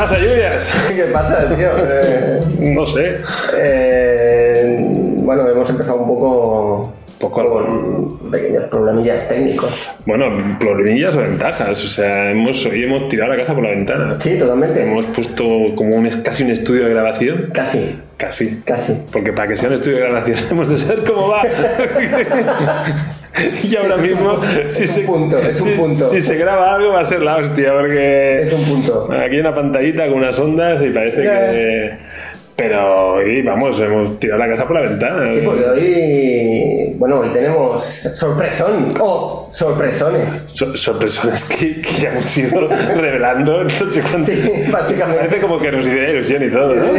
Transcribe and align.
Pasa, 0.00 0.18
Lluvias? 0.18 0.68
¿Qué 0.94 1.02
pasa, 1.12 1.54
tío? 1.54 1.68
Eh, 1.84 2.40
No 2.58 2.84
sé. 2.86 3.18
eh, 3.56 4.76
bueno, 5.22 5.48
hemos 5.48 5.68
empezado 5.70 5.96
un 5.98 6.06
poco, 6.08 6.92
Poco 7.20 7.44
con 7.44 8.30
pequeños 8.30 8.64
problemillas 8.70 9.28
técnicos. 9.28 9.90
Bueno, 10.06 10.56
problemillas 10.58 11.14
o 11.16 11.20
ventajas. 11.20 11.84
O 11.84 11.88
sea, 11.88 12.30
hemos, 12.30 12.64
hoy 12.64 12.82
hemos 12.84 13.08
tirado 13.10 13.32
la 13.32 13.36
casa 13.36 13.52
por 13.52 13.62
la 13.62 13.70
ventana. 13.70 14.16
Sí, 14.18 14.38
totalmente. 14.38 14.82
Hemos 14.84 15.04
puesto 15.04 15.44
como 15.76 15.96
un, 15.96 16.08
casi 16.22 16.44
un 16.44 16.50
estudio 16.52 16.84
de 16.86 16.90
grabación. 16.94 17.50
Casi, 17.52 18.00
Casi. 18.16 18.62
casi. 18.64 19.02
Porque 19.12 19.34
para 19.34 19.48
que 19.48 19.56
sea 19.58 19.68
un 19.68 19.74
estudio 19.74 19.98
de 19.98 20.02
grabación 20.04 20.38
hemos 20.50 20.70
de 20.70 20.78
saber 20.78 21.04
cómo 21.04 21.28
va. 21.28 21.42
y 23.62 23.76
ahora 23.76 23.94
Sí, 23.96 24.00
un 24.00 24.08
mismo, 24.08 24.40
si 24.68 24.86
se, 24.86 25.00
punto, 25.02 25.38
es 25.38 25.60
un 25.60 25.68
si- 25.68 25.74
punto. 25.76 26.10
si 26.10 26.20
se 26.20 26.36
graba 26.36 26.74
algo 26.74 26.92
va 26.92 27.00
a 27.00 27.04
ser 27.04 27.22
la 27.22 27.36
hostia, 27.36 27.72
porque 27.72 28.42
Es 28.42 28.52
un 28.52 28.62
punto. 28.64 29.08
aquí 29.12 29.34
hay 29.34 29.40
una 29.40 29.54
pantallita 29.54 30.06
con 30.08 30.18
unas 30.18 30.38
ondas 30.38 30.82
y 30.82 30.90
parece 30.90 31.22
que... 31.22 31.98
Pero 32.56 33.12
hoy, 33.14 33.40
vamos, 33.40 33.80
hemos 33.80 34.20
tirado 34.20 34.38
la 34.40 34.48
casa 34.50 34.64
por 34.66 34.74
la 34.76 34.82
ventana. 34.82 35.32
Sí, 35.32 35.40
porque 35.42 35.64
hoy, 35.64 36.94
bueno, 36.98 37.20
hoy 37.20 37.30
tenemos 37.32 37.82
sorpresón 38.14 38.92
o 39.00 39.48
sorpresones. 39.50 40.44
So- 40.52 40.76
sorpresones 40.76 41.44
que, 41.44 41.80
que 41.80 41.90
ya 42.02 42.10
hemos 42.12 42.36
ido 42.36 42.68
revelando. 42.68 43.64
No 43.64 43.70
sé 43.70 44.02
cuánto. 44.02 44.26
Sí, 44.26 44.42
básicamente. 44.70 45.20
Parece 45.24 45.40
como 45.40 45.58
que 45.58 45.72
nos 45.72 45.86
hiciera 45.86 46.10
ilusión 46.10 46.44
y 46.44 46.50
todo, 46.50 46.74
¿no? 46.74 46.84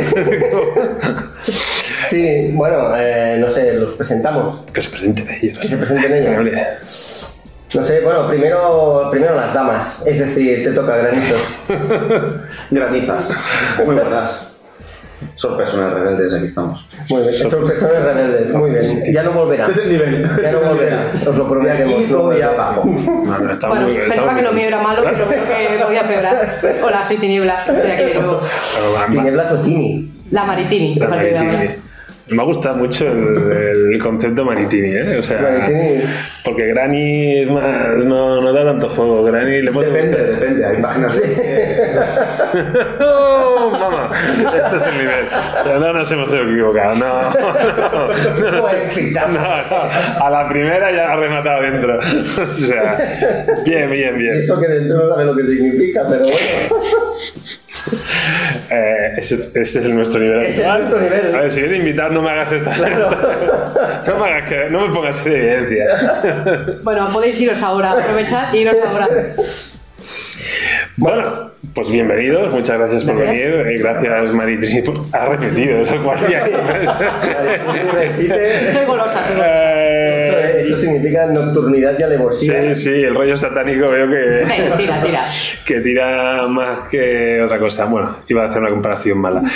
Sí, 2.07 2.51
bueno, 2.53 2.95
eh, 2.97 3.37
no 3.39 3.49
sé, 3.49 3.73
los 3.73 3.93
presentamos. 3.95 4.61
que 4.73 4.81
se 4.81 4.89
presenten 4.89 5.29
ellos. 5.29 5.57
Que 5.57 5.67
se 5.67 5.77
presenten 5.77 6.13
ellos. 6.13 7.37
No 7.73 7.81
sé, 7.81 8.01
bueno, 8.01 8.27
primero, 8.27 9.07
primero 9.09 9.33
las 9.33 9.53
damas, 9.53 10.03
es 10.05 10.19
decir, 10.19 10.61
te 10.61 10.71
toca 10.73 10.97
granito. 10.97 11.35
Granizas. 12.69 13.31
Muy 13.85 13.95
buenas. 13.95 14.51
Sorpresones 15.35 15.93
rebeldes, 15.93 16.33
aquí 16.33 16.45
estamos. 16.45 16.85
Muy 17.09 17.21
bien, 17.21 17.49
sorpresones 17.49 18.03
rebeldes, 18.03 18.49
muy 18.51 18.71
bien. 18.71 19.03
Ya 19.13 19.23
no 19.23 19.31
volverá. 19.31 19.67
Es 19.67 19.77
el 19.77 19.89
nivel. 19.89 20.29
Ya 20.41 20.51
no 20.51 20.59
volverá, 20.59 21.11
os 21.25 21.37
lo 21.37 21.47
prometemos. 21.47 22.01
no 22.01 22.17
todo 22.17 22.37
ya 22.37 22.49
abajo. 22.49 22.83
no, 22.85 23.39
no, 23.39 23.51
está 23.51 23.69
Bueno, 23.69 23.83
muy 23.83 23.91
bien. 23.93 24.03
está 24.03 24.15
pensaba 24.15 24.33
muy 24.33 24.43
que 24.43 24.55
mío 24.55 24.67
era 24.67 24.81
malo, 24.81 25.03
pero 25.03 25.29
veo 25.29 25.43
que 25.45 25.83
podía 25.83 26.01
empeorar. 26.01 26.55
Hola, 26.83 27.03
soy 27.05 27.17
Tinieblas, 27.17 27.69
estoy 27.69 27.91
aquí 27.91 28.03
de 28.03 28.13
nuevo. 28.15 28.41
Tinieblas 29.11 29.51
o 29.53 29.57
Tini. 29.59 30.11
La 30.31 30.43
Maritini, 30.43 30.95
la 30.95 31.05
a. 31.07 31.09
Maritini. 31.09 31.90
Me 32.31 32.43
gusta 32.43 32.71
mucho 32.73 33.07
el, 33.07 33.91
el 33.93 34.01
concepto 34.01 34.45
Maritini, 34.45 34.95
¿eh? 34.95 35.17
O 35.17 35.21
sea, 35.21 35.41
Maritini. 35.41 36.01
porque 36.45 36.67
Granny 36.67 37.39
es 37.41 37.47
más, 37.49 37.97
no, 38.05 38.39
no 38.41 38.53
da 38.53 38.63
tanto 38.65 38.89
juego. 38.89 39.23
Granny 39.23 39.61
le 39.61 39.71
Depende, 39.71 40.17
depende. 40.17 40.65
Hay 40.65 40.81
páginas 40.81 41.19
que- 41.19 41.89
¡Oh, 43.01 43.69
mamá! 43.71 44.09
Este 44.55 44.77
es 44.77 44.87
el 44.87 44.97
nivel. 44.97 45.25
No 45.79 45.93
nos 45.93 46.11
hemos 46.11 46.33
equivocado. 46.33 46.95
No, 46.95 47.21
no, 47.31 47.31
no, 47.31 48.07
no, 48.39 49.27
no, 49.27 49.27
no. 49.27 50.25
A 50.25 50.29
la 50.29 50.47
primera 50.49 50.91
ya 50.91 51.11
ha 51.11 51.15
rematado 51.17 51.61
dentro. 51.63 51.99
O 52.41 52.55
sea, 52.55 52.97
bien, 53.65 53.91
bien, 53.91 54.17
bien. 54.17 54.35
eso 54.35 54.59
que 54.59 54.67
dentro 54.67 54.97
no 55.05 55.09
sabe 55.09 55.25
lo 55.25 55.35
que 55.35 55.43
significa, 55.43 56.03
pero 56.07 56.21
bueno. 56.23 56.37
Eh, 58.69 59.13
ese, 59.17 59.33
es, 59.35 59.55
ese 59.55 59.79
es 59.79 59.89
nuestro 59.89 60.19
nivel. 60.21 60.41
Ese 60.43 60.61
es 60.61 60.67
actual. 60.67 60.79
nuestro 60.81 61.01
nivel. 61.01 61.35
A 61.35 61.41
ver, 61.41 61.51
si 61.51 61.61
viene 61.61 61.77
invitado, 61.77 62.09
no 62.11 62.21
me 62.21 62.29
hagas 62.31 62.51
esta. 62.51 62.69
No 64.07 64.17
me 64.19 64.25
hagas 64.29 64.49
que, 64.49 64.69
no 64.69 64.87
me 64.87 64.93
pongas 64.93 65.25
en 65.25 65.33
evidencia. 65.33 65.85
Bueno, 66.83 67.09
podéis 67.11 67.39
iros 67.41 67.61
ahora, 67.63 67.91
aprovechad 67.91 68.53
y 68.53 68.57
iros 68.59 68.75
ahora. 68.85 69.07
Bueno, 70.97 71.51
pues 71.73 71.89
bienvenidos, 71.91 72.53
muchas 72.53 72.77
gracias 72.77 73.03
por 73.05 73.17
Gracias. 73.17 73.51
venir. 73.51 73.67
eh, 73.67 73.77
Gracias, 73.79 74.33
Maritri. 74.33 74.83
Ha 75.13 75.25
repetido, 75.27 75.81
es. 75.81 75.89
Soy 78.73 78.85
golosa, 78.85 79.21
Eh, 79.37 80.00
eso 80.61 80.77
significa 80.77 81.25
nocturnidad 81.27 81.97
y 81.99 82.03
alevosía. 82.03 82.73
Sí, 82.73 82.83
sí, 82.83 82.89
el 83.03 83.15
rollo 83.15 83.35
satánico 83.37 83.87
veo 83.89 84.09
que, 84.09 84.43
tira, 84.77 85.03
tira. 85.03 85.25
que 85.67 85.81
tira 85.81 86.47
más 86.47 86.79
que 86.89 87.41
otra 87.41 87.57
cosa. 87.59 87.85
Bueno, 87.85 88.15
iba 88.27 88.43
a 88.43 88.47
hacer 88.47 88.61
una 88.61 88.69
comparación 88.71 89.19
mala. 89.19 89.41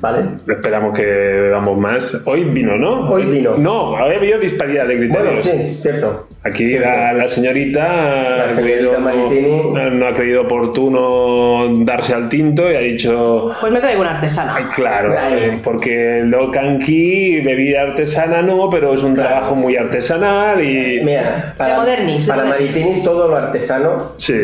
¿Vale? 0.00 0.28
Esperamos 0.46 0.96
que 0.96 1.04
bebamos 1.04 1.76
más. 1.78 2.16
Hoy 2.24 2.44
vino, 2.44 2.76
¿no? 2.76 3.08
Hoy 3.10 3.24
vino. 3.24 3.54
No, 3.56 3.96
había 3.96 4.18
habido 4.18 4.38
disparidad 4.38 4.86
de 4.86 4.96
criterios. 4.96 5.44
Bueno, 5.44 5.62
sí, 5.68 5.78
cierto. 5.82 6.28
Aquí 6.44 6.78
la, 6.78 7.12
la 7.14 7.28
señorita, 7.28 7.80
La 7.80 8.44
ha 8.44 8.50
señorita 8.50 8.62
creído- 8.62 9.00
Maritini. 9.00 9.70
no 9.98 10.06
ha 10.06 10.14
creído 10.14 10.42
oportuno 10.42 11.74
darse 11.84 12.14
al 12.14 12.28
tinto 12.28 12.70
y 12.70 12.76
ha 12.76 12.80
dicho... 12.80 13.52
Pues 13.60 13.72
me 13.72 13.80
traigo 13.80 14.00
una 14.02 14.16
artesana. 14.16 14.54
"Ay, 14.56 14.64
Claro, 14.74 15.10
Vale. 15.14 15.58
porque 15.64 16.22
lo 16.24 16.50
canqui, 16.52 17.40
bebida 17.40 17.82
artesana 17.82 18.40
no, 18.42 18.68
pero 18.70 18.94
es 18.94 19.02
un 19.02 19.14
Claro. 19.14 19.30
trabajo 19.30 19.56
muy 19.56 19.67
artesanal 19.76 20.62
y... 20.62 21.00
Mira, 21.04 21.54
para, 21.56 21.84
para. 22.26 22.44
Maritini 22.44 23.02
todo 23.02 23.28
lo 23.28 23.36
artesano 23.36 24.12
Sí, 24.16 24.34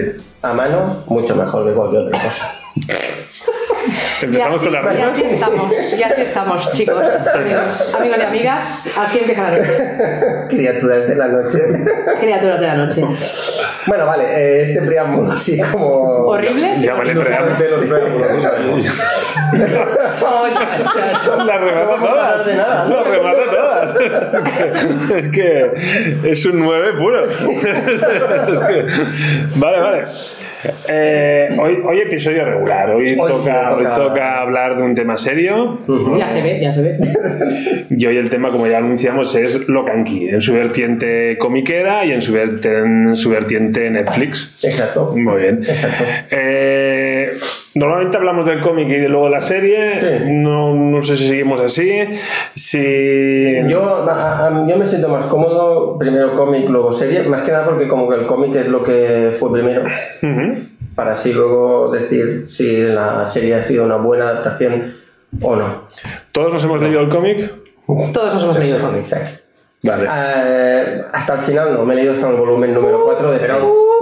a 0.43 0.53
mano, 0.53 1.05
mucho 1.07 1.35
mejor 1.37 1.67
que 1.67 1.75
cualquier 1.75 2.03
otra 2.03 2.21
cosa. 2.21 2.61
Empezamos 4.23 4.57
así, 4.57 4.65
con 4.65 4.73
la 4.73 4.95
y 4.95 5.01
así 5.03 5.25
estamos, 5.25 5.73
y 5.99 6.03
así 6.03 6.23
estamos, 6.23 6.73
chicos, 6.73 7.05
amigos, 7.35 7.95
amigos 7.95 8.19
y 8.19 8.23
amigas, 8.23 8.99
así 8.99 9.19
empezaron. 9.19 9.59
Criaturas 10.49 11.09
de 11.09 11.15
la 11.17 11.29
noche. 11.29 11.59
Criaturas 12.21 12.61
de 12.61 12.67
la 12.67 12.75
noche. 12.75 13.03
bueno, 13.87 14.07
vale, 14.07 14.25
eh, 14.25 14.63
este 14.63 14.83
preámbulo 14.83 15.33
así 15.33 15.61
como. 15.61 15.87
¿Horribles? 16.29 16.81
Llámale 16.83 17.15
No 17.15 17.23
preámbulo. 17.23 17.57
La 21.47 21.59
remata 21.59 21.99
todas. 22.01 22.47
La 22.47 23.03
remata 23.03 23.51
todas. 23.51 23.95
Es 24.35 24.41
que 24.41 25.19
es, 25.19 25.29
que 25.29 26.31
es 26.31 26.47
un 26.47 26.61
9 26.61 26.93
puro. 26.99 27.25
Es 27.25 28.61
que- 28.61 28.87
vale, 29.57 29.81
vale. 29.81 30.05
Eh, 30.89 31.49
hoy, 31.61 31.83
hoy 31.87 32.01
episodio 32.01 32.45
regular. 32.45 32.91
Hoy, 32.91 33.17
Hoy 33.19 33.33
toca, 33.33 33.41
sí, 33.71 33.74
hoy 33.75 33.85
toca- 33.95 34.41
hablar 34.41 34.77
de 34.77 34.83
un 34.83 34.95
tema 34.95 35.17
serio. 35.17 35.79
Ya 36.19 36.29
se 36.29 36.43
ve, 36.43 36.61
ya 36.61 36.73
se 36.73 36.83
ve. 36.83 36.99
Y 37.91 38.07
hoy 38.07 38.17
el 38.17 38.31
tema, 38.31 38.51
como 38.51 38.67
ya 38.67 38.79
anunciamos, 38.79 39.35
es 39.37 39.69
lo 39.69 39.85
canqui, 39.85 40.29
en 40.29 40.41
su 40.41 40.55
vertiente 40.55 41.37
comiquera 41.39 42.05
y 42.05 42.13
en 42.13 42.23
su, 42.23 42.33
verte- 42.33 42.79
en 42.79 43.15
su 43.15 43.31
vertiente 43.31 43.89
Netflix. 43.91 44.59
Exacto. 44.65 45.13
Muy 45.15 45.43
bien. 45.43 45.59
Exacto. 45.63 46.03
Eh, 46.31 47.35
normalmente 47.75 48.17
hablamos 48.17 48.47
del 48.47 48.61
cómic 48.61 48.89
y 48.89 49.07
luego 49.07 49.29
la 49.29 49.41
serie. 49.41 50.01
Sí. 50.01 50.07
No, 50.27 50.75
no 50.75 51.01
sé 51.03 51.17
si 51.17 51.29
seguimos 51.29 51.61
así. 51.61 51.91
Si. 52.55 53.55
Yo, 53.69 54.09
a- 54.09 54.47
a- 54.49 54.67
yo 54.69 54.77
me 54.77 54.87
siento 54.87 55.09
más 55.09 55.27
cómodo, 55.27 55.99
primero 55.99 56.35
cómic, 56.35 56.69
luego 56.69 56.93
serie, 56.93 57.23
más 57.25 57.43
que 57.43 57.53
nada 57.53 57.67
porque 57.67 57.87
como 57.87 58.09
que 58.09 58.17
el 58.17 58.27
cómic 58.27 58.55
es 58.57 58.67
lo 58.69 58.83
que 58.83 59.31
fue 59.39 59.53
primero, 59.53 59.83
Ujú. 60.23 60.59
Para 60.95 61.13
así 61.13 61.33
luego 61.33 61.91
decir 61.93 62.45
si 62.49 62.83
la 62.83 63.27
serie 63.27 63.55
ha 63.57 63.63
sido 63.63 63.85
una 63.85 63.97
buena 63.97 64.29
adaptación 64.29 64.95
o 65.41 65.57
no. 65.57 65.89
¿Todos 66.33 66.53
nos 66.53 66.65
hemos 66.65 66.81
leído 66.81 67.01
el 67.01 67.09
cómic? 67.09 67.51
Todos 68.13 68.35
nos 68.35 68.45
hemos 68.45 68.59
leído. 68.59 68.79
Exacto. 68.97 69.41
Vale. 69.83 70.09
Eh, 70.11 71.03
hasta 71.13 71.35
el 71.35 71.41
final 71.41 71.75
no, 71.75 71.85
me 71.85 71.93
he 71.93 71.97
leído 71.99 72.13
hasta 72.13 72.29
el 72.31 72.37
volumen 72.37 72.73
número 72.73 73.05
4 73.05 73.33
de 73.33 73.41
6. 73.41 73.53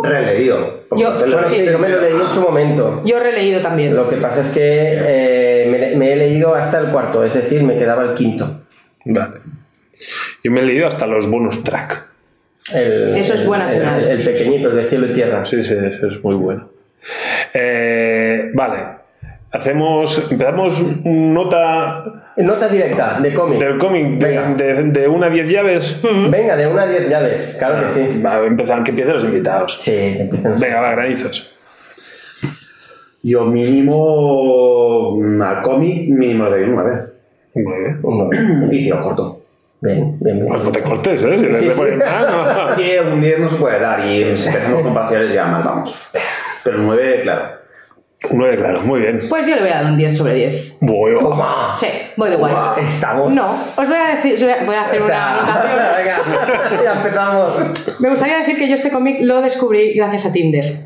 Pero 0.03 0.15
releído. 0.15 0.75
Yo- 0.93 1.13
Bueno, 1.19 1.49
sí, 1.51 1.63
pero 1.65 1.79
me 1.81 1.89
lo 1.89 2.01
leí 2.01 2.13
en 2.15 2.29
su 2.29 2.41
momento. 2.41 3.03
Yo 3.05 3.17
he 3.17 3.21
releído 3.21 3.61
también. 3.63 3.97
Lo 3.97 4.09
que 4.09 4.17
pasa 4.17 4.43
es 4.43 4.51
que 4.51 4.61
eh, 4.63 5.69
me, 5.71 5.97
me 5.97 6.13
he 6.13 6.17
leído 6.17 6.55
hasta 6.55 6.79
el 6.79 6.93
cuarto, 6.93 7.25
es 7.25 7.35
decir, 7.35 7.63
me 7.65 7.77
quedaba 7.77 8.05
el 8.05 8.15
quinto. 8.15 8.61
Vale. 9.05 9.41
Yo 10.45 10.51
me 10.53 10.61
he 10.61 10.65
leído 10.65 10.87
hasta 10.87 11.07
los 11.09 11.29
bonus 11.29 11.63
track. 11.65 12.07
El, 12.73 13.17
Eso 13.17 13.35
es 13.35 13.45
buena 13.45 13.65
el- 13.65 13.71
señal. 13.71 14.05
El, 14.05 14.09
el 14.21 14.25
pequeñito, 14.25 14.71
el 14.71 14.77
de 14.77 14.85
cielo 14.85 15.07
y 15.09 15.13
tierra. 15.13 15.45
Sí, 15.45 15.65
sí, 15.65 15.75
eso 15.75 16.07
es 16.07 16.23
muy 16.23 16.37
bueno. 16.37 16.69
Eh, 17.55 18.51
vale. 18.55 18.79
Hacemos. 19.53 20.31
Empezamos 20.31 20.81
nota 21.05 22.05
Nota 22.39 22.69
directa, 22.69 23.19
de 23.21 23.35
cómic. 23.35 23.61
del 23.61 23.77
cómic 23.77 24.19
de, 24.19 24.27
Venga. 24.29 24.55
de, 24.55 24.83
de 24.85 25.09
una 25.09 25.27
a 25.27 25.31
10 25.31 25.51
llaves. 25.51 26.01
Venga, 26.31 26.57
de 26.57 26.67
una 26.67 26.83
a 26.83 26.87
diez 26.87 27.07
llaves, 27.11 27.57
claro 27.59 27.83
que 27.83 27.89
sí. 27.89 28.23
Va, 28.25 28.39
empezar, 28.47 28.83
que 28.83 28.91
empiecen 28.93 29.13
los 29.15 29.25
invitados. 29.25 29.75
Sí, 29.79 29.91
que 29.93 30.21
empiecen. 30.23 30.55
Venga, 30.59 30.81
va, 30.81 30.93
granizos. 30.93 31.51
Yo 33.23 33.45
mínimo 33.45 35.17
mm, 35.21 35.43
al 35.43 35.63
cómic, 35.63 36.09
mínimo 36.09 36.45
le 36.45 36.51
doy 36.51 36.63
un 36.63 36.75
9. 36.75 37.07
Muy 37.55 37.75
bien. 37.81 38.73
Y 38.73 38.85
tiro 38.85 39.03
corto. 39.03 39.41
Bien, 39.83 40.17
bien, 40.21 40.37
bien. 40.37 40.49
Pues 40.49 40.65
no 40.65 40.73
te 40.73 40.81
cortes, 40.81 41.25
¿eh? 41.25 41.37
Si 41.37 41.53
Sí, 41.53 41.71
sí. 41.71 41.71
pones 41.77 41.99
10, 42.77 43.03
un 43.13 43.21
10 43.21 43.39
no 43.41 43.51
se 43.51 43.57
puede 43.57 43.79
dar 43.79 44.09
y 44.09 44.39
si 44.39 44.49
empezamos 44.49 44.83
con 44.83 44.95
parciales 44.95 45.35
ya 45.35 45.45
mal 45.45 45.63
vamos. 45.63 46.09
Pero 46.65 46.79
un 46.79 46.87
9, 46.87 47.21
claro. 47.23 47.43
no. 47.43 47.63
9, 48.31 48.57
claro, 48.57 48.81
muy 48.83 49.01
bien. 49.01 49.21
Pues 49.29 49.47
yo 49.49 49.57
le 49.57 49.63
voy 49.63 49.71
a 49.71 49.83
dar 49.83 49.87
un 49.87 49.97
10 49.97 50.17
sobre 50.17 50.35
10. 50.35 50.75
Bueno. 50.81 51.19
Toma. 51.19 51.75
Sí, 51.77 51.89
voy 52.17 52.31
de 52.31 52.37
guays. 52.37 52.61
Estamos. 52.81 53.35
No, 53.35 53.47
os 53.51 53.77
voy 53.77 53.97
a 53.97 54.15
decir, 54.17 54.39
voy 54.45 54.53
a- 54.53 54.65
voy 54.65 54.75
a 54.77 54.83
hacer 54.83 55.03
O 55.03 55.05
una 55.07 55.35
anotación. 55.39 55.77
venga, 56.71 56.83
ya 56.85 56.93
empezamos. 56.93 58.01
Me 58.01 58.09
gustaría 58.11 58.39
decir 58.39 58.59
que 58.59 58.69
yo 58.69 58.75
este 58.77 58.91
cómic 58.91 59.19
lo 59.23 59.41
descubrí 59.43 59.93
gracias 59.95 60.27
a 60.27 60.33
Tinder. 60.33 60.77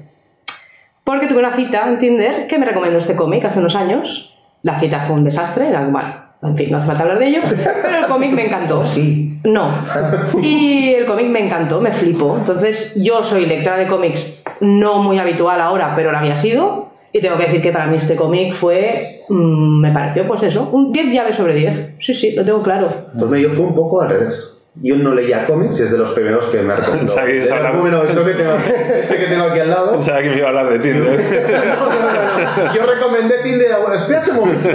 Porque 1.04 1.26
tuve 1.28 1.38
una 1.40 1.54
cita 1.54 1.86
en 1.88 1.98
Tinder 1.98 2.46
que 2.48 2.58
me 2.58 2.66
recomendó 2.66 2.98
este 2.98 3.14
cómic 3.14 3.44
hace 3.44 3.58
unos 3.60 3.76
años. 3.76 4.34
La 4.62 4.78
cita 4.80 5.02
fue 5.02 5.14
un 5.16 5.24
desastre, 5.24 5.68
era 5.68 5.82
mal. 5.82 6.22
En 6.42 6.56
fin, 6.56 6.70
no 6.70 6.78
hace 6.78 6.86
falta 6.86 7.02
hablar 7.02 7.18
de 7.18 7.26
ello. 7.28 7.40
Pero 7.82 7.98
el 7.98 8.06
cómic 8.06 8.32
me 8.32 8.46
encantó. 8.46 8.82
Sí. 8.82 9.38
No. 9.44 9.70
Y 10.42 10.94
el 10.94 11.06
cómic 11.06 11.26
me 11.28 11.44
encantó, 11.46 11.80
me 11.80 11.92
flipó. 11.92 12.36
Entonces, 12.38 13.00
yo 13.02 13.22
soy 13.22 13.46
lectora 13.46 13.76
de 13.76 13.86
cómics 13.86 14.42
no 14.60 15.02
muy 15.02 15.18
habitual 15.18 15.60
ahora, 15.60 15.94
pero 15.94 16.12
lo 16.12 16.18
había 16.18 16.36
sido. 16.36 16.86
Y 17.12 17.20
tengo 17.20 17.36
que 17.38 17.44
decir 17.44 17.62
que 17.62 17.72
para 17.72 17.86
mí 17.86 17.96
este 17.96 18.16
cómic 18.16 18.52
fue. 18.52 19.24
mm, 19.28 19.80
me 19.80 19.92
pareció, 19.92 20.26
pues 20.26 20.42
eso, 20.42 20.68
un 20.72 20.92
10 20.92 21.12
llaves 21.12 21.36
sobre 21.36 21.54
10. 21.54 21.94
Sí, 21.98 22.14
sí, 22.14 22.32
lo 22.32 22.44
tengo 22.44 22.62
claro. 22.62 22.88
Pues 23.18 23.30
mira, 23.30 23.48
yo 23.48 23.54
fui 23.54 23.64
un 23.64 23.74
poco 23.74 24.02
al 24.02 24.08
revés. 24.10 24.55
Yo 24.82 24.96
no 24.96 25.14
leía 25.14 25.46
cómics 25.46 25.80
y 25.80 25.84
es 25.84 25.90
de 25.90 25.98
los 25.98 26.12
primeros 26.12 26.46
que 26.46 26.60
me 26.60 26.76
recomendó. 26.76 27.14
Bueno, 27.80 28.04
esto 28.04 28.24
que 28.24 28.32
tengo, 28.32 28.54
este 28.54 29.16
que 29.16 29.26
tengo 29.26 29.44
aquí 29.44 29.60
al 29.60 29.70
lado. 29.70 29.92
Pensaba 29.92 30.20
que 30.20 30.30
me 30.30 30.36
iba 30.36 30.46
a 30.46 30.48
hablar 30.50 30.70
de 30.70 30.78
Tinder. 30.78 31.20
No, 31.76 31.86
no, 31.88 32.64
no. 32.66 32.74
Yo 32.74 32.86
recomendé 32.86 33.42
Tinder. 33.42 33.76
Bueno, 33.80 33.94
espérate 33.94 34.30
un 34.30 34.36
momento. 34.36 34.68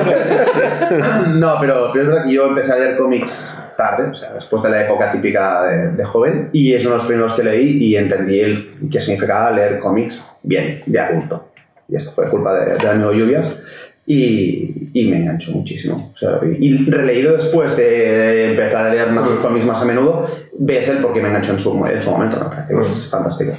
No, 1.36 1.56
pero, 1.60 1.90
pero 1.94 2.04
es 2.04 2.10
verdad 2.10 2.26
que 2.26 2.34
yo 2.34 2.48
empecé 2.48 2.72
a 2.72 2.76
leer 2.78 2.98
cómics 2.98 3.58
tarde, 3.78 4.10
o 4.10 4.14
sea, 4.14 4.34
después 4.34 4.64
de 4.64 4.70
la 4.70 4.86
época 4.86 5.12
típica 5.12 5.64
de, 5.64 5.92
de 5.92 6.04
joven, 6.04 6.50
y 6.52 6.74
es 6.74 6.86
uno 6.86 6.96
de 6.96 6.98
los 6.98 7.08
primeros 7.08 7.34
que 7.34 7.44
leí 7.44 7.84
y 7.84 7.96
entendí 7.96 8.40
el, 8.40 8.70
qué 8.92 9.00
significaba 9.00 9.52
leer 9.52 9.80
cómics 9.80 10.24
bien, 10.44 10.80
de 10.86 11.00
adulto. 11.00 11.52
Y 11.88 11.96
esto 11.96 12.12
fue 12.12 12.30
culpa 12.30 12.60
de, 12.60 12.76
del 12.76 12.88
amigo 12.88 13.12
Lluvias. 13.14 13.62
Y, 14.06 14.81
y 14.94 15.08
me 15.10 15.18
enganchó 15.18 15.52
muchísimo. 15.52 16.12
O 16.14 16.18
sea, 16.18 16.40
y, 16.60 16.86
releído 16.90 17.36
después 17.36 17.76
de 17.78 18.52
empezar 18.52 18.88
a 18.88 18.94
leer 18.94 19.10
más 19.12 19.30
cómics 19.40 19.66
más 19.66 19.82
a 19.82 19.86
menudo, 19.86 20.28
ves 20.60 20.90
el 20.90 20.98
por 20.98 21.14
qué 21.14 21.22
me 21.22 21.30
enganchó 21.30 21.54
en 21.54 21.60
su, 21.60 21.86
en 21.86 22.02
su 22.02 22.10
momento. 22.12 22.38
Me 22.40 22.46
parece 22.46 22.74
que 22.74 22.80
es 22.82 23.08
fantástico. 23.10 23.54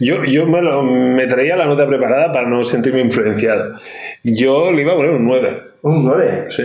Yo, 0.00 0.24
yo 0.24 0.46
me, 0.46 0.60
lo- 0.60 0.82
me 0.82 1.26
traía 1.26 1.56
la 1.56 1.66
nota 1.66 1.86
preparada 1.86 2.32
para 2.32 2.48
no 2.48 2.64
sentirme 2.64 3.00
influenciado. 3.00 3.76
Yo 4.24 4.72
le 4.72 4.82
iba 4.82 4.92
a 4.92 4.96
poner 4.96 5.12
un 5.12 5.24
9. 5.24 5.56
Un 5.82 6.04
9. 6.04 6.44
Sí. 6.50 6.62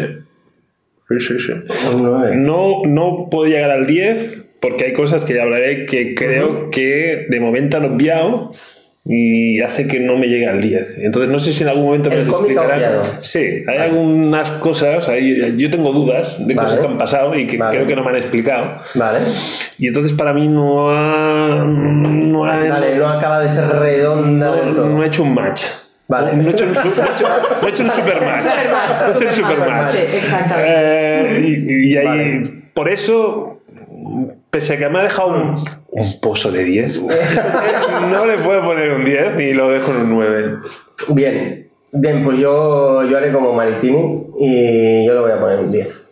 Sí, 1.10 1.20
sí, 1.20 1.40
sí. 1.40 1.52
Un 1.96 2.04
9. 2.04 2.36
No, 2.36 2.82
no 2.86 3.28
puedo 3.30 3.50
llegar 3.50 3.70
al 3.72 3.86
10 3.86 4.46
porque 4.60 4.86
hay 4.86 4.94
cosas 4.94 5.24
que 5.24 5.36
ya 5.36 5.44
hablaré 5.44 5.86
que 5.86 6.16
creo 6.16 6.72
que 6.72 7.28
de 7.30 7.40
momento 7.40 7.78
han 7.78 7.86
obviado 7.86 8.52
y 9.10 9.62
hace 9.62 9.88
que 9.88 10.00
no 10.02 10.18
me 10.18 10.28
llegue 10.28 10.48
al 10.48 10.62
10. 10.62 10.98
Entonces 11.00 11.32
no 11.32 11.40
sé 11.40 11.54
si 11.54 11.64
en 11.64 11.70
algún 11.70 11.86
momento 11.86 12.10
me 12.10 12.20
explicarán. 12.20 13.02
Sí, 13.22 13.40
hay 13.68 13.78
algunas 13.78 14.52
cosas, 14.52 15.08
hay- 15.08 15.56
yo 15.58 15.70
tengo 15.70 15.94
dudas 15.94 16.38
de 16.46 16.54
Vale. 16.54 16.68
cosas 16.68 16.80
que 16.82 16.88
han 16.92 16.98
pasado 16.98 17.34
y 17.36 17.48
que 17.48 17.58
Vale. 17.58 17.76
creo 17.76 17.88
que 17.88 17.96
no 17.96 18.04
me 18.04 18.10
han 18.10 18.16
explicado. 18.18 18.80
Vale. 18.96 19.20
Y 19.80 19.88
entonces 19.88 20.12
para 20.14 20.34
mí 20.34 20.48
no 20.50 20.90
ha... 20.92 21.64
No 21.66 22.46
ha, 22.46 22.58
Vale, 22.58 22.96
no 22.98 23.08
acaba 23.08 23.40
de 23.40 23.50
ser 23.50 23.68
redonda 23.70 24.48
no, 24.66 24.74
todo. 24.74 24.90
no 24.90 25.04
he 25.04 25.08
hecho 25.08 25.24
un 25.24 25.34
match. 25.34 25.62
Vale. 26.10 26.34
No 26.38 26.48
he 26.48 26.52
hecho 26.52 26.66
un, 26.66 26.74
no 26.74 26.80
he 26.82 27.12
hecho, 27.12 27.28
no 27.62 27.68
he 27.68 27.72
hecho 27.72 27.84
un 27.84 27.92
super 27.92 28.22
match. 28.22 28.44
Supermatch, 28.44 29.02
No 29.02 29.08
he 29.08 29.12
hecho 29.12 29.26
un 29.26 29.32
super 29.32 29.56
supermatch, 29.56 29.70
match. 29.82 29.92
sí, 29.94 30.18
exactamente. 30.18 30.66
Eh, 30.70 31.46
y, 31.48 31.92
y 31.94 31.98
ahí, 31.98 32.06
Vale. 32.06 32.52
por 32.74 32.90
eso, 32.90 33.60
pese 34.58 34.74
a 34.74 34.78
que 34.78 34.90
me 34.90 34.98
ha 34.98 35.04
dejado 35.04 35.30
un, 35.30 35.64
un 35.92 36.20
pozo 36.20 36.52
de 36.52 36.64
10, 36.64 37.02
no 38.12 38.26
le 38.26 38.40
puedo 38.40 38.64
poner 38.64 38.92
un 38.92 39.06
10 39.06 39.40
y 39.40 39.54
lo 39.54 39.70
dejo 39.70 39.92
en 39.92 39.98
un 39.98 40.10
9. 40.10 40.58
Bien. 41.10 41.70
Bien, 41.92 42.24
pues 42.24 42.40
yo, 42.40 43.04
yo 43.04 43.18
haré 43.18 43.32
como 43.32 43.54
Maritini 43.54 44.26
y 44.40 45.06
yo 45.06 45.14
le 45.14 45.20
voy 45.20 45.32
a 45.32 45.40
poner 45.40 45.60
un 45.60 45.72
10. 45.72 46.04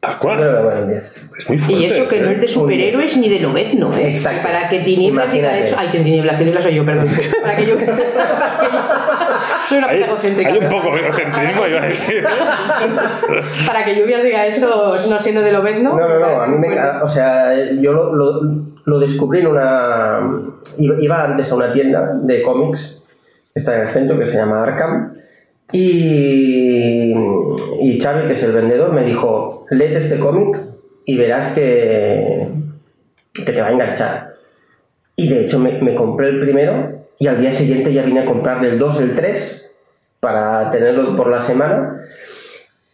Tal 0.00 0.14
Yo 0.22 0.34
le 0.34 0.44
voy 0.44 0.48
a 0.48 0.50
cual. 0.50 0.62
poner 0.62 0.82
un 0.82 0.90
10. 0.90 1.04
Es 1.38 1.48
muy 1.48 1.58
fuerte. 1.58 1.82
Y 1.82 1.84
eso 1.84 2.08
que 2.08 2.20
no 2.20 2.30
es 2.30 2.40
de 2.40 2.46
superhéroes 2.46 3.16
ni 3.18 3.28
de 3.28 3.40
lobezno, 3.40 3.94
¿eh? 3.96 4.08
Exacto. 4.08 4.42
Para 4.44 4.68
que 4.70 4.80
Tinieblas 4.80 5.30
diga 5.30 5.48
Imagínate. 5.48 5.68
eso. 5.68 5.76
Ay, 5.78 5.88
que 5.90 5.98
Tinieblas, 5.98 6.38
Tinieblas 6.38 6.64
soy 6.64 6.74
yo, 6.74 6.84
perdón. 6.86 7.06
Para 7.42 7.56
que 7.56 7.66
yo. 7.66 7.74
Soy 9.70 9.78
una 9.78 9.88
Hay, 9.88 10.00
puta 10.00 10.10
egocéntrica. 10.10 10.50
hay 10.50 10.58
un 10.58 10.68
poco 10.68 10.94
de 10.94 11.00
egocentrismo, 11.00 11.66
iba 11.66 11.82
a 11.82 11.86
decir. 11.86 12.24
Para 13.66 13.84
que 13.84 13.94
Lluvias 13.94 14.24
diga 14.24 14.46
eso, 14.46 14.96
no 15.08 15.18
siendo 15.20 15.42
de 15.42 15.52
lobezno. 15.52 15.96
No, 15.96 16.08
no, 16.08 16.18
no, 16.18 16.40
a 16.40 16.46
mí 16.48 16.58
me. 16.58 16.76
O 17.02 17.08
sea, 17.08 17.54
yo 17.74 17.92
lo, 17.92 18.12
lo, 18.14 18.40
lo 18.84 18.98
descubrí 18.98 19.40
en 19.40 19.46
una. 19.46 20.20
Iba 20.76 20.96
iba 21.00 21.24
antes 21.24 21.52
a 21.52 21.54
una 21.54 21.72
tienda 21.72 22.14
de 22.20 22.42
cómics, 22.42 23.04
que 23.54 23.60
está 23.60 23.76
en 23.76 23.82
el 23.82 23.88
centro, 23.88 24.18
que 24.18 24.26
se 24.26 24.38
llama 24.38 24.62
Arkham. 24.62 25.14
Y, 25.72 27.14
y 27.80 28.00
Xavi, 28.00 28.26
que 28.26 28.32
es 28.32 28.42
el 28.42 28.52
vendedor, 28.52 28.92
me 28.92 29.04
dijo: 29.04 29.66
Léete 29.70 29.98
este 29.98 30.18
cómic 30.18 30.58
y 31.06 31.16
verás 31.16 31.52
que, 31.52 32.48
que 33.32 33.52
te 33.52 33.60
va 33.60 33.68
a 33.68 33.72
enganchar. 33.72 34.34
Y 35.14 35.28
de 35.28 35.44
hecho, 35.44 35.60
me, 35.60 35.80
me 35.80 35.94
compré 35.94 36.30
el 36.30 36.40
primero 36.40 36.99
y 37.20 37.26
al 37.28 37.40
día 37.40 37.52
siguiente 37.52 37.92
ya 37.92 38.02
vine 38.02 38.20
a 38.20 38.24
comprar 38.24 38.64
el 38.64 38.78
2, 38.78 39.00
el 39.02 39.14
3 39.14 39.70
para 40.18 40.70
tenerlo 40.72 41.14
por 41.16 41.28
la 41.30 41.42
semana. 41.42 42.06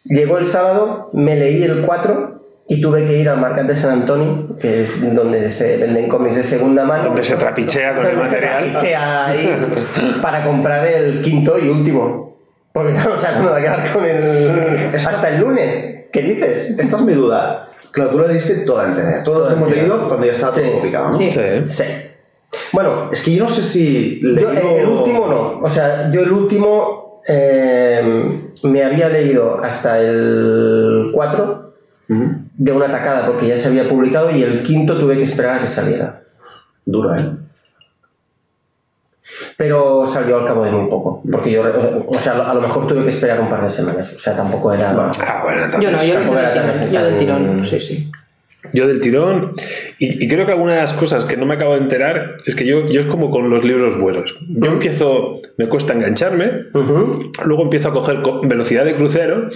Llegó 0.04 0.36
el 0.38 0.44
sábado, 0.46 1.10
me 1.14 1.36
leí 1.36 1.62
el 1.62 1.82
4 1.82 2.42
y 2.68 2.80
tuve 2.80 3.04
que 3.04 3.16
ir 3.18 3.28
al 3.28 3.40
Mercat 3.40 3.66
de 3.66 3.76
San 3.76 3.90
Antonio, 3.92 4.56
que 4.60 4.82
es 4.82 5.14
donde 5.14 5.48
se 5.50 5.76
venden 5.76 6.08
cómics 6.08 6.36
de 6.36 6.42
segunda 6.42 6.84
mano. 6.84 7.04
Donde 7.04 7.24
se 7.24 7.36
trapichea 7.36 7.94
con 7.94 8.04
el 8.06 8.16
Donde 8.16 8.28
se 8.28 8.36
material. 8.36 8.64
trapichea 8.72 9.26
ahí 9.26 9.66
para 10.20 10.44
comprar 10.44 10.86
el 10.86 11.20
quinto 11.22 11.58
y 11.58 11.68
último. 11.68 12.36
Porque 12.72 12.92
claro, 12.92 13.14
o 13.14 13.16
sea, 13.16 13.32
no 13.32 13.44
me 13.44 13.50
va 13.50 13.56
a 13.58 13.60
quedar 13.62 13.92
con 13.92 14.04
el. 14.04 14.90
hasta 14.94 15.28
el 15.28 15.40
lunes. 15.40 15.94
¿Qué 16.12 16.20
dices? 16.22 16.74
Esta 16.78 16.96
es 16.96 17.02
mi 17.02 17.14
duda. 17.14 17.68
Claro, 17.92 18.10
tú 18.10 18.18
la 18.18 18.26
leíste 18.26 18.54
toda 18.66 18.88
entera. 18.88 19.22
Todos 19.24 19.38
Toda 19.38 19.50
lo 19.50 19.56
hemos 19.56 19.70
leído 19.70 20.08
cuando 20.08 20.26
ya 20.26 20.32
estaba 20.32 20.52
Sí. 20.52 20.60
todo 20.62 20.72
publicado, 20.78 21.08
¿no? 21.08 21.14
Sí. 21.14 21.30
Sí. 21.30 21.40
Sí. 21.64 21.84
Bueno, 22.72 23.10
Es 23.12 23.22
que 23.24 23.34
yo 23.34 23.44
no 23.44 23.50
sé 23.50 23.62
si 23.62 24.20
Yo, 24.22 24.28
leído... 24.28 24.50
el, 24.50 24.58
el 24.58 24.86
último 24.88 25.26
no. 25.26 25.60
O 25.62 25.68
sea, 25.70 26.10
yo 26.10 26.20
el 26.22 26.32
último 26.32 27.20
eh, 27.28 28.42
me 28.62 28.82
había 28.84 29.08
leído 29.08 29.62
hasta 29.64 29.98
el 30.00 31.10
4 31.12 31.72
Ujú. 32.08 32.34
de 32.56 32.72
una 32.72 32.90
tacada 32.90 33.26
porque 33.26 33.48
ya 33.48 33.58
se 33.58 33.68
había 33.68 33.88
publicado 33.88 34.30
y 34.30 34.42
el 34.42 34.62
quinto 34.62 34.98
tuve 34.98 35.16
que 35.16 35.24
esperar 35.24 35.56
a 35.58 35.60
que 35.62 35.68
saliera. 35.68 36.22
Duro, 36.84 37.16
¿eh? 37.16 37.30
Pero 39.56 40.06
salió 40.06 40.38
al 40.38 40.46
cabo 40.46 40.64
de 40.64 40.70
muy 40.70 40.88
poco. 40.88 41.22
Porque 41.30 41.50
yo, 41.50 41.62
o 42.06 42.20
sea, 42.20 42.34
a 42.34 42.54
lo 42.54 42.60
mejor 42.60 42.86
tuve 42.86 43.02
que 43.04 43.10
esperar 43.10 43.40
un 43.40 43.50
par 43.50 43.62
de 43.62 43.68
semanas. 43.68 44.12
O 44.14 44.18
sea, 44.18 44.36
tampoco 44.36 44.72
era. 44.72 44.90
Ah, 44.90 45.40
bueno, 45.42 45.64
entonces. 45.64 45.90
Yo 45.90 45.96
no, 45.96 46.24
yo 46.24 46.34
del 46.34 46.52
tirón. 46.52 46.92
Yo 46.92 47.04
del 47.04 47.18
tirón, 47.18 47.46
tan- 47.56 47.64
sí, 47.66 47.80
sí. 47.80 48.10
Yo 48.72 48.86
del 48.86 49.00
tirón, 49.00 49.52
y, 49.98 50.24
y 50.24 50.28
creo 50.28 50.46
que 50.46 50.52
alguna 50.52 50.74
de 50.74 50.80
las 50.80 50.92
cosas 50.92 51.24
que 51.24 51.36
no 51.36 51.46
me 51.46 51.54
acabo 51.54 51.74
de 51.74 51.80
enterar 51.80 52.36
es 52.46 52.54
que 52.54 52.64
yo, 52.66 52.90
yo 52.90 53.00
es 53.00 53.06
como 53.06 53.30
con 53.30 53.48
los 53.50 53.64
libros 53.64 53.98
buenos. 53.98 54.34
Yo 54.48 54.66
empiezo, 54.70 55.40
me 55.56 55.68
cuesta 55.68 55.92
engancharme, 55.92 56.50
Ujú. 56.74 57.30
luego 57.44 57.62
empiezo 57.62 57.88
a 57.88 57.92
coger 57.92 58.22
co- 58.22 58.40
velocidad 58.42 58.84
de 58.84 58.94
crucero 58.94 59.48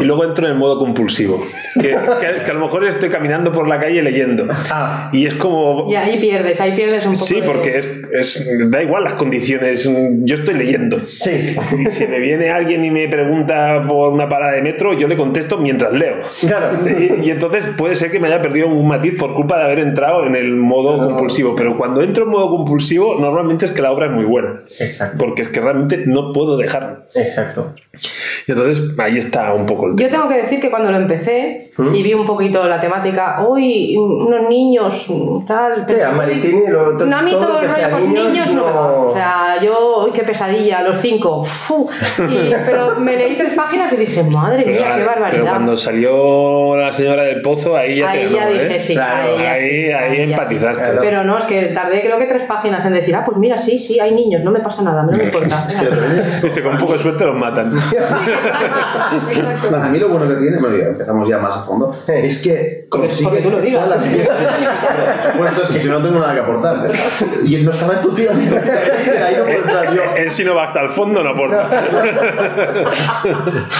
y 0.00 0.04
luego 0.04 0.24
entro 0.24 0.48
en 0.48 0.56
modo 0.56 0.78
compulsivo. 0.78 1.44
Que, 1.74 1.88
que- 1.90 2.44
que 2.44 2.50
a 2.50 2.54
lo 2.54 2.60
mejor 2.60 2.86
estoy 2.86 3.08
caminando 3.08 3.52
por 3.52 3.68
la 3.68 3.80
calle 3.80 4.02
leyendo. 4.02 4.46
Ah, 4.70 5.08
Y 5.12 5.26
es 5.26 5.34
como... 5.34 5.86
Y 5.90 5.94
ahí 5.96 6.18
pierdes, 6.18 6.60
ahí 6.60 6.72
pierdes 6.72 7.06
un 7.06 7.12
poco. 7.14 7.24
Sí, 7.26 7.40
de- 7.40 7.46
porque 7.46 7.78
es, 7.78 7.88
es- 8.12 8.70
da 8.70 8.82
igual 8.82 9.04
las 9.04 9.14
condiciones, 9.14 9.88
yo 10.24 10.34
estoy 10.34 10.54
leyendo. 10.54 10.98
sí. 11.00 11.56
Y 11.78 11.90
si 11.90 12.06
me 12.06 12.18
viene 12.20 12.50
alguien 12.50 12.84
y 12.84 12.90
me 12.90 13.08
pregunta 13.08 13.82
por 13.86 14.12
una 14.12 14.28
parada 14.28 14.52
de 14.52 14.62
metro, 14.62 14.92
yo 14.98 15.08
le 15.08 15.16
contesto 15.16 15.58
mientras 15.58 15.92
leo. 15.92 16.16
Claro. 16.46 16.78
Y, 16.88 17.26
y 17.26 17.30
entonces 17.30 17.66
puede 17.76 17.94
ser 17.94 18.10
que 18.10 18.18
me 18.20 18.28
haya 18.28 18.40
perdido 18.42 18.57
un 18.66 18.88
matiz 18.88 19.16
por 19.18 19.34
culpa 19.34 19.58
de 19.58 19.64
haber 19.64 19.78
entrado 19.78 20.24
en 20.26 20.34
el 20.36 20.56
modo 20.56 20.98
compulsivo. 20.98 21.54
Pero 21.56 21.76
cuando 21.76 22.02
entro 22.02 22.24
en 22.24 22.30
modo 22.30 22.50
compulsivo, 22.50 23.16
normalmente 23.18 23.64
es 23.64 23.70
que 23.70 23.82
la 23.82 23.92
obra 23.92 24.06
es 24.06 24.12
muy 24.12 24.24
buena. 24.24 24.60
Exacto. 24.80 25.16
Porque 25.18 25.42
es 25.42 25.48
que 25.48 25.60
realmente 25.60 26.02
no 26.06 26.32
puedo 26.32 26.56
dejarlo. 26.56 26.98
Exacto. 27.14 27.74
Y 28.46 28.52
entonces 28.52 28.94
ahí 28.98 29.18
está 29.18 29.52
un 29.54 29.66
poco 29.66 29.88
el 29.88 29.96
tema. 29.96 30.08
Yo 30.08 30.16
tengo 30.16 30.28
que 30.28 30.36
decir 30.42 30.60
que 30.60 30.70
cuando 30.70 30.90
lo 30.90 30.96
empecé 30.98 31.70
¿Mm? 31.76 31.94
y 31.94 32.02
vi 32.02 32.14
un 32.14 32.26
poquito 32.26 32.64
la 32.64 32.80
temática, 32.80 33.44
hoy 33.46 33.96
unos 33.96 34.48
niños, 34.48 35.06
tal. 35.46 35.84
Sí, 35.88 36.00
a 36.00 36.12
Maritini 36.12 36.66
lo, 36.68 36.96
to- 36.96 37.06
No, 37.06 37.16
a 37.18 37.22
mí 37.22 37.30
todo 37.32 37.42
todo, 37.42 37.52
lo 37.54 37.58
que 37.60 37.66
el 37.66 37.70
sea 37.72 37.88
rollo 37.90 38.04
con 38.04 38.14
niños, 38.14 38.32
niños 38.32 38.54
no. 38.54 39.06
O 39.08 39.12
sea, 39.14 39.56
yo, 39.62 40.04
uy, 40.04 40.12
qué 40.12 40.22
pesadilla, 40.22 40.82
los 40.82 40.98
cinco. 40.98 41.44
Y- 42.18 42.52
pero 42.66 42.96
me 43.00 43.16
leí 43.16 43.36
tres 43.36 43.52
páginas 43.54 43.92
y 43.92 43.96
dije, 43.96 44.22
madre 44.22 44.62
Pero, 44.64 44.80
mía, 44.80 44.94
qué 44.96 45.04
barbaridad. 45.04 45.30
pero 45.42 45.46
cuando 45.46 45.76
salió 45.76 46.76
la 46.76 46.92
señora 46.92 47.24
del 47.24 47.42
pozo, 47.42 47.76
ahí 47.76 47.96
ya 47.98 48.10
Ahí 48.10 48.28
te 48.28 48.34
ya 48.34 48.47
dije, 48.48 48.76
¿eh? 48.76 48.80
sí, 48.80 48.94
Claro, 48.94 49.36
ahí, 49.38 49.44
ahí- 49.46 49.68
sí, 49.70 49.90
ahí 49.92 50.20
empatizaste. 50.30 50.84
sí. 50.92 50.96
Pero 51.00 51.24
no, 51.24 51.38
es 51.38 51.44
que 51.44 51.66
tardé 51.66 52.00
creo 52.02 52.18
que 52.18 52.26
tres 52.26 52.42
páginas 52.44 52.84
en 52.86 52.94
decir, 52.94 53.14
ah, 53.14 53.22
pues 53.24 53.38
mira, 53.38 53.56
sí, 53.58 53.78
sí, 53.78 53.98
hay 54.00 54.12
niños, 54.12 54.42
no 54.42 54.50
me 54.50 54.60
pasa 54.60 54.82
nada, 54.82 55.02
no 55.02 55.12
me 55.12 55.24
importa. 55.24 55.66
Dice, 56.42 56.62
con 56.62 56.72
un 56.74 56.78
poco 56.78 56.92
de 56.94 56.98
suerte 56.98 57.24
los 57.24 57.36
matan. 57.36 57.72
A 59.74 59.88
mí 59.88 59.98
lo 59.98 60.08
bueno 60.08 60.28
que 60.28 60.34
tiene, 60.36 60.58
bueno, 60.58 60.76
ya 60.76 60.86
empezamos 60.86 61.28
ya 61.28 61.38
más 61.38 61.56
a 61.56 61.62
fondo, 61.62 61.96
es 62.06 62.42
que 62.42 62.86
consigue 62.88 63.40
tú 63.42 63.50
lo 63.50 63.60
digas. 63.60 63.84
todas 63.84 64.06
las- 64.06 64.08
Bueno, 65.36 65.48
entonces 65.50 65.74
que 65.74 65.80
si 65.80 65.88
no 65.88 65.98
tengo 66.02 66.18
nada 66.20 66.34
que 66.34 66.40
aportar. 66.40 66.90
Y 67.44 67.56
no 67.62 67.70
estaba 67.70 67.94
en 67.94 68.02
tu 68.02 68.10
tía, 68.14 68.30
ahí 68.32 69.34
no 69.36 69.44
puedo 69.44 69.58
entrar 69.58 69.94
yo. 69.94 70.02
Él 70.16 70.30
si 70.30 70.44
no 70.44 70.54
va 70.54 70.64
hasta 70.64 70.80
el 70.82 70.88
fondo 70.88 71.22
no 71.22 71.30
aporta. 71.30 71.68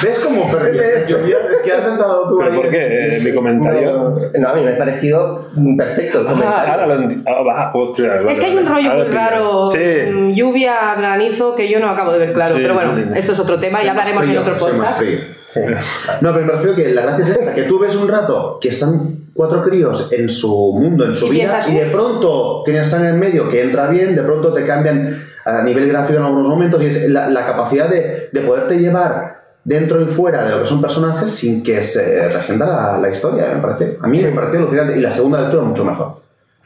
¿Ves 0.02 0.20
cómo 0.20 0.50
perdí? 0.50 0.78
Yo, 1.08 1.16
es 1.18 1.58
que 1.64 1.72
has 1.72 1.86
entrado 1.86 2.28
tú 2.28 2.38
¿Pero 2.38 2.52
ahí. 2.52 2.60
por 2.60 2.70
qué? 2.70 3.20
Mi 3.24 3.34
comentario... 3.34 3.92
No, 3.92 4.54
no, 4.54 4.57
mí 4.58 4.64
me 4.64 4.74
ha 4.74 4.78
parecido 4.78 5.48
perfecto 5.76 6.20
el 6.20 6.26
Ah, 6.26 6.30
comentario. 6.30 6.72
ahora 6.72 6.86
lo 6.86 6.92
ah, 7.26 7.72
vale, 7.72 8.32
Es 8.32 8.40
que 8.40 8.46
hay 8.46 8.56
un 8.56 8.66
rollo 8.66 8.94
muy 8.94 9.02
raro, 9.04 9.66
Sí. 9.66 9.78
mm, 10.12 10.32
lluvia, 10.34 10.94
granizo, 10.96 11.54
que 11.54 11.68
yo 11.68 11.80
no 11.80 11.90
acabo 11.90 12.12
de 12.12 12.18
ver 12.18 12.32
claro. 12.32 12.54
Sí, 12.54 12.60
pero 12.62 12.74
bueno, 12.74 12.92
sí, 12.96 13.02
esto 13.16 13.32
es 13.32 13.40
otro 13.40 13.58
tema 13.60 13.82
y 13.82 13.88
hablaremos 13.88 14.22
en 14.22 14.28
frío, 14.28 14.40
otro 14.42 14.58
soy 14.58 14.72
más 14.72 14.80
podcast. 14.80 14.98
frío. 15.00 15.18
Sí. 15.46 15.60
No, 16.20 16.32
pero 16.34 16.46
me 16.46 16.52
refiero 16.52 16.76
que 16.76 16.92
la 16.94 17.02
gracia 17.02 17.22
es 17.24 17.30
esta, 17.30 17.54
que 17.54 17.62
tú 17.64 17.78
ves 17.78 17.94
un 17.96 18.08
rato 18.08 18.58
que 18.60 18.68
están 18.68 19.00
cuatro 19.34 19.62
críos 19.62 20.12
en 20.12 20.28
su 20.28 20.48
mundo, 20.74 21.04
en 21.04 21.14
su 21.14 21.26
Y 21.26 21.30
vida, 21.30 21.48
piensas, 21.52 21.70
y 21.70 21.74
de 21.76 21.86
pronto 21.86 22.62
tienes 22.64 22.88
sangre 22.88 23.10
en 23.10 23.18
medio 23.18 23.48
que 23.48 23.62
entra 23.62 23.86
bien, 23.86 24.14
de 24.16 24.22
pronto 24.22 24.52
te 24.52 24.66
cambian 24.66 25.16
a 25.44 25.62
nivel 25.62 25.88
gráfico 25.88 26.18
en 26.18 26.24
algunos 26.26 26.48
momentos, 26.48 26.82
y 26.82 26.86
es 26.86 27.08
la, 27.08 27.30
la 27.30 27.46
capacidad 27.46 27.88
de, 27.88 28.28
de 28.32 28.40
poderte 28.42 28.78
llevar 28.78 29.37
dentro 29.68 30.00
y 30.02 30.06
fuera 30.06 30.44
de 30.44 30.50
lo 30.52 30.62
que 30.62 30.66
son 30.68 30.80
personajes 30.80 31.30
sin 31.30 31.62
que 31.62 31.84
se 31.84 32.28
representa 32.28 32.66
la, 32.66 32.98
la 32.98 33.10
historia, 33.10 33.50
me 33.54 33.60
parece. 33.60 33.98
A 34.00 34.06
mí 34.06 34.18
me 34.22 34.30
pareció 34.30 34.60
alucinante, 34.60 34.96
y 34.96 35.00
la 35.00 35.12
segunda 35.12 35.40
lectura 35.42 35.62
mucho 35.64 35.84
mejor. 35.84 36.14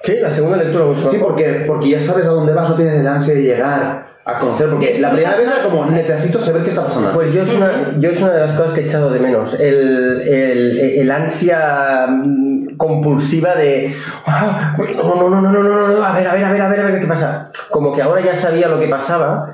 Sí, 0.03 0.17
la 0.21 0.33
segunda 0.33 0.57
lectura 0.59 0.85
mucho 0.87 1.09
Sí, 1.09 1.17
mejor. 1.17 1.29
porque, 1.31 1.65
porque 1.67 1.89
ya 1.91 2.01
sabes 2.01 2.27
a 2.27 2.31
dónde 2.31 2.53
vas, 2.55 2.69
no 2.71 2.77
tienes 2.77 2.95
el 2.95 3.07
ansia 3.07 3.35
de 3.35 3.43
llegar 3.43 4.13
a 4.25 4.39
conocer, 4.39 4.69
porque 4.71 4.99
la 5.01 5.11
primera 5.11 5.37
vez 5.37 5.49
era 5.49 5.63
como, 5.65 5.85
necesito 5.87 6.41
saber 6.41 6.63
qué 6.63 6.69
está 6.69 6.85
pasando. 6.85 7.11
Pues 7.13 7.33
yo 7.33 7.43
es, 7.43 7.53
una, 7.57 7.73
yo 7.99 8.09
es 8.11 8.23
una 8.23 8.33
de 8.35 8.41
las 8.41 8.53
cosas 8.53 8.73
que 8.73 8.83
he 8.83 8.85
echado 8.85 9.11
de 9.11 9.19
menos. 9.19 9.55
El, 9.59 10.21
el, 10.23 10.79
el 10.79 11.11
ansia 11.11 12.07
mm, 12.09 12.77
compulsiva 12.77 13.57
de. 13.57 13.93
"Ah, 14.27 14.77
No, 14.79 15.17
no, 15.17 15.29
no, 15.29 15.41
no, 15.41 15.51
no, 15.53 15.63
no, 15.65 15.89
no, 15.89 16.05
a 16.05 16.13
ver, 16.13 16.29
a 16.29 16.35
ver, 16.35 16.45
a 16.45 16.53
ver, 16.53 16.63
a 16.63 16.69
ver, 16.69 16.81
a 16.81 16.85
ver 16.85 17.01
qué 17.01 17.07
pasa. 17.09 17.51
Como 17.71 17.93
que 17.95 18.01
ahora 18.03 18.21
ya 18.21 18.37
sabía 18.37 18.69
lo 18.69 18.79
que 18.79 18.87
pasaba. 18.87 19.51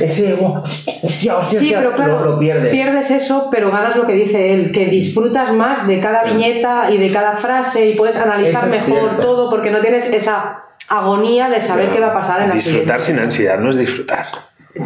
Ese. 0.00 0.36
"Oh, 0.40 0.62
hostia, 1.02 1.36
hostia, 1.36 1.60
Sí, 1.60 1.66
hostia", 1.74 1.78
pero 1.78 1.92
claro, 1.96 2.20
lo, 2.24 2.30
lo 2.32 2.38
pierdes. 2.38 3.10
eso, 3.10 3.48
pero 3.50 3.70
ganas 3.70 3.96
lo 3.96 4.06
que 4.06 4.12
dice 4.14 4.52
él, 4.54 4.72
que 4.72 4.86
disfrutas 4.86 5.52
más 5.52 5.86
de 5.86 6.00
cada 6.00 6.24
viñeta 6.24 6.90
y 6.90 6.98
de 6.98 7.10
cada 7.10 7.36
frase 7.36 7.86
y 7.86 7.94
puedes 7.94 8.16
analizar 8.18 8.64
es 8.68 8.70
mejor 8.70 9.00
cierto. 9.10 9.22
todo 9.22 9.50
porque 9.50 9.70
no 9.70 9.80
tienes 9.80 10.12
esa 10.12 10.64
agonía 10.88 11.48
de 11.48 11.60
saber 11.60 11.88
qué 11.90 12.00
va 12.00 12.08
a 12.08 12.12
pasar 12.12 12.42
en 12.42 12.48
la 12.48 12.54
Disfrutar 12.54 13.00
siguiente. 13.00 13.02
sin 13.04 13.18
ansiedad 13.18 13.58
no 13.58 13.70
es 13.70 13.78
disfrutar. 13.78 14.26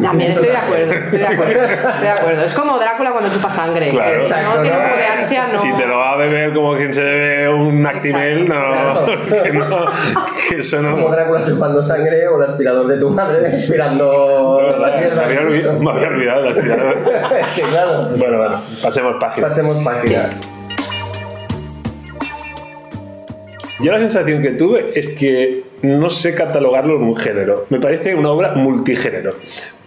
También 0.01 0.31
estoy 0.31 0.47
de 0.49 0.57
acuerdo, 0.57 0.91
estoy 0.93 1.19
de 1.19 1.27
acuerdo, 1.27 1.53
estoy 1.53 2.01
de 2.01 2.09
acuerdo. 2.09 2.43
Es 2.43 2.55
como 2.55 2.77
Drácula 2.79 3.11
cuando 3.11 3.29
chupa 3.31 3.49
sangre. 3.49 3.89
Claro. 3.89 4.11
Si 4.11 4.21
Exacto, 4.21 4.55
no 4.55 4.61
tiene 4.61 4.75
¿no? 4.77 4.81
un 4.83 4.89
poco 4.89 4.97
de 4.97 5.05
ansia, 5.05 5.47
no. 5.47 5.59
Si 5.59 5.73
te 5.73 5.85
lo 5.85 5.97
va 5.97 6.11
a 6.11 6.17
beber 6.17 6.53
como 6.53 6.75
quien 6.75 6.93
se 6.93 7.01
bebe 7.01 7.49
un 7.53 7.85
Actimel, 7.85 8.47
no, 8.47 9.05
que 9.43 9.51
no, 9.51 9.85
que 10.49 10.59
eso 10.59 10.81
no. 10.81 10.91
Como 10.91 11.09
Drácula 11.09 11.45
chupando 11.45 11.83
sangre 11.83 12.27
o 12.27 12.37
el 12.41 12.49
aspirador 12.49 12.87
de 12.87 12.97
tu 12.97 13.09
madre 13.09 13.47
aspirando 13.47 14.75
la 14.79 14.87
me, 14.89 14.97
mierda. 14.97 15.25
había 15.25 15.41
olvidado, 15.41 15.79
me 15.79 15.91
había 15.91 16.07
olvidado 16.07 16.43
del 16.43 16.57
aspirador. 16.57 16.97
es 17.39 17.47
que 17.55 17.61
claro. 17.61 18.09
Bueno, 18.17 18.37
bueno, 18.37 18.61
pasemos 18.81 19.15
página. 19.19 19.47
Pasemos 19.47 19.83
página. 19.83 20.29
Yo 23.79 23.91
la 23.91 23.99
sensación 23.99 24.41
que 24.41 24.51
tuve 24.51 24.97
es 24.97 25.09
que 25.09 25.63
no 25.83 26.09
sé 26.09 26.33
catalogarlo 26.33 26.95
en 26.95 27.03
un 27.03 27.15
género. 27.15 27.65
Me 27.69 27.79
parece 27.79 28.15
una 28.15 28.31
obra 28.31 28.53
multigénero. 28.55 29.35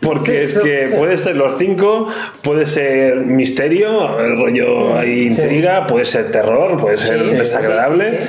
Porque 0.00 0.44
es 0.44 0.54
que 0.54 0.92
puede 0.96 1.16
ser 1.16 1.36
los 1.36 1.58
cinco, 1.58 2.06
puede 2.42 2.66
ser 2.66 3.16
misterio, 3.16 4.20
el 4.20 4.36
rollo 4.36 4.96
ahí 4.96 5.26
intriga, 5.26 5.86
puede 5.86 6.04
ser 6.04 6.30
terror, 6.30 6.78
puede 6.78 6.98
ser 6.98 7.24
desagradable, 7.24 8.20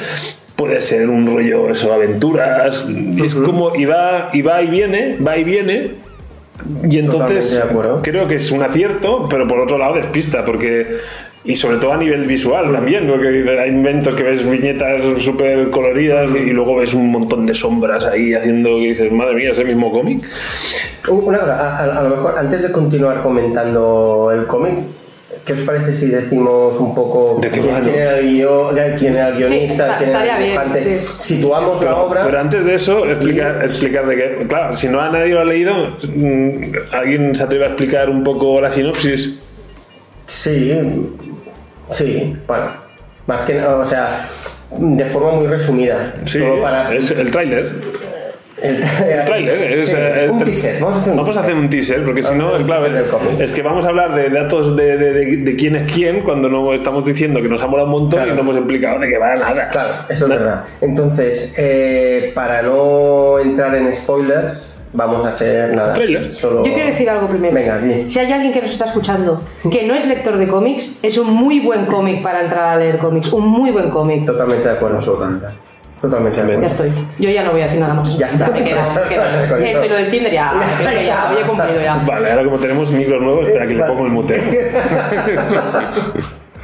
puede 0.55 0.81
ser 0.81 1.09
un 1.09 1.27
rollo 1.27 1.69
eso, 1.69 1.93
aventuras. 1.93 2.85
Es 3.23 3.35
como 3.35 3.75
y 3.75 3.85
va, 3.85 4.29
y 4.33 4.41
va 4.41 4.61
y 4.63 4.67
viene, 4.67 5.17
va 5.17 5.37
y 5.37 5.43
viene. 5.43 5.91
Y 6.89 6.97
entonces 6.97 7.61
creo 8.01 8.27
que 8.27 8.35
es 8.35 8.51
un 8.51 8.63
acierto, 8.63 9.27
pero 9.29 9.47
por 9.47 9.59
otro 9.59 9.77
lado 9.77 9.95
despista, 9.95 10.43
porque 10.43 10.97
y 11.43 11.55
sobre 11.55 11.77
todo 11.77 11.93
a 11.93 11.97
nivel 11.97 12.25
visual 12.27 12.71
también, 12.73 13.07
porque 13.07 13.27
hay 13.59 13.71
momentos 13.71 14.15
que 14.15 14.23
ves 14.23 14.49
viñetas 14.49 15.01
súper 15.17 15.69
coloridas 15.69 16.29
y 16.35 16.49
luego 16.51 16.75
ves 16.77 16.93
un 16.93 17.09
montón 17.11 17.45
de 17.45 17.55
sombras 17.55 18.03
ahí 18.05 18.33
haciendo 18.33 18.69
que 18.79 18.89
dices, 18.89 19.11
madre 19.11 19.35
mía, 19.35 19.51
es 19.51 19.59
el 19.59 19.67
mismo 19.67 19.91
cómic. 19.91 20.23
Una 21.09 21.39
cosa, 21.39 21.55
a, 21.55 21.77
a- 21.77 21.99
a 21.99 22.03
lo 22.03 22.09
mejor 22.17 22.35
antes 22.37 22.63
de 22.63 22.71
continuar 22.71 23.21
comentando 23.21 24.29
el 24.33 24.45
cómic, 24.45 24.73
¿qué 25.45 25.53
os 25.53 25.59
parece 25.61 25.93
si 25.93 26.07
decimos 26.07 26.77
un 26.81 26.93
poco 26.93 27.39
¿De 27.41 27.49
qué 27.49 27.61
quién, 27.61 27.75
quién 27.81 27.95
era 27.95 28.17
el 28.19 28.25
guio- 28.25 28.69
quién 28.99 29.15
era 29.15 29.29
el 29.29 29.37
guionista, 29.37 29.95
quién 29.99 30.09
era 30.09 30.21
el 30.23 30.25
bien, 30.43 30.49
dibujante? 30.49 30.83
sí. 31.05 31.13
Situamos 31.35 31.81
la 31.81 31.95
obra. 31.95 32.23
Pero 32.25 32.39
antes 32.41 32.65
de 32.65 32.73
eso, 32.73 33.05
explicar, 33.05 33.59
explicar 33.61 34.05
de 34.05 34.15
qué. 34.17 34.45
Claro, 34.49 34.75
si 34.75 34.89
no 34.89 34.99
a 34.99 35.09
nadie 35.09 35.29
lo 35.33 35.39
ha 35.39 35.45
leído, 35.45 35.73
mm, 36.13 36.61
¿alguien 36.91 37.33
se 37.35 37.43
atreve 37.43 37.63
a 37.63 37.67
explicar 37.69 38.09
un 38.09 38.23
poco 38.23 38.59
la 38.59 38.69
sinopsis? 38.69 39.36
Sí, 40.27 40.73
sí, 41.91 42.35
bueno, 42.47 42.65
más 43.27 43.41
que 43.43 43.53
nada, 43.55 43.77
o 43.77 43.85
sea, 43.85 44.27
de 44.77 45.05
forma 45.05 45.31
muy 45.31 45.47
resumida. 45.47 46.13
Sí, 46.25 46.39
solo 46.39 46.61
para 46.61 46.93
es 46.93 47.11
el 47.11 47.31
tráiler. 47.31 47.71
el, 48.61 48.83
El 48.83 49.25
tráiler 49.25 49.61
es 49.79 49.89
Sí, 49.89 49.95
eh, 49.97 50.27
un 50.31 50.39
te- 50.39 50.45
teaser. 50.45 50.81
Vamos 50.81 50.97
a 50.97 50.99
hacer 51.01 51.11
un 51.13 51.17
Vamos 51.19 51.37
a 51.37 51.39
hacer 51.41 51.53
un 51.55 51.69
teaser, 51.69 52.03
porque 52.03 52.21
si 52.21 52.35
no, 52.35 52.51
claro, 52.65 52.87
es 53.39 53.51
que 53.53 53.61
vamos 53.61 53.85
a 53.85 53.89
hablar 53.89 54.15
de 54.15 54.29
datos 54.29 54.75
de, 54.75 54.97
de, 54.97 55.13
de- 55.13 55.37
de 55.37 55.55
quién 55.55 55.75
es 55.77 55.91
quién 55.93 56.21
cuando 56.21 56.49
no 56.49 56.73
estamos 56.73 57.05
diciendo 57.05 57.41
que 57.41 57.47
nos 57.47 57.61
ha 57.63 57.67
molado 57.67 57.85
un 57.87 57.91
montón 58.01 58.19
Claro. 58.19 58.33
y 58.33 58.35
no 58.35 58.41
hemos 58.41 58.57
explicado 58.57 58.99
de 58.99 59.07
qué 59.09 59.17
va 59.17 59.35
nada. 59.35 59.69
Claro, 59.69 59.93
eso 60.09 60.25
es 60.25 60.29
verdad. 60.29 60.63
Entonces, 60.81 61.53
eh, 61.57 62.31
para 62.35 62.61
no 62.63 63.39
entrar 63.39 63.73
en 63.75 63.93
spoilers, 63.93 64.73
vamos 64.93 65.25
a 65.25 65.29
hacer 65.29 65.73
nada. 65.73 65.93
Trailer. 65.93 66.31
Solo... 66.31 66.63
Yo 66.63 66.73
quiero 66.73 66.87
decir 66.87 67.09
algo 67.09 67.27
primero. 67.27 67.53
Venga, 67.53 67.77
di. 67.79 68.09
Si 68.09 68.19
hay 68.19 68.31
alguien 68.31 68.53
que 68.53 68.61
nos 68.61 68.71
está 68.71 68.85
escuchando 68.85 69.41
que 69.69 69.83
no 69.85 69.95
es 69.95 70.07
lector 70.07 70.37
de 70.37 70.47
cómics, 70.47 70.97
es 71.03 71.17
un 71.17 71.31
muy 71.33 71.59
buen 71.59 71.85
cómic 71.85 72.21
para 72.21 72.41
entrar 72.41 72.69
a 72.69 72.77
leer 72.77 72.97
cómics. 72.97 73.31
Un 73.33 73.47
muy 73.47 73.71
buen 73.71 73.89
cómic. 73.89 74.25
Totalmente 74.25 74.67
de 74.67 74.75
acuerdo. 74.75 74.97
Absolutamente. 74.97 75.47
Totalmente 76.01 76.41
de 76.41 76.47
Ya 76.47 76.53
acuerdo. 76.53 76.67
estoy. 76.67 76.91
Yo 77.17 77.29
ya 77.31 77.43
no 77.43 77.51
voy 77.51 77.61
a 77.61 77.65
decir 77.65 77.79
nada 77.79 77.93
más. 77.95 78.17
Ya 78.17 78.27
está. 78.27 78.49
Me 78.49 78.63
queda. 78.63 78.85
Esto 79.63 79.85
y 79.85 79.89
lo 79.89 79.95
del 79.95 80.11
Tinder 80.11 80.31
ya. 80.31 80.53
creo 80.77 80.91
que 80.91 81.05
ya. 81.05 81.31
Hoy 81.31 81.37
he 81.43 81.47
cumplido 81.47 81.81
ya. 81.81 81.95
Vale, 82.05 82.31
ahora 82.31 82.43
como 82.43 82.57
tenemos 82.57 82.91
micros 82.91 83.21
nuevos, 83.21 83.47
espera 83.47 83.65
que 83.67 83.73
le 83.73 83.83
pongo 83.83 84.05
el 84.05 84.11
mute. 84.11 84.41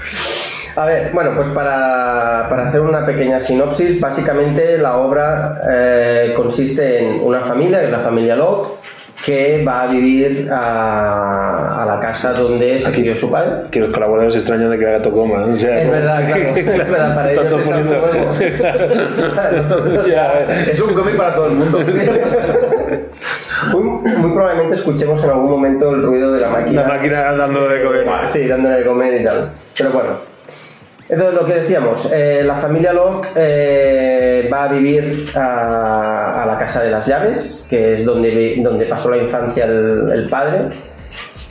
A 0.76 0.86
ver, 0.86 1.12
bueno, 1.14 1.32
pues 1.36 1.48
para, 1.50 2.48
para 2.50 2.68
hacer 2.68 2.82
una 2.82 3.06
pequeña 3.06 3.40
sinopsis, 3.40 4.00
básicamente 4.00 4.78
la 4.80 4.98
obra 4.98 5.62
eh, 5.70 6.34
consiste 6.36 7.04
en 7.04 7.22
una 7.24 7.40
familia, 7.42 7.80
que 7.80 7.86
es 7.86 7.92
la 7.92 8.00
familia 8.00 8.36
Locke, 8.36 8.80
que 9.24 9.64
va 9.66 9.84
a 9.84 9.88
vivir 9.88 10.50
a, 10.52 11.82
a 11.82 11.86
la 11.86 12.00
casa 12.00 12.34
donde 12.34 12.78
se 12.80 12.92
crió 12.92 13.16
su 13.16 13.30
padre. 13.32 13.70
Que 13.72 13.80
los 13.82 13.94
colaboradores 13.94 14.36
extrañan 14.36 14.72
de 14.72 14.80
que 14.80 14.88
haga 14.88 15.02
Tocoma. 15.02 15.46
O 15.46 15.56
sea, 15.56 15.76
Es 15.76 15.82
como- 15.82 15.92
verdad, 15.94 16.26
claro, 16.28 16.44
es 16.56 16.66
verdad, 16.90 17.16
para 17.16 17.32
ellos 17.32 17.46
es 17.46 17.52
algo 17.54 17.64
poniendo- 17.64 18.08
nuevo. 18.08 18.32
Para 19.36 19.52
nosotros 19.52 20.08
Ya, 20.08 20.46
Es 20.70 20.82
un 20.82 20.94
cómic 20.96 21.16
para 21.16 21.36
todo 21.36 21.46
el 21.48 21.54
mundo. 21.54 21.80
Muy, 23.72 23.82
muy 23.84 24.32
probablemente 24.34 24.76
escuchemos 24.76 25.24
en 25.24 25.30
algún 25.30 25.50
momento 25.52 25.90
el 25.92 26.02
ruido 26.04 26.34
de 26.34 26.42
la 26.42 26.50
máquina. 26.50 26.82
La 26.82 26.88
máquina 26.88 27.32
dando 27.34 27.70
de 27.70 27.82
comer. 27.82 28.06
Sí, 28.26 28.46
dándole 28.48 28.78
de 28.80 28.84
comer 28.86 29.22
y 29.22 29.24
tal. 29.24 29.52
Pero 29.78 29.92
bueno. 29.92 30.10
Entonces, 31.14 31.40
lo 31.40 31.46
que 31.46 31.54
decíamos, 31.54 32.12
eh, 32.12 32.42
la 32.44 32.56
familia 32.56 32.92
Locke 32.92 33.28
eh, 33.36 34.50
va 34.52 34.64
a 34.64 34.74
vivir 34.74 35.30
a, 35.36 36.44
la 36.48 36.58
Casa 36.58 36.82
de 36.82 36.90
las 36.90 37.06
Llaves, 37.06 37.68
que 37.70 37.94
es 37.94 38.04
donde, 38.04 38.56
donde 38.64 38.88
pasó 38.88 39.12
la 39.12 39.18
infancia 39.18 39.66
el 39.66 40.28
padre. 40.28 40.70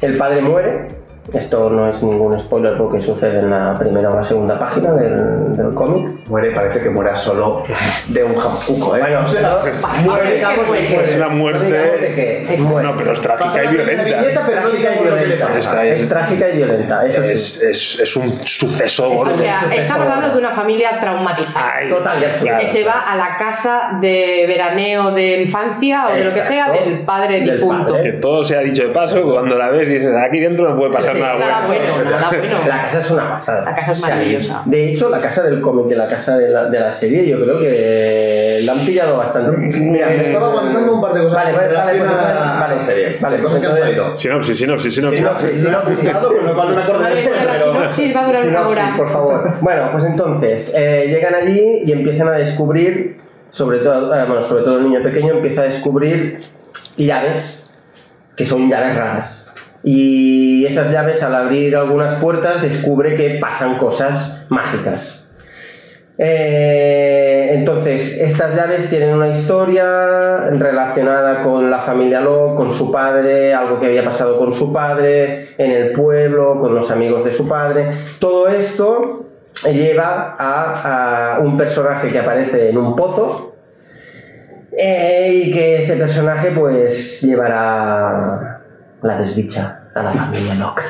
El 0.00 0.16
padre 0.16 0.42
muere 0.42 1.01
Esto 1.32 1.70
no 1.70 1.88
es 1.88 2.02
ningún 2.02 2.36
spoiler 2.38 2.76
porque 2.76 3.00
sucede 3.00 3.38
en 3.38 3.50
la 3.50 3.74
primera 3.78 4.10
o 4.10 4.16
la 4.16 4.24
segunda 4.24 4.58
página 4.58 4.92
del, 4.92 5.56
del 5.56 5.72
cómic. 5.72 6.28
Muere, 6.28 6.50
parece 6.50 6.80
que 6.80 6.90
muera 6.90 7.16
solo 7.16 7.62
de 8.08 8.24
un 8.24 8.34
jampuco, 8.36 8.96
¿eh? 8.96 9.00
Bueno, 9.00 9.20
O 9.24 9.28
sea, 9.28 9.60
muere, 10.04 10.34
digamos 10.34 10.70
de 10.72 10.78
que- 10.86 11.00
Es 11.00 11.16
una 11.16 11.28
muerte- 11.28 11.64
de 11.72 12.44
que 12.46 12.56
muere. 12.58 12.88
No, 12.88 12.96
pero 12.96 13.12
es 13.12 13.20
trágica 13.20 13.64
y 13.64 13.68
viñeta, 13.68 14.02
violenta. 14.02 14.42
pero 14.46 14.60
no 14.62 14.68
Trágica 14.68 14.72
y 14.72 14.76
digamos 14.78 15.06
lo 15.06 15.14
que 15.14 15.20
le 15.20 15.26
violenta. 15.26 15.46
pasa. 15.46 15.58
Está 15.60 15.82
bien. 15.82 15.94
Es 15.94 16.08
trágica 16.08 16.48
y 16.48 16.56
violenta, 16.56 17.06
eso 17.06 17.22
sí. 17.24 17.32
Es, 17.34 17.62
es, 17.62 18.00
es 18.00 18.16
un 18.16 18.32
suceso 18.32 19.12
Es 19.12 19.16
gordo. 19.20 19.34
O 19.34 19.38
sea, 19.38 19.60
estamos 19.76 20.06
hablando 20.08 20.32
de 20.34 20.38
una 20.38 20.50
familia 20.54 21.00
traumatizada. 21.00 21.72
Ay, 21.76 21.88
Total 21.88 22.20
y 22.20 22.24
absoluto. 22.24 22.58
que 22.58 22.66
se 22.66 22.84
va 22.84 23.00
a 23.00 23.16
la 23.16 23.36
casa 23.38 23.98
de 24.00 24.44
veraneo 24.48 25.12
de 25.12 25.42
infancia 25.42 26.08
o 26.08 26.14
de 26.14 26.24
lo 26.24 26.30
que 26.32 26.40
sea 26.42 26.70
del 26.72 27.00
padre 27.04 27.40
Del 27.40 27.56
difunto. 27.58 27.92
padre. 27.94 28.02
Que 28.12 28.18
todo 28.18 28.42
se 28.44 28.56
ha 28.56 28.60
dicho 28.60 28.82
de 28.82 28.88
paso, 28.90 29.22
cuando 29.22 29.54
la 29.56 29.70
ves 29.70 29.88
dices, 29.88 30.12
aquí 30.16 30.40
dentro 30.40 30.68
no 30.68 30.76
puede 30.76 30.92
pasar 30.92 31.11
Sí, 31.14 31.20
nada 31.20 31.38
Nada 31.38 31.66
bueno. 31.66 31.82
bueno, 31.94 32.10
nada 32.10 32.28
bueno. 32.30 32.54
La 32.68 32.82
casa 32.82 32.98
es 32.98 33.10
una 33.10 33.30
pasada. 33.30 33.64
La 33.64 33.74
casa 33.76 33.92
es 33.92 33.98
O 33.98 34.06
sea, 34.06 34.14
maravillosa. 34.14 34.62
De 34.66 34.90
hecho, 34.92 35.08
la 35.08 35.20
casa 35.20 35.42
del 35.44 35.60
cómic 35.60 35.86
y 35.90 35.94
la 35.94 36.06
casa 36.06 36.36
de 36.38 36.48
la, 36.48 36.64
de 36.66 36.80
la 36.80 36.90
serie, 36.90 37.26
yo 37.28 37.40
creo 37.42 37.58
que 37.58 38.60
la 38.64 38.72
han 38.72 38.78
pillado 38.80 39.16
bastante. 39.18 39.56
Mira, 39.78 40.08
me 40.08 40.22
estaba 40.22 40.48
aguantando 40.48 40.94
un 40.94 41.00
par 41.00 41.14
de 41.14 41.22
cosas. 41.24 41.44
Vale, 41.44 41.52
vale, 41.56 41.68
en 41.68 41.74
vale, 41.74 41.92
relación 41.92 42.06
pues 42.08 42.60
vale, 42.60 42.80
serie. 42.80 43.16
vale, 43.20 43.42
cosas 43.42 43.60
que 43.60 43.66
han 43.66 43.76
salido. 43.76 44.16
Sinopsis, 44.16 44.56
sinopsis, 44.58 44.94
sinopsis. 44.94 45.18
Sinopsis, 45.20 45.60
sinopsis. 45.62 45.98
Pues 45.98 46.24
una 46.24 46.52
va 46.52 46.62
a 46.62 46.66
durar 46.66 46.96
una 47.72 47.92
Sinopsis, 47.92 48.16
hora. 48.66 48.94
por 48.96 49.08
favor. 49.10 49.50
Bueno, 49.60 49.88
pues 49.92 50.04
entonces, 50.04 50.72
eh, 50.74 51.06
llegan 51.08 51.34
allí 51.34 51.82
y 51.84 51.92
empiezan 51.92 52.28
a 52.28 52.32
descubrir, 52.32 53.16
sobre 53.50 53.78
todo, 53.80 54.14
eh, 54.14 54.24
bueno, 54.26 54.42
sobre 54.42 54.64
todo 54.64 54.78
el 54.78 54.84
niño 54.84 55.02
pequeño 55.02 55.34
empieza 55.34 55.62
a 55.62 55.64
descubrir 55.64 56.38
llaves, 56.96 57.70
que 58.36 58.44
son 58.46 58.68
llaves 58.70 58.96
raras. 58.96 59.41
Y 59.84 60.64
esas 60.64 60.90
llaves, 60.90 61.22
al 61.22 61.34
abrir 61.34 61.76
algunas 61.76 62.14
puertas, 62.14 62.62
descubre 62.62 63.14
que 63.14 63.38
pasan 63.40 63.78
cosas 63.78 64.46
mágicas. 64.48 65.22
Eh, 66.18 67.50
entonces, 67.54 68.18
estas 68.18 68.54
llaves 68.54 68.88
tienen 68.88 69.14
una 69.14 69.28
historia 69.28 70.50
relacionada 70.50 71.42
con 71.42 71.70
la 71.70 71.80
familia 71.80 72.20
Locke, 72.20 72.56
con 72.56 72.72
su 72.72 72.92
padre, 72.92 73.54
algo 73.54 73.80
que 73.80 73.86
había 73.86 74.04
pasado 74.04 74.38
con 74.38 74.52
su 74.52 74.72
padre, 74.72 75.48
en 75.58 75.72
el 75.72 75.92
pueblo, 75.92 76.60
con 76.60 76.74
los 76.74 76.90
amigos 76.90 77.24
de 77.24 77.32
su 77.32 77.48
padre. 77.48 77.86
Todo 78.20 78.48
esto 78.48 79.26
lleva 79.64 80.36
a, 80.38 81.38
un 81.40 81.56
personaje 81.56 82.10
que 82.10 82.18
aparece 82.18 82.70
en 82.70 82.78
un 82.78 82.94
pozo 82.96 83.56
eh, 84.72 85.42
y 85.44 85.52
que 85.52 85.78
ese 85.78 85.96
personaje 85.96 86.50
pues 86.52 87.20
llevará 87.22 88.61
la 89.02 89.16
desdicha 89.18 89.80
a 89.94 90.02
la 90.02 90.12
familia 90.12 90.54
Locke. 90.54 90.82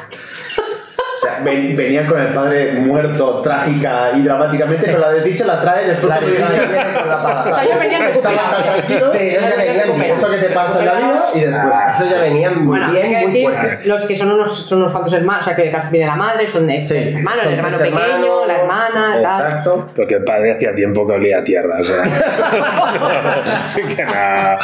O 1.16 1.24
sea, 1.24 1.38
ven- 1.44 1.76
venían 1.76 2.06
con 2.06 2.20
el 2.20 2.34
padre 2.34 2.72
muerto 2.72 3.42
trágica 3.42 4.10
y 4.16 4.22
dramáticamente, 4.22 4.86
pero 4.86 4.98
la 4.98 5.12
desdicha 5.12 5.44
la 5.46 5.60
trae 5.60 5.86
después 5.86 6.08
La 6.08 6.18
de 6.18 6.26
desdicha 6.26 6.48
viene 6.66 6.98
con 6.98 7.08
la 7.08 7.22
paga. 7.22 7.44
O 7.48 7.54
sea, 7.54 7.64
ellos 7.64 7.78
venían 7.78 8.02
Estaba 8.02 8.56
tranquilo, 8.56 9.12
Sí, 9.12 9.18
ellos 9.20 9.42
ya 9.48 9.56
venían 9.56 9.94
bien. 10.00 10.16
eso 10.16 10.28
que 10.30 10.36
te 10.38 10.48
pasa 10.48 10.80
en 10.80 10.86
la 10.86 10.94
vida 10.94 11.24
y 11.36 11.40
después. 11.40 11.76
Eso 11.92 12.04
ya 12.10 12.18
venían 12.18 12.58
muy 12.64 12.66
Bueno, 12.78 12.92
bien, 12.92 13.12
muy 13.12 13.26
decir, 13.26 13.48
fuerte. 13.50 13.88
los 13.88 14.04
que 14.04 14.16
son 14.16 14.32
unos, 14.32 14.66
son 14.66 14.78
unos 14.78 14.90
cuantos 14.90 15.12
hermanos, 15.12 15.42
o 15.42 15.44
sea, 15.44 15.54
que 15.54 15.72
viene 15.92 16.06
la 16.08 16.16
madre, 16.16 16.48
son 16.48 16.66
de 16.66 16.84
Sí, 16.84 16.96
hermanos, 16.96 17.42
son 17.44 17.52
el 17.52 17.58
hermano 17.60 17.78
pequeño, 17.78 17.98
hermanos, 18.00 18.46
la 18.48 18.54
hermana, 18.58 19.20
tal. 19.22 19.44
Exacto. 19.46 19.90
Porque 19.94 20.14
el 20.16 20.24
padre 20.24 20.52
hacía 20.54 20.74
tiempo 20.74 21.06
que 21.06 21.12
olía 21.12 21.38
a 21.38 21.44
tierra, 21.44 21.78
o 21.80 21.84
sea. 21.84 22.02
que 23.96 24.04
nada. 24.04 24.58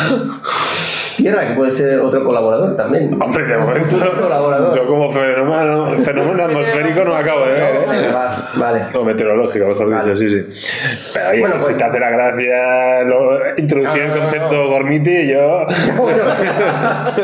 Tierra, 1.19 1.49
que 1.49 1.55
puede 1.55 1.73
ser 1.73 1.99
otro 2.01 2.23
colaborador 2.23 2.77
también. 2.77 3.19
Hombre, 3.21 3.45
de 3.45 3.59
momento. 3.59 3.97
Otro 3.97 4.21
colaborador. 4.21 4.77
Yo 4.77 4.87
como 4.87 5.11
fenómeno, 5.11 5.91
fenómeno 6.05 6.45
atmosférico 6.45 7.05
no 7.05 7.15
me 7.15 7.21
acabo 7.21 7.45
de 7.45 7.53
ver, 7.55 7.63
¿eh? 7.63 8.13
Va- 8.15 8.51
Vale. 8.55 8.83
O 8.95 9.05
meteorológico, 9.05 9.67
mejor 9.67 9.91
Vale. 9.91 10.05
dicho, 10.05 10.15
sí, 10.17 10.31
sí. 10.31 10.47
Pero 11.15 11.31
oye, 11.31 11.41
Bueno, 11.41 11.57
pues- 11.57 11.67
si 11.67 11.75
te 11.75 11.83
hace 11.85 11.99
la 11.99 12.11
gracia 12.11 13.03
lo, 13.03 13.57
introducir 13.59 14.03
el 14.03 14.09
no, 14.11 14.15
no, 14.15 14.21
concepto 14.23 14.55
no. 14.55 14.69
Gormiti, 14.69 15.27
yo. 15.27 15.67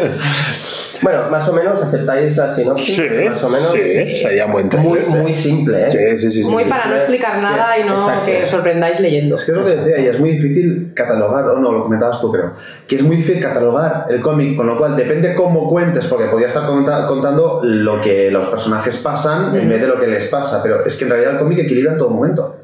Bueno, 1.02 1.22
más 1.30 1.48
o 1.48 1.52
menos 1.52 1.82
aceptáis 1.82 2.36
la 2.36 2.48
sinopsis. 2.48 2.96
Sí, 2.96 3.02
más 3.28 3.42
o 3.42 3.50
menos. 3.50 3.72
sí, 3.72 4.16
sería 4.16 4.46
un 4.46 4.52
buen 4.52 4.68
Muy, 4.78 4.98
trailer, 5.00 5.22
muy 5.22 5.32
simple, 5.34 5.86
¿eh? 5.86 5.90
Sí, 6.18 6.28
sí, 6.30 6.42
sí. 6.42 6.50
Muy 6.52 6.64
sí. 6.64 6.68
para 6.70 6.86
no 6.86 6.94
explicar 6.96 7.34
Sí, 7.34 7.42
nada 7.42 7.78
y 7.78 7.82
no 7.86 7.94
exacto. 7.96 8.26
que 8.26 8.42
os 8.44 8.48
sorprendáis 8.50 9.00
leyendo. 9.00 9.36
Es 9.36 9.44
que 9.44 9.52
es 9.52 9.58
lo 9.58 9.64
que 9.66 9.76
decía, 9.76 9.98
y 10.00 10.06
es 10.06 10.20
muy 10.20 10.30
difícil 10.32 10.92
catalogar, 10.94 11.46
o 11.48 11.58
no, 11.58 11.72
lo 11.72 11.82
comentabas 11.82 12.20
tú 12.20 12.30
creo, 12.30 12.52
que 12.86 12.96
es 12.96 13.02
muy 13.02 13.16
difícil 13.16 13.42
catalogar 13.42 14.06
el 14.10 14.20
cómic, 14.20 14.56
con 14.56 14.66
lo 14.66 14.78
cual 14.78 14.96
depende 14.96 15.34
cómo 15.34 15.68
cuentes, 15.68 16.06
porque 16.06 16.26
podría 16.26 16.46
estar 16.48 16.66
conta- 16.66 17.06
contando 17.06 17.60
lo 17.64 18.00
que 18.00 18.30
los 18.30 18.48
personajes 18.48 18.96
pasan 18.98 19.56
en 19.56 19.68
vez 19.68 19.80
de 19.80 19.88
lo 19.88 19.98
que 20.00 20.06
les 20.06 20.26
pasa, 20.28 20.62
pero 20.62 20.84
es 20.84 20.96
que 20.96 21.04
en 21.04 21.10
realidad 21.10 21.32
el 21.32 21.38
cómic 21.38 21.58
equilibra 21.58 21.92
en 21.92 21.98
todo 21.98 22.10
momento. 22.10 22.56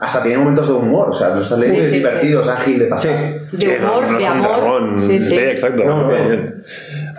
Hasta 0.00 0.22
tiene 0.22 0.38
momentos 0.38 0.68
de 0.68 0.74
humor, 0.74 1.10
o 1.10 1.14
sea, 1.14 1.28
lo 1.30 1.42
estás 1.42 1.58
leyendo 1.58 1.80
Sí, 1.82 1.86
es 1.86 1.92
sí, 1.92 1.98
divertido, 1.98 2.42
es 2.42 2.48
ágil 2.48 2.78
de 2.80 2.84
pasar. 2.86 3.12
De 3.52 3.58
Sí, 3.58 3.66
no, 3.80 3.88
humor, 3.92 4.02
no 4.04 4.10
de 4.12 4.16
es 4.24 4.24
un 4.30 4.32
amor. 4.36 4.48
dragón. 4.60 5.02
Sí, 5.02 5.20
sí. 5.20 5.36
exacto. 5.38 5.84
No, 5.84 6.02
no. 6.10 6.52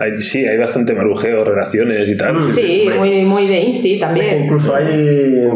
Hay- 0.00 0.16
sí, 0.18 0.46
hay 0.46 0.58
bastante 0.58 0.92
marujeo, 0.94 1.44
relaciones 1.44 2.08
y 2.08 2.16
tal. 2.16 2.48
Sí, 2.52 2.82
Hombre. 2.82 2.98
muy, 2.98 3.22
muy 3.24 3.46
de 3.48 3.58
Insti 3.60 3.94
Es 3.94 3.98
que 4.00 4.06
también. 4.06 4.44
incluso 4.44 4.74
hay, 4.74 5.48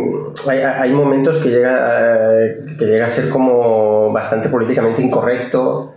hay, 0.48 0.58
hay 0.58 0.90
momentos 0.92 1.38
que 1.38 1.50
llega, 1.50 2.44
eh, 2.44 2.60
que 2.78 2.84
llega 2.86 3.04
a 3.04 3.08
ser 3.08 3.28
como 3.28 4.12
bastante 4.12 4.48
políticamente 4.48 5.02
incorrecto. 5.02 5.91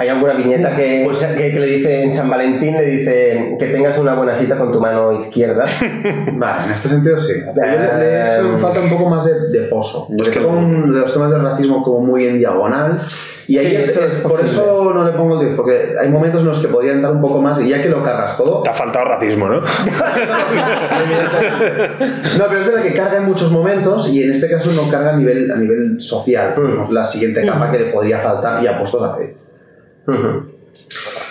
Hay 0.00 0.08
alguna 0.08 0.34
viñeta 0.34 0.76
que, 0.76 1.02
Pues 1.04 1.24
que, 1.24 1.50
que 1.50 1.58
le 1.58 1.66
dice 1.66 2.04
en 2.04 2.12
San 2.12 2.30
Valentín, 2.30 2.74
le 2.74 2.84
dice 2.86 3.56
que 3.58 3.66
tengas 3.66 3.98
una 3.98 4.14
buena 4.14 4.38
cita 4.38 4.56
con 4.56 4.70
tu 4.70 4.80
mano 4.80 5.12
izquierda. 5.12 5.64
Vale, 6.34 6.66
en 6.66 6.70
este 6.72 6.88
sentido 6.88 7.18
sí. 7.18 7.32
Pero 7.52 7.72
yo 7.72 7.78
le, 7.80 7.98
le 7.98 8.04
he 8.12 8.28
hecho 8.28 8.56
Eh, 8.56 8.60
falta 8.60 8.80
un 8.80 8.90
poco 8.90 9.10
más 9.10 9.24
de, 9.24 9.48
de 9.50 9.66
pozo. 9.66 10.06
Yo 10.10 10.16
es 10.18 10.22
Porque 10.28 10.38
que- 10.38 10.44
con 10.46 10.92
los 10.92 11.12
temas 11.12 11.32
del 11.32 11.42
racismo 11.42 11.82
como 11.82 12.06
muy 12.06 12.28
en 12.28 12.38
diagonal. 12.38 13.00
Y 13.48 13.58
ahí 13.58 13.70
Sí, 13.70 13.74
es- 13.76 13.88
eso 13.88 14.04
es- 14.04 14.12
por 14.20 14.40
eso 14.44 14.92
no 14.94 15.04
le 15.04 15.10
pongo 15.12 15.40
el 15.40 15.46
10, 15.46 15.56
porque 15.56 15.94
hay 16.00 16.08
momentos 16.10 16.42
en 16.42 16.46
los 16.46 16.60
que 16.60 16.68
podría 16.68 16.92
entrar 16.92 17.12
un 17.14 17.20
poco 17.20 17.42
más 17.42 17.60
y 17.60 17.68
ya 17.68 17.82
que 17.82 17.88
lo 17.88 18.04
cargas 18.04 18.36
todo. 18.36 18.62
Te 18.62 18.70
ha 18.70 18.74
faltado 18.74 19.04
racismo, 19.04 19.48
¿no? 19.48 19.62
No, 22.38 22.44
pero 22.48 22.60
es 22.60 22.66
verdad 22.66 22.82
que 22.82 22.94
carga 22.94 23.16
en 23.18 23.24
muchos 23.24 23.50
momentos 23.50 24.08
y 24.10 24.22
en 24.22 24.32
este 24.32 24.48
caso 24.48 24.70
no 24.72 24.88
carga 24.90 25.14
a 25.14 25.16
nivel, 25.16 25.50
a 25.50 25.56
nivel 25.56 26.00
social. 26.00 26.54
Mm. 26.56 26.92
La 26.92 27.04
siguiente 27.04 27.44
capa 27.44 27.72
que 27.72 27.78
le 27.80 27.86
podría 27.86 28.18
faltar 28.20 28.62
y 28.62 28.66
apuestos 28.68 29.02
a 29.02 29.16
pedir. 29.16 29.47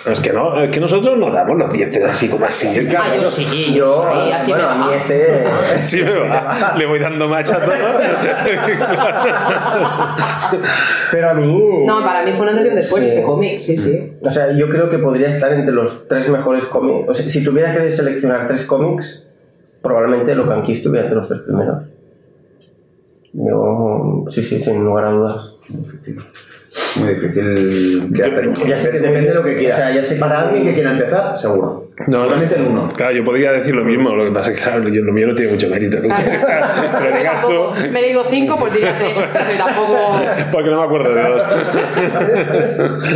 Es 0.06 0.20
que 0.20 0.32
no, 0.32 0.58
es 0.62 0.70
que 0.70 0.80
nosotros 0.80 1.18
no 1.18 1.30
damos 1.30 1.58
los 1.58 1.72
10 1.72 2.04
así 2.04 2.28
como 2.28 2.46
así. 2.46 2.66
Ah, 2.96 3.16
yo 3.20 3.30
sí, 3.30 3.74
Yo, 3.74 4.04
sí, 4.24 4.30
así 4.32 4.52
bueno, 4.52 4.68
me 4.68 4.74
a 4.74 4.78
mí 4.78 4.84
va. 4.88 4.96
este. 4.96 5.44
Sí 5.82 6.02
me 6.02 6.12
va. 6.12 6.74
Le 6.78 6.86
voy 6.86 6.98
dando 7.00 7.28
macha 7.28 7.56
a 7.56 7.64
todo. 7.64 7.74
Pero 11.10 11.30
a 11.30 11.34
mí. 11.34 11.84
No, 11.86 12.00
para 12.02 12.24
mí 12.24 12.32
fue 12.32 12.42
un 12.42 12.48
antes 12.50 12.66
y 12.66 12.68
un 12.68 12.76
después 12.76 13.02
Sí. 13.02 13.08
este 13.10 13.22
cómic, 13.22 13.58
sí, 13.58 13.76
sí. 13.76 14.12
O 14.22 14.30
sea, 14.30 14.52
yo 14.52 14.68
creo 14.68 14.88
que 14.88 14.98
podría 14.98 15.28
estar 15.28 15.52
entre 15.52 15.74
los 15.74 16.08
tres 16.08 16.28
mejores 16.28 16.64
cómics. 16.66 17.08
O 17.08 17.14
sea, 17.14 17.28
si 17.28 17.42
tuviera 17.44 17.74
que 17.74 17.90
seleccionar 17.90 18.46
tres 18.46 18.64
cómics, 18.64 19.26
probablemente 19.82 20.34
lo 20.34 20.46
que 20.62 20.72
estuviera 20.72 21.04
entre 21.06 21.16
los 21.16 21.28
tres 21.28 21.40
primeros. 21.40 21.84
Yo, 23.32 24.24
sí, 24.28 24.42
sí, 24.42 24.60
sin 24.60 24.84
lugar 24.84 25.04
a 25.06 25.10
dudas. 25.10 25.54
Muy 26.96 27.14
difícil 27.14 28.12
quedarte 28.14 28.52
con- 28.52 28.68
ya 28.68 28.76
sé 28.76 28.90
que 28.90 28.98
Depende 28.98 29.28
de 29.30 29.34
lo 29.34 29.42
que 29.44 29.54
o 29.54 29.56
quiera. 29.56 29.76
sea, 29.76 29.90
ya 29.94 30.04
sé 30.04 30.14
que- 30.14 30.20
Para 30.20 30.40
alguien 30.42 30.66
que 30.66 30.74
quiera 30.74 30.92
empezar, 30.92 31.36
seguro. 31.36 31.88
No, 32.06 32.32
el 32.32 32.62
uno. 32.68 32.88
Claro, 32.96 33.12
yo 33.12 33.24
podría 33.24 33.50
decir 33.52 33.74
lo 33.74 33.84
mismo, 33.84 34.14
lo 34.14 34.24
que 34.24 34.30
pasa 34.30 34.50
es 34.52 34.58
que 34.58 34.62
claro, 34.64 34.88
yo, 34.88 35.02
lo 35.02 35.12
mío 35.12 35.26
no 35.26 35.34
tiene 35.34 35.50
mucho 35.52 35.68
mérito. 35.68 35.96
Digas 36.00 37.40
tú, 37.40 37.48
tampoco, 37.48 37.74
me 37.90 37.98
he 37.98 38.02
leído 38.02 38.24
cinco, 38.28 38.56
pues 38.58 38.74
diría 38.74 38.94
tres. 38.98 39.18
pero 39.32 39.64
tampoco. 39.64 40.20
porque 40.52 40.70
no 40.70 40.78
me 40.78 40.84
acuerdo 40.84 41.14
de 41.14 41.22
dos. 41.22 41.48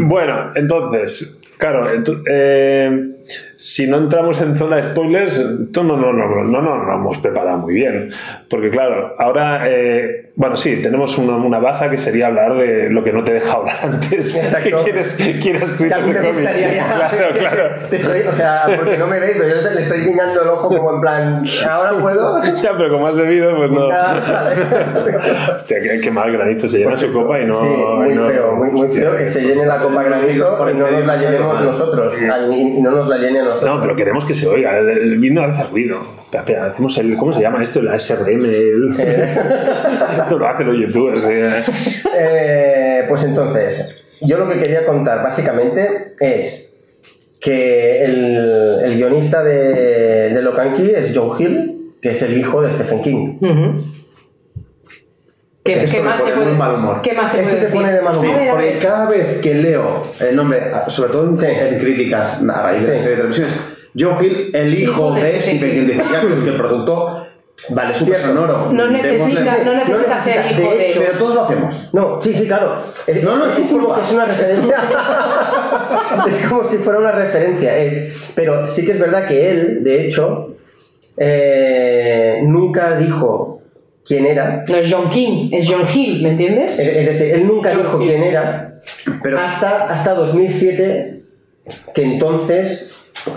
bueno, 0.00 0.50
entonces, 0.54 1.40
claro, 1.58 1.84
ent- 1.94 2.22
eh, 2.28 3.15
si 3.54 3.86
no 3.86 3.96
entramos 3.98 4.40
en 4.40 4.56
zona 4.56 4.76
de 4.76 4.82
spoilers, 4.84 5.38
no, 5.74 5.82
no, 5.82 5.96
no, 5.96 6.12
no, 6.12 6.44
no, 6.44 6.60
no 6.60 6.76
lo 6.76 6.94
hemos 6.94 7.18
preparado 7.18 7.58
muy 7.58 7.74
bien. 7.74 8.10
Porque 8.48 8.70
claro, 8.70 9.14
ahora, 9.18 9.62
eh, 9.68 10.30
bueno, 10.36 10.56
sí, 10.56 10.76
tenemos 10.82 11.18
una, 11.18 11.36
una 11.36 11.58
baza 11.58 11.90
que 11.90 11.98
sería 11.98 12.28
hablar 12.28 12.54
de 12.54 12.90
lo 12.90 13.02
que 13.02 13.12
no 13.12 13.24
te 13.24 13.32
deja 13.32 13.52
hablar 13.54 13.76
antes. 13.82 14.36
Exacto. 14.36 14.82
¿Quién, 14.84 14.98
es, 14.98 15.14
quién 15.14 15.56
ha 15.56 15.60
Que 15.76 15.94
a 15.94 15.98
mí 15.98 16.04
ese 16.04 16.12
me 16.12 16.18
cómic? 16.20 16.34
gustaría 16.34 16.74
ya. 16.74 16.86
Claro, 17.16 17.34
claro. 17.34 17.62
Te 17.90 17.96
estoy, 17.96 18.20
o 18.20 18.32
sea, 18.32 18.62
porque 18.76 18.96
no 18.98 19.06
me 19.06 19.18
veis, 19.20 19.34
pero 19.38 19.48
yo 19.60 19.70
le 19.70 19.82
estoy 19.82 20.00
guiñando 20.00 20.42
el 20.42 20.48
ojo 20.48 20.68
como 20.68 20.94
en 20.94 21.00
plan, 21.00 21.44
¿ahora 21.68 21.98
puedo? 22.00 22.40
Ya, 22.62 22.76
pero 22.76 22.90
como 22.90 23.06
has 23.06 23.16
bebido, 23.16 23.54
pues 23.56 23.70
no. 23.70 23.88
Ah, 23.92 24.20
vale. 24.32 25.06
Hostia, 25.56 25.80
qué, 25.80 26.00
qué 26.00 26.10
mal 26.10 26.30
granizo, 26.32 26.68
se 26.68 26.78
llena 26.78 26.96
su 26.96 27.12
copa 27.12 27.40
y 27.40 27.46
no. 27.46 27.60
sí, 27.60 27.66
muy 27.66 28.14
no- 28.14 28.26
feo, 28.26 28.52
muy, 28.56 28.70
muy 28.70 28.88
feo 28.88 29.16
que 29.16 29.26
se 29.26 29.42
llene 29.42 29.66
la 29.66 29.80
copa 29.80 30.02
granizo 30.02 30.68
y 30.70 30.74
no 30.74 30.90
nos 30.90 31.06
la 31.06 31.16
llenemos 31.16 31.60
nosotros. 31.60 32.14
Y 32.20 32.80
no 32.80 32.90
nos 32.90 33.08
la 33.08 33.15
nosotros. 33.44 33.74
No, 33.76 33.80
pero 33.82 33.96
queremos 33.96 34.24
que 34.24 34.34
se 34.34 34.46
oiga. 34.46 34.78
El, 34.78 34.88
el 34.88 35.18
hace 35.44 35.64
ruido. 35.64 35.98
Espera, 36.24 36.40
espera, 36.42 36.66
hacemos 36.66 36.96
el. 36.98 37.16
¿Cómo 37.16 37.32
se 37.32 37.40
llama 37.40 37.62
esto? 37.62 37.80
La 37.82 37.98
SRM. 37.98 38.44
el- 38.44 38.94
Esto 40.22 40.38
lo 40.38 40.46
hacen 40.48 40.66
los 40.66 40.78
youtubers. 40.78 41.26
eh. 41.26 41.50
Eh, 42.18 43.04
pues 43.08 43.24
entonces, 43.24 44.18
yo 44.22 44.38
lo 44.38 44.48
que 44.48 44.58
quería 44.58 44.84
contar 44.86 45.22
básicamente 45.22 46.14
es 46.20 46.78
que 47.40 48.04
el, 48.04 48.78
el 48.84 48.96
guionista 48.96 49.42
de, 49.44 50.30
de 50.32 50.42
es 50.98 51.12
Joe 51.16 51.30
Hill, 51.38 51.92
que 52.02 52.10
es 52.10 52.22
el 52.22 52.36
hijo 52.36 52.62
de 52.62 52.70
Stephen 52.70 53.02
King. 53.02 53.38
¿Qué, 55.66 55.84
Esto 55.84 55.92
qué 55.96 56.02
me 56.02 56.08
más 56.08 56.16
se 56.18 56.22
pone 56.24 56.34
puede, 56.36 56.46
muy 56.48 56.56
mal 56.56 56.74
humor. 56.76 57.02
¿Qué 57.02 57.12
más 57.12 57.32
se 57.32 57.40
Este 57.42 57.52
puede 57.54 57.66
te 57.66 57.72
pone 57.74 57.92
de 57.92 58.00
mal 58.02 58.14
Sí, 58.18 58.26
humor. 58.26 58.40
A 58.42 58.50
porque 58.52 58.70
ver. 58.70 58.78
cada 58.78 59.06
vez 59.06 59.38
que 59.40 59.54
leo 59.54 60.02
el 60.20 60.36
nombre, 60.36 60.62
sobre 60.88 61.12
todo 61.12 61.26
en, 61.26 61.34
Sí. 61.34 61.46
en 61.46 61.78
críticas 61.78 62.42
a 62.48 62.62
raíz 62.62 62.86
de 62.86 62.92
la 62.94 62.98
Sí. 62.98 63.02
serie 63.04 63.16
de 63.16 63.22
televisión, 63.22 63.48
Joe 63.98 64.24
Hill, 64.26 64.50
el 64.54 64.74
hijo 64.74 64.92
Hijo 64.92 65.14
de 65.14 65.22
de 65.22 65.42
Stephen 65.42 65.70
King, 65.88 66.00
es 66.34 66.40
que 66.42 66.50
el 66.50 66.56
producto 66.56 67.26
vale 67.70 67.94
súper 67.94 68.20
sonoro. 68.20 68.68
No 68.72 68.88
necesita, 68.88 69.56
no 69.64 69.72
necesita 69.74 70.20
ser 70.20 70.52
hijo 70.52 70.70
de 70.70 70.76
de... 70.76 70.90
hecho, 70.90 71.00
Pero 71.04 71.18
todos 71.18 71.34
lo 71.34 71.44
hacemos. 71.44 71.90
No, 71.94 72.20
sí, 72.22 72.34
sí, 72.34 72.46
claro. 72.46 72.82
Es, 73.06 73.22
No, 73.24 73.36
no, 73.38 73.46
es 73.46 73.58
es, 73.58 73.68
como 73.68 73.94
que 73.94 74.00
es 74.02 74.12
una 74.12 74.26
referencia. 74.26 74.76
es 76.28 76.46
como 76.46 76.64
si 76.64 76.76
fuera 76.76 76.98
una 76.98 77.12
referencia. 77.12 77.78
eh. 77.78 78.12
Pero 78.34 78.68
sí 78.68 78.84
que 78.84 78.92
es 78.92 78.98
verdad 79.00 79.26
que 79.26 79.50
él, 79.50 79.82
de 79.82 80.04
hecho, 80.06 80.54
eh, 81.16 82.40
nunca 82.44 82.96
dijo 82.98 83.55
quién 84.06 84.26
era. 84.26 84.64
No 84.68 84.76
es 84.76 84.92
John 84.92 85.10
King, 85.10 85.50
es 85.52 85.68
John 85.70 85.86
Hill, 85.92 86.22
¿me 86.22 86.30
entiendes? 86.30 86.78
Es 86.78 86.88
es 86.96 87.06
decir, 87.06 87.34
él 87.34 87.46
nunca 87.46 87.70
John 87.74 87.82
dijo 87.82 88.02
Hill. 88.02 88.08
quién 88.08 88.22
era. 88.22 88.80
Pero 89.22 89.38
hasta, 89.38 89.86
hasta 89.88 90.14
2007, 90.14 91.20
que 91.94 92.02
entonces 92.02 92.92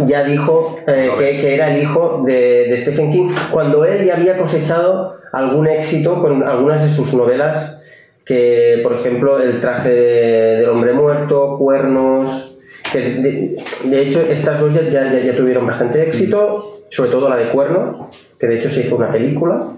ya 0.05 0.23
dijo 0.23 0.77
eh, 0.87 1.09
que, 1.17 1.41
que 1.41 1.55
era 1.55 1.73
el 1.75 1.81
hijo 1.81 2.23
de, 2.25 2.67
de 2.69 2.77
Stephen 2.77 3.11
King, 3.11 3.29
cuando 3.51 3.85
él 3.85 4.05
ya 4.05 4.15
había 4.15 4.37
cosechado 4.37 5.15
algún 5.33 5.67
éxito 5.67 6.21
con 6.21 6.43
algunas 6.43 6.83
de 6.83 6.89
sus 6.89 7.13
novelas, 7.13 7.81
que 8.25 8.79
por 8.83 8.93
ejemplo 8.93 9.39
El 9.41 9.59
traje 9.61 9.89
de- 9.89 10.55
del 10.61 10.69
hombre 10.69 10.93
muerto, 10.93 11.57
Cuernos, 11.57 12.59
que 12.91 12.99
de, 12.99 13.55
de 13.85 14.01
hecho 14.01 14.21
estas 14.29 14.59
dos 14.59 14.73
ya, 14.75 14.81
ya, 14.83 15.11
ya- 15.11 15.19
ya 15.23 15.35
tuvieron 15.35 15.65
bastante 15.65 16.03
éxito, 16.03 16.81
sobre 16.91 17.09
todo 17.09 17.27
la 17.29 17.37
de 17.37 17.49
Cuernos, 17.51 17.93
que 18.39 18.45
de 18.47 18.57
hecho 18.59 18.69
se 18.69 18.81
hizo 18.81 18.95
una 18.97 19.11
película 19.11 19.69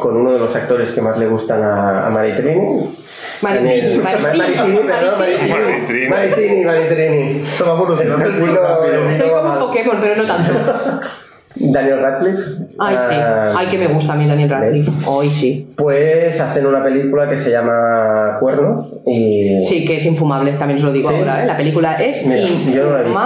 con 0.00 0.16
uno 0.16 0.32
de 0.32 0.38
los 0.38 0.54
actores 0.56 0.90
que 0.90 1.00
más 1.00 1.18
le 1.18 1.26
gustan 1.26 1.62
a, 1.62 2.06
a 2.06 2.10
Maritrini. 2.10 2.90
Maritini, 3.42 3.98
Maritini, 3.98 4.78
perdón, 4.78 5.18
Maritini. 5.18 5.50
Maritini. 5.50 6.08
Maritini, 6.08 6.64
Maritini. 6.64 7.44
Toma 7.58 8.02
el 8.02 9.16
Soy 9.16 9.30
como 9.30 9.52
un. 9.52 9.58
Pokémon, 9.58 9.96
pero 10.00 10.16
no 10.16 10.24
tanto. 10.24 10.52
Daniel 11.56 12.00
Radcliffe. 12.00 12.42
Ay, 12.78 12.96
sí. 12.98 13.14
Ah, 13.14 13.52
Ay, 13.56 13.66
que 13.68 13.78
me 13.78 13.86
gusta 13.88 14.14
a 14.14 14.16
mí 14.16 14.26
Daniel 14.26 14.50
Radcliffe. 14.50 14.90
Hoy 15.06 15.28
sí. 15.28 15.68
Pues 15.76 16.40
hacen 16.40 16.66
una 16.66 16.82
película 16.82 17.28
que 17.28 17.36
se 17.36 17.50
llama 17.50 18.38
Cuernos 18.40 19.02
y 19.06 19.64
Sí, 19.64 19.84
que 19.84 19.96
es 19.96 20.06
infumable, 20.06 20.54
también 20.54 20.78
os 20.78 20.84
lo 20.84 20.92
digo 20.92 21.08
¿Sí? 21.08 21.14
ahora, 21.14 21.44
¿eh? 21.44 21.46
La 21.46 21.56
película 21.56 21.94
es 21.94 22.26
Mira, 22.26 22.48
yo 22.72 22.84
no 22.84 22.90
la 22.90 23.00
he 23.00 23.04
visto. 23.04 23.20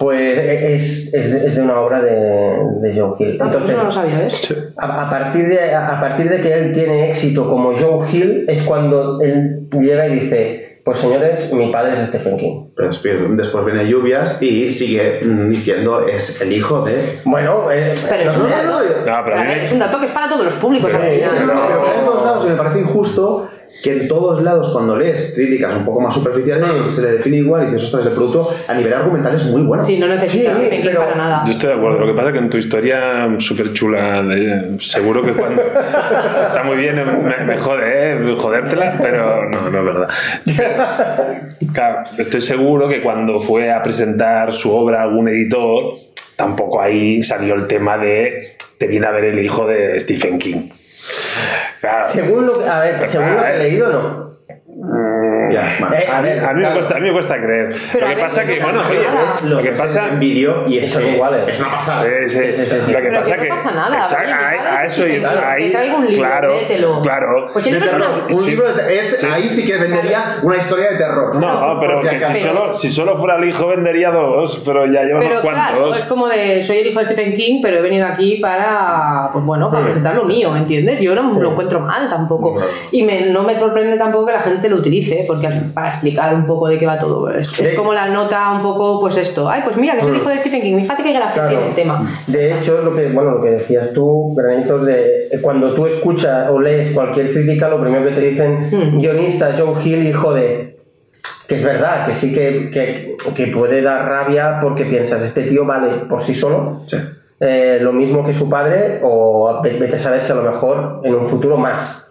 Pues 0.00 0.38
es, 0.38 1.12
es, 1.12 1.30
de, 1.30 1.46
es 1.46 1.56
de 1.56 1.62
una 1.62 1.78
obra 1.78 2.00
de, 2.00 2.10
de 2.80 2.98
Joe 2.98 3.16
Hill. 3.18 3.36
Ah, 3.38 3.50
pues 3.52 3.68
Entonces, 3.68 3.76
no 3.76 3.84
lo 3.84 3.92
sabía, 3.92 4.28
a, 4.78 5.06
a 5.06 5.10
partir 5.10 5.46
de, 5.46 5.74
a, 5.74 5.98
a 5.98 6.00
partir 6.00 6.30
de 6.30 6.40
que 6.40 6.54
él 6.54 6.72
tiene 6.72 7.10
éxito 7.10 7.46
como 7.50 7.74
Joe 7.76 8.06
Hill 8.10 8.46
es 8.48 8.62
cuando 8.62 9.20
él 9.20 9.68
llega 9.78 10.08
y 10.08 10.20
dice, 10.20 10.80
pues 10.86 11.00
señores, 11.00 11.52
mi 11.52 11.70
padre 11.70 11.92
es 11.92 11.98
Stephen 11.98 12.38
King. 12.38 12.69
Pero 12.80 12.88
después, 12.88 13.36
después 13.36 13.64
viene 13.66 13.86
lluvias 13.88 14.38
y 14.40 14.72
sigue 14.72 15.20
mm, 15.22 15.48
diciendo 15.50 16.06
es 16.08 16.40
el 16.40 16.52
hijo 16.52 16.82
de. 16.82 17.20
Bueno, 17.24 17.70
eh, 17.70 17.94
Pero 18.08 18.30
es 18.30 18.38
un 18.38 18.50
dato. 18.50 18.80
No, 19.06 19.24
pero 19.24 19.36
a 19.36 19.40
mí 19.40 19.46
me- 19.46 19.64
Es 19.64 19.72
un 19.72 19.78
dato 19.80 19.98
que 20.00 20.06
es 20.06 20.12
para 20.12 20.28
todos 20.28 20.44
los 20.44 20.54
públicos. 20.54 20.90
Sí, 20.90 20.96
al 20.96 21.02
final. 21.02 21.28
sí, 21.30 21.36
Pero, 21.46 21.98
en 21.98 22.04
todos 22.06 22.24
lados 22.24 22.46
y 22.46 22.50
me 22.50 22.56
parece 22.56 22.80
injusto 22.80 23.48
que 23.82 23.92
en 23.92 24.08
todos 24.08 24.42
lados 24.42 24.70
cuando 24.74 24.94
lees 24.96 25.32
críticas 25.34 25.74
un 25.76 25.84
poco 25.86 26.00
más 26.00 26.14
superficiales 26.14 26.70
Mm. 26.70 26.90
se 26.90 27.00
le 27.02 27.12
define 27.12 27.38
igual 27.38 27.62
y 27.62 27.66
dices, 27.66 27.84
ostras, 27.84 28.06
el 28.06 28.12
producto 28.12 28.54
a 28.68 28.74
nivel 28.74 28.92
argumental 28.92 29.34
es 29.34 29.44
muy 29.46 29.62
bueno. 29.62 29.82
Sí, 29.82 29.98
no 29.98 30.06
necesitas 30.06 30.58
Sí, 30.58 30.80
pero- 30.82 31.00
para 31.00 31.14
nada. 31.14 31.42
Yo 31.46 31.52
estoy 31.52 31.68
de 31.70 31.76
acuerdo. 31.76 32.00
Lo 32.00 32.06
que 32.06 32.12
pasa 32.14 32.28
es 32.28 32.32
que 32.34 32.38
en 32.40 32.50
tu 32.50 32.56
historia 32.58 33.34
súper 33.38 33.72
chula, 33.72 34.22
de- 34.22 34.78
seguro 34.80 35.22
que 35.24 35.32
cuando 35.32 35.62
está 36.42 36.62
muy 36.64 36.76
bien, 36.78 36.96
me, 36.96 37.44
me 37.46 37.58
jode, 37.58 38.12
¿eh? 38.14 38.34
jodértela, 38.36 38.98
pero 39.00 39.48
no, 39.48 39.70
no 39.70 39.78
es 39.78 39.84
verdad. 39.84 40.08
Claro, 41.72 41.98
estoy 42.18 42.40
seguro 42.40 42.69
que 42.88 43.02
cuando 43.02 43.40
fue 43.40 43.72
a 43.72 43.82
presentar 43.82 44.52
su 44.52 44.72
obra 44.72 45.00
a 45.00 45.02
algún 45.04 45.28
editor, 45.28 45.94
tampoco 46.36 46.80
ahí 46.80 47.22
salió 47.22 47.54
el 47.54 47.66
tema 47.66 47.98
de 47.98 48.56
te 48.78 48.86
viene 48.86 49.06
a 49.06 49.10
ver 49.10 49.24
el 49.24 49.38
hijo 49.38 49.66
de 49.66 50.00
Stephen 50.00 50.38
King. 50.38 50.70
Claro. 51.80 52.06
Según 52.08 52.46
lo 52.46 52.58
que, 52.58 52.66
a 52.66 52.80
ver, 52.80 53.06
según 53.06 53.36
lo 53.36 53.42
que 53.42 53.50
he 53.50 53.58
leído, 53.58 53.92
no. 53.92 54.30
Ya, 55.52 55.76
bueno. 55.80 55.96
Eh, 55.96 56.06
A 56.10 56.22
mí, 56.22 56.30
a 56.30 56.34
mí 56.34 56.54
me 56.54 56.60
claro. 56.60 56.74
cuesta, 56.76 56.96
a 56.96 56.98
mí 57.00 57.06
me 57.06 57.12
cuesta 57.12 57.40
creer. 57.40 57.68
Pero 57.92 58.00
lo 58.06 58.10
que 58.10 58.14
ver, 58.16 58.24
pasa 58.24 58.44
¿qué 58.44 58.54
que, 58.58 58.62
bueno, 58.62 58.82
¿Qué 58.88 58.98
oye, 58.98 59.06
pasa? 59.06 59.46
lo 59.46 59.58
que 59.58 59.70
pasa 59.72 60.08
en 60.08 60.20
vídeo 60.20 60.64
y 60.68 60.78
es 60.78 60.90
Son 60.92 61.02
que 61.02 61.10
iguales. 61.12 61.48
Es 61.48 61.60
una 61.60 61.68
pasada. 61.70 62.04
Sí, 62.04 62.28
sí, 62.28 62.38
Sí, 62.40 62.52
sí, 62.52 62.66
sí, 62.66 62.76
sí. 62.86 62.92
Lo 62.92 63.00
que 63.00 63.10
pasa 63.10 63.34
que 63.36 63.42
que. 63.42 63.48
no 63.48 63.54
pasa 63.56 63.70
nada, 63.72 63.98
Exacto, 63.98 64.32
a, 64.76 64.84
eso 64.84 65.06
y 65.06 65.18
claro, 65.18 65.40
ahí. 65.46 65.70
claro, 66.14 66.54
claro. 67.02 67.46
Pues 67.52 67.66
un 67.66 68.46
libro 68.46 68.72
de- 68.72 68.98
es, 68.98 69.20
Sí. 69.20 69.26
ahí 69.32 69.48
sí 69.50 69.66
que 69.66 69.76
vendería 69.76 70.36
una 70.42 70.56
historia 70.56 70.90
de 70.92 70.96
terror. 70.98 71.36
No, 71.36 71.78
pero 71.80 72.00
que 72.02 72.20
si 72.20 72.40
solo, 72.40 72.72
si 72.72 72.90
solo 72.90 73.16
fuera 73.16 73.36
el 73.36 73.44
hijo 73.48 73.66
vendería 73.66 74.10
dos, 74.10 74.62
pero 74.64 74.86
ya 74.86 75.02
lleva 75.02 75.18
unos 75.20 75.28
Pero 75.30 75.40
claro, 75.42 75.76
cuantos. 75.78 75.98
es 76.00 76.04
como 76.06 76.28
de 76.28 76.62
soy 76.62 76.78
el 76.78 76.86
hijo 76.88 77.00
de 77.00 77.06
Stephen 77.06 77.34
King, 77.34 77.60
pero 77.62 77.78
he 77.78 77.82
venido 77.82 78.06
aquí 78.06 78.36
para, 78.40 79.30
pues 79.32 79.44
bueno, 79.44 79.68
para 79.70 79.82
Mm. 79.82 79.86
presentar 79.86 80.14
lo 80.14 80.24
mío, 80.24 80.50
¿me 80.52 80.60
entiendes? 80.60 81.00
Yo 81.00 81.14
no 81.14 81.30
lo 81.40 81.50
encuentro 81.52 81.80
mal 81.80 82.08
tampoco. 82.08 82.60
Y 82.92 83.02
me- 83.02 83.26
no 83.26 83.42
me 83.42 83.58
sorprende 83.58 83.96
tampoco 83.96 84.26
que 84.26 84.32
la 84.32 84.40
gente 84.42 84.68
lo 84.68 84.76
utilice, 84.76 85.09
porque 85.26 85.48
para 85.74 85.88
explicar 85.88 86.34
un 86.34 86.46
poco 86.46 86.68
de 86.68 86.78
qué 86.78 86.86
va 86.86 86.98
todo. 86.98 87.30
Es, 87.30 87.58
es 87.58 87.74
como 87.74 87.92
la 87.92 88.08
nota 88.08 88.50
un 88.52 88.62
poco, 88.62 89.00
pues 89.00 89.16
esto. 89.16 89.48
Ay, 89.48 89.62
pues 89.64 89.76
mira, 89.76 89.94
que 89.94 90.00
es 90.00 90.06
el 90.06 90.12
Mm. 90.14 90.16
hijo 90.16 90.28
de 90.30 90.38
Stephen 90.38 90.62
King. 90.62 90.80
Fíjate 90.80 91.02
que 91.02 91.12
gracia 91.12 91.32
Claro. 91.34 91.48
tiene 91.50 91.66
el 91.68 91.74
tema. 91.74 92.10
De 92.26 92.56
hecho, 92.58 92.80
lo 92.82 92.94
que, 92.94 93.08
bueno, 93.08 93.30
lo 93.32 93.42
que 93.42 93.50
decías 93.50 93.92
tú, 93.92 94.34
Granizos, 94.34 94.84
de 94.86 95.28
cuando 95.42 95.74
tú 95.74 95.86
escuchas 95.86 96.48
o 96.50 96.58
lees 96.60 96.90
cualquier 96.92 97.32
crítica, 97.32 97.68
lo 97.68 97.80
primero 97.80 98.04
que 98.08 98.14
te 98.14 98.20
dicen, 98.20 98.68
Hmm. 98.70 98.98
guionista 98.98 99.52
John 99.56 99.74
Hill, 99.84 100.06
hijo 100.06 100.32
de. 100.34 100.78
Que 101.48 101.56
es 101.56 101.64
verdad, 101.64 102.06
que 102.06 102.14
sí 102.14 102.32
que, 102.32 102.70
que, 102.72 103.16
que 103.34 103.46
puede 103.48 103.82
dar 103.82 104.06
rabia 104.08 104.58
porque 104.62 104.84
piensas, 104.84 105.22
este 105.24 105.42
tío 105.42 105.64
vale 105.66 105.88
por 106.08 106.20
sí 106.22 106.32
solo, 106.34 106.76
Sí. 106.86 106.96
eh, 107.40 107.78
lo 107.80 107.92
mismo 107.92 108.22
que 108.22 108.32
su 108.32 108.48
padre, 108.48 109.00
o 109.02 109.60
ve- 109.60 109.76
vete 109.78 109.96
a 109.96 109.98
saber 109.98 110.20
si 110.20 110.30
a 110.30 110.36
lo 110.36 110.42
mejor 110.42 111.00
en 111.02 111.14
un 111.14 111.26
futuro 111.26 111.56
más. 111.56 112.09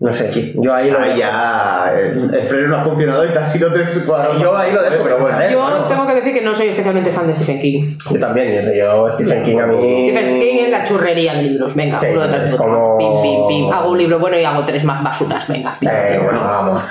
No 0.00 0.12
sé, 0.12 0.54
yo 0.54 0.72
ahí 0.72 0.90
lo 0.92 1.00
dejo. 1.00 1.16
ya 1.18 1.92
el, 1.92 2.32
el 2.32 2.46
freno 2.46 2.68
no 2.68 2.76
ha 2.76 2.84
funcionado 2.84 3.24
y 3.24 3.30
te 3.30 3.38
has 3.40 3.56
ido 3.56 3.72
tres 3.72 3.98
cuadros. 4.06 4.40
Yo 4.40 4.56
ahí 4.56 4.70
lo 4.72 4.80
dejo, 4.82 5.02
pero 5.02 5.18
bueno. 5.18 5.36
¿sabes? 5.36 5.50
Yo 5.50 5.60
bueno. 5.60 5.84
tengo 5.88 6.06
que 6.06 6.14
decir 6.14 6.34
que 6.34 6.40
no 6.40 6.54
soy 6.54 6.68
especialmente 6.68 7.10
fan 7.10 7.26
de 7.26 7.34
Stephen 7.34 7.60
King. 7.60 7.96
Yo 8.12 8.20
también, 8.20 8.64
yo, 8.66 8.72
yo 8.76 9.10
Stephen 9.10 9.42
King 9.42 9.58
a 9.58 9.66
mí... 9.66 10.10
Stephen 10.12 10.40
King 10.40 10.58
es 10.66 10.70
la 10.70 10.84
churrería 10.84 11.34
de 11.34 11.42
libros. 11.42 11.74
Venga, 11.74 11.96
Sí, 11.96 12.06
uno 12.12 12.20
detrás 12.22 12.44
es 12.44 12.50
de 12.50 12.54
otro. 12.54 12.66
como- 12.68 12.96
Pim, 12.96 13.22
pim, 13.22 13.48
pim. 13.48 13.72
Hago 13.72 13.90
un 13.90 13.98
libro 13.98 14.18
bueno 14.20 14.38
y 14.38 14.44
hago 14.44 14.62
tres 14.62 14.84
más 14.84 15.02
basuras. 15.02 15.48
Venga, 15.48 15.74
pim, 15.80 15.88
Eh, 15.88 16.08
pim, 16.12 16.22
bueno, 16.24 16.38
pim. 16.40 16.48
vamos. 16.48 16.82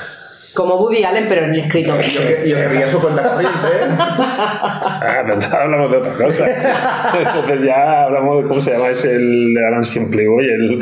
Como 0.53 0.75
Woody 0.81 1.03
Allen, 1.03 1.25
pero 1.29 1.45
en 1.45 1.53
el 1.53 1.59
escrito. 1.65 1.93
Yo, 1.99 2.21
yo 2.45 2.55
querría 2.55 2.89
su 2.89 2.99
cuenta 2.99 3.23
corriente. 3.23 3.67
¿eh? 3.67 3.87
Ah, 3.99 5.17
entonces 5.19 5.53
hablamos 5.53 5.91
de 5.91 5.97
otra 5.97 6.13
cosa. 6.13 6.45
Entonces 7.17 7.61
ya 7.63 8.03
hablamos 8.03 8.43
de 8.43 8.47
cómo 8.49 8.61
se 8.61 8.71
llama 8.71 8.89
ese 8.89 9.15
el 9.15 9.53
de 9.53 9.67
Alan 9.67 10.09
Playboy, 10.11 10.45
el 10.45 10.79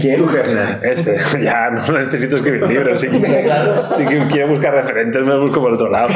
¿Quién? 0.00 0.24
Ese. 0.82 1.18
Ya 1.42 1.70
no 1.70 1.98
necesito 1.98 2.36
escribir 2.36 2.62
libros, 2.64 3.00
si, 3.00 3.08
Claro. 3.08 3.88
si 3.96 4.04
quiero 4.04 4.48
buscar 4.48 4.74
referentes 4.74 5.20
me 5.22 5.28
los 5.28 5.46
busco 5.46 5.60
por 5.60 5.72
otro 5.72 5.90
lado. 5.90 6.08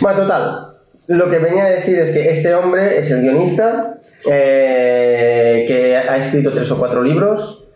Bueno, 0.00 0.22
total. 0.22 0.66
Lo 1.08 1.28
que 1.28 1.38
venía 1.38 1.64
a 1.64 1.70
decir 1.70 1.98
es 1.98 2.10
que 2.10 2.30
este 2.30 2.54
hombre 2.54 2.98
es 2.98 3.10
el 3.10 3.22
guionista 3.22 3.94
eh, 4.30 5.64
que 5.66 5.96
ha 5.96 6.16
escrito 6.16 6.52
tres 6.52 6.70
o 6.70 6.78
cuatro 6.78 7.02
libros. 7.02 7.69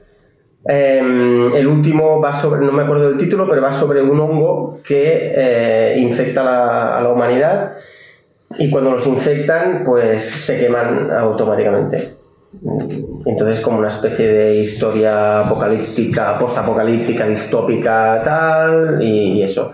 Eh, 0.66 1.50
el 1.55 1.66
último 1.66 2.20
va 2.20 2.35
sobre, 2.35 2.64
no 2.64 2.72
me 2.72 2.83
acuerdo 2.83 3.11
del 3.11 3.18
título, 3.18 3.46
pero 3.48 3.61
va 3.61 3.72
sobre 3.72 4.03
un 4.03 4.18
hongo 4.18 4.79
que 4.87 5.33
eh, 5.37 5.94
infecta 5.98 6.98
a 6.98 7.03
la 7.03 7.09
humanidad 7.11 7.74
y 8.59 8.70
cuando 8.70 8.92
los 8.92 9.07
infectan, 9.07 9.83
pues 9.85 10.22
se 10.22 10.59
queman 10.59 11.11
automáticamente. 11.12 12.14
Entonces, 13.27 13.61
como 13.61 13.79
una 13.79 13.88
especie 13.88 14.29
de 14.29 14.57
historia 14.61 15.40
apocalíptica, 15.40 16.38
postapocalíptica, 16.38 17.27
distópica, 17.27 18.22
tal, 18.22 19.03
y, 19.03 19.42
eso. 19.42 19.72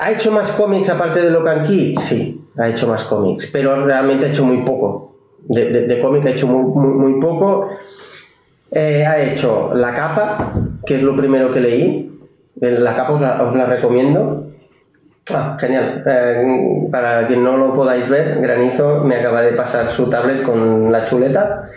¿Ha 0.00 0.12
hecho 0.12 0.32
más 0.32 0.52
cómics 0.52 0.88
aparte 0.90 1.22
de 1.22 1.30
Locan 1.30 1.62
Key? 1.62 1.96
Sí, 1.96 2.44
ha 2.56 2.68
hecho 2.68 2.88
más 2.88 3.04
cómics, 3.04 3.48
pero 3.52 3.84
realmente 3.84 4.26
ha 4.26 4.28
hecho 4.30 4.44
muy 4.44 4.58
poco. 4.58 5.16
De, 5.40 5.70
de, 5.70 5.86
de 5.86 6.00
cómic 6.00 6.26
ha 6.26 6.30
hecho 6.30 6.46
muy 6.46 7.20
poco. 7.20 7.68
Eh, 8.70 9.04
ha 9.06 9.18
hecho 9.20 9.72
La 9.74 9.94
Capa, 9.94 10.52
que 10.86 10.96
es 10.96 11.02
lo 11.02 11.16
primero 11.16 11.50
que 11.50 11.60
leí. 11.60 12.20
Eh, 12.60 12.70
La 12.72 12.94
Capa 12.94 13.12
os 13.14 13.20
la, 13.20 13.42
os 13.42 13.54
la 13.54 13.66
recomiendo. 13.66 14.44
Ah, 15.34 15.56
genial. 15.60 16.02
Eh, 16.06 16.88
para 16.90 17.26
quien 17.26 17.44
no 17.44 17.56
lo 17.58 17.74
podáis 17.74 18.08
ver, 18.08 18.40
Granizo 18.40 19.04
me 19.04 19.16
acaba 19.16 19.42
de 19.42 19.52
pasar 19.52 19.90
su 19.90 20.08
tablet 20.08 20.42
con 20.42 20.90
la 20.90 21.04
chuleta. 21.04 21.68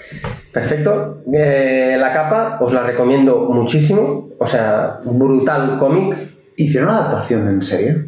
Perfecto. 0.53 1.17
Eh, 1.33 1.97
la 1.99 2.13
capa 2.13 2.57
os 2.61 2.73
la 2.73 2.83
recomiendo 2.83 3.49
muchísimo. 3.49 4.29
O 4.39 4.47
sea, 4.47 4.99
brutal 5.03 5.77
cómic. 5.79 6.17
¿Hicieron 6.55 6.89
una 6.89 6.99
adaptación 6.99 7.47
en 7.49 7.61
serie? 7.63 8.05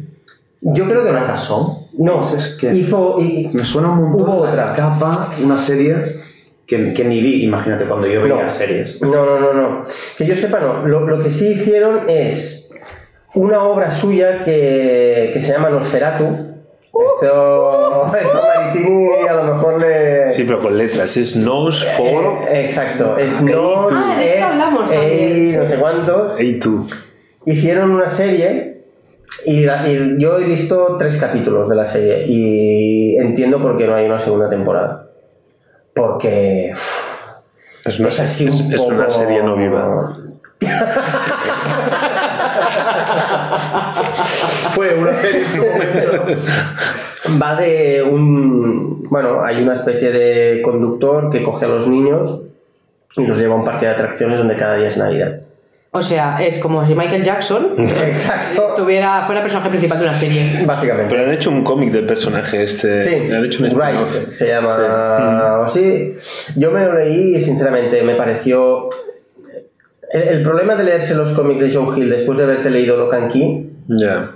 Yo 0.62 0.84
creo 0.86 1.04
que 1.04 1.12
no. 1.12 1.18
fracasó. 1.18 1.88
No, 1.98 2.22
es 2.22 2.56
que 2.60 2.74
hizo, 2.74 3.20
y- 3.20 3.50
me 3.52 3.58
suena 3.60 3.90
un 3.90 4.10
montón 4.12 4.22
Hubo 4.22 4.36
otra. 4.48 4.74
capa, 4.74 5.28
una 5.42 5.58
serie 5.58 5.96
que, 6.66 6.94
que 6.94 7.04
ni 7.04 7.20
vi, 7.20 7.44
imagínate, 7.44 7.84
cuando 7.86 8.06
yo 8.06 8.22
veía 8.22 8.44
No. 8.44 8.50
series. 8.50 9.00
No, 9.02 9.24
no, 9.26 9.38
no, 9.40 9.52
no. 9.52 9.84
Que 10.16 10.26
yo 10.26 10.34
sepa, 10.36 10.60
no. 10.60 10.86
Lo, 10.86 11.00
lo 11.06 11.22
que 11.22 11.30
sí 11.30 11.48
hicieron 11.48 12.08
es 12.08 12.70
una 13.34 13.64
obra 13.64 13.90
suya 13.90 14.44
que, 14.44 15.30
que 15.32 15.40
se 15.40 15.52
llama 15.52 15.70
Nosferatu. 15.70 16.24
Esto, 16.24 18.12
esto 18.20 18.42
a 18.42 18.54
Maritini 18.56 19.08
a 19.28 19.34
lo 19.34 19.54
mejor 19.54 19.80
le... 19.80 20.28
Sí, 20.28 20.44
pero 20.44 20.60
con 20.60 20.78
letras. 20.78 21.16
Es 21.16 21.36
nos, 21.36 21.84
for, 21.84 22.48
Eh, 22.50 22.60
exacto, 22.62 23.18
es 23.18 23.42
Nos, 23.42 23.92
Ah, 23.92 24.16
de 24.18 24.24
esto 24.24 24.36
es, 24.38 24.42
hablamos 24.44 24.90
eh, 24.92 24.94
también, 24.94 25.58
no 25.60 25.66
sé 25.66 25.76
cuántos. 25.76 26.40
y 26.40 26.58
tú. 26.60 26.86
Hicieron 27.46 27.90
una 27.90 28.08
serie 28.08 28.84
y, 29.44 29.64
la- 29.64 29.86
y 29.88 30.16
yo 30.18 30.38
he 30.38 30.44
visto 30.44 30.96
tres 30.98 31.18
capítulos 31.18 31.68
de 31.68 31.74
la 31.76 31.84
serie 31.84 32.24
y 32.26 33.16
entiendo 33.16 33.60
por 33.60 33.76
qué 33.76 33.86
no 33.86 33.94
hay 33.96 34.06
una 34.06 34.18
segunda 34.18 34.48
temporada. 34.48 35.03
Porque 35.94 36.70
uff, 36.72 37.36
Es 37.86 38.00
una, 38.00 38.08
es 38.08 38.20
así 38.20 38.46
es- 38.46 38.60
un 38.60 38.72
es 38.74 38.80
una 38.80 39.10
serie 39.10 39.42
no 39.42 39.56
viva. 39.56 40.12
Fue 44.74 44.94
una 44.94 45.12
serie. 45.14 45.44
Va 47.40 47.56
de 47.56 48.02
un. 48.02 49.02
Bueno, 49.10 49.44
hay 49.44 49.62
una 49.62 49.74
especie 49.74 50.10
de 50.10 50.62
conductor 50.62 51.30
que 51.30 51.42
coge 51.42 51.66
a 51.66 51.68
los 51.68 51.86
niños 51.86 52.48
y 53.16 53.26
los 53.26 53.38
lleva 53.38 53.54
a 53.54 53.58
un 53.58 53.64
parque 53.64 53.86
de 53.86 53.92
atracciones 53.92 54.38
donde 54.38 54.56
cada 54.56 54.76
día 54.76 54.88
es 54.88 54.96
Navidad. 54.96 55.40
O 55.96 56.02
sea, 56.02 56.44
es 56.44 56.58
como 56.58 56.84
si 56.86 56.94
Michael 56.96 57.22
Jackson 57.22 57.74
Exacto. 57.78 58.74
tuviera, 58.76 59.24
fuera 59.26 59.40
el 59.40 59.44
personaje 59.44 59.68
principal 59.70 59.98
de 60.00 60.04
una 60.06 60.14
serie. 60.14 60.64
Básicamente. 60.66 61.14
Pero 61.14 61.28
han 61.28 61.32
hecho 61.34 61.50
un 61.50 61.62
cómic 61.62 61.92
del 61.92 62.04
personaje 62.04 62.64
este. 62.64 63.02
Sí, 63.04 63.14
han 63.32 63.44
hecho 63.44 63.62
un 63.62 63.70
Right, 63.70 64.08
spin-off. 64.08 64.28
se 64.28 64.48
llama 64.48 65.58
o 65.60 65.62
así. 65.64 66.14
Yo 66.56 66.72
me 66.72 66.84
lo 66.84 66.94
leí 66.94 67.36
y 67.36 67.40
sinceramente 67.40 68.02
me 68.02 68.16
pareció. 68.16 68.88
El, 70.12 70.22
el 70.22 70.42
problema 70.42 70.74
de 70.74 70.82
leerse 70.84 71.14
los 71.14 71.30
cómics 71.30 71.60
de 71.62 71.72
Joe 71.72 71.96
Hill 71.96 72.10
después 72.10 72.38
de 72.38 72.44
haberte 72.44 72.70
leído 72.70 72.96
Locan 72.96 73.28
Key 73.28 73.70
Ya. 73.86 74.32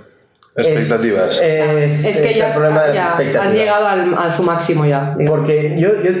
es- 0.55 0.65
Expectativas. 0.67 1.39
Es, 1.43 2.05
Es 2.05 2.21
que 2.21 2.29
es 2.31 2.37
ya, 2.37 2.47
el 2.47 2.53
problema 2.53 2.83
de 2.83 2.93
las 2.93 3.07
expectativas. 3.09 3.47
has 3.47 3.53
llegado 3.53 3.85
al, 3.87 4.13
a 4.17 4.33
su 4.33 4.43
máximo 4.43 4.85
ya. 4.85 5.17
Porque 5.27 5.75
yo, 5.77 5.89
yo, 6.03 6.11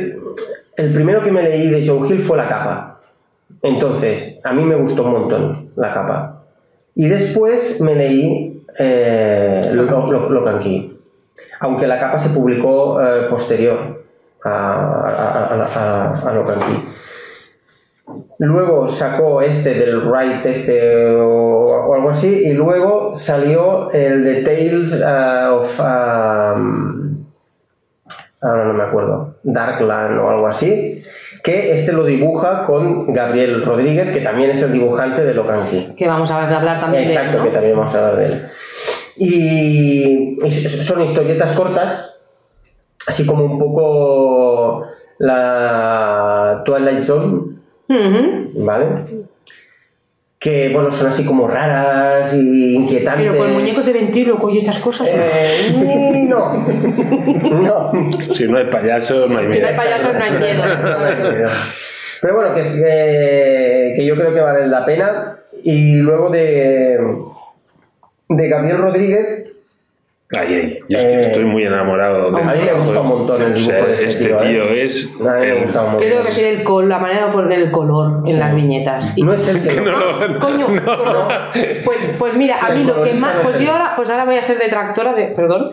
el 0.75 0.93
primero 0.93 1.21
que 1.21 1.31
me 1.31 1.41
leí 1.43 1.69
de 1.69 1.87
Joe 1.87 2.07
Hill 2.09 2.19
fue 2.19 2.35
la 2.37 2.47
capa. 2.49 2.98
Entonces, 3.61 4.39
a 4.43 4.53
mí 4.53 4.63
me 4.63 4.75
gustó 4.75 5.03
un 5.03 5.11
montón 5.11 5.71
la 5.75 5.93
capa. 5.93 6.43
Y 6.95 7.07
después 7.07 7.81
me 7.81 7.95
leí 7.95 8.63
eh, 8.77 9.61
Lo- 9.73 9.83
Lo- 10.11 10.29
Locan 10.29 10.59
Key. 10.59 10.97
Aunque 11.59 11.87
la 11.87 11.99
capa 11.99 12.17
se 12.19 12.29
publicó 12.29 13.01
eh, 13.01 13.27
posterior 13.29 14.03
a, 14.43 14.49
a, 14.49 15.45
a, 15.45 16.13
a- 16.13 16.29
a 16.29 16.33
Locan 16.33 16.59
Key. 16.59 16.89
Luego 18.39 18.87
sacó 18.87 19.41
este 19.41 19.75
del 19.75 20.01
Right, 20.01 20.43
este 20.45 21.05
o, 21.15 21.93
algo 21.93 22.09
así, 22.09 22.27
y 22.47 22.53
luego 22.53 23.15
salió 23.15 23.91
el 23.91 24.23
de 24.23 24.41
Tales 24.43 24.93
uh, 24.93 25.55
of. 25.57 25.79
um, 25.79 27.25
ahora 28.41 28.65
no 28.65 28.73
me 28.73 28.83
acuerdo, 28.83 29.35
Darkland 29.43 30.17
o 30.19 30.29
algo 30.29 30.47
así, 30.47 31.03
que 31.49 31.73
este 31.73 31.91
lo 31.93 32.03
dibuja 32.05 32.63
con 32.63 33.11
Gabriel 33.11 33.65
Rodríguez, 33.65 34.11
que 34.11 34.21
también 34.21 34.51
es 34.51 34.61
el 34.61 34.71
dibujante 34.71 35.23
de 35.23 35.33
Locan 35.33 35.67
Key. 35.69 35.95
Que 35.97 36.07
vamos 36.07 36.29
a 36.29 36.45
hablar 36.57 36.79
también 36.79 37.05
Exacto, 37.05 37.31
de 37.31 37.37
él, 37.37 37.43
que 37.43 37.49
¿no? 37.49 37.53
también 37.53 37.77
vamos 37.77 37.95
a 37.95 37.97
hablar 37.97 38.17
de 38.17 38.25
él. 38.25 38.41
Y, 39.17 40.45
y 40.45 40.51
son 40.51 41.01
historietas 41.01 41.51
cortas, 41.53 42.19
así 43.07 43.25
como 43.25 43.45
un 43.45 43.57
poco 43.57 44.85
la 45.17 46.61
Twilight 46.65 47.03
Zone. 47.03 47.55
¿vale? 48.55 48.87
Que, 50.39 50.69
bueno, 50.69 50.89
son 50.89 51.07
así 51.07 51.25
como 51.25 51.47
raras 51.49 52.33
y 52.33 52.75
inquietantes. 52.75 53.27
Pero 53.29 53.37
con 53.37 53.53
muñecos 53.53 53.85
de 53.85 53.91
ventríloco 53.91 54.49
y 54.49 54.57
estas 54.57 54.79
cosas. 54.79 55.09
Eh, 55.11 56.25
no. 56.27 56.65
No. 57.59 57.91
Si 58.33 58.47
no 58.47 58.57
hay 58.57 58.65
payasos, 58.65 59.29
no 59.29 59.37
hay 59.37 59.51
Si 59.53 59.59
no 59.59 59.67
hay 59.67 59.73
miedo. 59.73 59.75
payasos, 59.75 60.13
no 60.13 60.23
hay 60.23 60.31
miedo. 60.31 61.49
Pero 62.21 62.35
bueno, 62.35 62.53
que, 62.53 62.61
es, 62.61 62.69
que, 62.71 63.93
que 63.95 64.05
yo 64.05 64.15
creo 64.15 64.33
que 64.33 64.39
valen 64.39 64.71
la 64.71 64.85
pena. 64.85 65.35
Y 65.63 65.97
luego 65.97 66.29
de, 66.29 66.97
de 68.29 68.47
Gabriel 68.47 68.77
Rodríguez, 68.77 69.43
Ay, 70.37 70.53
ay, 70.53 70.77
yo 70.89 70.99
Eh, 70.99 71.21
estoy 71.21 71.43
muy 71.45 71.63
enamorado 71.65 72.29
de 72.31 72.39
a 72.43 72.45
mí 72.53 72.61
me 72.63 72.73
gusta 72.73 73.01
un 73.01 73.07
montón 73.07 73.41
el 73.41 73.53
O 73.53 73.57
sea, 73.57 73.73
dibujo 73.77 73.87
de 73.87 73.93
este 73.95 74.07
este 74.07 74.25
tío, 74.35 74.63
¿eh? 74.63 74.83
es. 74.83 75.09
a 75.19 75.23
mí 75.23 75.39
me 75.39 75.49
el- 75.53 75.61
gusta 75.61 75.79
un 75.79 75.85
Yo 75.85 75.91
montón. 75.93 75.99
tengo 76.07 76.21
que 76.21 76.27
decir 76.27 76.47
el 76.49 76.63
col, 76.63 76.87
la 76.89 76.99
manera 76.99 77.25
de 77.25 77.31
poner 77.31 77.59
el 77.59 77.71
color 77.71 78.23
en 78.29 78.39
las 78.39 78.53
viñetas. 78.55 79.13
Y- 79.17 79.23
No 79.23 79.33
es 79.33 79.47
el 79.47 79.67
que 79.67 79.81
no 79.81 79.91
lo- 79.91 80.27
lo- 80.27 80.39
Coño, 80.39 80.67
coño. 80.67 81.27
Pues, 81.83 82.15
pues 82.19 82.35
mira, 82.35 82.57
a 82.61 82.69
mí 82.75 82.81
El 82.81 82.87
lo 82.87 83.03
que 83.03 83.13
más. 83.13 83.33
no 83.33 83.39
es 83.39 83.43
Pues 83.43 83.57
el- 83.59 83.65
yo 83.65 83.71
ahora, 83.71 83.93
pues 83.95 84.09
ahora 84.11 84.25
voy 84.25 84.35
a 84.35 84.43
ser 84.43 84.59
detractora 84.59 85.13
de. 85.15 85.23
Perdón. 85.35 85.71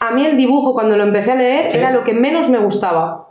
A 0.00 0.10
mí 0.10 0.26
el 0.26 0.36
dibujo, 0.36 0.72
cuando 0.74 0.96
lo 0.96 1.04
empecé 1.04 1.30
a 1.32 1.36
leer, 1.36 1.70
Sí. 1.70 1.78
era 1.78 1.92
lo 1.92 2.02
que 2.02 2.14
menos 2.14 2.48
me 2.50 2.58
gustaba. 2.58 3.28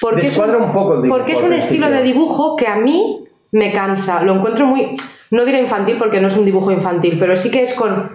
Porque 0.00 0.22
es 0.22 0.28
Descuadra 0.28 0.56
un 0.56 0.72
poco 0.72 0.94
el 0.94 1.02
dibujo 1.02 1.18
Porque 1.18 1.32
es 1.34 1.42
un 1.42 1.52
estilo 1.52 1.90
de 1.90 2.02
dibujo 2.02 2.56
que 2.56 2.66
a 2.66 2.76
mí 2.76 3.26
me 3.50 3.72
cansa. 3.74 4.22
Lo 4.22 4.36
encuentro 4.36 4.64
muy. 4.66 4.94
No 5.30 5.44
diré 5.44 5.60
infantil 5.60 5.96
porque 5.98 6.18
no 6.22 6.28
es 6.28 6.36
un 6.38 6.46
dibujo 6.46 6.72
infantil, 6.72 7.18
pero 7.20 7.36
sí 7.36 7.50
que 7.50 7.62
es 7.62 7.74
con. 7.74 8.10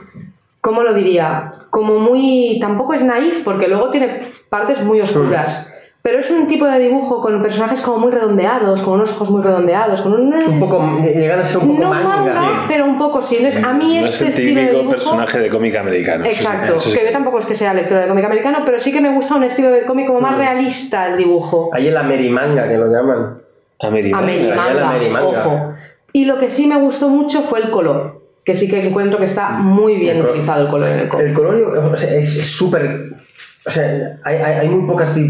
¿Cómo 0.60 0.82
lo 0.82 0.94
diría? 0.96 1.54
Como 1.70 2.00
muy. 2.00 2.58
Tampoco 2.62 2.94
es 2.94 3.04
naif 3.04 3.44
porque 3.44 3.68
luego 3.68 3.90
tiene 3.90 4.20
partes 4.50 4.84
muy 4.84 5.02
oscuras. 5.02 5.74
Pero 6.04 6.20
es 6.20 6.32
un 6.32 6.48
tipo 6.48 6.66
de 6.66 6.80
dibujo 6.80 7.22
con 7.22 7.42
personajes 7.42 7.82
como 7.82 7.98
muy 7.98 8.12
redondeados, 8.14 8.82
con 8.82 8.94
unos 8.94 9.14
ojos 9.16 9.30
muy 9.30 9.42
redondeados, 9.42 10.04
con 10.04 10.14
un. 10.14 10.34
Un 10.34 10.60
poco, 10.60 11.00
llegan 11.04 11.40
a 11.42 11.44
ser 11.44 11.58
un 11.58 11.68
poco 11.68 11.82
no 11.82 11.90
manga. 11.90 12.08
manga, 12.08 12.66
pero 12.70 12.86
un 12.86 12.98
poco 12.98 13.22
sí. 13.22 13.36
Entonces, 13.38 13.62
a 13.62 13.74
mí 13.74 14.00
no 14.00 14.06
es 14.06 14.14
este 14.14 14.24
el 14.26 14.30
estilo 14.30 14.48
de 14.48 14.56
típico 14.68 14.78
dibujo... 14.78 14.90
personaje 14.90 15.40
de 15.40 15.50
cómic 15.50 15.76
americano. 15.76 16.24
Sí, 16.24 16.30
Exacto, 16.30 16.80
sí. 16.80 16.94
que 16.98 17.06
yo 17.08 17.12
tampoco 17.12 17.40
es 17.40 17.46
que 17.46 17.56
sea 17.56 17.74
lectora 17.74 18.04
de 18.04 18.08
cómic 18.08 18.24
americano, 18.24 18.60
pero 18.66 18.80
sí 18.80 18.94
que 18.94 19.02
me 19.02 19.14
gusta 19.14 19.36
un 19.36 19.44
estilo 19.44 19.70
de 19.70 19.84
cómic 19.86 20.08
como 20.08 20.20
Mm. 20.20 20.24
más 20.24 20.38
realista 20.38 21.08
el 21.08 21.18
dibujo. 21.18 21.72
Hay 21.74 21.88
el 21.90 21.98
Amerimanga, 21.98 22.70
que 22.70 22.78
lo 22.78 22.88
llaman. 22.88 23.42
Amerimanga. 23.82 24.90
Amerimanga. 24.90 25.28
ojo. 25.48 25.74
Y 26.14 26.24
lo 26.26 26.38
que 26.38 26.48
sí 26.48 26.68
me 26.68 26.78
gustó 26.78 27.10
mucho 27.10 27.42
fue 27.42 27.60
el 27.60 27.70
color, 27.70 28.17
que 28.48 28.56
sí 28.56 28.70
que 28.70 28.88
encuentro 28.88 29.20
que 29.20 29.26
está 29.26 29.50
muy 29.50 29.98
bien 29.98 30.18
El 30.20 30.26
utilizado 30.26 30.64
el 30.64 30.70
color 30.72 30.90
en 30.90 31.00
el 31.00 31.08
cómic. 31.10 31.28
El 31.28 31.34
color 31.34 31.56
o 31.94 31.98
sea, 31.98 32.16
es 32.16 32.48
súper. 32.50 33.10
O 33.66 33.70
sea, 33.70 34.18
hay, 34.24 34.38
hay, 34.38 34.54
hay 34.62 34.70
muy 34.70 34.88
pocas 34.88 35.14
di- 35.14 35.28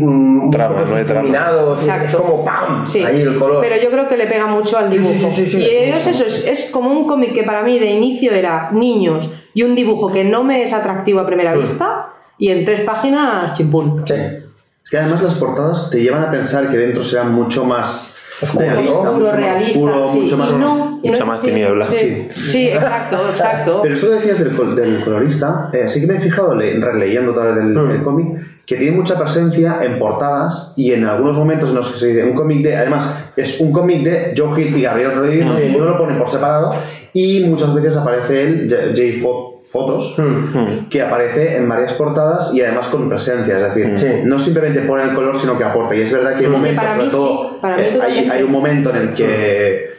Trama, 0.52 0.76
pocos 0.76 0.90
no 0.92 0.98
Exacto. 1.00 2.04
es 2.06 2.16
como 2.16 2.46
¡pam! 2.46 2.86
Sí, 2.88 3.02
Ahí 3.04 3.22
el 3.24 3.40
color. 3.40 3.62
pero 3.68 3.82
yo 3.82 3.90
creo 3.90 4.08
que 4.08 4.16
le 4.18 4.28
pega 4.28 4.46
mucho 4.46 4.78
al 4.78 4.92
dibujo. 4.92 5.12
sí, 5.12 5.32
sí, 5.32 5.48
sí. 5.48 5.58
Y 5.62 5.66
ellos 5.66 6.06
eso, 6.06 6.24
es, 6.26 6.46
es 6.46 6.70
como 6.70 6.92
un 6.92 7.08
cómic 7.08 7.34
que 7.34 7.42
para 7.42 7.64
mí 7.64 7.80
de 7.80 7.88
inicio 7.88 8.32
era 8.34 8.70
niños 8.72 9.34
y 9.56 9.64
un 9.64 9.74
dibujo 9.74 10.14
que 10.14 10.24
no 10.24 10.44
me 10.44 10.62
es 10.62 10.74
atractivo 10.74 11.20
a 11.22 11.26
primera 11.26 11.56
Mm. 11.56 11.60
vista 11.60 12.10
y 12.38 12.50
en 12.50 12.66
tres 12.66 12.82
páginas 12.82 13.58
chimpún. 13.58 14.04
Sí. 14.08 14.14
Es 14.14 14.92
que 14.92 14.98
además 15.00 15.24
las 15.24 15.34
portadas 15.36 15.90
te 15.90 16.02
llevan 16.04 16.24
a 16.24 16.30
pensar 16.30 16.70
que 16.70 16.78
dentro 16.78 17.04
serán 17.04 17.34
mucho 17.34 17.66
más 17.66 18.16
Oscuro, 18.42 18.66
realista, 18.66 18.94
Oscuro, 18.98 19.14
mucho 19.14 19.26
más 19.26 19.36
realista, 19.38 19.80
oscuro, 19.80 20.12
sí. 20.12 20.20
mucho 20.20 20.38
más... 20.38 20.50
y 20.52 20.56
no, 20.58 21.00
no 21.20 21.26
más 21.26 21.40
así. 21.40 21.48
tiniebla. 21.48 21.86
Sí, 21.86 22.28
sí, 22.32 22.68
exacto, 22.68 23.18
exacto. 23.32 23.80
Pero 23.82 23.94
eso 23.96 24.08
que 24.10 24.16
decías 24.16 24.40
del, 24.44 24.76
del 24.76 25.04
colorista, 25.04 25.70
eh, 25.74 25.88
sí 25.88 26.02
que 26.02 26.08
me 26.08 26.16
he 26.18 26.20
fijado 26.20 26.54
le- 26.56 26.80
releyendo 26.80 27.32
otra 27.32 27.46
vez 27.46 27.58
el, 27.58 27.74
Mm. 27.74 27.92
el 27.92 28.04
cómic, 28.04 28.28
que 28.66 28.76
tiene 28.76 28.96
mucha 28.98 29.18
presencia 29.18 29.80
en 29.84 29.98
portadas 29.98 30.74
y 30.76 30.92
en 30.94 31.06
algunos 31.06 31.38
momentos 31.38 31.70
en 31.70 31.76
los 31.76 31.92
que 31.92 31.98
se 32.00 32.08
dice 32.08 32.24
un 32.26 32.34
cómic 32.36 32.64
de, 32.64 32.76
además 32.76 33.24
es 33.36 33.60
un 33.62 33.72
cómic 33.72 34.04
de 34.04 34.34
Joe 34.38 34.62
Hill 34.62 34.78
y 34.78 34.82
Gabriel 34.82 35.16
Rodríguez, 35.16 35.48
Sí. 35.56 35.74
uno 35.76 35.86
lo 35.86 35.98
pone 35.98 36.16
por 36.18 36.30
separado 36.30 36.76
y 37.14 37.40
muchas 37.46 37.74
veces 37.74 37.96
aparece 37.98 38.44
él, 38.44 38.68
J, 38.70 38.84
J 38.90 39.02
Fo- 39.22 39.57
Fotos, 39.68 40.16
Mm. 40.18 40.88
que 40.90 41.02
aparece 41.02 41.58
en 41.58 41.68
varias 41.68 41.94
portadas 41.94 42.54
y 42.56 42.62
además 42.62 42.88
con 42.88 43.10
presencia, 43.10 43.58
es 43.68 43.76
decir, 43.76 43.98
Sí. 43.98 44.08
no 44.24 44.40
simplemente 44.40 44.80
pone 44.82 45.04
el 45.04 45.14
color, 45.14 45.38
sino 45.38 45.58
que 45.58 45.64
aporta. 45.66 45.94
Y 45.96 46.02
es 46.02 46.12
verdad 46.14 46.32
que 46.38 46.46
hay 46.46 46.52
Sí, 46.54 46.58
momentos, 46.58 46.86
sobre 46.94 47.10
todo, 47.10 47.50
sí, 47.62 47.68
eh, 47.68 48.30
hay, 48.32 48.44
un 48.44 48.52
momento 48.52 48.90
en 48.92 48.96
el 48.96 49.10
que. 49.14 49.98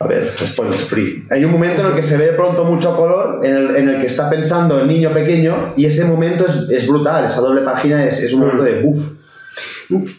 A 0.00 0.06
ver, 0.06 0.30
spoiler 0.30 0.74
free. 0.74 1.26
Hay 1.30 1.44
un 1.44 1.52
momento 1.52 1.80
en 1.80 1.86
el 1.88 1.94
que 1.94 2.02
se 2.02 2.18
ve 2.18 2.26
de 2.26 2.32
pronto 2.34 2.64
mucho 2.66 2.94
color, 2.96 3.40
en 3.46 3.54
el, 3.54 3.76
en 3.76 3.88
el 3.88 4.00
que 4.00 4.08
está 4.08 4.28
pensando 4.28 4.78
el 4.80 4.88
niño 4.88 5.10
pequeño, 5.10 5.72
y 5.76 5.86
ese 5.86 6.04
momento 6.04 6.44
es, 6.46 6.68
es 6.70 6.86
brutal. 6.86 7.24
Esa 7.24 7.40
doble 7.40 7.62
página 7.62 8.04
es, 8.04 8.22
es 8.22 8.34
un 8.34 8.40
momento 8.40 8.64
de 8.64 8.80
buff. 8.82 9.12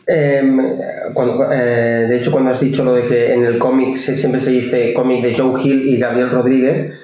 Em, 0.08 0.58
cuando- 1.14 1.52
eh, 1.52 2.06
de 2.10 2.18
hecho, 2.18 2.32
cuando 2.32 2.52
has 2.52 2.60
dicho 2.62 2.84
lo 2.84 2.94
de 2.94 3.06
que 3.06 3.34
en 3.34 3.46
el 3.46 3.58
cómic 3.60 3.98
se- 3.98 4.16
siempre 4.18 4.40
se 4.40 4.52
dice 4.52 4.94
cómic 4.94 5.24
de 5.24 5.34
Joe 5.36 5.62
Hill 5.62 5.88
y 5.90 5.98
Gabriel 5.98 6.30
Rodríguez, 6.32 7.02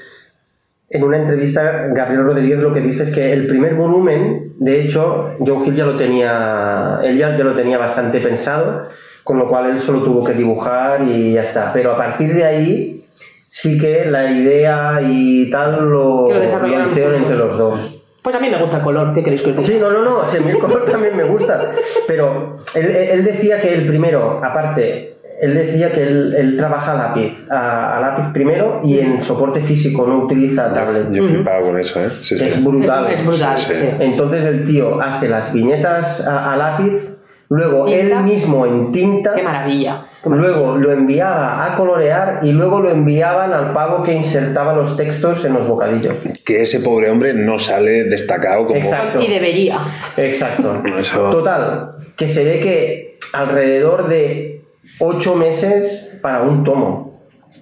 en 0.92 1.04
una 1.04 1.18
entrevista 1.18 1.88
Gabriel 1.94 2.24
Rodríguez 2.24 2.60
lo 2.60 2.74
que 2.74 2.82
dice 2.82 3.04
es 3.04 3.12
que 3.12 3.32
el 3.32 3.48
primer 3.48 3.76
volumen, 3.76 4.54
de 4.60 4.82
hecho, 4.82 5.36
Joe 5.40 5.66
Hill 5.66 5.76
ya 5.76 5.86
lo 5.86 5.96
tenía, 5.96 7.00
él 7.02 7.18
ya, 7.18 7.36
ya 7.38 7.44
lo 7.46 7.54
tenía 7.54 7.78
bastante 7.78 8.20
pensado, 8.20 8.90
con 9.24 9.40
lo 9.40 9.48
cual 9.48 9.70
él 9.70 9.80
solo 9.80 10.02
tuvo 10.02 10.24
que 10.24 10.34
dibujar 10.34 11.02
y 11.08 11.34
ya 11.34 11.44
está. 11.44 11.72
Pero 11.72 11.94
a 11.94 11.98
partir 11.98 12.34
de 12.34 12.44
ahí 12.44 13.06
sí 13.48 13.80
que 13.80 14.06
la 14.06 14.32
idea 14.32 15.00
y 15.02 15.50
tal 15.50 15.90
lo, 15.90 16.30
lo 16.30 16.86
hicieron 16.86 17.16
entre 17.16 17.38
los 17.38 17.58
dos. 17.58 18.06
Pues 18.22 18.36
a 18.36 18.40
mí 18.40 18.50
me 18.50 18.62
gusta 18.62 18.78
el 18.78 18.84
color, 18.84 19.14
¿qué 19.16 19.24
queréis 19.24 19.42
que 19.42 19.52
os 19.52 19.56
diga? 19.56 19.68
Sí, 19.68 19.78
no, 19.80 19.92
no, 19.92 20.04
no, 20.04 20.30
sí, 20.30 20.38
el 20.46 20.58
color 20.60 20.84
también 20.92 21.16
me 21.16 21.24
gusta. 21.24 21.72
Pero 22.06 22.58
él, 22.76 22.86
él 22.86 23.24
decía 23.24 23.62
que 23.62 23.74
el 23.74 23.88
primero, 23.88 24.42
aparte, 24.44 25.11
él 25.42 25.54
decía 25.56 25.92
que 25.92 26.04
él, 26.04 26.34
él 26.38 26.56
trabaja 26.56 26.94
a 26.94 27.08
lápiz, 27.08 27.48
a, 27.50 27.98
a 27.98 28.00
lápiz 28.00 28.32
primero 28.32 28.82
y 28.84 29.00
en 29.00 29.22
soporte 29.22 29.60
físico, 29.62 30.06
no 30.06 30.20
utiliza 30.26 30.72
tablet. 30.72 31.12
Yo 31.12 31.24
flipaba 31.24 31.62
con 31.62 31.80
eso, 31.80 32.00
¿eh? 32.04 32.10
Sí, 32.22 32.38
sí. 32.38 32.46
Es 32.46 32.64
brutal. 32.64 33.08
Es, 33.12 33.26
brutal, 33.26 33.58
Sí, 33.58 33.74
sí. 33.74 33.80
sí. 33.82 33.88
Entonces 34.00 34.46
el 34.46 34.64
tío 34.64 35.02
hace 35.02 35.28
las 35.28 35.52
viñetas 35.52 36.26
a, 36.28 36.54
a 36.54 36.58
lápiz, 36.58 37.16
luego 37.50 37.88
él 37.88 38.16
mismo 38.24 38.66
en 38.66 38.92
tinta, 38.92 39.34
Qué 39.36 39.44
maravilla. 39.44 40.06
qué 40.24 40.30
maravilla. 40.30 40.54
luego 40.58 40.78
lo 40.78 40.92
enviaba 40.94 41.66
a 41.66 41.76
colorear 41.76 42.40
y 42.44 42.52
luego 42.52 42.80
lo 42.80 42.92
enviaban 42.92 43.52
al 43.52 43.74
pavo 43.74 44.04
que 44.04 44.14
insertaba 44.14 44.74
los 44.74 44.96
textos 44.96 45.44
en 45.46 45.54
los 45.54 45.68
bocadillos. 45.68 46.18
Que 46.46 46.62
ese 46.62 46.80
pobre 46.82 47.10
hombre 47.10 47.34
no 47.34 47.58
sale 47.60 48.04
destacado 48.06 48.68
como. 48.68 48.78
Exacto. 48.78 49.20
Y 49.22 49.28
debería. 49.28 49.80
Exacto. 50.18 50.82
Eso- 51.00 51.30
Total, 51.32 51.96
que 52.16 52.28
se 52.28 52.44
ve 52.46 52.60
que 52.60 53.18
alrededor 53.34 54.08
de 54.08 54.61
ocho 55.00 55.36
meses 55.36 56.20
para 56.22 56.42
un 56.42 56.64
tomo, 56.64 57.22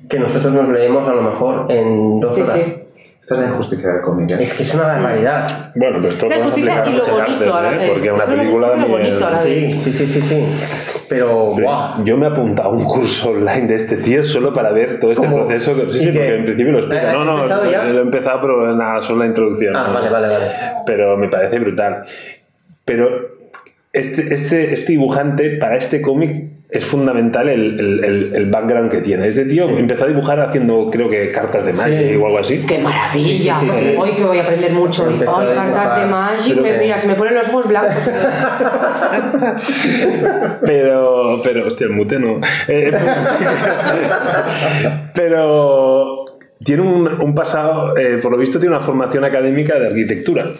que 0.10 0.20
nosotros 0.20 0.54
nos 0.54 0.70
leemos 0.70 1.08
a 1.08 1.14
lo 1.14 1.22
mejor 1.22 1.66
en 1.72 2.20
dos 2.20 2.36
Sí, 2.36 2.42
horas. 2.42 2.54
sí. 2.56 2.76
Esta 3.22 3.36
es 3.36 3.42
la 3.42 3.48
injusticia 3.50 3.90
del 3.92 4.02
cómic, 4.02 4.32
¿eh? 4.32 4.38
Es 4.40 4.54
que 4.56 4.64
es 4.64 4.74
una 4.74 4.84
barbaridad. 4.88 5.72
Bueno, 5.76 5.98
pero 5.98 6.10
esto 6.10 6.26
Es 6.26 6.32
lo 6.32 6.38
vamos 6.40 6.52
a 6.52 6.54
aplicar 6.56 6.88
a 6.88 6.90
muchas 6.90 7.10
artes, 7.20 7.48
¿eh? 7.48 7.78
vez. 7.78 7.90
Porque 7.92 8.12
una 8.12 8.26
película 8.26 8.72
también-. 8.72 9.20
Sí, 9.44 9.72
sí, 9.72 9.92
sí, 9.94 10.08
sí, 10.08 10.22
sí. 10.22 10.46
Pero, 11.10 11.54
Pero 11.56 11.68
¡buah! 11.68 12.04
Yo 12.06 12.18
me 12.18 12.26
he 12.26 12.30
apuntado 12.30 12.70
a 12.70 12.72
un 12.72 12.86
curso 12.86 13.30
online 13.32 13.68
de 13.68 13.76
este 13.76 13.98
tío 13.98 14.24
solo 14.24 14.52
para 14.52 14.72
ver 14.72 15.00
todo 15.00 15.12
este 15.12 15.28
¿Cómo? 15.28 15.46
proceso. 15.46 15.76
Sí, 15.90 15.98
¿Y 15.98 16.02
sí, 16.02 16.06
qué? 16.12 16.12
porque 16.18 16.36
en 16.38 16.46
principio 16.46 16.72
lo 16.72 16.78
explica. 16.80 17.08
¿Has 17.10 17.14
No, 17.14 17.26
no, 17.26 17.72
ya? 17.72 17.84
lo 17.84 18.00
he 18.00 18.02
empezado, 18.02 18.42
pero 18.42 18.76
nada, 18.76 19.02
solo 19.02 19.20
la 19.20 19.26
introducción. 19.28 19.76
Ah, 19.76 19.86
¿no? 19.88 19.94
vale, 19.94 20.10
vale, 20.10 20.28
vale. 20.28 20.46
Pero 20.88 21.16
me 21.18 21.28
parece 21.28 21.60
brutal. 21.60 22.06
Pero 22.86 23.10
este, 23.94 24.34
este, 24.34 24.74
este 24.74 24.92
dibujante, 24.94 25.58
para 25.58 25.76
este 25.76 26.02
cómic, 26.02 26.46
es 26.72 26.86
fundamental 26.86 27.50
el, 27.50 27.80
el, 27.80 28.04
el- 28.04 28.36
el 28.36 28.46
background 28.52 28.92
que 28.92 29.02
tiene. 29.02 29.28
Este 29.28 29.46
tío 29.46 29.68
empezó 29.70 30.04
a 30.04 30.08
dibujar 30.08 30.40
haciendo, 30.40 30.90
creo 30.92 31.10
que, 31.10 31.32
cartas 31.32 31.66
de 31.66 31.74
Magic 31.74 32.10
Sí. 32.12 32.16
o 32.16 32.26
algo 32.28 32.38
así. 32.38 32.64
¡Qué 32.68 32.78
maravilla! 32.78 33.56
Sí, 33.60 33.66
sí, 33.66 33.72
sí, 33.80 33.86
sí. 33.90 33.96
Hoy 33.98 34.12
que 34.12 34.24
voy 34.24 34.38
a 34.38 34.42
aprender 34.44 34.72
mucho. 34.74 35.06
Hoy 35.08 35.18
cartas 35.20 36.00
de 36.00 36.06
Magic. 36.06 36.62
Me- 36.62 36.78
Mira, 36.78 36.98
se 37.00 37.08
me 37.08 37.16
ponen 37.16 37.34
los 37.36 37.48
ojos 37.50 37.68
blancos. 37.68 38.04
Pero, 40.66 41.40
pero, 41.44 41.68
hostia, 41.68 41.86
el 41.88 41.94
mute 41.94 42.20
no. 42.20 42.40
Pero 45.16 46.26
tiene 46.64 46.82
un, 46.84 47.08
un 47.22 47.34
pasado, 47.36 47.98
eh, 47.98 48.20
por 48.22 48.32
lo 48.32 48.38
visto, 48.38 48.60
tiene 48.60 48.76
una 48.76 48.84
formación 48.86 49.24
académica 49.24 49.80
de 49.80 49.88
arquitectura. 49.88 50.52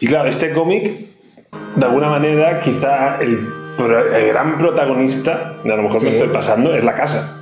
Y 0.00 0.06
claro, 0.06 0.28
este 0.28 0.50
cómic, 0.52 0.92
de 1.76 1.86
alguna 1.86 2.08
manera, 2.08 2.60
quizá 2.60 3.16
el, 3.20 3.48
pro- 3.76 4.14
el 4.14 4.28
gran 4.28 4.58
protagonista, 4.58 5.54
a 5.64 5.68
lo 5.68 5.82
mejor 5.82 6.02
me 6.02 6.10
Sí. 6.10 6.16
estoy 6.16 6.28
pasando, 6.32 6.74
es 6.74 6.84
la 6.84 6.94
casa. 6.94 7.32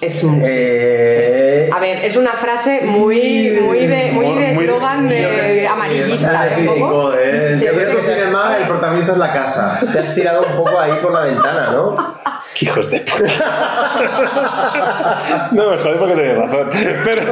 Es 0.00 0.22
un- 0.24 0.42
Eh, 0.44 1.70
A 1.72 1.80
ver, 1.80 2.04
es 2.04 2.16
una 2.16 2.32
frase 2.32 2.82
muy, 2.82 3.58
muy 3.62 3.86
de, 3.86 4.12
muy 4.12 4.26
de 4.38 4.52
Muy- 4.52 4.64
eslogan 4.64 5.08
de 5.08 5.66
amarillista, 5.66 6.48
Sí, 6.54 6.60
¿eh? 6.64 6.68
¿Un 6.68 6.80
poco? 6.80 6.92
joder. 7.02 7.58
Sí, 7.58 7.66
Yo 7.66 7.72
creo 7.72 7.90
que 7.96 8.02
sí. 8.02 8.08
cinema, 8.12 8.56
el 8.60 8.66
protagonista 8.68 9.12
es 9.12 9.18
la 9.18 9.32
casa. 9.32 9.80
te 9.92 9.98
has 9.98 10.14
tirado 10.14 10.44
un 10.48 10.56
poco 10.56 10.78
ahí 10.78 10.92
por 11.02 11.12
la 11.12 11.20
ventana, 11.20 11.70
¿no? 11.72 11.96
¡Qué 12.58 12.64
hijos 12.64 12.90
de 12.90 13.00
puta! 13.00 13.26
no 15.52 15.70
me 15.72 15.76
jodes 15.78 15.96
porque 15.98 16.14
tenés 16.14 16.36
razón. 16.38 16.70
Pero, 16.72 16.94
pero, 17.04 17.22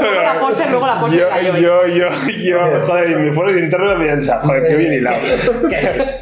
Luego 0.00 0.22
la 0.22 0.40
pose, 0.40 0.64
luego 0.70 0.86
la 0.86 0.98
pose 1.00 1.16
yo, 1.18 1.28
cayó. 1.28 1.54
yo, 1.56 1.86
yo, 1.88 2.08
yo, 2.42 2.58
joder, 2.86 3.10
y 3.10 3.14
mi 3.16 3.30
fuero 3.32 3.58
interno 3.58 3.98
me 3.98 4.04
piensa, 4.06 4.40
joder, 4.40 4.62
qué 4.68 4.76
bien 4.76 4.94
hilado. 4.94 5.18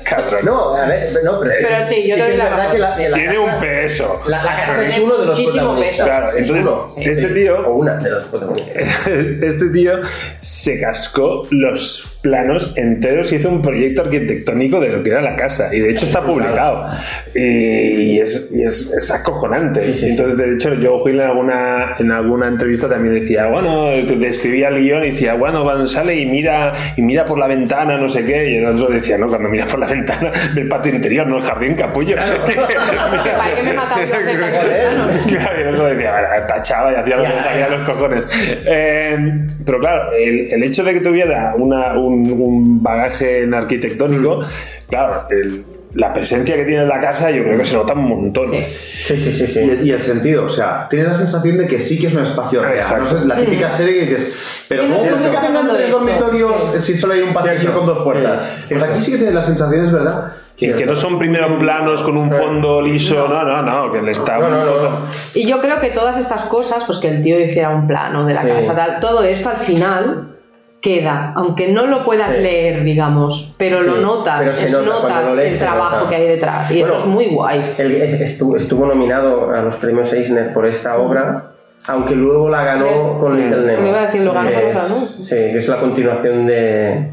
Cabrón. 0.05 0.41
No, 0.45 0.75
a 0.77 0.87
ver, 0.87 1.13
no, 1.23 1.39
pero, 1.41 1.53
Pero 1.63 1.87
sí, 1.87 2.09
yo 2.09 2.17
te 2.17 2.23
que 2.23 2.29
doy 2.29 2.37
la 2.39 2.45
verdad 2.45 2.57
razón. 2.59 2.73
que 2.73 2.79
la, 2.79 2.97
que 2.97 3.09
la 3.09 3.17
Tiene 3.17 3.35
casa- 3.37 3.55
un 3.55 3.61
peso. 3.61 4.21
La, 4.27 4.43
la 4.43 4.57
casa 4.57 4.83
es 4.83 4.99
uno 4.99 5.17
de 5.19 5.27
los 5.27 5.39
muchísimo 5.39 5.65
protagonistas. 5.67 6.07
Claro, 6.07 6.29
Es 6.37 6.51
entonces, 6.51 6.73
uno. 6.73 6.89
este 6.99 7.29
Sí. 7.29 7.35
tío- 7.35 7.69
O 7.69 7.73
una 7.75 7.95
de 7.97 8.11
los 8.11 8.25
protagonistas. 8.25 9.07
Este 9.07 9.69
tío 9.73 9.93
se 10.41 10.81
cascó 10.81 11.47
los 11.51 12.05
planos 12.23 12.77
enteros 12.77 13.33
y 13.33 13.37
hizo 13.37 13.49
un 13.49 13.63
proyecto 13.63 14.03
arquitectónico 14.03 14.81
de 14.81 14.91
lo 14.91 15.03
que 15.03 15.11
era 15.11 15.23
la 15.23 15.37
casa. 15.37 15.75
Y 15.75 15.81
de 15.81 15.91
hecho 15.91 16.07
está 16.07 16.21
publicado. 16.23 16.87
Y 17.35 18.19
es, 18.19 18.51
y 18.55 18.63
es, 18.63 18.93
es 18.93 19.11
acojonante. 19.11 19.81
Sí, 19.81 19.95
sí, 19.95 20.01
sí. 20.01 20.11
Entonces, 20.11 20.39
de 20.39 20.55
hecho, 20.55 20.75
yo 20.75 21.03
Will 21.03 21.21
en 21.21 21.27
alguna, 21.27 21.95
en 21.99 22.11
alguna 22.11 22.49
entrevista 22.49 22.89
también 22.89 23.15
decía, 23.15 23.47
bueno, 23.47 23.91
describía 23.91 24.69
el 24.69 24.81
guion 24.81 25.05
y 25.05 25.11
decía, 25.13 25.35
bueno, 25.35 25.63
cuando 25.63 25.87
sale 25.87 26.17
y 26.17 26.27
mira, 26.27 26.73
y 26.97 27.03
mira 27.03 27.25
por 27.25 27.39
la 27.39 27.47
ventana, 27.47 27.97
no 27.97 28.09
sé 28.09 28.25
qué. 28.25 28.51
Y 28.51 28.57
el 28.57 28.67
otro 28.67 28.89
decía, 28.89 29.17
no, 29.17 29.27
cuando 29.27 29.49
mira 29.49 29.67
por 29.67 29.81
la 29.81 29.87
ventana, 29.91 30.31
ve 30.55 30.63
el 30.63 30.69
patio 30.69 30.95
interior, 30.95 31.27
no 31.27 31.39
el 31.39 31.43
jardín, 31.43 31.75
capullo. 31.75 32.17
Que 33.21 33.31
para 33.31 33.55
qué 33.55 33.63
me 33.63 33.73
yo. 33.73 35.39
Claro, 35.39 35.61
y 35.61 35.63
el 35.63 35.75
otro 35.75 35.87
decía, 35.87 36.13
bueno, 36.13 36.47
tachaba 36.47 36.93
y 36.93 36.95
hacía 36.97 37.17
lo 37.17 37.23
que 37.25 37.43
salía 37.43 37.67
a 37.67 37.69
los 37.69 37.89
cojones. 37.89 38.27
Eh, 38.67 39.37
pero 39.65 39.79
claro, 39.79 40.13
el, 40.13 40.53
el 40.53 40.65
hecho 40.65 40.85
de 40.85 40.95
que 40.95 41.01
tuviera 41.01 41.55
una, 41.57 41.99
un, 42.11 42.31
un 42.33 42.83
bagaje 42.83 43.43
en 43.45 43.55
arquitectónico, 43.55 44.41
claro, 44.89 45.27
el- 45.31 45.65
la 45.93 46.13
presencia 46.13 46.55
que 46.55 46.65
tiene 46.65 46.83
en 46.83 46.89
la 46.89 47.01
casa 47.01 47.33
yo 47.33 47.43
creo 47.43 47.59
que 47.59 47.65
se 47.65 47.75
nota 47.75 47.95
un 47.95 48.09
montón. 48.09 48.51
Sí, 48.53 49.17
sí, 49.17 49.33
sí, 49.33 49.43
Y 49.43 49.47
sí. 49.49 49.59
el, 49.59 49.87
y 49.89 49.91
el 49.91 50.01
sentido, 50.01 50.45
o 50.47 50.49
sea, 50.51 50.87
tienes 50.89 51.09
la 51.09 51.17
sensación 51.17 51.59
de 51.59 51.67
que 51.67 51.81
sí 51.81 51.99
que 51.99 52.07
es 52.07 52.15
un 52.15 52.23
espacio 52.23 52.63
real. 52.63 52.85
No 53.13 53.25
la 53.25 53.35
típica 53.35 53.73
serie 53.73 53.95
que 54.07 54.15
dices, 54.15 54.33
pero 54.69 54.83
¿cómo 54.85 54.99
puede 54.99 55.17
que 55.17 55.37
tengan 55.39 55.67
tres 55.69 55.81
esto? 55.87 55.99
dormitorios 55.99 56.53
si 56.79 56.97
solo 56.97 57.15
hay 57.15 57.23
un 57.23 57.33
pasillo 57.33 57.75
con 57.75 57.87
dos 57.87 58.05
puertas? 58.05 58.41
Sí. 58.69 58.75
Pues 58.75 58.83
aquí 58.85 59.01
sí 59.01 59.11
que 59.11 59.17
tienes 59.17 59.35
la 59.35 59.43
sensación, 59.43 59.85
es 59.85 59.91
verdad. 59.93 60.33
Que, 60.57 60.75
que 60.75 60.87
no 60.87 60.95
son 60.95 61.19
primeros 61.19 61.59
planos 61.59 62.05
con 62.05 62.17
un 62.17 62.31
fondo 62.31 62.83
liso, 62.83 63.27
no, 63.27 63.43
no, 63.45 63.61
no, 63.63 63.91
que 63.93 64.01
le 64.01 64.13
está 64.13 64.39
No, 64.39 64.49
no, 64.49 64.59
no, 64.61 64.65
todo- 64.67 64.91
no. 64.91 64.99
Y 65.35 65.45
yo 65.45 65.61
creo 65.61 65.81
que 65.81 65.91
todas 65.91 66.17
estas 66.19 66.43
cosas, 66.43 66.85
pues 66.87 66.99
que 66.99 67.09
el 67.09 67.21
tío 67.25 67.41
hiciera 67.41 67.71
un 67.71 67.89
plano 67.89 68.27
de 68.27 68.35
la 68.35 68.43
Sí. 68.43 68.49
casa, 68.49 68.77
tal, 68.77 69.01
todo 69.01 69.25
esto 69.25 69.49
al 69.49 69.57
final 69.59 70.37
queda, 70.81 71.33
aunque 71.37 71.69
no 71.73 71.87
lo 71.87 72.05
puedas 72.05 72.33
Sí. 72.33 72.41
leer, 72.41 72.83
digamos, 72.85 73.53
pero 73.59 73.81
Sí, 73.81 73.87
lo 73.87 73.99
notas, 73.99 74.41
pero 74.41 74.53
se 74.55 74.71
nota, 74.71 74.87
notas 74.87 75.29
lo 75.29 75.37
lees 75.37 75.53
el 75.53 75.59
se 75.59 75.65
trabajo 75.65 75.97
nota. 75.97 76.09
que 76.09 76.17
hay 76.17 76.27
detrás. 76.29 76.71
Y 76.71 76.81
Bueno, 76.81 76.95
eso 76.97 77.05
es 77.05 77.11
muy 77.11 77.27
guay. 77.27 77.61
Él 77.79 77.93
es- 77.97 78.21
estuvo, 78.21 78.57
estuvo 78.57 78.87
nominado 78.87 79.51
a 79.55 79.61
los 79.63 79.77
premios 79.77 80.13
Eisner 80.13 80.53
por 80.55 80.65
esta 80.67 80.97
obra, 80.99 81.53
aunque 81.87 82.15
luego 82.15 82.49
la 82.49 82.65
ganó 82.65 82.87
Sí. 82.87 83.21
con 83.21 83.37
Little 83.41 83.67
Nemo. 83.67 83.87
Iba 83.89 83.99
a 84.03 84.07
decir, 84.07 84.23
lo 84.23 84.33
ganó 84.33 84.49
es- 84.51 84.75
¿no? 84.75 84.83
Sí, 84.83 85.37
que 85.37 85.57
es 85.59 85.69
la 85.69 85.81
continuación 85.81 86.47
de, 86.47 87.13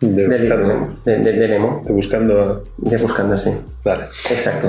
de, 0.00 0.28
de 0.28 0.38
Little 0.38 0.64
Nemo. 0.66 0.90
De, 1.04 1.18
de- 1.18 1.32
de 1.32 1.48
Nemo. 1.48 1.82
de 1.86 1.92
buscando. 1.94 2.64
De 2.76 2.96
Buscando, 2.98 3.36
sí. 3.38 3.52
Vale. 3.84 4.04
Exacto. 4.30 4.68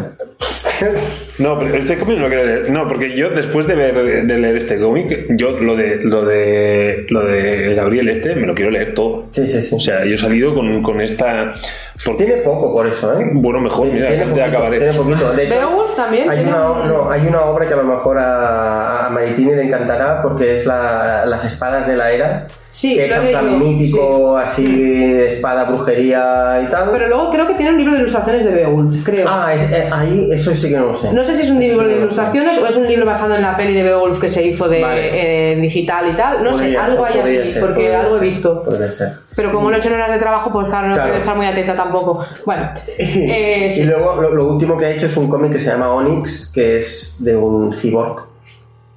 No, 1.39 1.57
pero 1.59 1.75
este 1.75 1.97
cómic 1.97 2.17
no 2.17 2.23
lo 2.23 2.29
quiero 2.29 2.45
leer. 2.45 2.69
No, 2.71 2.87
porque 2.87 3.15
yo 3.15 3.29
después 3.29 3.67
de, 3.67 3.75
ver- 3.75 4.23
de 4.25 4.37
leer 4.39 4.57
este 4.57 4.79
cómic, 4.79 5.25
yo 5.29 5.59
lo 5.59 5.75
de 5.75 5.99
lo 6.03 6.23
de 6.25 7.05
lo 7.09 7.21
de 7.23 7.73
Gabriel 7.75 8.09
este 8.09 8.35
me 8.35 8.47
lo 8.47 8.55
quiero 8.55 8.71
leer 8.71 8.93
todo. 8.93 9.25
Sí, 9.31 9.45
sí, 9.47 9.61
sí. 9.61 9.75
O 9.75 9.79
sea, 9.79 10.03
yo 10.05 10.15
he 10.15 10.17
salido 10.17 10.53
con, 10.53 10.81
con 10.83 11.01
esta. 11.01 11.51
Porque, 12.05 12.25
Tiene 12.25 12.41
poco 12.41 12.73
por 12.73 12.87
eso, 12.87 13.19
¿eh? 13.19 13.25
bueno, 13.33 13.59
mejor, 13.59 13.87
mira, 13.87 14.07
tiene 14.07 14.25
poquito, 14.25 14.45
acabaré. 14.45 14.77
tiene 14.77 14.93
poquito. 14.93 15.33
De 15.33 15.43
hecho, 15.45 15.55
Beowulf 15.55 15.95
también. 15.95 16.29
hay 16.29 16.43
una, 16.45 16.71
un- 16.71 16.87
no, 16.87 17.11
hay 17.11 17.21
una 17.27 17.41
obra 17.45 17.67
que 17.67 17.73
a 17.73 17.77
lo 17.77 17.83
mejor 17.83 18.17
a, 18.19 19.07
a 19.07 19.09
Maritini 19.09 19.55
le 19.55 19.63
encantará 19.63 20.21
porque 20.21 20.53
es 20.53 20.65
la, 20.65 21.23
Las 21.25 21.43
espadas 21.45 21.87
de 21.87 21.97
la 21.97 22.11
era. 22.11 22.47
Sí, 22.77 22.93
que 22.95 23.05
es 23.05 23.11
en 23.15 23.23
he 23.25 23.29
plan 23.31 23.57
mítico, 23.57 24.37
así, 24.37 24.63
espada, 25.27 25.63
brujería 25.63 26.61
y 26.63 26.69
tal. 26.69 26.91
Pero 26.91 27.07
luego 27.07 27.31
creo 27.31 27.47
que 27.47 27.55
tiene 27.55 27.71
un 27.71 27.77
libro 27.79 27.93
de 27.93 27.99
ilustraciones 28.01 28.45
de 28.45 28.51
Beowulf, 28.51 29.03
creo. 29.03 29.25
Ah, 29.27 29.51
es- 29.55 29.71
eh, 29.71 29.89
ahí 29.91 30.29
eso 30.31 30.55
sí 30.55 30.69
que 30.69 30.77
no 30.77 30.85
lo 30.85 30.93
sé. 30.93 31.11
No 31.11 31.23
sé 31.23 31.33
si 31.33 31.41
es 31.47 31.49
un 31.51 31.59
libro 31.59 31.87
de 31.87 31.97
ilustraciones 31.97 32.59
o 32.59 32.67
es 32.67 32.77
un 32.77 32.87
libro 32.87 33.07
basado 33.07 33.33
en 33.33 33.41
la 33.41 33.57
peli 33.57 33.73
de 33.73 33.81
Beowulf 33.81 34.21
que 34.21 34.29
se 34.29 34.45
hizo 34.45 34.69
de 34.69 34.81
Vale. 34.83 35.53
eh, 35.53 35.55
digital 35.55 36.11
y 36.13 36.15
tal. 36.15 36.43
No 36.43 36.53
sé, 36.53 36.77
algo 36.77 37.03
hay 37.03 37.17
así, 37.19 37.51
ser, 37.51 37.61
porque 37.65 37.95
algo 37.95 38.17
he 38.17 38.19
visto. 38.19 38.63
Podría 38.63 38.89
ser. 38.91 39.13
Pero 39.35 39.51
como 39.51 39.71
no 39.71 39.75
he 39.75 39.79
hecho 39.79 39.91
horas 39.91 40.11
de 40.11 40.19
trabajo, 40.19 40.51
pues 40.51 40.67
claro, 40.67 40.89
no 40.89 40.93
Claro. 40.93 41.09
puedo 41.09 41.19
estar 41.19 41.35
muy 41.35 41.45
atenta 41.47 41.73
tampoco. 41.75 42.25
Bueno, 42.45 42.69
eh, 42.99 43.73
Y 43.75 43.83
luego 43.85 44.21
lo, 44.21 44.35
lo 44.35 44.45
último 44.53 44.77
que 44.77 44.85
ha 44.85 44.91
hecho 44.91 45.07
es 45.07 45.17
un 45.17 45.27
cómic 45.27 45.53
que 45.53 45.59
se 45.59 45.71
llama 45.71 45.91
Onyx, 45.95 46.51
que 46.53 46.75
es 46.75 47.15
de 47.17 47.35
un 47.35 47.73
cyborg 47.73 48.27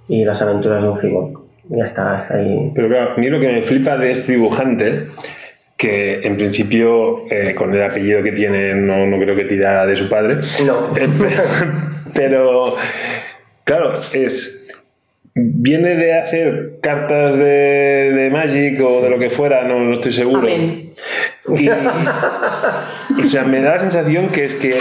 y 0.07 0.23
las 0.27 0.43
aventuras 0.43 0.83
de 0.83 0.89
un 0.91 0.99
cyborg. 0.99 1.40
Ya 1.71 1.85
está, 1.85 2.15
hasta 2.15 2.35
ahí. 2.37 2.73
Pero 2.75 2.89
claro, 2.89 3.13
a 3.15 3.17
mí 3.17 3.29
lo 3.29 3.41
que 3.41 3.47
me 3.47 3.63
flipa 3.63 3.97
de 3.97 4.11
este 4.11 4.33
dibujante, 4.33 5.05
que 5.77 6.21
en 6.23 6.37
principio 6.37 7.23
eh, 7.31 7.55
con 7.55 7.73
el 7.73 7.83
apellido 7.83 8.23
que 8.23 8.33
tiene 8.33 8.75
no, 8.75 9.07
no 9.07 9.19
creo 9.19 9.37
que 9.37 9.45
tira 9.45 9.87
de 9.87 9.97
su 9.97 10.09
padre, 10.09 10.39
No. 10.67 10.93
Pero 12.15 12.77
claro, 13.65 14.01
es 14.13 14.61
viene 15.35 15.95
de 15.95 16.19
hacer 16.19 16.79
cartas 16.83 17.37
de, 17.37 18.13
de 18.13 18.31
Magic 18.31 18.81
o 18.81 19.01
de 19.01 19.11
lo 19.11 19.19
que 19.19 19.31
fuera, 19.31 19.63
no, 19.63 19.79
no 19.79 19.95
estoy 19.95 20.13
seguro. 20.13 20.41
Amén. 20.41 20.91
Y, 21.57 21.69
o 21.69 23.27
sea, 23.27 23.45
me 23.45 23.63
da 23.63 23.75
la 23.75 23.81
sensación 23.81 24.29
que 24.29 24.45
es 24.45 24.55
que, 24.55 24.77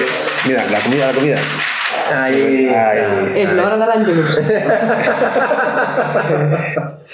mira, 0.48 0.66
la 0.72 0.80
comida, 0.80 1.08
la 1.08 1.14
comida. 1.14 1.38
Ahí 2.12 2.66
está. 2.66 2.90
Ahí. 2.90 3.42
És 3.42 3.54
l'hora 3.58 3.78
de 3.78 3.86
l'Angelus. 3.90 4.40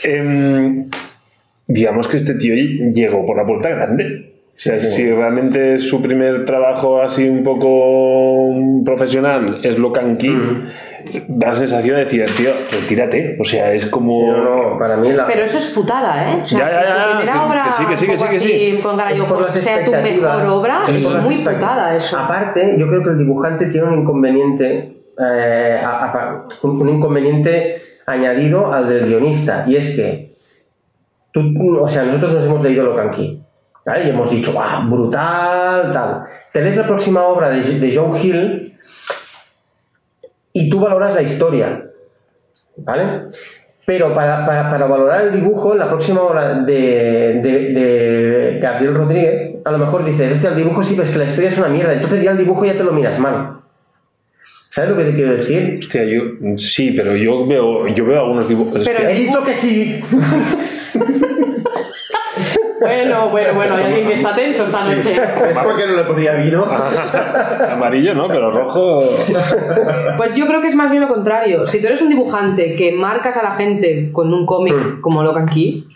Em, 0.04 0.90
digamos 1.68 2.08
que 2.08 2.18
este 2.18 2.36
tío 2.36 2.54
llegó 2.94 3.26
por 3.26 3.38
la 3.38 3.46
puerta 3.46 3.70
grande. 3.70 4.34
O 4.56 4.60
sea, 4.60 4.78
si 4.78 5.12
realmente 5.12 5.76
es 5.76 5.84
su 5.90 6.02
primer 6.02 6.46
trabajo 6.46 7.02
así 7.02 7.28
un 7.28 7.44
poco 7.44 8.35
profesional 8.86 9.60
es 9.64 9.78
lo 9.78 9.92
canqui, 9.92 10.32
da 11.28 11.48
la 11.48 11.54
sensación 11.54 11.96
de 11.96 12.06
decir, 12.06 12.26
tío, 12.38 12.52
retírate. 12.72 13.38
O 13.42 13.44
sea, 13.44 13.74
es 13.74 13.88
como. 13.88 14.26
No, 14.32 14.72
no, 14.74 14.78
para 14.80 14.96
mí 14.98 15.12
la... 15.12 15.28
Pero 15.28 15.44
eso 15.44 15.58
es 15.58 15.70
putada, 15.70 16.32
¿eh? 16.32 16.40
O 16.42 16.46
sea, 16.46 16.60
Ya, 16.60 16.70
ya, 16.72 17.26
ya, 17.26 17.32
que- 17.34 17.38
obra 17.46 17.64
que 17.66 17.72
sí, 17.72 17.86
que 17.86 17.98
sí, 17.98 18.06
un 18.06 18.12
que 18.12 18.18
sí, 18.18 18.24
poco 18.24 18.32
que 18.34 18.40
sí. 18.40 18.54
así, 18.76 18.82
con 18.82 18.92
Es 18.94 18.98
Garayo, 18.98 19.26
por 19.26 19.38
pues, 19.40 19.56
las 19.56 19.64
sea 19.64 19.84
tu 19.84 19.92
mejor 19.92 20.46
obra, 20.48 20.82
Es 20.88 20.96
es 20.96 21.24
muy 21.26 21.36
putada 21.38 21.96
eso. 21.96 22.18
Aparte, 22.18 22.76
yo 22.80 22.88
creo 22.88 23.04
que 23.04 23.10
el 23.10 23.18
dibujante 23.18 23.66
tiene 23.66 23.88
un 23.88 24.00
inconveniente, 24.02 24.96
eh, 25.20 25.80
a- 25.84 26.06
a- 26.06 26.44
un, 26.64 26.82
un 26.82 26.90
inconveniente 26.90 27.76
añadido 28.06 28.72
al 28.72 28.88
del 28.88 29.08
guionista, 29.08 29.66
y 29.68 29.76
es 29.78 29.96
que, 29.96 30.30
tú, 31.32 31.42
o 31.82 31.88
sea, 31.88 32.04
nosotros 32.04 32.34
nos 32.34 32.46
hemos 32.46 32.62
leído 32.64 32.84
Locanqui, 32.86 33.42
¿vale? 33.86 34.06
Y 34.06 34.10
hemos 34.10 34.30
dicho, 34.32 34.54
¡ah, 34.60 34.86
brutal, 34.90 35.90
tal! 35.92 36.24
Te 36.54 36.62
lees 36.62 36.78
la 36.78 36.88
próxima 36.88 37.24
obra 37.24 37.50
de, 37.50 37.62
de 37.62 37.96
Joe 37.96 38.12
Hill 38.22 38.65
y 40.56 40.70
tú 40.70 40.80
valoras 40.80 41.14
la 41.14 41.22
historia, 41.22 41.92
¿vale? 42.78 43.04
Pero 43.86 44.16
para, 44.16 44.46
para, 44.48 44.72
para 44.72 44.88
valorar 44.88 45.22
el 45.28 45.34
dibujo, 45.34 45.76
la 45.76 45.88
próxima 45.88 46.22
obra 46.22 46.56
de, 46.62 47.40
de, 47.44 47.74
de 47.74 48.60
Gabriel 48.60 48.96
Rodríguez, 48.96 49.56
a 49.64 49.72
lo 49.72 49.78
mejor 49.78 50.04
dice, 50.04 50.32
este 50.32 50.48
el 50.48 50.56
dibujo 50.56 50.82
sí, 50.82 50.94
pero 50.96 51.04
es 51.04 51.12
que 51.12 51.20
la 51.20 51.26
historia 51.26 51.50
es 51.50 51.58
una 51.60 51.68
mierda, 51.70 51.94
entonces 51.94 52.24
ya 52.24 52.32
el 52.32 52.38
dibujo 52.38 52.66
ya 52.66 52.76
te 52.76 52.84
lo 52.84 52.92
miras 52.94 53.20
mal. 53.20 53.60
¿Sabes 54.72 54.90
lo 54.90 54.98
que 54.98 55.04
te 55.06 55.14
quiero 55.14 55.32
decir? 55.34 55.76
Hostia, 55.80 56.04
yo, 56.04 56.22
sí, 56.58 56.94
pero 56.98 57.16
yo 57.16 57.46
veo, 57.46 57.88
yo 57.90 58.06
veo 58.08 58.20
algunos 58.22 58.48
dibujos. 58.50 58.82
es 58.82 58.88
Pero- 58.90 59.02
que- 59.08 59.12
He 59.12 59.16
dicho 59.16 59.44
que 59.44 59.54
sí. 59.54 60.02
Bueno, 62.80 63.30
bueno, 63.30 63.54
bueno, 63.54 63.76
hay 63.76 63.84
alguien 63.86 64.08
que 64.08 64.14
está 64.14 64.36
tenso 64.36 64.64
esta 64.64 64.84
noche. 64.84 65.14
Es 65.52 65.58
porque 65.60 65.88
no 65.88 65.96
le 65.96 66.04
ponía 66.04 66.34
vino. 66.36 66.66
Amarillo, 67.72 68.14
¿no? 68.16 68.28
Pero 68.28 68.52
rojo. 68.52 69.04
Pues 70.18 70.36
yo 70.36 70.46
creo 70.48 70.62
que 70.62 70.68
es 70.68 70.76
más 70.76 70.92
bien 70.92 71.04
lo 71.04 71.10
contrario. 71.10 71.66
Si 71.68 71.80
tú 71.80 71.88
eres 71.88 72.02
un 72.02 72.10
dibujante 72.10 72.76
que 72.76 72.92
marcas 72.92 73.38
a 73.38 73.44
la 73.44 73.52
gente 73.52 74.12
con 74.12 74.34
un 74.34 74.46
cómic 74.46 74.76
Mm. 74.76 75.02
como 75.02 75.24
Locan 75.24 75.48
Key, 75.48 75.88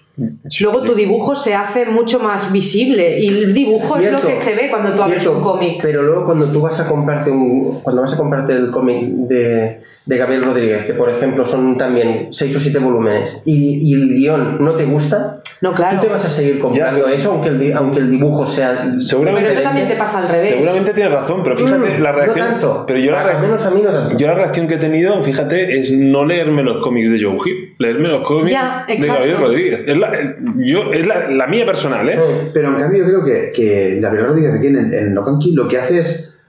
luego 0.61 0.81
tu 0.83 0.95
dibujo 0.95 1.35
se 1.35 1.53
hace 1.55 1.85
mucho 1.85 2.19
más 2.19 2.51
visible 2.51 3.19
y 3.19 3.27
el 3.27 3.53
dibujo 3.53 3.97
es 3.97 4.11
lo 4.11 4.21
que 4.21 4.37
se 4.37 4.55
ve 4.55 4.69
cuando 4.69 4.93
tú 4.93 5.01
abres 5.01 5.21
cierto, 5.21 5.37
un 5.39 5.43
cómic. 5.43 5.79
Pero 5.81 6.03
luego 6.03 6.25
cuando 6.25 6.51
tú 6.51 6.61
vas 6.61 6.79
a 6.79 6.87
comprarte 6.87 7.31
un, 7.31 7.79
cuando 7.81 8.01
vas 8.01 8.13
a 8.13 8.17
comprarte 8.17 8.53
el 8.53 8.69
cómic 8.69 9.01
de, 9.03 9.81
de 10.05 10.17
Gabriel 10.17 10.43
Rodríguez, 10.43 10.85
que 10.85 10.93
por 10.93 11.09
ejemplo 11.09 11.45
son 11.45 11.77
también 11.77 12.27
seis 12.31 12.55
o 12.55 12.59
siete 12.59 12.79
volúmenes, 12.79 13.43
y, 13.45 13.79
y 13.89 13.93
el 13.93 14.09
guion 14.09 14.63
no 14.63 14.73
te 14.73 14.85
gusta, 14.85 15.39
No, 15.61 15.73
claro. 15.75 15.97
tú 15.99 16.07
te 16.07 16.13
vas 16.13 16.23
a 16.23 16.29
seguir 16.29 16.57
comprando 16.57 17.07
eso 17.09 17.31
aunque 17.33 17.49
el, 17.49 17.73
aunque 17.75 17.99
el 17.99 18.09
dibujo 18.09 18.45
sea 18.45 18.93
Seguramente- 18.97 19.47
Pero 19.49 19.59
eso 19.59 19.67
también 19.69 19.87
te 19.89 19.95
pasa 19.95 20.19
al 20.19 20.27
revés. 20.29 20.49
Seguramente 20.49 20.93
tienes 20.93 21.11
razón, 21.13 21.43
pero 21.43 21.57
fíjate, 21.57 21.97
Mm, 21.99 22.01
la 22.01 22.11
reacción. 22.13 22.39
No 22.39 22.45
tanto. 22.53 22.83
Pero 22.87 22.99
yo 22.99 23.11
la, 23.11 23.23
reacción, 23.23 23.41
menos 23.51 23.65
a 23.65 23.71
mí 23.71 23.81
no 23.81 23.91
tanto. 23.91 24.17
yo 24.17 24.27
la 24.27 24.35
reacción 24.35 24.67
que 24.69 24.75
he 24.75 24.77
tenido, 24.77 25.21
fíjate, 25.21 25.79
es 25.79 25.91
no 25.91 26.23
leerme 26.23 26.63
los 26.63 26.77
cómics 26.81 27.09
de 27.11 27.21
Joe 27.21 27.37
Hill, 27.45 27.75
leerme 27.77 28.07
los 28.07 28.25
cómics 28.25 28.51
Ya, 28.51 28.85
de. 28.87 28.95
Gabriel 29.05 29.37
Rodríguez. 29.37 29.83
Es 29.85 29.97
la, 29.97 30.11
yo, 30.55 30.93
es 30.93 31.05
la, 31.07 31.29
la 31.29 31.47
mía 31.47 31.65
personal, 31.65 32.07
¿eh? 32.07 32.15
Mm. 32.17 32.47
Pero 32.53 32.69
en 32.69 32.75
cambio 32.75 32.99
yo 32.99 33.05
creo 33.21 33.25
que, 33.25 33.51
que 33.53 33.99
Gabriel 33.99 34.27
Rodríguez 34.27 34.53
aquí 34.53 34.67
en, 34.67 34.93
en 34.93 35.13
Locan 35.13 35.39
Key 35.39 35.51
lo 35.53 35.67
que 35.67 35.77
hace 35.77 35.99
es 35.99 36.39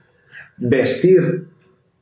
vestir, 0.57 1.47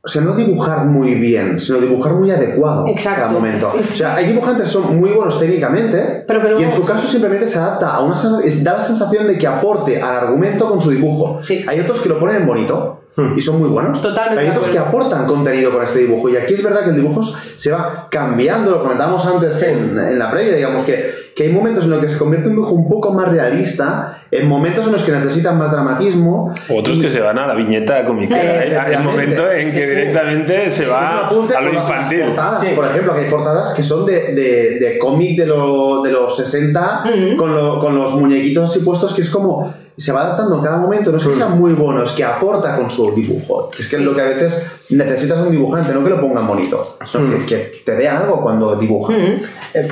o 0.01 0.07
sea, 0.07 0.21
no 0.21 0.33
dibujar 0.35 0.85
muy 0.85 1.15
bien, 1.15 1.59
sino 1.59 1.79
dibujar 1.79 2.13
muy 2.13 2.31
adecuado 2.31 2.87
Exacto. 2.87 3.19
cada 3.21 3.31
momento. 3.33 3.71
Es- 3.75 3.81
es- 3.81 3.91
O 3.91 3.97
sea, 3.97 4.15
hay 4.15 4.27
dibujantes 4.27 4.63
que 4.67 4.69
son 4.71 4.97
muy 4.97 5.09
buenos 5.11 5.37
técnicamente 5.39 6.23
Pero 6.25 6.39
que 6.41 6.47
luego- 6.47 6.61
y 6.61 6.63
en 6.63 6.71
su 6.71 6.85
caso 6.85 7.07
simplemente 7.07 7.47
se 7.49 7.59
adapta 7.59 7.89
a 7.95 8.01
una 8.01 8.15
sen- 8.15 8.41
es- 8.43 8.63
da 8.63 8.77
la 8.77 8.83
sensación 8.83 9.27
de 9.27 9.37
que 9.37 9.45
aporte 9.47 10.01
al 10.01 10.15
argumento 10.15 10.69
con 10.69 10.81
su 10.81 10.91
dibujo. 10.91 11.39
Sí. 11.43 11.65
Hay 11.67 11.81
otros 11.81 11.99
que 12.01 12.07
lo 12.09 12.17
ponen 12.19 12.45
bonito 12.47 12.98
Hmm. 13.15 13.37
y 13.37 13.41
son 13.41 13.59
muy 13.59 13.69
buenos. 13.69 14.01
Totalmente 14.01 14.41
Hay 14.43 14.49
otros 14.55 14.67
que 14.69 14.77
aportan 14.77 15.25
contenido 15.25 15.71
con 15.71 15.83
este 15.83 15.99
dibujo 15.99 16.29
y 16.29 16.37
aquí 16.37 16.53
es 16.53 16.63
verdad 16.63 16.83
que 16.83 16.91
el 16.91 16.95
dibujo 16.95 17.23
se 17.23 17.71
va 17.71 18.07
cambiando, 18.09 18.71
lo 18.71 18.81
comentábamos 18.83 19.25
antes 19.25 19.61
en, 19.63 19.97
en 19.97 20.19
la 20.19 20.29
previa, 20.31 20.55
digamos 20.55 20.85
que, 20.85 21.11
que 21.35 21.43
hay 21.43 21.51
momentos 21.51 21.85
en 21.85 21.89
los 21.89 21.99
que 22.01 22.07
se 22.09 22.17
convierte 22.17 22.45
en 22.47 22.51
un 22.51 22.57
dibujo 22.61 22.75
un 22.75 22.87
poco 22.87 23.11
más 23.11 23.27
realista, 23.29 24.21
en 24.31 24.47
momentos 24.47 24.85
en 24.85 24.93
los 24.93 25.03
que 25.03 25.11
necesitan 25.11 25.57
más 25.57 25.71
dramatismo. 25.71 26.53
Otros 26.69 26.97
y- 26.97 27.01
que 27.01 27.09
se 27.09 27.19
van 27.19 27.37
a 27.39 27.47
la 27.47 27.55
viñeta 27.55 28.05
comiquera. 28.05 28.41
Eh. 28.41 28.47
Hay 28.59 28.67
un 28.67 28.73
efectivamente. 28.73 29.11
momento 29.11 29.51
en 29.51 29.71
Sí, 29.71 29.79
que 29.79 29.85
sí. 29.85 29.89
directamente 29.95 30.69
se 30.69 30.85
va 30.85 31.27
a 31.27 31.31
lo 31.33 31.73
infantil. 31.73 32.21
portadas, 32.27 32.61
Sí. 32.63 32.67
Por 32.75 32.85
ejemplo, 32.85 33.15
que 33.15 33.21
hay 33.21 33.29
portadas 33.29 33.73
que 33.73 33.83
son 33.83 34.05
de, 34.05 34.33
de, 34.35 34.79
de 34.79 34.97
cómic 34.99 35.37
de, 35.37 35.45
lo- 35.47 36.01
de 36.03 36.11
los 36.11 36.37
60 36.37 37.03
Ujú. 37.05 37.37
con, 37.37 37.55
lo- 37.55 37.79
con 37.79 37.95
los 37.95 38.13
muñequitos 38.15 38.69
así 38.69 38.79
puestos, 38.85 39.13
que 39.15 39.21
es 39.21 39.29
como 39.29 39.73
se 39.99 40.11
va 40.13 40.21
adaptando 40.21 40.57
en 40.57 40.63
cada 40.63 40.77
momento. 40.77 41.11
No 41.11 41.17
es 41.17 41.27
que 41.27 41.33
sea 41.33 41.47
muy 41.49 41.73
bueno, 41.73 42.03
es 42.03 42.11
que 42.13 42.23
aporta 42.23 42.75
con 42.77 42.89
su 42.89 43.11
dibujo. 43.13 43.69
Es 43.77 43.87
que 43.89 43.97
es 43.97 44.01
lo 44.01 44.15
que 44.15 44.21
a 44.21 44.25
veces 44.25 44.65
necesitas 44.89 45.39
un 45.45 45.51
dibujante, 45.51 45.93
no 45.93 46.03
que 46.03 46.09
lo 46.09 46.21
pongan 46.21 46.47
bonito, 46.47 46.97
sino 47.05 47.29
que, 47.39 47.45
que 47.45 47.71
te 47.85 47.95
dé 47.95 48.07
algo 48.07 48.41
cuando 48.41 48.75
dibuja. 48.75 49.13
Mm. 49.13 49.17
Eh, 49.17 49.41
eh, 49.73 49.87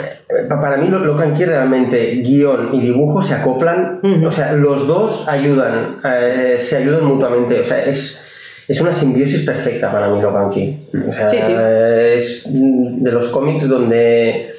Para 0.49 0.77
mí, 0.77 0.87
lo, 0.87 0.99
lo 0.99 1.15
que 1.17 1.23
aquí 1.23 1.45
realmente 1.45 2.21
guion 2.25 2.73
y 2.73 2.79
dibujo 2.81 3.21
se 3.21 3.35
acoplan, 3.35 3.99
Ujú. 4.01 4.27
o 4.27 4.31
sea, 4.31 4.53
los 4.53 4.87
dos 4.87 5.27
ayudan, 5.27 5.97
eh, 6.03 6.55
se 6.59 6.77
ayudan 6.77 7.03
mutuamente, 7.05 7.59
o 7.59 7.63
sea, 7.63 7.83
es, 7.85 8.65
es 8.67 8.81
una 8.81 8.93
simbiosis 8.93 9.41
perfecta 9.43 9.91
para 9.91 10.09
mí 10.09 10.21
Locan 10.21 10.49
Key. 10.51 10.87
O 11.09 11.13
sea, 11.13 11.29
Sí, 11.29 11.37
sí. 11.41 11.53
es 11.53 12.47
de 12.51 13.11
los 13.11 13.27
cómics 13.29 13.67
donde 13.69 14.51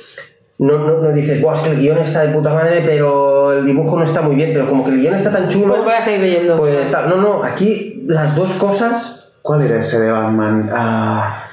no, 0.59 0.79
no, 0.79 1.01
no 1.01 1.13
dices, 1.13 1.41
Buah, 1.41 1.55
es 1.55 1.61
que 1.61 1.71
el 1.71 1.79
guion 1.79 1.99
está 1.99 2.23
de 2.23 2.35
puta 2.35 2.53
madre, 2.53 2.83
pero 2.85 3.53
el 3.53 3.65
dibujo 3.65 3.97
no 3.97 4.05
está 4.05 4.23
muy 4.23 4.35
bien, 4.35 4.51
pero 4.53 4.69
como 4.69 4.85
que 4.85 4.91
el 4.91 5.01
guion 5.01 5.15
está 5.15 5.31
tan 5.31 5.49
chulo, 5.49 5.75
Pues 5.75 5.85
voy 5.85 5.95
a 5.95 6.01
seguir 6.01 6.21
leyendo. 6.21 6.57
pues. 6.57 6.91
No, 6.91 7.17
no, 7.17 7.45
aquí 7.45 8.03
las 8.07 8.35
dos 8.35 8.53
cosas, 8.55 9.33
¿Cuál 9.43 9.63
era 9.63 9.79
ese 9.81 10.01
de 10.01 10.11
Batman? 10.11 10.69
Ah, 10.75 11.45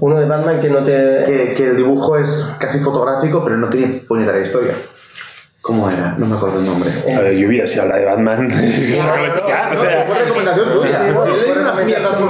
uno 0.00 0.18
de 0.18 0.26
Batman 0.26 0.60
que 0.60 0.68
no 0.68 0.82
te... 0.82 1.24
que, 1.24 1.54
que 1.56 1.70
el 1.70 1.76
dibujo 1.76 2.18
es 2.18 2.54
casi 2.58 2.80
fotográfico, 2.80 3.42
pero 3.42 3.56
no 3.56 3.68
tiene 3.68 3.94
puñetera 4.06 4.40
historia. 4.40 4.74
¿Cómo 5.64 5.88
era? 5.88 6.14
No 6.18 6.26
me 6.26 6.36
acuerdo 6.36 6.58
el 6.60 6.66
nombre. 6.66 6.90
A 7.16 7.20
ver, 7.20 7.34
lluvia, 7.36 7.66
si 7.66 7.78
habla 7.80 7.96
de 7.96 8.04
Batman. 8.04 8.50
sácalo 9.00 9.34
ya, 9.48 9.70
o 9.72 9.76
sea, 9.76 10.04
fue 10.06 10.18
recomendación 10.18 10.68
Porque 11.14 11.32
leí 11.32 11.50
unas 11.58 11.84
mierdas 11.86 12.14
por. 12.16 12.28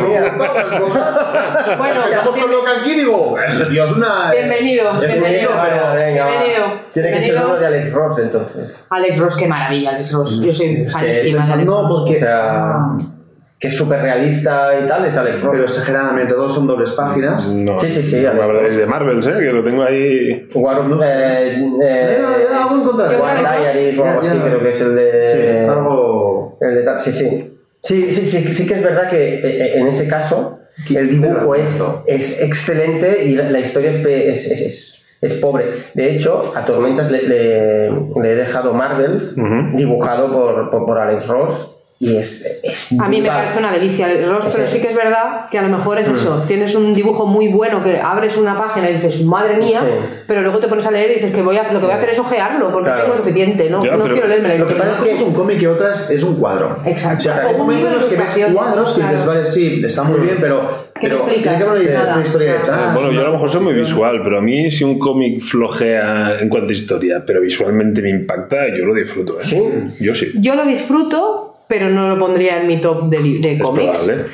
Bueno, 1.78 2.05
Estamos 2.09 2.37
con 2.37 2.51
Locan 2.53 2.80
aquí 2.80 2.95
digo, 2.95 3.37
este 3.39 3.64
tío 3.66 3.85
es 3.87 3.93
una. 3.93 4.30
Bienvenido, 4.30 4.89
Es 4.91 4.95
un 4.95 5.01
bienvenido. 5.22 5.51
tío, 5.51 5.61
pero- 5.62 5.95
venga, 5.95 6.24
va. 6.26 6.30
Bienvenido, 6.30 6.64
Tiene 6.93 7.09
que 7.09 7.14
ser 7.14 7.22
bienvenido. 7.32 7.47
uno 7.51 7.57
de 7.61 7.66
Alex 7.66 7.93
Ross, 7.93 8.18
entonces. 8.20 8.85
Alex 8.91 9.18
Ross, 9.18 9.37
qué 9.37 9.47
maravilla, 9.49 9.91
Alex 9.91 10.12
Ross. 10.12 10.41
Yo 10.41 10.53
soy 10.53 10.85
fanísima 10.89 11.45
de 11.47 11.53
Alex 11.55 11.66
no, 11.66 11.89
Ross. 11.89 12.01
porque- 12.03 12.16
O 12.16 12.20
sea, 12.20 12.87
que 13.59 13.69
es 13.69 13.77
súper 13.77 14.03
realista 14.03 14.73
y 14.83 14.87
tal, 14.87 15.07
es 15.07 15.17
Alex 15.17 15.41
Ross. 15.41 15.51
Pero 15.53 15.65
exageradamente, 15.65 16.35
dos 16.35 16.55
son 16.55 16.67
dobles 16.67 16.91
páginas. 16.93 17.49
no, 17.49 17.79
Sí, 17.81 17.89
sí, 17.89 18.03
sí, 18.03 18.21
No 18.23 18.31
a 18.31 18.33
me 18.35 18.41
ver. 18.41 18.49
habláis 18.57 18.77
de 18.77 18.87
Marvels, 18.87 19.27
¿eh? 19.27 19.35
Que 19.39 19.53
lo 19.53 19.63
tengo 19.63 19.83
ahí. 19.83 20.49
War 20.55 20.79
of, 20.81 21.03
eh, 21.03 21.65
eh, 21.83 22.19
algo 22.55 22.81
encontraré. 22.83 23.17
War 23.19 23.39
Alex. 23.39 23.73
Diaries 23.75 23.99
o 23.99 24.05
algo 24.05 24.21
así, 24.21 24.39
creo 24.39 24.61
que 24.63 24.69
es 24.69 24.81
el 24.81 24.95
de. 24.97 25.33
Sí, 25.33 25.71
algo. 25.71 26.59
El 26.61 26.75
de 26.75 26.83
tal, 26.83 27.01
sí, 27.01 27.13
sí. 27.13 27.51
Sí, 27.81 28.11
sí, 28.11 28.27
sí, 28.27 28.55
sí 28.55 28.67
que 28.67 28.75
es 28.75 28.83
verdad 28.83 29.09
que 29.11 29.35
eh, 29.35 29.79
en 29.79 29.87
ese 29.87 30.09
caso 30.09 30.59
el 30.95 31.09
dibujo 31.11 31.55
es, 31.55 31.81
es 32.07 32.41
excelente 32.43 33.25
y 33.27 33.35
la, 33.37 33.51
la 33.51 33.61
historia 33.61 33.91
es, 33.91 33.99
pe- 33.99 34.31
es, 34.31 34.47
es, 34.51 34.61
es- 34.63 35.05
es 35.21 35.33
pobre. 35.35 35.73
De 35.95 36.11
hecho, 36.11 36.53
a 36.55 36.65
Tormentas 36.67 37.11
le, 37.11 37.23
le- 37.23 37.91
le 37.91 38.33
he 38.33 38.35
dejado 38.37 38.75
Marvels 38.75 39.35
dibujado 39.75 40.31
por, 40.33 40.69
por, 40.71 40.85
por 40.85 40.99
Alex 40.99 41.29
Ross 41.29 41.74
y 42.01 42.16
es, 42.16 42.45
es 42.62 42.88
A 43.01 43.09
mí 43.09 43.20
me 43.22 43.28
parece 43.28 43.59
una 43.59 43.70
delicia 43.72 44.07
Alex 44.07 44.28
Ross, 44.28 44.55
pero 44.57 44.68
Sí. 44.68 44.80
que 44.80 44.88
es 44.88 44.97
verdad 44.97 45.49
que 45.51 45.59
a 45.59 45.62
lo 45.62 45.68
mejor 45.68 45.99
es 46.01 46.09
Mm. 46.11 46.14
eso. 46.14 46.45
Tienes 46.47 46.74
un 46.74 46.92
dibujo 46.92 47.26
muy 47.26 47.49
bueno 47.49 47.82
que 47.84 47.99
abres 47.99 48.36
una 48.36 48.59
página 48.59 48.90
y 48.90 48.95
dices, 48.95 49.24
madre 49.24 49.57
mía, 49.57 49.78
Sí. 49.80 49.86
pero 50.26 50.42
luego 50.42 50.59
te 50.59 50.66
pones 50.68 50.86
a 50.86 50.90
leer 50.90 51.12
y 51.12 51.14
dices 51.14 51.32
que 51.32 51.40
voy 51.42 51.57
a, 51.57 51.62
lo 51.72 51.78
que 51.78 51.86
voy 51.86 51.92
a 51.95 51.97
hacer 51.97 52.11
es 52.11 52.18
ojearlo 52.18 52.72
porque 52.72 52.88
Claro. 52.90 53.03
tengo 53.05 53.16
suficiente, 53.16 53.70
¿no? 53.70 53.82
Ya, 53.84 53.97
no 53.97 54.05
quiero 54.05 54.26
leerme 54.26 54.49
la 54.49 54.55
lo 54.57 54.66
que 54.66 54.74
pasa 54.74 54.88
Una 54.90 54.99
cosa 54.99 55.11
es 55.12 55.22
un 55.22 55.32
cómic 55.32 55.62
y 55.62 55.66
otra 55.66 55.92
es, 55.92 56.11
es 56.11 56.22
un 56.24 56.36
cuadro. 56.36 56.76
Exacto. 56.84 57.30
O 57.30 57.32
sea, 57.32 57.45
O 57.45 57.49
hay 57.49 57.55
un 57.55 57.61
momentos 57.61 57.88
en 57.88 57.95
los 57.97 58.05
que 58.07 58.16
ves 58.16 58.47
cuadros 58.53 58.92
que 58.95 59.03
dices, 59.03 59.26
vale, 59.26 59.47
sí, 59.47 59.82
está 59.86 60.03
muy 60.03 60.20
bien, 60.20 60.36
pero, 60.40 60.68
¿Qué 61.01 61.09
me 61.09 61.14
pero 61.14 61.24
tiene 61.26 61.42
que 61.42 61.49
haber 61.64 61.82
una, 61.90 61.92
Nada. 61.95 62.14
una 62.16 62.24
historia 62.24 62.53
detrás. 62.55 62.95
Bueno, 62.95 63.12
yo 63.12 63.20
a 63.20 63.24
lo 63.24 63.32
mejor 63.32 63.51
soy 63.51 63.61
muy 63.62 63.74
visual, 63.74 64.20
pero 64.22 64.38
a 64.38 64.40
mí 64.42 64.70
si 64.70 64.84
un 64.84 64.99
cómic 64.99 65.40
flojea 65.40 66.38
en 66.40 66.49
cuanto 66.49 66.70
a 66.70 66.72
historia, 66.72 67.22
pero 67.26 67.40
visualmente 67.40 68.03
me 68.03 68.11
impacta, 68.11 68.68
yo 68.76 68.84
lo 68.84 68.95
disfruto. 68.95 69.38
¿eh? 69.38 69.42
Sí. 69.42 69.62
Yo 70.01 70.14
sí. 70.14 70.32
Yo 70.40 70.55
lo 70.55 70.64
disfruto, 70.64 71.54
pero 71.69 71.89
no 71.91 72.09
lo 72.09 72.19
pondría 72.19 72.61
en 72.61 72.67
mi 72.67 72.81
top 72.81 73.05
de, 73.05 73.39
de 73.41 73.53
Es 73.57 73.62
cómics. 73.62 73.99
probable. 74.01 74.25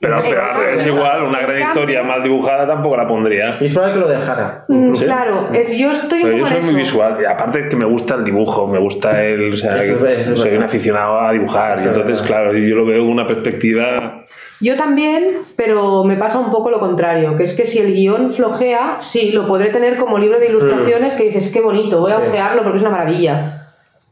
Pero, 0.00 0.22
pero 0.22 0.42
al 0.42 0.56
revés, 0.58 0.86
igual, 0.86 1.24
una 1.24 1.40
gran 1.40 1.60
historia 1.60 2.02
mal 2.02 2.22
dibujada 2.22 2.66
tampoco 2.66 2.96
la 2.96 3.06
pondría. 3.06 3.50
Es 3.50 3.72
probable 3.72 3.94
que 3.94 4.00
lo 4.00 4.08
dejara. 4.08 4.64
Mm. 4.68 4.92
Claro, 4.94 5.48
es, 5.52 5.76
yo 5.76 5.90
estoy 5.90 6.22
Pero 6.22 6.38
yo 6.38 6.46
soy 6.46 6.60
muy 6.62 6.74
visual, 6.74 7.18
y 7.20 7.24
aparte 7.26 7.60
es 7.60 7.66
que 7.66 7.76
me 7.76 7.84
gusta 7.84 8.14
el 8.14 8.24
dibujo, 8.24 8.66
me 8.66 8.78
gusta 8.78 9.22
el. 9.22 9.52
O 9.52 9.56
sea, 9.56 9.78
Eso 9.78 10.06
es- 10.06 10.20
eso 10.20 10.34
es 10.34 10.40
soy 10.40 10.56
un 10.56 10.62
aficionado 10.62 11.20
a 11.20 11.32
dibujar, 11.32 11.78
y 11.78 11.80
Eso 11.82 11.90
es 11.90 11.96
entonces, 11.96 12.22
verdad. 12.22 12.26
claro, 12.44 12.56
yo 12.58 12.76
lo 12.76 12.86
veo 12.86 13.00
con 13.02 13.10
una 13.10 13.26
perspectiva 13.26 14.24
Yo 14.62 14.76
también, 14.76 15.38
pero 15.56 16.04
me 16.04 16.16
pasa 16.16 16.38
un 16.38 16.50
poco 16.50 16.70
lo 16.70 16.80
contrario, 16.80 17.36
que 17.36 17.42
es 17.44 17.54
que 17.56 17.66
si 17.66 17.78
el 17.80 17.92
guion 17.94 18.30
flojea, 18.30 18.98
sí, 19.00 19.32
lo 19.32 19.46
podré 19.46 19.70
tener 19.70 19.96
como 19.98 20.18
libro 20.18 20.38
de 20.38 20.46
ilustraciones 20.48 21.14
que 21.14 21.24
dices, 21.24 21.50
qué 21.52 21.60
bonito, 21.60 22.00
voy 22.00 22.12
a 22.12 22.16
Sí. 22.18 22.22
ojearlo 22.28 22.62
porque 22.62 22.76
es 22.76 22.82
una 22.82 22.90
maravilla. 22.92 23.59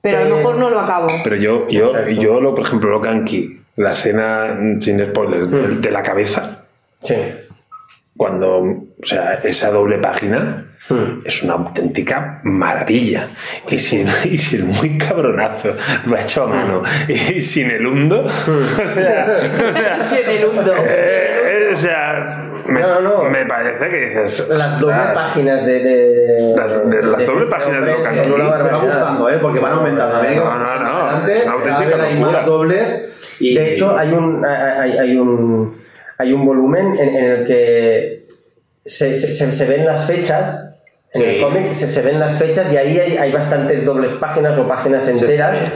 Pero 0.01 0.19
a 0.19 0.25
lo 0.25 0.35
Eh, 0.35 0.39
mejor 0.39 0.57
no 0.57 0.71
lo 0.71 0.81
acabo. 0.81 1.09
Pero 1.25 1.37
yo, 1.37 1.67
yo, 1.69 1.87
Exacto. 1.89 2.11
yo 2.11 2.41
lo, 2.41 2.55
por 2.55 2.65
ejemplo, 2.67 2.91
lo 2.91 3.01
Kanki, 3.01 3.61
la 3.77 3.93
escena, 3.93 4.57
mm, 4.59 4.77
sin 4.77 5.05
spoilers, 5.05 5.51
de, 5.51 5.59
Mm. 5.69 5.81
de 5.81 5.91
la 5.91 6.03
cabeza, 6.03 6.65
Sí. 7.01 7.17
cuando, 8.17 8.59
o 8.59 8.87
sea, 9.03 9.35
esa 9.45 9.71
doble 9.71 9.99
página 9.99 10.65
Hmm. 10.89 11.21
es 11.25 11.43
una 11.43 11.55
auténtica 11.55 12.41
maravilla. 12.45 13.29
Y 13.71 13.79
sin, 13.79 14.07
y 14.25 14.39
sin 14.39 14.69
muy 14.69 14.97
cabronazo, 14.97 15.75
lo 16.07 16.17
ha 16.17 16.21
hecho 16.23 16.45
a 16.45 16.47
mano. 16.47 16.83
Y 17.09 17.41
sin 17.41 17.71
el 17.71 17.87
hundo, 17.87 18.21
o 18.27 18.89
sea, 18.89 19.27
o 19.69 19.73
sea, 19.73 20.01
Sí, 20.09 20.17
del 20.27 20.47
hundo. 20.47 20.75
eh, 20.79 21.71
o 21.73 21.77
sea, 21.77 22.48
me, 22.69 22.81
No, 22.81 23.01
no, 23.01 23.23
no. 23.25 23.31
me 23.31 23.45
parece 23.47 23.89
que 23.89 23.97
dices. 24.07 24.49
Las 24.49 24.79
doble 24.81 24.97
páginas 25.15 25.65
de. 25.65 25.81
de, 25.81 26.55
Las- 26.57 26.91
de- 26.91 27.03
las 27.03 27.27
doble 27.27 27.47
páginas 27.47 27.87
de 27.87 27.93
Key. 27.95 28.31
una 28.33 28.45
Me 28.45 28.51
va 28.51 28.79
gustando, 28.79 29.29
¿eh? 29.31 29.39
Porque 29.41 29.59
van 29.61 29.73
aumentando. 29.73 30.17
A 30.17 30.21
medida 30.23 30.35
que 30.35 30.41
No, 30.49 30.59
no, 30.59 30.79
no, 30.79 30.91
adelante, 31.09 31.43
cada 31.65 31.79
vez 31.87 32.01
hay 32.01 32.21
más 32.21 32.47
dobles. 32.47 33.37
Y, 33.41 33.55
De 33.55 33.73
hecho, 33.75 33.97
hay 33.97 34.13
un, 34.13 34.45
hay, 34.45 34.99
hay 34.99 35.17
un, 35.17 35.81
hay 36.19 36.33
un 36.33 36.45
volumen 36.45 36.97
en, 36.99 37.09
en 37.17 37.25
el 37.25 37.45
que 37.45 38.27
se, 38.85 39.17
se- 39.17 39.33
se- 39.33 39.53
se 39.53 39.65
ven 39.67 39.87
las 39.87 40.07
fechas. 40.07 40.65
En 41.15 41.23
Sí. 41.23 41.27
el 41.27 41.41
cómic 41.41 41.73
se, 41.73 41.89
se 41.89 42.03
ven 42.03 42.21
las 42.21 42.35
fechas 42.39 42.71
y 42.71 42.77
ahí 42.77 42.99
hay, 42.99 43.17
hay 43.17 43.33
bastantes 43.33 43.85
dobles 43.87 44.13
páginas 44.13 44.59
o 44.59 44.69
páginas 44.69 45.09
enteras 45.09 45.59
que 45.59 45.67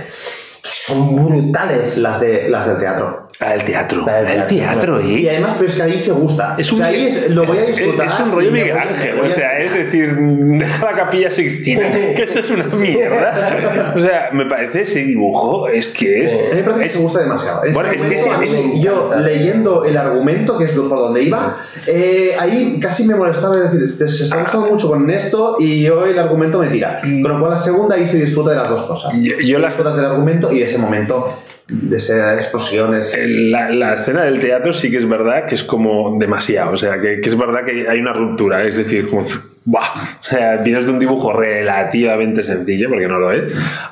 son 0.62 1.16
brutales. 1.16 1.96
las, 1.98 2.20
de, 2.20 2.48
las 2.48 2.66
del 2.66 2.78
teatro. 2.78 3.26
La 3.40 3.52
del 3.52 3.64
teatro. 3.64 4.04
La 4.06 4.14
del 4.18 4.24
La 4.24 4.30
del 4.30 4.46
teatro. 4.46 4.96
teatro, 4.96 5.00
¿eh? 5.00 5.20
Y 5.20 5.28
además, 5.28 5.52
pero 5.58 5.68
es 5.68 5.74
que 5.76 5.82
ahí 5.82 5.98
se 5.98 6.12
gusta. 6.12 6.54
Es 6.58 6.70
o 6.70 6.74
un, 6.74 6.78
sea, 6.78 6.88
ahí 6.88 7.06
es- 7.06 7.30
lo 7.30 7.44
voy 7.44 7.58
a 7.58 7.62
es- 7.62 7.76
disfrutar. 7.76 8.06
es 8.06 8.20
un 8.20 8.30
rollo 8.32 8.52
me 8.52 8.60
Miguel 8.60 8.78
Ángel, 8.78 9.14
me 9.16 9.20
o 9.22 9.28
sea, 9.28 9.58
es 9.58 9.72
decir, 9.74 10.14
deja 10.18 10.84
la 10.86 10.92
capilla 10.96 11.30
Sixtina, 11.30 11.82
que 12.14 12.22
eso 12.22 12.38
es 12.38 12.50
una 12.50 12.66
mierda. 12.66 13.92
O 13.96 14.00
sea, 14.00 14.30
me 14.32 14.46
parece 14.46 14.82
ese 14.82 15.00
dibujo, 15.00 15.66
es 15.66 15.88
que 15.88 16.24
es. 16.24 16.32
Mí 16.32 16.38
me 16.54 16.62
parece 16.62 16.80
que 16.80 16.86
es- 16.86 16.92
se 16.92 16.98
gusta 17.00 17.20
demasiado. 17.20 17.62
Bueno, 17.72 17.90
es 17.90 18.04
que 18.04 18.16
mí, 18.38 18.80
yo 18.80 19.12
leyendo 19.16 19.84
el 19.84 19.96
argumento, 19.96 20.58
que 20.58 20.64
es 20.66 20.72
por 20.74 20.88
donde 20.98 21.24
iba, 21.24 21.56
eh, 21.88 22.32
ahí 22.38 22.78
casi 22.80 23.04
me 23.04 23.16
molestaba 23.16 23.56
es 23.56 23.72
decir, 23.72 23.88
se 24.08 24.24
está 24.24 24.40
gustando 24.42 24.66
mucho 24.68 24.88
con 24.88 25.10
esto 25.10 25.56
y 25.58 25.82
yo 25.82 26.04
el 26.06 26.18
argumento 26.18 26.60
me 26.60 26.68
tira. 26.68 27.00
Con 27.00 27.22
lo 27.22 27.40
cual 27.40 27.52
la 27.52 27.58
segunda 27.58 27.96
ahí 27.96 28.06
se 28.06 28.18
disfruta 28.18 28.50
de 28.50 28.56
las 28.58 28.68
dos 28.68 28.86
cosas. 28.86 29.12
Yo- 29.20 29.36
yo 29.44 29.58
las- 29.58 29.72
disfrutas 29.72 29.96
del 29.96 30.04
argumento 30.04 30.51
y 30.54 30.58
de 30.60 30.64
ese 30.64 30.78
momento, 30.78 31.36
de 31.68 31.96
esas 31.96 32.36
explosiones. 32.38 33.18
La, 33.26 33.70
la 33.70 33.94
escena 33.94 34.24
del 34.24 34.40
teatro 34.40 34.72
sí 34.72 34.90
que 34.90 34.96
es 34.98 35.08
verdad 35.08 35.46
que 35.46 35.54
es 35.54 35.64
como 35.64 36.18
demasiado, 36.18 36.72
o 36.72 36.76
sea, 36.76 37.00
que, 37.00 37.20
que 37.20 37.28
es 37.28 37.38
verdad 37.38 37.64
que 37.64 37.88
hay 37.88 37.98
una 37.98 38.12
ruptura, 38.12 38.64
es 38.64 38.76
decir, 38.76 39.08
como, 39.08 39.24
¡buah! 39.64 39.80
o 40.20 40.22
sea, 40.22 40.56
vienes 40.56 40.84
de 40.84 40.92
un 40.92 40.98
dibujo 40.98 41.32
relativamente 41.32 42.42
sencillo, 42.42 42.88
porque 42.88 43.06
no 43.06 43.18
lo 43.18 43.32
es, 43.32 43.44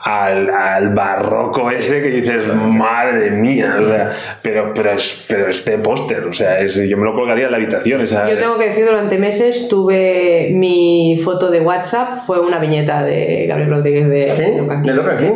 al, 0.03 0.51
al 0.51 0.91
barroco 0.91 1.71
ese 1.71 2.03
que 2.03 2.11
dices, 2.11 2.45
madre 2.55 3.31
mía, 3.31 3.77
o 3.81 3.85
sea, 3.85 4.13
pero, 4.43 4.73
pero, 4.75 4.91
es, 4.93 5.25
pero 5.29 5.49
este 5.49 5.79
póster, 5.79 6.25
o 6.25 6.33
sea, 6.33 6.61
es, 6.61 6.77
yo 6.89 6.97
me 6.97 7.05
lo 7.05 7.15
colgaría 7.15 7.47
en 7.47 7.53
la 7.53 7.59
habitación, 7.59 8.01
esa, 8.01 8.29
Yo 8.29 8.39
tengo 8.39 8.59
que 8.59 8.69
decir, 8.69 8.85
durante 8.85 9.17
meses 9.17 9.69
tuve 9.69 10.51
mi 10.53 11.21
foto 11.25 11.51
de 11.51 11.61
WhatsApp, 11.61 12.19
fue 12.27 12.41
una 12.41 12.59
viñeta 12.59 13.05
de 13.05 13.47
Gabriel 13.47 13.71
Rodríguez 13.71 14.09
de 14.09 14.33
¿Sí? 14.33 14.57
Locan 14.57 14.83
Key. 14.83 14.91
¿De 14.91 14.97
Locan 14.97 15.19
Key? 15.19 15.33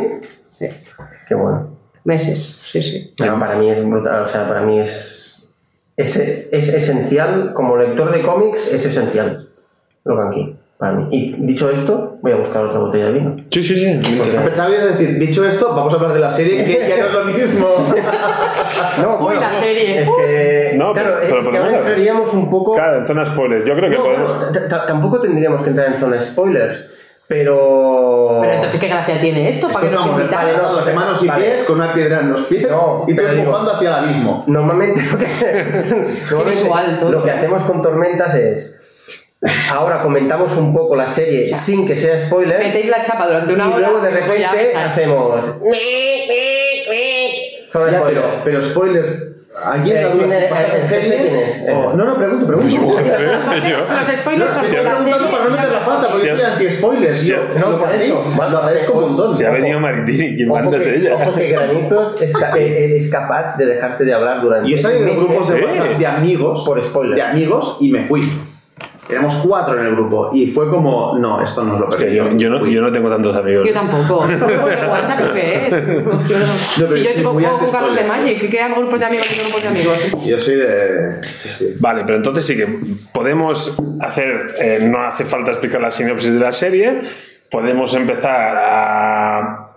Sí, 0.51 0.67
Qué 1.27 1.35
bueno. 1.35 1.67
meses, 2.03 2.61
sí, 2.71 2.81
sí. 2.81 3.13
No, 3.25 3.39
para 3.39 3.55
mí 3.55 3.69
es 3.69 3.83
brutal, 3.87 4.21
o 4.21 4.25
sea, 4.25 4.47
para 4.47 4.61
mí 4.61 4.79
es, 4.79 5.53
es, 5.97 6.17
es 6.17 6.69
esencial, 6.73 7.53
como 7.53 7.77
lector 7.77 8.11
de 8.11 8.21
cómics, 8.21 8.67
es 8.71 8.85
esencial. 8.85 9.47
Key, 10.31 10.55
para 10.77 10.91
mí. 10.93 11.07
Y 11.11 11.31
dicho 11.47 11.71
esto, 11.71 12.19
voy 12.21 12.33
a 12.33 12.35
buscar 12.35 12.63
otra 12.65 12.77
botella 12.79 13.05
de 13.07 13.13
vino. 13.13 13.37
Sí, 13.49 13.63
sí, 13.63 13.75
sí. 13.75 13.99
Pensaba 14.43 14.69
que 14.69 14.77
decir, 14.77 15.17
dicho 15.17 15.43
esto, 15.47 15.73
vamos 15.75 15.93
a 15.93 15.95
hablar 15.95 16.13
de 16.13 16.19
la 16.19 16.31
serie, 16.31 16.63
que 16.63 16.87
ya 16.87 16.97
no 16.97 17.07
es 17.07 17.13
lo 17.13 17.25
mismo. 17.25 17.67
No, 19.01 19.25
Uy, 19.25 19.35
la 19.35 19.51
serie. 19.53 20.01
Es 20.01 20.09
que, 20.09 20.73
No, 20.75 20.93
claro, 20.93 21.17
pero 21.21 21.39
es 21.39 21.47
que 21.47 21.57
ahora 21.57 21.75
entraríamos 21.77 22.33
un 22.33 22.49
poco... 22.49 22.75
Claro, 22.75 22.99
en 22.99 23.05
zona 23.05 23.25
spoilers, 23.25 23.65
yo 23.65 23.73
creo 23.75 23.89
que 23.89 23.97
No, 23.97 24.03
podemos... 24.03 24.85
tampoco 24.87 25.21
tendríamos 25.21 25.61
que 25.61 25.69
entrar 25.69 25.87
en 25.87 25.93
zona 25.95 26.19
spoilers, 26.19 26.85
pero... 27.27 28.37
Pero 28.41 28.53
entonces, 28.53 28.79
¿qué 28.79 28.87
gracia 28.87 29.19
tiene 29.19 29.49
esto? 29.49 29.71
¿Para 29.71 29.85
Es 29.85 29.91
que 29.91 29.97
nos 29.97 30.07
pasados 30.31 30.85
de 30.85 30.93
manos 30.93 31.23
y 31.23 31.27
Vale. 31.27 31.45
pies 31.45 31.63
con 31.63 31.75
una 31.77 31.93
piedra 31.93 32.19
en 32.21 32.31
los 32.31 32.41
pies 32.43 32.69
No, 32.69 33.03
y 33.07 33.11
tú 33.11 33.15
pero 33.15 33.29
digo- 33.29 33.43
empujando 33.43 33.71
hacia 33.73 33.87
el 33.89 33.95
abismo. 33.95 34.43
Normalmente 34.47 35.01
lo 35.01 35.17
que, 35.17 35.25
normalmente 36.31 36.43
visual 36.45 36.99
todo. 36.99 37.11
lo 37.11 37.23
que 37.23 37.31
hacemos 37.31 37.63
con 37.63 37.81
Tormentas 37.81 38.35
es... 38.35 38.79
Ahora 39.71 40.01
comentamos 40.01 40.55
un 40.57 40.73
poco 40.73 40.95
la 40.95 41.07
serie 41.07 41.51
sin 41.53 41.85
que 41.85 41.95
sea 41.95 42.17
spoiler. 42.17 42.57
Metéis 42.59 42.87
la 42.89 43.01
chapa 43.03 43.27
durante 43.27 43.51
y 43.51 43.55
una 43.55 43.67
hora. 43.75 43.89
luego 43.89 43.99
de 43.99 44.09
y 44.09 44.13
luego 44.13 44.33
ya 44.35 44.51
repente 44.51 44.77
hacemos 44.77 45.45
pero, 48.05 48.41
pero 48.43 48.61
spoilers. 48.61 49.31
Aquí 49.63 49.91
Eh, 49.91 49.95
es 49.95 50.01
la 50.01 50.09
duda, 50.09 50.25
¿quién 50.25 50.31
es- 50.33 50.51
el 50.51 50.57
jefe 50.57 50.83
serie 50.83 51.17
quién 51.21 51.35
es? 51.37 51.65
No, 51.65 51.95
no, 51.95 52.17
pregunto, 52.17 52.45
pregunto. 52.47 52.75
Yo. 53.69 53.77
Los 53.79 54.17
spoilers 54.19 54.53
No, 54.53 54.83
la 54.83 54.89
preguntando 54.89 55.31
para 55.31 55.43
no 55.45 55.49
meter 55.51 55.71
la 55.71 55.85
pata, 55.85 56.07
porque 56.11 56.31
soy 56.31 56.41
anti-spoilers. 56.41 57.29
No, 57.57 57.79
por 57.79 57.91
eso. 57.93 58.33
lo 58.37 58.43
agradezco 58.43 58.93
un 58.93 59.01
montón. 59.01 59.37
Se 59.37 59.47
ha 59.47 59.51
venido 59.51 59.79
Maritini, 59.79 60.35
quien 60.35 60.49
manda 60.49 60.75
es 60.77 60.87
ella. 60.87 61.15
ojo 61.15 61.33
que 61.35 61.47
Granizos 61.51 62.21
es, 62.21 62.33
ca- 62.35 62.57
eh, 62.57 62.95
es 62.97 63.09
capaz 63.09 63.55
de 63.57 63.65
dejarte 63.65 64.03
de 64.03 64.13
hablar 64.13 64.41
durante 64.41 64.69
Y 64.69 64.73
he 64.73 64.77
salido 64.77 65.05
de 65.05 65.11
grupos 65.15 65.47
de 65.49 65.57
Sí. 65.59 65.63
WhatsApp 65.63 65.97
de 65.99 66.05
amigos, 66.07 66.63
por 66.65 66.83
spoiler. 66.83 67.15
de 67.15 67.21
amigos, 67.21 67.77
y 67.79 67.91
me 67.91 68.05
fui. 68.05 68.21
Éramos 69.07 69.35
cuatro 69.45 69.79
en 69.79 69.85
el 69.85 69.91
grupo, 69.95 70.31
y 70.33 70.49
fue 70.49 70.69
como, 70.69 71.17
no, 71.19 71.39
esto 71.43 71.63
no 71.63 71.75
es 71.75 71.79
lo 71.81 71.87
que 71.89 72.15
yo, 72.15 72.31
yo, 72.37 72.49
no, 72.49 72.65
yo 72.65 72.81
no 72.81 72.91
tengo 72.91 73.09
tantos 73.09 73.35
amigos. 73.35 73.67
Yo 73.67 73.73
tampoco. 73.73 74.19
WhatsApp 74.89 75.33
que 75.33 75.67
es. 75.67 75.71
Yo 75.71 76.87
no- 76.87 76.91
si 76.91 77.03
yo 77.03 77.71
Carlos 77.71 77.95
de. 77.95 78.03
Magic, 78.03 78.49
¿qué 78.49 78.61
hago 78.61 78.77
grupos 78.81 78.99
de 78.99 79.05
amigos 79.05 79.27
y 79.31 79.39
grupos 79.41 79.61
de 79.63 79.69
amigos? 79.69 80.25
Yo 80.25 80.39
soy 80.39 80.55
de... 80.55 81.23
Sí, 81.41 81.49
sí. 81.51 81.73
Vale, 81.79 82.03
pero 82.05 82.17
entonces 82.17 82.45
sí 82.45 82.55
que 82.55 82.67
podemos 83.13 83.77
hacer, 84.01 84.55
eh, 84.59 84.79
no 84.81 84.99
hace 85.01 85.23
falta 85.25 85.51
explicar 85.51 85.81
la 85.81 85.91
sinopsis 85.91 86.33
de 86.33 86.39
la 86.39 86.51
serie, 86.51 87.01
podemos 87.51 87.93
empezar 87.93 88.57
a, 88.57 89.69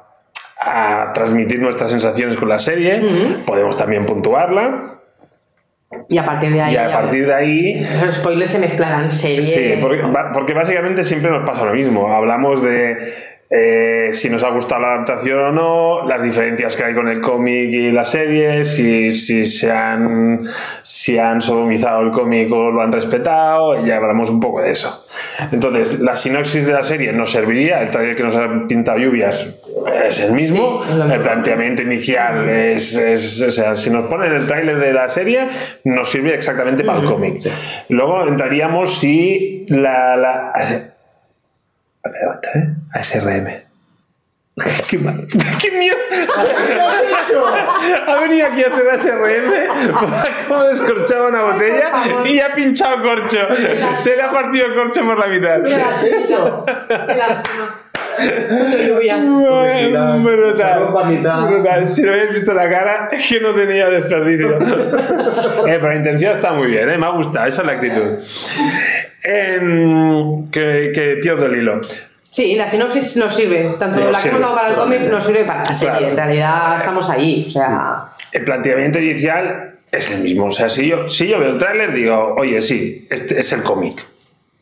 a 0.63 1.13
transmitir 1.13 1.61
nuestras 1.61 1.91
sensaciones 1.91 2.37
con 2.37 2.49
la 2.49 2.59
serie, 2.59 3.03
podemos 3.47 3.77
también 3.77 4.07
puntuarla 4.07 4.98
Y 6.09 6.19
a 6.19 6.25
partir 6.25 6.53
de 6.53 6.63
ahí. 6.63 6.75
y 6.75 6.77
a 6.77 6.93
partir 6.93 7.27
de 7.27 7.35
ahí 7.35 7.87
Los 8.05 8.17
spoilers 8.17 8.51
se 8.51 8.59
mezclarán 8.59 9.11
serie. 9.11 9.43
Sí, 9.43 9.79
porque, 9.81 10.03
porque 10.35 10.53
básicamente 10.53 11.03
siempre 11.03 11.31
nos 11.31 11.45
pasa 11.47 11.65
lo 11.65 11.73
mismo. 11.73 12.13
Hablamos 12.13 12.63
de 12.63 13.28
eh, 13.51 14.11
si 14.13 14.29
nos 14.29 14.43
ha 14.45 14.51
gustado 14.51 14.83
la 14.83 14.95
adaptación 14.95 15.39
o 15.39 15.53
no, 15.53 16.07
las 16.09 16.23
diferencias 16.23 16.77
que 16.77 16.85
hay 16.85 16.95
con 16.95 17.09
el 17.09 17.21
cómic 17.23 17.71
y 17.73 17.91
la 17.91 18.05
serie, 18.05 18.65
si, 18.65 19.11
si 19.13 19.45
se 19.47 19.73
han, 19.73 20.47
si 20.83 21.19
han 21.19 21.41
sodomizado 21.41 22.03
el 22.03 22.11
cómic 22.11 22.53
o 22.53 22.71
lo 22.71 22.83
han 22.83 22.93
respetado, 22.93 23.83
y 23.83 23.87
ya 23.89 23.97
hablamos 23.97 24.29
un 24.29 24.41
poco 24.41 24.61
de 24.61 24.73
eso. 24.73 25.07
Entonces, 25.51 26.01
la 26.01 26.15
sinopsis 26.15 26.67
de 26.67 26.73
la 26.75 26.83
serie 26.83 27.13
nos 27.13 27.31
serviría, 27.33 27.81
el 27.83 27.91
trailer 27.91 28.17
que 28.17 28.23
nos 28.25 28.35
ha 28.35 28.67
pintado 28.69 28.99
lluvias 28.99 29.47
es 30.07 30.21
el 30.21 30.33
mismo, 30.33 30.83
Sí, 30.85 30.93
el 31.13 31.21
planteamiento 31.23 31.83
inicial 31.83 32.49
es, 32.49 32.97
es- 32.97 33.41
o 33.41 33.51
sea, 33.51 33.75
si 33.75 33.89
nos 33.91 34.07
ponen 34.09 34.33
el 34.33 34.47
tráiler 34.47 34.79
de 34.79 34.93
la 34.93 35.09
serie, 35.09 35.47
nos 35.85 36.11
sirve 36.11 36.35
exactamente 36.35 36.85
para 36.85 37.01
el 37.01 37.07
cómic. 37.07 37.41
Luego 37.89 38.27
entraríamos 38.29 38.99
si 38.99 39.65
la... 39.71 40.17
la 40.17 40.53
aguanta, 42.17 42.49
¿eh? 42.55 42.75
ASRM. 42.95 43.47
¿Qué, 44.91 44.99
mal- 44.99 45.27
¿Qué 45.63 45.71
mierda? 45.71 45.99
ha 48.07 48.21
venido 48.21 48.47
aquí 48.47 48.65
a 48.65 48.69
hacer 48.69 48.91
ASRM, 48.91 49.93
como 50.49 50.65
descorchaba 50.65 51.29
una 51.29 51.43
botella 51.43 51.93
y 52.25 52.41
ha 52.41 52.53
pinchado 52.53 53.03
corcho. 53.03 53.39
Se 53.97 54.17
le 54.17 54.23
ha 54.23 54.31
partido 54.33 54.75
corcho 54.75 55.03
por 55.05 55.19
la 55.19 55.27
mitad. 55.29 55.63
¿Qué 55.63 55.77
lástima. 55.77 56.27
Qué 57.07 57.15
Mucho 58.51 58.79
lluvias. 58.79 59.27
Brutal. 60.23 60.93
Brutal. 61.49 61.89
Si 61.89 62.03
lo 62.03 62.13
habéis 62.13 62.35
visto 62.35 62.55
la 62.55 62.69
cara, 62.69 63.09
es 63.13 63.29
que 63.29 63.41
no 63.41 63.55
tenía 63.55 63.89
desperdicio. 63.89 64.59
eh, 64.61 64.65
pero 65.65 65.89
la 65.89 65.97
intención 65.97 66.33
está 66.33 66.53
muy 66.53 66.69
bien, 66.69 66.89
¿eh? 66.91 66.99
me 66.99 67.07
ha 67.07 67.11
gustado, 67.11 67.47
esa 67.47 67.63
es 67.63 67.67
la 67.67 67.73
actitud. 67.75 68.19
Em, 69.23 70.51
que, 70.51 70.93
que 70.95 71.19
pierdo 71.23 71.47
el 71.47 71.57
hilo. 71.57 71.81
Sí, 72.31 72.55
la 72.55 72.69
sinopsis 72.69 73.17
nos 73.17 73.35
sirve. 73.35 73.67
Tanto 73.79 74.11
la 74.11 74.21
sirve, 74.21 74.39
dado 74.39 74.55
para 74.55 74.69
el 74.69 74.77
cómic 74.77 75.01
nos 75.11 75.25
sirve 75.25 75.45
para 75.45 75.65
la 75.65 75.75
serie. 75.75 75.99
Claro. 75.99 76.09
En 76.09 76.17
realidad 76.17 76.77
estamos 76.79 77.11
ahí. 77.11 77.47
O 77.49 77.51
sea. 77.51 78.05
El 78.33 78.45
planteamiento 78.45 78.99
inicial 78.99 79.75
es 79.91 80.11
el 80.11 80.23
mismo. 80.23 80.47
O 80.47 80.51
sea, 80.51 80.69
si 80.69 80.89
yo, 80.89 81.09
si 81.09 81.27
yo 81.27 81.39
veo 81.39 81.53
el 81.53 81.59
tráiler, 81.59 81.93
digo, 81.93 82.35
oye, 82.37 82.61
sí, 82.61 83.07
este 83.11 83.41
es 83.41 83.53
el 83.53 83.63
cómic. 83.63 84.05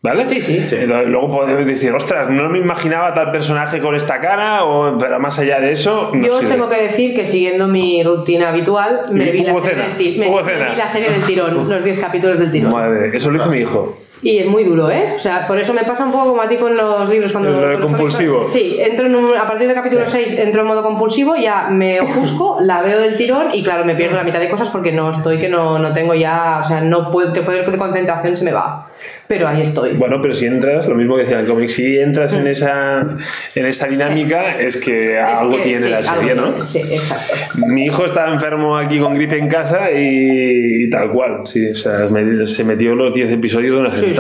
¿Vale? 0.06 0.28
Sí, 0.28 0.40
sí. 0.40 0.76
Luego 0.86 1.30
podemos 1.30 1.66
decir, 1.66 1.92
ostras, 1.92 2.28
no 2.30 2.48
me 2.48 2.58
imaginaba 2.58 3.12
tal 3.12 3.30
personaje 3.32 3.80
con 3.80 3.94
esta 3.94 4.20
cara, 4.20 4.64
o, 4.64 4.96
pero 4.98 5.18
más 5.20 5.38
allá 5.38 5.60
de 5.60 5.72
eso, 5.72 6.10
no 6.14 6.26
Yo 6.26 6.36
os 6.38 6.48
tengo 6.48 6.68
que 6.68 6.80
decir 6.82 7.14
que 7.14 7.24
siguiendo 7.24 7.66
mi 7.66 8.02
rutina 8.02 8.50
habitual, 8.50 9.00
me 9.10 9.30
vi, 9.32 9.42
la 9.42 9.52
del 9.52 10.18
me- 10.18 10.28
vi 10.70 10.76
la 10.76 10.88
serie 10.88 11.10
del 11.10 11.22
tirón, 11.24 11.68
los 11.68 11.84
10 11.84 11.98
capítulos 12.00 12.38
del 12.38 12.52
tirón. 12.52 12.72
Madre, 12.72 13.10
eso 13.16 13.30
lo 13.30 13.38
hizo 13.38 13.50
mi 13.50 13.58
hijo. 13.58 13.96
Y 14.22 14.38
es 14.38 14.46
muy 14.46 14.64
duro, 14.64 14.90
¿eh? 14.90 15.12
O 15.14 15.18
sea, 15.18 15.46
por 15.46 15.58
eso 15.60 15.74
me 15.74 15.82
pasa 15.84 16.06
un 16.06 16.10
poco 16.10 16.30
como 16.30 16.40
a 16.40 16.48
ti 16.48 16.56
con 16.56 16.74
los 16.74 17.06
libros 17.10 17.32
cuando... 17.32 17.50
Lo 17.50 17.68
de 17.68 17.74
los 17.76 17.82
compulsivo. 17.82 18.42
Sí, 18.44 18.78
entro 18.80 19.04
en 19.06 19.14
un- 19.14 19.36
a 19.36 19.44
partir 19.46 19.66
del 19.66 19.76
capítulo 19.76 20.06
6 20.06 20.38
entro 20.38 20.62
en 20.62 20.66
modo 20.68 20.82
compulsivo, 20.82 21.36
ya 21.36 21.68
me 21.70 22.00
ofusco, 22.00 22.56
la 22.62 22.80
veo 22.80 22.98
del 22.98 23.18
tirón 23.18 23.48
y 23.52 23.62
claro, 23.62 23.84
me 23.84 23.94
pierdo 23.94 24.16
la 24.16 24.24
mitad 24.24 24.40
de 24.40 24.48
cosas 24.48 24.70
porque 24.70 24.90
no 24.90 25.10
estoy, 25.10 25.38
que 25.38 25.50
no, 25.50 25.78
no 25.78 25.92
tengo 25.92 26.14
ya... 26.14 26.60
O 26.62 26.64
sea, 26.64 26.80
no 26.80 27.10
puedo, 27.12 27.34
poder 27.44 27.70
de 27.70 27.76
concentración 27.78 28.36
se 28.38 28.44
me 28.46 28.52
va. 28.52 28.86
Pero 29.28 29.48
ahí 29.48 29.62
estoy. 29.62 29.94
Bueno, 29.94 30.20
pero 30.22 30.32
si 30.34 30.46
entras, 30.46 30.86
lo 30.86 30.94
mismo 30.94 31.16
que 31.16 31.22
decía 31.22 31.40
el 31.40 31.46
cómic, 31.46 31.68
si 31.68 31.98
entras 31.98 32.32
Mm. 32.32 32.36
en 32.38 32.46
esa 32.46 33.16
en 33.54 33.66
esa 33.66 33.86
dinámica, 33.88 34.58
es 34.60 34.76
que 34.76 35.16
Es 35.18 35.22
algo 35.24 35.56
que 35.56 35.62
tiene 35.62 35.82
sí, 35.82 35.88
la 35.88 36.02
serie, 36.02 36.34
¿no? 36.34 36.52
tiene, 36.52 36.68
Sí, 36.68 36.94
exacto. 36.94 37.34
Mi 37.66 37.86
hijo 37.86 38.04
estaba 38.04 38.32
enfermo 38.32 38.76
aquí 38.76 38.98
con 38.98 39.14
gripe 39.14 39.38
en 39.38 39.48
casa 39.48 39.90
y, 39.90 40.84
y 40.84 40.90
tal 40.90 41.10
cual, 41.10 41.46
sí, 41.46 41.68
o 41.70 41.74
sea, 41.74 42.06
me- 42.10 42.46
se 42.46 42.62
metió 42.64 42.94
los 42.94 43.12
10 43.14 43.32
episodios 43.32 43.74
de 43.74 43.80
una 43.80 43.96
sí. 43.96 44.12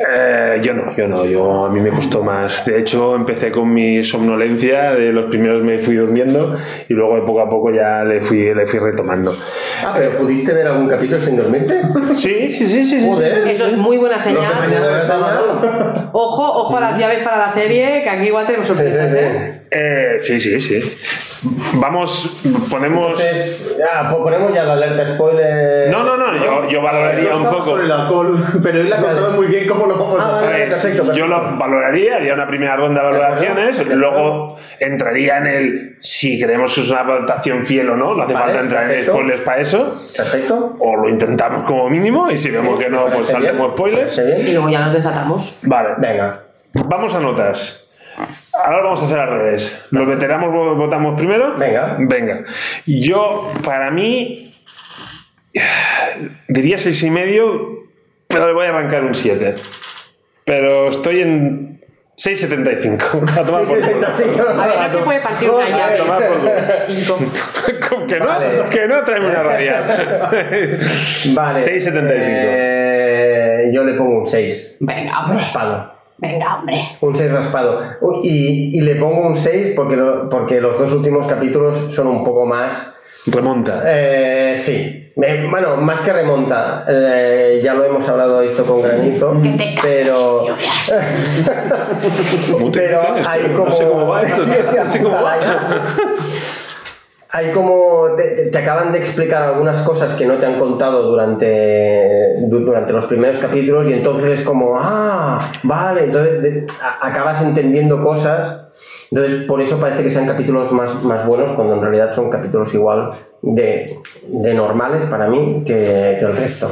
Eh, 0.00 0.60
yo 0.62 0.74
no, 0.74 0.94
yo 0.96 1.08
no, 1.08 1.24
yo 1.24 1.64
a 1.66 1.70
mí 1.70 1.80
me 1.80 1.90
costó 1.90 2.22
más. 2.22 2.64
De 2.64 2.78
hecho, 2.78 3.16
empecé 3.16 3.50
con 3.50 3.74
mi 3.74 4.04
somnolencia, 4.04 4.94
de 4.94 5.12
los 5.12 5.26
primeros 5.26 5.62
me 5.62 5.80
fui 5.80 5.96
durmiendo 5.96 6.56
y 6.88 6.94
luego 6.94 7.16
de 7.16 7.22
poco 7.22 7.40
a 7.40 7.48
poco 7.48 7.72
ya 7.72 8.04
le 8.04 8.20
fui, 8.20 8.54
le 8.54 8.64
fui 8.68 8.78
retomando. 8.78 9.36
Ah, 9.84 9.94
pero 9.96 10.16
¿pudiste 10.18 10.52
ver 10.52 10.68
algún 10.68 10.88
capítulo 10.88 11.18
sin 11.18 11.36
dormirte? 11.36 11.82
Sí, 12.14 12.52
sí, 12.52 12.68
sí, 12.68 12.84
sí. 12.84 13.00
sí, 13.00 13.06
Joder. 13.08 13.38
Eso 13.48 13.66
es 13.66 13.76
muy 13.76 13.96
buena 13.96 14.20
señal. 14.20 14.44
mañana 14.60 15.00
sábado. 15.00 16.10
Ojo, 16.12 16.42
ojo 16.60 16.76
a 16.76 16.80
las 16.80 16.98
llaves 16.98 17.22
para 17.24 17.38
la 17.38 17.48
serie, 17.48 18.02
que 18.04 18.08
aquí 18.08 18.26
igual 18.26 18.46
tenemos 18.46 18.68
Sí, 18.68 18.74
sí, 18.74 18.78
sorpresas, 18.78 19.14
¿eh? 19.14 19.50
sí. 19.52 19.58
Eh, 19.72 20.16
sí, 20.20 20.40
sí, 20.40 20.60
sí. 20.60 20.94
Vamos, 21.74 22.40
ponemos... 22.70 23.10
Entonces, 23.20 23.76
ya, 23.78 24.08
pues 24.10 24.22
ponemos 24.22 24.52
ya 24.54 24.64
la 24.64 24.72
alerta 24.74 25.06
spoiler. 25.06 25.88
No, 25.90 26.02
no, 26.02 26.16
no, 26.16 26.34
yo, 26.36 26.68
yo 26.68 26.82
valoraría 26.82 27.36
un 27.36 27.44
poco... 27.48 27.78
el 27.78 27.90
alcohol, 27.90 28.44
pero 28.62 28.80
él 28.80 28.92
ha 28.92 28.96
contado 28.96 29.32
muy 29.36 29.46
bien 29.46 29.68
cómo 29.68 29.86
lo 29.88 29.98
vamos 29.98 30.22
Ah, 30.22 30.28
a 30.28 30.32
vale, 30.42 30.46
hacer. 30.46 30.68
Perfecto, 30.68 31.02
perfecto. 31.04 31.18
Yo 31.18 31.26
lo 31.26 31.56
valoraría, 31.56 32.16
haría 32.16 32.34
una 32.34 32.46
primera 32.46 32.76
ronda 32.76 33.02
de 33.02 33.08
valoraciones, 33.10 33.86
luego 33.94 34.56
entraría 34.78 35.38
en 35.38 35.46
el 35.46 35.96
si 36.00 36.40
creemos 36.40 36.72
que 36.74 36.80
es 36.82 36.90
una 36.90 37.00
adaptación 37.00 37.66
fiel 37.66 37.90
o 37.90 37.96
no, 37.96 38.14
no 38.14 38.22
hace 38.22 38.32
Vale, 38.34 38.44
falta 38.46 38.60
entrar 38.60 38.90
en 38.92 39.02
spoilers 39.04 39.40
para 39.40 39.60
eso, 39.60 39.94
Perfecto. 40.16 40.76
o 40.78 40.96
lo 40.96 41.08
intentamos 41.08 41.64
como 41.64 41.88
mínimo, 41.90 42.30
y 42.30 42.38
si 42.38 42.50
vemos 42.50 42.78
que 42.78 42.88
no, 42.88 43.10
pues 43.10 43.26
saltemos 43.26 43.74
bien, 43.74 43.76
spoilers. 43.76 44.18
Y 44.46 44.52
luego 44.52 44.68
ya 44.70 44.80
nos 44.86 44.94
desatamos. 44.94 45.56
Vale, 45.62 45.90
Venga. 45.98 46.40
vamos 46.74 47.14
a 47.14 47.20
notas. 47.20 47.84
Ahora 48.52 48.82
vamos 48.82 49.00
a 49.02 49.06
hacer 49.06 49.18
al 49.20 49.28
revés. 49.30 49.86
Los 49.92 50.06
veteranos 50.06 50.52
vo- 50.52 50.74
votamos 50.76 51.14
primero. 51.16 51.54
Venga. 51.56 51.94
Venga. 52.00 52.40
Yo, 52.86 53.52
para 53.62 53.92
mí, 53.92 54.52
diría 56.48 56.78
seis 56.78 57.02
y 57.02 57.10
medio, 57.10 57.84
pero 58.28 58.46
le 58.46 58.52
voy 58.54 58.66
a 58.66 58.68
arrancar 58.70 59.02
un 59.04 59.14
7. 59.14 59.54
Pero 60.44 60.88
estoy 60.88 61.20
en 61.20 61.80
6.75. 62.16 63.38
A 63.38 63.44
tomar 63.44 63.64
por 63.64 63.80
culo. 63.80 64.06
A 64.60 64.66
ver, 64.66 64.80
no 64.80 64.90
se 64.90 64.98
puede 64.98 65.20
partir 65.20 65.50
una 65.50 65.64
Joder, 65.64 65.76
llave. 65.76 65.96
tomar 65.98 66.22
por 66.26 66.38
culo. 66.38 66.48
Que 68.08 68.18
no, 68.18 68.26
Vale. 68.26 68.46
que 68.70 68.88
no 68.88 69.02
trae 69.02 69.20
una 69.20 69.42
radial. 69.42 69.84
Vale. 71.34 71.60
6.75. 71.64 72.12
Eh, 72.16 73.70
yo 73.72 73.84
le 73.84 73.92
pongo 73.94 74.20
un 74.20 74.26
6. 74.26 74.76
Venga, 74.80 75.20
hombre. 75.20 75.36
Raspado. 75.36 75.92
Venga, 76.18 76.56
hombre. 76.56 76.82
Un 77.00 77.14
6 77.14 77.30
raspado. 77.32 77.82
Uy, 78.00 78.20
Y, 78.24 78.78
y 78.78 78.80
le 78.80 78.96
pongo 78.96 79.26
un 79.26 79.36
6 79.36 79.72
porque, 79.76 79.96
lo- 79.96 80.28
porque 80.30 80.60
los 80.60 80.78
dos 80.78 80.92
últimos 80.94 81.26
capítulos 81.26 81.74
son 81.94 82.06
un 82.08 82.24
poco 82.24 82.46
más. 82.46 82.94
Remonta. 83.26 83.82
Eh, 83.86 84.54
sí. 84.56 85.07
Eh, 85.20 85.46
bueno, 85.50 85.76
más 85.78 86.00
que 86.02 86.12
remonta. 86.12 86.84
Eh, 86.88 87.60
ya 87.62 87.74
lo 87.74 87.84
hemos 87.84 88.08
hablado 88.08 88.40
esto 88.40 88.64
con 88.64 88.82
Granizo. 88.82 89.40
Que 89.42 89.48
te 89.50 89.74
pero. 89.82 90.20
¿Cómo 92.52 92.70
te 92.70 92.80
pero 92.80 93.00
hay 93.28 93.42
como. 93.54 93.64
No 93.66 93.72
sé 93.72 93.84
cómo 93.88 94.06
va 94.08 94.22
esto. 94.22 94.42
Sí, 94.44 94.52
sí, 94.62 94.76
no 94.76 94.86
sé 94.86 95.02
cómo 95.02 95.14
va. 95.22 95.34
Hay 97.30 97.50
como. 97.50 98.14
Te, 98.16 98.50
te 98.50 98.58
acaban 98.58 98.92
de 98.92 98.98
explicar 98.98 99.42
algunas 99.42 99.82
cosas 99.82 100.14
que 100.14 100.24
no 100.24 100.38
te 100.38 100.46
han 100.46 100.58
contado 100.58 101.02
durante, 101.02 102.36
du- 102.42 102.60
durante 102.60 102.92
los 102.92 103.04
primeros 103.06 103.38
capítulos 103.38 103.86
y 103.88 103.92
entonces 103.94 104.40
es 104.40 104.46
como. 104.46 104.76
Ah, 104.80 105.40
vale. 105.64 106.04
Entonces 106.04 106.42
de- 106.42 106.66
a- 106.82 107.06
acabas 107.08 107.42
entendiendo 107.42 108.02
cosas. 108.02 108.64
Entonces, 109.10 109.44
por 109.46 109.60
eso 109.62 109.78
parece 109.80 110.02
que 110.02 110.10
sean 110.10 110.26
capítulos 110.26 110.70
más, 110.70 111.02
más 111.02 111.24
buenos, 111.26 111.50
cuando 111.52 111.72
en 111.74 111.80
realidad 111.80 112.12
son 112.12 112.28
capítulos 112.28 112.74
igual 112.74 113.10
de, 113.42 113.96
de 114.28 114.54
normales 114.54 115.04
para 115.04 115.28
mí 115.28 115.62
que, 115.66 116.16
que 116.18 116.24
el 116.24 116.36
resto. 116.36 116.70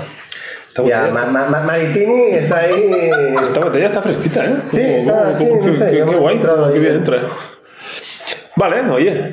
Ma- 1.23 1.25
Ma- 1.27 1.61
Maritini 1.61 2.23
está 2.33 2.59
ahí. 2.59 3.11
Esta 3.43 3.61
botella 3.61 3.87
está 3.87 4.03
fresquita, 4.03 4.45
¿eh? 4.45 4.57
Sí, 4.69 4.81
está- 4.83 5.35
sí, 5.35 5.49
como- 5.49 5.67
no 5.69 5.75
sé, 5.75 5.87
qué, 5.87 6.03
guay, 6.03 6.39
qué 6.73 6.79
bien 6.79 6.95
entra. 6.97 7.23
Vale, 8.57 8.91
oye. 8.91 9.33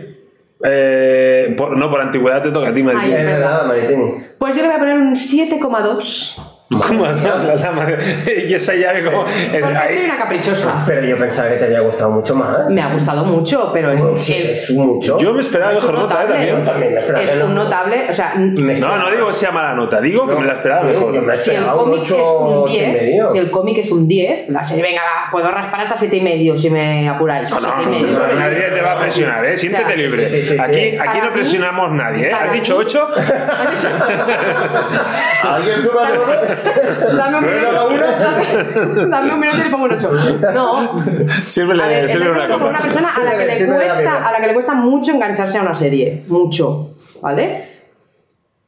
Eh, 0.66 1.54
por- 1.58 1.76
no, 1.76 1.90
por 1.90 2.00
antigüedad 2.00 2.42
te 2.42 2.52
toca 2.52 2.70
a 2.70 2.74
ti, 2.74 2.82
Maritini. 2.84 3.14
Ay, 3.14 3.20
Es 3.22 3.28
verdad, 3.28 3.66
Maritini. 3.66 4.24
Pues 4.38 4.56
yo 4.56 4.62
le 4.62 4.68
voy 4.70 4.76
a 4.78 4.80
poner 4.80 4.98
un 4.98 5.16
7,2. 5.16 6.38
¿Cómo? 6.78 7.06
La- 7.06 7.14
la- 7.14 7.56
la- 7.56 7.98
y 8.48 8.54
esa 8.54 8.74
llave 8.76 9.04
como... 9.06 9.28
es- 9.28 9.62
Porque 9.62 9.78
ahí- 9.78 9.96
soy 9.96 10.06
una 10.06 10.18
caprichosa. 10.18 10.84
Pero 10.88 11.06
yo 11.06 11.18
pensaba 11.18 11.50
que 11.50 11.56
te 11.56 11.66
había 11.66 11.80
gustado 11.82 12.12
mucho 12.12 12.36
más. 12.36 12.70
Me 12.70 12.82
ha 12.82 12.92
gustado 12.94 13.26
mucho, 13.26 13.72
pero 13.74 13.92
el, 13.92 13.98
Bueno, 14.00 14.18
sí, 14.18 14.34
el- 14.36 14.50
es 14.52 14.72
mucho. 14.72 15.18
Yo 15.20 15.34
me 15.34 15.42
esperaba 15.42 15.72
es 15.74 15.80
mejor 15.82 15.96
nota, 15.96 16.24
¿eh? 16.24 16.28
notable. 16.28 16.46
También. 16.46 16.64
también 16.64 16.94
me 16.94 17.00
esperaba 17.00 17.24
es 17.24 17.36
no. 17.36 17.46
un 17.46 17.56
notable, 17.56 18.06
o 18.10 18.14
sea, 18.14 18.34
No, 18.36 18.98
no 18.98 19.12
digo 19.12 19.28
que 19.28 19.34
sea 19.34 19.52
mala 19.52 19.74
nota, 19.74 20.00
digo 20.02 20.28
que 20.28 20.36
me 20.36 20.46
la 20.46 20.54
esperaba 20.54 20.82
Sí, 20.82 20.88
mejor. 20.88 21.14
yo 21.14 21.22
me 21.22 21.38
si 21.38 21.52
el 21.52 21.66
cómic 21.66 22.00
8, 22.02 22.16
es 22.16 22.28
un 22.28 22.64
8 22.64 22.68
y 22.68 22.72
10, 22.80 23.02
medio. 23.02 23.32
si 23.32 23.38
el 23.38 23.52
cómic 23.52 23.78
es 23.78 23.92
un 23.92 24.08
10, 24.08 24.50
la 24.50 24.64
serie, 24.64 24.84
venga, 24.84 25.02
va, 25.02 25.32
puedo 25.32 25.50
raspar 25.52 25.82
hasta 25.82 25.98
7 25.98 26.18
y 26.18 26.22
medio 26.22 26.58
si 26.58 26.70
me 26.70 27.08
apuráis. 27.10 27.50
No, 27.52 27.60
7 27.60 27.76
no, 27.76 27.82
y 27.82 27.86
no, 27.86 27.92
medio. 27.92 28.20
no, 28.20 28.34
nadie 28.40 28.62
te 28.62 28.82
va 28.82 28.94
a 28.94 28.98
presionar, 28.98 29.46
¿eh? 29.46 29.58
Siéntete 29.58 29.84
O 29.84 29.88
sea, 29.88 29.96
libre. 29.98 30.26
sí, 30.28 30.58
aquí 31.00 31.20
no 31.22 31.32
presionamos 31.32 31.92
nadie, 31.92 32.28
¿eh? 32.30 32.34
¿Has 32.34 32.52
dicho 32.54 32.78
8? 32.78 33.08
¿Alguien 35.44 35.76
volumen? 35.84 36.40
Dame 37.18 37.38
un 37.38 37.46
minuto, 37.46 37.90
dame, 37.90 39.08
dame 39.10 39.34
un 39.34 39.40
minuto 39.40 39.58
y 39.60 39.64
le 39.64 39.70
pongo 39.70 39.86
un 39.86 39.94
8. 39.94 40.12
No, 40.54 40.78
a 40.78 40.98
Sírvele, 41.46 41.84
ver, 41.88 42.10
sírvele 42.10 42.32
empecé 42.32 42.46
una 42.48 42.58
por 42.58 42.70
una 42.70 42.80
copa. 42.80 42.82
persona 42.82 43.08
a 43.16 43.24
la 43.24 43.32
que 43.38 43.46
le 43.46 43.66
cuesta, 43.66 44.28
a 44.28 44.32
la 44.32 44.40
que 44.42 44.48
le 44.48 44.54
cuesta 44.54 44.74
mucho 44.74 45.12
engancharse 45.12 45.58
a 45.58 45.62
una 45.62 45.76
serie, 45.76 46.24
mucho, 46.28 46.90
¿vale? 47.22 47.68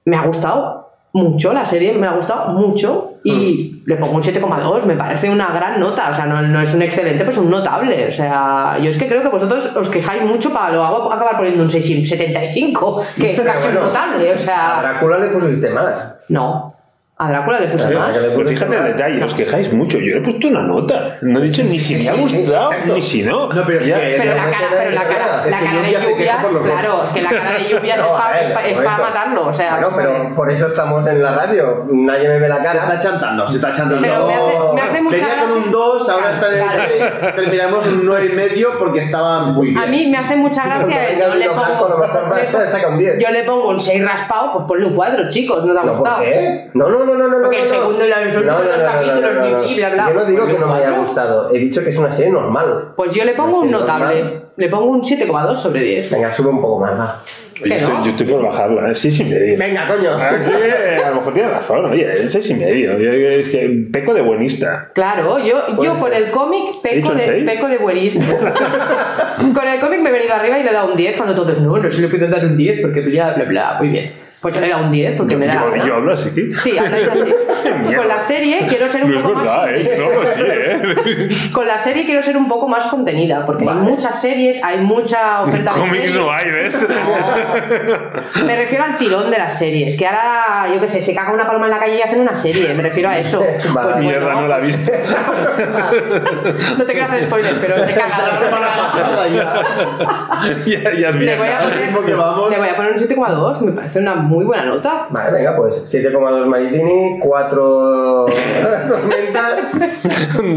Me 0.05 0.17
ha 0.17 0.25
gustado 0.25 0.85
mucho 1.13 1.53
la 1.53 1.65
serie, 1.65 1.93
me 1.93 2.07
ha 2.07 2.11
gustado 2.11 2.49
mucho 2.53 3.13
y 3.23 3.81
le 3.85 3.95
pongo 3.95 4.15
un 4.15 4.21
7,2, 4.21 4.83
me 4.83 4.95
parece 4.95 5.29
una 5.29 5.51
gran 5.53 5.79
nota, 5.79 6.09
o 6.11 6.13
sea, 6.13 6.25
no, 6.25 6.41
no 6.41 6.61
es 6.61 6.73
un 6.75 6.81
excelente, 6.81 7.23
pues 7.23 7.37
un 7.37 7.49
notable, 7.49 8.07
o 8.07 8.11
sea, 8.11 8.77
yo 8.81 8.89
es 8.89 8.97
que 8.97 9.07
creo 9.07 9.21
que 9.23 9.29
vosotros 9.29 9.75
os 9.75 9.89
quejáis 9.89 10.23
mucho 10.23 10.51
para 10.53 10.71
luego 10.75 11.11
acabar 11.11 11.37
poniendo 11.37 11.63
un 11.63 11.69
6,75, 11.69 13.01
que 13.15 13.31
es 13.31 13.41
casi 13.41 13.67
bueno, 13.67 13.85
notable, 13.87 14.29
o 14.29 14.33
A 14.33 14.37
sea, 14.37 14.79
Drácula 14.81 15.17
le 15.19 15.27
pusiste 15.29 15.69
más. 15.69 16.15
no, 16.29 16.74
a 17.17 17.29
Drácula 17.29 17.59
le 17.61 17.67
puse 17.67 17.89
más. 17.95 18.21
le 18.21 18.27
Pero 18.29 18.49
fíjate 18.49 18.75
el 18.75 18.83
detalle, 18.83 19.23
os 19.23 19.33
quejáis 19.33 19.71
mucho. 19.71 19.97
Yo 19.99 20.17
he 20.17 20.21
puesto 20.21 20.47
una 20.49 20.63
nota. 20.63 21.17
No 21.21 21.39
he 21.39 21.43
dicho 21.43 21.61
ni 21.63 21.79
si 21.79 21.79
sí, 21.79 21.93
me 22.03 22.09
ha 22.09 22.13
sí, 22.21 22.27
sí, 22.29 22.37
gustado, 22.43 22.71
ni 22.93 23.01
si 23.01 23.23
no. 23.23 23.47
No, 23.53 23.63
pero 23.65 23.79
es 23.79 23.87
Ya. 23.87 24.01
que- 24.01 24.17
Pero 24.19 24.35
la 24.35 24.45
no 24.45 24.51
cara, 24.51 24.67
pero 24.77 24.91
la 24.91 25.03
cara, 25.03 25.43
Es 25.45 25.51
la 25.51 25.59
cara 25.59 25.71
de 25.81 25.91
lluvias, 25.91 26.05
claro, 26.65 27.03
es 27.05 27.11
que 27.11 27.21
la 27.21 27.29
cara 27.29 27.51
de 27.53 27.69
lluvias 27.69 27.97
No, 27.99 28.05
es 28.05 28.11
para 28.21 28.33
ver, 28.33 28.45
un 28.47 28.83
momento. 28.83 29.01
matarlo, 29.03 29.47
o 29.47 29.53
sea, 29.53 29.71
Bueno, 29.79 29.91
pero 29.95 30.35
por 30.35 30.51
eso 30.51 30.67
estamos 30.67 31.07
en 31.07 31.21
la 31.23 31.35
radio. 31.35 31.85
Nadie 31.89 32.27
me 32.27 32.39
ve 32.39 32.49
la 32.49 32.55
Se 32.57 32.67
está 32.67 32.85
cara. 32.87 32.99
chantando, 32.99 33.47
se 33.49 33.55
está 33.57 33.73
chantando. 33.75 34.01
Pero 34.01 34.25
me 34.27 34.33
hace, 34.33 34.73
me 34.73 34.81
hace 34.81 35.01
mucha 35.01 35.15
Venía 35.15 35.35
con 35.39 35.47
gracia. 35.47 35.65
un 35.65 35.71
2, 35.71 36.09
ahora 36.09 36.31
está 36.33 36.47
en 36.47 36.53
el 36.53 36.59
Claro. 36.59 36.83
6. 37.21 37.35
Terminamos 37.35 37.87
un 37.87 38.05
9 38.05 38.29
y 38.31 38.35
medio 38.35 38.69
porque 38.77 38.99
estaba 38.99 39.39
muy 39.43 39.67
bien. 39.69 39.77
A 39.81 39.85
mí 39.85 40.07
me 40.07 40.17
hace 40.17 40.35
mucha 40.35 40.65
gracia. 40.65 41.17
Yo 41.17 41.35
le, 41.35 41.45
pongo, 41.47 42.89
un 42.89 42.97
10. 42.97 43.17
yo 43.19 43.29
le 43.31 43.43
pongo 43.43 43.69
un 43.69 43.79
6 43.79 44.03
raspado, 44.03 44.51
pues 44.53 44.65
ponle 44.67 44.85
un 44.87 44.93
4, 44.93 45.29
chicos, 45.29 45.63
no 45.63 45.73
te 45.73 45.79
ha 45.79 45.83
No, 45.83 45.91
¿por 45.93 45.99
gustado. 45.99 46.21
qué? 46.23 46.69
No, 46.73 46.89
no, 47.05 47.15
no, 47.15 47.27
no, 47.27 47.37
no. 47.39 47.43
Porque 47.43 47.57
no, 47.59 47.63
el 47.63 47.69
no. 47.71 47.75
segundo 47.79 48.05
y 48.05 48.09
los 48.09 48.35
últimos 48.35 48.61
capítulos, 48.85 49.61
bli, 49.65 49.75
bla, 49.75 49.89
bla. 49.89 50.07
Yo 50.09 50.13
no 50.13 50.25
digo 50.25 50.47
que 50.47 50.53
no 50.59 50.67
me 50.67 50.73
haya 50.79 50.91
gustado. 50.91 51.53
He 51.53 51.59
dicho 51.59 51.81
que 51.83 51.89
es 51.89 51.97
una 51.97 52.11
serie 52.11 52.31
normal. 52.31 52.93
Pues 52.95 53.13
yo 53.13 53.23
le 53.23 53.33
pongo 53.33 53.59
un 53.59 53.71
notable. 53.71 54.21
normal. 54.23 54.41
Le 54.57 54.69
pongo 54.69 54.85
un 54.85 55.01
7,2 55.01 55.55
sobre 55.57 55.81
10. 55.81 56.11
Venga, 56.11 56.31
sube 56.31 56.49
un 56.49 56.61
poco 56.61 56.79
más, 56.79 56.99
va. 56.99 57.21
Yo 57.63 57.73
estoy, 57.73 57.93
no. 57.93 58.03
yo 58.03 58.11
estoy 58.11 58.25
por 58.27 58.43
bajarla, 58.43 58.91
¿eh? 58.91 58.95
Seis 58.95 59.17
y 59.21 59.23
medio. 59.23 59.57
Venga, 59.57 59.87
coño. 59.87 60.09
Aquí, 60.11 60.51
a 61.01 61.09
lo 61.09 61.15
mejor 61.15 61.33
tiene 61.33 61.49
razón, 61.49 61.85
oye, 61.85 62.11
el 62.11 62.29
seis 62.29 62.49
y 62.49 62.53
medio. 62.55 62.97
Yo- 62.99 63.13
yo- 63.13 63.29
Es 63.29 63.47
que 63.47 63.87
peco 63.93 64.13
de 64.13 64.21
buenista. 64.21 64.91
Claro, 64.93 65.39
yo, 65.39 65.81
yo 65.81 65.95
con 65.95 66.13
el 66.13 66.31
cómic 66.31 66.75
¿He 66.83 66.95
dicho 66.97 67.13
peco 67.13 67.31
de, 67.31 67.41
peco 67.43 67.67
de 67.69 67.77
buenista. 67.77 68.25
con 69.55 69.67
el 69.67 69.79
cómic 69.79 70.01
me 70.01 70.09
he 70.09 70.13
venido 70.13 70.33
arriba 70.33 70.59
y 70.59 70.63
le 70.63 70.69
he 70.69 70.73
dado 70.73 70.91
un 70.91 70.97
10 70.97 71.15
cuando 71.15 71.33
todos 71.35 71.61
no, 71.61 71.77
no 71.77 71.91
se 71.91 72.01
le 72.01 72.07
puede 72.09 72.27
dar 72.27 72.45
un 72.45 72.57
10 72.57 72.81
porque 72.81 72.99
bla 73.01 73.31
bla 73.33 73.45
bla, 73.45 73.75
muy 73.79 73.87
bien. 73.89 74.11
Pues 74.41 74.53
yo 74.53 74.61
le 74.61 74.69
da 74.69 74.77
un 74.77 74.91
10 74.91 75.17
porque 75.17 75.35
me 75.35 75.47
da. 75.47 75.65
Yo, 75.77 75.85
yo 75.85 75.95
hablo 75.95 76.13
así. 76.13 76.53
Sí, 76.59 76.77
habláis 76.77 77.07
así. 77.07 77.33
Con 77.95 78.07
la 78.07 78.19
serie 78.19 78.65
quiero 78.67 78.87
ser 78.89 79.03
un 79.03 79.11
No 79.11 79.17
es 79.17 79.23
poco 79.23 79.35
más 79.35 79.45
verdad, 79.45 79.75
¿eh? 79.75 79.83
contenida. 79.83 80.05
No, 80.05 80.21
pues 80.21 80.29
sí, 80.33 80.41
¿eh? 80.45 81.49
Con 81.53 81.67
la 81.67 81.79
serie 81.79 82.05
quiero 82.05 82.21
ser 82.21 82.37
un 82.37 82.47
poco 82.47 82.67
más 82.67 82.85
contenida, 82.87 83.45
porque 83.45 83.67
hay 83.67 83.75
muchas 83.75 84.21
series, 84.21 84.63
hay 84.63 84.81
mucha 84.81 85.41
oferta 85.41 85.73
de 85.73 85.79
Cómics 85.79 85.95
series. 85.95 86.15
no 86.15 86.31
hay, 86.31 86.51
¿ves? 86.51 86.87
Me 88.45 88.55
refiero 88.55 88.83
al 88.83 88.97
tirón 88.97 89.31
de 89.31 89.37
las 89.37 89.57
series, 89.57 89.97
que 89.97 90.05
ahora, 90.05 90.73
yo 90.73 90.79
qué 90.79 90.87
sé, 90.87 91.01
se 91.01 91.15
caga 91.15 91.31
una 91.31 91.47
palma 91.47 91.65
en 91.65 91.71
la 91.71 91.79
calle 91.79 91.97
y 91.97 92.01
hacen 92.01 92.19
una 92.19 92.35
serie, 92.35 92.73
me 92.73 92.83
refiero 92.83 93.09
a 93.09 93.17
eso. 93.17 93.39
Pues 93.39 93.73
Vale. 93.73 94.05
Mierda, 94.05 94.33
no 94.41 94.47
la 94.47 94.59
he 94.59 94.65
visto. 94.65 94.91
no 96.77 96.83
te 96.85 96.91
quiero 96.91 97.07
hacer 97.07 97.25
spoiler, 97.25 97.53
pero 97.61 97.85
se 97.85 97.93
caga. 97.93 98.27
La 98.27 98.35
semana 98.35 98.67
pasada 98.77 99.27
ya. 99.27 99.63
ya, 100.65 100.99
ya 100.99 101.09
es 101.09 101.15
Le 101.15 101.35
voy, 101.37 101.47
a 101.47 101.59
poner, 101.59 101.89
le 102.51 102.57
voy 102.57 102.69
a 102.69 102.75
poner 102.75 102.91
un 102.91 102.97
7,2, 102.97 103.61
me 103.61 103.71
parece 103.71 103.99
una 103.99 104.15
muy 104.35 104.45
buena 104.45 104.65
nota. 104.65 105.07
Vale, 105.09 105.31
venga, 105.31 105.55
pues 105.55 105.93
7,2 105.93 106.45
Maritini, 106.45 107.19
4 107.19 108.25
tormentas. 108.89 109.53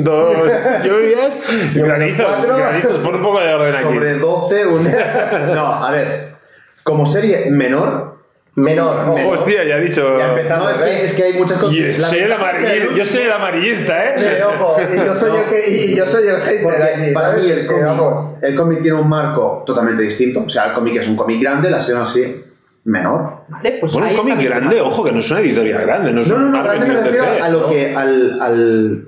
Dos 0.04 0.36
lluvias, 0.84 1.36
Yo 1.74 1.84
granizos, 1.84 2.26
cuatro. 2.26 2.56
granizos. 2.56 2.98
Pon 2.98 3.14
un 3.16 3.22
poco 3.22 3.40
de 3.40 3.54
orden 3.54 3.74
aquí. 3.74 3.94
Sobre 3.94 4.14
12, 4.14 4.66
un... 4.66 4.84
No, 5.54 5.66
a 5.84 5.90
ver. 5.90 6.28
Como 6.82 7.06
serie 7.06 7.50
menor, 7.50 8.18
Menor. 8.54 9.10
Ojo, 9.10 9.28
hostia, 9.34 9.62
ya 9.62 9.76
he 9.76 9.80
dicho. 9.82 10.18
Ya 10.18 10.56
no, 10.58 10.68
es 10.68 10.78
que, 10.82 11.04
es 11.04 11.14
que 11.14 11.22
hay 11.22 11.32
muchas 11.34 11.58
cosas. 11.58 11.76
Y 11.76 11.92
La 11.92 12.08
soy 12.08 12.18
el 12.18 12.32
amarillista, 12.32 12.96
yo 12.96 13.04
soy 13.04 13.22
el 13.22 13.32
amarillista, 13.32 14.04
Eh, 14.04 14.14
¿eh? 14.18 14.42
ojo, 14.42 14.76
y 14.92 14.96
yo 14.96 15.14
soy 15.14 15.30
el 15.38 15.44
que 15.44 15.70
y 15.70 15.94
yo 15.94 16.06
soy 16.06 16.26
el 16.26 16.36
hater 16.40 16.82
aquí, 16.82 17.12
para 17.14 17.28
¿sabes? 17.30 17.44
mí 17.44 17.50
el 17.52 17.68
vamos. 17.68 18.12
cómic, 18.24 18.42
el 18.42 18.56
cómic 18.56 18.82
tiene 18.82 18.98
un 19.00 19.08
marco 19.08 19.62
totalmente 19.64 20.02
distinto. 20.02 20.42
O 20.44 20.50
sea, 20.50 20.66
el 20.66 20.72
cómic 20.72 20.96
es 20.96 21.06
un 21.06 21.14
cómic 21.14 21.40
grande, 21.40 21.70
la 21.70 21.80
serie 21.80 22.02
así 22.02 22.44
menor. 22.88 23.44
Vale, 23.48 23.76
pues 23.80 23.92
Bueno, 23.92 24.08
un 24.08 24.16
cómic 24.16 24.42
grande, 24.42 24.80
ojo, 24.80 25.04
que 25.04 25.12
no 25.12 25.18
es 25.20 25.30
una 25.30 25.40
editorial 25.40 25.82
grande, 25.86 26.12
no 26.12 26.20
es 26.22 26.28
No, 26.28 26.38
no, 26.38 26.46
un 26.46 26.52
no, 26.52 26.62
grande 26.62 26.86
me 26.86 26.94
refiero 27.00 27.24
a 27.44 27.48
lo 27.50 27.60
¿no? 27.62 27.68
que 27.68 27.94
al, 27.94 28.40
al 28.40 29.04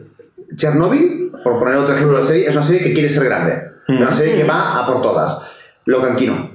Chernobyl, 0.56 1.32
por 1.42 1.58
poner 1.58 1.76
otro 1.76 1.94
ejemplo 1.94 2.20
de 2.20 2.26
serie, 2.26 2.46
es 2.48 2.54
una 2.54 2.64
serie 2.64 2.82
que 2.82 2.92
quiere 2.92 3.10
ser 3.10 3.24
grande. 3.24 3.62
Mm. 3.88 4.02
Una 4.02 4.12
serie 4.12 4.34
que 4.36 4.44
va 4.44 4.78
a 4.82 4.86
por 4.86 5.02
todas. 5.02 5.42
Locan 5.86 6.16
no. 6.26 6.50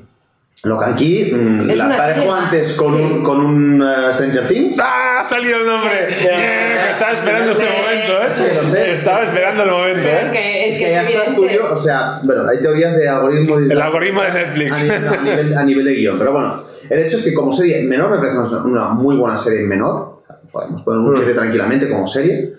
Locan 0.63 0.95
Key, 0.95 1.32
mm, 1.34 1.67
la 1.76 1.97
parejo 1.97 2.34
antes 2.34 2.73
con 2.76 2.95
sí. 2.95 3.01
un, 3.01 3.23
con 3.23 3.39
un 3.39 3.84
eh, 3.84 4.13
Stranger 4.13 4.47
Things. 4.47 4.78
¡Ah! 4.82 5.01
Ha 5.19 5.23
salido 5.23 5.57
el 5.59 5.65
nombre. 5.65 6.07
Yeah, 6.21 6.91
estaba 6.91 7.13
esperando 7.13 7.51
este 7.53 7.65
momento, 7.65 8.36
Sí, 8.36 8.43
lo 8.53 8.61
¿eh? 8.61 8.65
sé. 8.71 8.91
Estaba 8.93 9.23
esperando 9.23 9.63
el 9.63 9.69
momento, 9.71 10.01
Pero 10.03 10.19
es 10.19 10.28
¿eh? 10.28 10.32
que 10.32 10.67
es, 10.67 10.73
Es 10.76 10.80
que 10.80 10.86
que 10.86 11.13
ya 11.13 11.23
estudio, 11.23 11.73
o 11.73 11.78
sea, 11.78 12.13
bueno, 12.23 12.47
hay 12.49 12.59
teorías 12.59 12.97
de 12.97 13.07
algoritmo. 13.07 13.57
El 13.57 13.82
algoritmo 13.82 14.21
de 14.23 14.32
Netflix. 14.34 14.82
A 14.82 14.84
nivel, 14.84 15.07
a 15.07 15.17
nivel- 15.21 15.57
a 15.57 15.63
nivel 15.63 15.86
de 15.86 15.93
guion, 15.95 16.17
pero 16.19 16.34
bueno, 16.34 16.63
el 16.89 16.99
hecho 16.99 17.17
es 17.17 17.23
que 17.23 17.33
como 17.33 17.53
serie 17.53 17.83
menor 17.83 18.11
me 18.11 18.17
parece 18.17 18.38
una, 18.38 18.89
muy 18.89 19.15
buena 19.15 19.38
serie 19.38 19.65
menor, 19.65 20.23
podemos 20.51 20.83
poner 20.83 20.99
un 20.99 21.17
7 21.17 21.33
tranquilamente 21.33 21.89
como 21.89 22.07
serie, 22.07 22.53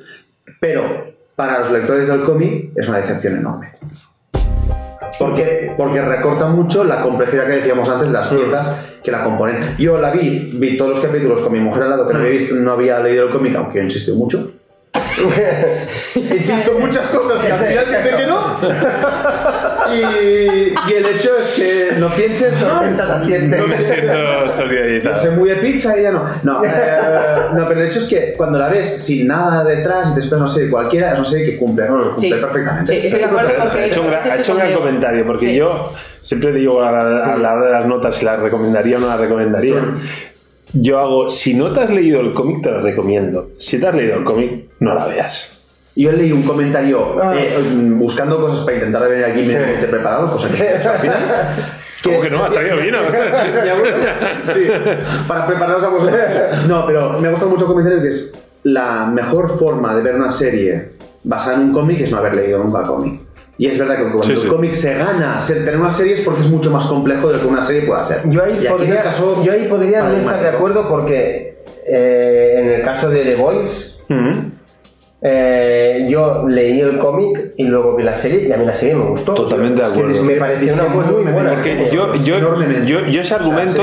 pero 0.61 1.15
para 1.35 1.61
los 1.61 1.71
lectores 1.71 2.09
del 2.09 2.23
cómic 2.23 2.71
es 2.77 2.89
una 2.89 2.99
decepción 2.99 3.37
enorme. 3.37 3.69
Porque, 5.19 5.73
porque 5.77 6.03
recorta 6.03 6.49
mucho 6.49 6.85
la 6.85 7.01
complejidad 7.01 7.47
que 7.47 7.53
decíamos 7.57 7.89
antes 7.89 8.09
de 8.09 8.13
las 8.13 8.29
piezas 8.29 8.77
que 9.03 9.11
la 9.11 9.25
componen. 9.25 9.63
Yo 9.79 9.99
la 9.99 10.11
vi, 10.11 10.53
vi 10.55 10.77
todos 10.77 10.93
los 10.93 11.01
capítulos 11.01 11.41
con 11.41 11.53
mi 11.53 11.61
mujer 11.61 11.85
al 11.85 11.91
lado 11.91 12.07
que 12.07 12.13
no 12.13 12.21
había, 12.21 12.33
visto, 12.33 12.55
no 12.57 12.73
había 12.73 13.01
leído 13.01 13.27
el 13.27 13.33
cómic, 13.33 13.55
aunque 13.57 13.79
yo 13.79 13.85
insistió 13.85 14.15
mucho. 14.15 14.53
Insisto 16.15 16.79
muchas 16.79 17.07
cosas 17.09 17.45
que 17.45 17.53
al 17.53 17.59
final 17.59 17.85
dice 17.87 18.17
que 18.17 18.27
no. 18.27 18.59
Y, 19.95 20.91
y 20.91 20.95
el 20.95 21.07
hecho 21.07 21.31
es 21.39 21.55
que 21.55 21.93
no 21.99 22.09
pienses, 22.11 22.59
Tormentas 22.59 23.09
asiente. 23.11 23.57
No 23.59 23.67
me 23.69 23.81
siento 23.81 24.13
yo 24.43 24.49
solidarizado. 24.49 25.17
soy 25.17 25.31
muy 25.37 25.49
de 25.49 25.57
pizza 25.57 25.97
y 25.97 26.01
ella 26.01 26.13
no. 26.13 26.27
No, 26.43 26.65
eh, 26.65 26.71
no, 27.55 27.67
pero 27.67 27.81
el 27.83 27.87
hecho 27.89 28.01
es 28.01 28.07
que 28.07 28.35
cuando 28.37 28.59
la 28.59 28.69
ves 28.69 29.05
sin 29.05 29.27
nada 29.29 29.65
detrás 29.65 30.11
y 30.11 30.15
te 30.15 30.21
esperas 30.21 30.41
una 30.43 30.49
serie 30.49 30.71
cualquiera, 30.71 31.13
es 31.13 31.19
una 31.21 31.29
serie 31.29 31.47
que 31.47 31.57
cumple, 31.57 31.89
¿no? 31.89 31.99
cumple 32.13 32.21
Sí. 32.21 32.31
perfectamente. 32.31 32.93
Sí, 33.09 33.17
Ha 33.17 33.85
hecho 33.87 34.01
un, 34.03 34.09
gran, 34.11 34.31
ha 34.31 34.37
hecho 34.37 34.53
un 34.53 34.59
gran 34.59 34.75
comentario, 34.75 35.27
porque 35.27 35.47
Sí. 35.47 35.55
yo 35.57 35.93
siempre 36.21 36.53
digo 36.53 36.83
a 36.83 36.91
la, 36.93 37.33
a 37.35 37.37
la 37.37 37.55
hora 37.55 37.67
de 37.67 37.73
las 37.73 37.87
notas 37.87 38.17
si 38.17 38.25
las 38.25 38.39
recomendaría 38.41 38.97
o 38.97 39.01
no 39.01 39.07
las 39.09 39.21
recomendaría. 39.21 39.95
Yo 40.79 40.99
hago, 40.99 41.29
si 41.31 41.55
no 41.55 41.73
te 41.73 41.81
has 41.81 41.91
leído 41.91 42.21
el 42.21 42.33
cómic, 42.33 42.63
te 42.63 42.71
lo 42.71 42.81
recomiendo. 42.83 43.51
Si 43.59 43.81
te 43.81 43.87
has 43.87 43.95
leído 43.95 44.17
el 44.17 44.25
cómic, 44.25 44.65
no 44.81 44.95
la 44.95 45.07
veas. 45.07 45.59
Yo 45.97 46.13
leí 46.13 46.31
un 46.33 46.43
comentario 46.43 47.17
Ah. 47.23 47.35
eh, 47.37 47.59
buscando 47.95 48.37
cosas 48.39 48.61
para 48.65 48.77
intentar 48.77 49.09
venir 49.09 49.25
aquí 49.25 49.41
mínimamente 49.41 49.87
preparado, 49.87 50.31
cosa 50.33 50.51
que 50.51 50.63
he 50.63 50.77
hecho 50.77 50.91
al 50.91 50.99
final. 50.99 51.19
¿Cómo 52.05 52.21
que 52.21 52.31
no? 52.31 52.45
Has 52.45 52.53
traído 52.53 52.77
vino. 52.77 52.99
Me 54.47 54.55
sí, 54.55 54.67
para 55.27 55.47
prepararos 55.47 55.85
a 55.85 55.89
vosotros. 55.89 56.21
No, 56.69 56.87
pero 56.87 57.19
me 57.19 57.29
ha 57.29 57.31
gustado 57.31 57.51
mucho 57.51 57.65
el 57.65 57.69
comentario 57.71 58.03
que 58.03 58.09
es 58.09 58.39
la 58.65 59.07
mejor 59.07 59.59
forma 59.59 59.97
de 59.97 60.03
ver 60.03 60.15
una 60.17 60.31
serie 60.31 60.91
basada 61.25 61.57
en 61.57 61.63
un 61.69 61.73
cómic 61.73 62.01
es 62.01 62.13
no 62.13 62.19
haber 62.19 62.37
leído 62.37 62.59
nunca 62.63 62.81
el 62.81 62.87
cómic. 62.87 63.21
Y 63.59 63.69
es 63.69 63.79
verdad 63.79 63.97
que 63.97 64.03
cuando 64.03 64.23
Sí, 64.23 64.33
el 64.33 64.39
sí. 64.39 64.49
cómic 64.49 64.75
se 64.75 64.95
gana 64.95 65.41
ser, 65.41 65.59
tener 65.65 65.79
una 65.81 65.93
serie 65.93 66.13
es 66.15 66.21
porque 66.21 66.43
es 66.43 66.49
mucho 66.49 66.71
más 66.71 66.87
complejo 66.87 67.29
de 67.29 67.35
lo 67.37 67.41
que 67.41 67.47
una 67.47 67.65
serie 67.65 67.83
puede 67.87 68.01
hacer. 68.03 68.21
Yo 68.29 68.45
ahí 68.45 68.59
Y 68.63 68.69
podría, 68.69 69.03
caso 69.03 69.43
yo 69.45 69.53
ahí 69.53 69.67
podría 69.69 70.03
no 70.03 70.15
estar 70.15 70.41
de 70.43 70.49
acuerdo 70.49 70.89
porque 70.89 71.57
eh, 71.87 72.55
en 72.59 72.69
el 72.69 72.83
caso 72.83 73.09
de 73.09 73.23
The 73.25 73.35
Voice. 73.37 73.97
Eh, 75.23 76.07
yo 76.11 76.47
leí 76.47 76.79
el 76.81 76.99
cómic 76.99 77.53
y 77.57 77.65
luego 77.65 77.97
vi 77.97 78.03
la 78.05 78.15
serie 78.15 78.47
y 78.49 78.53
a 78.53 78.57
mí 78.59 78.67
la 78.67 78.73
serie 78.75 78.95
me 78.95 79.05
gustó. 79.05 79.35
Totalmente 79.35 79.81
de 79.83 79.89
acuerdo. 79.89 80.23
Me 80.25 80.35
pareció 80.35 80.75
una 80.75 80.85
muy 80.89 81.05
buena 81.33 81.55
Porque 81.55 81.89
yo, 81.93 82.15
yo, 82.17 82.39
yo, 82.85 83.01
yo 83.07 83.21
ese 83.21 83.21
O 83.21 83.25
sea, 83.25 83.37
argumento. 83.39 83.83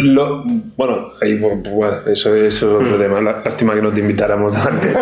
lo, 0.00 0.42
bueno, 0.76 1.08
ahí, 1.20 1.38
bueno, 1.38 1.62
bueno, 1.70 1.96
eso, 2.06 2.34
eso 2.34 2.44
es 2.80 2.84
otro 2.86 2.96
tema. 2.98 3.20
lá- 3.20 3.42
Lástima 3.44 3.74
que 3.74 3.82
no 3.82 3.92
te 3.92 4.00
invitáramos 4.00 4.54
antes. 4.66 4.96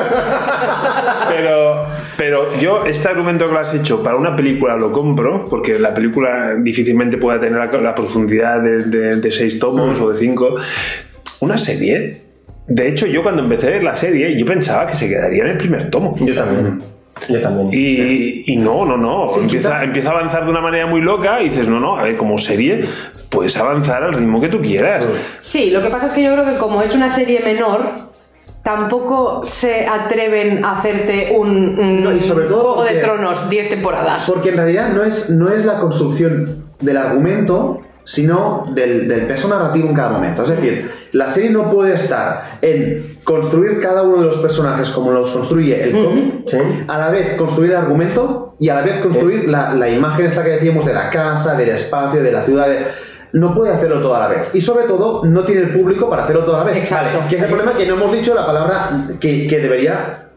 pero, 1.31 1.87
pero 2.17 2.43
yo, 2.61 2.85
este 2.85 3.09
argumento 3.09 3.47
que 3.47 3.53
lo 3.53 3.59
has 3.61 3.73
hecho 3.75 4.03
para 4.03 4.17
una 4.17 4.35
película 4.37 4.77
lo 4.77 4.91
compro, 4.91 5.47
porque 5.49 5.79
la 5.79 5.95
película 5.95 6.55
difícilmente 6.59 7.17
pueda 7.19 7.41
tener 7.41 7.59
la, 7.59 7.67
la 7.81 7.95
profundidad 7.95 8.61
de, 8.61 8.79
de- 8.85 9.17
de 9.17 9.31
seis 9.33 9.59
tomos 9.59 9.99
o 10.01 10.11
de 10.11 10.19
cinco. 10.19 10.57
Una 11.41 11.57
serie. 11.57 12.22
De 12.67 12.89
hecho, 12.89 13.07
yo 13.07 13.23
cuando 13.23 13.43
empecé 13.43 13.69
a 13.69 13.71
ver 13.71 13.85
la 13.85 13.95
serie, 13.95 14.37
yo 14.37 14.47
pensaba 14.47 14.87
que 14.87 14.95
se 14.95 15.09
quedaría 15.09 15.45
en 15.45 15.51
el 15.51 15.57
primer 15.59 15.91
tomo. 15.91 16.15
Yo 16.19 16.35
también. 16.35 16.83
Yo 17.29 17.41
también. 17.41 17.69
Y, 17.73 18.53
y 18.53 18.57
no, 18.57 18.85
no, 18.85 18.97
no. 18.97 19.27
empieza, 19.37 19.83
empieza 19.83 20.11
a 20.11 20.13
avanzar 20.13 20.45
de 20.45 20.51
una 20.51 20.61
manera 20.61 20.87
muy 20.87 21.01
loca 21.01 21.41
y 21.41 21.49
dices, 21.49 21.69
no, 21.69 21.81
no, 21.81 21.97
a 21.99 22.05
ver, 22.05 22.17
como 22.17 22.39
serie, 22.39 22.87
puedes 23.29 23.57
avanzar 23.57 24.03
al 24.03 24.13
ritmo 24.13 24.41
que 24.41 24.49
tú 24.49 24.61
quieras. 24.61 25.09
Sí, 25.41 25.71
lo 25.71 25.81
que 25.81 25.89
pasa 25.89 26.07
es 26.07 26.13
que 26.13 26.23
yo 26.23 26.33
creo 26.33 26.45
que 26.45 26.57
como 26.59 26.83
es 26.83 26.95
una 26.95 27.11
serie 27.11 27.41
menor, 27.41 28.13
tampoco 28.63 29.45
se 29.45 29.87
atreven 29.87 30.65
a 30.65 30.79
hacerte 30.79 31.35
un, 31.37 31.79
un 31.79 32.05
No, 32.05 32.13
y 32.15 32.21
sobre 32.21 32.47
todo 32.47 32.75
Juego 32.75 32.85
de 32.85 33.01
Tronos 33.01 33.51
10 33.51 33.71
temporadas. 33.71 34.31
Porque 34.31 34.51
en 34.51 34.57
realidad 34.57 34.91
no 34.95 35.03
es, 35.03 35.31
no 35.31 35.51
es 35.51 35.65
la 35.65 35.79
construcción 35.79 36.65
del 36.81 36.97
argumento, 36.97 37.83
sino 38.05 38.67
del, 38.75 39.07
del 39.09 39.27
peso 39.27 39.49
narrativo 39.49 39.89
en 39.89 39.95
cada 39.95 40.11
momento. 40.11 40.43
Es 40.43 40.49
decir, 40.51 40.91
la 41.13 41.29
serie 41.29 41.51
no 41.51 41.71
puede 41.71 41.95
estar 41.95 42.43
en 42.61 43.03
construir 43.25 43.81
cada 43.81 44.03
uno 44.03 44.19
de 44.19 44.27
los 44.27 44.37
personajes 44.39 44.91
como 44.91 45.11
los 45.13 45.31
construye 45.31 45.83
el 45.85 45.93
cómic, 45.93 46.33
Sí. 46.47 46.59
a 46.89 46.99
la 46.99 47.11
vez 47.11 47.35
construir 47.37 47.71
el 47.71 47.77
argumento 47.77 48.57
y 48.59 48.69
a 48.69 48.75
la 48.77 48.83
vez 48.83 49.01
construir 49.01 49.49
la, 49.49 49.75
la 49.75 49.89
imagen 49.89 50.27
esta 50.27 50.43
que 50.43 50.51
decíamos 50.51 50.85
de 50.85 50.95
la 50.95 51.11
casa, 51.11 51.55
del 51.55 51.69
espacio, 51.71 52.23
de 52.23 52.33
la 52.33 52.43
ciudad. 52.45 52.69
de- 52.69 52.87
No 53.35 53.55
puede 53.55 53.73
hacerlo 53.73 54.01
todo 54.01 54.15
a 54.17 54.21
la 54.21 54.29
vez. 54.29 54.51
Y 54.53 54.61
sobre 54.61 54.85
todo, 54.87 55.25
no 55.25 55.45
tiene 55.45 55.63
el 55.63 55.71
público 55.71 56.11
para 56.11 56.25
hacerlo 56.25 56.45
todo 56.45 56.57
a 56.57 56.59
la 56.61 56.65
vez. 56.65 56.77
Exacto. 56.77 57.19
Que 57.31 57.37
es 57.37 57.43
el 57.43 57.49
problema 57.49 57.73
que 57.77 57.87
no 57.87 57.95
hemos 57.95 58.13
dicho 58.13 58.35
la 58.35 58.45
palabra 58.45 58.91
que, 59.21 59.47
que 59.47 59.59
debería 59.59 60.29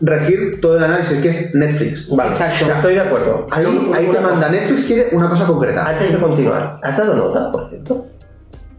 regir 0.00 0.60
todo 0.60 0.78
el 0.78 0.84
análisis, 0.84 1.20
que 1.20 1.28
es 1.28 1.54
Netflix. 1.54 2.08
Vale, 2.14 2.30
Exacto. 2.30 2.66
ya 2.66 2.74
estoy 2.74 2.94
de 2.94 3.00
acuerdo. 3.00 3.46
Ahí, 3.50 3.64
ahí 3.94 4.06
te 4.06 4.16
cosa. 4.16 4.20
manda 4.20 4.48
Netflix 4.48 4.86
quiere 4.86 5.08
una 5.12 5.28
cosa 5.28 5.46
concreta. 5.46 5.88
Antes 5.88 6.12
de 6.12 6.18
continuar, 6.18 6.78
¿has 6.82 6.96
dado 6.98 7.14
nota, 7.14 7.50
por 7.50 7.68
cierto? 7.68 8.06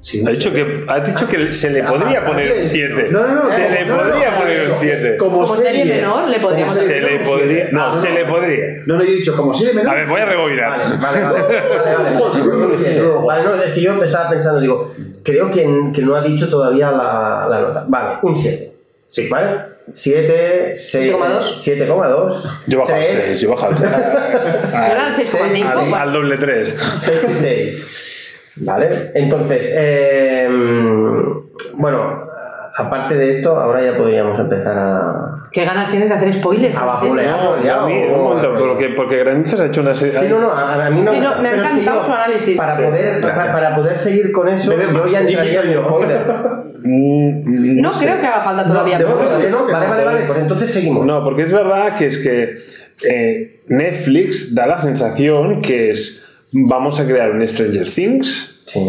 Sí. 0.01 0.23
Ha 0.25 0.29
dicho 0.29 0.53
que, 0.53 0.85
ha 0.87 0.99
dicho 1.01 1.27
que 1.27 1.51
se 1.51 1.69
le 1.71 1.83
podría 1.83 2.25
poner 2.25 2.57
un 2.59 2.63
7. 2.63 3.07
No, 3.11 3.27
no, 3.27 3.35
no. 3.35 3.41
Se 3.51 3.85
no, 3.85 3.97
le 3.97 4.03
podría 4.09 4.31
no, 4.31 4.39
poner 4.39 4.69
un 4.69 4.75
7. 4.77 5.17
Como, 5.17 5.41
Como 5.41 5.55
serie 5.57 5.83
menor, 5.83 6.29
le 6.29 6.39
podríamos 6.39 6.73
Se 6.73 7.01
le 7.01 7.19
podría. 7.19 7.47
siete. 7.65 7.69
No, 7.73 7.85
Ah, 7.87 7.93
se 7.93 8.09
le 8.11 8.23
podría. 8.23 8.65
No, 8.85 8.95
no, 8.95 9.03
yo 9.03 9.09
he 9.11 9.15
dicho 9.15 9.35
como 9.35 9.53
serie 9.53 9.73
menor. 9.73 9.91
A 9.91 9.95
ver, 9.95 10.07
voy 10.07 10.21
a 10.21 10.25
rebobinar. 10.25 10.69
Vale, 10.69 10.85
vale, 11.01 11.21
vale. 11.21 11.41
vale, 11.69 11.95
vale. 11.97 13.01
Vale, 13.25 13.43
no, 13.43 13.55
es 13.61 13.71
que 13.73 13.81
yo 13.81 14.01
estaba 14.01 14.29
pensando, 14.29 14.61
digo, 14.61 14.93
creo 15.23 15.51
que, 15.51 15.91
que 15.93 16.01
no 16.01 16.15
ha 16.15 16.21
dicho 16.21 16.49
todavía 16.49 16.91
la, 16.91 17.47
la 17.49 17.59
nota. 17.59 17.85
Vale, 17.87 18.19
un 18.21 18.35
7. 18.35 18.71
Sí, 19.11 19.27
¿vale? 19.27 19.61
7, 19.91 20.71
6, 20.75 21.13
7,2. 21.15 21.87
7,2. 21.89 22.43
Yo 22.67 22.77
he 22.77 22.81
bajado 22.81 23.01
6, 23.01 23.39
yo 23.41 23.49
he 23.49 23.51
bajado 23.55 23.75
3. 23.75 23.91
Eran 24.91 25.13
6,5. 25.15 25.65
Al, 25.65 25.93
al 25.95 26.13
doble 26.13 26.37
3. 26.37 26.77
6 27.01 27.27
y 27.31 27.35
6. 27.35 28.05
Vale, 28.57 29.11
entonces, 29.15 29.71
eh, 29.75 30.47
bueno, 31.73 32.27
aparte 32.77 33.15
de 33.15 33.29
esto, 33.29 33.57
ahora 33.59 33.81
ya 33.81 33.97
podríamos 33.97 34.37
empezar 34.37 34.77
a. 34.77 35.35
¿Qué 35.51 35.65
ganas 35.65 35.89
tienes 35.89 36.09
de 36.09 36.15
hacer 36.15 36.33
spoilers? 36.33 36.75
A 36.75 36.85
vapulear. 36.85 37.41
No, 37.43 37.63
ya, 37.63 37.81
a 37.81 37.85
mí, 37.87 37.93
o- 38.11 38.15
un 38.15 38.23
momento, 38.23 38.53
o- 38.53 38.57
porque, 38.59 38.89
porque 38.89 39.17
Grandizos 39.23 39.59
ha 39.61 39.65
hecho 39.65 39.81
una 39.81 39.95
serie. 39.95 40.17
Sí, 40.19 40.27
no, 40.29 40.39
no, 40.39 40.51
a, 40.51 40.85
a 40.85 40.89
mí 40.91 41.01
no. 41.01 41.11
Sí, 41.13 41.19
no, 41.19 41.35
me 41.41 41.49
ha 41.49 41.53
encantado 41.55 42.01
yo, 42.01 42.05
su 42.05 42.13
análisis. 42.13 42.57
Para 42.57 42.77
Sí, 42.77 42.83
poder, 42.83 43.21
para, 43.21 43.51
para 43.53 43.75
poder 43.75 43.97
seguir 43.97 44.31
con 44.31 44.47
eso, 44.49 44.69
Bebe 44.71 44.87
yo 44.93 45.07
ya 45.07 45.21
entraría 45.21 45.61
en 45.61 45.73
spoilers. 45.77 46.21
Mm, 46.83 47.81
No 47.81 47.91
creo 47.93 48.19
que 48.19 48.25
haga 48.27 48.43
falta 48.43 48.65
todavía. 48.67 48.97
De 48.97 49.05
pero- 49.05 49.49
no, 49.49 49.71
vale, 49.71 49.87
vale, 49.87 50.03
vale, 50.05 50.19
pues 50.27 50.39
entonces 50.39 50.71
seguimos. 50.71 51.05
No, 51.05 51.23
porque 51.23 51.43
es 51.43 51.51
verdad 51.51 51.95
que 51.97 52.05
es 52.07 52.17
que 52.19 52.53
eh, 53.09 53.61
Netflix 53.67 54.53
da 54.53 54.67
la 54.67 54.77
sensación 54.79 55.61
que 55.61 55.91
es 55.91 56.25
vamos 56.51 56.99
a 56.99 57.05
crear 57.05 57.31
un 57.31 57.47
Stranger 57.47 57.87
Things 57.89 58.63
Sí. 58.65 58.79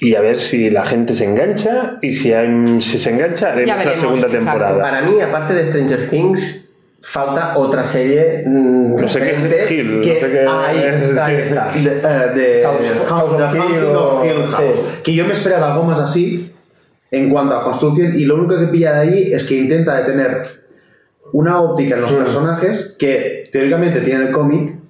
y 0.00 0.14
a 0.14 0.20
ver 0.20 0.36
si 0.38 0.70
la 0.70 0.84
gente 0.84 1.14
se 1.14 1.24
engancha 1.24 1.98
y 2.02 2.12
si, 2.12 2.32
hay- 2.32 2.80
si 2.80 2.98
se 2.98 3.10
engancha 3.10 3.52
haremos 3.52 3.84
la 3.84 3.94
segunda 3.96 4.26
exacto. 4.26 4.38
temporada. 4.38 4.80
Para 4.80 5.02
mí, 5.02 5.20
aparte 5.20 5.54
de 5.54 5.64
Stranger 5.64 6.08
Things, 6.10 6.70
falta 7.02 7.56
otra 7.56 7.82
serie. 7.82 8.44
mm, 8.46 8.96
No 8.96 9.08
sé 9.08 9.20
qué, 9.20 9.74
Hill, 9.74 9.96
no 9.98 10.02
que 10.02 10.20
sé 10.20 10.30
qué- 10.30 10.46
ahí, 10.46 10.78
ahí 10.78 11.36
está. 11.42 11.68
De, 11.70 12.40
de 12.40 12.62
House- 12.62 13.08
House 13.08 13.36
The 13.36 13.42
of 13.42 13.54
Hill 13.54 13.84
o- 13.84 14.20
of 14.20 14.50
sí. 14.50 14.52
House. 14.56 14.78
Que 15.04 15.14
yo 15.14 15.24
me 15.24 15.32
esperaba 15.32 15.72
algo 15.72 15.84
más 15.84 16.00
así 16.00 16.52
en 17.10 17.30
cuanto 17.30 17.56
a 17.56 17.64
construcción 17.64 18.14
y 18.18 18.24
lo 18.24 18.36
único 18.36 18.58
que 18.58 18.66
pilla 18.66 18.94
de 18.94 19.00
ahí 19.00 19.32
es 19.32 19.44
que 19.46 19.56
intenta 19.56 19.96
de 19.98 20.04
tener 20.04 20.42
una 21.32 21.60
óptica 21.60 21.96
en 21.96 22.02
los 22.02 22.14
personajes 22.14 22.96
que 22.98 23.44
teóricamente 23.52 24.00
tienen 24.00 24.28
el 24.28 24.32
cómic 24.32 24.80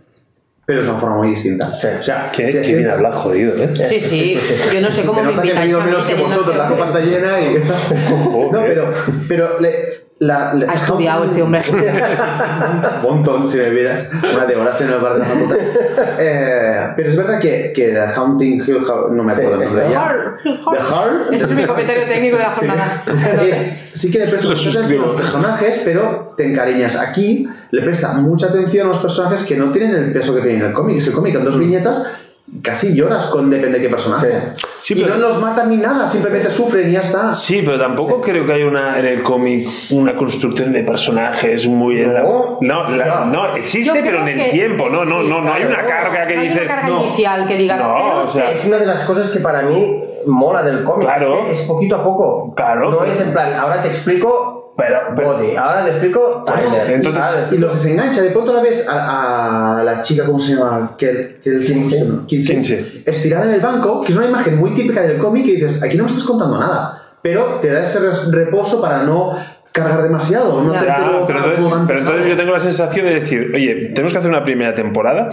pero 0.71 0.83
es 0.83 0.89
una 0.89 1.01
forma 1.01 1.17
muy 1.17 1.31
distinta. 1.31 1.77
Sí. 1.81 1.89
O 1.99 2.03
sea, 2.03 2.31
qué 2.33 2.45
bien 2.45 2.63
centra- 2.63 2.93
habla, 2.93 3.11
jodido, 3.11 3.61
¿eh? 3.61 3.71
Sí, 3.75 3.99
sí, 3.99 4.39
yo 4.73 4.81
no 4.81 4.93
sé 4.93 5.03
cómo 5.03 5.19
se 5.19 5.25
me 5.25 5.33
nota 5.33 5.43
que 5.43 5.51
he 5.51 5.55
menos 5.67 6.05
que 6.07 6.15
vosotros, 6.15 6.57
la 6.57 6.69
copa 6.69 6.85
está 6.85 7.01
llena 7.01 7.41
y... 7.41 7.55
no, 8.31 8.51
pero, 8.53 8.93
pero 9.29 9.59
le, 9.59 9.73
la, 10.21 10.53
la- 10.55 10.71
Ha 10.73 10.75
estudiado 10.75 11.25
este 11.25 11.43
hombre. 11.43 11.61
un 11.71 13.03
montón 13.03 13.49
si 13.49 13.57
me 13.59 13.71
viera 13.71 14.11
una 14.35 14.45
de 14.45 14.55
horas 14.55 14.79
en 14.83 14.91
el 14.91 14.99
bar 14.99 15.15
de 15.15 15.19
la 15.21 15.27
eh, 16.19 16.93
pero 16.95 17.09
es 17.09 17.17
verdad 17.17 17.41
que, 17.41 17.73
que 17.75 17.89
The 17.89 18.01
Haunting 18.15 18.63
Hill 18.67 18.85
House 18.85 19.13
no 19.13 19.23
me 19.23 19.33
Sí, 19.35 19.41
acuerdo 19.41 19.63
el 19.63 19.69
nombre 19.69 19.91
ya 19.91 20.37
The 20.45 20.79
Heart 20.79 21.33
Ese 21.33 21.45
es 21.47 21.51
mi 21.51 21.65
comentario 21.65 22.05
técnico 22.07 22.37
de 22.37 22.43
la 22.43 22.51
jornada. 22.51 23.03
es, 23.49 23.93
sí 23.95 24.11
que 24.11 24.19
le 24.19 24.27
presta 24.27 24.49
Lo 24.49 24.55
mucha 24.55 24.69
atención 24.71 25.03
a 25.03 25.07
los 25.07 25.15
personajes, 25.15 25.83
pero 25.87 26.35
te 26.37 26.47
encariñas. 26.51 26.97
Aquí 26.97 27.49
le 27.71 27.83
presta 27.83 28.13
mucha 28.13 28.49
atención 28.49 28.87
a 28.87 28.89
los 28.91 28.99
personajes 28.99 29.45
que 29.47 29.57
no 29.57 29.73
tienen 29.73 29.95
el 29.97 30.13
peso 30.13 30.35
que 30.35 30.43
tienen 30.43 30.61
en 30.61 30.67
el 30.69 30.73
cómic. 30.75 30.99
Es 30.99 31.07
el 31.07 31.15
cómic 31.15 31.35
en 31.35 31.45
dos 31.45 31.59
viñetas, 31.59 32.07
casi 32.63 32.95
lloras 32.95 33.27
con 33.27 33.49
depende 33.51 33.79
de 33.79 33.85
qué 33.85 33.91
personaje. 33.91 34.53
Sí, 34.81 34.95
y 34.95 35.03
pero- 35.03 35.15
no 35.17 35.29
los 35.29 35.41
matan 35.41 35.71
ni 35.71 35.77
nada, 35.77 36.09
simplemente 36.09 36.51
sufren 36.51 36.91
y 36.91 36.95
ya 36.95 37.01
está. 37.01 37.33
Sí, 37.33 37.63
pero 37.65 37.79
tampoco 37.79 38.21
creo 38.21 38.45
que 38.47 38.53
haya 38.53 38.67
una 38.67 38.99
en 38.99 39.07
el 39.07 39.23
cómic 39.23 39.69
una 39.91 40.17
construcción 40.17 40.73
de 40.73 40.83
personajes 40.83 41.67
muy 41.69 42.01
No. 42.03 42.59
no, 42.61 42.91
la- 42.91 43.25
no 43.27 43.55
existe, 43.55 44.01
pero 44.03 44.23
en 44.23 44.29
el 44.29 44.39
que- 44.45 44.51
tiempo, 44.51 44.89
no, 44.89 45.05
no, 45.05 45.23
sí, 45.23 45.29
no, 45.29 45.41
no 45.43 45.53
hay 45.53 45.65
una 45.65 45.85
carga 45.87 46.27
que 46.27 46.35
No 46.35 46.41
hay 46.41 46.49
una 46.49 46.55
dices 46.61 46.71
carga 46.73 46.89
no. 46.89 47.03
inicial 47.05 47.47
que 47.49 47.57
digas, 47.57 47.81
No, 47.83 48.23
o 48.25 48.29
sea, 48.29 48.51
Es 48.51 48.65
una 48.67 48.79
de 48.79 48.87
las 48.87 49.05
cosas 49.05 49.29
que 49.31 49.41
para 49.41 49.63
mí 49.63 50.03
mola 50.27 50.63
del 50.63 50.83
cómic. 50.85 51.03
Claro. 51.05 51.39
Es, 51.41 51.45
que 51.47 51.53
es 51.53 51.61
poquito 51.63 51.97
a 51.97 52.05
poco. 52.05 52.55
Claro. 52.55 52.91
No 52.91 53.05
es 53.05 53.21
en 53.21 53.33
plan, 53.33 53.55
ahora 53.55 53.81
te 53.83 53.89
explico 53.89 54.60
Pero- 54.77 54.99
pero- 55.15 55.33
Body, 55.35 55.57
ahora 55.57 55.85
te 55.85 55.91
explico 55.91 56.45
Tyler. 56.47 56.91
entonces- 56.91 57.21
¿sabes? 57.21 57.53
Y 57.53 57.59
los 57.59 57.73
desengancha, 57.75 58.23
de 58.23 58.31
pronto 58.31 58.55
la 58.55 58.63
ves 58.63 58.89
a, 58.89 59.79
a 59.81 59.85
la 59.85 60.03
chica, 60.03 60.25
¿cómo 60.25 60.41
se 60.41 60.55
llama? 60.55 60.95
Que, 60.97 61.41
que 61.45 61.61
Kinsey. 61.61 62.03
Kinsey. 62.27 63.03
estirada 63.05 63.47
en 63.47 63.55
el 63.55 63.61
banco, 63.61 64.01
que 64.01 64.13
es 64.13 64.17
una 64.19 64.27
imagen 64.27 64.57
muy 64.59 64.71
típica 64.71 65.03
del 65.03 65.19
cómic 65.19 65.47
y 65.47 65.57
dices, 65.57 65.83
aquí 65.83 65.97
no 65.97 66.05
me 66.05 66.09
estás 66.09 66.25
contando 66.25 66.59
nada. 66.59 67.03
Pero 67.23 67.59
te 67.61 67.71
da 67.71 67.83
ese 67.85 67.99
reposo 68.31 68.81
para 68.81 69.03
no 69.03 69.33
cargar 69.73 70.03
demasiado, 70.03 70.63
no 70.63 70.73
todo 70.73 71.27
pero, 71.29 71.39
entonces, 71.39 71.85
pero 71.87 71.99
entonces 72.01 72.27
yo 72.27 72.37
tengo 72.37 72.51
la 72.53 72.59
sensación 72.59 73.07
de 73.07 73.21
decir, 73.21 73.53
oye, 73.55 73.75
tenemos 73.95 74.13
que 74.13 74.19
hacer 74.19 74.29
una 74.31 74.43
primera 74.43 74.75
temporada 74.75 75.31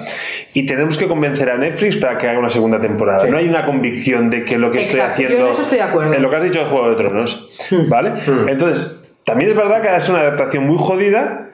y 0.53 0.67
tenemos 0.67 0.95
que 0.95 1.07
convencer 1.07 1.49
a 1.49 1.57
Netflix 1.57 1.95
para 1.97 2.19
que 2.19 2.27
haga 2.29 2.37
una 2.37 2.49
segunda 2.49 2.79
temporada. 2.79 3.19
Sí. 3.19 3.31
No 3.31 3.37
hay 3.37 3.47
una 3.49 3.65
convicción 3.65 4.29
de 4.29 4.43
que 4.45 4.59
lo 4.59 4.69
que 4.69 4.81
estoy 4.81 4.99
Exacto, 4.99 5.21
yo 5.23 5.27
haciendo 5.29 5.47
en 5.47 5.53
eso 5.53 5.61
estoy 5.63 5.77
de 5.79 5.83
acuerdo. 5.85 6.13
en 6.13 6.21
lo 6.21 6.29
que 6.29 6.35
has 6.35 6.43
dicho 6.43 6.59
de 6.59 6.65
Juego 6.65 6.89
de 6.89 6.95
Tronos, 6.97 7.49
Hmm. 7.71 7.89
¿vale? 7.89 8.09
Hmm. 8.11 8.47
Entonces, 8.47 8.96
también 9.27 9.51
es 9.51 9.57
verdad 9.57 9.81
que 9.81 9.93
es 9.95 10.07
una 10.09 10.21
adaptación 10.21 10.65
muy 10.65 10.77
jodida 10.79 11.49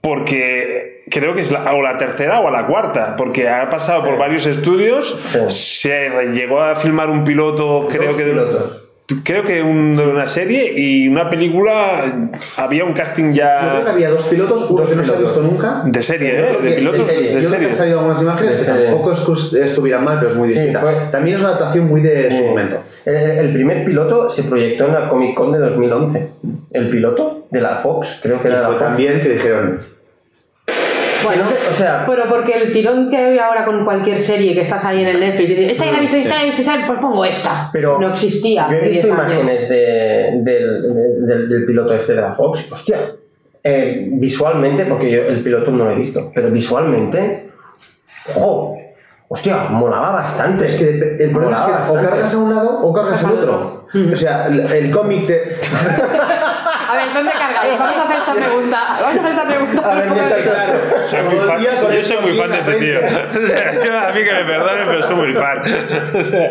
porque 0.00 1.04
creo 1.10 1.34
que 1.34 1.40
es 1.40 1.50
la, 1.50 1.74
o 1.74 1.82
la 1.82 1.98
tercera 1.98 2.38
o 2.40 2.50
la 2.52 2.66
cuarta, 2.66 3.16
porque 3.16 3.48
ha 3.48 3.68
pasado 3.68 4.04
por 4.04 4.16
varios 4.16 4.46
estudios, 4.46 5.18
Sí. 5.32 5.40
se 5.50 6.08
llegó 6.32 6.60
a 6.62 6.76
filmar 6.76 7.10
un 7.10 7.24
piloto, 7.24 7.88
creo 7.90 8.08
Dos 8.10 8.16
que 8.16 8.24
de- 8.24 8.30
pilotos. 8.30 8.85
Creo 9.24 9.44
que 9.44 9.62
un- 9.62 9.94
de 9.96 10.06
una 10.06 10.26
serie 10.26 10.72
y 10.76 11.08
una 11.08 11.30
película 11.30 12.30
había 12.56 12.84
un 12.84 12.92
casting 12.92 13.32
Yo 13.32 13.42
creo 13.44 13.78
que 13.78 13.84
ya 13.84 13.92
había 13.92 14.10
dos 14.10 14.26
pilotos, 14.28 14.70
uno 14.70 14.84
que 14.84 14.96
no 14.96 15.04
se 15.04 15.12
ha 15.14 15.16
visto 15.18 15.42
nunca. 15.42 15.82
de 15.84 16.02
serie, 16.02 16.38
¿eh? 16.40 16.56
De 16.62 16.72
pilotos 16.72 17.06
de 17.06 17.14
serie. 17.14 17.22
de 17.22 17.28
Yo 17.28 17.38
creo 17.38 17.42
que 17.42 17.48
serie. 17.56 17.68
han 17.68 17.74
salido 17.74 17.98
algunas 18.00 18.22
imágenes 18.22 18.54
De 18.54 18.60
que 18.60 18.64
serie. 18.72 18.86
tampoco 18.90 19.12
es 19.12 19.50
que 19.50 19.64
estuvieran 19.64 20.04
mal, 20.04 20.18
pero 20.18 20.30
es 20.32 20.36
muy 20.36 20.48
Sí, 20.50 20.54
distinta. 20.56 20.80
pues- 20.80 21.10
También 21.10 21.36
es 21.36 21.42
una 21.42 21.50
adaptación 21.50 21.86
muy 21.88 22.00
de 22.00 22.32
su 22.36 22.44
momento. 22.44 22.80
El, 23.04 23.14
el 23.16 23.52
primer 23.52 23.84
piloto 23.84 24.28
se 24.28 24.42
proyectó 24.44 24.86
en 24.86 24.92
la 24.94 25.08
Comic 25.08 25.36
Con 25.36 25.52
de 25.52 25.58
2011. 25.60 26.28
El 26.72 26.90
piloto 26.90 27.46
de 27.50 27.60
la 27.60 27.76
Fox, 27.78 28.18
creo 28.22 28.42
que 28.42 28.48
Y 28.48 28.50
era 28.50 28.56
de 28.58 28.62
la 28.64 28.68
Fox. 28.70 28.80
también 28.80 29.20
que 29.20 29.28
dijeron, 29.28 29.78
Bueno, 31.26 31.42
o 31.44 31.72
sea- 31.72 32.04
pero 32.06 32.22
porque 32.28 32.52
el 32.52 32.72
tirón 32.72 33.10
que 33.10 33.16
hay 33.16 33.38
ahora 33.38 33.64
con 33.64 33.84
cualquier 33.84 34.18
serie 34.18 34.54
que 34.54 34.60
estás 34.60 34.84
ahí 34.84 35.02
en 35.02 35.08
el 35.08 35.20
Netflix 35.20 35.50
y 35.50 35.54
dices, 35.54 35.72
esta 35.72 35.84
ya 35.86 35.92
la 35.92 35.98
he 35.98 36.00
visto, 36.02 36.16
esta 36.16 36.28
ya 36.30 36.36
la 36.36 36.42
he 36.42 36.44
visto, 36.46 36.60
esta, 36.62 36.86
pues 36.86 36.98
pongo 37.00 37.24
esta. 37.24 37.68
Pero 37.72 37.98
no 37.98 38.08
existía. 38.12 38.66
Yo 38.70 38.76
he 38.76 38.88
visto 38.88 39.06
10 39.08 39.18
años. 39.18 39.34
imágenes 39.34 39.68
de- 39.68 40.30
del, 40.42 40.82
de- 40.82 41.26
del- 41.26 41.48
del 41.48 41.64
piloto 41.66 41.92
este 41.94 42.14
de 42.14 42.20
la 42.22 42.32
Fox. 42.32 42.70
Hostia, 42.72 43.12
eh, 43.64 44.08
visualmente, 44.12 44.84
porque 44.86 45.10
yo 45.10 45.22
el 45.22 45.42
piloto 45.42 45.70
no 45.72 45.84
lo 45.86 45.90
he 45.90 45.96
visto, 45.96 46.30
pero 46.34 46.48
visualmente, 46.50 47.48
ojo, 48.36 48.78
hostia, 49.28 49.56
molaba 49.70 50.12
bastante. 50.12 50.66
es 50.66 50.76
que 50.76 50.88
el 51.24 51.30
problema 51.32 51.56
Molaba 51.66 51.80
es 51.80 51.86
que 51.86 51.92
o 51.92 51.94
cargas 52.02 52.34
a 52.34 52.38
un 52.38 52.54
lado 52.54 52.80
o 52.82 52.92
cargas 52.92 53.24
al 53.24 53.32
otro. 53.32 53.86
O 54.12 54.16
sea, 54.16 54.46
el, 54.46 54.60
el 54.60 54.90
cómic 54.90 55.26
te... 55.26 55.42
A 56.88 56.94
ver, 56.94 57.14
¿dónde 57.14 57.32
cargáis? 57.32 57.78
Vamos 57.78 57.96
a 57.96 58.02
hacer 58.04 58.16
esta 58.16 58.34
pregunta. 58.34 58.78
Vamos 58.88 59.02
a 59.02 59.08
hacer 59.10 59.26
esta 59.26 59.46
pregunta. 59.46 59.90
A 59.90 59.94
ver, 59.94 60.08
¿Cómo 60.08 60.20
está 60.20 60.36
de- 60.36 60.42
claro. 60.42 60.72
Soy 61.10 61.22
muy 61.22 61.36
fan- 61.46 61.60
yo 61.60 62.02
soy 62.04 62.16
muy 62.22 62.34
fan 62.34 62.50
de 62.50 62.58
este 62.58 62.72
tío. 62.74 62.98
O 63.44 63.46
sea, 63.46 63.84
yo- 63.84 63.98
a 63.98 64.12
mí 64.12 64.20
que 64.24 64.32
me 64.32 64.44
perdonen, 64.44 64.86
pero 64.88 65.02
soy 65.02 65.16
muy 65.16 65.34
fan. 65.34 65.58
O 66.14 66.24
sea, 66.24 66.50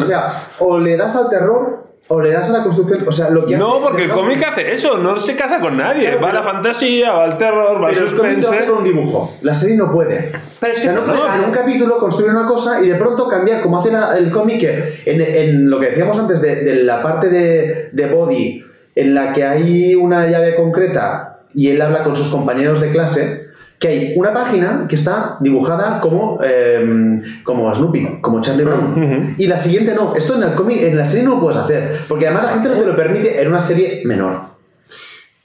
O 0.00 0.04
sea, 0.04 0.22
o 0.60 0.78
le 0.78 0.96
das 0.96 1.16
al 1.16 1.28
terror 1.30 1.84
o 2.08 2.20
le 2.20 2.30
das 2.32 2.48
a 2.50 2.58
la 2.58 2.62
construcción. 2.62 3.02
O 3.08 3.12
sea, 3.12 3.30
lo 3.30 3.46
que 3.46 3.56
no, 3.56 3.74
hace- 3.74 3.82
porque 3.82 4.04
el 4.04 4.10
cómic 4.10 4.42
hace 4.44 4.72
eso, 4.72 4.98
no 4.98 5.16
se 5.18 5.34
casa 5.34 5.58
con 5.58 5.76
nadie. 5.76 6.04
Claro, 6.04 6.20
Va 6.22 6.30
a 6.30 6.32
la 6.34 6.40
pero- 6.42 6.52
fantasía, 6.52 7.12
va 7.12 7.24
al 7.24 7.36
terror, 7.38 7.82
va 7.82 7.88
al 7.88 7.94
Pero 7.94 8.08
suspense. 8.08 8.70
un 8.70 8.84
dibujo. 8.84 9.28
La 9.42 9.54
serie 9.54 9.76
no 9.76 9.90
puede. 9.90 10.30
Pero 10.60 10.72
es 10.72 10.78
O 10.78 10.80
que 10.82 10.86
sea, 10.88 10.92
no 10.94 11.00
puede 11.02 11.34
en 11.38 11.44
un 11.44 11.50
capítulo 11.50 11.98
construir 11.98 12.30
una 12.30 12.46
cosa 12.46 12.80
y 12.80 12.88
de 12.88 12.94
pronto 12.94 13.26
cambiar, 13.28 13.60
como 13.62 13.80
hace 13.80 13.90
la- 13.90 14.16
el 14.16 14.30
cómic, 14.30 14.60
que 14.60 15.02
en, 15.04 15.20
en 15.20 15.68
lo 15.68 15.80
que 15.80 15.86
decíamos 15.86 16.16
antes 16.18 16.40
de, 16.42 16.54
de 16.64 16.74
la 16.84 17.02
parte 17.02 17.28
de, 17.28 17.90
de 17.92 18.06
Body, 18.06 18.64
en 18.96 19.14
la 19.14 19.32
que 19.32 19.44
hay 19.44 19.94
una 19.94 20.26
llave 20.26 20.56
concreta 20.56 21.38
y 21.54 21.68
él 21.68 21.80
habla 21.80 22.02
con 22.02 22.16
sus 22.16 22.28
compañeros 22.28 22.80
de 22.80 22.90
clase, 22.90 23.46
que 23.78 23.88
hay 23.88 24.14
una 24.16 24.32
página 24.32 24.86
que 24.88 24.96
está 24.96 25.36
dibujada 25.40 26.00
como, 26.00 26.40
eh, 26.42 27.22
como 27.44 27.74
Snoopy, 27.74 28.20
como 28.20 28.40
Charlie 28.40 28.64
Brown. 28.64 29.34
Y 29.38 29.46
la 29.46 29.58
siguiente 29.58 29.94
no. 29.94 30.16
Esto 30.16 30.36
en 30.36 30.42
el 30.42 30.54
cómic, 30.54 30.82
en 30.82 30.96
la 30.96 31.06
serie 31.06 31.26
no 31.26 31.34
lo 31.36 31.40
puedes 31.40 31.58
hacer, 31.58 32.00
porque 32.08 32.26
además 32.26 32.44
la 32.44 32.52
gente 32.52 32.68
no 32.70 32.74
te 32.74 32.86
lo 32.86 32.96
permite 32.96 33.40
en 33.40 33.48
una 33.48 33.60
serie 33.60 34.02
menor. 34.04 34.56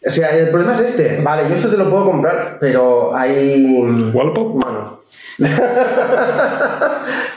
O 0.05 0.09
sea, 0.09 0.29
el 0.29 0.49
problema 0.49 0.73
es 0.73 0.81
este. 0.81 1.21
Vale, 1.21 1.47
yo 1.47 1.55
esto 1.55 1.69
te 1.69 1.77
lo 1.77 1.89
puedo 1.89 2.05
comprar, 2.05 2.57
pero 2.59 3.15
hay. 3.15 4.11
Wallpop. 4.13 4.59
Bueno. 4.61 4.99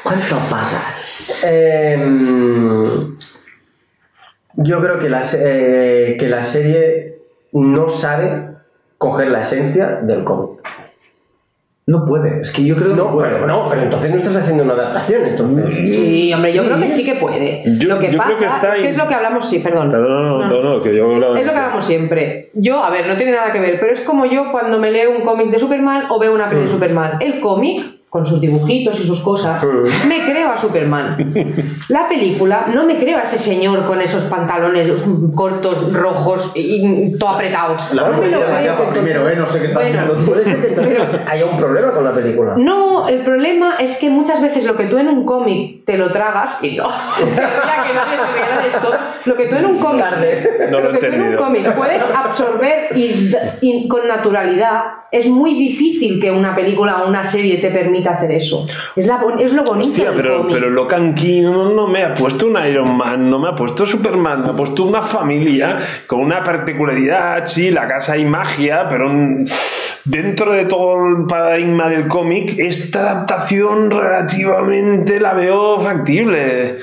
¿Cuánto 0.03 0.37
pagas? 0.51 1.45
Em, 1.45 3.17
yo 4.57 4.81
creo 4.81 4.99
que 4.99 5.09
la, 5.09 5.23
se- 5.23 6.13
eh, 6.13 6.17
que 6.17 6.29
la 6.29 6.43
serie 6.43 7.19
no 7.53 7.89
sabe 7.89 8.49
coger 8.99 9.29
la 9.29 9.41
esencia 9.41 10.01
del 10.03 10.25
cómic. 10.25 10.61
No 11.87 12.07
puede, 12.07 12.41
es 12.41 12.51
que 12.51 12.65
yo 12.65 12.77
creo 12.77 12.89
que 12.91 12.95
no, 12.97 13.05
No, 13.05 13.13
puede. 13.13 13.29
pero, 13.35 13.47
no, 13.47 13.69
pero 13.69 13.83
entonces 13.83 14.11
no 14.11 14.17
estás 14.17 14.37
haciendo 14.39 14.63
una 14.65 14.73
adaptación, 14.73 15.27
entonces. 15.27 15.75
Sí, 15.95 16.33
hombre, 16.33 16.51
yo 16.51 16.63
Sí. 16.63 16.69
creo 16.71 16.81
que 16.81 16.89
sí 16.89 17.05
que 17.05 17.15
puede. 17.17 17.63
Yo- 17.79 17.89
lo 17.91 17.99
que 17.99 18.07
yo 18.11 18.19
creo 18.19 18.23
pasa 18.23 18.39
que 18.39 18.47
está 18.47 18.69
es 18.71 18.79
que 18.83 18.89
es 18.89 18.97
lo 18.97 19.07
que 19.07 19.15
hablamos, 19.15 19.47
sí, 19.51 19.59
perdón. 19.59 19.93
No, 19.93 19.99
no, 19.99 20.39
no, 20.39 20.49
no, 20.49 20.63
no, 20.77 20.81
que 20.83 20.97
yo 20.97 21.13
hablaba 21.13 21.39
Es 21.39 21.47
lo 21.47 21.53
que 21.53 21.59
hablamos 21.59 21.85
siempre. 21.85 22.49
Yo, 22.55 22.83
a 22.83 22.89
ver, 22.89 23.07
no 23.07 23.17
tiene 23.17 23.33
nada 23.33 23.53
que 23.53 23.61
ver, 23.61 23.79
pero 23.81 23.93
es 23.93 24.01
como 24.01 24.25
yo 24.25 24.51
cuando 24.51 24.79
me 24.79 24.91
leo 24.91 25.11
un 25.15 25.25
cómic 25.25 25.51
de 25.51 25.59
Superman 25.59 26.05
o 26.09 26.19
veo 26.19 26.35
una 26.35 26.49
peli 26.49 26.63
de 26.63 26.69
Superman. 26.69 27.19
El 27.21 27.41
cómic 27.41 27.85
con 28.15 28.25
sus 28.25 28.41
dibujitos 28.41 29.01
y 29.01 29.07
sus 29.09 29.23
cosas, 29.23 29.67
me 30.09 30.25
creo 30.25 30.53
a 30.53 30.57
Superman. 30.57 31.17
La 31.89 32.07
película 32.07 32.67
no 32.73 32.87
me 32.87 32.97
creo 32.97 33.19
a 33.19 33.23
ese 33.23 33.41
señor 33.41 33.87
con 33.87 34.01
esos 34.01 34.23
pantalones 34.27 34.89
cortos, 35.35 35.93
rojos 35.93 36.53
y 36.55 37.19
todo 37.19 37.31
apretado. 37.31 37.75
La 37.93 38.09
No 38.09 38.19
me 38.19 38.29
lo 38.29 38.41
creo. 38.43 38.91
primero, 38.91 39.29
¿eh? 39.29 39.35
No 39.37 39.49
sé 39.49 39.59
qué 39.59 39.67
está 39.67 39.81
Bueno. 39.81 40.03
Puede 40.25 40.45
ser 40.45 40.77
que 40.77 41.21
haya 41.27 41.45
un 41.45 41.57
problema 41.57 41.91
con 41.91 42.05
la 42.05 42.13
película. 42.13 42.55
No, 42.57 43.09
el 43.09 43.25
problema 43.25 43.79
es 43.81 43.99
que 43.99 44.11
muchas 44.11 44.41
veces 44.41 44.65
lo 44.65 44.77
que 44.77 44.85
tú 44.85 44.97
en 44.99 45.09
un 45.09 45.25
cómic 45.25 45.85
te 45.85 45.99
lo 45.99 46.13
tragas 46.13 46.63
y 46.63 46.77
no. 46.77 46.87
ya 47.37 48.61
que 48.63 48.69
esto. 48.69 48.93
Lo 49.25 49.35
que 49.35 49.47
tú 49.47 49.57
en 49.57 49.67
un 49.67 49.79
cómic, 49.81 50.05
Tarde. 50.05 50.69
No 50.71 50.79
lo 50.79 50.91
he 50.91 51.01
que 51.01 51.09
tú 51.09 51.15
en 51.15 51.23
un 51.23 51.37
cómic 51.37 51.75
puedes 51.75 52.05
absorber 52.15 52.97
y, 52.97 53.35
y 53.61 53.89
con 53.89 54.07
naturalidad, 54.07 54.83
es 55.11 55.29
muy 55.29 55.55
difícil 55.55 56.21
que 56.21 56.31
una 56.31 56.55
película 56.55 57.03
o 57.03 57.09
una 57.09 57.25
serie 57.25 57.59
te 57.59 57.71
permita 57.71 58.04
hacer 58.11 58.31
eso. 58.33 58.67
Es, 58.97 59.07
la, 59.07 59.17
bon- 59.19 59.39
es 59.41 59.53
lo 59.53 59.65
bonito 59.65 59.89
Hostia, 59.91 60.11
del 60.11 60.15
pero, 60.23 60.37
cómic. 60.39 60.55
pero 60.55 60.71
Locan 60.71 61.15
King 61.15 61.43
no, 61.45 61.71
no 61.73 61.87
me 61.87 62.05
ha 62.05 62.15
puesto 62.15 62.47
un 62.47 62.59
Iron 62.67 62.97
Man, 62.97 63.31
no 63.31 63.39
me 63.39 63.49
ha 63.49 63.57
puesto 63.57 63.85
Superman, 63.87 64.43
me 64.43 64.51
ha 64.51 64.53
puesto 64.57 64.85
una 64.85 65.03
familia 65.03 65.79
con 66.07 66.21
una 66.21 66.43
particularidad, 66.43 67.47
sí, 67.47 67.71
la 67.71 67.87
casa 67.87 68.13
hay 68.15 68.25
magia, 68.25 68.87
pero 68.89 69.11
dentro 70.05 70.53
de 70.53 70.67
todo 70.67 71.07
el 71.07 71.27
paradigma 71.27 71.89
del 71.89 72.09
cómic, 72.09 72.59
esta 72.59 73.01
adaptación 73.01 73.91
relativamente 73.91 75.21
la 75.21 75.35
veo 75.35 75.81
factible. 75.81 76.77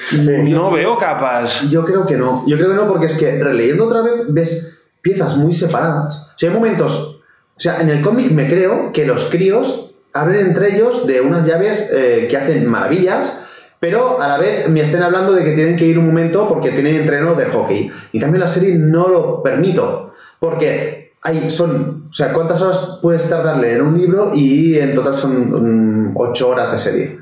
no 0.50 0.72
veo 0.72 0.98
capas. 0.98 1.70
Yo 1.70 1.86
creo 1.86 2.06
que 2.06 2.18
no. 2.18 2.44
Yo 2.48 2.58
creo 2.58 2.70
que 2.70 2.76
no 2.76 2.88
porque 2.88 3.06
es 3.08 3.18
que 3.18 3.42
releyendo 3.44 3.86
otra 3.86 4.02
vez 4.02 4.14
ves 4.30 4.78
piezas 5.02 5.38
muy 5.38 5.54
separadas. 5.54 6.16
O 6.36 6.40
sea, 6.40 6.50
hay 6.50 6.56
momentos... 6.56 7.18
O 7.58 7.64
sea, 7.64 7.80
en 7.80 7.90
el 7.90 8.02
cómic 8.02 8.32
me 8.32 8.48
creo 8.48 8.92
que 8.92 9.06
los 9.06 9.26
críos 9.26 9.91
hablen 10.14 10.48
entre 10.48 10.76
ellos 10.76 11.08
de 11.08 11.22
unas 11.22 11.46
llaves 11.46 11.90
eh, 11.94 12.28
que 12.30 12.38
hacen 12.38 12.68
maravillas, 12.68 13.38
pero 13.80 14.22
a 14.22 14.28
la 14.28 14.38
vez 14.38 14.70
me 14.70 14.82
estén 14.82 15.02
hablando 15.02 15.34
de 15.34 15.44
que 15.44 15.54
tienen 15.54 15.76
que 15.76 15.86
ir 15.86 15.98
un 15.98 16.06
momento 16.06 16.48
porque 16.48 16.72
tienen 16.72 16.98
entreno 16.98 17.34
de 17.36 17.46
hockey. 17.46 17.92
En 18.14 18.22
cambio, 18.22 18.38
en 18.38 18.42
la 18.42 18.50
serie 18.50 18.76
no 18.76 19.08
lo 19.08 19.42
permito. 19.42 20.14
Porque 20.40 21.14
hay, 21.22 21.50
son... 21.50 22.08
O 22.12 22.14
sea, 22.14 22.34
¿cuántas 22.34 22.62
horas 22.62 23.00
puedes 23.02 23.28
tardarle 23.30 23.76
en 23.76 23.82
un 23.82 23.98
libro? 23.98 24.32
Y 24.36 24.78
en 24.78 24.94
total 24.94 25.16
son 25.16 26.10
mm, 26.10 26.14
ocho 26.16 26.50
horas 26.50 26.72
de 26.72 26.80
serie. 26.80 27.20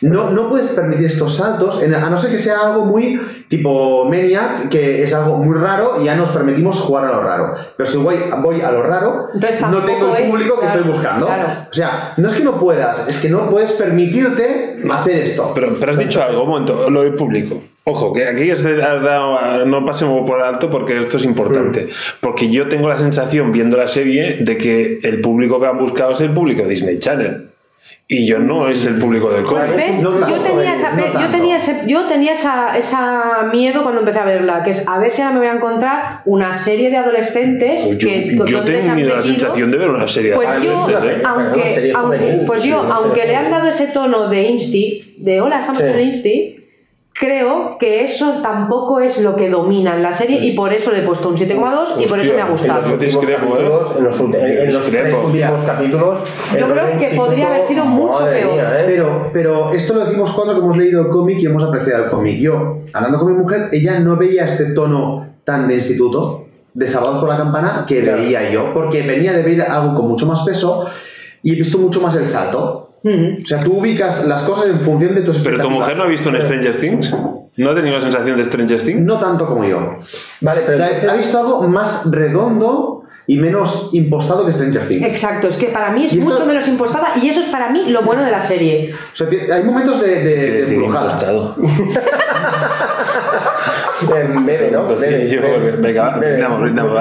No, 0.00 0.30
no 0.30 0.48
puedes 0.48 0.68
permitir 0.70 1.06
estos 1.06 1.36
saltos, 1.36 1.82
en- 1.82 1.94
a 1.94 2.08
no 2.08 2.16
ser 2.18 2.30
que 2.30 2.38
sea 2.38 2.60
algo 2.68 2.84
muy 2.84 3.20
tipo 3.48 4.04
Maniac, 4.04 4.68
que 4.68 5.02
es 5.02 5.12
algo 5.12 5.38
muy 5.38 5.56
raro 5.58 5.94
y 6.00 6.04
ya 6.04 6.14
nos 6.14 6.30
permitimos 6.30 6.80
jugar 6.80 7.06
a 7.06 7.16
lo 7.16 7.22
raro. 7.22 7.54
Pero 7.76 7.88
si 7.88 7.98
voy, 7.98 8.16
voy 8.42 8.60
a 8.60 8.70
lo 8.70 8.82
raro, 8.82 9.28
Entonces 9.34 9.60
no 9.62 9.78
tengo 9.78 10.14
el 10.14 10.22
es- 10.24 10.30
público 10.30 10.54
que 10.60 10.66
claro, 10.66 10.78
estoy 10.80 10.92
buscando. 10.92 11.26
claro. 11.26 11.48
O 11.70 11.74
sea, 11.74 12.14
no 12.16 12.28
es 12.28 12.34
que 12.36 12.44
no 12.44 12.60
puedas, 12.60 13.08
es 13.08 13.18
que 13.20 13.28
no 13.28 13.50
puedes 13.50 13.72
permitirte 13.72 14.80
hacer 14.92 15.16
esto. 15.16 15.50
Pero, 15.54 15.76
pero 15.80 15.92
has 15.92 15.98
dicho 15.98 16.22
algo, 16.22 16.42
un 16.44 16.48
momento, 16.48 16.88
lo 16.90 17.02
del 17.02 17.14
público. 17.14 17.60
Ojo, 17.84 18.12
que 18.12 18.28
aquí 18.28 18.52
no 19.66 19.84
pasemos 19.84 20.26
por 20.28 20.42
alto 20.42 20.70
porque 20.70 20.98
esto 20.98 21.16
es 21.16 21.24
importante. 21.24 21.88
Porque 22.20 22.50
yo 22.50 22.68
tengo 22.68 22.86
la 22.88 22.98
sensación, 22.98 23.50
viendo 23.50 23.76
la 23.78 23.88
serie, 23.88 24.36
de 24.40 24.58
que 24.58 25.00
el 25.02 25.20
público 25.22 25.58
que 25.58 25.66
han 25.66 25.78
buscado 25.78 26.12
es 26.12 26.20
el 26.20 26.30
público 26.32 26.62
de 26.62 26.68
Disney 26.68 26.98
Channel. 26.98 27.48
Y 28.10 28.26
yo 28.26 28.38
no 28.38 28.68
es 28.68 28.84
el 28.86 28.96
público 28.96 29.30
del 29.30 29.42
Pues 29.44 29.66
cómic. 29.66 29.76
ves, 29.76 30.02
No 30.02 30.18
yo 30.28 30.40
tenía, 30.40 30.72
eh, 30.72 30.74
esa, 30.76 30.92
no 30.92 31.20
yo 31.20 31.28
tenía, 31.30 31.56
ese, 31.56 31.76
yo 31.86 32.06
tenía 32.06 32.32
esa, 32.32 32.76
esa 32.78 33.48
miedo 33.52 33.82
cuando 33.82 34.00
empecé 34.00 34.18
a 34.18 34.24
verla, 34.24 34.62
que 34.64 34.70
es 34.70 34.88
a 34.88 34.98
ver 34.98 35.10
si 35.10 35.20
ahora 35.22 35.34
me 35.34 35.40
voy 35.40 35.48
a 35.48 35.54
encontrar 35.54 36.22
una 36.24 36.52
serie 36.54 36.90
de 36.90 36.96
adolescentes 36.96 37.82
Pues 37.84 37.98
yo, 37.98 38.08
que 38.08 38.36
yo 38.46 38.64
tengo 38.64 38.86
la 38.86 38.94
metido- 38.94 39.22
sensación 39.22 39.70
de 39.70 39.78
ver 39.78 39.90
una 39.90 40.08
serie 40.08 40.32
Pues 40.34 40.50
de 40.60 40.66
yo, 40.66 40.72
adolescentes, 40.72 41.16
¿eh? 41.16 41.20
Una 41.20 41.30
aunque, 41.30 41.74
serie 41.74 41.92
aunque- 41.94 42.18
juvenil, 42.18 42.40
pues 42.46 42.62
yo, 42.64 42.82
una 42.82 42.94
aunque 42.94 43.20
serie 43.20 43.32
le 43.32 43.36
han 43.36 43.50
dado 43.50 43.68
ese 43.68 43.86
tono 43.88 44.28
de 44.28 44.42
Insti, 44.42 45.14
de 45.18 45.40
hola, 45.40 45.60
estamos 45.60 45.80
Sí. 45.82 45.86
en 45.88 46.00
Insti, 46.00 46.57
creo 47.18 47.76
que 47.78 48.02
eso 48.04 48.40
tampoco 48.42 49.00
es 49.00 49.20
lo 49.20 49.34
que 49.36 49.48
domina 49.50 49.94
en 49.96 50.02
la 50.02 50.12
serie 50.12 50.38
y 50.44 50.52
por 50.52 50.72
eso 50.72 50.92
le 50.92 51.00
he 51.00 51.02
puesto 51.02 51.28
un 51.28 51.36
7,2 51.36 52.02
y 52.02 52.06
por 52.06 52.20
eso 52.20 52.32
me 52.34 52.40
ha 52.42 52.46
gustado. 52.48 52.88
yo 52.90 52.96
discrepo, 52.96 53.50
capítulos, 53.50 53.96
en 53.98 54.04
los, 54.04 54.20
en- 54.20 54.30
tres 54.90 55.16
últimos 55.24 55.62
capítulos. 55.62 56.18
Yo 56.58 56.68
creo 56.68 56.86
que 56.86 56.92
instituto, 56.94 57.16
podría 57.24 57.48
haber 57.48 57.62
sido 57.62 57.84
mucho 57.84 58.20
madre 58.20 58.40
peor. 58.40 58.52
mía, 58.54 58.76
¿eh? 58.80 58.84
Pero, 58.86 59.30
pero 59.32 59.72
esto 59.72 59.94
lo 59.94 60.04
decimos 60.04 60.32
cuando 60.32 60.54
que 60.54 60.60
hemos 60.60 60.76
leído 60.76 61.02
el 61.02 61.08
cómic 61.08 61.38
y 61.38 61.46
hemos 61.46 61.64
apreciado 61.64 62.04
el 62.04 62.10
cómic. 62.10 62.38
Yo, 62.40 62.78
hablando 62.92 63.18
con 63.18 63.32
mi 63.32 63.38
mujer, 63.38 63.68
ella 63.72 63.98
no 64.00 64.16
veía 64.16 64.44
este 64.46 64.66
tono 64.66 65.26
tan 65.44 65.66
de 65.68 65.74
instituto, 65.76 66.46
de 66.74 66.86
sábado 66.88 67.20
por 67.20 67.28
la 67.28 67.36
campana, 67.36 67.84
que 67.88 68.02
Claro. 68.02 68.18
veía 68.22 68.50
yo, 68.50 68.72
porque 68.74 69.02
venía 69.02 69.32
de 69.32 69.42
ver 69.42 69.62
algo 69.62 69.96
con 69.96 70.06
mucho 70.08 70.26
más 70.26 70.42
peso 70.42 70.86
y 71.42 71.52
he 71.52 71.56
visto 71.56 71.78
mucho 71.78 72.00
más 72.00 72.14
el 72.16 72.28
salto. 72.28 72.87
O 73.04 73.46
sea, 73.46 73.62
tú 73.62 73.78
ubicas 73.78 74.26
las 74.26 74.42
cosas 74.42 74.70
en 74.70 74.80
función 74.80 75.14
de 75.14 75.22
tus 75.22 75.38
Pero 75.44 75.60
tu 75.60 75.70
mujer 75.70 75.96
no 75.96 76.02
ha 76.04 76.06
visto 76.06 76.28
un 76.30 76.40
Stranger 76.40 76.76
Things. 76.76 77.14
¿No 77.56 77.70
ha 77.70 77.74
tenido 77.74 77.96
la 77.96 78.02
sensación 78.02 78.36
de 78.36 78.44
Stranger 78.44 78.80
Things? 78.80 79.00
No 79.00 79.18
tanto 79.18 79.46
como 79.46 79.64
yo. 79.64 79.98
Vale, 80.40 80.62
O 80.62 80.66
pero 80.66 80.76
sea, 80.78 80.86
entonces- 80.88 81.10
ha 81.10 81.14
visto 81.14 81.38
algo 81.38 81.62
más 81.68 82.10
redondo 82.10 83.02
y 83.26 83.36
menos 83.36 83.90
impostado 83.92 84.44
que 84.46 84.52
Stranger 84.52 84.88
Things. 84.88 85.06
Exacto, 85.06 85.48
es 85.48 85.56
que 85.56 85.66
para 85.68 85.90
mí 85.90 86.04
es 86.04 86.12
esto- 86.12 86.24
mucho 86.28 86.46
menos 86.46 86.66
impostada 86.68 87.14
y 87.22 87.28
eso 87.28 87.40
es 87.40 87.46
para 87.48 87.68
mí 87.70 87.90
lo 87.90 88.02
bueno 88.02 88.24
de 88.24 88.30
la 88.30 88.40
serie. 88.40 88.94
O 89.12 89.16
sea, 89.16 89.28
hay 89.54 89.62
momentos 89.62 90.00
de, 90.00 90.08
de, 90.24 90.36
de 90.64 90.74
embrujadas. 90.74 91.24
Em, 94.14 94.44
bebe, 94.46 94.70
¿no? 94.70 94.86
Bebe, 94.86 95.28
Yo, 95.28 95.42
bebe. 95.42 95.72
venga, 95.72 96.10
brindamos, 96.18 96.60
brindamos. 96.62 97.00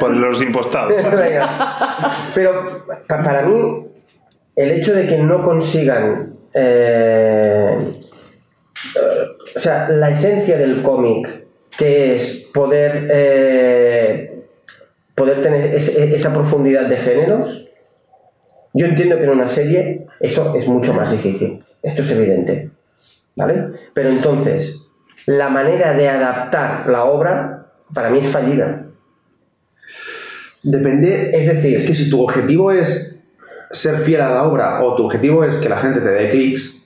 Por 0.00 0.10
los 0.16 0.40
impostados. 0.40 0.92
Venga. 1.12 1.98
Pero 2.34 2.84
pa- 3.08 3.18
para 3.18 3.42
mí, 3.42 3.86
el 4.58 4.72
hecho 4.72 4.94
de 4.94 5.06
que 5.06 5.18
no 5.18 5.42
consigan. 5.42 6.36
eh, 6.54 7.94
o 9.54 9.58
sea, 9.58 9.88
la 9.88 10.10
esencia 10.10 10.56
del 10.58 10.82
cómic, 10.82 11.46
que 11.76 12.14
es 12.14 12.50
poder. 12.52 13.08
eh, 13.10 14.44
poder 15.14 15.40
tener 15.40 15.74
esa 15.74 16.32
profundidad 16.32 16.88
de 16.88 16.96
géneros. 16.96 17.66
Yo 18.72 18.86
entiendo 18.86 19.16
que 19.18 19.24
en 19.24 19.30
una 19.30 19.48
serie 19.48 20.06
eso 20.20 20.54
es 20.56 20.68
mucho 20.68 20.94
más 20.94 21.10
difícil. 21.10 21.60
Esto 21.82 22.02
es 22.02 22.10
evidente. 22.12 22.70
¿Vale? 23.34 23.72
Pero 23.94 24.10
entonces, 24.10 24.86
la 25.26 25.48
manera 25.48 25.92
de 25.94 26.08
adaptar 26.08 26.88
la 26.88 27.04
obra 27.04 27.66
para 27.92 28.10
mí 28.10 28.20
es 28.20 28.28
fallida. 28.28 28.86
Depende, 30.62 31.30
Es 31.32 31.46
decir, 31.46 31.76
es 31.76 31.84
que 31.86 31.94
si 31.94 32.10
tu 32.10 32.22
objetivo 32.22 32.70
es 32.72 33.07
ser 33.70 33.98
fiel 33.98 34.20
a 34.20 34.30
la 34.30 34.42
obra 34.44 34.82
o 34.82 34.96
tu 34.96 35.04
objetivo 35.04 35.44
es 35.44 35.56
que 35.56 35.68
la 35.68 35.78
gente 35.78 36.00
te 36.00 36.08
dé 36.08 36.30
clics, 36.30 36.76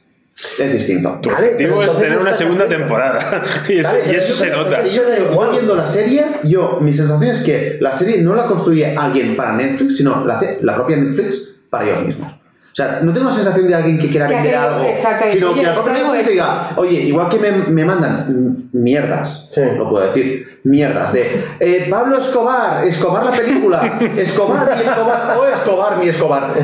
es 0.59 0.73
distinto. 0.73 1.19
Tu 1.23 1.31
Vale, 1.31 1.53
objetivo 1.53 1.79
pero 1.79 1.93
es 1.93 1.99
tener 1.99 2.19
una 2.19 2.33
segunda 2.35 2.67
temporada. 2.67 3.43
Y 3.69 3.79
eso, 3.79 3.91
Vale, 3.93 4.13
y 4.13 4.15
eso 4.17 4.35
se 4.35 4.51
nota. 4.51 4.87
yo, 4.87 5.03
igual 5.31 5.51
viendo 5.53 5.75
la 5.77 5.87
serie, 5.87 6.25
yo, 6.45 6.79
mi 6.81 6.93
sensación 6.93 7.31
es 7.31 7.43
que 7.43 7.79
la 7.81 7.95
serie 7.95 8.23
no 8.23 8.35
la 8.35 8.47
construye 8.47 8.97
alguien 8.97 9.37
para 9.37 9.53
Netflix, 9.53 9.99
sino 9.99 10.25
la 10.25 10.37
hace 10.39 10.59
la 10.63 10.75
propia 10.75 10.97
Netflix 10.97 11.57
para 11.71 11.85
ellos 11.85 12.07
mismos. 12.07 12.33
O 12.73 12.75
sea, 12.75 13.01
no 13.03 13.13
tengo 13.13 13.27
la 13.29 13.35
sensación 13.35 13.69
de 13.69 13.75
alguien 13.75 13.99
que 13.99 14.09
quiera 14.09 14.29
Que 14.29 14.35
vender 14.35 14.55
aquello- 14.57 14.75
algo, 14.77 14.89
exacto, 14.89 15.25
sino 15.31 15.51
oye, 15.51 15.61
que 15.61 15.67
traigo 15.67 15.93
Netflix 15.93 16.19
esto. 16.21 16.31
diga, 16.31 16.71
oye, 16.77 17.01
igual 17.03 17.29
que 17.29 17.39
me, 17.39 17.51
me 17.53 17.85
mandan 17.85 18.57
mierdas, 18.73 19.51
Sí. 19.53 19.61
lo 19.77 19.91
puedo 19.91 20.07
decir, 20.07 20.61
mierdas 20.65 21.13
de 21.13 21.45
eh, 21.61 21.87
Pablo 21.91 22.19
Escobar, 22.19 22.87
Escobar 22.87 23.25
la 23.27 23.33
película, 23.33 23.99
Escobar 24.17 24.75
y 24.79 24.83
Escobar, 24.89 25.37
o 25.39 25.47
Escobar 25.49 25.99
mi 25.99 26.09
Escobar, 26.09 26.55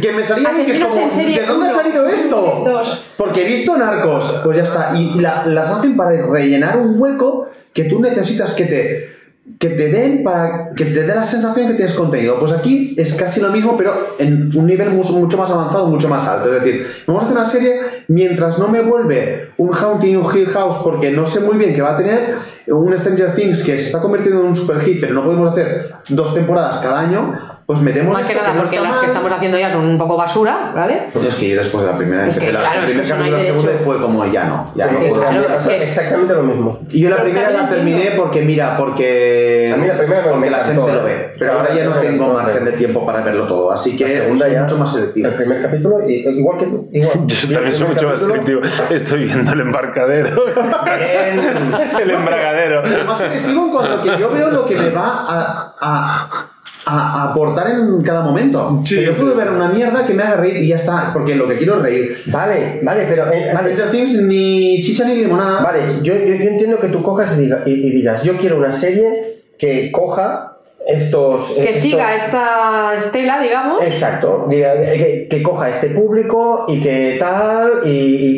que 0.00 0.12
me 0.12 0.24
salía 0.24 0.48
ahí 0.50 0.64
que 0.64 0.72
es 0.76 0.84
como, 0.84 0.94
¿de 1.10 1.46
dónde 1.46 1.68
ha 1.68 1.72
salido 1.74 2.08
esto? 2.08 2.62
dos. 2.64 3.04
Porque 3.16 3.44
he 3.44 3.48
visto 3.48 3.76
narcos, 3.76 4.40
pues 4.44 4.56
ya 4.58 4.62
está. 4.64 4.92
Y 4.96 5.18
la- 5.20 5.46
las 5.46 5.68
hacen 5.70 5.96
para 5.96 6.10
rellenar 6.26 6.76
un 6.76 6.94
hueco 7.00 7.48
que 7.72 7.84
tú 7.84 8.00
necesitas 8.00 8.54
que 8.54 8.64
te, 8.66 9.15
que 9.58 9.68
te 9.70 9.88
den 9.88 10.22
para 10.22 10.70
que 10.74 10.84
te 10.84 11.02
dé 11.04 11.14
la 11.14 11.24
sensación 11.24 11.68
que 11.68 11.74
tienes 11.74 11.94
contenido. 11.94 12.38
Pues 12.38 12.52
aquí 12.52 12.94
es 12.98 13.14
casi 13.14 13.40
lo 13.40 13.50
mismo, 13.50 13.76
pero 13.76 13.92
en 14.18 14.50
un 14.56 14.66
nivel 14.66 14.90
mu- 14.90 15.04
mucho 15.04 15.38
más 15.38 15.50
avanzado, 15.50 15.86
mucho 15.86 16.08
más 16.08 16.26
alto. 16.28 16.52
Es 16.54 16.62
decir, 16.62 16.86
vamos 17.06 17.22
a 17.22 17.26
hacer 17.26 17.38
una 17.38 17.46
serie 17.46 17.80
mientras 18.08 18.58
no 18.58 18.68
me 18.68 18.82
vuelve 18.82 19.50
un 19.56 19.72
Haunting 19.72 20.16
un 20.18 20.36
Hill 20.36 20.46
House 20.48 20.78
porque 20.84 21.10
no 21.10 21.26
sé 21.26 21.40
muy 21.40 21.56
bien 21.56 21.74
qué 21.74 21.80
va 21.82 21.94
a 21.94 21.96
tener, 21.96 22.34
un 22.66 22.98
Stranger 22.98 23.34
Things 23.34 23.64
que 23.64 23.78
se 23.78 23.86
está 23.86 24.00
convirtiendo 24.00 24.40
en 24.42 24.48
un 24.48 24.56
super 24.56 24.80
hit, 24.80 25.00
pero 25.00 25.14
no 25.14 25.24
podemos 25.24 25.52
hacer 25.52 25.92
dos 26.08 26.34
temporadas 26.34 26.78
cada 26.78 27.00
año, 27.00 27.38
pues 27.66 27.80
metemos 27.80 28.12
Más 28.12 28.24
que 28.28 28.34
nada 28.36 28.54
no 28.54 28.62
porque 28.62 28.78
las 28.78 28.96
que 28.98 29.06
estamos 29.06 29.32
haciendo 29.32 29.58
ya 29.58 29.70
son 29.70 29.84
un 29.86 29.98
poco 29.98 30.16
basura, 30.16 30.70
¿vale? 30.72 31.08
Es 31.26 31.34
que 31.34 31.48
yo 31.50 31.56
después 31.58 31.84
de 31.84 31.90
la 31.90 31.98
primera 31.98 32.28
Es 32.28 32.38
que, 32.38 32.52
la, 32.52 32.60
claro, 32.60 32.84
es 32.84 32.92
que 32.92 32.96
no 33.14 33.16
la 33.18 33.24
derecho. 33.38 33.44
segunda 33.58 33.72
y 33.72 33.84
fue 33.84 34.00
como 34.00 34.24
ya 34.26 34.44
no, 34.44 34.72
ya 34.76 34.88
Sí, 34.88 34.94
no 34.94 35.08
puedo. 35.08 35.26
a 35.26 35.30
mí 35.32 35.38
me 35.38 35.44
Claro, 35.46 35.58
es 35.60 35.66
que- 35.66 35.82
exactamente 35.82 36.34
lo 36.34 36.42
mismo. 36.44 36.78
Y 36.92 37.00
yo 37.00 37.10
la 37.10 37.16
Pero 37.16 37.24
primera 37.28 37.50
la 37.50 37.68
terminé 37.68 37.96
entiendo. 38.02 38.22
porque, 38.22 38.42
mira, 38.42 38.76
porque, 38.76 39.72
A 39.74 39.76
mí 39.78 39.88
la 39.88 39.98
primera 39.98 40.22
me 40.22 40.28
porque 40.30 40.50
la 40.50 40.58
gente 40.64 40.80
¿eh? 40.80 40.94
lo 40.94 41.04
ve. 41.04 41.32
Pero 41.40 41.52
ahora 41.54 41.68
ya 41.74 41.84
no 41.86 41.92
segunda 41.94 42.00
tengo 42.02 42.32
margen 42.34 42.64
de 42.66 42.70
¿eh? 42.70 42.74
tiempo 42.78 43.04
para 43.04 43.20
verlo 43.22 43.46
todo. 43.48 43.72
Así 43.72 43.98
La 43.98 44.06
que 44.06 44.16
segunda 44.16 44.48
ya, 44.48 44.62
mucho 44.62 44.78
más 44.78 44.92
selectivo. 44.92 45.28
El 45.28 45.34
primer 45.34 45.62
capítulo, 45.62 46.08
y- 46.08 46.28
igual 46.38 46.58
que 46.58 46.66
tú. 46.66 46.88
Igual. 46.92 47.26
Yo 47.26 47.52
también 47.52 47.72
soy 47.72 47.88
mucho 47.88 48.08
más 48.08 48.20
selectivo. 48.20 48.60
Estoy 48.90 49.24
viendo 49.24 49.52
el 49.52 49.60
embarcadero. 49.62 50.44
el 52.00 52.10
embragadero. 52.10 52.82
Más 53.06 53.18
selectivo 53.18 53.64
en 53.66 53.70
cuanto 53.72 54.02
que 54.02 54.18
yo 54.20 54.30
veo 54.30 54.50
lo 54.50 54.66
que 54.66 54.76
me 54.76 54.90
va 54.90 55.74
a, 55.80 56.46
a, 56.86 57.22
a, 57.24 57.30
aportar 57.32 57.68
en 57.70 58.02
cada 58.02 58.22
momento. 58.22 58.76
Sí, 58.84 58.96
Que 58.96 59.04
yo 59.06 59.14
sí. 59.14 59.20
puedo 59.20 59.34
ver 59.36 59.50
una 59.50 59.68
mierda 59.68 60.06
que 60.06 60.14
me 60.14 60.22
haga 60.22 60.36
reír 60.36 60.56
y 60.58 60.68
ya 60.68 60.76
está, 60.76 61.10
porque 61.12 61.34
lo 61.34 61.48
que 61.48 61.56
quiero 61.58 61.76
es 61.78 61.82
reír. 61.82 62.16
Vale, 62.26 62.80
vale, 62.82 63.06
pero... 63.08 63.30
eh, 63.32 63.50
vale, 63.52 63.72
Stranger 63.74 63.90
Things 63.90 64.22
ni 64.22 64.82
chicha 64.82 65.04
ni 65.04 65.16
limonada. 65.16 65.62
Vale, 65.62 65.80
yo, 66.02 66.14
yo, 66.14 66.34
yo 66.34 66.50
entiendo 66.50 66.78
que 66.78 66.88
tú 66.88 67.02
cojas 67.02 67.36
y, 67.38 67.42
diga- 67.46 67.62
y- 67.66 67.70
y 67.72 67.90
digas, 67.90 68.22
yo 68.22 68.36
quiero 68.38 68.56
una 68.58 68.72
serie 68.72 69.42
que 69.58 69.90
coja 69.90 70.52
estos... 70.86 71.54
Que 71.54 71.70
estos- 71.70 71.82
siga 71.82 72.14
esta 72.14 72.94
estela, 72.96 73.40
digamos. 73.40 73.82
Exacto, 73.84 74.46
diga, 74.48 74.74
eh, 74.74 75.26
que, 75.28 75.36
que 75.36 75.42
coja 75.42 75.68
este 75.68 75.88
público 75.88 76.66
y 76.68 76.80
que 76.80 77.16
tal 77.18 77.80
y, 77.84 77.88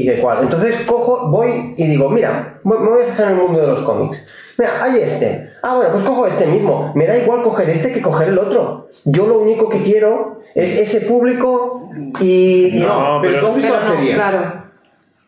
y 0.01 0.05
que 0.07 0.21
cual. 0.23 0.39
Entonces 0.43 0.75
cojo, 0.87 1.29
voy 1.31 1.75
y 1.77 1.85
digo, 1.87 2.09
mira, 2.09 2.61
me 2.65 2.79
me 2.79 2.89
voy 2.89 3.03
a 3.03 3.07
fijar 3.07 3.27
en 3.33 3.39
el 3.39 3.43
mundo 3.45 3.61
de 3.61 3.67
los 3.67 3.81
cómics. 3.81 4.23
Mira, 4.57 4.71
hay 4.83 5.01
este. 5.03 5.48
Ah, 5.63 5.75
bueno, 5.77 5.91
pues 5.93 6.05
cojo 6.05 6.27
este 6.27 6.47
mismo. 6.47 6.93
Me 6.95 7.07
da 7.07 7.17
igual 7.19 7.43
coger 7.43 7.71
este 7.71 7.93
que 7.93 8.01
coger 8.01 8.29
el 8.29 8.39
otro. 8.39 8.89
Yo 9.05 9.27
lo 9.27 9.39
único 9.41 9.69
que 9.69 9.83
quiero 9.83 10.41
es 10.55 10.77
ese 10.79 11.03
público 11.03 11.91
y... 12.21 12.79
y- 12.79 12.85
No, 12.87 13.19
pero, 13.21 13.35
pero- 13.35 13.41
tú 13.41 13.47
has 13.49 13.57
visto 13.57 13.73
la 13.75 13.81
no, 13.81 13.87
serie. 13.87 14.15
claro. 14.15 14.69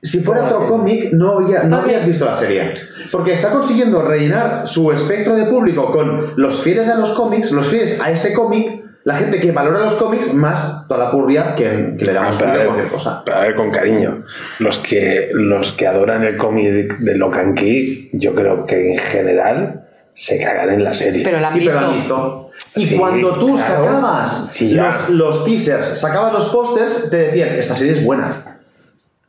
Si 0.02 0.20
fuera 0.20 0.42
¿Cómo 0.48 0.54
otro 0.56 0.68
cómic, 0.68 1.12
no, 1.12 1.32
habría- 1.32 1.64
no 1.64 1.76
habrías 1.76 2.06
visto 2.06 2.24
la 2.24 2.34
serie. 2.34 2.72
Porque 3.12 3.32
está 3.32 3.50
consiguiendo 3.50 4.00
rellenar 4.02 4.66
su 4.66 4.90
espectro 4.92 5.36
de 5.36 5.44
público 5.44 5.92
con 5.92 6.32
los 6.36 6.62
fieles 6.62 6.88
a 6.88 6.96
los 6.96 7.10
cómics, 7.12 7.52
los 7.52 7.66
fieles 7.66 8.00
a 8.00 8.10
ese 8.10 8.32
cómic, 8.32 8.80
la 9.04 9.16
gente 9.16 9.40
que 9.40 9.52
valora 9.52 9.80
los 9.80 9.94
cómics, 9.94 10.32
más 10.32 10.86
toda 10.88 11.04
la 11.04 11.10
purria 11.10 11.54
que, 11.54 11.96
que 11.98 12.04
le 12.06 12.12
damos 12.14 12.36
Ah, 12.36 12.38
pero 12.38 12.50
a 12.50 12.54
a 12.54 12.56
ver, 12.56 12.66
cualquier 12.66 12.88
cosa. 12.90 13.22
pero 13.26 13.36
a 13.36 13.40
ver, 13.42 13.54
con 13.56 13.70
cariño. 13.70 14.24
Los 14.58 14.78
que, 14.78 15.28
los 15.34 15.72
que 15.74 15.86
adoran 15.86 16.24
el 16.24 16.36
cómic 16.38 16.96
de 16.98 17.14
Locan 17.16 17.54
Key, 17.54 18.08
yo 18.14 18.34
creo 18.34 18.64
que 18.64 18.92
en 18.92 18.98
general 18.98 19.86
se 20.22 20.38
cagan 20.38 20.68
en 20.70 20.84
la 20.84 20.92
serie. 20.92 21.22
Pero 21.24 21.40
la 21.40 21.48
han 21.48 21.54
Sí, 21.54 21.60
pero 21.64 21.80
lo 21.80 21.86
han 21.86 21.94
visto. 21.94 22.50
Y 22.76 22.84
Sí, 22.86 22.96
cuando 22.96 23.32
tú 23.32 23.54
claro. 23.56 23.84
sacabas 23.86 24.48
Sí, 24.50 24.74
los, 24.74 25.08
los 25.08 25.44
teasers, 25.46 25.98
sacabas 25.98 26.32
los 26.34 26.50
pósters, 26.50 27.08
te 27.10 27.16
decían, 27.16 27.48
esta 27.50 27.74
serie 27.74 27.94
es 27.94 28.04
buena. 28.04 28.58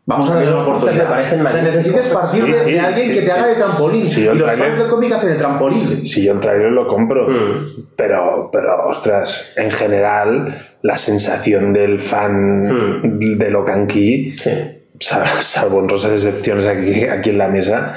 Vamos 0.06 0.30
a 0.30 0.34
darle 0.36 0.52
los 0.52 0.64
una 0.68 0.72
pósters 0.74 0.98
me 0.98 1.04
parecen 1.06 1.46
O 1.46 1.50
sea, 1.50 1.62
necesitas 1.62 2.08
partir 2.08 2.44
Sí, 2.44 2.52
de, 2.52 2.60
sí, 2.60 2.72
de 2.74 2.80
alguien 2.82 3.08
sí, 3.08 3.14
que 3.14 3.20
te 3.22 3.26
sí. 3.26 3.32
haga 3.32 3.48
de 3.48 3.56
trampolín. 3.56 4.06
Sí, 4.10 4.22
y 4.22 4.26
los 4.26 4.38
trailer- 4.52 4.58
fans 4.68 4.78
del 4.80 4.88
cómic 4.89 5.12
hacen 5.14 5.30
de 5.30 5.36
trampolín. 5.36 5.80
Si 6.08 6.24
yo 6.24 6.34
el 6.34 6.39
trailer 6.42 6.72
lo 6.74 6.88
compro, 6.88 7.28
Mm. 7.30 7.86
pero, 7.96 8.50
pero 8.52 8.88
ostras, 8.89 9.46
en 9.56 9.72
general, 9.72 10.54
la 10.82 10.98
sensación 10.98 11.72
del 11.72 12.00
fan 12.02 12.64
Mm. 13.04 13.20
de 13.38 13.50
Sí. 14.38 14.52
sal- 15.00 15.26
salvo 15.39 15.78
honrosas 15.78 16.12
excepciones 16.12 16.66
aquí, 16.66 17.06
aquí 17.06 17.30
en 17.30 17.38
la 17.38 17.48
mesa, 17.48 17.94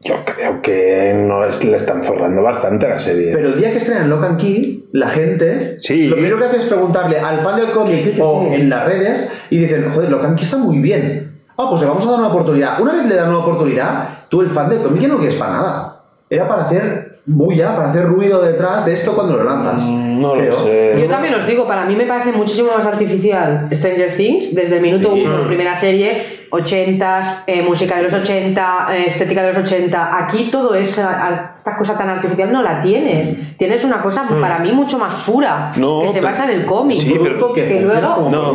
yo 0.00 0.14
creo 0.24 0.62
que 0.62 1.12
no 1.14 1.44
es- 1.46 1.62
le 1.64 1.76
están 1.76 2.02
zorrando 2.02 2.42
bastante 2.42 2.86
a 2.86 2.90
la 2.90 3.00
serie. 3.00 3.32
Pero 3.34 3.48
el 3.48 3.58
día 3.60 3.70
que 3.72 3.78
estrenan 3.78 4.08
Lock 4.08 4.24
and 4.24 4.40
Key, 4.40 4.88
la 4.92 5.08
gente 5.08 5.76
Sí. 5.78 6.08
lo 6.08 6.16
primero 6.16 6.38
que 6.38 6.44
hace 6.44 6.56
es 6.56 6.64
preguntarle 6.66 7.18
al 7.18 7.40
fan 7.40 7.56
del 7.60 7.70
cómic 7.70 7.96
Que 7.96 7.98
sí, 7.98 8.12
que 8.12 8.22
o 8.22 8.46
sí. 8.48 8.54
en 8.54 8.70
las 8.70 8.86
redes 8.86 9.32
y 9.50 9.58
dicen, 9.58 9.90
joder, 9.94 10.10
Lock 10.10 10.24
and 10.24 10.36
Key 10.36 10.44
está 10.44 10.56
muy 10.56 10.78
bien. 10.78 11.38
Ah, 11.58 11.66
pues 11.68 11.82
le 11.82 11.88
vamos 11.88 12.06
a 12.06 12.10
dar 12.12 12.20
una 12.20 12.28
oportunidad. 12.28 12.80
Una 12.80 12.94
vez 12.94 13.04
le 13.06 13.14
dan 13.14 13.28
una 13.28 13.38
oportunidad, 13.38 14.08
tú 14.30 14.40
el 14.40 14.48
fan 14.48 14.70
del 14.70 14.78
cómic 14.80 15.02
ya 15.02 15.08
no 15.08 15.18
quieres 15.18 15.36
para 15.36 15.52
nada. 15.52 15.96
Era 16.30 16.48
para 16.48 16.62
hacer 16.62 17.18
bulla, 17.26 17.76
para 17.76 17.90
hacer 17.90 18.06
ruido 18.06 18.40
detrás 18.40 18.86
de 18.86 18.94
esto 18.94 19.12
cuando 19.14 19.36
lo 19.36 19.44
lanzas. 19.44 19.84
Mm, 19.84 20.22
no 20.22 20.32
Creo. 20.32 20.52
lo 20.52 20.56
sé. 20.60 20.96
Yo 20.98 21.06
también 21.06 21.34
os 21.34 21.46
digo, 21.46 21.66
para 21.66 21.84
mí 21.84 21.94
me 21.94 22.06
parece 22.06 22.32
muchísimo 22.32 22.70
más 22.76 22.86
artificial 22.86 23.68
Stranger 23.70 24.16
Things, 24.16 24.54
desde 24.54 24.76
el 24.76 24.82
minuto 24.82 25.12
Sí. 25.14 25.22
uno, 25.26 25.46
primera 25.46 25.74
serie, 25.74 26.39
80s, 26.50 27.44
eh, 27.46 27.62
música 27.62 27.96
de 27.96 28.02
los 28.04 28.12
80, 28.12 28.88
eh, 28.96 29.04
estética 29.08 29.42
de 29.42 29.48
los 29.48 29.58
80. 29.58 30.18
Aquí 30.24 30.48
todo 30.50 30.74
esa, 30.74 31.52
esta 31.56 31.76
cosa 31.76 31.96
tan 31.96 32.08
artificial 32.10 32.52
no 32.52 32.62
la 32.62 32.80
tienes. 32.80 33.56
Tienes 33.56 33.84
una 33.84 34.00
cosa 34.02 34.26
para 34.40 34.58
mí 34.58 34.72
mucho 34.72 34.98
más 34.98 35.22
pura, 35.24 35.72
No, 35.76 36.00
que 36.02 36.08
se 36.08 36.20
basa 36.20 36.44
en 36.44 36.60
el 36.60 36.66
cómic. 36.66 36.98
Sí, 36.98 37.14
pero- 37.22 37.52
que, 37.52 37.80
luego- 37.80 38.28
No, 38.30 38.54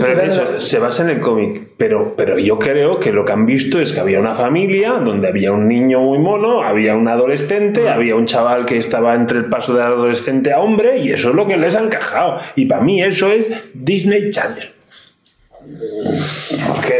pero, 0.00 0.22
eso, 0.22 0.58
se 0.60 0.78
basa 0.78 1.02
en 1.02 1.10
el 1.10 1.20
cómic. 1.20 1.60
Pero, 1.76 2.14
pero 2.16 2.38
yo 2.38 2.58
creo 2.58 2.98
que 3.00 3.12
lo 3.12 3.24
que 3.24 3.32
han 3.32 3.44
visto 3.46 3.80
es 3.80 3.92
que 3.92 4.00
había 4.00 4.20
una 4.20 4.34
familia 4.34 4.92
donde 4.92 5.28
había 5.28 5.52
un 5.52 5.68
niño 5.68 6.00
muy 6.00 6.18
mono, 6.18 6.62
había 6.62 6.94
un 6.94 7.08
adolescente, 7.08 7.88
había 7.90 8.14
un 8.16 8.26
chaval 8.26 8.64
que 8.66 8.78
estaba 8.78 9.14
entre 9.14 9.38
el 9.38 9.46
paso 9.46 9.74
de 9.74 9.82
adolescente 9.82 10.52
a 10.52 10.60
hombre, 10.60 10.98
y 10.98 11.10
eso 11.12 11.30
es 11.30 11.34
lo 11.34 11.46
que 11.46 11.56
les 11.56 11.76
ha 11.76 11.80
encajado. 11.80 12.38
Y 12.56 12.66
para 12.66 12.82
mí 12.82 13.02
eso 13.02 13.30
es 13.30 13.50
Disney 13.74 14.30
Channel. 14.30 14.70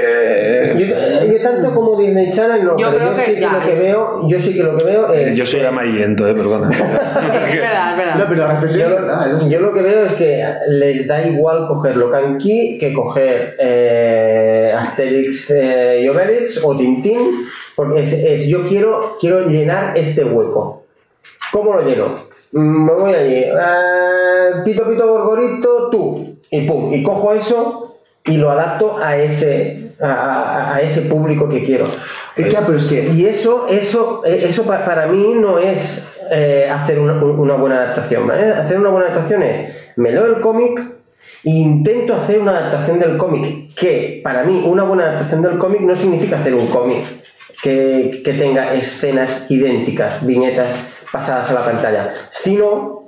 Porque 0.02 0.88
Yo, 0.88 1.32
yo 1.32 1.42
tanto 1.42 1.74
como 1.74 2.00
Disney 2.00 2.30
Channel 2.30 2.64
no, 2.64 2.78
Yo 2.78 2.86
pero 2.90 2.98
creo 2.98 3.10
yo 3.10 3.16
que 3.16 3.22
sí 3.24 3.34
que 3.34 3.40
ya. 3.40 3.52
lo 3.52 3.60
que 3.66 3.74
veo, 3.74 4.28
yo 4.28 4.40
sí 4.40 4.54
que 4.54 4.62
lo 4.62 4.76
que 4.76 4.84
veo 4.84 5.12
es 5.12 5.36
yo 5.36 5.46
soy 5.46 5.60
amarillento, 5.60 6.26
eh, 6.28 6.34
perdona. 6.34 6.68
es 6.76 7.60
verdad, 7.60 7.92
es 7.92 7.98
verdad. 7.98 8.14
No, 8.16 8.24
pero 8.28 8.46
la 8.46 8.52
reflexión 8.52 8.88
Yo, 8.90 8.94
es 8.96 9.00
verdad. 9.02 9.28
es 9.28 9.34
así. 9.36 9.50
yo 9.50 9.60
lo 9.60 9.72
que 9.72 9.82
veo 9.82 10.04
es 10.06 10.12
que 10.12 10.44
les 10.68 11.06
da 11.06 11.26
igual 11.26 11.66
coger 11.68 11.96
Locan 11.96 12.38
Key 12.38 12.78
que 12.78 12.92
coger 12.92 13.54
eh, 13.58 14.72
Asterix 14.76 15.50
eh, 15.50 16.00
y 16.02 16.08
Obelix 16.08 16.62
o 16.64 16.76
Tintín, 16.76 17.18
porque 17.76 18.00
es, 18.02 18.12
es, 18.12 18.46
yo 18.48 18.66
quiero, 18.66 19.16
quiero 19.20 19.46
llenar 19.48 19.96
este 19.96 20.24
hueco. 20.24 20.82
¿Cómo 21.52 21.74
lo 21.74 21.82
lleno? 21.82 22.14
Mm, 22.52 22.84
Me 22.86 22.92
voy 22.94 23.14
allí, 23.14 23.34
eh, 23.44 24.62
pito 24.64 24.88
pito 24.88 25.06
gorgorito, 25.06 25.90
tú, 25.90 26.36
y 26.50 26.62
pum, 26.62 26.92
y 26.92 27.02
cojo 27.02 27.32
eso 27.34 27.91
y 28.24 28.36
lo 28.36 28.50
adapto 28.50 28.98
a 29.02 29.16
ese, 29.16 29.94
a, 30.00 30.74
a- 30.74 30.80
ese 30.80 31.02
público 31.02 31.48
que 31.48 31.62
quiero. 31.62 31.86
Claro, 32.36 32.66
pero 32.66 32.78
es 32.78 32.86
que 32.86 33.08
Y 33.14 33.26
eso, 33.26 33.66
eso, 33.68 34.22
eh, 34.24 34.44
eso 34.46 34.64
pa- 34.64 34.84
para 34.84 35.06
mí 35.06 35.34
no 35.36 35.58
es 35.58 36.08
eh, 36.30 36.68
hacer 36.70 36.98
una, 37.00 37.14
una 37.14 37.54
buena 37.54 37.76
adaptación. 37.82 38.26
¿vale? 38.26 38.44
Hacer 38.52 38.78
una 38.78 38.90
buena 38.90 39.08
adaptación 39.08 39.42
es, 39.42 39.72
me 39.96 40.12
leo 40.12 40.26
el 40.26 40.40
cómic 40.40 40.80
e 41.44 41.50
intento 41.50 42.14
hacer 42.14 42.38
una 42.38 42.52
adaptación 42.52 43.00
del 43.00 43.16
cómic, 43.16 43.74
que 43.74 44.20
para 44.22 44.44
mí 44.44 44.62
una 44.64 44.84
buena 44.84 45.02
adaptación 45.04 45.42
del 45.42 45.58
cómic 45.58 45.80
no 45.80 45.96
significa 45.96 46.36
hacer 46.38 46.54
un 46.54 46.68
cómic 46.68 47.04
que, 47.62 48.22
que 48.24 48.32
tenga 48.34 48.74
escenas 48.74 49.46
idénticas, 49.50 50.24
viñetas 50.24 50.68
pasadas 51.12 51.50
a 51.50 51.54
la 51.54 51.62
pantalla, 51.64 52.12
sino 52.30 53.01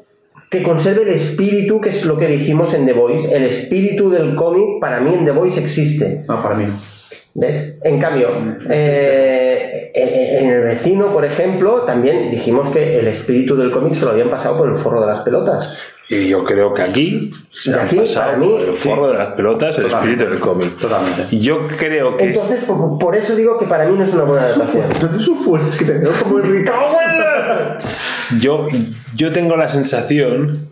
que 0.55 0.63
conserve 0.63 1.03
el 1.03 1.09
espíritu, 1.09 1.81
que 1.81 1.89
es 1.89 2.05
lo 2.05 2.17
que 2.17 2.29
dijimos 2.29 2.75
en 2.75 2.87
The 2.87 2.93
Voice. 2.93 3.35
El 3.35 3.43
espíritu 3.43 4.09
del 4.09 4.37
cómic 4.37 4.79
para 4.81 5.01
mí 5.01 5.13
en 5.13 5.25
The 5.25 5.33
Voice 5.33 5.61
existe. 5.61 6.25
No, 6.29 6.41
para 6.41 6.55
mí 6.55 6.67
no. 6.67 6.94
¿Ves? 7.35 7.75
En 7.83 7.99
cambio, 7.99 8.29
eh, 8.71 9.91
en 9.93 10.51
el 10.51 10.63
vecino, 10.63 11.13
por 11.13 11.25
ejemplo, 11.25 11.83
también 11.83 12.31
dijimos 12.31 12.69
que 12.69 13.01
el 13.01 13.09
espíritu 13.09 13.57
del 13.57 13.73
cómic 13.73 13.95
se 13.95 14.05
lo 14.05 14.13
habían 14.13 14.31
pasado 14.31 14.57
por 14.57 14.69
el 14.69 14.77
forro 14.77 15.01
de 15.01 15.09
las 15.09 15.21
pelotas. 15.21 15.77
Y 16.09 16.29
yo 16.29 16.45
creo 16.45 16.75
que 16.75 16.83
aquí 16.83 17.31
se 17.51 17.73
han 17.73 17.87
aquí, 17.87 17.97
pasado 17.97 18.27
para 18.27 18.37
mí, 18.39 18.49
por 18.49 18.61
el 18.61 18.75
forro 18.75 19.07
de 19.09 19.19
las 19.19 19.29
pelotas 19.29 19.77
el 19.79 19.85
Totalmente. 19.85 20.25
espíritu 20.25 20.31
del 20.31 20.41
cómic. 20.41 20.79
Totalmente. 20.79 21.23
Y 21.35 21.41
yo 21.41 21.67
creo 21.67 22.17
que... 22.17 22.25
Entonces, 22.25 22.65
por, 22.65 22.99
por 22.99 23.17
eso 23.17 23.35
digo 23.35 23.59
que 23.59 23.67
para 23.67 23.87
mí 23.87 23.97
no 23.97 24.05
es 24.05 24.15
una 24.15 24.25
buena 24.25 24.45
adaptación. 24.45 24.85
Veo 25.01 26.13
como 26.23 26.39
irritado. 26.39 26.95
Yo, 28.41 28.67
yo 29.15 29.33
tengo 29.33 29.57
la 29.57 29.69
sensación 29.69 30.69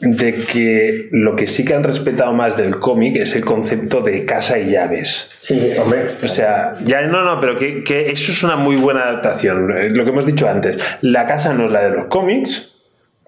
de 0.00 0.34
que 0.34 1.08
lo 1.10 1.34
que 1.34 1.46
sí 1.48 1.64
que 1.64 1.74
han 1.74 1.82
respetado 1.82 2.32
más 2.32 2.56
del 2.56 2.78
cómic 2.78 3.16
es 3.16 3.34
el 3.34 3.44
concepto 3.44 4.00
de 4.00 4.24
casa 4.24 4.58
y 4.58 4.70
llaves. 4.70 5.26
Sí, 5.38 5.72
hombre. 5.80 6.10
O 6.22 6.28
sea, 6.28 6.76
ya 6.84 7.02
no, 7.02 7.24
no, 7.24 7.40
pero 7.40 7.58
que, 7.58 7.82
que 7.82 8.10
eso 8.10 8.30
es 8.30 8.42
una 8.44 8.56
muy 8.56 8.76
buena 8.76 9.02
adaptación. 9.02 9.76
Eh, 9.76 9.90
Lo 9.90 10.04
que 10.04 10.10
hemos 10.10 10.26
dicho 10.26 10.48
antes, 10.48 10.78
la 11.00 11.26
casa 11.26 11.52
no 11.52 11.66
es 11.66 11.72
la 11.72 11.84
de 11.84 11.90
los 11.90 12.06
cómics, 12.06 12.67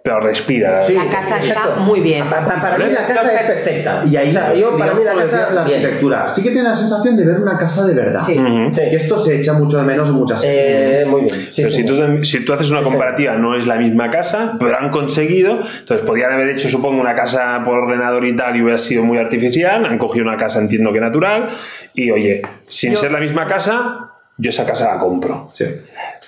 pero 0.02 0.20
respira. 0.20 0.82
Sí, 0.82 0.94
La 0.94 1.04
casa 1.06 1.38
está 1.38 1.52
exacto. 1.52 1.80
muy 1.82 2.00
bien. 2.00 2.24
Pa- 2.28 2.44
pa- 2.44 2.58
Para, 2.58 2.78
mí 2.78 2.90
la 2.92 3.06
casa 3.06 3.32
es 3.40 3.50
perfecta. 3.50 4.02
Y 4.10 4.16
ahí, 4.16 4.32
yo, 4.58 4.76
para 4.78 4.94
mí 4.94 5.04
la 5.04 5.14
casa, 5.14 5.50
la 5.52 5.64
bien. 5.64 5.80
arquitectura. 5.80 6.28
Sí 6.28 6.42
que 6.42 6.50
tiene 6.50 6.68
la 6.70 6.74
sensación 6.74 7.16
de 7.16 7.26
ver 7.26 7.38
una 7.40 7.58
casa 7.58 7.86
de 7.86 7.94
verdad. 7.94 8.22
Sí. 8.24 8.38
Ujú. 8.38 8.72
Sí. 8.72 8.82
Y 8.90 8.94
esto 8.94 9.18
se 9.18 9.40
echa 9.40 9.52
mucho 9.52 9.78
de 9.78 9.84
menos 9.84 10.08
en 10.08 10.14
muchas. 10.14 10.42
Eh, 10.46 11.04
muy 11.08 11.22
bien. 11.22 11.34
Sí, 11.34 11.62
pero 11.62 11.70
sí. 11.70 11.82
si, 11.82 11.86
tú, 11.86 12.24
si 12.24 12.44
tú 12.44 12.52
haces 12.54 12.70
una 12.70 12.82
comparativa, 12.82 13.34
no 13.36 13.54
es 13.56 13.66
la 13.66 13.76
misma 13.76 14.08
casa, 14.10 14.56
pero 14.58 14.78
han 14.78 14.90
conseguido. 14.90 15.60
Entonces, 15.80 16.06
podrían 16.06 16.32
haber 16.32 16.48
hecho, 16.50 16.68
supongo, 16.68 17.00
una 17.00 17.14
casa 17.14 17.60
por 17.64 17.74
ordenador 17.78 18.24
y 18.24 18.34
tal, 18.34 18.56
y 18.56 18.62
hubiera 18.62 18.78
sido 18.78 19.02
muy 19.02 19.18
artificial. 19.18 19.84
Han 19.84 19.98
cogido 19.98 20.24
una 20.24 20.36
casa, 20.36 20.60
entiendo 20.60 20.92
que 20.92 21.00
natural. 21.00 21.48
Y 21.94 22.10
oye, 22.10 22.42
sin 22.68 22.92
Yo- 22.94 22.98
ser 23.00 23.10
la 23.12 23.20
misma 23.20 23.46
casa, 23.46 24.09
yo 24.36 24.50
esa 24.50 24.64
casa 24.66 24.94
la 24.94 24.98
compro. 24.98 25.48
Sí. 25.52 25.64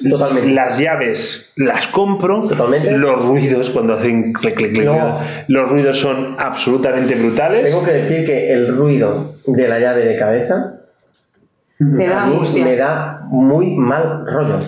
Totalmente. 0.08 0.52
Las 0.52 0.78
llaves 0.78 1.52
las 1.56 1.86
compro. 1.88 2.48
Totalmente. 2.48 2.90
Los 2.92 3.24
ruidos 3.24 3.70
cuando 3.70 3.94
hacen 3.94 4.32
clic, 4.32 4.54
clic, 4.54 4.72
clic, 4.74 4.84
No. 4.84 5.18
Los 5.48 5.68
ruidos 5.70 5.98
son 5.98 6.36
absolutamente 6.38 7.14
brutales. 7.14 7.64
Tengo 7.66 7.82
que 7.84 7.92
decir 7.92 8.24
que 8.26 8.52
el 8.52 8.76
ruido 8.76 9.34
de 9.46 9.68
la 9.68 9.78
llave 9.78 10.04
de 10.04 10.18
cabeza 10.18 10.74
da 11.78 12.26
me 12.54 12.76
da 12.76 13.20
muy 13.30 13.76
mal 13.76 14.26
rollo. 14.26 14.58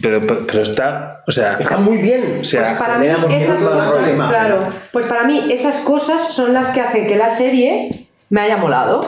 Pero, 0.00 0.26
pero 0.26 0.62
está, 0.62 1.22
o 1.26 1.30
sea, 1.30 1.50
Está 1.50 1.76
muy 1.76 1.98
bien. 1.98 2.38
o 2.40 2.44
sea, 2.44 2.62
Pues 2.62 2.78
para 2.78 2.98
me 2.98 3.08
mí 3.08 3.34
esas 3.34 3.60
mal 3.60 3.72
cosas, 3.74 3.90
rollo. 4.00 4.28
claro, 4.28 4.58
pues 4.92 5.04
para 5.04 5.24
mí 5.24 5.52
esas 5.52 5.76
cosas 5.80 6.32
son 6.32 6.54
las 6.54 6.70
que 6.70 6.80
hacen 6.80 7.06
que 7.06 7.16
la 7.16 7.28
serie 7.28 7.90
me 8.30 8.40
haya 8.40 8.56
molado. 8.56 9.04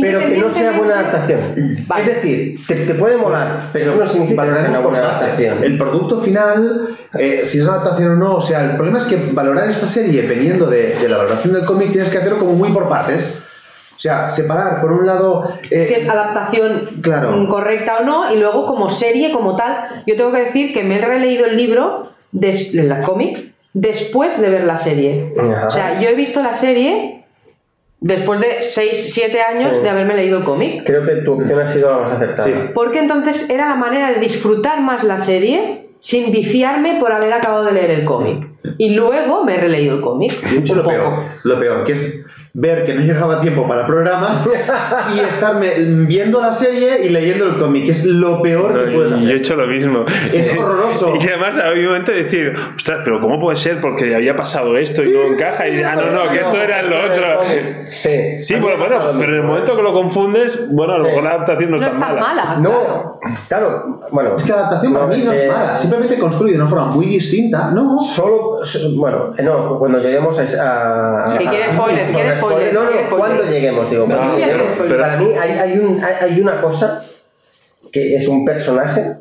Pero 0.00 0.20
que 0.20 0.36
no 0.38 0.50
sea 0.50 0.72
buena 0.72 1.00
adaptación. 1.00 1.40
Vale. 1.86 2.02
Es 2.02 2.08
decir, 2.08 2.60
te, 2.66 2.74
te 2.76 2.94
puede 2.94 3.16
molar, 3.16 3.64
pero 3.72 3.90
eso 3.92 4.00
no 4.00 4.06
significa 4.06 4.46
que 4.46 4.52
sea 4.54 4.68
una 4.68 4.80
buena 4.80 4.98
adaptación. 4.98 5.64
El 5.64 5.78
producto 5.78 6.20
final, 6.20 6.88
eh, 7.18 7.42
si 7.44 7.58
es 7.58 7.64
una 7.64 7.74
adaptación 7.74 8.12
o 8.12 8.16
no, 8.16 8.34
o 8.36 8.42
sea, 8.42 8.64
el 8.64 8.76
problema 8.76 8.98
es 8.98 9.04
que 9.06 9.16
valorar 9.32 9.68
esta 9.68 9.88
serie, 9.88 10.22
dependiendo 10.22 10.66
de, 10.66 10.94
de 10.96 11.08
la 11.08 11.16
valoración 11.18 11.54
del 11.54 11.64
cómic, 11.64 11.90
tienes 11.92 12.10
que 12.10 12.18
hacerlo 12.18 12.38
como 12.38 12.52
muy 12.52 12.70
por 12.70 12.88
partes. 12.88 13.42
O 13.96 14.00
sea, 14.02 14.30
separar, 14.30 14.80
por 14.80 14.92
un 14.92 15.06
lado... 15.06 15.52
eh, 15.70 15.84
si 15.84 15.94
es 15.94 16.08
adaptación 16.08 16.88
Claro. 17.02 17.32
mm, 17.32 17.48
correcta 17.48 17.98
o 18.00 18.04
no, 18.04 18.32
y 18.32 18.38
luego 18.38 18.64
como 18.66 18.88
serie, 18.88 19.30
como 19.32 19.56
tal, 19.56 20.02
yo 20.06 20.16
tengo 20.16 20.32
que 20.32 20.38
decir 20.40 20.72
que 20.72 20.82
me 20.84 20.96
he 20.98 21.04
releído 21.04 21.44
el 21.44 21.56
libro, 21.56 22.04
des- 22.32 22.74
el 22.74 22.98
cómic, 23.00 23.52
después 23.74 24.40
de 24.40 24.48
ver 24.48 24.64
la 24.64 24.78
serie. 24.78 25.34
Ajá. 25.38 25.66
O 25.68 25.70
sea, 25.70 26.00
yo 26.00 26.08
he 26.08 26.14
visto 26.14 26.42
la 26.42 26.54
serie 26.54 27.19
después 28.00 28.40
de 28.40 28.62
6, 28.62 29.12
7 29.14 29.40
años 29.42 29.76
Sí. 29.76 29.82
de 29.82 29.88
haberme 29.90 30.14
leído 30.14 30.38
el 30.38 30.44
cómic. 30.44 30.82
Creo 30.84 31.04
que 31.04 31.16
tu 31.16 31.34
opción 31.34 31.60
ha 31.60 31.66
sido 31.66 31.90
la 31.90 31.98
más 31.98 32.12
acertada. 32.12 32.44
Sí. 32.46 32.52
Porque 32.74 32.98
entonces 32.98 33.48
era 33.50 33.68
la 33.68 33.74
manera 33.76 34.12
de 34.12 34.20
disfrutar 34.20 34.80
más 34.80 35.04
la 35.04 35.18
serie 35.18 35.82
sin 35.98 36.32
viciarme 36.32 36.98
por 36.98 37.12
haber 37.12 37.32
acabado 37.32 37.64
de 37.66 37.72
leer 37.72 37.90
el 37.90 38.04
cómic. 38.04 38.46
Y 38.78 38.90
luego 38.94 39.44
me 39.44 39.54
he 39.56 39.58
releído 39.60 39.96
el 39.96 40.00
cómic. 40.00 40.32
De 40.40 40.58
hecho, 40.60 40.74
lo 40.76 40.82
poco. 40.82 40.94
peor, 40.96 41.12
lo 41.44 41.58
peor, 41.60 41.84
que 41.84 41.92
es 41.92 42.26
ver 42.52 42.84
que 42.84 42.94
no 42.94 43.00
llegaba 43.02 43.40
tiempo 43.40 43.66
para 43.68 43.82
el 43.82 43.86
programa 43.86 44.44
y 45.14 45.20
estarme 45.28 45.70
viendo 46.06 46.40
la 46.40 46.52
serie 46.52 47.04
y 47.04 47.10
leyendo 47.10 47.46
el 47.46 47.56
cómic, 47.58 47.84
que 47.84 47.92
es 47.92 48.04
lo 48.04 48.42
peor 48.42 48.72
que 48.86 48.90
puedes 48.92 49.10
Yo 49.12 49.16
he 49.16 49.20
hacer. 49.20 49.36
hecho 49.36 49.56
lo 49.56 49.66
mismo. 49.66 50.04
Es 50.32 50.56
horroroso. 50.58 51.14
Y 51.20 51.26
además 51.28 51.58
había 51.58 51.82
un 51.82 51.88
momento 51.88 52.10
de 52.12 52.24
decir, 52.24 52.52
ostras, 52.76 53.00
pero 53.04 53.20
¿cómo 53.20 53.38
puede 53.38 53.56
ser? 53.56 53.80
Porque 53.80 54.14
había 54.14 54.34
pasado 54.34 54.76
esto 54.76 55.02
y 55.04 55.10
no 55.12 55.22
encaja. 55.32 55.68
Y 55.68 55.80
ah, 55.82 55.94
no, 55.94 56.10
no, 56.24 56.30
que 56.32 56.40
esto 56.40 56.60
era 56.60 56.82
lo 56.82 56.96
otro. 57.04 57.42
Sí, 57.86 58.40
Sí, 58.40 58.54
bueno, 58.56 58.78
bueno, 58.78 58.96
pero 59.18 59.32
en 59.32 59.38
el 59.40 59.44
momento 59.46 59.76
que 59.76 59.82
lo 59.82 59.92
confundes, 59.92 60.58
bueno, 60.74 60.94
a 60.94 60.98
lo 60.98 61.04
Sí. 61.04 61.08
mejor 61.10 61.24
la 61.24 61.30
adaptación 61.30 61.70
no, 61.70 61.76
No 61.78 61.84
es 61.84 61.90
tan 61.90 62.00
mala. 62.00 62.20
mala. 62.20 62.56
No, 62.60 63.10
claro, 63.48 64.00
bueno. 64.10 64.36
Es 64.36 64.44
que 64.44 64.50
la 64.52 64.58
adaptación 64.58 64.92
para 64.94 65.06
mí 65.06 65.22
no 65.24 65.32
es 65.32 65.48
mala, 65.48 65.78
simplemente 65.78 66.18
construye 66.18 66.52
de 66.54 66.58
una 66.60 66.68
forma 66.68 66.86
muy 66.86 67.06
distinta. 67.06 67.70
No, 67.70 67.96
Solo, 67.98 68.58
so- 68.64 68.78
bueno, 68.96 69.30
eh, 69.38 69.42
no, 69.42 69.78
cuando 69.78 69.98
lleguemos 70.00 70.38
a. 70.38 70.42
a- 70.42 71.24
a- 71.26 71.34
a- 71.36 71.74
spoilers, 71.74 72.10
spoilers, 72.40 72.72
No, 72.72 72.84
no, 72.84 72.90
spoilers. 72.90 73.16
cuando 73.16 73.42
lleguemos, 73.44 73.90
digo. 73.90 74.06
No, 74.06 74.16
cuando 74.16 74.34
pero- 74.36 74.46
lleguemos. 74.46 74.74
pero- 74.78 75.00
Para 75.00 75.16
mí 75.16 75.26
hay, 75.40 75.50
hay, 75.52 75.78
un, 75.78 76.02
hay, 76.04 76.14
hay 76.20 76.40
una 76.40 76.60
cosa 76.60 77.02
que 77.92 78.14
es 78.14 78.28
un 78.28 78.44
personaje 78.44 79.16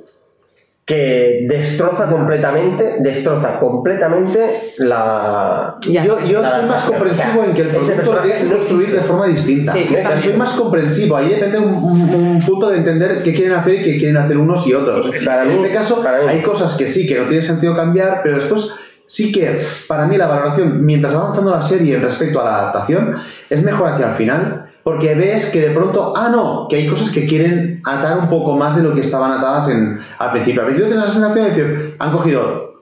que 0.85 1.45
destroza 1.47 2.07
completamente, 2.09 2.95
destroza 2.99 3.59
completamente 3.59 4.73
la. 4.77 5.75
Ya 5.87 6.03
yo, 6.03 6.19
yo 6.27 6.41
la 6.41 6.49
soy 6.61 6.65
más 6.65 6.81
comprensivo 6.83 7.29
O 7.29 7.43
sea, 7.43 7.45
en 7.45 7.53
que 7.53 7.61
el 7.61 7.67
ese 7.67 7.77
producto 7.93 7.93
lo 8.13 8.21
personaje 8.21 8.27
tienes 8.27 8.43
que 8.43 8.49
no 8.49 8.57
construir 8.57 8.91
de 8.93 9.01
forma 9.01 9.27
distinta. 9.27 9.73
Sí, 9.73 9.87
soy 10.23 10.33
más 10.33 10.51
comprensivo. 10.53 11.15
Ahí 11.15 11.29
depende 11.29 11.59
un, 11.59 11.75
un- 11.75 12.15
un 12.15 12.43
punto 12.43 12.69
de 12.71 12.77
entender 12.77 13.21
qué 13.23 13.35
quieren 13.35 13.53
hacer 13.53 13.75
y 13.75 13.83
qué 13.83 13.97
quieren 13.99 14.17
hacer 14.17 14.37
unos 14.39 14.65
y 14.65 14.73
otros. 14.73 15.11
Para 15.23 15.43
en 15.43 15.49
mí- 15.49 15.55
este 15.55 15.71
caso, 15.71 16.03
para 16.03 16.21
mí. 16.23 16.27
hay 16.27 16.41
cosas 16.41 16.75
que 16.75 16.87
sí, 16.87 17.05
que 17.07 17.19
no 17.19 17.27
tiene 17.27 17.43
sentido 17.43 17.75
cambiar, 17.75 18.21
pero 18.23 18.37
después 18.37 18.73
sí 19.09 19.31
que 19.31 19.65
para 19.87 20.05
mí 20.05 20.15
la 20.17 20.27
valoración, 20.27 20.85
mientras 20.85 21.15
va 21.15 21.21
avanzando 21.21 21.51
la 21.51 21.63
serie 21.63 21.99
respecto 21.99 22.39
a 22.39 22.45
la 22.45 22.59
adaptación, 22.59 23.15
es 23.49 23.63
mejor 23.63 23.89
hacia 23.89 24.11
el 24.11 24.15
final. 24.15 24.65
Porque 24.83 25.13
ves 25.13 25.49
que 25.49 25.61
de 25.61 25.71
pronto, 25.71 26.13
ah, 26.15 26.29
no, 26.29 26.67
que 26.69 26.77
hay 26.77 26.87
cosas 26.87 27.11
que 27.11 27.27
quieren 27.27 27.81
atar 27.85 28.17
un 28.17 28.29
poco 28.29 28.55
más 28.55 28.75
de 28.75 28.83
lo 28.83 28.95
que 28.95 29.01
estaban 29.01 29.31
atadas 29.33 29.69
en, 29.69 29.99
al 30.17 30.31
principio. 30.31 30.61
Al 30.61 30.67
principio 30.67 30.89
tienes 30.89 31.07
la 31.07 31.13
sensación 31.13 31.45
de 31.45 31.51
decir, 31.51 31.95
han 31.99 32.11
cogido 32.11 32.81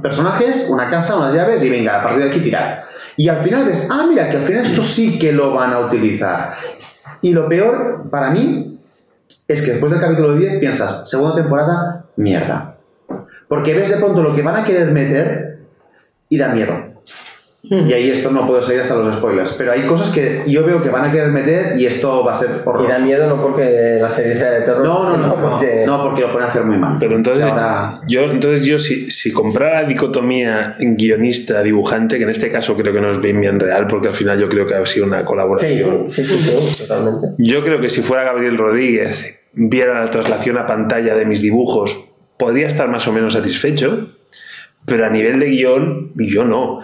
personajes, 0.00 0.68
una 0.70 0.88
casa, 0.88 1.16
unas 1.16 1.34
llaves 1.34 1.64
y 1.64 1.70
venga, 1.70 2.00
a 2.00 2.02
partir 2.04 2.22
de 2.22 2.30
aquí 2.30 2.40
tirar. 2.40 2.84
Y 3.16 3.28
al 3.28 3.42
final 3.42 3.66
ves, 3.66 3.88
ah, 3.90 4.06
mira, 4.08 4.30
que 4.30 4.36
al 4.36 4.44
final 4.44 4.62
esto 4.62 4.84
sí 4.84 5.18
que 5.18 5.32
lo 5.32 5.54
van 5.54 5.72
a 5.72 5.80
utilizar. 5.80 6.54
Y 7.22 7.32
lo 7.32 7.48
peor 7.48 8.08
para 8.08 8.30
mí 8.30 8.78
es 9.48 9.64
que 9.64 9.72
después 9.72 9.92
del 9.92 10.00
capítulo 10.00 10.34
10 10.36 10.58
piensas, 10.58 11.10
segunda 11.10 11.34
temporada, 11.34 12.04
mierda. 12.16 12.76
Porque 13.48 13.74
ves 13.74 13.90
de 13.90 13.96
pronto 13.96 14.22
lo 14.22 14.34
que 14.34 14.42
van 14.42 14.56
a 14.56 14.64
querer 14.64 14.92
meter 14.92 15.51
y 16.34 16.38
da 16.38 16.48
miedo. 16.54 16.72
Y 17.64 17.92
ahí 17.92 18.10
esto 18.10 18.30
no 18.32 18.44
puedo 18.46 18.60
seguir 18.60 18.82
hasta 18.82 18.96
los 18.96 19.14
spoilers. 19.16 19.52
Pero 19.52 19.70
hay 19.70 19.82
cosas 19.82 20.10
que 20.12 20.42
yo 20.48 20.64
veo 20.66 20.82
que 20.82 20.88
van 20.88 21.04
a 21.08 21.12
querer 21.12 21.28
meter 21.28 21.78
y 21.78 21.86
esto 21.86 22.24
va 22.24 22.34
a 22.34 22.36
ser 22.36 22.48
Y 22.84 22.88
da 22.88 22.98
miedo 22.98 23.28
no 23.28 23.40
porque 23.40 23.98
la 24.00 24.10
serie 24.10 24.34
sea 24.34 24.50
de 24.50 24.62
terror. 24.62 24.82
No, 24.84 25.04
no, 25.10 25.16
no, 25.16 25.36
no, 25.36 25.50
porque- 25.50 25.84
no, 25.86 26.02
porque 26.02 26.22
lo 26.22 26.32
pueden 26.32 26.48
hacer 26.48 26.64
muy 26.64 26.76
mal. 26.78 26.96
Pero 26.98 27.14
entonces, 27.14 27.44
Ahora- 27.44 28.00
yo, 28.08 28.22
entonces 28.22 28.66
yo 28.66 28.78
si, 28.78 29.10
si 29.12 29.30
comprara 29.32 29.82
la 29.82 29.88
dicotomía 29.88 30.74
guionista-dibujante, 30.80 32.16
que 32.18 32.24
en 32.24 32.30
este 32.30 32.50
caso 32.50 32.74
creo 32.76 32.92
que 32.92 33.00
no 33.00 33.10
es 33.10 33.20
bien 33.20 33.40
bien 33.40 33.60
real, 33.60 33.86
porque 33.86 34.08
al 34.08 34.14
final 34.14 34.40
yo 34.40 34.48
creo 34.48 34.66
que 34.66 34.74
ha 34.74 34.84
sido 34.86 35.06
una 35.06 35.20
Sí, 35.20 35.24
colaboración. 35.24 36.10
sí, 36.10 36.24
sí, 36.24 36.38
sí, 36.38 36.78
totalmente. 36.78 37.28
Yo 37.38 37.62
creo 37.64 37.80
que 37.80 37.90
si 37.90 38.02
fuera 38.02 38.24
Gabriel 38.24 38.58
Rodríguez, 38.58 39.36
viera 39.52 40.00
la 40.02 40.10
traslación 40.10 40.58
a 40.58 40.66
pantalla 40.66 41.14
de 41.14 41.24
mis 41.26 41.40
dibujos, 41.42 41.96
podría 42.38 42.66
estar 42.66 42.88
más 42.88 43.06
o 43.06 43.12
menos 43.12 43.34
satisfecho, 43.34 44.08
pero 44.86 45.06
a 45.06 45.10
nivel 45.10 45.40
de 45.40 45.46
guion, 45.46 46.12
yo 46.16 46.44
no. 46.44 46.80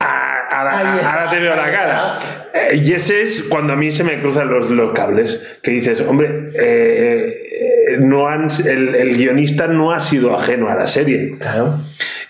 Ah, 0.00 0.32
Ahora, 0.50 0.78
Ahí 0.78 0.98
está, 0.98 1.12
ahora 1.12 1.30
te 1.30 1.40
veo 1.40 1.56
la 1.56 1.70
cara. 1.70 2.12
Eh, 2.54 2.80
Y 2.82 2.92
ese 2.92 3.20
es 3.20 3.42
cuando 3.42 3.72
a 3.72 3.76
mí 3.76 3.90
se 3.90 4.04
me 4.04 4.20
cruzan 4.20 4.48
los, 4.48 4.70
los 4.70 4.92
cables, 4.92 5.58
que 5.62 5.72
dices, 5.72 6.00
hombre, 6.02 6.50
eh, 6.54 7.42
eh, 7.90 7.96
no 8.00 8.28
han, 8.28 8.48
el, 8.64 8.94
el 8.94 9.16
guionista 9.16 9.66
no 9.66 9.92
ha 9.92 10.00
sido 10.00 10.34
ajeno 10.34 10.68
a 10.70 10.76
la 10.76 10.86
serie. 10.86 11.32
Claro. 11.38 11.78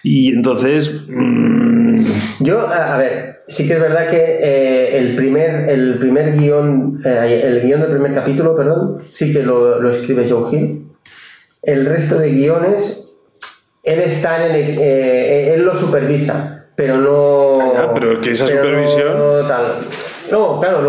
Y 0.02 0.32
entonces, 0.32 1.04
mm, 1.08 2.04
Yo, 2.40 2.66
a, 2.68 2.96
ver, 2.96 3.36
sí 3.48 3.66
que 3.66 3.74
es 3.74 3.80
verdad 3.80 4.08
que 4.08 4.16
eh, 4.16 4.98
el 4.98 5.14
primer, 5.16 5.68
el 5.68 5.98
primer 5.98 6.36
guion, 6.36 7.00
el 7.04 7.62
guion 7.62 7.80
del 7.80 7.90
primer 7.90 8.14
capítulo, 8.14 8.56
perdón, 8.56 9.02
sí 9.08 9.32
que 9.32 9.42
lo, 9.42 9.80
lo 9.80 9.90
escribe 9.90 10.28
Joe 10.28 10.44
Hill. 10.56 10.86
El 11.62 11.86
resto 11.86 12.18
de 12.18 12.30
guiones, 12.30 13.05
él 13.86 14.00
está 14.00 14.44
en 14.46 14.54
el, 14.54 14.78
eh, 14.78 15.54
él 15.54 15.62
lo 15.62 15.74
supervisa, 15.74 16.66
pero 16.74 16.98
no. 16.98 17.52
Ah, 17.76 17.92
pero 17.94 18.20
que 18.20 18.32
esa 18.32 18.44
pero 18.46 18.62
supervisión- 18.64 19.16
No, 19.18 19.46
tal. 19.48 19.64
No, 20.30 20.60
claro, 20.60 20.82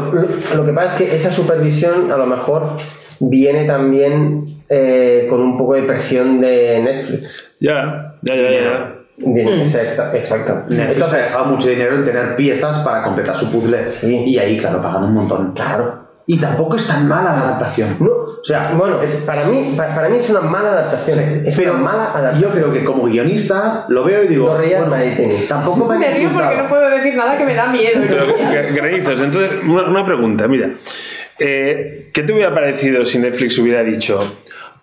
lo, 0.55 0.65
que 0.65 0.73
pasa 0.73 0.87
es 0.87 0.93
que 1.09 1.15
esa 1.15 1.29
supervisión 1.31 2.11
a 2.11 2.17
lo 2.17 2.25
mejor 2.25 2.69
viene 3.19 3.65
también 3.65 4.45
eh, 4.69 5.27
con 5.29 5.41
un 5.41 5.57
poco 5.57 5.75
de 5.75 5.83
presión 5.83 6.41
de 6.41 6.79
Netflix. 6.83 7.51
ya, 7.59 8.15
ya, 8.23 8.35
ya, 8.35 8.51
ya. 8.51 8.93
De- 9.17 9.61
Exacto, 9.63 10.03
exacto. 10.15 10.63
Netflix 10.69 11.13
ha 11.13 11.17
dejado 11.17 11.45
mucho 11.45 11.69
dinero 11.69 11.95
en 11.95 12.05
tener 12.05 12.35
piezas 12.35 12.79
para 12.79 13.03
completar 13.03 13.35
su 13.35 13.51
puzzle. 13.51 13.87
Sí. 13.89 14.23
Y 14.25 14.37
ahí, 14.39 14.57
claro, 14.59 14.81
pagando 14.81 15.07
un 15.07 15.13
montón. 15.13 15.53
Claro. 15.53 16.06
Y 16.29 16.37
tampoco 16.39 16.75
es 16.75 16.85
tan 16.85 17.07
mala 17.07 17.35
la 17.37 17.41
adaptación. 17.47 17.95
No, 18.01 18.09
o 18.11 18.43
sea, 18.43 18.73
bueno, 18.77 19.01
es, 19.01 19.15
para, 19.17 19.45
mí, 19.45 19.73
pa- 19.77 19.95
para 19.95 20.09
mí 20.09 20.17
es 20.17 20.29
una 20.29 20.41
mala 20.41 20.69
adaptación. 20.73 21.19
Es 21.45 21.55
Pero 21.55 21.73
una 21.75 21.81
mala 21.83 22.03
adaptación. 22.13 22.41
yo 22.41 22.49
creo 22.59 22.73
que 22.73 22.83
como 22.83 23.05
guionista 23.05 23.85
lo 23.87 24.03
veo 24.03 24.23
y 24.25 24.27
digo, 24.27 24.47
No 24.47 24.57
bueno, 24.89 25.35
tampoco 25.47 25.85
me, 25.85 25.97
Me 25.99 26.11
río 26.11 26.29
porque 26.33 26.57
no 26.57 26.67
puedo 26.67 26.89
decir 26.89 27.15
nada 27.15 27.37
que 27.37 27.45
me 27.45 27.55
da 27.55 27.67
miedo. 27.71 28.01
Pero, 28.07 28.25
granizos, 28.75 29.21
entonces, 29.21 29.51
una, 29.65 29.83
una 29.89 30.05
pregunta, 30.05 30.47
mira. 30.49 30.71
Eh, 31.39 32.09
¿Qué 32.13 32.23
te 32.23 32.33
hubiera 32.33 32.53
parecido 32.53 33.05
si 33.05 33.19
Netflix 33.19 33.57
hubiera 33.59 33.83
dicho, 33.83 34.19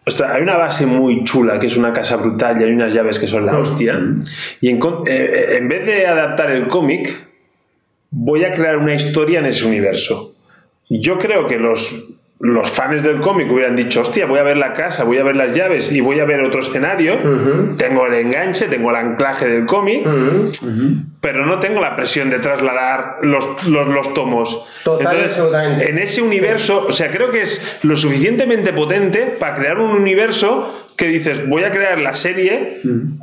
ostras, 0.06 0.30
hay 0.34 0.40
una 0.42 0.56
base 0.56 0.86
muy 0.86 1.24
chula 1.24 1.58
que 1.58 1.66
es 1.66 1.76
una 1.76 1.92
casa 1.92 2.16
brutal 2.16 2.58
y 2.60 2.64
hay 2.64 2.70
unas 2.72 2.94
llaves 2.94 3.18
que 3.18 3.26
son 3.26 3.44
la 3.44 3.58
hostia, 3.58 4.00
y 4.60 4.70
en, 4.70 4.80
eh, 5.06 5.56
en 5.58 5.68
vez 5.68 5.84
de 5.84 6.06
adaptar 6.06 6.50
el 6.52 6.68
cómic, 6.68 7.12
voy 8.10 8.44
a 8.44 8.52
crear 8.52 8.76
una 8.76 8.94
historia 8.94 9.40
en 9.40 9.46
ese 9.46 9.66
universo? 9.66 10.30
Yo 10.88 11.18
creo 11.18 11.46
que 11.46 11.58
los, 11.58 12.14
los 12.40 12.70
fans 12.70 13.02
del 13.02 13.20
cómic 13.20 13.50
hubieran 13.50 13.74
dicho, 13.74 14.02
hostia, 14.02 14.26
voy 14.26 14.38
a 14.38 14.42
ver 14.42 14.56
la 14.56 14.74
casa, 14.74 15.04
voy 15.04 15.18
a 15.18 15.24
ver 15.24 15.36
las 15.36 15.54
llaves 15.54 15.90
y 15.92 16.00
voy 16.00 16.20
a 16.20 16.24
ver 16.24 16.40
otro 16.40 16.60
escenario. 16.60 17.16
Tengo 17.76 18.06
el 18.06 18.14
enganche, 18.14 18.66
tengo 18.66 18.90
el 18.90 18.96
anclaje 18.96 19.46
del 19.48 19.66
cómic. 19.66 20.06
Pero 21.24 21.46
no 21.46 21.58
tengo 21.58 21.80
la 21.80 21.96
presión 21.96 22.28
de 22.28 22.38
trasladar 22.38 23.20
los, 23.22 23.66
los, 23.66 23.88
los 23.88 24.12
tomos. 24.12 24.62
Total 24.84 25.16
y 25.16 25.22
absolutamente. 25.22 25.88
en 25.88 25.96
ese 25.96 26.20
universo, 26.20 26.84
o 26.86 26.92
sea, 26.92 27.10
creo 27.10 27.30
que 27.30 27.40
es 27.40 27.78
lo 27.82 27.96
suficientemente 27.96 28.74
potente 28.74 29.34
para 29.40 29.54
crear 29.54 29.78
un 29.78 29.92
universo 29.92 30.84
que 30.96 31.06
dices, 31.06 31.48
voy 31.48 31.64
a 31.64 31.72
crear 31.72 31.98
la 31.98 32.14
serie 32.14 32.80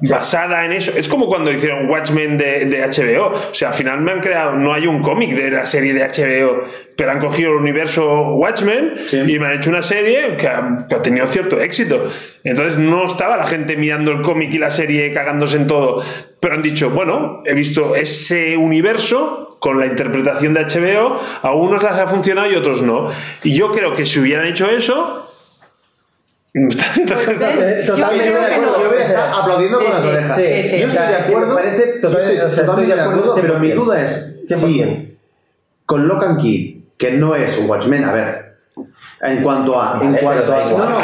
basada 0.09 0.65
en 0.65 0.73
eso. 0.73 0.91
Es 0.97 1.07
como 1.07 1.27
cuando 1.27 1.51
hicieron 1.51 1.89
Watchmen 1.89 2.37
de, 2.37 2.65
de 2.65 2.81
HBO. 2.81 3.33
O 3.33 3.53
sea, 3.53 3.69
al 3.69 3.73
final 3.73 4.01
me 4.01 4.11
han 4.11 4.19
creado, 4.19 4.53
no 4.53 4.73
hay 4.73 4.87
un 4.87 5.01
cómic 5.01 5.33
de 5.35 5.51
la 5.51 5.65
serie 5.65 5.93
de 5.93 6.01
HBO, 6.01 6.65
pero 6.97 7.11
han 7.11 7.19
cogido 7.19 7.51
el 7.51 7.57
universo 7.57 8.35
Watchmen 8.35 8.95
y 9.11 9.39
me 9.39 9.47
han 9.47 9.53
hecho 9.53 9.69
una 9.69 9.81
serie 9.81 10.35
que 10.37 10.47
ha, 10.47 10.79
que 10.89 10.95
ha 10.95 11.01
tenido 11.01 11.27
cierto 11.27 11.61
éxito. 11.61 12.09
Entonces 12.43 12.77
no 12.77 13.05
estaba 13.05 13.37
la 13.37 13.45
gente 13.45 13.77
mirando 13.77 14.11
el 14.11 14.21
cómic 14.21 14.53
y 14.53 14.57
la 14.57 14.69
serie 14.69 15.11
cagándose 15.11 15.55
en 15.55 15.67
todo. 15.67 16.03
Pero 16.41 16.55
han 16.55 16.61
dicho, 16.63 16.89
bueno, 16.89 17.43
he 17.45 17.53
visto 17.53 17.90
ese 17.95 18.57
universo 18.57 19.57
con 19.59 19.79
la 19.79 19.85
interpretación 19.85 20.53
de 20.53 20.65
HBO, 20.65 21.19
a 21.43 21.53
unos 21.53 21.83
les 21.83 21.91
ha 21.91 22.07
funcionado 22.07 22.51
y 22.51 22.55
otros 22.55 22.81
no. 22.81 23.09
Y 23.43 23.53
yo 23.53 23.71
creo 23.71 23.93
que 23.95 24.05
si 24.05 24.19
hubieran 24.19 24.45
hecho 24.47 24.69
eso, 24.69 25.27
Pues 26.53 26.75
Eh, 26.97 27.83
yo 27.87 27.93
totalmente 27.95 28.27
creo 28.29 28.41
de 28.41 28.45
acuerdo. 28.53 28.77
no. 28.77 28.83
Yo 28.83 28.89
voy 28.89 28.97
a 28.97 29.03
estar 29.03 29.29
aplaudiendo 29.33 29.79
Sí, 29.79 29.85
con 29.85 29.93
las 29.93 30.05
orejas. 30.05 30.35
sí, 30.35 30.43
sí. 30.63 30.79
Yo 30.81 30.87
estoy 30.87 31.07
de 31.07 31.15
acuerdo, 31.15 31.55
parece 31.55 31.87
total- 32.01 32.11
yo 32.13 32.19
estoy 32.19 32.35
o 32.35 32.39
sea, 32.39 32.47
estoy 32.47 32.65
totalmente 32.65 32.95
de 32.95 33.01
de 33.01 33.01
acuerdo 33.07 33.31
acuerdo, 33.31 33.41
pero 33.47 33.59
mi 33.59 33.67
100%. 33.69 33.75
duda 33.75 34.05
es 34.05 34.35
100%. 34.49 34.57
si 34.57 35.17
con 35.85 36.07
Lock 36.09 36.23
and 36.23 36.41
Key, 36.41 36.83
que 36.97 37.11
no 37.11 37.35
es 37.35 37.57
un 37.57 37.69
Watchmen, 37.69 38.03
a 38.03 38.11
ver, 38.11 38.57
en 39.23 39.43
cuanto 39.43 39.79
a... 39.79 39.99
En 40.01 40.15
cuanto 40.15 40.53
a 40.53 40.65
no, 40.65 40.77
no, 40.89 40.97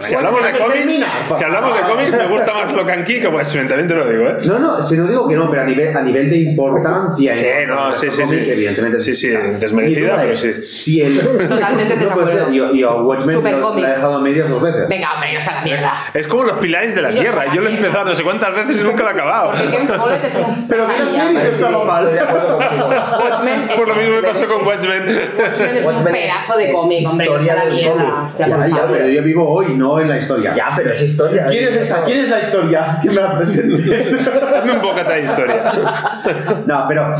Si 0.00 0.14
hablamos 0.14 0.44
de 0.44 0.52
cómics, 0.52 1.06
si 1.38 1.44
hablamos 1.44 1.74
de 1.74 1.80
cómics, 1.82 2.12
me 2.12 2.26
gusta 2.26 2.52
más 2.54 2.72
Locan 2.72 3.04
Key 3.04 3.20
que 3.20 3.28
Watchmen, 3.28 3.66
también 3.68 3.88
te 3.88 3.94
lo 3.94 4.08
digo, 4.08 4.28
¿eh? 4.28 4.36
no, 4.46 4.58
no, 4.58 4.82
si 4.82 4.96
no 4.96 5.06
digo 5.06 5.26
que 5.28 5.36
no, 5.36 5.48
pero 5.50 5.62
a 5.62 5.64
nivel, 5.64 5.96
a 5.96 6.02
nivel 6.02 6.28
de 6.30 6.36
importancia... 6.38 7.36
Sí, 7.38 7.46
no, 7.66 7.94
sí, 7.94 8.10
sí, 8.10 8.26
sí. 8.26 8.36
Evidentemente. 8.50 9.00
Sí, 9.00 9.14
sí, 9.14 9.28
desmerecida, 9.58 10.16
pero 10.20 10.36
sí. 10.36 10.52
Si 10.62 11.00
el... 11.00 11.18
Totalmente 11.20 11.96
desacuerdo. 11.96 12.52
yo, 12.52 12.74
yo 12.74 12.90
a 12.90 13.02
Watchmen 13.02 13.42
lo- 13.42 13.74
la 13.76 13.88
he 13.88 13.92
dejado 13.94 14.16
a 14.16 14.20
medias 14.20 14.48
dos 14.50 14.60
veces. 14.62 14.88
Venga, 14.88 15.14
hombre, 15.14 15.32
no 15.34 15.40
sea 15.40 15.54
la 15.54 15.62
mierda. 15.62 15.92
Es 16.12 16.26
como 16.28 16.44
los 16.44 16.58
pilares 16.58 16.94
de 16.94 17.02
la 17.02 17.10
Tierra. 17.14 17.52
Yo 17.54 17.62
lo 17.62 17.68
he 17.68 17.74
empezado 17.74 18.04
no 18.04 18.14
sé 18.14 18.22
cuántas 18.22 18.54
veces 18.54 18.80
y 18.80 18.84
nunca 18.84 19.02
lo 19.04 19.08
he 19.10 19.12
acabado. 19.12 19.52
Pero 20.68 20.86
serie 21.08 21.32
no 21.32 21.40
estaba 21.40 21.84
mal. 21.84 22.04
Estoy 22.08 22.14
de 22.14 22.20
acuerdo 22.20 22.58
contigo. 22.58 22.88
Watchmen 23.22 23.70
es, 23.70 23.78
Por 23.78 23.88
lo 23.88 23.94
mismo 23.94 24.14
me 24.16 24.22
pasó 24.22 24.46
con 24.46 24.66
Watchmen. 24.66 25.02
Watchmen 25.38 25.76
es 25.76 25.86
un 25.86 26.04
pedazo 26.04 26.56
de 26.58 26.72
cómic, 26.72 27.08
hombre, 27.08 27.28
la 27.64 28.28
Ya, 28.38 28.66
Ya, 28.68 28.86
pero 28.88 29.08
yo 29.08 29.22
vivo 29.22 29.48
hoy, 29.48 29.74
no 29.76 30.00
en 30.00 30.08
la 30.08 30.18
historia. 30.18 30.54
Ya, 30.54 30.70
pero 30.76 30.92
es 30.92 31.02
historia. 31.02 31.46
¿Quién 31.48 31.68
es 31.68 31.76
esa? 31.76 32.04
¿Quién 32.04 32.20
es 32.20 32.30
la 32.30 32.40
historia? 32.40 32.98
Que 33.02 33.08
me 33.08 33.14
la 33.16 33.38
presente. 33.38 34.16
Hazme 34.56 34.72
un 34.72 34.82
bocata 34.82 35.12
de 35.14 35.24
historia. 35.24 35.72
No, 36.66 36.84
pero 36.88 37.14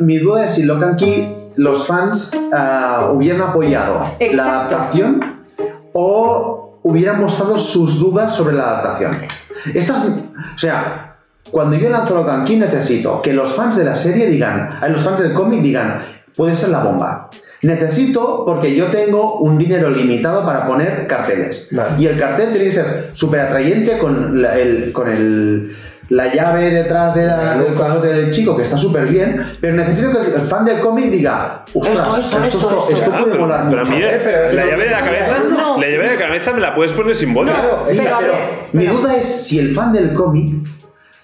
mi 0.00 0.18
duda 0.18 0.44
es 0.44 0.54
si 0.54 0.64
Locan 0.64 0.96
Key 0.96 1.34
los 1.56 1.86
fans 1.86 2.32
ah, 2.52 3.10
hubieran 3.12 3.42
apoyado 3.42 3.98
la 3.98 4.24
Exacto. 4.26 4.76
adaptación 4.76 5.20
o 5.92 6.80
hubieran 6.82 7.20
mostrado 7.20 7.58
sus 7.58 7.98
dudas 7.98 8.34
sobre 8.34 8.54
la 8.56 8.64
adaptación. 8.78 9.18
Estas, 9.74 10.06
o 10.06 10.58
sea, 10.58 11.16
cuando 11.50 11.76
yo 11.76 11.90
lanzo 11.90 12.14
Locan 12.14 12.44
Key 12.44 12.56
necesito 12.56 13.20
que 13.22 13.32
los 13.32 13.52
fans 13.54 13.76
de 13.76 13.84
la 13.84 13.96
serie 13.96 14.26
digan, 14.26 14.70
eh, 14.82 14.88
los 14.88 15.02
fans 15.02 15.20
del 15.20 15.32
cómic 15.32 15.60
digan, 15.62 16.00
puede 16.36 16.54
ser 16.56 16.70
la 16.70 16.80
bomba. 16.80 17.28
Necesito 17.62 18.44
porque 18.46 18.74
yo 18.76 18.86
tengo 18.86 19.38
un 19.40 19.58
dinero 19.58 19.90
limitado 19.90 20.44
para 20.46 20.66
poner 20.66 21.06
carteles. 21.08 21.68
Vale. 21.72 21.90
Y 21.98 22.06
el 22.06 22.18
cartel 22.18 22.50
tiene 22.50 22.66
que 22.66 22.72
ser 22.72 23.10
súper 23.14 23.40
atrayente 23.40 23.98
con, 23.98 24.40
la, 24.40 24.56
el, 24.58 24.92
con 24.92 25.08
el, 25.10 25.76
la 26.08 26.32
llave 26.32 26.70
detrás 26.70 27.16
de 27.16 27.26
la- 27.26 27.58
del 27.58 28.00
del 28.16 28.30
chico, 28.30 28.56
que 28.56 28.62
está 28.62 28.78
súper 28.78 29.06
bien, 29.06 29.44
pero 29.60 29.74
necesito 29.76 30.20
que 30.22 30.34
el 30.36 30.42
fan 30.42 30.64
del 30.66 30.78
cómic 30.78 31.10
diga, 31.10 31.64
Esto, 31.66 31.82
esto, 31.82 32.16
esto, 32.18 32.42
esto, 32.44 32.88
esto". 32.92 33.10
Ah, 33.12 33.18
puede 33.18 33.32
pero, 33.32 33.40
molar 33.42 33.66
pero 33.68 33.80
a 33.80 33.84
mucho. 33.84 33.96
mí 33.96 34.02
Eh, 34.04 34.48
la 34.54 34.64
llave 34.66 34.84
de 34.84 34.90
la 34.90 35.00
cabeza, 35.00 35.32
No. 35.50 35.78
la 35.80 35.86
llave 35.88 36.08
de 36.08 36.14
la 36.14 36.20
cabeza 36.20 36.52
me 36.52 36.60
la 36.60 36.74
puedes 36.76 36.92
poner 36.92 37.16
simbólica. 37.16 37.58
Claro, 37.60 37.78
Sí, 37.86 37.96
Pero 37.98 38.14
a 38.14 38.18
pero 38.20 38.32
ver, 38.32 38.40
mi 38.72 38.86
duda 38.86 39.16
es 39.16 39.26
si 39.46 39.58
el 39.58 39.74
fan 39.74 39.92
del 39.92 40.12
cómic 40.14 40.54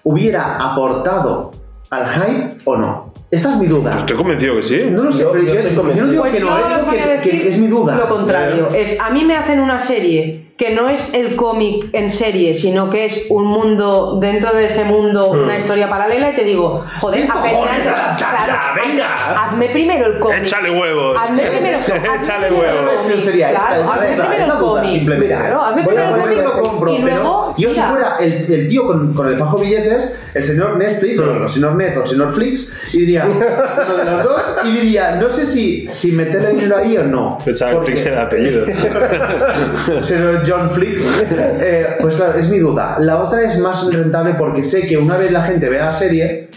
hubiera 0.03 0.57
aportado 0.57 1.51
al 1.89 2.07
hype 2.09 2.57
o 2.65 2.75
no. 2.75 3.04
Esta 3.31 3.49
es 3.51 3.57
mi 3.57 3.67
duda. 3.67 3.97
Estoy 3.99 4.15
convencido 4.17 4.55
que 4.55 4.61
sí. 4.61 4.81
No 4.91 5.03
lo 5.03 5.11
sé, 5.11 5.23
Yo- 5.23 5.31
pero 5.31 5.43
yo 5.43 5.53
yo, 5.53 5.59
estoy 5.59 5.75
yo 5.75 5.75
no 5.75 5.81
convencido. 5.89 6.11
digo 6.11 6.21
Pues 6.23 6.33
que 6.35 6.39
no, 6.41 6.47
yo 6.47 6.65
eh, 6.67 6.79
digo 6.79 7.21
que, 7.23 7.41
que 7.41 7.47
es 7.49 7.59
mi 7.59 7.67
duda. 7.67 7.97
Lo 7.97 8.07
contrario. 8.07 8.67
Es, 8.73 8.99
a 8.99 9.09
mí 9.09 9.25
me 9.25 9.35
hacen 9.35 9.59
una 9.59 9.79
serie 9.79 10.44
que 10.57 10.73
no 10.73 10.87
es 10.87 11.13
el 11.13 11.35
cómic 11.35 11.87
en 11.91 12.09
serie, 12.09 12.53
sino 12.53 12.89
que 12.89 13.03
es 13.03 13.25
un 13.29 13.43
mundo, 13.45 14.17
dentro 14.21 14.53
de 14.55 14.65
ese 14.65 14.85
mundo, 14.85 15.27
una 15.31 15.57
historia 15.57 15.89
paralela, 15.89 16.31
y 16.31 16.35
te 16.35 16.45
digo, 16.45 16.85
joder, 17.01 17.25
¿Qué 17.25 17.31
apenas- 17.31 17.51
cojones, 17.53 17.87
adaptadla, 17.87 18.61
venga? 18.81 19.05
hazme 19.45 19.67
primero 19.69 20.05
el 20.07 20.19
cómic. 20.19 20.43
Échale 20.43 20.71
huevos. 20.71 21.17
Hazme 21.21 21.43
primero, 21.43 21.77
Échale 22.21 22.47
el 22.47 22.53
huevos. 22.53 22.91
cómic, 22.95 23.17
es 23.17 23.25
la 23.51 23.59
hazme 23.59 24.07
primero 24.15 24.47
la 24.47 24.53
el 24.53 24.59
cómic. 24.59 24.89
simplemente. 24.91 25.27
Claro, 25.35 25.61
hazme 25.61 25.83
Voy 25.83 25.97
a 25.97 26.13
primero 26.13 26.41
el 26.41 26.61
cómic 26.61 26.99
y 26.99 27.01
luego, 27.01 27.55
yo 27.57 27.73
si 27.73 27.79
fuera 27.81 28.17
el, 28.21 28.31
el 28.53 28.67
tío 28.69 28.87
con, 28.87 29.13
con 29.13 29.27
el 29.27 29.37
fajo 29.37 29.57
billetes, 29.57 30.15
el 30.33 30.45
señor 30.45 30.77
Netflix, 30.77 31.19
o 31.19 31.43
el 31.43 31.49
señor 31.49 31.75
Net 31.75 31.97
o 31.97 32.01
el 32.03 32.07
señor 32.07 32.33
Flix, 32.33 32.93
y 32.93 32.99
diría, 32.99 33.25
uno 33.27 33.97
de 33.97 34.05
los 34.05 34.23
dos, 34.23 34.41
y 34.63 34.71
diría, 34.71 35.15
no 35.15 35.29
sé 35.31 35.47
si, 35.47 35.85
si 35.87 36.13
meterle 36.13 36.51
dinero 36.53 36.77
ahí 36.77 36.97
o 36.97 37.03
no. 37.03 37.37
Porque- 37.43 37.55
Flix 37.91 38.05
era 38.05 38.23
apellido. 38.23 38.65
John 40.47 40.71
Flix, 40.71 41.05
eh, 41.31 41.97
pues 42.01 42.15
claro, 42.17 42.37
es 42.39 42.49
mi 42.49 42.59
duda. 42.59 42.97
La 42.99 43.21
otra 43.21 43.43
es 43.43 43.57
más 43.59 43.85
rentable 43.93 44.35
porque 44.37 44.63
sé 44.63 44.87
que 44.87 44.97
una 44.97 45.17
vez 45.17 45.31
la 45.31 45.43
gente 45.43 45.69
vea 45.69 45.85
la 45.85 45.93
serie 45.93 46.49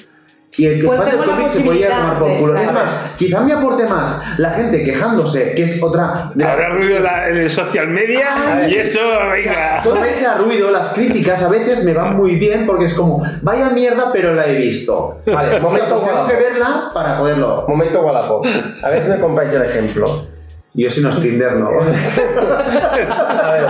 y 0.57 0.67
el 0.67 0.81
que 0.81 0.87
Pues 0.89 0.99
la 0.99 1.11
cómic 1.25 1.49
se 1.49 1.61
puede 1.61 1.79
ir 1.79 1.87
a 1.87 1.97
tomar 1.99 2.19
por 2.19 2.37
culo. 2.39 2.53
de- 2.55 2.63
Es 2.65 2.73
más, 2.73 2.93
quizá 3.17 3.41
me 3.43 3.53
aporte 3.53 3.87
más 3.87 4.21
la 4.39 4.51
gente 4.51 4.83
quejándose, 4.83 5.53
que 5.55 5.63
es 5.63 5.81
otra 5.81 6.33
de 6.35 6.43
la- 6.45 6.53
Habrá 6.53 6.71
ruido 6.71 6.97
en 6.97 7.03
la- 7.05 7.29
en 7.29 7.37
el 7.37 7.51
social 7.51 7.89
media 7.91 8.67
y 8.69 8.75
eso, 8.75 8.99
venga. 9.31 9.81
Todo 9.85 10.03
ese 10.05 10.27
ruido, 10.35 10.73
las 10.73 10.89
críticas 10.95 11.45
a 11.45 11.49
veces 11.49 11.85
me 11.85 11.93
van 11.93 12.17
muy 12.17 12.35
bien 12.37 12.67
porque 12.67 12.87
es 12.87 12.95
como, 12.95 13.23
vaya 13.43 13.71
mierda, 13.71 14.11
pero 14.13 14.35
la 14.35 14.47
he 14.49 14.57
visto. 14.57 15.21
Vale, 15.27 15.61
momento 15.61 15.97
Tengo 15.97 16.27
que 16.27 16.35
verla 16.37 16.91
para 16.93 17.19
poderlo. 17.19 17.65
Momento 17.69 18.01
Wallapop. 18.03 18.45
A 18.83 18.89
ver 18.91 19.03
si 19.03 19.09
me 19.11 19.19
compráis 19.19 19.53
el 19.53 19.63
ejemplo. 19.63 20.27
Yo 20.75 20.91
si 20.91 21.01
no 21.01 21.11
es 21.11 21.21
Tinder, 21.21 21.57
no. 21.57 21.71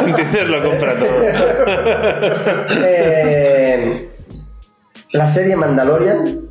En 0.07 0.15
Tinder 0.17 0.49
lo 0.49 0.69
compra 0.69 0.95
todo. 0.95 1.23
Eh, 2.85 4.09
la 5.13 5.29
serie 5.29 5.57
Mandalorian. 5.57 6.49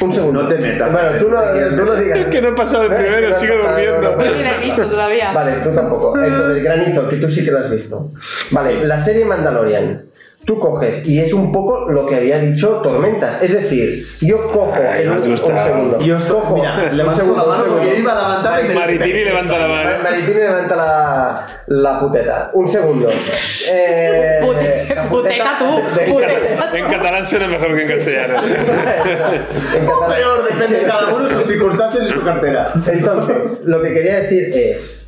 Un 0.00 0.12
segundo. 0.12 0.42
No 0.42 0.48
te 0.48 0.56
metas. 0.56 0.90
Bueno, 0.90 1.10
tú 1.18 1.28
no, 1.30 1.38
tú 1.76 1.84
no 1.84 1.94
digas. 1.94 2.18
Es 2.18 2.26
que 2.26 2.42
no 2.42 2.48
he 2.48 2.52
pasado 2.52 2.84
el 2.84 2.90
No, 2.90 2.96
es 2.96 3.02
que 3.04 3.10
primero, 3.10 3.30
no 3.30 3.38
sigo 3.38 3.54
durmiendo. 3.56 4.00
no, 4.00 4.10
no, 4.10 4.16
no 4.16 4.40
la 4.40 4.56
he 4.56 4.60
visto 4.64 4.88
todavía. 4.88 5.32
Vale, 5.32 5.52
tú 5.62 5.70
tampoco. 5.74 6.18
Entonces, 6.18 6.64
Granizo, 6.64 7.08
que 7.08 7.16
tú 7.16 7.28
sí 7.28 7.44
que 7.44 7.50
lo 7.52 7.58
has 7.60 7.70
visto. 7.70 8.10
Vale, 8.50 8.84
la 8.84 8.98
serie 8.98 9.24
Mandalorian. 9.24 10.06
Tú 10.44 10.58
coges, 10.58 11.06
y 11.06 11.20
es 11.20 11.32
un 11.32 11.52
poco 11.52 11.88
lo 11.88 12.04
que 12.06 12.16
había 12.16 12.38
dicho 12.40 12.80
Tormentas. 12.82 13.40
Es 13.42 13.52
decir, 13.52 13.94
yo 14.22 14.50
cojo 14.50 14.74
Ay, 14.74 15.02
en 15.02 15.10
me 15.10 15.14
un, 15.20 15.30
un 15.30 15.38
segundo. 15.38 16.00
Yo 16.00 16.16
os 16.16 16.24
cojo. 16.24 16.56
Mira, 16.56 16.88
un 16.90 16.96
levanto 16.96 17.16
segundo, 17.20 17.42
la 17.42 17.48
mano 17.48 17.62
segundo. 17.62 17.82
porque 17.84 17.98
iba 18.00 18.12
a 18.12 18.14
levantar 18.28 18.64
y 18.64 18.68
me- 18.68 18.74
Maritini 18.74 19.24
levanta 19.24 19.58
la 19.58 19.66
mano. 19.68 19.90
Maritini 20.02 20.34
levanta 20.40 20.74
la, 20.76 21.46
la 21.68 22.00
puteta. 22.00 22.50
Un 22.54 22.66
segundo. 22.68 23.08
Eh, 23.72 24.40
Pute- 24.42 24.94
la 24.96 25.08
puteta 25.08 25.44
tú, 25.60 25.76
de- 26.00 26.12
puteta. 26.12 26.70
En 26.76 26.86
catalán 26.86 27.24
suena 27.24 27.46
mejor 27.46 27.76
que 27.76 27.82
en 27.82 27.88
castellano. 27.88 28.34
en 29.76 29.88
O 29.88 30.00
catalán. 30.00 30.10
peor, 30.18 30.48
depende 30.50 30.80
de 30.80 30.86
cada 30.86 31.14
uno, 31.14 31.30
sus 31.30 31.44
circunstancias 31.46 32.04
y 32.08 32.12
su 32.12 32.22
cartera. 32.24 32.72
Entonces, 32.90 33.60
lo 33.64 33.80
que 33.80 33.92
quería 33.94 34.20
decir 34.22 34.50
es, 34.56 35.06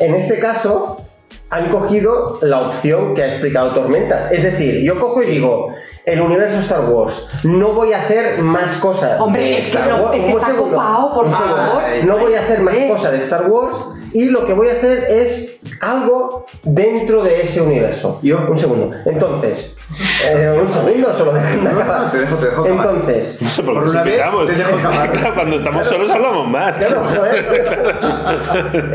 en 0.00 0.14
este 0.16 0.38
caso, 0.38 1.06
han 1.50 1.68
cogido 1.68 2.38
la 2.42 2.60
opción 2.60 3.14
que 3.14 3.22
ha 3.24 3.26
explicado 3.26 3.70
Tormentas. 3.72 4.30
Es 4.30 4.44
decir, 4.44 4.82
yo 4.84 4.98
cojo 5.00 5.22
y 5.22 5.26
digo, 5.26 5.74
el 6.06 6.20
universo 6.20 6.60
Star 6.60 6.84
Wars, 6.88 7.28
no 7.42 7.72
voy 7.72 7.92
a 7.92 7.98
hacer 7.98 8.38
más 8.38 8.76
cosas. 8.76 9.20
Hombre, 9.20 9.42
de 9.42 9.58
es 9.58 9.64
que 9.64 9.70
Star 9.78 9.88
no, 9.90 9.96
Wars. 10.04 10.14
es 10.16 10.24
que 10.24 10.30
Un 10.32 10.38
está 10.38 10.46
segundo, 10.52 10.76
copado, 10.76 11.12
por 11.14 11.30
favor. 11.30 11.82
No 12.04 12.18
voy 12.18 12.34
a 12.34 12.40
hacer 12.40 12.60
más 12.60 12.76
Eh. 12.76 12.86
cosas 12.88 13.12
de 13.12 13.18
Star 13.18 13.48
Wars 13.50 13.76
y 14.12 14.30
lo 14.30 14.44
que 14.46 14.52
voy 14.54 14.68
a 14.68 14.72
hacer 14.72 15.06
es 15.10 15.56
algo 15.80 16.46
dentro 16.62 17.22
de 17.24 17.42
ese 17.42 17.60
universo. 17.60 18.20
Yo- 18.22 18.46
un 18.48 18.56
segundo. 18.58 18.96
Entonces, 19.04 19.76
eh, 20.28 20.56
un 20.60 20.68
segundo, 20.68 21.12
solo 21.16 21.32
No, 21.32 21.72
no, 21.72 21.80
acabar. 21.80 22.10
te 22.12 22.18
dejo- 22.18 22.36
te 22.36 22.46
dejo. 22.46 22.66
Entonces, 22.66 23.38
Por 23.56 23.74
nos 23.74 23.90
una 23.92 24.02
vez, 24.04 24.14
invitamos. 24.14 24.46
te 24.48 24.54
dejo 24.54 24.76
acabar. 24.78 25.10
Cuando 25.34 25.56
estamos 25.56 25.88
solos 25.88 26.10
hablamos 26.10 26.48
más. 26.48 26.76
Claro, 26.76 27.02
joder. 27.04 28.00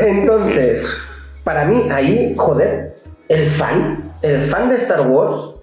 Entonces, 0.00 0.86
para 1.46 1.64
mí 1.64 1.80
ahí, 1.92 2.34
joder, 2.36 2.96
el 3.28 3.46
fan, 3.46 4.12
el 4.22 4.42
fan 4.42 4.68
de 4.68 4.74
Star 4.74 5.02
Wars 5.02 5.60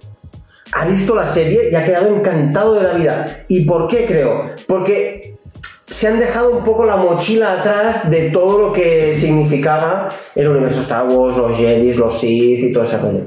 ha 0.72 0.86
visto 0.86 1.14
la 1.14 1.26
serie 1.26 1.68
y 1.70 1.74
ha 1.74 1.84
quedado 1.84 2.16
encantado 2.16 2.72
de 2.72 2.82
la 2.84 2.94
vida. 2.94 3.44
¿Y 3.48 3.66
por 3.66 3.88
qué 3.88 4.06
creo? 4.06 4.54
Porque 4.66 5.36
se 5.60 6.08
han 6.08 6.18
dejado 6.18 6.56
un 6.56 6.64
poco 6.64 6.86
la 6.86 6.96
mochila 6.96 7.60
atrás 7.60 8.10
de 8.10 8.30
todo 8.30 8.56
lo 8.58 8.72
que 8.72 9.12
significaba 9.12 10.08
el 10.34 10.48
universo 10.48 10.80
Star 10.80 11.06
Wars, 11.06 11.36
los 11.36 11.54
Jedi, 11.54 11.92
los 11.92 12.18
Sith 12.18 12.64
y 12.64 12.72
todo 12.72 12.84
ese 12.84 12.96
rollo. 12.96 13.26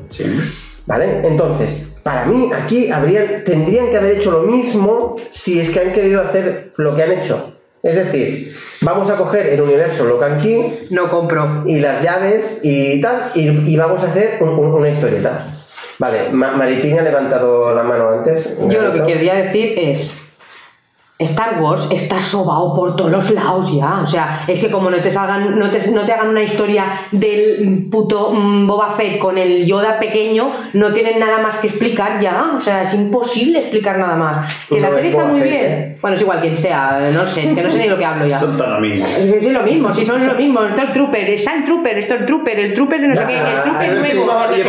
¿Vale? 0.88 1.28
Entonces, 1.28 1.84
para 2.02 2.26
mí 2.26 2.50
aquí 2.56 2.90
habrían, 2.90 3.44
tendrían 3.44 3.92
que 3.92 3.98
haber 3.98 4.18
hecho 4.18 4.32
lo 4.32 4.42
mismo 4.42 5.18
si 5.30 5.60
es 5.60 5.70
que 5.70 5.80
han 5.80 5.94
querido 5.94 6.22
hacer 6.22 6.72
lo 6.78 6.96
que 6.96 7.04
han 7.04 7.12
hecho. 7.12 7.52
Es 7.84 7.95
decir, 7.95 8.56
vamos 8.82 9.10
a 9.10 9.16
coger 9.18 9.48
el 9.48 9.62
universo 9.62 10.06
Locan 10.06 10.38
Key 10.40 10.88
No 10.90 11.10
compro. 11.10 11.64
y 11.66 11.80
las 11.80 12.02
llaves 12.04 12.60
y 12.64 12.99
tal, 13.02 13.32
y, 13.36 13.48
y 13.72 13.76
vamos 13.78 14.04
a 14.04 14.08
hacer 14.08 14.38
un- 14.41 14.49
un- 14.49 14.74
una 14.74 14.90
historieta. 14.90 15.45
Vale, 15.99 16.30
Ma- 16.32 16.52
Maritini 16.52 16.98
ha 16.99 17.02
levantado 17.04 17.74
la 17.74 17.84
mano 17.84 18.10
antes. 18.10 18.56
Yo 18.68 18.82
lo 18.82 18.94
que 18.94 19.04
quería 19.06 19.36
decir 19.36 19.74
es. 19.78 20.22
Star 21.19 21.60
Wars 21.61 21.88
está 21.91 22.22
sobao 22.22 22.76
por 22.76 22.95
todos 22.95 23.10
los 23.11 23.31
lados 23.31 23.73
ya. 23.73 24.02
O 24.03 24.07
sea, 24.07 24.44
es 24.48 24.60
que 24.61 24.69
como 24.69 24.89
no 24.91 25.02
te 25.02 25.10
salgan, 25.10 25.57
no 25.57 25.72
te, 25.72 25.91
no 25.91 26.06
te 26.06 26.14
hagan 26.14 26.27
una 26.30 26.44
historia 26.44 26.85
del 27.11 27.88
puto 27.91 28.31
mm, 28.34 28.68
Boba 28.68 28.91
Fett 28.91 29.18
con 29.18 29.38
el 29.38 29.65
Yoda 29.65 29.99
pequeño, 29.99 30.52
no 30.73 30.94
tienen 30.94 31.19
nada 31.19 31.39
más 31.39 31.57
que 31.57 31.68
explicar 31.68 32.19
ya. 32.22 32.52
O 32.57 32.61
sea, 32.61 32.84
es 32.84 32.94
imposible 32.94 33.60
explicar 33.60 33.98
nada 33.98 34.15
más. 34.15 34.38
Que 34.69 34.76
Pues 34.76 34.81
la 34.84 34.89
no 34.89 34.94
serie 34.95 35.10
es 35.10 35.14
está 35.15 35.23
Boba 35.26 35.34
muy 35.38 35.41
Fett, 35.49 35.52
bien. 35.52 35.72
¿eh? 35.72 35.98
Bueno, 35.99 36.15
es 36.15 36.22
igual 36.22 36.41
quien 36.41 36.56
sea, 36.57 37.10
no 37.11 37.26
sé, 37.26 37.48
es 37.48 37.53
que 37.56 37.64
no 37.64 37.72
sé 37.72 37.80
ni 37.80 37.88
lo 37.89 37.98
que 37.98 38.06
hablo 38.06 38.27
ya. 38.27 38.39
Son 38.39 38.56
lo 38.56 38.80
mismo. 38.80 39.07
Es 39.07 39.34
que 39.34 39.39
sí, 39.41 39.49
lo 39.49 39.64
mismo, 39.64 39.91
si 39.91 40.06
son 40.06 40.27
lo 40.27 40.35
mismo, 40.35 40.60
Stormtrooper, 40.68 41.30
el 41.30 42.73
Trooper 42.76 43.02
de 43.02 43.07
no 43.07 43.15
sé 43.15 43.22
qué, 43.27 43.38
el 43.38 43.53
Trooper 43.53 43.57
Ah, 43.57 43.64
nuevo. 43.65 43.65
no 43.65 43.80
sé 43.80 43.88
qué. 43.88 44.68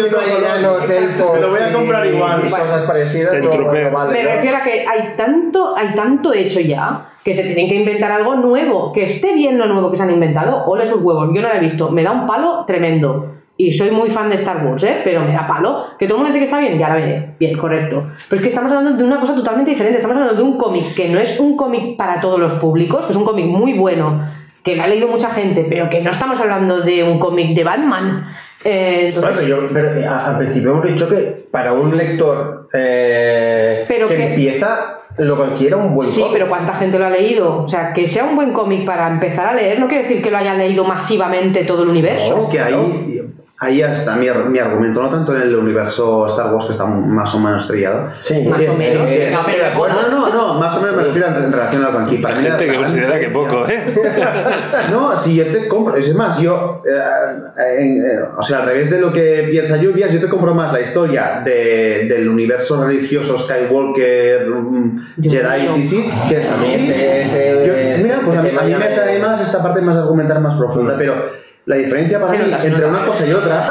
Encima 0.00 0.20
enanos, 0.38 0.90
elfos 0.90 1.34
Me 1.34 1.40
lo 1.40 1.50
voy 1.50 1.60
a 1.60 1.72
comprar 1.72 2.06
igual. 2.06 2.40
cosas 2.40 2.86
parecidas. 2.86 3.32
El 3.34 3.44
no- 3.44 3.50
Trooper. 3.50 3.90
no 3.92 3.98
vale, 3.98 4.12
Me 4.12 4.22
¿no? 4.24 4.30
refiero 4.30 4.56
a 4.56 4.60
que 4.60 4.86
hay 4.86 5.14
tanto, 5.16 5.76
hay 5.76 5.89
tanto 5.94 6.32
hecho 6.32 6.60
ya 6.60 7.10
que 7.24 7.34
se 7.34 7.42
tienen 7.42 7.68
que 7.68 7.76
inventar 7.76 8.12
algo 8.12 8.36
nuevo, 8.36 8.92
que 8.92 9.04
esté 9.04 9.34
bien 9.34 9.58
lo 9.58 9.66
nuevo 9.66 9.90
que 9.90 9.96
se 9.96 10.04
han 10.04 10.10
inventado, 10.10 10.64
ole 10.66 10.86
sus 10.86 11.02
huevos, 11.02 11.30
yo 11.34 11.42
no 11.42 11.48
lo 11.48 11.54
he 11.54 11.60
visto, 11.60 11.90
me 11.90 12.02
da 12.02 12.12
un 12.12 12.26
palo 12.26 12.64
tremendo. 12.66 13.34
Y 13.56 13.74
soy 13.74 13.90
muy 13.90 14.10
fan 14.10 14.30
de 14.30 14.36
Star 14.36 14.66
Wars, 14.66 14.82
¿eh? 14.84 15.02
pero 15.04 15.20
me 15.20 15.34
da 15.34 15.46
palo. 15.46 15.84
Que 15.98 16.06
todo 16.06 16.16
el 16.16 16.22
mundo 16.22 16.28
dice 16.28 16.38
que 16.38 16.44
está 16.46 16.60
bien, 16.60 16.78
ya 16.78 16.88
la 16.88 16.94
veré. 16.94 17.34
Bien, 17.38 17.58
correcto. 17.58 18.06
Pero 18.26 18.36
es 18.36 18.42
que 18.42 18.48
estamos 18.48 18.72
hablando 18.72 18.96
de 18.96 19.04
una 19.04 19.20
cosa 19.20 19.34
totalmente 19.34 19.72
diferente. 19.72 19.98
Estamos 19.98 20.16
hablando 20.16 20.42
de 20.42 20.48
un 20.48 20.56
cómic 20.56 20.94
que 20.94 21.10
no 21.10 21.20
es 21.20 21.38
un 21.38 21.58
cómic 21.58 21.98
para 21.98 22.22
todos 22.22 22.40
los 22.40 22.54
públicos, 22.54 23.04
que 23.04 23.12
es 23.12 23.18
un 23.18 23.26
cómic 23.26 23.44
muy 23.44 23.74
bueno, 23.74 24.22
que 24.64 24.76
lo 24.76 24.82
ha 24.82 24.86
leído 24.86 25.08
mucha 25.08 25.28
gente, 25.28 25.66
pero 25.68 25.90
que 25.90 26.00
no 26.00 26.10
estamos 26.10 26.40
hablando 26.40 26.80
de 26.80 27.02
un 27.02 27.18
cómic 27.18 27.54
de 27.54 27.64
Batman. 27.64 28.32
Eh, 28.64 29.10
pero 29.14 29.78
eh, 29.78 30.06
al 30.06 30.38
principio 30.38 30.70
hemos 30.70 30.86
dicho 30.86 31.06
que 31.06 31.36
para 31.50 31.74
un 31.74 31.94
lector 31.94 32.59
eh, 32.72 33.84
Pero 33.88 34.06
que, 34.06 34.16
que- 34.16 34.26
empieza, 34.28 34.96
lo 35.18 35.36
considera 35.36 35.76
un 35.76 35.94
buen 35.94 36.08
Sí, 36.08 36.20
cómic. 36.20 36.34
pero 36.34 36.48
¿cuánta 36.48 36.74
gente 36.74 36.98
lo 36.98 37.06
ha 37.06 37.10
leído? 37.10 37.64
O 37.64 37.68
sea, 37.68 37.92
que 37.92 38.06
sea 38.06 38.24
un 38.24 38.36
buen 38.36 38.52
cómic 38.52 38.84
para 38.86 39.08
empezar 39.08 39.48
a 39.48 39.54
leer 39.54 39.78
no 39.80 39.88
quiere 39.88 40.04
decir 40.04 40.22
que 40.22 40.30
lo 40.30 40.38
haya 40.38 40.54
leído 40.54 40.84
masivamente 40.84 41.64
todo 41.64 41.82
el 41.84 41.90
universo. 41.90 42.38
Es 42.40 42.46
que 42.46 42.60
ahí, 42.60 43.22
ahí 43.62 43.82
está 43.82 44.16
mi, 44.16 44.26
mi 44.48 44.58
argumento, 44.58 45.02
no 45.02 45.10
tanto 45.10 45.36
en 45.36 45.42
el 45.42 45.54
universo 45.54 46.26
Star 46.26 46.52
Wars 46.52 46.64
que 46.64 46.72
está 46.72 46.86
más 46.86 47.34
o 47.34 47.38
menos 47.40 47.62
estrellado. 47.62 48.10
Sí, 48.20 48.48
Más 48.48 48.58
o 48.58 48.64
es- 48.64 48.78
menos. 48.78 49.08
es- 49.10 49.32
No, 49.32 49.40
acuerdo. 49.40 50.00
No, 50.10 50.28
no, 50.28 50.28
no, 50.34 50.54
más 50.58 50.76
o 50.78 50.80
menos 50.80 50.96
me 50.96 51.02
refiero 51.04 51.28
en, 51.28 51.52
relación 51.52 51.84
a 51.84 51.90
lo 51.90 51.98
que 51.98 52.04
aquí. 52.04 52.16
Para 52.22 52.36
Hay 52.36 52.42
gente 52.42 52.66
la- 52.66 52.72
que 52.72 52.78
la- 52.78 52.84
considera 52.86 53.18
que 53.18 53.28
poco, 53.28 53.68
¿eh? 53.68 53.94
No, 54.90 55.14
si 55.16 55.36
yo 55.36 55.44
te 55.46 55.68
compro, 55.68 55.94
es 55.96 56.14
más, 56.14 56.40
yo, 56.40 56.82
eh, 56.86 57.78
en- 57.78 58.04
eh, 58.06 58.18
o 58.36 58.42
sea, 58.42 58.60
al 58.60 58.66
revés 58.66 58.88
de 58.90 58.98
lo 59.00 59.12
que 59.12 59.46
piensa 59.50 59.76
Lluvias, 59.76 60.12
yo 60.12 60.20
te 60.20 60.28
compro 60.28 60.54
más 60.54 60.72
la 60.72 60.80
historia 60.80 61.42
de- 61.44 62.06
del 62.08 62.28
universo 62.30 62.82
religioso 62.84 63.38
Skywalker, 63.38 64.46
mm, 64.48 65.06
Dios 65.18 65.34
Jedi 65.34 65.60
mío. 65.62 65.72
y 65.76 65.82
Sith, 65.84 66.10
que 66.28 66.36
A 66.36 66.56
mí 66.56 66.66
sí, 66.70 66.90
ese- 66.90 67.20
ese- 67.22 67.66
yo- 67.66 68.02
mira, 68.04 68.20
pues 68.24 68.36
a 68.38 68.42
mí, 68.42 68.50
a 68.58 68.62
mí 68.64 68.74
me 68.74 68.84
atrae 68.86 69.18
más 69.18 69.40
esta 69.42 69.62
parte 69.62 69.80
más 69.82 69.96
argumentar 69.96 70.40
más 70.40 70.56
profunda, 70.56 70.94
pero 70.98 71.49
la 71.70 71.76
diferencia 71.76 72.20
para 72.20 72.32
mí 72.32 72.38
entre 72.64 72.86
una 72.86 73.04
cosa 73.04 73.26
y 73.26 73.32
otra 73.32 73.68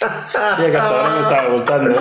Mira 0.58 0.70
que 0.70 0.76
hasta 0.78 0.88
ahora 0.88 1.14
me 1.14 1.20
estaba 1.20 1.48
gustando. 1.52 1.90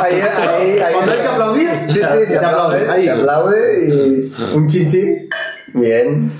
Ahí, 0.00 0.20
ahí, 0.20 0.78
ahí. 0.78 0.94
Cuando 0.94 1.12
hay 1.12 1.18
que 1.18 1.26
aplaudir, 1.26 1.68
Sí, 1.88 1.94
sí, 1.94 2.00
se, 2.00 2.26
se 2.26 2.36
aplaude. 2.36 2.82
aplaude. 2.82 2.90
Ahí. 2.90 3.04
Se 3.04 3.10
aplaude 3.10 3.86
y 3.88 4.32
un 4.54 4.66
chinchi. 4.68 5.28
Bien. 5.74 6.30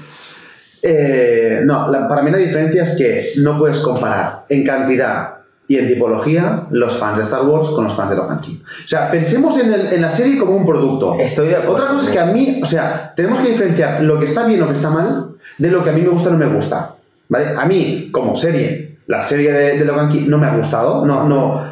Eh, 0.83 1.61
no, 1.65 1.91
la- 1.91 2.07
para 2.09 2.23
mí 2.23 2.31
la 2.31 2.39
diferencia 2.39 2.85
es 2.85 2.97
que 2.97 3.33
no 3.39 3.59
puedes 3.59 3.79
comparar 3.81 4.45
en 4.49 4.65
cantidad 4.65 5.35
y 5.73 5.79
en 5.79 5.89
tipología 5.89 6.65
los 6.71 6.99
fans 6.99 7.17
de 7.17 7.23
Star 7.23 7.47
Wars 7.47 7.71
con 7.71 7.85
los 7.85 7.95
fans 7.95 8.11
de 8.11 8.17
Logan 8.17 8.41
King. 8.41 8.57
O 8.63 8.89
sea, 8.89 9.11
pensemos 9.11 9.59
en, 9.59 9.73
el- 9.73 9.93
en 9.95 10.03
la 10.03 10.11
serie 10.11 10.39
como 10.39 10.55
un 10.55 10.67
producto. 10.67 11.15
Estoy 11.19 11.49
de 11.49 11.57
acuerdo. 11.57 11.75
Otra 11.77 11.87
cosa 11.89 12.05
es 12.05 12.11
que 12.11 12.19
a 12.21 12.27
mí, 12.27 12.61
o 12.63 12.67
sea, 12.67 13.13
tenemos 13.17 13.41
que 13.41 13.51
diferenciar 13.53 14.03
lo 14.03 14.19
que 14.19 14.27
está 14.27 14.45
bien 14.47 14.63
o 14.63 14.67
que 14.69 14.75
está 14.75 14.91
mal 14.91 15.29
de 15.57 15.69
lo 15.71 15.83
que 15.83 15.91
a 15.91 15.93
mí 15.95 16.03
me 16.03 16.09
gusta 16.11 16.29
o 16.29 16.33
no 16.33 16.39
me 16.39 16.55
gusta. 16.55 16.95
¿Vale? 17.31 17.55
A 17.57 17.65
mí, 17.65 18.11
como 18.13 18.37
serie, 18.37 18.97
la 19.07 19.23
serie 19.23 19.51
de, 19.53 19.79
de 19.79 19.85
Logan 19.87 20.11
King 20.11 20.25
no 20.29 20.37
me 20.37 20.47
ha 20.47 20.57
gustado. 20.57 21.07
No, 21.07 21.27
no, 21.27 21.63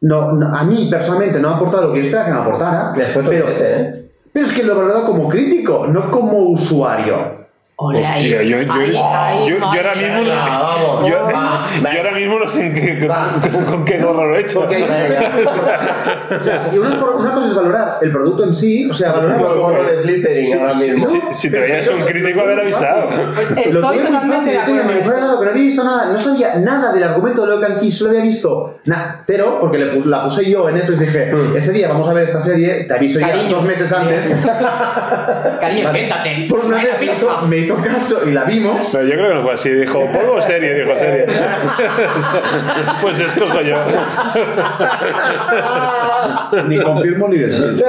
no, 0.00 0.32
no- 0.32 0.56
a 0.56 0.64
mí 0.64 0.88
personalmente 0.90 1.38
no 1.40 1.50
ha 1.50 1.56
aportado 1.56 1.88
lo 1.88 1.92
que 1.92 2.00
yo 2.00 2.04
esperaba 2.06 2.26
que 2.28 2.34
me 2.34 2.40
aportara. 2.40 2.92
Pero, 3.30 3.46
¿eh? 3.50 4.04
pero 4.32 4.44
es 4.46 4.52
que 4.52 4.62
lo 4.64 4.72
he 4.72 4.76
valorado 4.76 5.06
como 5.06 5.28
crítico, 5.28 5.86
no 5.86 6.10
como 6.10 6.38
usuario. 6.40 7.43
Hostia, 7.76 8.18
yo, 8.20 8.42
yo, 8.42 8.72
Ahí, 8.72 8.96
ahí, 8.96 9.48
yo, 9.50 9.58
yo 9.58 9.64
ahora 9.64 9.94
mismo 9.96 10.18
no, 10.22 11.00
yo, 11.08 11.08
yo 11.08 11.18
ahora 11.18 12.12
mismo 12.12 12.38
no 12.38 12.46
sé 12.46 12.66
en 12.66 12.74
qué- 12.74 13.06
Va. 13.08 13.40
con, 13.52 13.64
con 13.64 13.84
qué 13.84 13.98
gorro 13.98 14.26
lo 14.28 14.36
he 14.36 14.42
hecho. 14.42 14.60
Porque 14.60 14.84
o 14.84 16.42
sea, 16.42 16.68
y 16.72 16.78
una, 16.78 17.04
una 17.04 17.34
cosa 17.34 17.46
es 17.48 17.56
valorar 17.56 17.98
el 18.02 18.12
producto 18.12 18.44
en 18.44 18.54
sí, 18.54 18.88
o 18.88 18.94
sea, 18.94 19.10
valorar 19.12 19.40
el 19.40 19.58
gorro 19.58 19.82
de 19.82 20.02
Slytherin 20.02 20.60
ahora 20.60 20.74
mismo. 20.74 21.08
Si, 21.10 21.20
si 21.32 21.50
te 21.50 21.58
veías 21.58 21.88
un 21.88 22.00
crítico 22.02 22.40
haber 22.42 22.60
avisado. 22.60 23.08
Pues 23.34 23.50
Lo 23.72 23.80
estoy 23.80 23.96
tenía 23.98 24.20
muy 24.20 24.36
totalmente 24.36 24.50
de 24.52 24.58
acuerdo. 24.58 25.38
que 25.40 25.44
no 25.44 25.50
había 25.50 25.62
visto 25.64 25.84
nada, 25.84 26.12
no 26.12 26.18
sabía 26.20 26.54
nada 26.60 26.92
del 26.92 27.02
argumento 27.02 27.42
de 27.44 27.48
Logan 27.56 27.80
Key, 27.80 27.90
solo 27.90 28.10
había 28.10 28.22
visto 28.22 28.78
nada, 28.84 29.22
cero, 29.26 29.58
porque 29.60 29.78
le 29.78 29.86
pus- 29.96 30.06
la 30.06 30.24
puse 30.24 30.48
yo 30.48 30.68
en 30.68 30.76
Netflix 30.76 31.00
y 31.00 31.04
dije, 31.06 31.32
ese 31.56 31.72
día 31.72 31.88
vamos 31.88 32.08
a 32.08 32.14
ver 32.14 32.22
esta 32.24 32.40
serie, 32.40 32.84
te 32.84 32.94
aviso 32.94 33.18
ya 33.18 33.30
Cariño. 33.30 33.56
dos 33.56 33.64
meses 33.64 33.92
antes. 33.92 34.26
Cariño, 35.60 35.90
siéntate. 35.90 36.46
Por 36.48 36.64
una 36.64 36.78
Ay, 36.78 36.86
la 36.86 36.96
vez 36.98 37.24
me. 37.48 37.63
Hizo, 37.64 37.76
caso 37.82 38.20
y 38.28 38.32
la 38.32 38.44
vimos. 38.44 38.90
Pero 38.92 39.04
yo 39.04 39.12
creo 39.14 39.28
que 39.28 39.34
no 39.34 39.42
fue 39.42 39.52
así. 39.54 39.70
Dijo, 39.70 39.98
¿polvo 40.12 40.34
o 40.34 40.42
serie? 40.42 40.74
Dijo, 40.74 40.96
serie. 40.96 41.26
pues 43.02 43.20
escojo 43.20 43.60
yo. 43.62 43.76
ni 46.68 46.82
confirmo 46.82 47.28
ni 47.28 47.38
desmiento. 47.38 47.84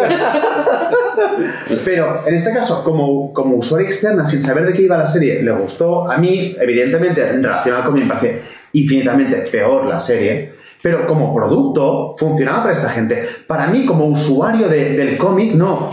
Pero 1.83 2.27
en 2.27 2.35
este 2.35 2.53
caso, 2.53 2.83
como, 2.83 3.33
como 3.33 3.55
usuario 3.57 3.87
externa, 3.87 4.27
sin 4.27 4.43
saber 4.43 4.65
de 4.67 4.73
qué 4.73 4.83
iba 4.83 4.97
la 4.97 5.07
serie, 5.07 5.41
le 5.41 5.51
gustó. 5.51 6.09
A 6.11 6.17
mí, 6.17 6.55
evidentemente, 6.59 7.27
en 7.29 7.43
relación 7.43 7.75
al 7.75 7.83
cómic, 7.85 8.03
me 8.03 8.13
parece 8.13 8.41
infinitamente 8.73 9.35
peor 9.51 9.85
la 9.85 10.01
serie. 10.01 10.53
Pero 10.81 11.07
como 11.07 11.33
producto, 11.35 12.15
funcionaba 12.17 12.61
para 12.63 12.73
esta 12.73 12.89
gente. 12.89 13.27
Para 13.47 13.67
mí, 13.67 13.85
como 13.85 14.05
usuario 14.05 14.67
de- 14.69 14.95
del 14.95 15.17
cómic, 15.17 15.53
no. 15.55 15.89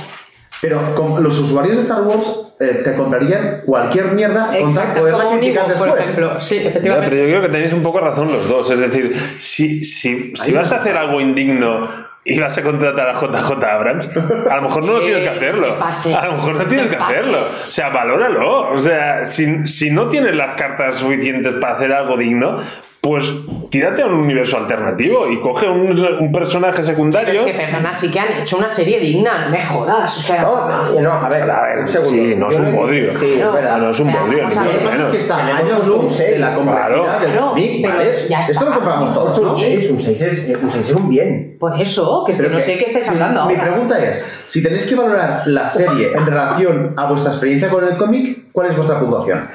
Pero 0.60 0.94
como 0.94 1.18
los 1.20 1.38
usuarios 1.40 1.76
de 1.76 1.82
Star 1.82 2.02
Wars 2.02 2.41
eh, 2.62 2.80
te 2.84 2.94
comprarían 2.94 3.62
cualquier 3.66 4.06
mierda 4.12 4.50
con 4.58 4.72
tal 4.74 4.94
poderla 4.94 5.30
criticar 5.30 5.68
Nico, 5.68 5.78
por 5.78 5.86
después. 5.88 6.08
ejemplo. 6.08 6.38
Sí, 6.38 6.58
Ya, 6.62 6.68
efectivamente. 6.70 7.10
pero 7.10 7.22
yo 7.22 7.28
creo 7.30 7.42
que 7.42 7.48
tenéis 7.48 7.72
un 7.72 7.82
poco 7.82 8.00
razón 8.00 8.28
los 8.32 8.48
dos. 8.48 8.70
Es 8.70 8.78
decir, 8.78 9.14
si, 9.38 9.82
si, 9.84 10.36
si 10.36 10.52
vas 10.52 10.70
a 10.72 10.76
no. 10.76 10.80
hacer 10.82 10.96
algo 10.96 11.20
indigno 11.20 11.88
y 12.24 12.38
vas 12.38 12.56
a 12.56 12.62
contratar 12.62 13.08
a 13.08 13.14
JJ 13.14 13.64
Abrams, 13.64 14.08
a 14.48 14.56
lo 14.56 14.62
mejor 14.62 14.84
no 14.84 14.92
lo 14.92 14.98
Eh, 15.00 15.04
tienes 15.06 15.22
que 15.24 15.28
hacerlo. 15.28 15.78
pases, 15.78 16.14
A 16.14 16.26
lo 16.26 16.32
mejor 16.32 16.54
no 16.54 16.64
tienes 16.66 16.86
que 16.88 16.96
hacerlo. 16.96 17.42
O 17.42 17.46
sea, 17.46 17.88
valóralo. 17.88 18.72
O 18.72 18.78
sea, 18.78 19.26
si, 19.26 19.64
si 19.64 19.90
no 19.90 20.08
tienes 20.08 20.36
las 20.36 20.54
cartas 20.54 20.94
suficientes 20.96 21.54
para 21.54 21.74
hacer 21.74 21.92
algo 21.92 22.16
digno, 22.16 22.60
pues 23.02 23.28
tírate 23.70 24.00
a 24.00 24.06
un 24.06 24.14
universo 24.14 24.56
alternativo 24.58 25.28
y 25.28 25.40
coge 25.40 25.68
un, 25.68 25.98
un 26.20 26.30
personaje 26.30 26.74
Pero 26.76 26.86
secundario. 26.86 27.40
es 27.44 27.52
que, 27.52 27.58
perdona, 27.58 27.92
sí 27.92 28.08
que 28.12 28.20
han 28.20 28.32
hecho 28.40 28.58
una 28.58 28.70
serie 28.70 29.00
digna, 29.00 29.46
no 29.46 29.50
me 29.50 29.66
jodas. 29.66 30.16
O 30.18 30.20
sea, 30.22 30.42
No, 30.42 31.00
no, 31.00 31.12
a 31.12 31.28
ver, 31.28 31.50
A 31.50 31.62
ver, 31.62 31.78
un 31.80 31.86
segundo. 31.88 32.10
sí, 32.14 32.34
no 32.36 32.48
es 32.48 32.58
un 32.60 32.76
bodrio. 32.76 33.10
Sí, 33.12 33.34
No, 33.40 33.48
es 33.48 33.54
verdad. 33.54 33.78
no 33.78 33.90
es 33.90 33.98
un 33.98 34.12
bodrio, 34.12 34.38
ni 34.48 34.54
mucho 34.54 34.54
pasa 34.54 34.70
es 34.70 34.76
que 34.76 34.88
menos. 34.88 35.14
está 35.16 35.36
Tenemos 35.38 35.60
años 35.64 35.86
luz 35.88 36.18
de 36.18 36.38
la 36.38 36.54
complejidad 36.54 36.88
claro. 36.88 37.20
del 37.26 37.38
cómic, 37.40 37.86
¿vale? 37.88 38.10
Esto 38.10 38.64
lo 38.64 38.74
compramos 38.74 39.14
todos, 39.14 39.38
Un 39.38 39.44
¿no? 39.46 39.56
6, 39.56 39.90
un 39.90 40.00
6 40.00 40.22
es, 40.22 40.48
un 40.62 40.70
seis 40.70 40.88
es 40.90 40.94
un 40.94 41.08
bien. 41.10 41.56
por 41.58 41.80
eso, 41.80 42.22
que 42.24 42.30
es 42.32 42.38
que 42.38 42.42
Pero 42.44 42.54
no 42.54 42.60
que- 42.60 42.64
sé 42.70 42.78
qué 42.78 42.84
estáis 42.84 43.06
sí, 43.08 43.12
hablando 43.14 43.46
Mi 43.46 43.56
pregunta 43.56 43.98
es, 44.00 44.44
si 44.48 44.62
tenéis 44.62 44.86
que 44.86 44.94
valorar 44.94 45.42
la 45.46 45.68
serie 45.68 46.12
en 46.14 46.24
relación 46.24 46.94
a 46.96 47.06
vuestra 47.08 47.32
experiencia 47.32 47.68
con 47.68 47.82
el 47.82 47.96
cómic, 47.96 48.44
¿cuál 48.52 48.70
es 48.70 48.76
vuestra 48.76 49.00
puntuación? 49.00 49.48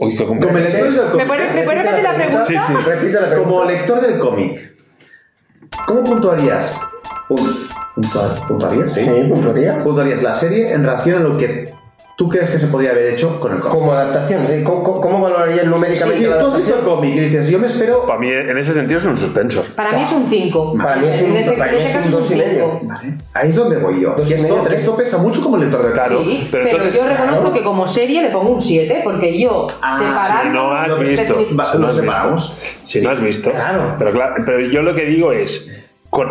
Uy, 0.00 0.16
Como 0.16 0.34
lectores 0.34 0.96
del 0.96 1.06
¿Me 1.16 1.26
cómic, 1.26 1.54
me 1.54 1.62
puedes 1.64 1.82
repetir 1.84 2.04
la 2.04 2.14
pregunta? 2.14 2.44
Sí, 2.46 2.56
sí. 2.56 2.72
Repite 2.86 3.12
la 3.20 3.28
pregunta. 3.30 3.50
como 3.50 3.64
lector 3.64 4.00
del 4.00 4.18
cómic, 4.20 4.72
¿cómo 5.86 6.04
puntuarías? 6.04 6.80
Pun- 7.28 7.68
puntua- 7.96 8.46
¿Puntuarías? 8.46 8.94
Sí, 8.94 9.04
puntuaría. 9.32 9.82
Puntuarías 9.82 10.22
la 10.22 10.34
serie 10.36 10.72
en 10.72 10.84
relación 10.84 11.16
a 11.16 11.20
lo 11.28 11.36
que 11.36 11.72
tú 12.18 12.28
crees 12.28 12.50
que 12.50 12.58
se 12.58 12.66
podría 12.66 12.90
haber 12.90 13.12
hecho 13.12 13.38
con 13.38 13.52
el 13.52 13.60
cómic. 13.60 13.72
Como 13.78 13.92
adaptación, 13.92 14.44
¿sí? 14.48 14.64
¿Cómo, 14.64 14.82
cómo, 15.00 15.20
valorarías 15.20 15.62
Sí, 15.66 15.70
numéricamente 15.70 16.18
sí, 16.18 16.26
la 16.26 16.40
tú 16.40 16.46
has 16.48 16.56
visto 16.56 16.74
el 16.76 16.82
cómic 16.84 17.14
y 17.14 17.20
dices, 17.20 17.48
yo 17.48 17.60
me 17.60 17.68
espero... 17.68 18.06
Para 18.06 18.18
mí, 18.18 18.28
en 18.28 18.58
ese 18.58 18.72
sentido, 18.72 18.98
es 18.98 19.06
un 19.06 19.16
suspenso. 19.16 19.64
Para 19.76 19.92
mí 19.92 20.02
es 20.02 20.10
un 20.10 20.26
5. 20.28 20.74
Para 20.76 20.96
mí 20.96 21.06
es 21.06 21.22
un- 21.22 21.30
en 21.30 21.36
ese, 21.36 21.52
para 21.52 21.70
en 21.70 21.76
mí 21.78 21.82
ese 21.84 21.90
es 22.00 22.06
un 22.06 22.10
caso 22.12 22.18
dos 22.18 22.30
y 22.32 22.34
medio. 22.34 22.70
cinco. 22.80 22.92
Vale, 22.92 23.14
ahí 23.34 23.48
es 23.50 23.54
donde 23.54 23.76
voy 23.78 24.00
yo. 24.00 24.14
Dos 24.16 24.28
Y 24.28 24.34
y 24.34 24.36
medio, 24.42 24.54
esto, 24.56 24.66
tres. 24.66 24.80
esto 24.80 24.96
pesa 24.96 25.18
mucho 25.18 25.40
como 25.44 25.58
lector 25.58 25.80
del 25.84 25.92
Claro. 25.92 26.24
Sí, 26.24 26.48
pero 26.50 26.64
pero, 26.64 26.76
entonces, 26.78 27.00
yo 27.00 27.08
reconozco 27.08 27.40
claro. 27.40 27.54
que 27.54 27.62
como 27.62 27.86
serie 27.86 28.22
le 28.22 28.30
pongo 28.30 28.50
un 28.50 28.60
7, 28.60 29.00
porque 29.04 29.38
yo, 29.38 29.68
Ah, 29.80 29.98
separando... 29.98 30.50
Si 30.50 30.56
no 30.56 30.72
has 30.74 30.98
visto, 30.98 31.56
Va, 31.56 31.72
si 31.72 31.78
no 31.78 31.86
has 31.86 31.94
visto. 31.94 32.02
separamos. 32.02 32.58
No 33.04 33.10
has 33.10 33.20
visto. 33.22 33.50
Claro. 33.52 33.94
Pero, 33.96 34.10
claro, 34.10 34.34
pero 34.44 34.60
yo 34.60 34.82
lo 34.82 34.94
que 34.96 35.04
digo 35.04 35.30
es, 35.32 35.84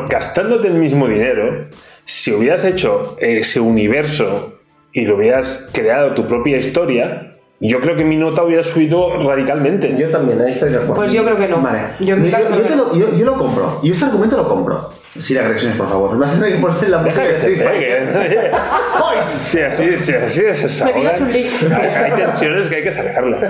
gastándote 0.09 0.67
el 0.67 0.73
mismo 0.73 1.07
dinero, 1.07 1.67
si 2.03 2.33
hubieras 2.33 2.65
hecho 2.65 3.15
ese 3.19 3.61
universo 3.61 4.56
y 4.97 5.05
lo 5.05 5.15
hubieras 5.15 5.69
creado 5.73 6.15
tu 6.15 6.25
propia 6.25 6.57
historia, 6.57 7.35
yo 7.59 7.79
creo 7.81 7.95
que 7.95 8.03
mi 8.03 8.17
nota 8.17 8.43
hubiera 8.43 8.63
subido 8.63 9.19
radicalmente. 9.19 9.95
Yo 9.95 10.09
también, 10.09 10.41
ahí 10.41 10.49
estoy 10.49 10.71
de 10.71 10.77
acuerdo. 10.77 10.95
Pues 10.95 11.11
yo 11.11 11.23
creo 11.23 11.37
que 11.37 11.47
no. 11.47 11.61
Vale. 11.61 11.81
Yo 11.99 12.17
yo, 12.17 12.25
yo 12.25 12.67
que 12.67 12.75
lo, 12.75 12.95
yo, 12.95 13.15
yo 13.15 13.25
lo 13.25 13.35
compro. 13.35 13.79
Yo 13.83 13.91
este 13.91 14.05
argumento 14.05 14.37
lo 14.37 14.49
compro. 14.49 14.89
Sin 15.19 15.37
agresiones, 15.37 15.77
por 15.77 15.87
favor. 15.87 16.17
Vas 16.17 16.35
a 16.35 16.39
tener 16.39 16.55
que 16.55 16.61
poner 16.61 16.89
la 16.89 17.03
Deja 17.03 17.21
música 17.21 17.27
que 17.27 17.35
se 17.35 17.63
pegue. 17.63 18.11
Sí, 19.41 19.59
así, 19.59 19.99
sí, 19.99 20.13
así 20.13 20.41
es 20.41 20.63
esa 20.63 20.85
Me. 20.85 21.07
Hay, 21.07 21.07
hay 21.07 22.11
tensiones 22.15 22.67
que 22.67 22.75
hay 22.77 22.83
que 22.83 22.91
sacarlas. 22.91 23.41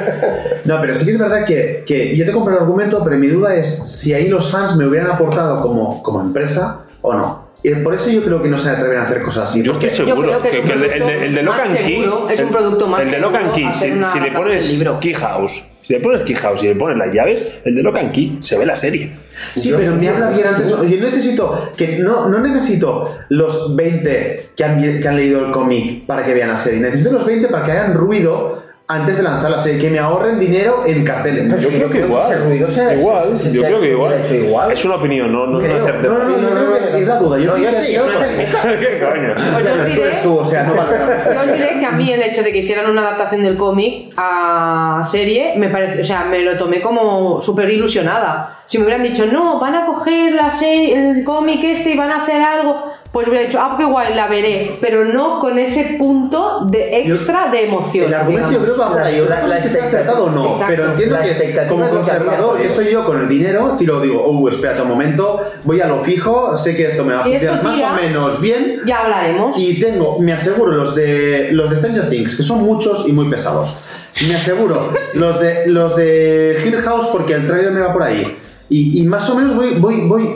No, 0.66 0.82
pero 0.82 0.96
sí 0.96 1.06
que 1.06 1.12
es 1.12 1.20
verdad 1.20 1.46
que, 1.46 1.84
que 1.86 2.16
yo 2.16 2.26
te 2.26 2.32
compro 2.32 2.56
el 2.56 2.62
argumento, 2.62 3.04
pero 3.04 3.18
mi 3.18 3.28
duda 3.28 3.56
es 3.56 3.68
si 3.68 4.14
ahí 4.14 4.28
los 4.28 4.52
fans 4.52 4.76
me 4.76 4.86
hubieran 4.86 5.12
aportado 5.12 5.62
como, 5.62 6.02
como 6.04 6.22
empresa 6.22 6.86
o 7.02 7.14
no. 7.14 7.47
Y 7.70 7.76
por 7.84 7.94
eso 7.96 8.10
yo 8.12 8.24
creo 8.24 8.42
que 8.42 8.50
no 8.50 8.58
se 8.58 8.70
atreven 8.70 8.98
a 9.00 9.04
hacer 9.04 9.22
cosas 9.22 9.50
así. 9.50 9.62
Yo 9.64 9.74
estoy 9.74 9.90
seguro 9.90 10.28
creo 10.30 10.42
que 10.42 10.48
es 10.50 10.54
que, 10.56 10.62
un 10.62 10.72
el, 10.72 10.80
de- 10.80 10.86
el 10.98 11.06
de- 11.06 11.26
el 11.26 11.36
de 11.36 11.42
producto 11.42 11.64
Locan 11.66 11.76
Key. 11.86 11.96
seguro, 11.96 12.30
es 12.30 12.40
un 12.40 12.50
producto 12.50 12.88
más 12.88 13.04
El 13.04 13.12
de 13.12 13.20
Locan 13.20 13.52
Key, 13.52 13.68
si, 13.74 13.92
si 14.14 14.20
le 14.20 14.32
pones 14.32 14.70
libro. 14.80 15.00
Key 15.02 15.14
House, 15.16 15.64
Si 15.82 15.94
le 15.94 16.00
pones 16.00 16.24
Keyhouse 16.24 16.64
y 16.64 16.68
le 16.68 16.76
pones 16.76 16.98
las 16.98 17.14
llaves, 17.14 17.42
el 17.66 17.76
de 17.76 17.82
Lock 17.84 17.98
and 17.98 18.12
Key 18.12 18.38
se 18.42 18.58
ve 18.58 18.66
la 18.66 18.76
serie. 18.76 19.12
Sí, 19.56 19.70
Yo 19.70 19.78
pero 19.78 19.96
me 19.96 20.10
habla 20.10 20.30
bien 20.32 20.46
antes. 20.48 20.70
Yo 20.70 20.84
necesito 20.84 21.72
que 21.78 21.98
no, 22.00 22.28
no 22.30 22.40
necesito 22.40 23.18
los 23.30 23.76
20 23.76 24.50
que 24.56 24.64
han, 24.64 24.82
que 25.02 25.08
han 25.08 25.16
leído 25.16 25.46
el 25.46 25.52
cómic 25.52 26.06
para 26.06 26.26
que 26.26 26.34
vean 26.34 26.50
la 26.50 26.58
serie. 26.58 26.80
Necesito 26.80 27.12
los 27.14 27.26
20 27.26 27.48
para 27.48 27.66
que 27.66 27.72
hagan 27.72 27.94
ruido 27.94 28.64
antes 28.90 29.18
de 29.18 29.24
lanzar 29.24 29.52
la 29.52 29.60
serie, 29.60 29.82
que 29.82 29.90
me 29.90 30.00
ahorren 30.00 30.40
dinero 30.40 30.84
en 30.86 31.04
carteles. 31.04 31.62
Yo 31.62 31.68
creo 31.70 31.90
que 31.90 32.00
creo 32.00 32.08
que 32.08 32.08
igual. 32.08 32.44
ruido 32.46 32.68
igual, 32.98 33.38
se- 33.38 33.44
se- 33.52 33.52
yo 33.58 33.62
se 33.62 33.68
creo 33.68 33.80
que 33.82 33.90
igual. 34.38 34.72
Es 34.72 34.86
una 34.86 34.96
opinión, 34.96 35.32
no, 35.32 35.46
no 35.48 35.60
es 35.60 35.66
una 35.66 35.74
Creo. 35.74 35.86
certeza. 35.88 36.14
No, 36.14 36.20
no, 36.20 36.26
no, 36.26 36.40
yo 36.40 36.50
creo 36.52 36.92
que 36.94 37.00
es, 37.02 37.08
la 37.08 37.18
duda. 37.20 37.38
Yo 37.38 37.46
No, 37.48 37.54
creo 37.56 37.72
yo 37.72 37.80
sí, 37.82 37.96
es 37.96 38.06
yo. 38.06 38.08
¿Qué 38.80 39.00
coño? 39.00 39.34
Pues 39.54 39.66
yo 39.66 39.74
os 39.74 39.80
Tú 39.80 39.86
diré, 39.88 40.02
eres 40.04 40.24
tú, 40.24 40.38
o 40.38 40.46
sea, 40.46 40.64
no 40.64 40.76
yo 40.76 41.42
os 41.42 41.52
diré 41.54 41.80
que 41.80 41.86
a 41.86 41.92
mí 41.92 42.12
el 42.12 42.22
hecho 42.22 42.44
de 42.44 42.52
que 42.54 42.60
hicieran 42.60 42.90
una 42.90 43.02
adaptación 43.02 43.44
del 43.44 43.58
cómic 43.58 44.14
a 44.18 45.02
serie 45.04 45.54
me 45.58 45.70
parece, 45.70 46.00
o 46.02 46.04
sea, 46.04 46.24
me 46.24 46.40
lo 46.40 46.56
tomé 46.58 46.80
como 46.82 47.42
súper 47.42 47.70
ilusionada. 47.70 48.54
Si 48.68 48.78
me 48.78 48.86
hubieran 48.86 49.04
dicho, 49.04 49.26
no, 49.26 49.60
van 49.60 49.76
a 49.76 49.86
coger 49.86 50.34
la 50.34 50.50
serie, 50.52 50.96
el 51.12 51.24
cómic 51.24 51.62
este 51.64 51.92
y 51.92 51.98
van 51.98 52.12
a 52.12 52.24
hacer 52.24 52.42
algo, 52.42 52.87
pues 53.18 53.28
hubiera 53.30 53.46
dicho, 53.48 53.60
ah, 53.60 53.74
qué 53.76 53.84
guay, 53.84 54.14
la 54.14 54.28
veré, 54.28 54.78
pero 54.80 55.04
no 55.06 55.40
con 55.40 55.58
ese 55.58 55.96
punto 55.98 56.68
de 56.70 57.02
extra 57.02 57.50
de 57.50 57.66
emoción. 57.68 58.06
El 58.06 58.14
argumento 58.14 58.52
yo 58.52 58.60
digamos. 58.60 58.64
creo 58.70 58.76
que 58.76 58.82
va 58.82 58.90
por 58.92 59.00
ahí. 59.02 59.26
La- 59.28 59.48
la 59.48 59.58
expectativa- 59.58 60.22
o 60.22 60.30
no. 60.30 60.50
Exacto. 60.52 60.66
Pero 60.76 60.86
entiendo 60.92 61.16
La 61.16 61.24
que 61.24 61.66
como 61.68 61.84
lo 61.86 61.90
conservador 61.90 62.62
que 62.62 62.70
soy 62.70 62.92
yo 62.92 63.04
con 63.06 63.20
el 63.22 63.28
dinero, 63.28 63.76
tiro 63.80 64.00
digo, 64.02 64.24
oh, 64.24 64.50
espérate 64.50 64.84
un 64.84 64.90
momento, 64.90 65.42
voy 65.64 65.82
a 65.82 65.88
lo 65.88 66.04
fijo, 66.04 66.56
sé 66.60 66.76
que 66.76 66.86
esto 66.86 67.04
me 67.04 67.16
va 67.16 67.22
a 67.22 67.24
Si 67.24 67.32
funcionar 67.32 67.64
más 67.64 67.76
tira- 67.76 67.92
o 67.94 67.96
menos 68.04 68.40
bien. 68.40 68.82
Ya 68.86 69.00
hablaremos. 69.04 69.58
Y 69.58 69.80
tengo, 69.80 70.20
me 70.20 70.34
aseguro 70.34 70.74
los 70.74 70.94
de 70.94 71.50
los 71.54 71.72
de 71.72 71.76
Stranger 71.78 72.10
Things, 72.10 72.36
que 72.38 72.44
son 72.44 72.64
muchos 72.64 73.08
y 73.08 73.14
muy 73.14 73.28
pesados. 73.30 73.84
Me 74.28 74.36
aseguro 74.36 74.94
los 75.14 75.40
de 75.40 75.66
los 75.68 75.96
de 75.96 76.62
Hill 76.64 76.82
House 76.84 77.08
porque 77.12 77.34
el 77.34 77.48
trailer 77.48 77.72
me 77.72 77.82
va 77.82 77.94
por 77.94 78.04
ahí. 78.04 78.38
Y, 78.70 79.00
y 79.00 79.04
más 79.04 79.30
o 79.30 79.36
menos 79.36 79.56
voy, 79.56 79.76
voy, 79.76 80.08
voy 80.08 80.28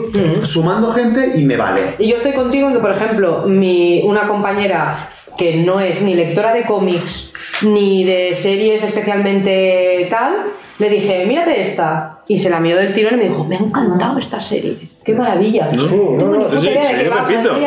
sumando 0.44 0.92
gente 0.92 1.32
y 1.36 1.44
me 1.44 1.56
vale. 1.56 1.80
Y 1.98 2.08
yo 2.08 2.16
estoy 2.16 2.32
contigo 2.32 2.68
en 2.68 2.74
que, 2.74 2.80
por 2.80 2.92
ejemplo, 2.92 3.44
mi, 3.46 4.02
una 4.04 4.26
compañera 4.26 4.96
que 5.36 5.56
no 5.56 5.80
es 5.80 6.02
ni 6.02 6.14
lectora 6.14 6.54
de 6.54 6.62
cómics 6.62 7.32
ni 7.62 8.04
de 8.04 8.34
series 8.34 8.82
especialmente 8.82 10.06
tal, 10.10 10.34
le 10.78 10.88
dije, 10.88 11.26
mírate 11.26 11.60
esta. 11.60 12.11
Y 12.28 12.38
se 12.38 12.48
la 12.50 12.60
miró 12.60 12.78
del 12.78 12.94
tirón 12.94 13.14
y 13.14 13.16
me 13.16 13.28
dijo, 13.28 13.44
me 13.44 13.56
ha 13.56 13.58
encantado 13.58 14.18
esta 14.18 14.40
serie. 14.40 14.88
¡Qué 15.04 15.12
maravilla! 15.14 15.68
¿No? 15.74 15.86
Sí, 15.86 15.96
no, 15.96 16.26
no, 16.28 16.60
Sí, 16.60 16.68
yo 16.68 17.10
repito. 17.10 17.58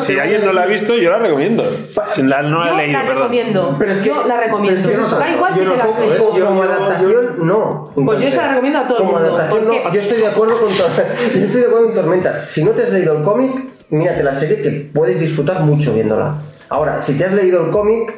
Si- 0.00 0.18
alguien 0.18 0.44
no 0.44 0.52
la 0.52 0.62
ha 0.62 0.66
visto, 0.66 0.96
yo 0.96 1.10
la 1.12 1.18
recomiendo. 1.20 1.64
Si 2.08 2.22
la, 2.24 2.42
no 2.42 2.64
la 2.64 2.66
he 2.66 2.70
Yo 2.70 2.76
leído, 2.78 2.92
la 2.98 3.04
perdón. 3.06 3.16
recomiendo. 3.22 3.76
Pero 3.78 3.92
es 3.92 4.00
que- 4.00 4.08
yo 4.08 4.24
la 4.26 4.40
recomiendo. 4.40 4.80
pero 4.88 5.02
es 5.02 5.08
que 5.08 5.14
no 5.14 5.18
da 5.20 5.30
igual 5.30 5.52
Yo 5.54 5.58
si 5.60 5.64
no 5.64 5.70
te 5.72 5.76
la 5.78 5.84
has 5.84 5.88
cojo, 5.90 6.00
leído. 6.00 6.32
¿ves? 6.34 6.44
como 6.44 6.62
adaptación, 6.62 7.46
no. 7.46 7.90
Pues 7.94 8.20
yo 8.20 8.30
se 8.30 8.36
la 8.36 8.48
recomiendo 8.48 8.78
a 8.80 8.88
todo 8.88 8.98
el 8.98 9.04
como 9.04 9.18
mundo, 9.18 9.34
adaptación, 9.36 9.66
no. 9.68 9.92
Yo 9.92 10.00
estoy 10.00 10.18
de 10.18 10.26
acuerdo 10.26 10.60
con 10.60 10.68
yo 11.34 11.40
estoy 11.44 11.60
de 11.60 11.66
acuerdo 11.66 11.86
con 11.86 11.94
Tormenta. 11.94 12.48
Si 12.48 12.64
no 12.64 12.72
te 12.72 12.82
has 12.82 12.90
leído 12.90 13.16
el 13.18 13.22
cómic, 13.22 13.52
mírate 13.90 14.22
la 14.24 14.34
serie 14.34 14.60
que 14.60 14.90
puedes 14.92 15.20
disfrutar 15.20 15.60
mucho 15.60 15.94
viéndola. 15.94 16.38
Ahora, 16.68 16.98
si 16.98 17.14
te 17.14 17.24
has 17.24 17.32
leído 17.32 17.64
el 17.64 17.70
cómic, 17.70 18.14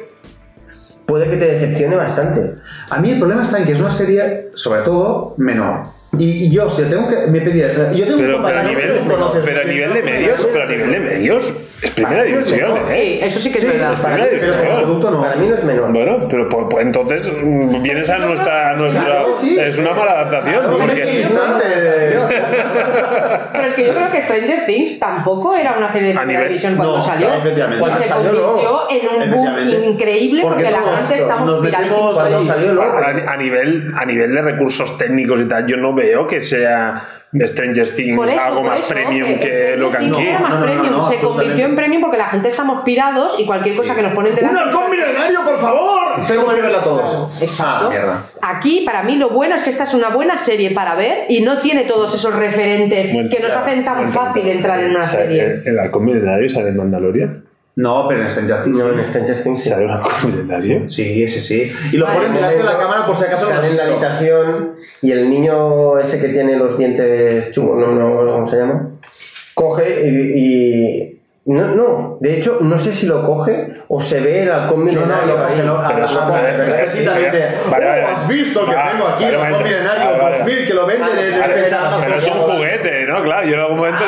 puede 1.05 1.29
que 1.29 1.37
te 1.37 1.45
decepcione 1.45 1.95
bastante. 1.95 2.55
A 2.91 2.97
mí 2.97 3.09
el 3.09 3.19
problema 3.19 3.43
está 3.43 3.57
en 3.57 3.65
que 3.65 3.71
es 3.71 3.79
una 3.79 3.89
serie, 3.89 4.51
sobre 4.53 4.81
todo, 4.81 5.33
menor. 5.37 5.85
Y, 6.17 6.45
y 6.45 6.49
yo, 6.51 6.69
si 6.69 6.83
tengo 6.83 7.07
que. 7.07 7.15
Me 7.31 7.39
pedía. 7.39 7.67
Yo 7.93 8.03
tengo 8.05 8.17
Pero, 8.17 8.37
un 8.39 8.43
pero, 8.43 8.59
a 8.59 8.63
nivel, 8.63 8.91
que 8.91 8.99
conoces. 9.09 9.41
pero 9.45 9.61
a 9.61 9.63
nivel 9.63 9.93
de 9.93 10.03
medios, 10.03 10.49
pero 10.51 10.63
a 10.63 10.67
nivel 10.67 10.91
de 10.91 10.99
medios, 10.99 11.53
es 11.81 11.91
primera 11.91 12.23
división, 12.23 12.77
Sí, 12.89 12.95
¿eh? 12.97 13.19
eso 13.25 13.39
sí 13.39 13.49
que 13.51 13.59
es 13.59 13.63
Sí, 13.63 13.69
verdad. 13.69 13.93
es 13.93 13.99
para 14.01 14.15
primera 14.15 14.33
mí, 14.33 14.37
Pero 14.41 14.51
como 14.53 14.61
división. 14.65 14.83
producto 14.83 15.11
no. 15.11 15.21
Para 15.21 15.35
mí 15.37 15.47
no 15.47 15.55
es 15.55 15.63
menor. 15.63 15.91
Bueno, 15.93 16.27
pero 16.29 16.49
pues, 16.49 16.65
pues 16.69 16.85
entonces 16.85 17.31
mm, 17.41 17.81
vienes 17.81 18.09
a 18.09 18.17
nuestra, 18.17 18.71
a 18.71 18.73
nuestra 18.75 19.03
Claro, 19.05 19.37
sí. 19.39 19.57
es 19.57 19.77
una 19.77 19.93
mala 19.93 20.11
adaptación, 20.11 20.59
Claro, 20.59 20.77
porque 20.79 21.21
es 21.21 21.31
Pero 23.53 23.67
es 23.67 23.73
que 23.73 23.85
yo 23.85 23.93
creo 23.93 24.11
que 24.11 24.21
Stranger 24.21 24.65
Things 24.65 24.99
tampoco 24.99 25.55
era 25.55 25.77
una 25.77 25.89
serie 25.89 26.09
de 26.09 26.13
primera 26.15 26.39
nivel- 26.41 26.47
división 26.49 26.75
cuando 26.75 26.97
no, 26.97 27.01
salió. 27.03 27.27
Y 27.27 27.79
Cuando 27.79 27.97
se 27.97 28.07
salió, 28.07 28.31
no. 28.33 28.41
convirtió 28.41 28.89
en 28.89 29.21
un 29.23 29.31
boom 29.31 29.59
increíble 29.93 30.41
porque, 30.43 30.63
Porque 30.65 30.71
la 30.71 30.81
gente 30.97 31.17
estamos 31.19 31.61
no. 31.61 32.81
a, 32.81 33.33
a 33.33 33.37
nivel 33.37 33.91
a 33.95 34.05
nivel 34.05 34.33
de 34.35 34.41
recursos 34.41 34.97
técnicos 34.97 35.41
y 35.41 35.45
tal, 35.45 35.65
yo 35.67 35.77
no 35.77 35.93
veo 36.01 36.27
que 36.27 36.41
sea 36.41 37.03
Stranger 37.33 37.87
Things 37.89 38.17
Por 38.17 38.27
eso, 38.27 38.39
algo 38.39 38.63
más 38.63 38.81
eso, 38.81 38.93
premium 38.93 39.39
que 39.39 39.75
lo 39.77 39.89
era 39.89 40.39
más 40.39 40.49
No, 40.53 40.59
no, 40.59 40.59
no, 40.59 40.65
premium, 40.65 40.91
no, 40.91 41.09
se 41.09 41.17
convirtió 41.17 41.65
en 41.65 41.75
premium 41.75 42.01
porque 42.01 42.17
la 42.17 42.27
gente 42.27 42.49
estamos 42.49 42.83
pirados 42.83 43.39
y 43.39 43.45
cualquier 43.45 43.75
cosa 43.77 43.95
que 43.95 44.01
nos 44.01 44.13
ponen 44.13 44.31
¡Un 44.33 44.35
delante. 44.35 44.59
halcón 44.59 44.91
milenario, 44.91 45.39
por 45.43 45.59
favor! 45.59 46.01
Tengo 46.27 46.47
que 46.47 46.61
verla 46.61 46.83
todos. 46.83 47.41
Exacto. 47.41 47.85
Ah, 47.85 47.89
mierda. 47.89 48.23
Aquí, 48.41 48.83
para 48.85 49.03
mí, 49.03 49.15
lo 49.15 49.29
bueno 49.29 49.55
es 49.55 49.63
que 49.63 49.69
esta 49.69 49.85
es 49.85 49.93
una 49.93 50.09
buena 50.09 50.37
serie 50.37 50.71
para 50.71 50.95
ver 50.95 51.25
y 51.29 51.41
no 51.41 51.59
tiene 51.61 51.85
todos 51.85 52.13
esos 52.13 52.35
referentes 52.35 53.13
Bueno, 53.13 53.29
que 53.29 53.39
nos 53.39 53.53
hacen 53.55 53.85
tan 53.85 54.11
fácil 54.11 54.47
entrar 54.47 54.81
en 54.81 54.91
una 54.91 55.05
o 55.05 55.07
sea, 55.07 55.21
serie. 55.21 55.43
El, 55.43 55.67
el 55.67 55.79
halcón 55.79 56.05
milenario 56.05 56.49
sale 56.49 56.69
en 56.69 56.77
Mandalorian. 56.77 57.43
No, 57.75 58.05
pero 58.09 58.21
en 58.23 58.29
Stranger 58.29 58.63
Things. 58.63 58.77
No, 58.79 58.85
sí. 58.91 58.97
en 58.99 59.05
Stranger 59.05 59.43
Things 59.43 59.61
sí. 59.61 59.69
Sale 59.69 59.89
halcón 59.91 60.11
milenario. 60.31 60.89
Sí, 60.89 61.23
ese 61.23 61.41
sí. 61.41 61.71
Y 61.93 61.97
lo 61.97 62.05
Vale. 62.05 62.17
ponen 62.19 62.33
delante 62.35 62.57
de 62.57 62.63
la 62.63 62.77
cámara 62.77 63.05
por 63.05 63.15
si 63.17 63.25
acaso 63.25 63.45
Están 63.49 63.63
en 63.65 63.77
la 63.77 63.83
habitación 63.85 64.75
y 65.01 65.11
el 65.11 65.29
niño 65.29 65.97
ese 65.99 66.19
que 66.19 66.27
tiene 66.29 66.57
los 66.57 66.77
dientes 66.77 67.51
chungos, 67.51 67.79
no, 67.79 67.87
no, 67.93 68.23
no, 68.23 68.31
¿cómo 68.33 68.45
se 68.45 68.57
llama? 68.57 68.89
Coge 69.53 70.07
y, 70.07 70.09
y- 70.39 71.20
no, 71.43 71.65
no, 71.75 72.17
de 72.21 72.37
hecho 72.37 72.59
no 72.61 72.77
sé 72.77 72.93
si 72.93 73.07
lo 73.07 73.23
coge 73.23 73.73
o 73.87 73.99
se 73.99 74.19
ve 74.21 74.43
el 74.43 74.51
halcón 74.51 74.85
No, 74.85 74.91
no, 74.91 74.99
milenario 75.01 75.35
lo 75.37 75.39
ahí. 75.43 75.53
coge, 75.53 75.63
lo- 75.63 75.83
pero 75.87 76.05
eso-. 76.05 76.21
Vale, 76.27 76.57
vale. 77.71 78.03
¿Has 78.05 78.27
visto 78.27 78.63
que 78.65 78.75
Ah, 78.75 78.89
tengo 78.91 79.07
aquí 79.07 79.23
el 79.25 79.35
halcón 79.35 79.63
milenario 79.63 80.05
Vale, 80.05 80.17
vale. 80.19 80.37
2000 80.39 80.67
que 80.67 80.73
lo 80.75 80.85
venden 80.85 81.09
en 81.09 81.41
Pero 81.41 82.15
es 82.17 82.25
un 82.27 82.31
juguete, 82.39 83.05
¿no? 83.07 83.23
Claro, 83.23 83.47
yo 83.47 83.55
en 83.55 83.59
algún 83.59 83.77
momento 83.77 84.03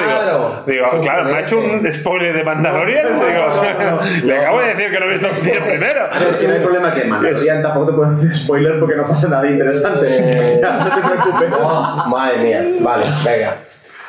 digo, 0.68 1.02
claro, 1.02 1.24
me 1.26 1.34
ha 1.34 1.40
hecho 1.42 1.58
un 1.60 1.92
spoiler 1.92 2.36
de 2.36 2.44
Mandalorian. 2.44 3.04
No, 3.04 3.18
no, 3.20 3.26
digo, 3.26 3.42
no, 3.80 3.92
no. 3.98 4.26
le 4.28 4.38
acabo 4.42 4.62
de 4.62 4.68
decir 4.68 4.92
que 4.92 5.00
lo 5.00 5.06
he 5.06 5.10
visto 5.10 5.28
primero. 5.66 6.10
Si 6.34 6.48
no 6.48 6.54
hay 6.54 6.60
problema 6.60 6.92
que 6.94 7.04
Mandalorian 7.06 7.62
tampoco 7.64 7.86
te 7.88 7.94
puedo 7.94 8.12
hacer 8.12 8.38
spoiler 8.38 8.80
porque 8.80 8.96
no 8.96 9.08
pasa 9.08 9.28
nada 9.30 9.48
interesante. 9.50 10.06
O 10.56 10.60
sea, 10.60 10.72
no 10.78 10.86
te 10.86 11.02
preocupes. 11.02 11.50
Oh, 11.60 12.04
madre 12.10 12.38
mía, 12.38 12.64
vale, 12.80 13.06
venga. 13.26 13.56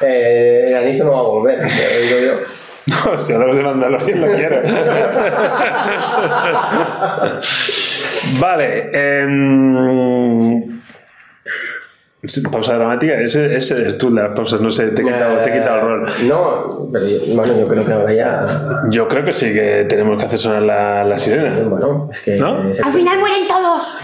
Eh, 0.03 0.65
el 0.69 0.77
anillo 0.77 1.05
no 1.05 1.13
va 1.13 1.19
a 1.19 1.23
volver, 1.23 1.59
digo 1.63 2.19
yo. 2.27 2.64
No, 3.06 3.16
si 3.19 3.32
hablamos 3.32 3.56
de 3.56 3.62
Mandalorian 3.62 4.20
lo 4.20 4.27
quiero. 4.28 4.61
vale. 8.40 8.90
sí, 12.24 12.40
pausa 12.51 12.74
dramática, 12.74 13.15
ese, 13.20 13.55
ese 13.56 13.74
eres 13.82 13.98
tú, 13.98 14.11
las 14.11 14.35
pausas, 14.35 14.61
no 14.61 14.70
sé, 14.70 14.89
te 14.89 15.02
he 15.02 15.05
quitado, 15.05 15.36
te 15.39 15.51
he 15.51 15.52
quitado 15.61 15.77
el 15.77 15.81
rol. 15.82 16.09
Eh, 16.09 16.12
No, 16.28 16.89
pero 16.93 17.06
yo, 17.06 17.19
bueno, 17.35 17.59
yo 17.59 17.69
creo 17.69 17.85
que 17.85 17.93
ahora 17.93 18.12
ya. 18.15 18.47
Yo 18.90 19.09
creo 19.09 19.24
que 19.24 19.32
sí 19.32 19.52
que 19.52 19.85
tenemos 19.89 20.19
que 20.19 20.27
hacer 20.27 20.39
sonar 20.39 20.62
la, 20.62 21.05
la 21.05 21.19
sirena. 21.19 21.52
Bueno, 21.66 22.09
es 22.11 22.20
que. 22.20 22.36
¿No? 22.36 22.69
es- 22.69 22.81
Al 22.82 22.93
final 22.93 23.19
mueren 23.19 23.47
todos. 23.47 23.97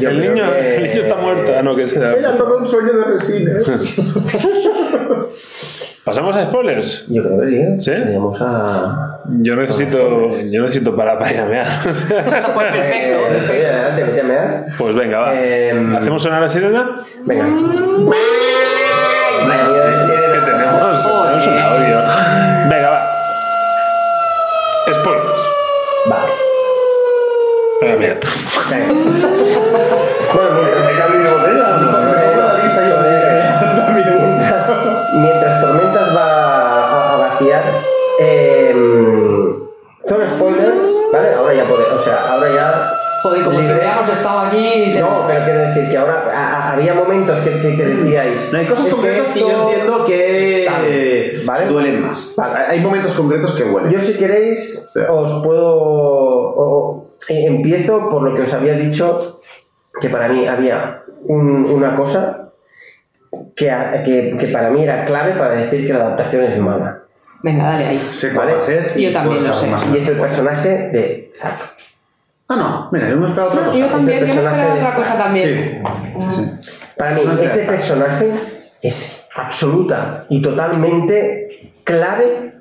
El, 0.00 0.20
niño, 0.20 0.52
que- 0.52 0.76
el 0.76 0.82
niño 0.82 1.02
está 1.02 1.16
muerto. 1.16 1.52
Ah, 1.58 1.62
no, 1.62 1.76
que 1.76 1.86
será. 1.88 2.14
Era 2.14 2.36
todo 2.36 2.58
un 2.58 2.66
sueño 2.66 2.92
de 2.92 3.04
resines. 3.04 3.66
¿Pasamos 6.04 6.34
a 6.34 6.46
spoilers? 6.48 7.04
Yo 7.08 7.22
creo 7.22 7.40
que 7.40 7.48
sí. 7.48 7.78
¿Sí? 7.78 7.90
Teníamos 7.92 8.40
a. 8.40 9.20
Yo 9.42 9.54
necesito, 9.54 10.30
yo 10.50 10.62
necesito 10.62 10.96
para 10.96 11.18
para 11.18 11.32
ir 11.32 11.40
a 11.40 11.44
mear. 11.46 11.66
Pues 11.84 12.04
perfecto. 12.12 12.26
Eh, 12.56 13.40
sí, 13.44 13.52
adelante, 13.52 14.04
vete 14.04 14.20
a 14.20 14.24
mear. 14.24 14.66
Pues 14.78 14.94
venga, 14.94 15.18
va. 15.20 15.34
Em, 15.34 15.94
¿Hacemos 15.94 16.22
sonar 16.22 16.40
la 16.42 16.48
sirena? 16.48 17.02
Venga. 17.24 17.44
Mía, 17.44 18.14
de 19.68 19.80
Que 19.82 19.98
sirena. 20.06 20.44
tenemos, 20.44 21.04
tenemos 21.04 21.46
un 21.46 21.58
audio. 21.58 21.98
Venga, 22.70 22.90
va. 22.90 23.00
Spoilers. 24.94 25.42
Vale. 26.06 26.32
Venga, 27.82 27.96
mira. 27.98 28.16
Venga. 28.70 30.19
Joder, 43.22 43.44
como 43.44 43.58
si 43.60 43.66
hubiéramos 43.66 44.08
estado 44.08 44.38
aquí. 44.40 44.58
y 44.86 44.92
se- 44.92 45.00
No, 45.00 45.24
pero 45.26 45.44
quiero 45.44 45.60
decir 45.60 45.88
que 45.90 45.96
ahora 45.98 46.24
a- 46.32 46.46
a- 46.56 46.72
había 46.72 46.94
momentos 46.94 47.38
que, 47.40 47.60
que, 47.60 47.76
que 47.76 47.84
decíais. 47.84 48.48
No 48.52 48.58
hay 48.58 48.66
cosas 48.66 48.86
"Es 48.86 48.94
concretas 48.94 49.32
que, 49.32 49.40
yo 49.40 49.48
esto- 49.48 49.68
entiendo 49.70 50.06
que 50.06 50.64
Tal, 50.66 51.42
¿vale? 51.46 51.66
duelen 51.66 52.02
más. 52.06 52.34
Vale. 52.36 52.58
Hay 52.68 52.80
momentos 52.80 53.12
concretos 53.14 53.54
que 53.54 53.64
huelen. 53.64 53.90
Yo 53.90 54.00
si 54.00 54.14
queréis 54.14 54.88
Sí. 54.92 55.00
os 55.08 55.42
puedo... 55.44 55.76
o- 55.76 57.06
eh, 57.28 57.44
empiezo 57.46 58.08
por 58.08 58.22
lo 58.22 58.34
que 58.34 58.42
os 58.42 58.54
había 58.54 58.74
dicho, 58.74 59.40
que 60.00 60.08
para 60.08 60.28
mí 60.28 60.46
había 60.46 61.02
un- 61.24 61.66
una 61.66 61.94
cosa 61.96 62.52
que, 63.54 63.70
a- 63.70 64.02
que, 64.02 64.36
que 64.38 64.48
para 64.48 64.70
mí 64.70 64.82
era 64.82 65.04
clave 65.04 65.32
para 65.32 65.54
decir 65.56 65.86
que 65.86 65.92
la 65.92 66.00
adaptación 66.06 66.44
es 66.44 66.58
mala. 66.58 67.02
Venga, 67.42 67.64
dale 67.64 67.86
ahí. 67.86 68.08
sé 68.12 68.32
cuál 68.34 68.46
Vale. 68.48 68.52
va 68.58 68.58
a 68.58 68.66
ser 68.66 68.92
y 68.96 69.02
Yo 69.04 69.12
también 69.12 69.46
lo 69.46 69.54
sé. 69.54 69.66
más 69.66 69.86
Y 69.94 69.98
es 69.98 70.08
el 70.08 70.16
personaje 70.18 70.68
de 70.88 71.30
Zack. 71.34 71.74
Ah, 72.52 72.56
no, 72.56 72.88
mira, 72.90 73.08
yo 73.08 73.16
me 73.16 73.28
esperaba 73.28 73.52
otra 73.52 73.66
cosa. 73.66 73.78
Yo 73.78 73.86
también, 73.86 74.18
yo 74.18 74.26
me 74.26 74.40
esperaba 74.40 74.74
de 74.74 74.80
otra 74.80 74.94
cosa 74.96 75.18
también. 75.18 75.84
Sí. 76.32 76.72
Para 76.96 77.12
mí, 77.12 77.22
ese 77.42 77.60
personaje 77.60 78.32
es 78.82 79.28
absoluta 79.36 80.26
y 80.28 80.42
totalmente 80.42 81.72
clave 81.84 82.54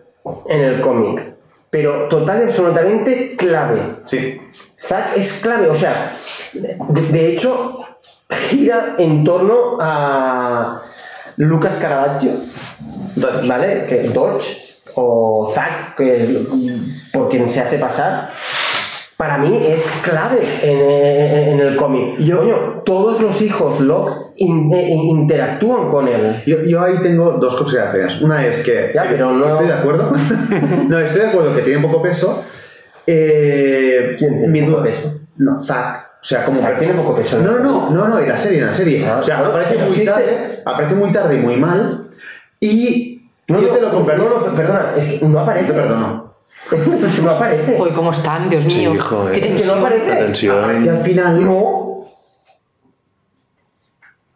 en 0.47 0.61
el 0.61 0.81
cómic. 0.81 1.33
Pero 1.71 2.07
total 2.07 2.41
y 2.41 2.43
absolutamente 2.43 3.35
clave. 3.35 3.95
Sí. 4.03 4.39
Zack 4.77 5.17
es 5.17 5.33
clave, 5.41 5.67
o 5.69 5.75
sea, 5.75 6.13
de, 6.53 6.77
de 7.09 7.29
hecho, 7.33 7.79
gira 8.29 8.95
en 8.99 9.23
torno 9.23 9.77
a 9.79 10.83
Lucas 11.37 11.77
Caravaggio, 11.77 12.33
¿vale? 13.47 13.87
Que 13.87 14.03
Dodge, 14.09 14.55
o 14.93 15.51
Zack, 15.51 15.95
que, 15.95 16.45
por 17.11 17.29
quien 17.29 17.49
se 17.49 17.61
hace 17.61 17.79
pasar. 17.79 18.29
Para 19.19 19.37
mí 19.37 19.51
es 19.67 19.91
clave 20.01 20.39
en, 20.63 20.79
en- 20.79 21.49
en 21.49 21.59
el 21.59 21.75
cómic. 21.75 22.15
Y 22.19 22.31
coño, 22.31 22.83
todos 22.85 23.19
los 23.21 23.41
hijos 23.41 23.81
Locke 23.81 24.13
in- 24.37 24.71
eh, 24.73 24.93
interactúan 24.93 25.89
con 25.89 26.07
él. 26.07 26.37
Yo, 26.45 26.61
yo 26.63 26.81
ahí 26.81 26.99
tengo 27.03 27.31
dos 27.33 27.57
consideraciones. 27.57 28.21
Una 28.21 28.47
es 28.47 28.59
que 28.63 28.91
Ya, 28.95 29.07
pero 29.09 29.33
no- 29.33 29.49
estoy 29.49 29.67
de 29.67 29.73
acuerdo. 29.73 30.13
no, 30.87 30.99
estoy 30.99 31.21
de 31.21 31.27
acuerdo 31.27 31.53
que 31.53 31.63
tiene 31.63 31.81
poco 31.85 32.01
peso. 32.01 32.45
Eh, 33.05 34.15
¿Quién 34.17 34.37
tiene 34.39 34.47
mi 34.47 34.61
poco 34.61 34.71
duda- 34.77 34.83
peso? 34.83 35.19
No, 35.35 35.63
Zack. 35.65 36.07
O 36.21 36.25
sea, 36.25 36.45
como 36.45 36.61
Zack 36.61 36.79
tiene 36.79 36.93
poco 36.93 37.15
peso, 37.15 37.41
No, 37.41 37.59
¿no? 37.59 37.59
no, 37.59 37.89
no, 37.89 38.07
no, 38.07 38.19
en 38.19 38.29
la 38.29 38.37
serie, 38.37 38.59
en 38.59 38.67
la 38.67 38.73
serie. 38.73 39.05
Ah, 39.05 39.17
o 39.19 39.23
sea, 39.25 39.39
aparece 39.39 39.77
muy 39.79 40.05
tarde, 40.05 40.61
aparece 40.65 40.95
muy 40.95 41.11
tarde 41.11 41.35
y 41.35 41.39
muy 41.39 41.57
mal. 41.57 42.05
Y 42.61 43.21
No, 43.49 43.59
yo 43.61 43.67
no, 43.67 43.73
te 43.73 43.81
lo 43.81 43.91
no, 43.91 43.99
no, 44.49 44.55
perdona, 44.55 44.93
es 44.97 45.05
que 45.19 45.25
no 45.27 45.39
aparece. 45.41 45.67
Te 45.67 45.73
perdono. 45.73 46.28
No 47.23 47.29
aparece. 47.31 47.77
Uy, 47.79 47.91
¿cómo 47.91 48.11
están? 48.11 48.49
Dios 48.49 48.65
mío. 48.65 48.93
hijo, 48.95 49.27
Qué. 49.33 49.47
Es 49.47 49.61
que 49.61 49.67
no 49.67 49.73
aparece. 49.75 50.11
Atención. 50.11 50.85
Y 50.85 50.87
al 50.89 51.01
final. 51.01 51.45
No. 51.45 52.03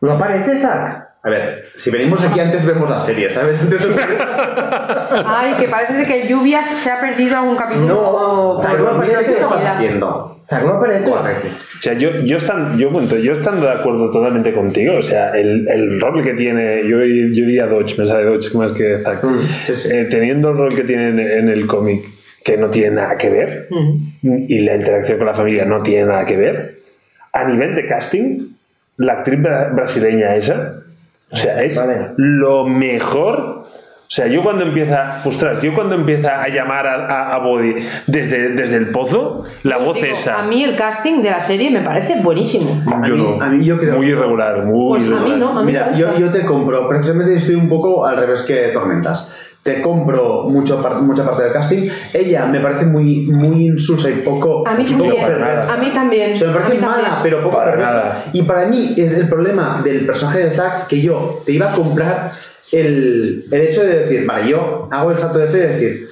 No 0.02 0.12
aparece 0.12 0.60
Zack. 0.60 1.04
A 1.26 1.30
ver, 1.30 1.64
si 1.78 1.90
venimos 1.90 2.22
aquí 2.22 2.38
antes 2.42 2.66
vemos 2.66 2.90
la 2.90 3.00
serie, 3.00 3.30
¿sabes? 3.32 3.58
Antes 3.62 3.82
de- 3.82 3.96
Ay, 5.26 5.54
que 5.54 5.70
parece 5.70 6.06
que 6.06 6.28
Lluvias 6.28 6.68
se 6.68 6.92
ha 6.92 7.00
perdido 7.00 7.38
algún 7.38 7.56
capítulo. 7.56 7.88
No, 7.88 8.62
por 8.62 9.00
mira 9.00 9.22
esa 9.22 9.24
que 9.26 9.32
estaba 9.32 9.76
haciendo. 9.76 10.42
Zack 10.50 10.64
no 10.66 10.74
aparece. 10.74 11.10
Correcto. 11.10 11.48
O 11.48 11.82
sea, 11.82 11.94
yo, 11.94 12.10
yo, 12.26 12.36
están, 12.36 12.78
yo, 12.78 12.90
cuento, 12.92 13.16
yo 13.18 13.32
estando 13.32 13.66
de 13.68 13.72
acuerdo 13.72 14.12
totalmente 14.12 14.54
contigo, 14.54 14.96
o 14.98 15.02
sea, 15.02 15.30
el, 15.32 15.66
el 15.70 16.02
rol 16.02 16.22
que 16.22 16.34
tiene, 16.34 16.82
yo, 16.90 16.98
yo 17.00 17.06
diría 17.46 17.68
Dodge, 17.68 17.98
me 17.98 18.06
sale 18.06 18.26
Dodge 18.26 18.54
más 18.58 18.74
que 18.74 19.00
Zack, 19.00 19.24
Mm, 19.24 19.40
sí, 19.66 19.76
sí. 19.78 19.96
Eh, 19.96 20.08
teniendo 20.12 20.50
el 20.52 20.58
rol 20.58 20.76
que 20.76 20.84
tiene 20.84 21.08
en, 21.10 21.20
en 21.20 21.48
el 21.50 21.66
cómic, 21.68 22.04
que 22.44 22.58
no 22.58 22.70
tiene 22.70 22.96
nada 22.98 23.18
que 23.18 23.30
ver, 23.30 23.68
Mm. 23.70 24.46
y 24.48 24.60
la 24.60 24.76
interacción 24.76 25.18
con 25.18 25.28
la 25.28 25.34
familia 25.34 25.66
no 25.66 25.82
tiene 25.82 26.06
nada 26.08 26.26
que 26.26 26.38
ver, 26.38 26.76
a 27.32 27.46
nivel 27.46 27.74
de 27.76 27.86
casting, 27.86 28.50
la 28.98 29.14
actriz 29.14 29.40
bra- 29.40 29.74
brasileña 29.74 30.36
esa, 30.36 30.76
o 31.32 31.38
sea, 31.38 31.64
es 31.64 31.76
Vale. 31.76 32.10
lo 32.18 32.66
mejor. 32.68 33.64
O 34.06 34.16
sea, 34.16 34.28
yo 34.28 34.44
cuando 34.44 34.64
empieza, 34.64 35.22
ostras, 35.26 35.60
yo 35.64 35.74
cuando 35.74 35.96
empieza 35.96 36.44
a 36.44 36.48
llamar 36.48 36.86
a, 36.86 37.06
a, 37.08 37.34
a 37.34 37.40
Body 37.40 37.74
desde, 38.06 38.50
desde 38.50 38.76
el 38.76 38.88
pozo, 38.92 39.44
la 39.64 39.80
Yo 39.80 39.86
voz 39.86 39.96
digo, 40.00 40.14
esa. 40.14 40.40
A 40.40 40.46
mí 40.46 40.64
el 40.64 40.76
casting 40.76 41.22
de 41.24 41.32
la 41.32 41.40
serie 41.40 41.72
me 41.72 41.82
parece 41.82 42.22
buenísimo. 42.22 42.70
A 42.94 43.08
yo 43.08 43.16
mí- 43.16 43.24
no. 43.38 43.42
a 43.44 43.50
mí 43.50 43.66
yo 43.66 43.80
creo- 43.80 43.96
Muy 43.98 44.08
irregular, 44.10 44.64
muy 44.66 45.00
Pues 45.00 45.08
a 45.08 45.16
mí 45.16 45.16
irregular. 45.32 45.40
no, 45.40 45.60
a 45.60 45.64
mí 45.64 45.72
Mira, 45.72 45.92
yo, 45.94 46.16
yo 46.20 46.30
te 46.30 46.42
compro, 46.46 46.88
precisamente 46.88 47.36
estoy 47.36 47.56
un 47.56 47.68
poco 47.70 48.06
al 48.06 48.18
revés 48.18 48.44
que 48.44 48.68
Tormentas. 48.68 49.32
Te 49.64 49.82
compro 49.82 50.44
mucho, 50.50 50.78
mucha 51.04 51.24
parte 51.26 51.44
del 51.44 51.54
casting. 51.54 51.90
Ella 52.14 52.46
me 52.48 52.60
parece 52.60 52.86
muy, 52.86 53.28
muy 53.28 53.68
insulsa 53.68 54.10
y 54.10 54.16
poco, 54.16 54.68
A 54.68 54.74
mí 54.74 54.84
poco 54.84 55.04
también. 55.04 55.26
perversa. 55.26 55.74
A 55.74 55.78
mí 55.78 55.90
también. 55.94 56.34
O 56.34 56.38
sea, 56.38 56.48
me 56.50 56.54
parece 56.60 56.78
mala, 56.80 56.94
también. 56.96 57.20
pero 57.24 57.44
poco 57.44 57.56
Para 57.56 57.72
perversa. 57.72 57.94
nada. 57.96 58.24
Y 58.34 58.42
para 58.42 58.66
mí 58.68 58.94
es 58.98 59.14
el 59.18 59.30
problema 59.30 59.82
del 59.82 60.06
personaje 60.06 60.50
de 60.50 60.56
Zack 60.56 60.88
que 60.88 61.00
yo 61.02 61.42
te 61.46 61.54
iba 61.54 61.72
a 61.72 61.76
comprar 61.76 62.30
el, 62.74 63.46
el 63.52 63.62
hecho 63.62 63.84
de 63.84 64.00
decir, 64.00 64.26
vale, 64.26 64.50
yo 64.50 64.90
hago 64.92 65.12
el 65.12 65.20
salto 65.20 65.40
de 65.40 65.48
fe 65.48 65.58
y 65.58 65.62
decir, 65.62 66.08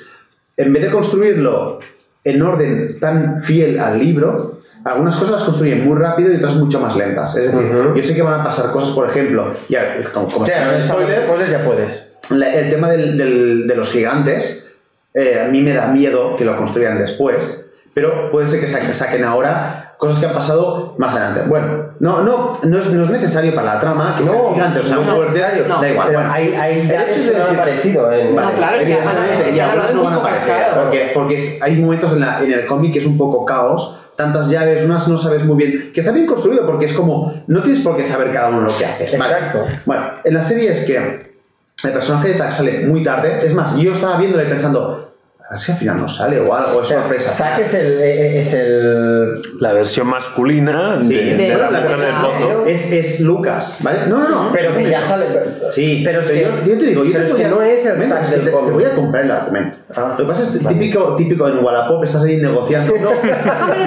en 0.57 0.72
vez 0.73 0.84
de 0.84 0.90
construirlo 0.90 1.80
en 2.23 2.41
orden 2.41 2.99
tan 2.99 3.41
fiel 3.44 3.80
al 3.80 3.99
libro, 3.99 4.60
algunas 4.86 5.16
cosas 5.18 5.44
construyen 5.44 5.86
muy 5.86 5.98
rápido 5.98 6.32
y 6.34 6.38
otras 6.38 6.56
mucho 6.56 6.80
más 6.80 6.95
lentas. 6.95 7.36
Es 7.38 7.52
decir, 7.52 7.76
Ujú. 7.76 7.95
yo 7.95 8.03
sé 8.03 8.16
que 8.16 8.22
van 8.22 8.40
a 8.40 8.44
pasar 8.44 8.72
cosas, 8.72 8.91
por 8.95 9.10
ejemplo, 9.10 9.45
ya, 9.70 9.98
como, 10.14 10.28
como 10.30 10.44
O 10.44 10.45
sea, 10.45 10.58
estamos 10.78 10.82
en 10.84 10.90
spoilers, 10.90 11.28
spoilers 11.28 11.52
ya 11.52 11.64
puedes. 11.64 12.14
la- 12.30 12.53
el 12.53 12.70
tema 12.70 12.90
del- 12.91 13.18
del- 13.18 13.68
de 13.68 13.76
los 13.76 13.91
gigantes, 13.91 14.66
eh, 15.14 15.41
a 15.45 15.49
mí 15.49 15.62
me 15.62 15.74
da 15.74 15.88
miedo 15.88 16.36
que 16.38 16.45
lo 16.45 16.56
construyan 16.58 16.98
después, 16.99 17.66
pero 17.94 18.32
puede 18.32 18.48
ser 18.48 18.60
que 18.62 18.68
sa- 18.68 18.94
saquen 18.94 19.24
ahora 19.26 19.94
cosas 19.98 20.20
que 20.20 20.26
han 20.26 20.34
pasado 20.34 20.95
más 20.98 21.14
adelante. 21.14 21.41
Bueno, 21.48 21.90
no, 21.99 22.24
no, 22.24 22.53
no, 22.64 22.78
es, 22.80 22.88
no 22.91 23.03
es 23.03 23.10
necesario 23.12 23.53
para 23.53 23.76
la 23.76 23.80
trama 23.82 24.16
que 24.18 24.24
No, 24.24 24.32
sean 24.32 24.53
gigantes, 24.56 24.84
o 24.84 24.86
sea, 24.88 24.95
no 24.95 25.02
es 25.03 25.08
fuertes, 25.10 25.41
da 25.41 25.90
igual. 25.90 26.08
Pero 26.08 26.20
bueno. 26.20 26.34
hay, 26.34 26.53
hay 26.56 26.80
El 26.82 26.88
ya 26.88 27.03
hecho 27.03 27.12
es 27.12 27.26
de 27.28 27.32
que 27.34 27.38
no 27.38 27.45
han 27.45 27.56
aparecido 27.56 28.12
en. 28.12 28.36
No, 28.36 28.52
claro, 28.53 28.78
es 28.78 28.84
que 28.86 28.94
Evidentemente, 28.94 29.32
Ana, 29.41 29.49
y 29.49 29.53
se 29.53 29.62
ha 29.62 29.66
algunas 29.66 29.90
hablado 29.91 29.94
no 29.94 30.03
van 30.03 30.14
a 30.14 30.18
aparecer, 30.18 30.66
porque, 30.82 31.12
porque 31.14 31.36
es- 31.36 31.62
hay 31.62 31.76
momentos 31.80 32.14
en, 32.14 32.20
la- 32.22 32.41
en 32.44 32.52
el 32.53 32.66
cómic 32.66 32.94
que 32.94 32.99
es 32.99 33.06
un 33.06 33.18
poco 33.18 33.45
caos, 33.45 33.99
tantas 34.22 34.49
llaves, 34.49 34.84
unas 34.84 35.07
no 35.07 35.18
sabes 35.18 35.43
muy 35.43 35.57
bien, 35.57 35.91
que 35.93 35.99
está 35.99 36.11
bien 36.11 36.26
construido 36.26 36.65
porque 36.65 36.85
es 36.85 36.93
como, 36.93 37.43
no 37.48 37.64
tienes 37.64 37.81
por 37.81 37.98
qué 37.98 38.03
saber 38.03 38.31
cada 38.31 38.49
uno 38.49 38.61
lo 38.61 38.77
que 38.77 38.85
hace. 38.85 39.18
Vale. 39.18 39.34
Exacto. 39.34 39.65
Bueno, 39.85 40.06
en 40.23 40.34
la 40.34 40.41
serie 40.41 40.72
es 40.72 40.85
que 40.85 40.95
el 40.95 41.91
personaje 41.91 42.30
de 42.30 42.34
Zack 42.35 42.52
sale 42.52 42.85
muy 42.85 43.03
tarde, 43.03 43.45
es 43.45 43.53
más, 43.56 43.76
yo 43.76 43.93
estaba 43.93 44.18
viéndole 44.18 44.45
pensando, 44.45 45.11
a 45.52 45.56
ver 45.56 45.60
si 45.61 45.72
al 45.73 45.78
final 45.80 45.98
no 45.99 46.07
sale 46.07 46.40
o 46.40 46.53
algo, 46.56 46.82
es 46.82 46.88
sorpresa. 46.88 47.32
Zack 47.34 47.60
es 47.60 47.73
el, 47.73 47.99
eh, 47.99 48.38
es 48.40 48.53
el. 48.53 49.34
La 49.60 49.73
versión 49.73 50.07
masculina 50.07 50.95
de, 50.95 51.03
Sí, 51.03 51.14
de 51.15 51.36
de- 51.36 51.49
la 51.49 51.69
la 51.69 51.82
mujer 51.82 51.98
del 51.98 52.07
persona 52.07 52.14
fondo. 52.22 52.65
es, 52.68 52.91
es 52.94 53.19
Lucas, 53.19 53.78
¿vale? 53.82 54.07
No, 54.07 54.19
no, 54.19 54.30
no. 54.30 54.49
Pero 54.53 54.73
que 54.73 54.90
ya 54.90 55.03
sale. 55.03 55.26
Sí, 55.72 56.03
pero 56.06 56.22
es 56.22 56.30
que. 56.30 56.41
yo, 56.41 56.49
yo 56.64 56.78
te 56.80 56.86
digo, 56.86 57.03
yo 57.03 57.11
pero 57.11 57.23
es 57.26 57.34
que 57.34 57.48
no 57.49 57.61
es 57.61 57.86
el 57.86 57.98
Zack 58.07 58.30
te, 58.30 58.36
del 58.38 58.45
te 58.45 58.52
cómic. 58.52 58.73
voy 58.73 58.84
a 58.86 58.91
comprar 58.95 59.26
el 59.26 59.32
argumento. 59.32 59.76
Ah, 59.94 60.15
Lo 60.18 60.26
que 60.26 60.32
pasa 60.32 60.44
es 60.44 60.52
que 60.57 60.64
vale. 60.64 60.78
típico, 60.78 61.15
típico 61.18 61.48
en 61.49 61.64
Wallapop, 61.64 62.02
estás 62.06 62.23
ahí 62.23 62.38
negociando. 62.38 62.94
No, 62.95 63.10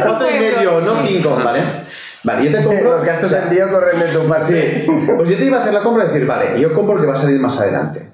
cuatro 0.04 0.26
y 0.36 0.38
medio, 0.38 0.80
no 0.82 1.06
cinco, 1.06 1.40
¿vale? 1.42 1.62
Vale, 2.24 2.50
yo 2.50 2.58
te 2.58 2.64
compro. 2.64 2.96
Los 2.96 3.04
gastos 3.06 3.26
o 3.32 3.34
sea, 3.34 3.46
del 3.46 3.50
día 3.54 3.68
corren 3.70 3.98
de 4.00 4.06
tu 4.08 4.28
parte. 4.28 4.82
Sí, 4.84 4.90
pues 5.16 5.30
yo 5.30 5.36
te 5.38 5.44
iba 5.46 5.58
a 5.58 5.60
hacer 5.62 5.72
la 5.72 5.82
compra 5.82 6.04
y 6.04 6.08
decir, 6.08 6.26
vale, 6.26 6.60
yo 6.60 6.74
compro 6.74 6.96
lo 6.96 7.00
que 7.00 7.06
va 7.06 7.14
a 7.14 7.16
salir 7.16 7.40
más 7.40 7.58
adelante. 7.60 8.10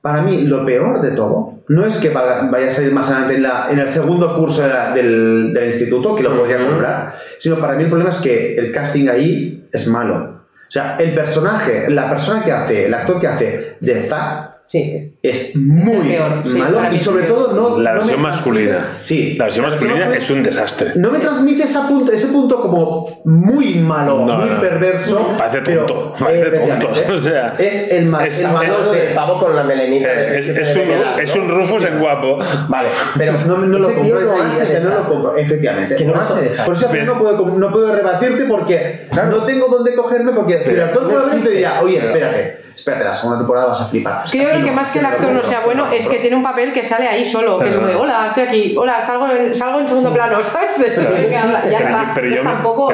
Para 0.00 0.22
mí, 0.22 0.42
lo 0.42 0.64
peor 0.64 1.02
de 1.02 1.10
todo 1.12 1.58
no 1.68 1.86
es 1.86 1.98
que 1.98 2.08
va- 2.08 2.48
vaya 2.50 2.68
a 2.68 2.72
salir 2.72 2.92
más 2.92 3.10
adelante 3.10 3.34
en, 3.36 3.42
la- 3.42 3.68
en 3.70 3.78
el 3.78 3.90
segundo 3.90 4.34
curso 4.36 4.62
de 4.62 4.68
la- 4.68 4.92
del, 4.94 5.52
del 5.52 5.66
instituto, 5.66 6.16
que 6.16 6.22
lo 6.22 6.34
podría 6.36 6.66
comprar, 6.66 7.14
sino 7.38 7.56
para 7.56 7.74
mí 7.74 7.82
el 7.84 7.88
problema 7.90 8.10
es 8.10 8.18
que 8.18 8.56
el 8.56 8.72
casting 8.72 9.08
ahí 9.08 9.68
es 9.72 9.86
malo. 9.88 10.16
O 10.16 10.72
sea, 10.72 10.96
el 10.98 11.14
personaje, 11.14 11.90
la 11.90 12.08
persona 12.08 12.42
que 12.44 12.52
hace, 12.52 12.86
el 12.86 12.94
actor 12.94 13.20
que 13.20 13.26
hace 13.26 13.76
de 13.80 14.02
Zack 14.02 14.50
Sí. 14.64 15.09
Es 15.22 15.54
muy 15.54 16.08
peor, 16.08 16.42
sí, 16.46 16.56
malo 16.58 16.80
y 16.90 16.98
sobre 16.98 17.24
todo 17.24 17.52
no. 17.52 17.78
La 17.78 17.90
no 17.90 17.96
me 17.96 17.98
versión 17.98 18.20
transmite- 18.20 18.22
masculina. 18.22 18.86
Sí. 19.02 19.34
La 19.38 19.44
versión 19.44 19.66
masculina 19.66 20.14
es 20.16 20.30
un 20.30 20.42
desastre. 20.42 20.92
No 20.96 21.10
me 21.10 21.18
transmite 21.18 21.64
ese 21.64 21.78
punto, 21.80 22.10
ese 22.10 22.28
punto 22.28 22.58
como 22.62 23.06
muy 23.26 23.74
malo, 23.74 24.24
No, 24.24 24.38
muy 24.38 24.48
no. 24.48 24.60
perverso. 24.62 25.34
Parece 25.36 25.60
pero, 25.62 25.84
tonto, 25.84 26.12
parece 26.18 26.40
efectivamente, 26.40 26.86
tonto, 26.86 27.12
o 27.12 27.18
sea, 27.18 27.54
es 27.58 27.92
el, 27.92 28.06
ma- 28.06 28.24
es- 28.24 28.38
el 28.40 28.48
malo 28.48 28.92
de 28.92 29.00
pavo 29.14 29.38
con 29.40 29.54
la 29.54 29.62
melenita. 29.64 30.08
Eh, 30.10 30.38
Es, 30.38 30.48
es 30.48 30.76
un, 30.76 30.88
Belgrado, 30.88 31.18
es 31.18 31.36
¿no? 31.36 31.42
un 31.42 31.48
Rufus 31.50 31.84
en 31.84 31.98
guapo. 32.00 32.38
Vale, 32.68 32.88
pero 33.18 33.32
no, 33.46 33.58
no 33.58 33.78
lo 33.78 33.94
compro, 33.94 34.20
no 34.20 34.80
no 34.80 34.90
lo 34.90 35.08
compro, 35.08 35.36
efectivamente. 35.36 35.94
Es 35.94 36.00
que 36.00 36.06
no 36.06 36.14
por 36.14 36.22
hace 36.22 36.46
eso, 36.46 37.04
no 37.04 37.18
puedo, 37.18 37.46
no 37.58 37.70
puedo 37.70 37.94
rebatirte 37.94 38.44
porque 38.44 39.06
no 39.12 39.36
tengo 39.44 39.66
dónde 39.68 39.94
cogerme 39.94 40.32
porque 40.32 40.62
si 40.62 40.70
el 40.70 40.76
Pero 40.76 40.86
actor 40.86 41.02
no 41.12 41.20
existe. 41.24 41.50
diría, 41.50 41.80
oye, 41.82 41.96
Pero- 42.00 42.06
espérate, 42.08 42.60
espérate, 42.76 43.04
la 43.04 43.14
segunda 43.14 43.38
temporada 43.40 43.66
vas 43.68 43.80
a 43.82 43.86
flipar. 43.86 44.24
Que 44.30 44.38
yo 44.38 44.48
creo 44.48 44.64
que 44.64 44.70
más 44.70 44.90
que 44.90 44.98
el 45.00 45.06
actor 45.10 45.32
no 45.32 45.40
sea 45.40 45.60
bueno, 45.64 45.90
es 45.92 46.08
que 46.08 46.18
tiene 46.18 46.36
un 46.36 46.42
papel 46.42 46.72
que 46.72 46.82
sale 46.84 47.08
ahí 47.08 47.24
solo, 47.24 47.58
que 47.58 47.68
es 47.68 47.74
de, 47.86 47.94
hola, 47.94 48.28
estoy 48.28 48.42
aquí, 48.44 48.74
hola, 48.76 49.00
salgo 49.00 49.28
en, 49.28 49.54
salgo 49.54 49.80
en 49.80 49.88
segundo 49.88 50.12
plano, 50.12 50.42
¿sabes? 50.42 50.78
Venga, 50.78 51.40
ya 51.70 51.78
Pero, 51.78 51.78
está. 51.78 52.12
pero 52.14 52.28
yo, 52.28 52.42
tampoco- 52.42 52.92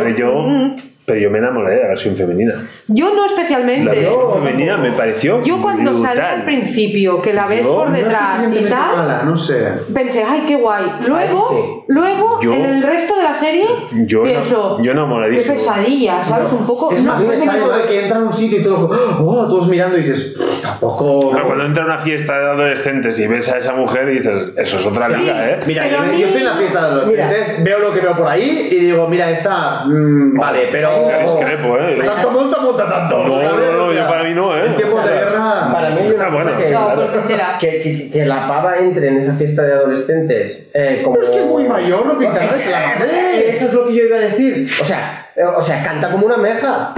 pero, 1.06 1.18
yo, 1.20 1.30
me 1.30 1.38
enamoré 1.38 1.76
de 1.76 1.82
la 1.82 1.88
versión 1.88 2.16
femenina. 2.16 2.52
Yo 2.88 3.14
no 3.14 3.26
La 3.26 3.32
especialmente. 3.32 3.90
versión 3.90 4.32
femenina 4.34 4.76
me 4.76 4.90
pareció 4.90 5.42
Yo 5.44 5.60
cuando 5.62 5.92
brutal. 5.92 6.16
sale 6.16 6.28
al 6.28 6.44
principio, 6.44 7.20
que 7.22 7.32
la 7.32 7.46
ves 7.46 7.64
Yo 7.64 7.76
por 7.76 7.86
no 7.90 7.92
No 7.92 7.98
detrás 7.98 8.48
y 8.52 8.64
tal, 8.64 8.96
mala, 8.96 9.22
no 9.24 9.38
sé. 9.38 9.72
pensé, 9.94 10.22
ay, 10.24 10.44
qué 10.46 10.56
guay. 10.56 10.84
Luego, 11.06 11.48
sí. 11.48 11.92
luego 11.92 12.40
Yo- 12.42 12.52
en 12.54 12.64
el 12.64 12.82
resto 12.82 13.16
de 13.16 13.22
la 13.22 13.34
serie, 13.34 13.66
Yo 14.06 14.18
no- 14.18 14.24
pienso, 14.24 14.82
yo 14.82 14.92
enamoradísimo. 14.92 15.54
qué 15.54 15.60
pesadilla, 15.60 16.24
¿sabes? 16.24 16.52
Un 16.52 16.66
poco. 16.66 16.90
Es 16.92 17.02
no, 17.02 17.12
más, 17.12 17.22
es 17.22 17.44
momento 17.46 17.76
de 17.76 17.84
que 17.86 18.02
entra 18.02 18.18
a 18.18 18.22
un 18.22 18.32
sitio 18.32 18.60
y 18.60 18.62
todo, 18.64 18.90
oh, 19.20 19.46
todos 19.48 19.68
mirando 19.68 19.96
y 19.98 20.02
dices, 20.02 20.34
"Pff, 20.36 20.62
tampoco. 20.62 21.30
Pero 21.32 21.46
cuando 21.46 21.64
entra 21.64 21.82
a 21.84 21.86
una 21.86 21.98
fiesta 21.98 22.38
de 22.38 22.44
adolescentes 22.50 23.18
y 23.18 23.26
ves 23.26 23.48
a 23.50 23.58
esa 23.58 23.72
mujer 23.72 24.08
y 24.08 24.18
dices, 24.18 24.52
eso 24.56 24.76
es 24.76 24.86
otra 24.86 25.08
Sí. 25.10 25.20
liga, 25.22 25.50
¿eh? 25.50 25.58
Mira, 25.66 25.88
yo, 25.88 25.98
a 25.98 26.02
mí- 26.02 26.18
yo 26.20 26.26
estoy 26.26 26.40
en 26.42 26.46
la 26.48 26.54
fiesta 26.54 26.90
de 27.00 27.06
Mira. 27.06 27.24
adolescentes, 27.26 27.64
veo 27.64 27.78
lo 27.78 27.92
que 27.92 28.00
veo 28.00 28.16
por 28.16 28.26
ahí 28.26 28.68
y 28.70 28.74
digo, 28.76 29.08
mira, 29.08 29.30
esta, 29.30 29.84
mm, 29.86 30.34
vale, 30.38 30.68
pero 30.72 30.95
discrepo, 31.22 31.78
¿eh? 31.78 31.92
Tanto 32.04 32.30
monta, 32.30 32.60
monta 32.60 32.88
tanto. 32.88 33.24
No, 33.24 33.42
¿sabes? 33.42 33.72
no, 33.72 33.76
no, 33.76 33.84
O 33.84 33.92
sea, 33.92 34.02
yo 34.02 34.08
para 34.08 34.24
mí 34.24 34.34
no. 34.34 34.56
En 34.56 34.76
tiempos 34.76 35.04
de 35.04 35.10
guerra. 35.10 35.70
Para 35.72 35.90
mí 35.90 36.00
hay 36.00 36.10
una 36.10 36.28
bueno. 36.28 36.52
cosa 36.54 37.58
que, 37.58 38.24
la 38.24 38.48
pava 38.48 38.76
entre 38.78 39.08
en 39.08 39.18
esa 39.18 39.34
fiesta 39.34 39.62
de 39.62 39.72
adolescentes 39.72 40.70
eh, 40.74 41.00
como... 41.04 41.16
Pero 41.16 41.26
es 41.26 41.32
que 41.32 41.40
es 41.40 41.46
muy 41.46 41.64
mayor, 41.64 42.06
no 42.06 42.18
pinta 42.18 42.44
nada, 42.44 42.56
es 42.56 42.70
la 42.70 42.80
madre. 42.98 43.50
Eso 43.50 43.66
es 43.66 43.72
lo 43.72 43.86
que 43.86 43.94
yo 43.94 44.04
iba 44.04 44.16
a 44.16 44.20
decir. 44.20 44.68
O 44.80 44.84
sea, 44.84 45.30
eh, 45.36 45.44
o 45.44 45.62
sea, 45.62 45.82
canta 45.82 46.10
como 46.10 46.26
una 46.26 46.36
almeja. 46.36 46.94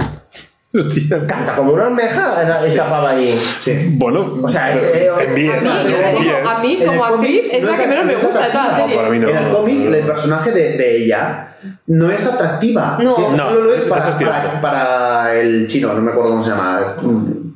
Hostia. 0.71 1.25
Canta 1.25 1.55
como 1.55 1.73
una 1.73 1.87
almeja 1.87 2.43
esa, 2.43 2.65
esa 2.65 2.89
pava 2.89 3.09
ahí. 3.11 3.35
Sí. 3.59 3.73
Bueno, 3.93 4.37
O 4.43 4.47
sea, 4.47 4.73
es, 4.75 4.83
eh, 4.93 5.09
en 5.19 5.33
bien, 5.35 5.51
A 5.51 5.59
mí, 5.61 5.69
en 5.79 6.21
bien. 6.21 6.35
a 6.47 6.59
mí, 6.59 6.79
como 6.85 7.05
actriz, 7.05 7.41
es 7.51 7.63
no 7.63 7.69
la 7.71 7.75
es 7.75 7.81
que 7.81 7.87
menos 7.87 8.05
me 8.05 8.15
gusta 8.15 8.39
de 8.45 8.51
toda 8.51 8.67
la 8.67 8.73
atractiva. 8.75 8.77
serie. 8.77 8.95
para 8.97 9.09
mí 9.09 9.19
no. 9.19 9.29
En 9.29 9.37
el 9.37 9.51
cómic, 9.51 9.85
el 9.85 10.05
personaje 10.05 10.51
de, 10.51 10.77
de 10.77 10.97
ella 10.97 11.55
no 11.87 12.11
es 12.11 12.27
atractiva. 12.27 12.99
No. 13.01 13.11
Sí, 13.15 13.21
No, 13.35 13.49
solo 13.49 13.63
lo 13.63 13.73
es 13.73 13.85
para, 13.85 14.09
es 14.09 14.15
para, 14.23 14.61
para 14.61 15.33
el 15.33 15.67
chino, 15.67 15.91
no 15.93 16.01
me 16.01 16.11
acuerdo 16.11 16.29
cómo 16.31 16.43
se 16.43 16.51
llama. 16.51 16.95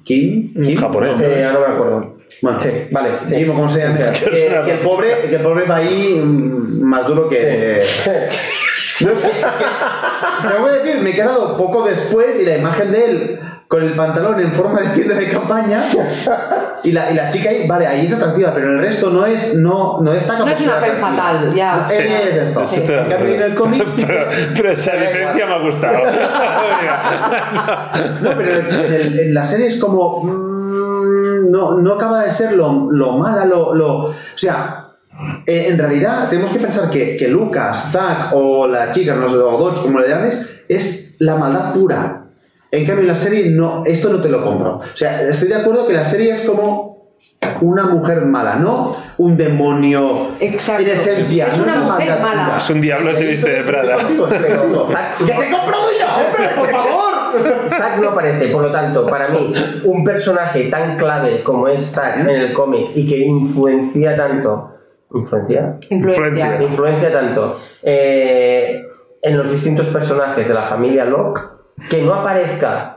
¿Kim? 0.03 0.53
¿Kim? 0.53 0.77
Japonés. 0.77 1.15
Sí, 1.15 1.23
ya 1.37 1.53
no 1.53 1.59
me 1.59 1.65
acuerdo. 1.67 2.12
Bueno, 2.41 2.59
Sí, 2.59 2.69
vale, 2.91 3.09
sí. 3.25 3.35
Kim 3.37 3.51
o 3.51 3.53
como 3.53 3.69
se 3.69 3.79
llama. 3.81 3.95
Que, 4.13 4.61
que 4.65 4.71
el 4.71 4.79
pobre, 4.79 5.07
que 5.29 5.35
el 5.35 5.41
pobre 5.41 5.65
va 5.65 5.77
ahí 5.77 6.21
más 6.81 7.07
duro 7.07 7.29
que. 7.29 7.81
No, 9.01 9.09
es 9.09 9.19
que- 9.21 9.27
es 9.27 9.33
que- 9.33 10.47
te 10.47 10.57
voy 10.59 10.69
a 10.69 10.73
decir, 10.83 11.01
me 11.01 11.09
he 11.09 11.13
quedado 11.13 11.57
poco 11.57 11.83
después 11.83 12.39
y 12.39 12.45
la 12.45 12.57
imagen 12.57 12.91
de 12.91 13.05
él 13.09 13.39
con 13.67 13.81
el 13.81 13.95
pantalón 13.95 14.39
en 14.39 14.51
forma 14.53 14.81
de 14.81 14.89
tienda 14.89 15.15
de 15.15 15.31
campaña 15.31 15.83
y 16.83 16.91
la, 16.91 17.09
y 17.09 17.15
la 17.15 17.31
chica 17.31 17.49
ahí, 17.49 17.65
vale, 17.67 17.87
ahí 17.87 18.05
es 18.05 18.13
atractiva, 18.13 18.53
pero 18.53 18.69
el 18.69 18.79
resto 18.81 19.09
no 19.09 19.25
es, 19.25 19.55
no, 19.55 19.99
no 20.01 20.11
destaca 20.13 20.45
No 20.45 20.51
es 20.51 20.61
una 20.61 20.77
atractiva. 20.77 21.09
fatal, 21.09 21.53
ya. 21.55 21.77
No, 21.77 21.89
Sí. 21.89 21.95
es 22.03 22.37
esto. 22.37 22.59
De 22.93 22.99
En 22.99 23.09
cambio, 23.09 23.33
en 23.33 23.41
el 23.41 23.55
cómic 23.55 23.87
sí 23.87 24.03
pero, 24.05 24.27
pero 24.55 24.71
esa 24.71 24.93
diferencia 24.93 25.45
me 25.47 25.53
ha 25.55 25.59
gustado. 25.59 25.97
No, 28.21 28.37
pero 28.37 28.59
en, 28.59 28.93
el- 28.93 29.19
en 29.19 29.33
la 29.33 29.43
serie 29.43 29.67
es 29.67 29.79
como. 29.81 30.23
mm, 30.23 31.32
no, 31.53 31.77
no 31.77 31.93
acaba 31.93 32.23
de 32.23 32.31
ser 32.31 32.53
lo, 32.53 32.91
lo 32.91 33.11
mala, 33.19 33.45
lo, 33.45 33.75
lo. 33.75 34.05
O 34.05 34.15
sea, 34.33 34.87
eh, 35.45 35.67
en 35.69 35.77
realidad 35.77 36.27
tenemos 36.27 36.51
que 36.51 36.57
pensar 36.57 36.89
que, 36.89 37.15
que 37.15 37.27
Lucas, 37.27 37.91
Zack 37.91 38.31
o 38.33 38.67
la 38.67 38.91
chica, 38.91 39.13
no 39.13 39.29
sé, 39.29 39.35
o 39.35 39.57
Dodge, 39.59 39.83
como 39.83 39.99
le 39.99 40.09
llames, 40.09 40.49
es 40.67 41.17
la 41.19 41.35
maldad 41.35 41.71
pura. 41.75 42.25
En 42.71 42.87
cambio, 42.87 43.03
en 43.03 43.07
la 43.07 43.15
serie, 43.15 43.51
no, 43.51 43.83
esto 43.85 44.09
no 44.09 44.19
te 44.19 44.29
lo 44.29 44.43
compro. 44.43 44.77
O 44.77 44.97
sea, 44.97 45.21
estoy 45.21 45.49
de 45.49 45.57
acuerdo 45.57 45.85
que 45.85 45.93
la 45.93 46.05
serie 46.05 46.31
es 46.31 46.41
como 46.41 46.92
una 47.61 47.85
mujer 47.85 48.25
mala, 48.25 48.55
no 48.55 48.95
un 49.17 49.37
demonio 49.37 50.31
Exacto. 50.39 50.83
en 50.83 50.89
esencia. 50.89 51.47
Es 51.47 51.59
una 51.59 51.77
mujer 51.77 52.19
mala. 52.21 52.53
Es 52.57 52.69
un 52.69 52.81
diablo 52.81 53.15
se 53.15 53.25
viste 53.25 53.49
de 53.49 53.63
Prada. 53.63 53.97
¡Que 55.17 55.25
te 55.25 55.49
compro 55.51 55.77
yo, 55.99 56.07
hombre, 56.15 56.49
por 56.55 56.69
favor! 56.69 57.13
Zack 57.69 57.97
no 57.99 58.09
aparece, 58.09 58.47
por 58.47 58.61
lo 58.63 58.71
tanto, 58.71 59.07
para 59.07 59.29
mí, 59.29 59.53
un 59.85 60.03
personaje 60.03 60.65
tan 60.65 60.97
clave 60.97 61.41
como 61.41 61.67
es 61.67 61.91
Zack 61.91 62.19
en 62.19 62.29
el 62.29 62.53
cómic 62.53 62.89
y 62.95 63.07
que 63.07 63.17
influencia 63.17 64.15
tanto. 64.15 64.69
¿Influencia? 65.13 65.77
Influencia. 65.89 66.61
Influencia 66.61 67.11
tanto 67.11 67.55
eh, 67.83 68.81
en 69.21 69.37
los 69.37 69.51
distintos 69.51 69.87
personajes 69.87 70.47
de 70.47 70.53
la 70.53 70.63
familia 70.63 71.05
Locke 71.05 71.41
que 71.89 72.01
no 72.01 72.13
aparezca. 72.13 72.92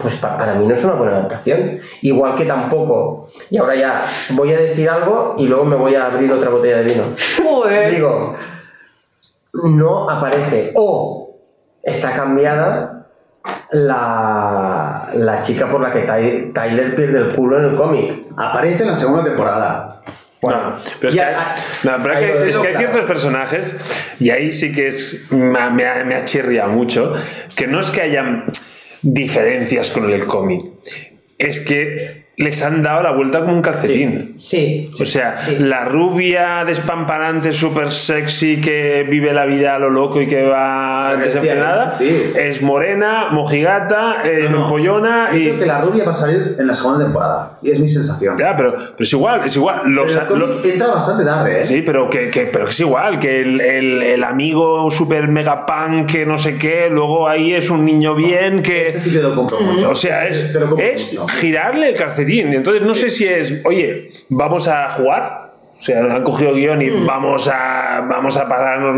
Pues 0.00 0.16
pa- 0.16 0.36
para 0.36 0.54
mí 0.54 0.66
no 0.66 0.74
es 0.74 0.84
una 0.84 0.94
buena 0.94 1.16
adaptación. 1.16 1.80
Igual 2.02 2.34
que 2.36 2.44
tampoco. 2.44 3.28
Y 3.50 3.58
ahora 3.58 3.74
ya 3.74 4.04
voy 4.30 4.52
a 4.52 4.58
decir 4.58 4.88
algo 4.88 5.34
y 5.38 5.46
luego 5.48 5.64
me 5.64 5.76
voy 5.76 5.94
a 5.96 6.06
abrir 6.06 6.30
otra 6.32 6.50
botella 6.50 6.78
de 6.78 6.84
vino. 6.84 7.02
Joder. 7.42 7.90
Digo, 7.90 8.36
no 9.64 10.08
aparece 10.10 10.72
o 10.76 11.36
está 11.82 12.14
cambiada 12.14 13.06
la, 13.70 15.10
la 15.14 15.40
chica 15.40 15.68
por 15.68 15.80
la 15.80 15.92
que 15.92 16.00
Ty- 16.02 16.52
Tyler 16.52 16.94
pierde 16.94 17.18
el 17.20 17.28
culo 17.34 17.58
en 17.58 17.64
el 17.66 17.74
cómic. 17.74 18.24
Aparece 18.36 18.82
en 18.84 18.90
la 18.90 18.96
segunda 18.96 19.24
temporada. 19.24 19.92
No, 20.42 20.76
pero 21.00 21.08
es 21.08 21.14
Ya, 21.14 21.28
que, 21.30 21.34
ah, 21.34 21.54
no, 21.82 21.92
pero 22.04 22.18
que- 22.20 22.50
es 22.50 22.58
que 22.58 22.68
hay 22.68 22.76
ciertos 22.76 23.04
personajes, 23.06 24.14
y 24.20 24.30
ahí 24.30 24.52
sí 24.52 24.72
que 24.72 24.86
es 24.88 25.26
me, 25.32 25.58
ha- 25.58 25.70
me 25.70 25.88
ha, 25.88 26.04
me 26.04 26.14
ha 26.14 26.24
chirriado 26.24 26.70
mucho, 26.70 27.14
que 27.56 27.66
no 27.66 27.80
es 27.80 27.90
que 27.90 28.02
hayan 28.02 28.44
diferencias 29.14 29.90
con 29.90 30.10
el 30.10 30.26
cómic, 30.26 30.64
es 31.38 31.60
que 31.60 32.25
les 32.38 32.60
han 32.62 32.82
dado 32.82 33.02
la 33.02 33.12
vuelta 33.12 33.40
como 33.40 33.54
un 33.54 33.62
calcetín. 33.62 34.20
Sí. 34.38 34.90
O 35.00 35.06
sea, 35.06 35.40
Sí. 35.46 35.56
la 35.58 35.86
rubia 35.86 36.64
despamparante, 36.66 37.52
súper 37.54 37.90
sexy, 37.90 38.60
que 38.60 39.06
vive 39.08 39.32
la 39.32 39.46
vida 39.46 39.74
a 39.74 39.78
lo 39.78 39.88
loco 39.88 40.20
y 40.20 40.26
que 40.26 40.42
va 40.42 41.16
desenfrenada, 41.16 41.92
sí. 41.96 42.32
es 42.36 42.60
morena, 42.60 43.28
mojigata, 43.30 44.16
eh, 44.24 44.48
No, 44.50 44.50
no. 44.58 44.62
empollona 44.64 45.28
Yo 45.32 45.38
y... 45.38 45.44
creo 45.44 45.58
que 45.60 45.66
la 45.66 45.80
rubia 45.80 46.04
va 46.04 46.12
a 46.12 46.14
salir 46.14 46.56
en 46.58 46.66
la 46.66 46.74
segunda 46.74 47.04
temporada. 47.04 47.58
Y 47.62 47.70
es 47.70 47.80
mi 47.80 47.88
sensación. 47.88 48.36
Ya, 48.36 48.54
pero, 48.54 48.74
pero 48.74 48.94
es 48.98 49.12
igual, 49.14 49.40
es 49.46 49.56
igual. 49.56 49.80
Los, 49.86 50.12
Pero 50.14 50.22
el 50.22 50.28
cómic 50.42 50.64
lo- 50.64 50.70
entra 50.72 50.86
bastante 50.88 51.24
tarde, 51.24 51.58
¿eh? 51.58 51.62
Sí, 51.62 51.80
pero 51.80 52.10
que, 52.10 52.28
que- 52.30 52.42
pero 52.52 52.66
que 52.66 52.70
es 52.72 52.80
igual, 52.80 53.18
que 53.18 53.40
el, 53.40 53.60
el- 53.62 54.02
el 54.02 54.22
amigo 54.24 54.90
super 54.90 55.26
mega 55.28 55.64
punk 55.64 56.10
que 56.12 56.26
no 56.26 56.36
sé 56.36 56.56
qué, 56.58 56.88
luego 56.90 57.28
ahí 57.28 57.54
es 57.54 57.70
un 57.70 57.86
niño 57.86 58.14
bien 58.14 58.62
que... 58.62 58.88
Este 58.88 59.00
sí 59.00 59.10
te 59.16 59.22
lo 59.22 59.34
compro 59.34 59.58
mucho. 59.60 59.88
O 59.90 59.94
sea, 59.94 60.26
es, 60.26 60.52
Te 60.52 60.60
lo 60.60 60.66
compro 60.66 60.84
es 60.86 61.14
mucho. 61.14 61.28
girarle 61.28 61.88
el 61.88 61.96
calcetín. 61.96 62.25
Entonces 62.56 62.82
no 62.82 62.94
sé 62.94 63.08
si 63.10 63.26
es, 63.26 63.62
oye, 63.64 64.08
vamos 64.28 64.68
a 64.68 64.90
jugar. 64.90 65.46
O 65.78 65.82
sea, 65.82 66.00
han 66.00 66.22
cogido 66.22 66.54
guion 66.54 66.80
y 66.80 66.88
vamos 66.88 67.48
a 67.48 67.86
vamos 68.08 68.36
a 68.38 68.48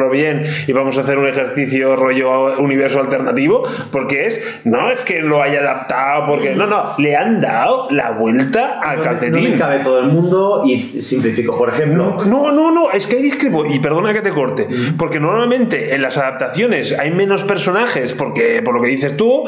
bien 0.08 0.44
y 0.66 0.72
vamos 0.72 0.96
a 0.98 1.00
hacer 1.00 1.18
un 1.18 1.26
ejercicio 1.26 1.96
rollo 1.96 2.56
universo 2.58 3.00
alternativo, 3.00 3.64
porque 3.90 4.26
es, 4.26 4.40
no 4.64 4.90
es 4.90 5.02
que 5.02 5.20
lo 5.20 5.42
haya 5.42 5.60
adaptado, 5.60 6.26
porque 6.26 6.54
no, 6.54 6.66
no, 6.66 6.94
le 6.98 7.16
han 7.16 7.40
dado 7.40 7.88
la 7.90 8.12
vuelta 8.12 8.80
al 8.80 8.98
No, 8.98 9.02
calcetín. 9.02 9.52
no 9.52 9.58
cabe 9.58 9.80
todo 9.80 10.00
el 10.00 10.06
mundo 10.06 10.62
y 10.66 11.02
simplifico. 11.02 11.56
Por 11.56 11.70
ejemplo, 11.70 12.14
No, 12.26 12.52
no, 12.52 12.70
no, 12.70 12.90
es 12.90 13.06
que 13.06 13.16
hay 13.16 13.22
discrepo, 13.22 13.66
y 13.66 13.78
perdona 13.80 14.12
que 14.12 14.22
te 14.22 14.30
corte, 14.30 14.68
porque 14.96 15.20
normalmente 15.20 15.94
en 15.94 16.02
las 16.02 16.16
adaptaciones 16.16 16.96
hay 16.98 17.10
menos 17.10 17.44
personajes, 17.44 18.12
porque 18.12 18.62
por 18.62 18.74
lo 18.74 18.82
que 18.82 18.88
dices 18.88 19.16
tú, 19.16 19.44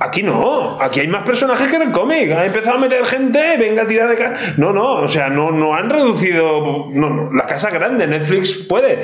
aquí 0.00 0.22
no, 0.22 0.80
aquí 0.80 1.00
hay 1.00 1.08
más 1.08 1.24
personajes 1.24 1.68
que 1.68 1.76
en 1.76 1.82
el 1.82 1.92
cómic, 1.92 2.30
ha 2.32 2.44
empezado 2.46 2.76
a 2.76 2.80
meter 2.80 3.04
gente, 3.04 3.56
venga 3.58 3.82
a 3.82 3.86
tirar 3.86 4.08
de 4.08 4.16
ca- 4.16 4.36
No, 4.56 4.72
no, 4.72 4.92
o 4.92 5.08
sea, 5.08 5.28
no, 5.28 5.50
no 5.50 5.74
han 5.74 5.88
reducido, 5.90 6.88
no, 6.92 7.10
no, 7.10 7.32
la 7.32 7.46
casa 7.46 7.70
grande, 7.70 8.06
Netflix 8.06 8.52
puede. 8.68 9.02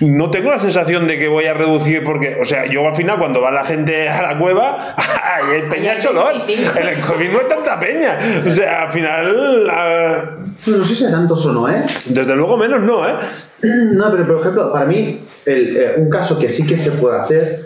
No 0.00 0.30
tengo 0.30 0.50
la 0.50 0.58
sensación 0.58 1.06
de 1.06 1.16
que 1.16 1.28
voy 1.28 1.44
a 1.46 1.54
reducir 1.54 2.02
porque, 2.02 2.36
o 2.40 2.44
sea, 2.44 2.66
yo 2.66 2.84
al 2.88 2.96
final 2.96 3.18
cuando 3.18 3.40
va 3.40 3.52
la 3.52 3.64
gente 3.64 4.08
a 4.08 4.20
la 4.20 4.36
cueva, 4.38 4.96
hay 5.22 5.62
peña 5.70 5.92
Ahí 5.92 5.96
hay 5.96 6.02
cholón. 6.02 6.42
25. 6.44 6.78
En 6.80 6.88
el 6.88 7.00
cómic 7.00 7.32
no 7.32 7.38
hay 7.38 7.46
tanta 7.46 7.78
peña. 7.78 8.18
O 8.44 8.50
sea, 8.50 8.82
al 8.84 8.90
final, 8.90 9.68
ah, 9.70 10.24
no 10.66 10.84
sé 10.84 10.96
si 10.96 11.04
hay 11.04 11.12
tantos 11.12 11.46
o 11.46 11.52
no, 11.52 11.68
¿eh? 11.68 11.84
desde 12.06 12.34
luego 12.34 12.56
menos 12.56 12.82
no, 12.82 13.08
¿eh? 13.08 13.12
No, 13.62 14.10
pero 14.10 14.26
por 14.26 14.40
ejemplo, 14.40 14.72
para 14.72 14.86
mí, 14.86 15.20
el, 15.46 15.76
eh, 15.76 15.94
un 15.98 16.10
caso 16.10 16.36
que 16.36 16.50
sí 16.50 16.66
que 16.66 16.76
se 16.76 16.90
puede 16.92 17.20
hacer 17.20 17.60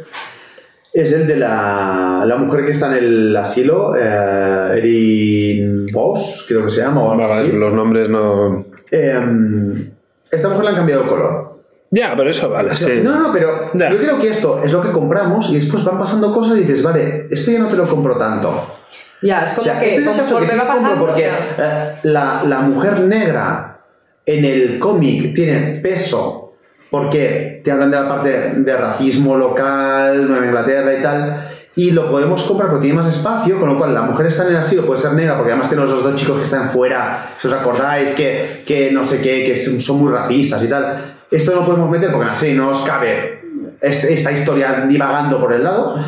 es 1.01 1.13
el 1.13 1.27
de 1.27 1.37
la, 1.37 2.25
la 2.27 2.37
mujer 2.37 2.65
que 2.65 2.73
está 2.73 2.89
en 2.97 3.05
el 3.05 3.37
asilo, 3.37 3.95
eh, 3.97 4.79
Erin 4.79 5.87
Bosch, 5.93 6.47
creo 6.49 6.65
que 6.65 6.71
se 6.71 6.81
llama, 6.83 7.03
o 7.03 7.13
algo 7.13 7.33
así. 7.33 7.53
los 7.53 7.73
nombres 7.73 8.09
no. 8.09 8.65
Eh, 8.91 9.91
esta 10.31 10.49
mujer 10.49 10.65
le 10.65 10.71
han 10.71 10.77
cambiado 10.77 11.03
el 11.03 11.09
color. 11.09 11.57
Ya, 11.91 12.15
pero 12.17 12.31
eso 12.31 12.49
vale, 12.51 12.75
sí. 12.75 13.01
No, 13.03 13.21
no, 13.21 13.33
pero 13.33 13.71
Ya. 13.75 13.91
yo 13.91 13.99
creo 13.99 14.19
que 14.21 14.29
esto 14.31 14.63
es 14.65 14.73
lo 14.73 14.83
que 14.83 14.91
compramos 14.91 15.51
y 15.51 15.55
después 15.57 15.85
van 15.85 15.99
pasando 15.99 16.33
cosas 16.35 16.57
y 16.59 16.61
dices, 16.63 16.83
vale, 16.83 17.29
esto 17.31 17.51
ya 17.53 17.61
no 17.61 17.69
te 17.69 17.77
lo 17.77 17.87
compro 17.87 18.17
tanto. 18.19 18.75
Ya, 19.23 19.43
es 19.43 19.53
O 19.53 19.57
como 19.57 19.65
sea, 19.65 19.79
que 19.81 19.89
este 19.91 20.01
es 20.03 20.07
el 20.09 20.17
caso 20.17 20.41
que 20.41 20.49
sí 20.49 20.57
va 20.59 20.67
compro 20.67 20.83
pasando. 20.83 21.07
porque 21.07 21.27
eh, 21.27 21.95
la, 22.03 22.43
la 22.45 22.61
mujer 22.63 23.01
negra 23.01 23.79
en 24.27 24.45
el 24.45 24.79
cómic 24.79 25.35
tiene 25.35 25.81
peso 25.81 26.46
porque 26.97 27.61
te 27.63 27.71
hablan 27.71 27.91
de 27.91 28.01
la 28.01 28.09
parte 28.09 28.53
de 28.57 28.77
racismo 28.77 29.37
local, 29.37 30.27
Nueva 30.27 30.47
Inglaterra 30.47 30.99
y 30.99 31.03
tal, 31.03 31.49
y 31.75 31.91
lo 31.91 32.11
podemos 32.11 32.43
comprar 32.45 32.71
porque 32.71 32.87
tiene 32.87 32.97
más 32.97 33.15
espacio, 33.15 33.61
con 33.61 33.69
lo 33.69 33.77
cual 33.77 33.93
la 33.93 34.01
mujer 34.01 34.29
está 34.29 34.45
en 34.45 34.51
el 34.51 34.57
asilo, 34.57 34.87
puede 34.87 34.99
ser 34.99 35.13
negra, 35.13 35.37
porque 35.37 35.53
además 35.53 35.69
tiene 35.69 35.85
los 35.85 36.03
dos 36.03 36.17
chicos 36.17 36.39
que 36.39 36.45
están 36.45 36.71
fuera, 36.71 37.27
si 37.39 37.49
os 37.49 37.53
acordáis, 37.53 38.15
que, 38.15 38.63
que 38.67 38.91
no 38.93 39.05
sé 39.05 39.21
qué, 39.21 39.45
que 39.45 39.57
son 39.59 39.99
muy 39.99 40.11
racistas 40.11 40.65
y 40.65 40.69
tal. 40.69 40.97
Esto 41.31 41.53
no 41.53 41.61
lo 41.61 41.67
podemos 41.67 41.91
meter 41.91 42.11
porque 42.11 42.23
en 42.23 42.29
la 42.29 42.35
serie 42.35 42.57
no 42.57 42.71
nos 42.71 42.83
cabe 42.87 43.43
esta 43.83 44.33
historia 44.33 44.87
divagando 44.89 45.39
por 45.39 45.53
el 45.53 45.65
lado, 45.65 46.03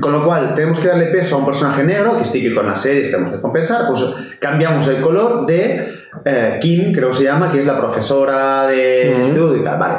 con 0.00 0.12
lo 0.12 0.24
cual, 0.24 0.54
tenemos 0.54 0.80
que 0.80 0.88
darle 0.88 1.06
peso 1.06 1.36
a 1.36 1.38
un 1.40 1.44
personaje 1.44 1.84
negro, 1.84 2.16
que 2.16 2.22
es 2.22 2.32
típico 2.32 2.62
en 2.62 2.68
las 2.68 2.80
series, 2.80 3.10
tenemos 3.10 3.34
que 3.34 3.42
compensar, 3.42 3.88
pues 3.88 4.06
cambiamos 4.40 4.88
el 4.88 5.02
color 5.02 5.44
de 5.44 5.91
eh, 6.24 6.58
Kim, 6.60 6.92
creo 6.92 7.10
que 7.10 7.16
se 7.18 7.24
llama, 7.24 7.50
que 7.50 7.58
es 7.60 7.66
la 7.66 7.78
profesora 7.78 8.66
de 8.66 9.14
instituto 9.18 9.56
y 9.56 9.60
tal, 9.64 9.78
vale. 9.78 9.94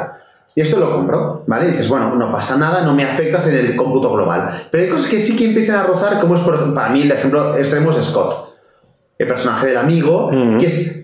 Y 0.56 0.60
esto 0.60 0.78
lo 0.78 0.92
compro, 0.92 1.42
¿vale? 1.48 1.68
Y 1.68 1.70
dices, 1.72 1.88
bueno, 1.88 2.14
no 2.14 2.30
pasa 2.30 2.56
nada, 2.56 2.82
no 2.84 2.94
me 2.94 3.02
afectas 3.04 3.48
en 3.48 3.56
el 3.56 3.74
cómputo 3.76 4.12
global. 4.12 4.68
Pero 4.70 4.84
hay 4.84 4.90
cosas 4.90 5.08
que 5.10 5.20
sí 5.20 5.36
que 5.36 5.46
empiezan 5.46 5.76
a 5.76 5.82
rozar, 5.82 6.20
como 6.20 6.36
es, 6.36 6.42
por 6.42 6.54
ejemplo, 6.54 6.74
para 6.76 6.90
mí 6.90 7.02
el 7.02 7.10
ejemplo 7.10 7.56
extremo 7.58 7.90
es 7.90 7.96
Scott, 8.06 8.54
el 9.18 9.26
personaje 9.26 9.68
del 9.68 9.78
amigo, 9.78 10.30
que 10.60 10.66
es 10.66 11.00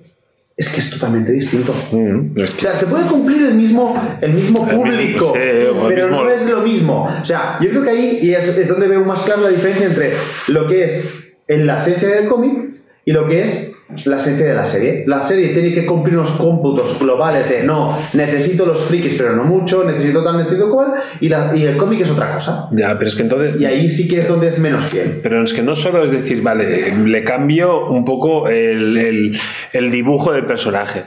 es 0.57 0.69
que 0.69 0.81
es 0.81 0.91
totalmente 0.91 1.32
distinto. 1.32 1.73
Mm, 1.91 2.39
es 2.39 2.51
O 2.55 2.61
sea, 2.61 2.73
te 2.78 2.85
puede 2.85 3.07
cumplir 3.07 3.41
el 3.47 3.55
mismo, 3.55 3.99
el 4.20 4.35
mismo 4.35 4.59
El 4.69 4.77
mismo, 4.77 4.82
público, 4.82 5.32
sí, 5.35 5.39
o 5.41 5.89
el 5.89 5.95
pero 5.95 6.09
mismo- 6.09 6.23
no 6.23 6.31
es 6.31 6.51
lo 6.51 6.61
mismo. 6.61 7.09
O 7.23 7.24
sea, 7.24 7.57
yo 7.62 7.70
creo 7.70 7.82
que 7.82 7.89
ahí 7.91 8.19
y 8.20 8.35
es, 8.35 8.59
es 8.59 8.69
donde 8.69 8.87
veo 8.87 9.03
más 9.03 9.23
clara 9.23 9.41
la 9.41 9.49
diferencia 9.49 9.87
entre 9.87 10.12
lo 10.49 10.66
que 10.66 10.85
es 10.85 11.32
en 11.49 11.66
la 11.66 11.78
esencia 11.78 12.09
del 12.11 12.28
cómic 12.28 12.74
y 13.07 13.12
lo 13.12 13.27
que 13.27 13.43
es 13.45 13.70
la 14.05 14.17
esencia 14.17 14.47
de 14.47 14.55
la 14.55 14.67
serie. 14.67 15.05
La 15.07 15.23
serie 15.23 15.49
tiene 15.49 15.73
que 15.75 15.85
cumplir 15.87 16.17
unos 16.19 16.33
cómputos 16.33 16.99
globales 16.99 17.49
de 17.49 17.62
no, 17.62 17.97
necesito 18.15 18.67
los 18.67 18.85
frikis, 18.85 19.15
pero 19.17 19.35
no 19.37 19.45
mucho, 19.45 19.85
necesito 19.85 20.23
tal, 20.25 20.39
necesito 20.39 20.71
cual, 20.71 20.95
y, 21.21 21.29
la- 21.29 21.53
y 21.57 21.65
el 21.65 21.77
cómic 21.77 22.01
es 22.03 22.11
otra 22.11 22.35
cosa. 22.35 22.69
Ya, 22.73 22.97
pero 22.99 23.09
es 23.09 23.15
que 23.15 23.23
entonces. 23.23 23.55
Y 23.61 23.65
ahí 23.65 23.91
sí 23.91 24.09
que 24.09 24.21
es 24.21 24.29
donde 24.29 24.49
es 24.49 24.59
menos 24.59 24.85
fiel. 24.87 25.21
Pero 25.23 25.43
es 25.43 25.53
que 25.53 25.62
no 25.62 25.75
solo 25.75 26.05
es 26.05 26.11
decir, 26.11 26.43
vale, 26.43 26.95
le 26.97 27.25
cambio 27.25 27.89
un 27.89 28.05
poco 28.05 28.49
el, 28.49 28.97
el- 28.97 29.39
el 29.73 29.91
dibujo 29.91 30.33
del 30.33 30.47
personaje. 30.47 31.03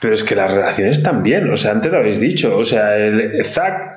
Pero 0.00 0.14
es 0.14 0.22
que 0.22 0.36
las 0.36 0.52
relaciones 0.52 1.02
también, 1.02 1.50
o 1.50 1.56
sea, 1.56 1.72
antes 1.72 1.90
lo 1.90 1.98
habéis 1.98 2.20
dicho, 2.20 2.56
o 2.56 2.64
sea, 2.64 2.96
el 2.96 3.44
Zack 3.44 3.96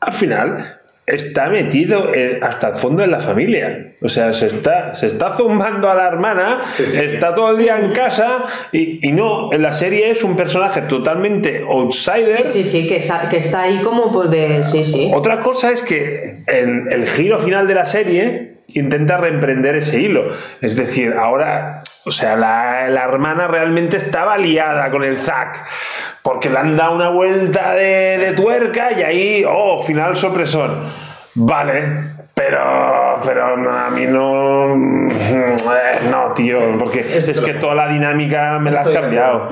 al 0.00 0.12
final 0.12 0.80
está 1.06 1.48
metido 1.50 2.14
en- 2.14 2.42
hasta 2.42 2.68
el 2.70 2.76
fondo 2.76 3.04
en 3.04 3.10
la 3.10 3.20
familia. 3.20 3.92
O 4.02 4.08
sea, 4.08 4.32
se 4.32 4.46
está, 4.48 4.94
se 4.94 5.06
está 5.06 5.30
zumbando 5.32 5.90
a 5.90 5.94
la 5.94 6.08
hermana, 6.08 6.62
está 6.78 7.34
todo 7.34 7.52
el 7.52 7.58
día 7.58 7.78
en 7.78 7.92
casa 7.92 8.44
y, 8.72 9.06
y 9.06 9.12
no, 9.12 9.52
en 9.52 9.62
la 9.62 9.72
serie 9.72 10.10
es 10.10 10.22
un 10.24 10.36
personaje 10.36 10.82
totalmente 10.82 11.64
outsider. 11.68 12.46
Sí, 12.46 12.64
sí, 12.64 12.82
sí, 12.82 12.88
que, 12.88 13.02
que 13.30 13.36
está 13.36 13.62
ahí 13.62 13.80
como 13.82 14.12
pues 14.12 14.30
de. 14.30 14.64
Sí, 14.64 14.84
sí. 14.84 15.10
Otra 15.14 15.40
cosa 15.40 15.70
es 15.70 15.82
que 15.82 16.38
el, 16.46 16.90
el 16.90 17.06
giro 17.06 17.38
final 17.38 17.66
de 17.66 17.74
la 17.74 17.84
serie 17.86 18.53
intenta 18.68 19.16
reemprender 19.16 19.76
ese 19.76 20.00
hilo. 20.00 20.24
Es 20.60 20.76
decir, 20.76 21.14
ahora, 21.18 21.82
o 22.04 22.10
sea, 22.10 22.36
la, 22.36 22.88
la 22.88 23.04
hermana 23.04 23.46
realmente 23.46 23.96
estaba 23.96 24.38
liada 24.38 24.90
con 24.90 25.04
el 25.04 25.16
Zack. 25.18 25.64
Porque 26.22 26.48
le 26.48 26.58
han 26.58 26.76
dado 26.76 26.94
una 26.94 27.10
vuelta 27.10 27.74
de, 27.74 28.18
de 28.18 28.32
tuerca 28.32 28.92
y 28.92 29.02
ahí, 29.02 29.44
oh, 29.46 29.82
final 29.82 30.16
sorpresón. 30.16 30.80
Vale, 31.34 32.13
pero, 32.34 33.20
pero 33.24 33.56
no, 33.56 33.70
a 33.70 33.90
mí 33.90 34.06
no. 34.06 34.74
eh, 35.08 36.00
No, 36.10 36.32
tío, 36.34 36.76
porque 36.78 37.00
es 37.00 37.40
que 37.40 37.54
toda 37.54 37.74
la 37.74 37.88
dinámica 37.88 38.58
me 38.58 38.70
la 38.70 38.80
has 38.80 38.88
cambiado. 38.88 39.48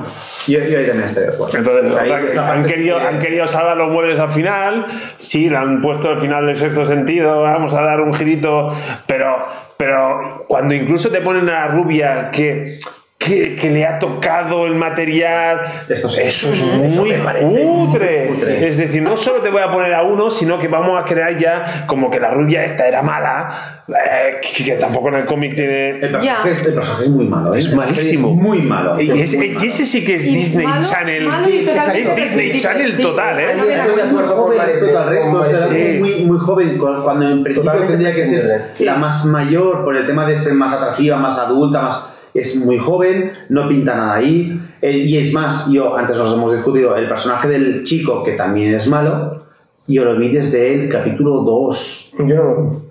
Yo, 0.47 0.59
yo 0.59 0.79
ahí 0.79 0.85
también 0.87 1.03
estoy 1.07 1.23
de 1.23 1.29
acuerdo. 1.29 1.57
Entonces, 1.57 1.97
Ahí 1.99 2.11
han, 2.11 2.35
parte 2.35 2.73
querido, 2.73 2.99
que- 2.99 3.05
han 3.07 3.19
querido 3.19 3.47
salvar 3.47 3.77
los 3.77 3.89
muebles 3.89 4.19
al 4.19 4.29
final, 4.29 4.85
sí, 5.15 5.49
le 5.49 5.57
han 5.57 5.81
puesto 5.81 6.11
el 6.11 6.17
final 6.17 6.45
del 6.45 6.55
sexto 6.55 6.83
sentido, 6.85 7.41
vamos 7.43 7.73
a 7.73 7.81
dar 7.81 8.01
un 8.01 8.13
girito, 8.13 8.73
pero, 9.07 9.37
pero 9.77 10.45
cuando 10.47 10.73
incluso 10.73 11.09
te 11.09 11.21
ponen 11.21 11.47
a 11.49 11.53
la 11.53 11.67
rubia 11.67 12.31
que, 12.31 12.79
que, 13.23 13.55
que 13.55 13.69
le 13.69 13.85
ha 13.85 13.99
tocado 13.99 14.65
el 14.65 14.75
material, 14.75 15.61
Esto 15.87 16.09
sí. 16.09 16.21
eso 16.23 16.51
es 16.51 16.59
Eso 16.61 17.01
muy 17.01 17.13
parece 17.13 17.45
muy 17.45 17.61
cutre. 17.87 18.67
Es 18.67 18.77
decir, 18.77 19.01
no 19.01 19.15
solo 19.17 19.41
te 19.41 19.49
voy 19.49 19.61
a 19.61 19.71
poner 19.71 19.93
a 19.93 20.03
uno, 20.03 20.29
sino 20.29 20.59
que 20.59 20.67
vamos 20.67 20.99
a 21.01 21.05
crear 21.05 21.37
ya 21.37 21.85
como 21.87 22.09
que 22.09 22.19
la 22.19 22.31
rubia 22.31 22.63
esta 22.65 22.87
era 22.87 23.01
mala, 23.01 23.83
eh, 23.87 24.37
que, 24.41 24.63
que 24.65 24.71
tampoco 24.73 25.09
en 25.09 25.15
el 25.15 25.25
cómic 25.25 25.55
tiene... 25.55 25.91
El 25.91 26.11
personaje, 26.11 26.49
es, 26.49 26.65
el 26.65 26.73
personaje 26.73 27.03
es 27.05 27.09
muy 27.11 27.27
malo. 27.27 27.53
¿eh? 27.55 27.59
Es 27.59 27.73
malísimo. 27.73 28.29
Es 28.29 28.35
muy 28.35 28.59
malo. 28.61 28.99
Y, 28.99 29.09
Es 29.11 29.17
ese, 29.29 29.37
muy 29.37 29.49
malo. 29.51 29.67
ese 29.67 29.85
sí 29.85 30.03
que 30.03 30.15
es 30.15 30.25
Y 30.25 30.35
Disney 30.35 30.65
malo- 30.67 30.85
Channel. 30.89 31.27
malo 31.27 31.47
es 31.47 32.15
Disney 32.15 32.59
Channel 32.59 32.93
sí. 32.93 33.01
total, 33.01 33.39
¿eh? 33.39 33.45
Estoy 33.51 33.95
de 33.95 34.01
acuerdo 34.01 34.35
con 34.43 34.57
respecto 34.57 34.97
al 34.99 35.09
resto, 35.09 35.39
o 35.39 35.45
sea, 35.45 35.67
muy, 35.67 36.15
muy 36.25 36.39
joven, 36.39 36.77
cu- 36.77 37.03
cuando 37.03 37.29
en 37.29 37.43
principio 37.43 37.71
tendría 37.87 38.11
que 38.13 38.25
ser 38.25 38.65
la 38.81 38.95
más 38.95 39.25
mayor 39.25 39.83
por 39.83 39.95
el 39.95 40.05
tema 40.05 40.25
de 40.25 40.37
ser 40.37 40.53
más 40.53 40.73
atractiva, 40.73 41.17
más 41.17 41.37
adulta, 41.39 41.81
más 41.81 42.05
es 42.33 42.55
muy 42.65 42.77
joven, 42.79 43.31
no 43.49 43.67
pinta 43.67 43.95
nada 43.95 44.15
ahí. 44.15 44.59
Eh, 44.81 44.97
y 44.97 45.17
es 45.17 45.33
más, 45.33 45.69
yo 45.71 45.95
antes 45.95 46.17
os 46.17 46.33
hemos 46.35 46.53
discutido, 46.53 46.95
el 46.95 47.07
personaje 47.07 47.47
del 47.47 47.83
chico, 47.83 48.23
que 48.23 48.33
también 48.33 48.73
es 48.73 48.87
malo, 48.87 49.43
yo 49.87 50.05
lo 50.05 50.17
vi 50.17 50.29
desde 50.31 50.73
el 50.75 50.89
capítulo 50.89 51.41
2. 51.43 52.11
Yo 52.27 52.35
no. 52.35 52.81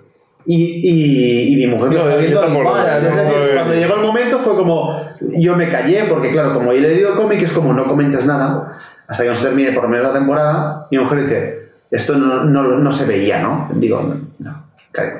Y, 0.45 0.55
y, 0.57 1.53
y 1.53 1.55
mi 1.55 1.67
mujer 1.67 1.93
No, 1.93 2.17
viendo 2.17 2.41
tampoco. 2.41 2.61
igual. 2.69 2.85
Es 3.05 3.15
decir, 3.15 3.23
No, 3.23 3.55
cuando 3.55 3.73
llegó 3.75 3.95
el 3.95 4.01
momento 4.01 4.39
fue 4.39 4.55
como, 4.55 4.99
yo 5.21 5.55
me 5.55 5.69
callé, 5.69 6.03
porque 6.09 6.31
claro, 6.31 6.53
como 6.53 6.73
yo 6.73 6.79
he 6.79 6.81
leído 6.81 7.09
el 7.11 7.15
cómic, 7.15 7.41
es 7.43 7.51
como 7.53 7.71
no 7.73 7.85
comentes 7.85 8.25
nada, 8.25 8.73
hasta 9.07 9.23
que 9.23 9.29
no 9.29 9.35
se 9.37 9.45
termine 9.47 9.71
por 9.71 9.83
lo 9.83 9.89
menos 9.89 10.11
la 10.11 10.19
temporada, 10.19 10.87
y 10.91 10.97
mi 10.97 11.03
mujer 11.03 11.23
dice, 11.23 11.69
esto 11.91 12.15
no, 12.15 12.43
no, 12.43 12.63
no 12.63 12.91
se 12.91 13.05
veía, 13.05 13.41
¿no? 13.41 13.69
Digo, 13.75 14.01
no, 14.01 14.19
no, 14.39 14.62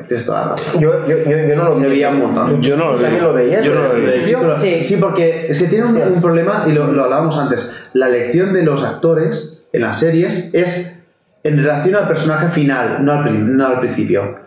tienes 0.07 0.25
toda 0.25 0.41
la 0.41 0.47
razón. 0.51 0.81
Yo, 0.81 1.07
yo, 1.07 1.17
yo, 1.23 1.37
yo 1.47 1.55
no 1.55 1.63
lo 1.65 1.75
Se 1.75 1.87
veía 1.87 2.09
un 2.09 2.19
montón. 2.19 2.61
Yo 2.61 2.77
no 2.77 2.91
lo 2.91 2.97
vi. 2.97 3.03
¿También 3.03 3.23
lo 3.23 3.33
veías? 3.33 3.65
Yo 3.65 3.73
no 3.73 3.81
lo 3.81 3.93
lo- 4.49 4.59
Sí. 4.59 4.83
sí, 4.83 4.97
porque 4.97 5.47
que 5.49 5.67
tiene 5.67 5.85
un, 5.85 5.97
un 5.97 6.21
problema, 6.21 6.65
y 6.67 6.71
lo, 6.71 6.91
lo 6.91 7.03
hablábamos 7.03 7.37
antes, 7.37 7.89
la 7.93 8.07
elección 8.07 8.53
de 8.53 8.63
los 8.63 8.83
actores 8.83 9.65
en 9.73 9.81
las 9.81 9.99
series 9.99 10.53
es 10.53 11.03
en 11.43 11.57
relación 11.57 11.95
al 11.95 12.07
personaje 12.07 12.47
final, 12.49 13.03
no 13.03 13.11
al, 13.13 13.57
no 13.57 13.67
al 13.67 13.79
principio. 13.79 14.41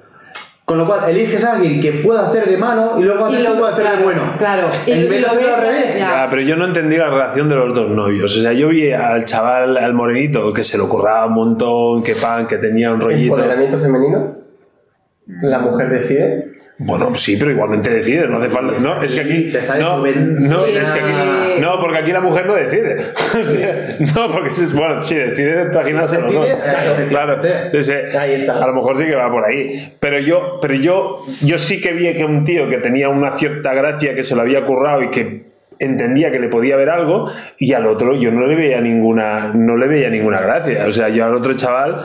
Con 0.65 0.79
lo 0.79 0.87
cual, 0.87 1.09
eliges 1.11 1.45
a 1.45 1.53
alguien 1.55 1.81
que 1.81 1.93
pueda 1.93 2.29
hacer 2.29 2.47
de 2.49 2.57
malo 2.57 2.97
y 2.99 3.03
luego 3.05 3.27
a 3.27 3.31
lo- 3.31 3.39
puede 3.57 3.73
hacer 3.73 3.83
claro, 3.85 3.99
de 3.99 4.03
bueno. 4.05 4.35
claro. 4.39 4.69
Y- 4.87 4.91
En 4.93 4.99
y 4.99 5.03
lo 5.03 5.09
ves, 5.37 5.47
al 5.49 5.61
revés. 5.61 5.99
ya. 5.99 6.09
Ya, 6.25 6.27
pero 6.31 6.43
yo 6.43 6.57
no 6.57 6.65
entendí 6.65 6.97
la 6.97 7.09
relación 7.09 7.49
de 7.49 7.55
los 7.57 7.73
dos 7.75 7.89
novios. 7.91 8.37
O 8.37 8.41
sea, 8.41 8.53
yo 8.53 8.69
vi 8.69 8.91
al 8.91 9.25
chaval, 9.25 9.77
al 9.77 9.95
morenito, 9.95 10.53
que 10.53 10.65
se 10.65 10.77
lo 10.79 10.89
curraba 10.89 11.27
un 11.27 11.35
montón, 11.35 12.03
que 12.03 12.15
pan, 12.17 12.47
que 12.49 12.57
tenía 12.57 12.93
un 12.93 13.01
rollito. 13.01 13.35
¿Empoderamiento 13.35 13.79
femenino? 13.79 14.46
¿La 15.27 15.59
mujer 15.59 15.89
decide? 15.89 16.45
Bueno, 16.79 17.15
sí, 17.15 17.39
pero 17.39 17.51
igualmente 17.51 17.89
decide, 17.89 18.29
no 18.29 18.37
hace 18.37 18.49
falta. 18.49 18.79
No, 18.81 19.03
es 19.03 19.15
que 19.15 19.21
aquí. 19.23 19.53
No, 19.81 19.97
no, 19.97 20.67
es 20.67 20.91
que 20.91 21.01
aquí. 21.01 21.61
No, 21.61 21.81
porque 21.81 21.99
aquí 21.99 22.13
la 22.13 22.21
mujer 22.21 22.47
no 22.47 22.55
decide. 22.55 23.07
O 23.41 23.45
sea, 23.45 23.97
no, 24.15 24.33
porque 24.33 24.51
es. 24.51 24.73
Bueno, 24.75 25.01
sí, 25.01 25.15
decide 25.15 25.67
traginarse 25.67 26.21
los 26.21 26.35
dos. 26.35 26.47
Decide, 26.47 27.09
Claro. 27.09 27.41
Entonces, 27.43 28.15
Ahí 28.15 28.35
está. 28.35 28.63
A 28.63 28.67
lo 28.67 28.75
mejor 28.75 28.99
sí 28.99 29.07
que 29.07 29.17
va 29.17 29.31
por 29.31 29.45
ahí. 29.45 29.97
Pero 30.01 30.21
yo, 30.21 30.59
pero 30.61 30.75
yo, 30.75 31.25
yo 31.43 31.57
sí 31.57 31.81
que 31.81 31.93
vi 31.93 32.13
que 32.13 32.25
un 32.27 32.45
tío 32.45 32.69
que 32.69 32.77
tenía 32.77 33.09
una 33.09 33.33
cierta 33.33 33.73
gracia, 33.73 34.15
que 34.15 34.23
se 34.23 34.35
lo 34.35 34.43
había 34.43 34.67
currado 34.67 35.03
y 35.03 35.09
que 35.11 35.47
entendía 35.79 36.31
que 36.31 36.39
le 36.39 36.49
podía 36.49 36.77
ver 36.77 36.91
algo 36.91 37.31
y 37.59 37.73
al 37.75 37.87
otro 37.87 38.17
yo 38.17 38.31
no 38.31 38.47
le 38.47 38.55
veía 38.55 38.81
ninguna 38.81 39.53
no 39.55 39.77
le 39.77 39.87
veía 39.87 40.09
ninguna 40.09 40.41
gracia 40.41 40.87
o 40.87 40.93
sea 40.93 41.11
yo 41.11 41.27
al 41.27 41.35
otro 41.35 41.53
chaval 41.53 42.03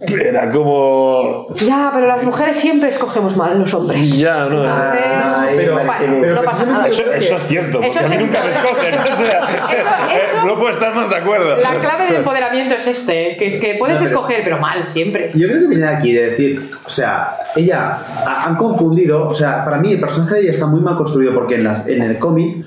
era 0.00 0.50
como 0.50 1.46
Ya, 1.54 1.90
pero 1.94 2.06
las 2.06 2.22
mujeres 2.22 2.56
siempre 2.56 2.88
escogemos 2.90 3.36
mal 3.36 3.58
los 3.58 3.72
hombres. 3.74 4.16
ya 4.18 4.46
no 4.46 4.62
Entonces, 4.64 5.04
Ay, 5.06 5.54
pero- 5.56 5.74
bueno, 5.74 6.16
pero 6.20 6.34
no 6.36 6.42
pasa 6.42 6.66
nada. 6.66 6.88
Eso, 6.88 7.02
eso 7.12 7.36
es 7.36 7.42
cierto, 7.46 7.72
porque 7.80 7.88
Eso 7.88 8.00
a 8.00 8.08
mí 8.08 8.14
es 8.14 8.20
nunca 8.20 8.42
me 8.44 8.50
escogen. 8.52 8.94
O 9.16 9.16
sea, 9.24 9.38
Eso- 9.40 10.36
eso- 10.38 10.46
no 10.46 10.54
puedo 10.56 10.70
estar 10.70 10.94
más 10.94 11.08
de 11.10 11.16
acuerdo. 11.16 11.56
La 11.56 11.74
clave 11.80 12.06
del 12.06 12.16
empoderamiento 12.16 12.74
es 12.74 12.86
este, 12.86 13.36
que 13.38 13.46
es 13.48 13.60
que 13.60 13.74
puedes 13.78 13.96
No, 13.96 14.04
pero- 14.04 14.10
escoger, 14.20 14.40
pero 14.44 14.58
mal, 14.58 14.90
siempre. 14.90 15.30
Yo 15.34 15.48
creo 15.48 15.60
que 15.62 15.66
viene 15.68 15.86
aquí 15.86 16.12
de 16.12 16.30
decir, 16.30 16.60
o 16.86 16.90
sea, 16.90 17.30
ella 17.56 17.98
ha- 18.26 18.44
han 18.46 18.56
confundido, 18.56 19.28
o 19.28 19.34
sea, 19.34 19.64
para 19.64 19.78
mí 19.78 19.92
el 19.92 20.00
personaje 20.00 20.34
de 20.36 20.40
ella 20.42 20.50
está 20.52 20.66
muy 20.66 20.80
mal 20.80 20.96
construido 20.96 21.34
porque 21.34 21.56
en, 21.56 21.64
las- 21.64 21.86
en 21.86 22.02
el 22.02 22.18
cómic 22.18 22.64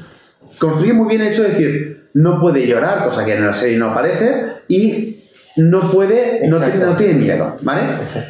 construye 0.59 0.93
muy 0.93 1.07
bien 1.07 1.21
el 1.21 1.27
hecho 1.29 1.43
de 1.43 1.49
decir, 1.49 2.09
no 2.13 2.39
puede 2.41 2.65
llorar, 2.67 3.03
cosa 3.05 3.23
que 3.25 3.35
en 3.35 3.45
la 3.45 3.53
serie 3.53 3.77
no 3.77 3.91
aparece, 3.91 4.47
y 4.67 5.08
no 5.59 5.91
puede, 5.91 6.47
no, 6.47 6.57
Exacto. 6.57 6.77
tiene- 6.77 6.85
no 6.91 6.97
tiene 6.97 7.13
miedo, 7.13 7.57
¿vale? 7.61 7.81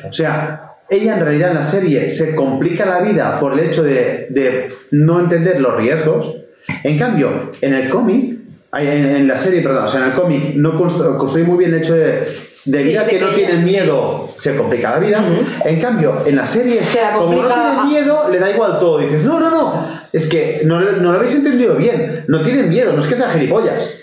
O 0.10 0.14
sea, 0.14 0.74
ella 0.90 1.16
en 1.16 1.20
realidad 1.24 1.50
en 1.52 1.56
la 1.58 1.64
serie 1.64 2.10
se 2.12 2.36
complica 2.36 2.86
la 2.86 3.00
vida 3.00 3.40
por 3.40 3.54
el 3.54 3.60
hecho 3.60 3.84
de, 3.84 4.28
de 4.30 4.70
no 4.92 5.20
entender 5.20 5.62
los 5.62 5.76
riesgos. 5.78 6.36
En 6.84 6.98
cambio, 6.98 7.52
en 7.62 7.74
el 7.74 7.90
cómic, 7.90 8.38
en, 8.74 8.88
en 9.16 9.28
la 9.28 9.38
serie, 9.38 9.62
perdón, 9.62 9.86
o 9.86 9.88
sea, 9.88 10.02
en 10.02 10.08
el 10.08 10.14
cómic 10.14 10.56
no 10.56 10.80
constru- 10.80 11.18
construye 11.18 11.46
muy 11.46 11.58
bien 11.58 11.74
el 11.74 11.80
hecho 11.82 11.96
de, 11.96 12.24
debido 12.66 12.92
Sí, 13.02 13.06
a 13.06 13.08
que 13.10 13.16
de 13.16 13.22
no 13.22 13.30
que 13.30 13.36
tiene 13.36 13.54
ella- 13.54 13.64
sí. 13.64 13.70
miedo, 13.72 14.30
se 14.38 14.56
complica 14.56 14.92
la 14.92 15.00
vida. 15.00 15.24
En 15.66 15.80
cambio, 15.82 16.24
en 16.26 16.36
la 16.36 16.46
serie, 16.48 16.84
Se 16.84 17.02
la 17.02 17.14
como 17.14 17.32
no 17.34 17.38
complica 17.38 17.56
tiene 17.56 17.80
a- 17.80 17.84
miedo, 17.86 18.30
le 18.32 18.40
da 18.40 18.52
igual 18.52 18.80
todo. 18.80 19.00
Dices, 19.00 19.26
no, 19.26 19.40
no, 19.40 19.50
no, 19.50 19.88
es 20.14 20.28
que 20.30 20.62
no, 20.66 20.80
no 20.80 21.12
lo 21.12 21.18
habéis 21.18 21.36
entendido 21.36 21.76
bien. 21.76 22.26
No 22.28 22.42
tienen 22.44 22.70
miedo, 22.70 22.94
no 22.94 23.02
es 23.02 23.08
que 23.08 23.16
sean 23.16 23.32
gilipollas. 23.32 23.96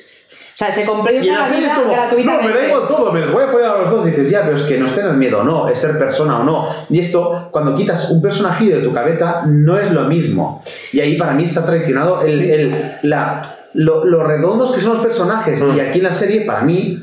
O 0.56 0.58
sea, 0.58 0.72
se 0.72 0.84
en 0.84 0.88
la 0.88 1.46
es 1.46 1.54
vida 1.54 1.74
como, 1.74 1.88
no, 1.88 1.92
gratuitamente. 1.92 2.48
me 2.48 2.54
da 2.58 2.66
igual 2.68 2.88
todo, 2.88 3.12
me 3.12 3.20
los 3.20 3.30
voy 3.30 3.44
a 3.44 3.48
follar 3.48 3.76
a 3.76 3.80
los 3.82 3.90
dos. 3.90 4.06
Dices, 4.06 4.30
ya, 4.30 4.40
pero 4.44 4.56
es 4.56 4.62
que 4.62 4.78
no 4.78 4.86
es 4.86 4.94
tener 4.94 5.12
miedo 5.12 5.40
o 5.40 5.44
no, 5.44 5.68
es 5.68 5.78
ser 5.78 5.98
persona 5.98 6.40
o 6.40 6.44
no. 6.44 6.66
Y 6.88 6.98
esto, 6.98 7.48
cuando 7.50 7.76
quitas 7.76 8.10
un 8.10 8.22
personajillo 8.22 8.76
de 8.78 8.82
tu 8.82 8.94
cabeza, 8.94 9.42
no 9.46 9.76
es 9.78 9.92
lo 9.92 10.04
mismo. 10.04 10.62
Y 10.94 11.00
ahí 11.00 11.16
para 11.18 11.32
mí 11.34 11.44
está 11.44 11.66
traicionado 11.66 12.22
el, 12.22 12.40
el- 12.50 12.90
la, 13.02 13.42
lo, 13.74 14.06
lo 14.06 14.24
redondos 14.26 14.72
que 14.72 14.80
son 14.80 14.94
los 14.94 15.02
personajes. 15.04 15.62
Mm. 15.62 15.76
Y 15.76 15.80
aquí 15.80 15.98
en 15.98 16.04
la 16.04 16.14
serie, 16.14 16.40
para 16.46 16.62
mí, 16.62 17.02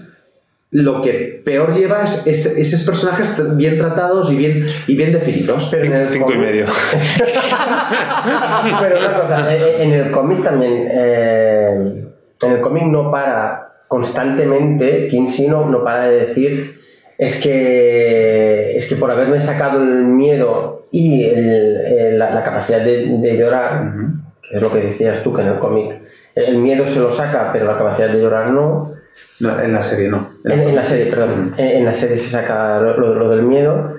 lo 0.71 1.03
que 1.03 1.39
peor 1.45 1.75
lleva 1.75 2.01
es, 2.03 2.25
es- 2.25 2.57
esos 2.57 2.81
personajes 2.81 3.35
bien 3.55 3.77
tratados 3.77 4.31
y 4.31 4.35
bien, 4.35 4.65
y 4.87 4.95
bien 4.95 5.13
definidos. 5.13 5.67
Pero 5.69 5.85
en 5.85 5.93
el 5.93 6.07
Cinco 6.07 6.31
y 6.33 6.39
medio. 6.39 6.65
Pero 8.79 8.99
una 8.99 9.13
cosa, 9.21 9.55
eh, 9.55 9.83
en 9.83 9.93
el 9.93 10.11
cómic 10.11 10.43
también, 10.43 10.87
eh, 10.91 12.05
en 12.43 12.51
el 12.53 12.61
cómic 12.61 12.83
no 12.85 13.11
para 13.11 13.69
constantemente, 13.87 15.07
Kinsey 15.07 15.47
no, 15.47 15.65
no 15.69 15.83
para 15.83 16.05
de 16.09 16.19
decir 16.21 16.81
es 17.17 17.39
que 17.41 18.75
es 18.75 18.87
que 18.89 18.95
por 18.95 19.11
haberme 19.11 19.39
sacado 19.39 19.79
el 19.81 20.03
miedo 20.05 20.81
y 20.91 21.25
el- 21.25 21.77
el- 21.77 22.19
la, 22.19 22.31
la 22.33 22.43
capacidad 22.43 22.79
de, 22.81 23.17
de 23.19 23.37
llorar, 23.37 23.93
que 24.41 24.55
es 24.57 24.61
lo 24.61 24.71
que 24.71 24.79
decías 24.79 25.21
tú, 25.23 25.33
que 25.33 25.41
en 25.41 25.47
el 25.49 25.59
cómic 25.59 26.01
el 26.35 26.57
miedo 26.57 26.85
se 26.87 26.99
lo 26.99 27.11
saca, 27.11 27.51
pero 27.53 27.65
la 27.65 27.77
capacidad 27.77 28.09
de 28.09 28.19
llorar 28.21 28.49
no. 28.49 28.93
No, 29.39 29.59
en 29.59 29.73
la 29.73 29.83
serie 29.83 30.07
no. 30.09 30.29
En, 30.45 30.59
en 30.61 30.75
la 30.75 30.83
serie, 30.83 31.05
perdón. 31.07 31.53
En, 31.57 31.67
en 31.77 31.85
la 31.85 31.93
serie 31.93 32.17
se 32.17 32.29
saca 32.29 32.79
lo, 32.79 32.97
lo- 32.97 33.13
lo 33.15 33.29
del 33.29 33.43
miedo. 33.43 33.95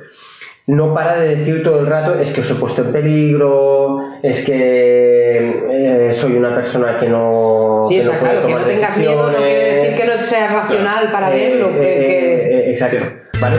No 0.67 0.95
para 0.95 1.21
de 1.21 1.37
decir 1.37 1.63
todo 1.63 1.81
el 1.81 1.87
rato, 1.87 2.19
es 2.19 2.33
que 2.33 2.41
os 2.41 2.51
he 2.51 2.55
puesto 2.55 2.81
en 2.83 2.93
peligro, 2.93 3.99
es 4.23 4.45
que 4.47 6.09
eh, 6.09 6.11
soy 6.13 6.37
una 6.37 6.55
persona 6.55 6.97
que 6.97 7.07
no. 7.07 7.83
Sí, 7.87 7.97
que 7.97 8.01
o 8.01 8.05
sea, 8.05 8.15
no 8.15 8.21
puede 8.21 8.33
claro, 8.33 8.47
que 8.47 8.53
no 8.53 8.59
tomar 8.59 8.69
tengas 8.75 8.97
miedo 8.97 9.31
no 9.31 9.37
quiere 9.37 9.55
decir 9.55 9.91
decisiones. 9.91 10.01
que 10.01 10.07
no 10.23 10.27
seas 10.27 10.53
racional 10.55 11.11
para 11.13 11.37
Eh, 11.37 11.49
verlo. 11.51 11.69
que- 11.69 11.77
eh, 11.77 12.07
que- 12.07 12.57
eh, 12.57 12.71
exacto. 12.71 12.97
Vale. 13.41 13.57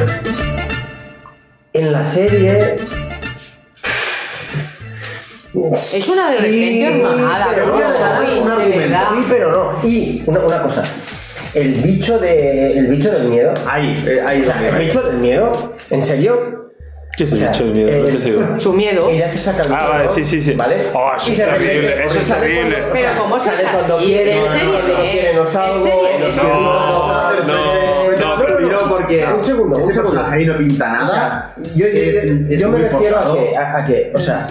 En 1.73 1.91
la 1.91 2.03
serie. 2.03 2.75
Es 5.73 6.09
una 6.09 6.27
adolescente 6.29 6.93
Sí, 6.95 7.01
mamada, 7.01 7.47
pero 7.53 7.67
¿no? 7.67 8.57
de. 8.57 8.65
Sí, 8.89 9.25
pero 9.29 9.51
no. 9.51 9.87
Y 9.87 10.23
una, 10.25 10.39
una 10.39 10.61
cosa. 10.63 10.83
El 11.53 11.73
bicho, 11.75 12.17
de, 12.19 12.77
el 12.79 12.87
bicho 12.87 13.11
del 13.11 13.29
miedo. 13.29 13.53
Ahí, 13.69 14.03
ahí 14.25 14.41
O 14.41 14.43
sea, 14.43 14.57
el 14.67 14.75
bicho 14.85 15.01
del 15.03 15.17
miedo. 15.17 15.73
¿En 15.91 16.03
serio? 16.03 16.64
¿Qué 17.17 17.23
es 17.23 17.31
O 17.33 17.35
sea, 17.35 17.51
el 17.51 17.73
del 17.73 17.85
miedo? 17.85 18.07
Eh, 18.07 18.21
sigo. 18.21 18.59
Su 18.59 18.73
miedo. 18.73 19.09
Ella 19.09 19.29
se 19.29 19.39
saca 19.39 19.61
el 19.63 19.71
Ah, 19.73 19.77
bicho, 19.79 19.89
vale, 19.91 20.09
sí, 20.09 20.23
sí, 20.25 20.41
sí. 20.41 20.53
¿Vale? 20.53 20.89
Oh, 20.93 21.11
eso 21.15 21.29
Y 21.29 21.33
es 21.33 21.37
terrible, 21.39 22.05
eso 22.05 22.19
es 22.19 22.25
sale 22.25 22.47
terrible. 22.47 22.77
Pero 22.91 23.09
¿cómo 23.17 23.39
se 23.39 23.45
sale 23.45 23.63
cuando 23.71 23.97
quiere, 23.99 24.35
no 24.35 24.41
quiere, 25.11 25.33
no 25.33 25.45
porque 28.89 29.25
Un 29.33 29.43
segundo, 29.43 29.77
un 29.77 29.83
segundo. 29.83 30.25
ahí 30.25 30.45
no 30.45 30.57
pinta 30.57 30.91
nada. 30.91 31.55
Yo, 31.75 32.69
me 32.69 32.79
refiero 32.79 33.17
a 33.17 33.83
que, 33.85 34.11
o 34.13 34.19
sea, 34.19 34.47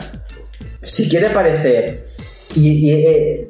si 0.82 1.08
quiere 1.08 1.28
parecer 1.30 2.06
y, 2.54 2.90
eh, 2.92 3.48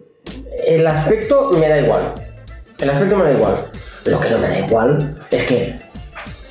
el 0.67 0.87
aspecto 0.87 1.51
me 1.53 1.69
da 1.69 1.79
igual, 1.79 2.03
el 2.79 2.91
aspecto 2.91 3.17
me 3.17 3.25
da 3.25 3.33
igual. 3.33 3.55
Lo 4.07 4.21
que 4.21 4.31
no 4.31 4.39
me 4.39 4.49
da 4.49 4.59
igual 4.59 5.17
es 5.31 5.43
que 5.45 5.79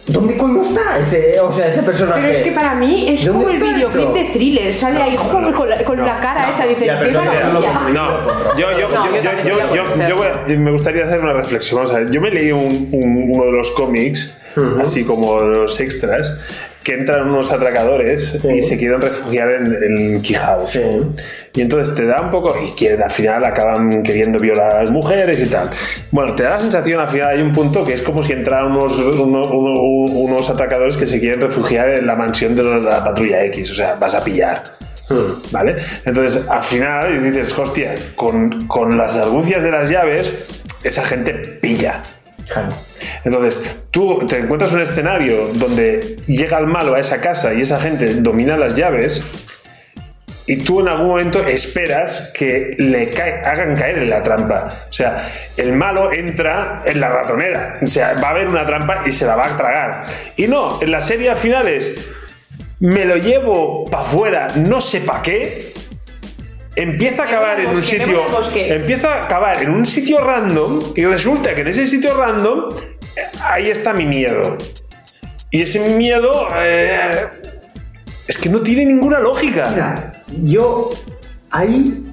¿dónde 0.08 0.38
coño 0.38 0.62
está 0.64 1.00
ese, 1.00 1.40
o 1.40 1.52
sea, 1.52 1.68
ese 1.68 1.82
personaje? 1.84 2.22
Pero 2.22 2.38
es 2.40 2.44
que 2.44 2.52
para 2.52 2.76
mí 2.76 3.06
es 3.10 3.26
¿Dónde 3.26 3.46
como 3.46 3.54
el 3.56 3.60
videoclip 3.74 4.04
eso? 4.04 4.14
de 4.14 4.24
thriller. 4.34 4.74
Sale 4.74 5.02
ahí 5.02 5.16
joder, 5.18 5.54
con, 5.54 5.70
la, 5.70 5.84
con 5.84 5.98
la 6.06 6.20
cara 6.20 6.50
esa. 6.50 6.66
Dices, 6.66 6.86
ya, 6.86 7.00
pero 7.00 7.22
qué 7.22 7.28
no, 7.28 7.54
no. 7.54 7.90
No, 7.90 8.56
yo, 8.58 8.72
yo, 8.72 8.72
No, 8.72 8.76
yo, 8.78 8.80
yo 8.80 8.80
yo, 8.80 8.90
también 8.90 9.24
yo, 9.24 9.32
sería 9.44 9.76
yo- 9.76 9.86
por 9.86 10.08
yo 10.10 10.16
voy 10.18 10.28
a- 10.28 10.58
me 10.60 10.72
gustaría 10.72 11.06
hacer 11.06 11.20
una 11.20 11.34
reflexión. 11.34 11.78
Vamos 11.80 11.96
a 11.96 12.00
ver, 12.00 12.12
yo 12.12 12.22
me 12.22 12.32
leí 12.32 12.52
un- 12.52 12.90
un- 12.92 13.30
uno 13.32 13.46
de 13.46 13.52
los 13.54 13.72
cómics, 13.72 14.36
así 14.82 15.04
como 15.04 15.40
los 15.40 15.80
extras, 15.80 16.38
que 16.84 16.94
entran 16.96 17.30
unos 17.30 17.52
atracadores 17.52 18.40
y 18.44 18.62
se 18.62 18.78
quieren 18.78 19.02
refugiar 19.02 19.52
en, 19.52 19.78
en 19.84 20.22
Quijao. 20.22 20.66
Sí. 20.66 20.82
Y 21.56 21.62
entonces 21.62 21.94
te 21.96 22.06
da 22.06 22.22
un 22.22 22.30
poco, 22.32 22.56
y 22.66 22.72
quieren 22.72 23.02
al 23.04 23.12
final 23.12 23.46
acaban 23.46 24.02
queriendo 24.04 24.40
violar 24.40 24.72
a 24.76 24.82
las 24.82 24.92
mujeres 24.92 25.40
y 25.40 25.46
tal. 25.46 25.70
Bueno, 26.12 26.36
te 26.36 26.44
da 26.44 26.52
la 26.52 26.60
sensación 26.60 27.00
al 27.00 27.08
final 27.10 27.30
hay 27.36 27.42
un 27.42 27.52
punto 27.54 27.86
que 27.86 27.94
es 27.94 28.02
como 28.02 28.24
si 28.24 28.34
entraran 28.34 28.72
unos, 28.72 28.98
uno- 28.98 29.44
uno- 29.44 29.82
unos 30.14 30.50
atracadores 30.50 30.98
que 30.98 31.06
se 31.06 31.20
quieren 31.20 31.42
refugiar 31.42 31.90
en 31.90 32.08
la 32.08 32.16
mansión 32.16 32.56
de 32.56 32.64
la 32.64 33.04
patrulla 33.04 33.44
X, 33.46 33.72
o 33.72 33.76
sea, 33.76 33.96
vas 33.96 34.16
a 34.16 34.24
pillar. 34.24 34.64
¿Vale? 35.52 35.76
Entonces, 36.06 36.44
al 36.50 36.64
final 36.64 37.22
dices, 37.22 37.58
hostia, 37.60 37.94
con, 38.16 38.68
con 38.68 38.98
las 38.98 39.16
argucias 39.16 39.62
de 39.62 39.70
las 39.70 39.90
llaves, 39.90 40.34
esa 40.84 41.04
gente 41.04 41.34
pilla. 41.34 42.02
Entonces, 43.24 43.78
tú 43.92 44.20
te 44.28 44.40
encuentras 44.40 44.74
un 44.74 44.82
escenario 44.82 45.50
donde 45.54 46.18
llega 46.28 46.58
el 46.60 46.68
malo 46.68 46.96
a 46.96 47.00
esa 47.00 47.22
casa 47.22 47.54
y 47.54 47.62
esa 47.62 47.80
gente 47.80 48.16
domina 48.16 48.58
las 48.58 48.76
llaves 48.76 49.22
y 50.46 50.58
tú 50.58 50.82
en 50.82 50.90
algún 50.90 51.08
momento 51.08 51.46
esperas 51.46 52.32
que 52.34 52.76
le 52.78 53.12
hagan 53.46 53.76
caer 53.76 54.00
en 54.00 54.10
la 54.10 54.22
trampa. 54.22 54.68
O 54.90 54.94
sea, 54.94 55.30
el 55.56 55.74
malo 55.74 56.12
entra 56.12 56.84
en 56.86 57.00
la 57.00 57.10
ratonera. 57.10 57.80
O 57.82 57.86
sea, 57.86 58.16
va 58.16 58.28
a 58.28 58.32
haber 58.32 58.48
una 58.48 58.66
trampa 58.66 59.04
y 59.06 59.12
se 59.12 59.26
la 59.26 59.36
va 59.36 59.46
a 59.46 59.58
tragar. 59.58 60.04
Y 60.36 60.48
no, 60.48 60.82
en 60.82 60.92
la 60.92 61.02
serie 61.02 61.30
al 61.30 61.38
final 61.38 61.68
es, 61.68 62.12
me 62.80 63.06
lo 63.06 63.16
llevo 63.16 63.86
para 63.86 64.04
afuera, 64.04 64.48
no 64.56 64.82
sé 64.82 65.00
para 65.02 65.22
qué. 65.22 65.74
Empieza 66.76 67.24
a 67.24 67.26
acabar 67.28 67.60
en 67.60 67.70
un 67.70 67.84
sitio. 67.84 68.22
Empieza 68.56 69.14
a 69.14 69.24
acabar 69.26 69.62
en 69.62 69.70
un 69.70 69.86
sitio 69.86 70.20
random 70.22 70.82
y 70.96 71.06
resulta 71.06 71.54
que 71.54 71.62
en 71.62 71.68
ese 71.68 71.88
sitio 71.88 72.18
random 72.18 72.70
eh, 73.16 73.22
ahí 73.44 73.70
está 73.70 73.94
mi 73.94 74.06
miedo. 74.06 74.58
Y 75.52 75.62
ese 75.62 75.80
miedo 75.96 76.48
eh, 76.58 77.28
es 78.28 78.38
que 78.38 78.50
no 78.50 78.62
tiene 78.62 78.86
ninguna 78.86 79.20
lógica. 79.20 79.70
Mira, 79.72 80.14
yo 80.42 80.90
ahí, 81.52 82.04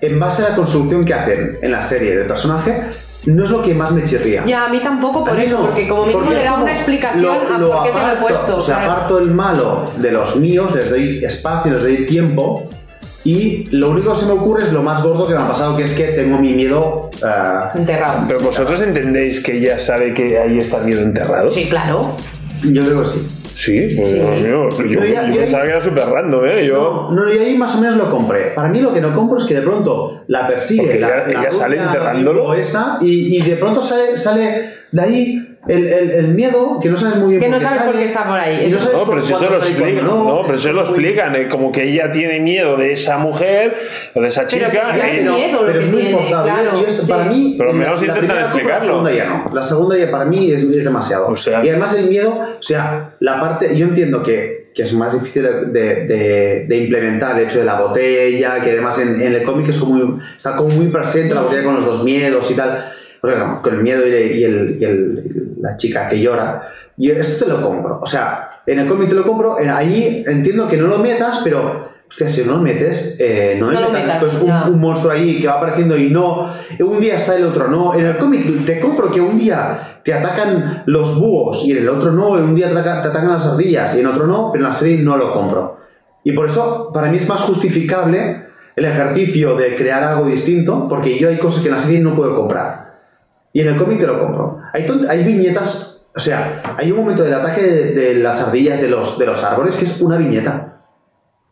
en 0.00 0.18
base 0.18 0.46
a 0.46 0.50
la 0.50 0.54
construcción 0.56 1.04
que 1.04 1.12
hacen 1.12 1.58
en 1.60 1.70
la 1.72 1.82
serie 1.82 2.16
del 2.16 2.26
personaje, 2.26 2.86
no 3.26 3.44
es 3.44 3.50
lo 3.50 3.62
que 3.62 3.74
más 3.74 3.90
me 3.92 4.02
chirría. 4.04 4.44
Ya, 4.46 4.64
a 4.64 4.68
mí 4.70 4.80
tampoco 4.80 5.20
por 5.24 5.32
A 5.32 5.34
mí 5.34 5.42
eso, 5.42 5.58
no, 5.58 5.66
porque 5.66 5.86
como 5.86 6.06
mismo 6.06 6.20
porque 6.20 6.34
le 6.36 6.42
da 6.44 6.50
como 6.52 6.62
una 6.62 6.72
explicación 6.72 7.22
lo- 7.22 7.32
a 7.54 7.58
lo 7.58 7.70
por 7.70 7.82
qué 7.82 7.88
te 7.90 7.94
lo 7.94 8.00
he 8.00 8.02
aparto, 8.04 8.20
puesto. 8.22 8.56
O 8.56 8.62
sea, 8.62 8.76
claro. 8.76 8.92
aparto 8.92 9.18
el 9.18 9.30
malo 9.30 9.92
de 9.98 10.10
los 10.10 10.36
míos, 10.36 10.74
les 10.74 10.88
doy 10.88 11.22
espacio, 11.22 11.72
les 11.74 11.82
doy 11.82 12.06
tiempo. 12.06 12.66
Y 13.24 13.64
lo 13.70 13.90
único 13.90 14.12
que 14.14 14.20
se 14.20 14.26
me 14.26 14.32
ocurre 14.32 14.64
es 14.64 14.72
lo 14.72 14.82
más 14.82 15.02
gordo 15.02 15.26
que 15.26 15.34
me 15.34 15.40
ha 15.40 15.48
pasado, 15.48 15.76
que 15.76 15.82
es 15.84 15.92
que 15.94 16.04
tengo 16.04 16.38
mi 16.38 16.54
miedo. 16.54 17.10
eh, 17.22 17.78
Enterrado. 17.78 18.24
Pero 18.26 18.40
vosotros 18.40 18.80
entendéis 18.80 19.40
que 19.40 19.58
ella 19.58 19.78
sabe 19.78 20.14
que 20.14 20.38
ahí 20.38 20.58
está 20.58 20.78
el 20.78 20.84
miedo 20.84 21.02
enterrado. 21.02 21.50
Sí, 21.50 21.66
claro. 21.68 22.16
yo 22.62 22.82
creo 22.84 23.00
que 23.02 23.06
sí. 23.08 23.26
Sí, 23.52 23.94
pues, 23.96 24.10
Sí. 24.12 24.20
amigo, 24.20 24.68
yo, 24.70 24.84
Yo 24.84 25.04
ya- 25.04 25.26
yo 25.28 25.34
yo- 25.34 25.40
pensaba 25.40 25.64
que 25.64 25.70
era 25.70 25.80
súper 25.82 26.04
random, 26.06 26.44
¿eh? 26.46 26.66
Yo. 26.66 27.08
No, 27.10 27.24
no, 27.26 27.32
y 27.34 27.36
ahí 27.38 27.58
más 27.58 27.74
o 27.76 27.80
menos 27.80 27.96
lo 27.96 28.10
compré. 28.10 28.52
Para 28.54 28.68
mí 28.68 28.80
lo 28.80 28.94
que 28.94 29.00
no 29.02 29.14
compro 29.14 29.38
es 29.38 29.44
que 29.44 29.54
de 29.54 29.60
pronto 29.62 30.22
la 30.28 30.46
persigue 30.46 30.82
Porque 30.82 30.98
la, 31.00 31.08
ella- 31.08 31.26
la 31.26 31.40
ella 31.40 31.52
sale 31.52 31.76
enterrándolo. 31.76 32.54
esa 32.54 32.96
y, 33.02 33.36
y 33.36 33.42
de 33.42 33.56
pronto 33.56 33.82
sale, 33.82 34.16
sale 34.18 34.70
de 34.92 35.02
ahí 35.02 35.49
el, 35.68 35.86
el- 35.86 36.10
el 36.10 36.28
miedo 36.28 36.80
que 36.80 36.88
no 36.88 36.96
sabes 36.96 37.16
muy 37.18 37.28
bien 37.32 37.40
Que 37.42 37.48
no 37.50 37.60
sabes 37.60 37.82
por 37.82 37.92
qué 37.94 38.04
está 38.06 38.24
por 38.26 38.38
ahí, 38.38 38.66
no 38.70 38.92
No, 38.92 39.04
pero 39.10 39.22
si 39.22 39.32
eso 39.34 39.50
lo 39.50 39.56
explican. 39.58 40.04
No, 40.06 40.42
pero 40.46 40.54
es 40.58 40.60
eso 40.64 40.72
lo 40.72 40.80
explican, 40.80 41.36
eh, 41.36 41.48
como 41.48 41.70
que 41.70 41.84
ella 41.84 42.10
tiene 42.10 42.40
miedo 42.40 42.76
de 42.78 42.92
esa 42.92 43.18
mujer 43.18 43.76
o 44.14 44.20
de 44.22 44.28
esa 44.28 44.46
Pero 44.46 44.50
chica. 44.50 44.70
que 44.70 44.76
sea 44.78 45.14
y- 45.14 45.18
el 45.18 45.24
miedo 45.30 45.58
pero 45.66 45.72
que 45.72 45.78
es 45.80 45.86
muy 45.92 46.00
tiene. 46.02 46.22
Yo- 46.30 46.42
claro, 46.42 46.84
esto- 46.86 47.02
sí. 47.02 47.10
Para 47.10 47.24
mí, 47.26 47.54
Pero 47.58 47.72
menos 47.74 48.02
intentan 48.02 48.38
explicarlo. 48.38 48.86
La 48.86 48.90
segunda 48.92 49.12
ya 49.12 49.24
no. 49.28 49.44
La 49.54 49.62
segunda 49.62 49.96
ya 49.98 50.10
para 50.10 50.24
mí 50.24 50.50
es, 50.50 50.62
es 50.64 50.84
demasiado. 50.84 51.28
O 51.28 51.36
sea- 51.36 51.64
y 51.64 51.68
además 51.68 51.94
el 51.94 52.08
miedo, 52.08 52.30
o 52.58 52.62
sea, 52.62 53.10
la 53.20 53.38
parte, 53.40 53.76
yo 53.76 53.84
entiendo 53.86 54.22
que, 54.22 54.70
que 54.74 54.82
es 54.82 54.94
más 54.94 55.12
difícil 55.20 55.42
de, 55.42 55.50
de- 55.66 56.06
de- 56.06 56.64
de 56.68 56.76
implementar 56.76 57.38
el 57.38 57.44
hecho 57.46 57.58
de 57.58 57.64
la 57.66 57.80
botella, 57.82 58.62
que 58.62 58.70
además 58.70 58.98
en, 59.00 59.20
en 59.20 59.34
el 59.34 59.42
cómic 59.42 59.68
es 59.68 59.78
como 59.78 59.94
muy- 59.94 60.20
está 60.36 60.56
como 60.56 60.70
muy 60.70 60.86
presente 60.86 61.34
la 61.34 61.42
botella 61.42 61.64
con 61.64 61.74
los 61.74 61.84
dos 61.84 62.04
miedos 62.04 62.50
y 62.50 62.54
tal. 62.54 62.84
O 63.22 63.28
sea, 63.28 63.58
con 63.62 63.74
el 63.74 63.82
miedo 63.82 64.06
y, 64.06 64.10
y 64.10 64.44
el- 64.44 64.76
y 64.80 64.84
el- 64.84 65.54
la 65.60 65.76
chica 65.76 66.08
que 66.08 66.20
llora. 66.20 66.68
Yo 66.96 67.14
esto 67.14 67.44
te 67.46 67.50
lo 67.50 67.60
compro. 67.62 67.98
O 68.00 68.06
sea, 68.06 68.62
en 68.66 68.78
el 68.78 68.88
cómic 68.88 69.08
te 69.08 69.14
lo 69.14 69.22
compro, 69.24 69.58
en- 69.60 69.70
ahí 69.70 70.24
entiendo 70.26 70.68
que 70.68 70.76
no 70.76 70.86
lo 70.86 70.98
metas, 70.98 71.40
pero 71.44 71.88
Hostia, 72.12 72.28
si 72.28 72.42
no 72.42 72.54
lo 72.54 72.58
metes, 72.58 73.18
eh, 73.20 73.56
no, 73.60 73.70
No 73.70 73.80
lo 73.82 73.90
metas 73.90 74.04
metas, 74.06 74.20
después 74.20 74.42
un, 74.42 74.72
un 74.74 74.80
monstruo 74.80 75.12
ahí 75.12 75.40
que 75.40 75.46
va 75.46 75.58
apareciendo 75.58 75.96
y 75.96 76.10
no, 76.10 76.52
un 76.80 77.00
día 77.00 77.14
está 77.14 77.36
el 77.36 77.44
otro 77.44 77.68
no. 77.68 77.94
En 77.94 78.04
el 78.04 78.16
cómic 78.18 78.66
te 78.66 78.80
compro 78.80 79.12
que 79.12 79.20
un 79.20 79.38
día 79.38 80.00
te 80.02 80.12
atacan 80.12 80.82
los 80.86 81.20
búhos 81.20 81.64
y 81.64 81.70
en 81.70 81.78
el 81.78 81.88
otro 81.88 82.10
no, 82.10 82.36
en 82.36 82.42
un 82.42 82.56
día 82.56 82.66
te, 82.66 82.72
ataca- 82.72 83.02
te 83.02 83.08
atacan 83.10 83.28
las 83.30 83.46
ardillas 83.46 83.94
y 83.94 84.00
en 84.00 84.08
otro 84.08 84.26
no, 84.26 84.50
pero 84.50 84.64
en 84.64 84.70
la 84.70 84.74
serie 84.74 84.98
no 84.98 85.16
lo 85.16 85.32
compro. 85.32 85.78
Y 86.24 86.32
por 86.32 86.46
eso, 86.46 86.90
para 86.92 87.12
mí 87.12 87.18
es 87.18 87.28
más 87.28 87.42
justificable 87.42 88.44
el 88.74 88.84
ejercicio 88.86 89.54
de 89.56 89.76
crear 89.76 90.02
algo 90.02 90.26
distinto, 90.26 90.88
porque 90.88 91.16
yo 91.16 91.28
hay 91.28 91.36
cosas 91.36 91.62
que 91.62 91.68
en 91.68 91.74
la 91.76 91.80
serie 91.80 92.00
no 92.00 92.16
puedo 92.16 92.34
comprar. 92.34 92.89
Y 93.52 93.60
en 93.60 93.68
el 93.68 93.76
cómic 93.78 93.98
te 94.00 94.06
lo 94.06 94.18
compro. 94.20 94.58
Hay, 94.72 94.86
hay 95.08 95.24
viñetas, 95.24 96.06
o 96.14 96.20
sea, 96.20 96.76
hay 96.78 96.90
un 96.92 96.98
momento 96.98 97.22
del 97.24 97.34
ataque 97.34 97.62
de, 97.62 97.90
de 97.92 98.14
las 98.14 98.42
ardillas 98.42 98.80
de 98.80 98.88
los, 98.88 99.18
de 99.18 99.26
los 99.26 99.42
árboles 99.42 99.76
que 99.76 99.84
es 99.84 100.00
una 100.00 100.16
viñeta. 100.16 100.82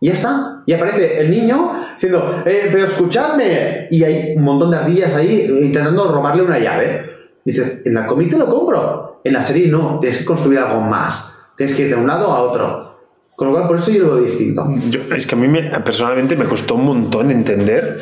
Y 0.00 0.08
ya 0.08 0.12
está. 0.14 0.62
Y 0.66 0.72
aparece 0.74 1.20
el 1.20 1.30
niño 1.30 1.72
diciendo, 1.94 2.42
eh, 2.46 2.68
pero 2.70 2.84
escuchadme. 2.84 3.88
Y 3.90 4.04
hay 4.04 4.34
un 4.36 4.44
montón 4.44 4.70
de 4.70 4.76
ardillas 4.76 5.14
ahí 5.16 5.50
intentando 5.62 6.06
robarle 6.12 6.42
una 6.42 6.58
llave. 6.58 7.02
Dice, 7.44 7.82
en 7.84 7.94
la 7.94 8.06
cómic 8.06 8.30
te 8.30 8.38
lo 8.38 8.46
compro. 8.46 9.20
En 9.24 9.32
la 9.32 9.42
serie 9.42 9.66
no, 9.68 9.98
tienes 10.00 10.18
que 10.20 10.24
construir 10.24 10.60
algo 10.60 10.80
más. 10.82 11.34
Tienes 11.56 11.74
que 11.74 11.82
ir 11.82 11.88
de 11.88 11.96
un 11.96 12.06
lado 12.06 12.30
a 12.30 12.42
otro. 12.42 12.86
Con 13.34 13.48
lo 13.48 13.54
cual, 13.54 13.66
por 13.66 13.78
eso 13.78 13.90
yo 13.90 14.04
lo 14.04 14.14
veo 14.14 14.24
distinto. 14.24 14.66
Yo- 14.90 15.00
es 15.14 15.26
que 15.26 15.34
a 15.34 15.38
mí 15.38 15.48
me- 15.48 15.70
personalmente 15.80 16.36
me 16.36 16.44
costó 16.44 16.76
un 16.76 16.84
montón 16.84 17.30
entender 17.32 17.96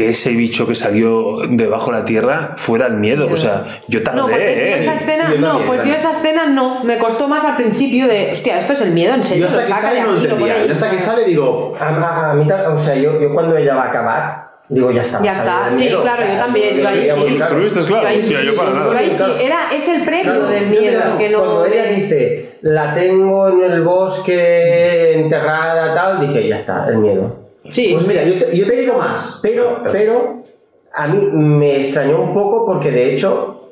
que 0.00 0.08
ese 0.08 0.30
bicho 0.30 0.66
que 0.66 0.74
salió 0.74 1.38
debajo 1.48 1.92
de 1.92 1.98
la 1.98 2.04
tierra 2.06 2.54
fuera 2.56 2.86
el 2.86 2.94
miedo. 2.94 3.28
O 3.30 3.36
sea, 3.36 3.80
yo 3.88 4.02
tardé, 4.02 4.18
No, 4.20 4.28
porque 4.28 4.38
yo 4.44 4.62
¿eh? 4.62 4.78
esa 4.78 4.94
escena, 4.94 5.26
Sí, 5.26 5.32
yo 5.34 5.40
no, 5.40 5.66
pues 5.66 5.84
yo 5.84 5.94
esa 5.94 6.12
escena 6.12 6.46
no, 6.46 6.82
me 6.84 6.98
costó 6.98 7.28
más 7.28 7.44
al 7.44 7.56
principio 7.56 8.06
de, 8.08 8.32
hostia, 8.32 8.58
esto 8.58 8.72
es 8.72 8.80
el 8.80 8.92
miedo, 8.92 9.14
en 9.14 9.24
serio, 9.24 9.46
Yo 9.46 9.58
hasta 9.58 9.66
que 9.74 9.80
sale 9.82 10.00
no 10.02 10.16
entendía. 10.16 10.64
Yo 10.66 10.72
hasta 10.72 10.90
que 10.90 10.98
sale 10.98 11.24
digo, 11.26 11.74
A, 11.78 11.88
a- 11.88 12.30
a 12.30 12.34
mí, 12.34 12.46
o 12.50 12.78
sea, 12.78 12.94
yo, 12.94 13.20
yo 13.20 13.32
cuando 13.34 13.56
ella 13.56 13.74
va 13.74 13.82
a 13.82 13.88
acabar, 13.88 14.50
digo, 14.70 14.90
ya 14.90 15.02
está. 15.02 15.22
Ya 15.22 15.32
está, 15.32 15.70
sí, 15.70 15.88
claro, 16.00 16.22
yo 16.32 16.38
también, 16.38 16.78
yo 16.78 16.88
ahí 16.88 17.04
sí. 17.04 17.36
Pero 17.38 17.60
viste, 17.60 17.80
es 17.80 17.86
claro, 17.86 18.02
Yo 18.04 18.08
ahí 18.08 18.20
sí, 18.22 18.34
yo 18.44 18.56
para 18.56 18.70
nada. 18.70 18.92
Yo 18.92 18.98
ahí 18.98 19.10
sí, 19.10 19.24
era, 19.42 19.58
es 19.74 19.88
el 19.88 20.02
Claro, 20.02 20.46
del 20.46 20.64
yo 20.74 20.80
miedo, 20.80 21.00
que 21.18 21.28
no... 21.28 21.38
Cuando 21.38 21.66
ella 21.66 21.84
dice, 21.84 22.52
la 22.62 22.94
tengo 22.94 23.48
en 23.50 23.70
el 23.72 23.82
bosque 23.82 25.12
enterrada, 25.14 25.92
tal, 25.94 26.20
dije, 26.20 26.48
ya 26.48 26.56
está, 26.56 26.86
el 26.88 26.96
miedo. 26.98 27.39
Sí, 27.68 27.90
pues 27.92 28.06
mira, 28.06 28.22
yo 28.24 28.44
te, 28.46 28.56
yo 28.56 28.66
te 28.66 28.76
digo 28.76 28.98
más. 28.98 29.40
Pero, 29.42 29.82
pero, 29.92 30.44
a 30.94 31.06
mí 31.08 31.20
me 31.32 31.76
extrañó 31.76 32.20
un 32.22 32.32
poco 32.32 32.64
porque 32.66 32.90
de 32.90 33.12
hecho 33.12 33.68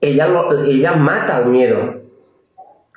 ella, 0.00 0.28
lo- 0.28 0.64
ella 0.64 0.92
mata 0.92 1.38
al 1.38 1.46
miedo 1.46 1.94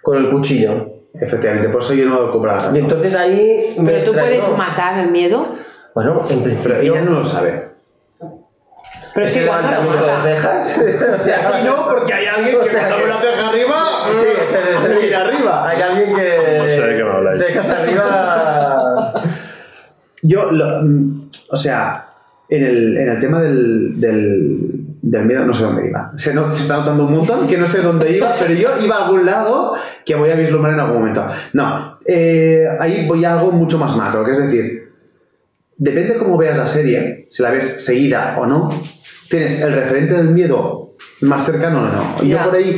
con 0.04 0.18
el 0.18 0.30
cuchillo. 0.30 0.88
Efectivamente, 1.20 1.70
por 1.70 1.82
eso 1.82 1.94
yo 1.96 2.06
no 2.06 2.20
lo 2.22 2.32
compraba. 2.32 2.72
Y 2.74 2.80
entonces 2.80 3.16
ahí 3.16 3.74
me 3.80 3.92
Pero 3.92 4.04
tú 4.06 4.12
extrañó. 4.12 4.40
puedes 4.42 4.58
matar 4.58 5.00
el 5.00 5.12
miedo. 5.12 5.48
Bueno, 5.96 6.22
en 6.30 6.40
Pero 6.40 6.44
principio... 6.44 6.94
ella 6.94 7.02
no 7.02 7.12
lo 7.20 7.26
sabe. 7.26 7.68
Pero 9.14 9.26
es 9.26 9.34
que 9.34 9.40
¿Ese 9.40 9.44
igual 9.44 9.64
no 9.64 9.72
lo 9.72 10.00
levantamiento 10.00 10.28
de 10.28 10.34
cejas? 10.36 10.82
O 11.16 11.24
sea, 11.24 11.50
Aquí 11.50 11.66
no, 11.68 11.88
porque 11.90 12.14
hay 12.14 12.26
alguien 12.28 12.56
o 12.56 12.64
que 12.64 12.70
sea, 12.70 12.88
cuando 12.88 12.98
que- 12.98 13.04
una 13.06 13.22
ceja 13.22 13.50
arriba, 13.50 13.76
Sí, 14.12 14.26
se 14.46 14.94
ese- 14.94 15.00
mira 15.02 15.22
arriba. 15.22 15.68
Hay 15.70 15.82
alguien 15.82 16.16
que... 16.16 16.58
No 16.60 16.64
sé 16.66 16.82
de 16.82 16.98
qué 16.98 17.04
me 17.04 17.12
habláis. 17.12 17.44
Cejas 17.44 17.70
arriba... 17.70 18.79
Yo, 20.22 20.52
lo- 20.52 20.82
mm, 20.84 21.30
o 21.52 21.58
sea, 21.58 22.06
en 22.50 22.64
el, 22.64 22.98
en 22.98 23.10
el 23.10 23.20
tema 23.20 23.42
del, 23.42 24.00
del, 24.02 24.58
del 25.02 25.26
miedo 25.26 25.46
no 25.46 25.54
sé 25.54 25.64
dónde 25.64 25.88
iba. 25.88 26.14
Se, 26.18 26.34
no- 26.34 26.54
se 26.54 26.64
está 26.64 26.78
notando 26.78 27.06
un 27.06 27.14
montón 27.18 27.48
que 27.48 27.58
no 27.58 27.68
sé 27.68 27.82
dónde 27.82 28.16
iba, 28.18 28.34
pero 28.40 28.54
yo 28.54 28.70
iba 28.84 28.96
a 28.98 29.06
algún 29.06 29.26
lado 29.26 29.76
que 30.06 30.16
voy 30.16 30.30
a 30.32 30.36
vislumbrar 30.36 30.74
en 30.74 30.80
algún 30.80 30.98
momento. 31.00 31.26
No, 31.54 32.00
eh, 32.06 32.66
ahí 32.80 33.06
voy 33.08 33.24
a 33.26 33.34
algo 33.40 33.52
mucho 33.52 33.78
más 33.78 33.96
macro, 33.96 34.26
que 34.26 34.32
es 34.32 34.40
decir, 34.40 34.90
depende 35.78 36.18
cómo 36.18 36.38
veas 36.38 36.58
la 36.58 36.68
serie, 36.68 37.26
si 37.30 37.44
la 37.44 37.52
ves 37.52 37.86
seguida 37.86 38.38
o 38.40 38.46
no, 38.46 38.70
tienes 39.30 39.62
el 39.62 39.74
referente 39.74 40.16
del 40.16 40.30
miedo 40.30 40.96
más 41.22 41.46
cercano 41.46 41.82
o 41.82 41.86
no. 41.86 42.24
Y 42.24 42.30
yo 42.30 42.38
por 42.44 42.56
ahí 42.56 42.78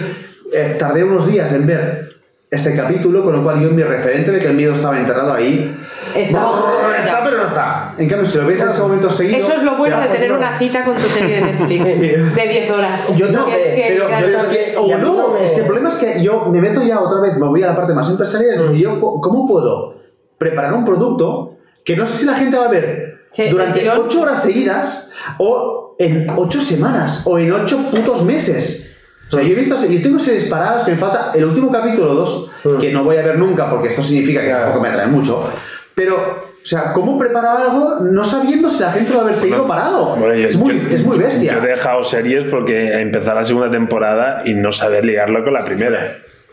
eh, 0.53 0.75
tardé 0.77 1.03
unos 1.03 1.27
días 1.31 1.51
en 1.53 1.65
ver 1.65 2.10
este 2.51 2.75
capítulo, 2.75 3.23
con 3.23 3.31
lo 3.33 3.43
cual 3.43 3.61
yo 3.61 3.69
mi 3.71 3.81
referente 3.81 4.29
de 4.29 4.39
que 4.41 4.47
el 4.47 4.55
miedo 4.55 4.73
estaba 4.73 4.99
enterrado 4.99 5.33
ahí 5.33 5.73
Está 6.13 6.45
un 6.51 6.59
poco 6.59 6.67
no, 6.83 6.93
está, 6.93 7.23
pero 7.23 7.37
no 7.37 7.45
está. 7.45 7.95
En 7.97 8.09
cambio, 8.09 8.27
si 8.27 8.37
lo 8.39 8.45
ves 8.47 8.61
en 8.61 8.69
ese 8.69 8.81
momento 8.81 9.09
seguido. 9.09 9.37
Eso 9.37 9.53
es 9.53 9.63
lo 9.63 9.77
bueno 9.77 9.95
de 10.01 10.07
tener 10.07 10.17
posible. 10.31 10.37
una 10.37 10.59
cita 10.59 10.83
con 10.83 10.95
tu 10.97 11.07
serie 11.07 11.35
de 11.35 11.41
Netflix 11.43 11.87
Sí. 11.93 12.07
de 12.09 12.47
10 12.49 12.71
horas. 12.71 13.15
Yo 13.15 13.29
no, 13.31 13.47
es 13.47 13.55
que, 13.57 13.85
Pero, 13.87 14.09
es 14.09 14.45
que, 14.47 14.73
no, 14.75 14.97
no 15.15 15.29
me- 15.29 15.45
es 15.45 15.51
que 15.51 15.61
el 15.61 15.65
problema 15.65 15.89
es 15.91 15.95
que 15.95 16.21
yo 16.21 16.45
me 16.51 16.59
meto 16.59 16.83
ya 16.83 16.99
otra 16.99 17.21
vez, 17.21 17.37
me 17.37 17.47
voy 17.47 17.63
a 17.63 17.67
la 17.67 17.75
parte 17.77 17.93
más 17.93 18.09
empresarial, 18.09 18.53
es 18.55 18.61
decir, 18.61 18.77
yo, 18.77 18.99
¿cómo 18.99 19.47
puedo 19.47 20.01
preparar 20.37 20.73
un 20.73 20.83
producto 20.83 21.55
que 21.85 21.95
no 21.95 22.05
sé 22.05 22.17
si 22.17 22.25
la 22.25 22.33
gente 22.33 22.57
va 22.57 22.65
a 22.65 22.69
ver 22.69 23.19
Sí, 23.31 23.47
durante 23.47 23.79
el 23.79 23.85
tirón. 23.85 24.07
8 24.07 24.21
horas 24.23 24.43
seguidas 24.43 25.11
o 25.37 25.95
en 25.99 26.29
8 26.35 26.61
semanas 26.61 27.23
o 27.25 27.39
en 27.39 27.49
8 27.53 27.77
putos 27.91 28.25
meses? 28.25 28.90
O 29.31 29.35
sea, 29.37 29.43
yo 29.43 29.53
he 29.53 29.55
visto, 29.55 29.77
yo 29.87 30.01
tengo 30.01 30.19
series 30.19 30.45
paradas 30.49 30.83
que 30.85 30.91
me 30.91 30.97
falta 30.97 31.31
el 31.33 31.45
último 31.45 31.71
capítulo 31.71 32.13
2, 32.13 32.49
Mm. 32.65 32.77
que 32.79 32.91
no 32.91 33.03
voy 33.05 33.15
a 33.17 33.23
ver 33.25 33.37
nunca 33.39 33.69
porque 33.69 33.87
esto 33.87 34.03
significa 34.03 34.41
que 34.41 34.47
Claro. 34.47 34.63
tampoco 34.65 34.83
me 34.83 34.89
atrae 34.89 35.07
mucho, 35.07 35.49
pero, 35.95 36.15
o 36.17 36.65
sea, 36.67 36.91
¿cómo 36.93 37.17
preparar 37.17 37.57
algo 37.57 37.99
no 38.01 38.25
sabiendo 38.25 38.69
si 38.69 38.83
la 38.83 38.91
gente 38.91 39.13
va 39.13 39.19
a 39.19 39.23
haber 39.23 39.37
seguido 39.37 39.65
parado? 39.67 40.15
Bueno, 40.17 40.35
yo- 40.35 40.47
es, 40.49 40.57
muy, 40.57 40.79
yo- 40.79 40.95
es 40.95 41.05
muy 41.05 41.17
bestia. 41.17 41.53
Yo 41.53 41.63
he 41.63 41.67
dejado 41.67 42.03
series 42.03 42.45
porque 42.51 42.99
empezar 43.01 43.35
la 43.35 43.43
segunda 43.45 43.71
temporada 43.71 44.41
y 44.45 44.53
no 44.53 44.71
saber 44.71 45.05
ligarlo 45.05 45.43
con 45.43 45.53
la 45.53 45.63
primera. 45.65 46.03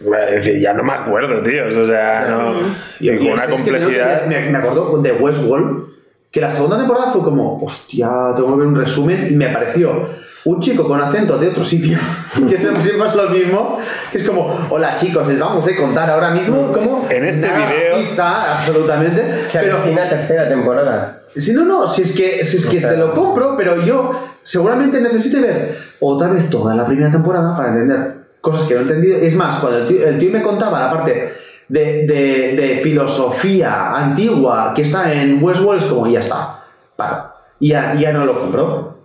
Es 0.00 0.30
decir, 0.44 0.60
ya 0.60 0.72
no 0.74 0.84
me 0.84 0.92
acuerdo, 0.92 1.42
tío. 1.42 1.66
O 1.66 1.86
sea, 1.86 2.26
no. 2.30 2.52
Y 3.00 3.08
con 3.18 3.26
una 3.32 3.46
que 3.46 3.50
complejidad. 3.52 4.26
me, 4.26 4.48
me 4.50 4.58
acuerdo 4.58 5.02
de 5.02 5.12
Westworld, 5.12 5.88
que 6.30 6.40
la 6.40 6.50
segunda 6.52 6.78
temporada 6.78 7.10
fue 7.10 7.22
como, 7.22 7.56
hostia, 7.56 8.08
tengo 8.36 8.52
que 8.52 8.58
ver 8.58 8.66
un 8.68 8.76
resumen, 8.76 9.28
y 9.30 9.34
me 9.34 9.48
pareció 9.48 10.08
un 10.44 10.60
chico 10.60 10.86
con 10.86 11.00
acento 11.00 11.36
de 11.38 11.48
otro 11.48 11.64
sitio, 11.64 11.98
que 12.48 12.58
siempre 12.58 12.90
es 13.06 13.14
lo 13.14 13.28
mismo, 13.30 13.78
que 14.12 14.18
es 14.18 14.26
como, 14.26 14.56
hola 14.70 14.96
chicos, 14.96 15.26
les 15.28 15.38
vamos 15.40 15.66
a 15.66 15.76
contar 15.76 16.08
ahora 16.10 16.30
mismo 16.30 16.70
cómo... 16.72 17.06
En 17.10 17.24
este 17.24 17.48
video- 17.48 17.96
Está, 17.96 18.58
absolutamente. 18.58 19.48
Se 19.48 19.58
pero, 19.58 19.78
avecina 19.78 20.08
tercera 20.08 20.48
temporada. 20.48 21.22
si 21.36 21.52
no, 21.52 21.64
no, 21.64 21.88
si 21.88 22.02
es 22.02 22.16
que, 22.16 22.44
si 22.46 22.56
es 22.58 22.66
que 22.66 22.78
O 22.78 22.80
sea- 22.80 22.90
te 22.90 22.96
lo 22.96 23.14
compro, 23.14 23.56
pero 23.56 23.82
yo 23.84 24.12
seguramente 24.42 25.00
necesite 25.00 25.40
ver 25.40 25.78
otra 26.00 26.28
vez 26.28 26.48
toda 26.48 26.74
la 26.74 26.86
primera 26.86 27.10
temporada 27.10 27.56
para 27.56 27.70
entender 27.70 28.14
cosas 28.40 28.66
que 28.68 28.74
no 28.74 28.80
he 28.80 28.82
entendido. 28.84 29.18
Es 29.18 29.34
más, 29.34 29.56
cuando 29.58 29.80
el 29.80 29.88
tío, 29.88 30.06
el 30.06 30.18
tío 30.18 30.30
me 30.30 30.42
contaba 30.42 30.80
la 30.80 30.90
parte 30.90 31.32
de, 31.68 31.82
de- 32.06 32.54
de 32.56 32.80
filosofía 32.82 33.90
antigua 33.94 34.72
que 34.74 34.82
está 34.82 35.12
en 35.12 35.42
Westworld, 35.42 35.82
es 35.82 35.88
como, 35.88 36.06
ya 36.06 36.20
está, 36.20 36.60
para. 36.96 37.34
Y 37.60 37.70
ya, 37.70 37.94
ya 37.94 38.12
no 38.12 38.24
lo 38.24 38.38
compro. 38.40 38.97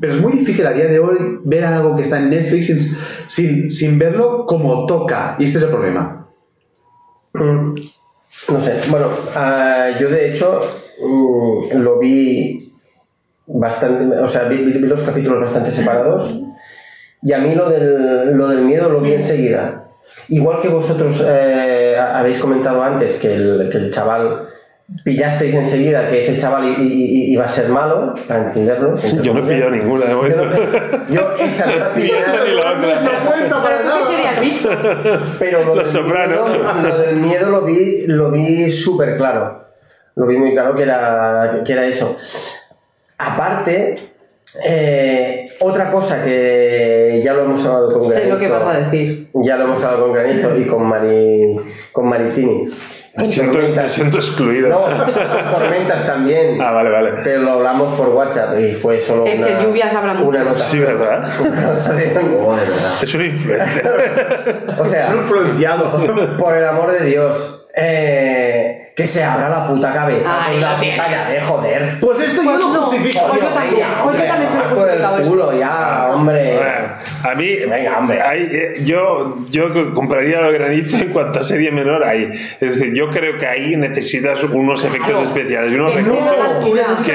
Pero 0.00 0.12
es 0.14 0.20
muy 0.20 0.32
difícil 0.32 0.66
a 0.66 0.72
día 0.72 0.86
de 0.86 0.98
hoy 0.98 1.40
ver 1.44 1.64
algo 1.64 1.94
que 1.96 2.02
está 2.02 2.18
en 2.18 2.30
Netflix 2.30 2.66
sin, 2.66 2.80
sin, 3.28 3.72
sin 3.72 3.98
verlo 3.98 4.46
como 4.46 4.86
toca. 4.86 5.36
Y 5.38 5.44
este 5.44 5.58
es 5.58 5.64
el 5.64 5.70
problema. 5.70 6.26
Mm, 7.34 7.74
No 8.50 8.60
sé, 8.60 8.80
bueno, 8.90 9.08
ah, 9.34 9.88
yo 10.00 10.08
de 10.08 10.30
hecho 10.30 10.60
mm, 11.04 11.78
lo 11.78 11.98
vi 11.98 12.72
bastante, 13.46 14.16
o 14.18 14.28
sea, 14.28 14.44
vi- 14.44 14.64
vi 14.64 14.78
los 14.78 15.02
capítulos 15.02 15.40
bastante 15.40 15.70
separados 15.72 16.32
y 17.22 17.32
a 17.32 17.38
mí 17.38 17.54
lo 17.54 17.68
del, 17.68 18.32
lo 18.36 18.48
del 18.48 18.62
miedo 18.62 18.88
lo 18.88 19.00
vi 19.00 19.12
enseguida. 19.14 19.84
Igual 20.28 20.60
que 20.60 20.68
vosotros 20.68 21.24
eh, 21.28 21.96
habéis 21.98 22.38
comentado 22.38 22.82
antes 22.82 23.14
que 23.14 23.34
el, 23.34 23.68
que 23.70 23.78
el 23.78 23.90
chaval 23.92 24.48
pillasteis 25.04 25.54
enseguida 25.54 26.06
que 26.08 26.18
ese 26.18 26.36
chaval 26.38 26.64
i- 26.64 26.82
i- 26.82 27.04
i- 27.04 27.32
iba 27.32 27.44
a 27.44 27.48
ser 27.48 27.68
malo, 27.68 28.14
para 28.26 28.46
entenderlo. 28.48 28.96
Yo 29.22 29.34
no 29.34 29.40
he 29.46 29.48
pillado 29.54 29.70
ninguna 29.70 30.06
de 30.06 30.14
momento. 30.14 30.44
yo 31.08 31.34
esa 31.38 31.66
no 31.66 31.76
la 31.76 31.94
pillé. 31.94 32.18
Esta 32.18 32.44
ni 32.44 32.54
la 32.54 32.70
otra. 32.72 33.00
Pero 35.38 35.64
lo, 35.64 35.74
del 35.76 35.86
Soprano. 35.86 36.46
miedo, 36.46 36.82
lo 36.88 36.98
del 36.98 37.16
miedo 37.16 37.50
lo 37.50 37.62
vi, 37.62 38.06
lo 38.06 38.30
vi 38.30 38.70
súper 38.72 39.16
claro. 39.16 39.64
Lo 40.16 40.26
vi 40.26 40.36
muy 40.36 40.52
claro 40.52 40.74
que 40.74 40.82
era, 40.82 41.62
que 41.64 41.72
era 41.72 41.86
eso. 41.86 42.16
Aparte, 43.18 44.10
eh, 44.66 45.44
otra 45.60 45.90
cosa 45.90 46.24
que 46.24 47.20
ya 47.24 47.32
lo 47.34 47.42
hemos 47.44 47.64
hablado 47.64 47.92
con 47.92 48.08
Granizo. 48.08 48.20
Sé 48.22 48.28
lo 48.28 48.38
que 48.38 48.48
vas 48.48 48.64
a 48.64 48.80
decir. 48.80 49.28
Ya 49.34 49.56
lo 49.56 49.64
hemos 49.64 49.82
hablado 49.84 50.04
con 50.06 50.12
Granizo 50.14 50.56
y 50.58 50.64
con 50.66 50.82
Mari, 50.84 51.56
con 51.92 52.08
Maritini. 52.08 52.68
Me 53.16 53.24
siento, 53.24 53.58
me 53.58 53.88
siento 53.88 54.18
excluido. 54.18 54.68
No, 54.68 54.84
tormentas 55.50 56.06
también. 56.06 56.60
Ah, 56.62 56.70
vale, 56.72 56.90
vale. 56.90 57.12
Pero 57.24 57.42
lo 57.42 57.50
hablamos 57.52 57.90
por 57.92 58.08
WhatsApp 58.10 58.58
y 58.60 58.72
fue 58.74 59.00
solo 59.00 59.26
Es 59.26 59.38
una, 59.38 59.46
que 59.48 59.64
lluvias 59.64 59.94
habla 59.94 60.14
mucho. 60.14 60.28
una 60.40 60.50
nota. 60.50 60.58
Sí, 60.64 60.78
Oh, 60.78 60.86
de 60.86 60.94
verdad. 60.94 61.28
Es 63.02 63.14
un 63.14 63.24
influencer. 63.24 64.74
O 64.78 64.84
sea, 64.84 65.10
influenciado. 65.14 66.36
por 66.38 66.56
el 66.56 66.66
amor 66.66 66.92
de 66.92 67.04
Dios, 67.06 67.66
eh, 67.74 68.89
que 68.96 69.06
se 69.06 69.22
abra 69.24 69.48
la 69.48 69.66
puta 69.68 69.92
cabeza 69.94 70.44
Ay, 70.44 70.52
con 70.54 70.60
la 70.62 70.76
puta 70.76 71.28
de 71.30 71.40
joder. 71.40 71.96
Pues 72.00 72.20
esto 72.20 72.42
Pues 72.44 72.58
yo 72.60 72.68
lo 72.68 72.74
no, 72.74 72.80
justifico. 72.86 73.26
pues 73.28 73.40
yo 73.42 73.48
Coño, 73.48 73.60
también, 73.60 73.86
pues 74.04 74.18
yo 74.18 74.24
también 74.24 74.50
se 74.50 74.58
lo 74.58 74.74
por 74.74 74.90
el 74.90 75.26
culo 75.28 75.52
ya, 75.58 76.10
hombre. 76.12 76.60
A 77.22 77.34
mí, 77.34 77.56
Venga, 77.68 77.98
hombre. 77.98 78.20
hay, 78.22 78.42
eh, 78.52 78.82
yo, 78.84 79.36
yo 79.50 79.94
compraría 79.94 80.40
el 80.40 80.52
granizo 80.52 80.96
en 80.96 81.08
cuanto 81.12 81.40
a 81.40 81.42
serie 81.44 81.70
menor 81.70 82.04
ahí. 82.04 82.30
Es 82.60 82.74
decir, 82.74 82.92
yo 82.94 83.10
creo 83.10 83.38
que 83.38 83.46
ahí 83.46 83.76
necesitas 83.76 84.42
unos 84.44 84.84
efectos 84.84 85.10
Claro. 85.10 85.24
especiales 85.24 85.72
y 85.72 85.76
unos 85.76 85.92
Que 85.92 85.98
recursos 86.02 86.26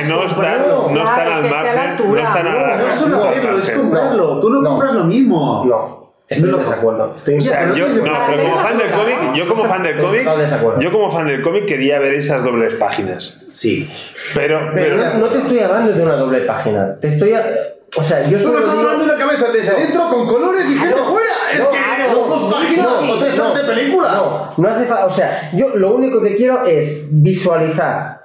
no 0.07 0.25
están, 0.25 0.57
no 0.93 1.03
están 1.03 1.27
al 1.27 1.45
esté 1.45 1.55
a 1.55 1.63
la 1.63 1.63
margen, 1.63 2.11
no 2.13 2.17
están 2.19 2.47
a 2.47 2.53
la 2.55 2.75
No 2.77 2.87
es 2.87 2.95
solo 2.95 3.23
al 3.23 3.29
hacerlo, 3.29 3.49
es 3.51 3.55
margen. 3.57 3.79
comprarlo. 3.81 4.39
Tú 4.41 4.49
no, 4.49 4.61
No. 4.61 4.69
compras 4.69 4.93
lo 4.93 5.03
mismo. 5.05 5.65
No, 5.65 6.04
estoy 6.29 6.49
No 6.49 6.57
en 6.57 6.63
lo- 6.63 6.69
desacuerdo. 6.69 7.13
Estoy 7.15 7.37
O 7.37 7.41
sea, 7.41 7.73
yo, 7.75 7.87
no 7.89 8.05
no, 8.05 8.13
es 8.13 8.19
pero 8.29 8.43
como 8.43 8.59
fan 8.59 8.77
del 8.77 8.87
cosa, 8.87 8.97
cómic, 9.01 9.21
¿no? 9.21 9.35
yo 9.35 9.47
como 9.47 9.65
fan 9.65 9.83
del 9.83 9.97
cómic, 10.01 10.27
yo 10.79 10.91
como 10.91 11.11
fan 11.11 11.27
del 11.27 11.41
cómic 11.41 11.65
quería 11.65 11.99
ver 11.99 12.15
esas 12.15 12.43
dobles 12.43 12.73
páginas. 12.75 13.41
Sí. 13.51 13.89
Pero, 14.33 14.71
Pero 14.73 14.97
pero, 14.97 15.13
no, 15.13 15.19
no 15.19 15.27
te 15.27 15.37
estoy 15.39 15.59
hablando 15.59 15.91
de 15.93 16.01
una 16.03 16.15
doble 16.15 16.41
página. 16.41 16.97
Te 16.99 17.07
estoy. 17.09 17.33
a- 17.33 17.45
O 17.97 18.03
sea, 18.03 18.27
yo 18.27 18.37
Tú 18.37 18.43
solo 18.45 18.57
me 18.59 18.65
estás 18.65 18.77
hablando 18.79 19.05
de 19.05 19.09
una 19.11 19.19
cabeza 19.19 19.51
desde 19.53 19.73
dentro 19.75 20.09
con 20.09 20.27
colores 20.27 20.69
y 20.69 20.75
gente 20.75 20.95
No, 20.95 21.11
fuera. 21.11 21.29
Es 21.53 21.59
no, 21.59 21.71
que 21.71 21.77
claro, 21.77 22.11
no, 22.13 22.27
dos 22.27 22.53
páginas 22.53 22.85
no, 22.87 23.13
o 23.13 23.19
tres 23.19 23.37
no, 23.37 23.43
horas 23.51 23.67
de 23.67 23.73
película. 23.73 24.09
No, 24.13 24.53
no 24.57 24.67
hace 24.69 24.85
falta. 24.85 25.05
O 25.05 25.09
sea, 25.09 25.49
yo 25.53 25.75
lo 25.77 25.95
único 25.95 26.21
que 26.21 26.35
quiero 26.35 26.65
es 26.65 27.05
visualizar 27.11 28.19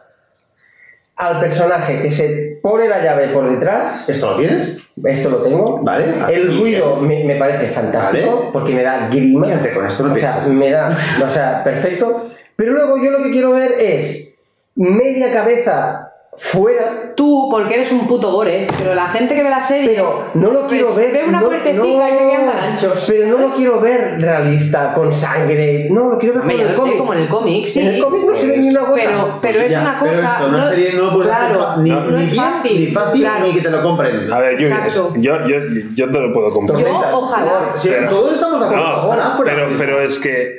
al 1.21 1.39
personaje 1.39 2.01
que 2.01 2.11
se 2.11 2.59
pone 2.63 2.89
la 2.89 3.03
llave 3.03 3.29
por 3.29 3.51
detrás. 3.51 4.09
¿Esto 4.09 4.31
lo 4.31 4.37
tienes? 4.39 4.79
Esto 5.05 5.29
lo 5.29 5.43
tengo. 5.43 5.83
Vale. 5.83 6.07
El 6.31 6.59
ruido 6.59 6.97
me, 6.97 7.25
me 7.25 7.37
parece 7.37 7.69
fantástico 7.69 8.37
Vale. 8.37 8.51
porque 8.53 8.75
me 8.75 8.83
da 8.83 9.09
grima. 9.09 9.47
Con 9.75 9.87
esto 9.87 10.05
no 10.05 10.15
o 10.15 10.17
sea, 10.17 10.45
me 10.49 10.71
da, 10.71 10.97
o 11.23 11.29
sea, 11.29 11.63
perfecto. 11.63 12.31
Pero 12.57 12.73
luego 12.73 12.97
yo 13.03 13.11
lo 13.11 13.23
que 13.23 13.31
quiero 13.31 13.53
ver 13.53 13.73
es 13.79 14.35
media 14.75 15.31
cabeza 15.33 15.99
fuera, 16.36 17.12
Tú, 17.16 17.48
porque 17.51 17.74
eres 17.74 17.93
un 17.93 18.07
puto 18.07 18.32
gore, 18.32 18.66
pero 18.78 18.94
la 18.94 19.09
gente 19.09 19.35
que 19.35 19.43
ve 19.43 19.51
la 19.51 19.61
serie. 19.61 19.90
pero 19.90 20.24
no 20.35 20.51
lo 20.52 20.61
pues, 20.61 20.73
quiero 20.73 20.94
ver. 20.94 21.12
Ve 21.12 21.24
una 21.28 21.40
no, 21.40 21.47
puertecita 21.48 21.82
no, 21.85 21.86
y 22.09 22.12
se 22.12 22.19
quedan 22.19 22.47
tan 22.51 22.59
anchos. 22.73 23.05
Pero 23.09 23.27
no 23.27 23.39
lo 23.39 23.55
quiero 23.55 23.81
ver 23.81 24.15
realista, 24.20 24.93
con 24.93 25.12
sangre. 25.12 25.89
No, 25.90 26.09
lo 26.09 26.19
quiero 26.19 26.36
ver 26.36 26.43
Hombre, 26.43 26.57
como 26.57 26.62
en 26.62 26.66
el 26.66 26.69
lo 26.69 26.74
sé, 26.77 26.81
cómic. 26.82 26.98
como 26.98 27.12
en 27.15 27.19
el 27.20 27.28
cómic, 27.28 27.66
sí. 27.66 27.81
En 27.81 27.89
el 27.89 28.02
cómic 28.02 28.23
no 28.27 28.36
se 28.36 28.47
ve 28.47 28.57
ni 28.59 28.70
una 28.70 28.81
gota. 28.81 28.94
Pero, 28.94 29.39
pero 29.43 29.55
Pues 29.55 29.57
es 29.66 29.73
ya, 29.73 29.81
una 29.82 30.01
pero 30.01 30.12
cosa. 30.15 30.32
esto, 30.32 30.48
una 30.48 30.69
serie 30.69 30.93
no 30.94 31.02
lo 31.05 31.12
puedes 31.12 31.31
hacer 31.32 31.57
claro, 31.57 31.77
ni, 31.82 31.90
no 31.90 32.11
ni 32.11 32.23
es 32.23 32.35
fácil, 32.36 32.81
ni 32.81 32.86
fácil, 32.86 33.20
claro. 33.20 33.47
ni 33.47 33.52
que 33.52 33.61
te 33.61 33.70
lo 33.70 33.82
compren. 33.82 34.32
a 34.32 34.39
ver, 34.39 34.59
yo, 34.59 34.69
yo, 35.16 35.47
yo, 35.47 35.57
yo 35.94 36.11
te 36.11 36.19
lo 36.20 36.32
puedo 36.32 36.51
comprar. 36.52 36.81
Yo, 36.81 37.02
ojalá. 37.12 37.52
Sí, 37.77 37.90
Pero- 37.90 38.09
todos 38.09 38.32
estamos 38.35 38.61
de 38.61 38.66
acuerdo. 38.66 39.15
No, 39.15 39.44
pero, 39.44 39.69
pero 39.77 40.01
es 40.01 40.19
que 40.19 40.59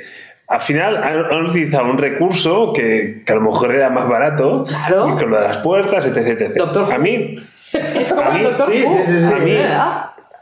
al 0.52 0.60
final 0.60 0.98
han, 0.98 1.26
han 1.32 1.46
utilizado 1.46 1.86
un 1.90 1.98
recurso 1.98 2.74
que, 2.74 3.24
que 3.26 3.32
a 3.34 3.36
lo 3.38 3.42
mejor 3.42 3.74
era 3.74 3.90
más 3.90 4.08
barato 4.10 4.66
Claro. 4.68 5.10
y 5.10 5.20
con 5.20 5.32
lo 5.32 5.38
de 5.38 5.48
las 5.48 5.58
puertas, 5.58 6.06
etc. 6.06 6.18
etc. 6.42 6.56
Doctor 6.58 6.84
Who. 6.88 6.92
A 6.94 6.98
mí, 6.98 7.36
Es 7.74 8.14
como 8.14 8.30
A 8.30 8.34
mí- 8.34 8.40
el 8.40 8.44
Doctor 8.46 8.70
sí, 8.72 8.84
sí, 9.06 9.14
sí. 9.46 9.58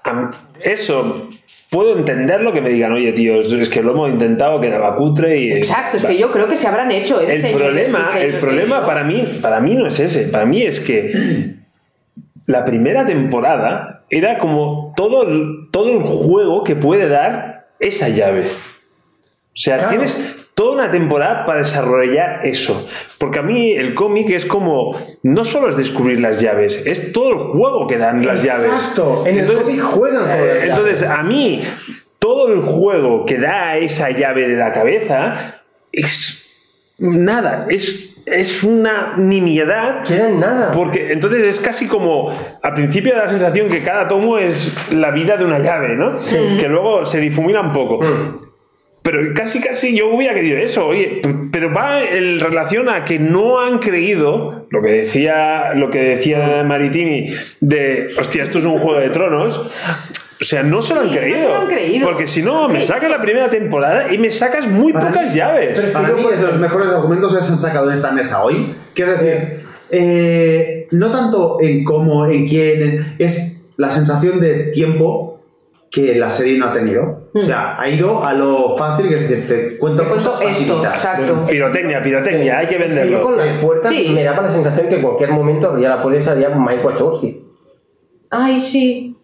A 0.04 0.14
mí- 0.14 0.28
Eso, 0.64 1.30
puedo 1.70 1.96
entenderlo 1.98 2.52
que 2.52 2.62
me 2.62 2.70
digan, 2.70 2.94
oye, 2.94 3.12
tío, 3.14 3.42
es 3.42 3.70
que 3.70 3.84
lo 3.84 3.92
hemos 3.92 4.10
intentado, 4.10 4.60
quedaba 4.60 4.96
cutre 4.96 5.38
y... 5.38 5.52
Exacto, 5.54 5.98
es 5.98 6.06
que 6.06 6.18
yo 6.18 6.32
creo 6.32 6.48
que 6.48 6.58
se 6.58 6.68
habrán 6.68 6.92
hecho. 6.92 7.22
¿eh? 7.22 7.36
El 7.36 7.54
problema, 7.56 8.10
el 8.20 8.34
problema 8.36 8.86
para 8.86 9.04
mí, 9.04 9.24
para 9.42 9.60
mí 9.60 9.76
no 9.76 9.86
es 9.88 10.00
ese, 10.00 10.24
para 10.30 10.46
mí 10.46 10.64
es 10.64 10.80
que 10.80 11.14
la 12.48 12.66
primera 12.66 13.06
temporada 13.06 14.02
era 14.10 14.40
como 14.40 14.94
todo 14.98 15.28
el, 15.28 15.68
todo 15.72 15.92
el 15.92 16.00
juego 16.00 16.64
que 16.64 16.76
puede 16.76 17.08
dar 17.08 17.68
esa 17.80 18.10
llave. 18.10 18.46
O 19.52 19.62
sea, 19.62 19.76
Claro. 19.78 19.90
tienes 19.92 20.36
toda 20.54 20.74
una 20.74 20.92
temporada 20.92 21.46
para 21.46 21.60
desarrollar 21.60 22.42
eso. 22.46 22.88
Porque 23.18 23.40
a 23.40 23.42
mí 23.42 23.72
el 23.72 23.94
cómic 23.94 24.30
es 24.30 24.46
como, 24.46 24.96
no 25.24 25.46
solo 25.46 25.70
es 25.70 25.78
descubrir 25.78 26.20
las 26.20 26.40
llaves, 26.42 26.86
es 26.86 27.12
todo 27.14 27.32
el 27.32 27.38
juego 27.38 27.88
que 27.88 27.98
dan 27.98 28.26
las 28.26 28.44
llaves. 28.44 28.66
Exacto. 28.66 29.24
En 29.26 29.38
el 29.38 29.54
cómic 29.54 29.82
juegan 29.82 30.22
con 30.24 30.32
eh, 30.32 30.54
las 30.56 30.64
entonces, 30.64 31.02
llaves. 31.02 31.18
a 31.20 31.24
mí, 31.24 31.62
todo 32.20 32.54
el 32.54 32.60
juego 32.62 33.26
que 33.26 33.38
da 33.38 33.78
esa 33.78 34.12
llave 34.12 34.48
de 34.48 34.56
la 34.56 34.72
cabeza 34.74 35.56
es 35.92 36.46
nada, 37.00 37.66
es, 37.70 38.16
es 38.26 38.62
una 38.64 39.16
nimiedad. 39.18 40.04
Quieren 40.06 40.40
nada. 40.42 40.72
Porque 40.74 41.14
entonces 41.14 41.44
es 41.44 41.60
casi 41.62 41.88
como, 41.88 42.34
al 42.62 42.74
principio 42.74 43.16
da 43.16 43.24
la 43.24 43.30
sensación 43.30 43.70
que 43.70 43.82
cada 43.84 44.08
tomo 44.10 44.38
es 44.38 44.92
la 44.92 45.12
vida 45.12 45.38
de 45.38 45.46
una 45.46 45.60
llave, 45.60 45.96
¿no? 45.96 46.18
Que 46.60 46.68
luego 46.68 47.06
se 47.06 47.20
difumina 47.20 47.62
un 47.62 47.72
poco. 47.74 48.02
Mm. 48.04 48.49
Pero 49.02 49.34
casi, 49.34 49.62
casi 49.62 49.96
yo 49.98 50.10
hubiera 50.14 50.34
querido 50.34 50.58
eso, 50.58 50.88
oye, 50.88 51.22
pero 51.52 51.74
va 51.74 52.04
en 52.04 52.40
relación 52.40 52.90
a 52.90 53.06
que 53.06 53.18
no 53.18 53.60
han 53.60 53.80
creído 53.80 54.68
lo 54.70 54.82
que 54.82 54.92
decía, 54.92 55.74
lo 55.74 55.90
que 55.90 56.00
decía 56.00 56.64
Maritini 56.66 57.34
de, 57.62 58.10
hostia, 58.20 58.44
esto 58.44 58.60
es 58.60 58.66
un 58.66 58.78
juego 58.80 59.00
de 59.00 59.10
tronos. 59.10 59.58
O 60.42 60.46
sea, 60.46 60.64
no 60.64 60.82
se 60.82 60.96
lo 60.96 61.02
han 61.02 61.10
Sí, 61.10 61.16
no 61.16 61.20
creído. 61.22 61.40
se 61.40 61.48
lo 61.48 61.56
han 61.62 61.68
creído. 61.68 62.08
Porque 62.08 62.28
si 62.28 62.42
no, 62.42 62.70
me 62.70 62.82
sacas 62.82 63.10
la 63.10 63.22
primera 63.22 63.50
temporada 63.50 64.14
y 64.14 64.18
me 64.18 64.32
sacas 64.32 64.68
muy 64.68 64.94
Para 64.94 65.08
pocas 65.10 65.32
mí- 65.32 65.38
llaves. 65.38 65.70
pero 65.76 65.88
es 65.88 65.94
que 65.96 66.34
es 66.34 66.42
de 66.42 66.48
los 66.48 66.60
mejores 66.60 66.90
argumentos 66.92 67.36
que 67.38 67.44
se 67.44 67.52
han 67.54 67.60
sacado 67.60 67.88
en 67.90 67.94
esta 67.96 68.12
mesa 68.12 68.44
hoy. 68.44 68.74
Que 68.94 69.04
es 69.04 69.10
decir, 69.20 69.60
eh, 69.92 70.88
no 70.92 71.12
tanto 71.12 71.58
en 71.62 71.84
cómo, 71.84 72.26
en 72.26 72.48
quién, 72.48 72.82
en- 72.82 73.16
es 73.20 73.66
la 73.78 73.92
sensación 73.92 74.40
de 74.40 74.66
tiempo 74.72 75.29
que 75.92 76.16
la 76.16 76.30
serie 76.32 76.58
no 76.58 76.68
ha 76.68 76.74
tenido. 76.74 77.30
O 77.34 77.42
sea, 77.42 77.80
ha 77.80 77.90
ido 77.90 78.24
a 78.24 78.34
lo 78.34 78.78
fácil, 78.78 79.08
que 79.10 79.16
es 79.16 79.30
decir, 79.30 79.48
te 79.48 79.78
cuento, 79.78 80.04
Te 80.04 80.10
cuento 80.10 80.32
cosas 80.32 80.42
esto, 80.48 80.74
facilitas. 80.76 80.94
exacto. 80.96 81.46
Pirotecnia, 81.48 82.02
pirotecnia, 82.04 82.58
hay 82.60 82.68
que 82.68 82.76
que 82.78 82.82
yo 82.82 82.86
venderlo. 82.88 83.22
con 83.24 83.38
las 83.38 83.52
puertas 83.58 83.92
Sí. 83.92 84.12
me 84.14 84.24
daba 84.24 84.44
la 84.44 84.52
sensación 84.52 84.88
que 84.88 84.96
en 84.96 85.02
cualquier 85.02 85.32
momento 85.32 85.68
abría 85.70 85.90
la 85.90 86.02
puerta 86.02 86.20
y 86.20 86.24
salía 86.24 86.50
Mike 86.50 86.86
Wachowski. 86.86 87.44
Ay, 88.30 88.60
sí. 88.60 89.16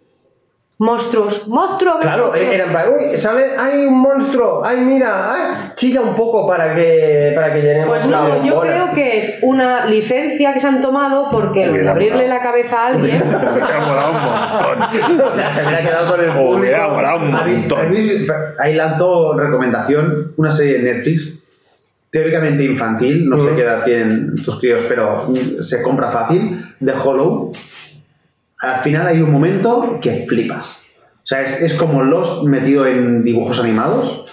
Monstruos. 0.78 1.48
Monstruos. 1.48 1.98
Claro, 2.02 2.28
monstruos. 2.28 2.54
era 2.54 2.66
en 2.66 2.70
plan, 2.72 2.86
uy, 2.90 3.18
sale, 3.18 3.44
hay 3.58 3.86
un 3.86 3.98
monstruo, 4.02 4.62
ay, 4.66 4.78
mira, 4.82 5.32
ay, 5.34 5.72
chilla 5.76 6.02
un 6.02 6.16
poco 6.16 6.46
para 6.46 6.76
que, 6.76 7.32
para 7.34 7.54
que 7.54 7.62
llenemos 7.62 7.88
Pues 7.88 8.08
no, 8.08 8.28
yo 8.44 8.56
bombona. 8.56 8.72
creo 8.72 8.94
que 8.94 9.18
es 9.18 9.40
una 9.44 9.86
licencia 9.86 10.52
que 10.54 10.60
se 10.60 10.68
han 10.68 10.82
tomado 10.82 11.30
porque 11.32 11.70
Hubiera 11.70 11.92
abrirle 11.92 12.28
la 12.28 12.42
cabeza 12.42 12.78
a 12.84 12.88
alguien. 12.88 13.24
Me 13.30 13.36
ha 13.62 13.80
molado 13.80 14.12
un 14.12 14.22
montón. 14.22 15.22
O 15.32 15.36
sea, 15.36 15.50
se 15.50 15.62
hubiera 15.66 15.82
quedado 15.82 16.12
con 16.12 16.20
el 16.20 16.32
público. 16.32 16.58
hubiera 16.60 16.88
molado 16.90 17.20
un 17.20 17.34
¿Habéis- 17.34 17.70
montón. 17.72 17.96
Ahí 18.60 18.76
lanzo 18.76 19.38
recomendación, 19.38 20.34
una 20.36 20.52
serie 20.52 20.80
de 20.80 20.94
Netflix, 20.94 21.40
teóricamente 22.12 22.64
infantil, 22.66 23.30
no 23.30 23.38
sé 23.38 23.46
Ujú. 23.48 23.56
qué 23.56 23.62
edad 23.62 23.84
tienen 23.86 24.36
tus 24.44 24.60
críos, 24.60 24.86
pero 24.90 25.26
mm, 25.30 25.62
se 25.62 25.82
compra 25.82 26.12
fácil, 26.12 26.66
de 26.82 26.92
Hollow. 26.94 27.54
Al 28.60 28.82
final 28.82 29.08
hay 29.08 29.22
un 29.22 29.32
momento 29.32 30.00
que 30.02 30.26
flipas. 30.28 30.84
O 31.24 31.28
sea, 31.28 31.42
es, 31.42 31.62
es 31.62 31.74
como 31.76 32.04
los 32.04 32.44
metido 32.44 32.86
en 32.86 33.24
dibujos 33.24 33.60
animados 33.60 34.26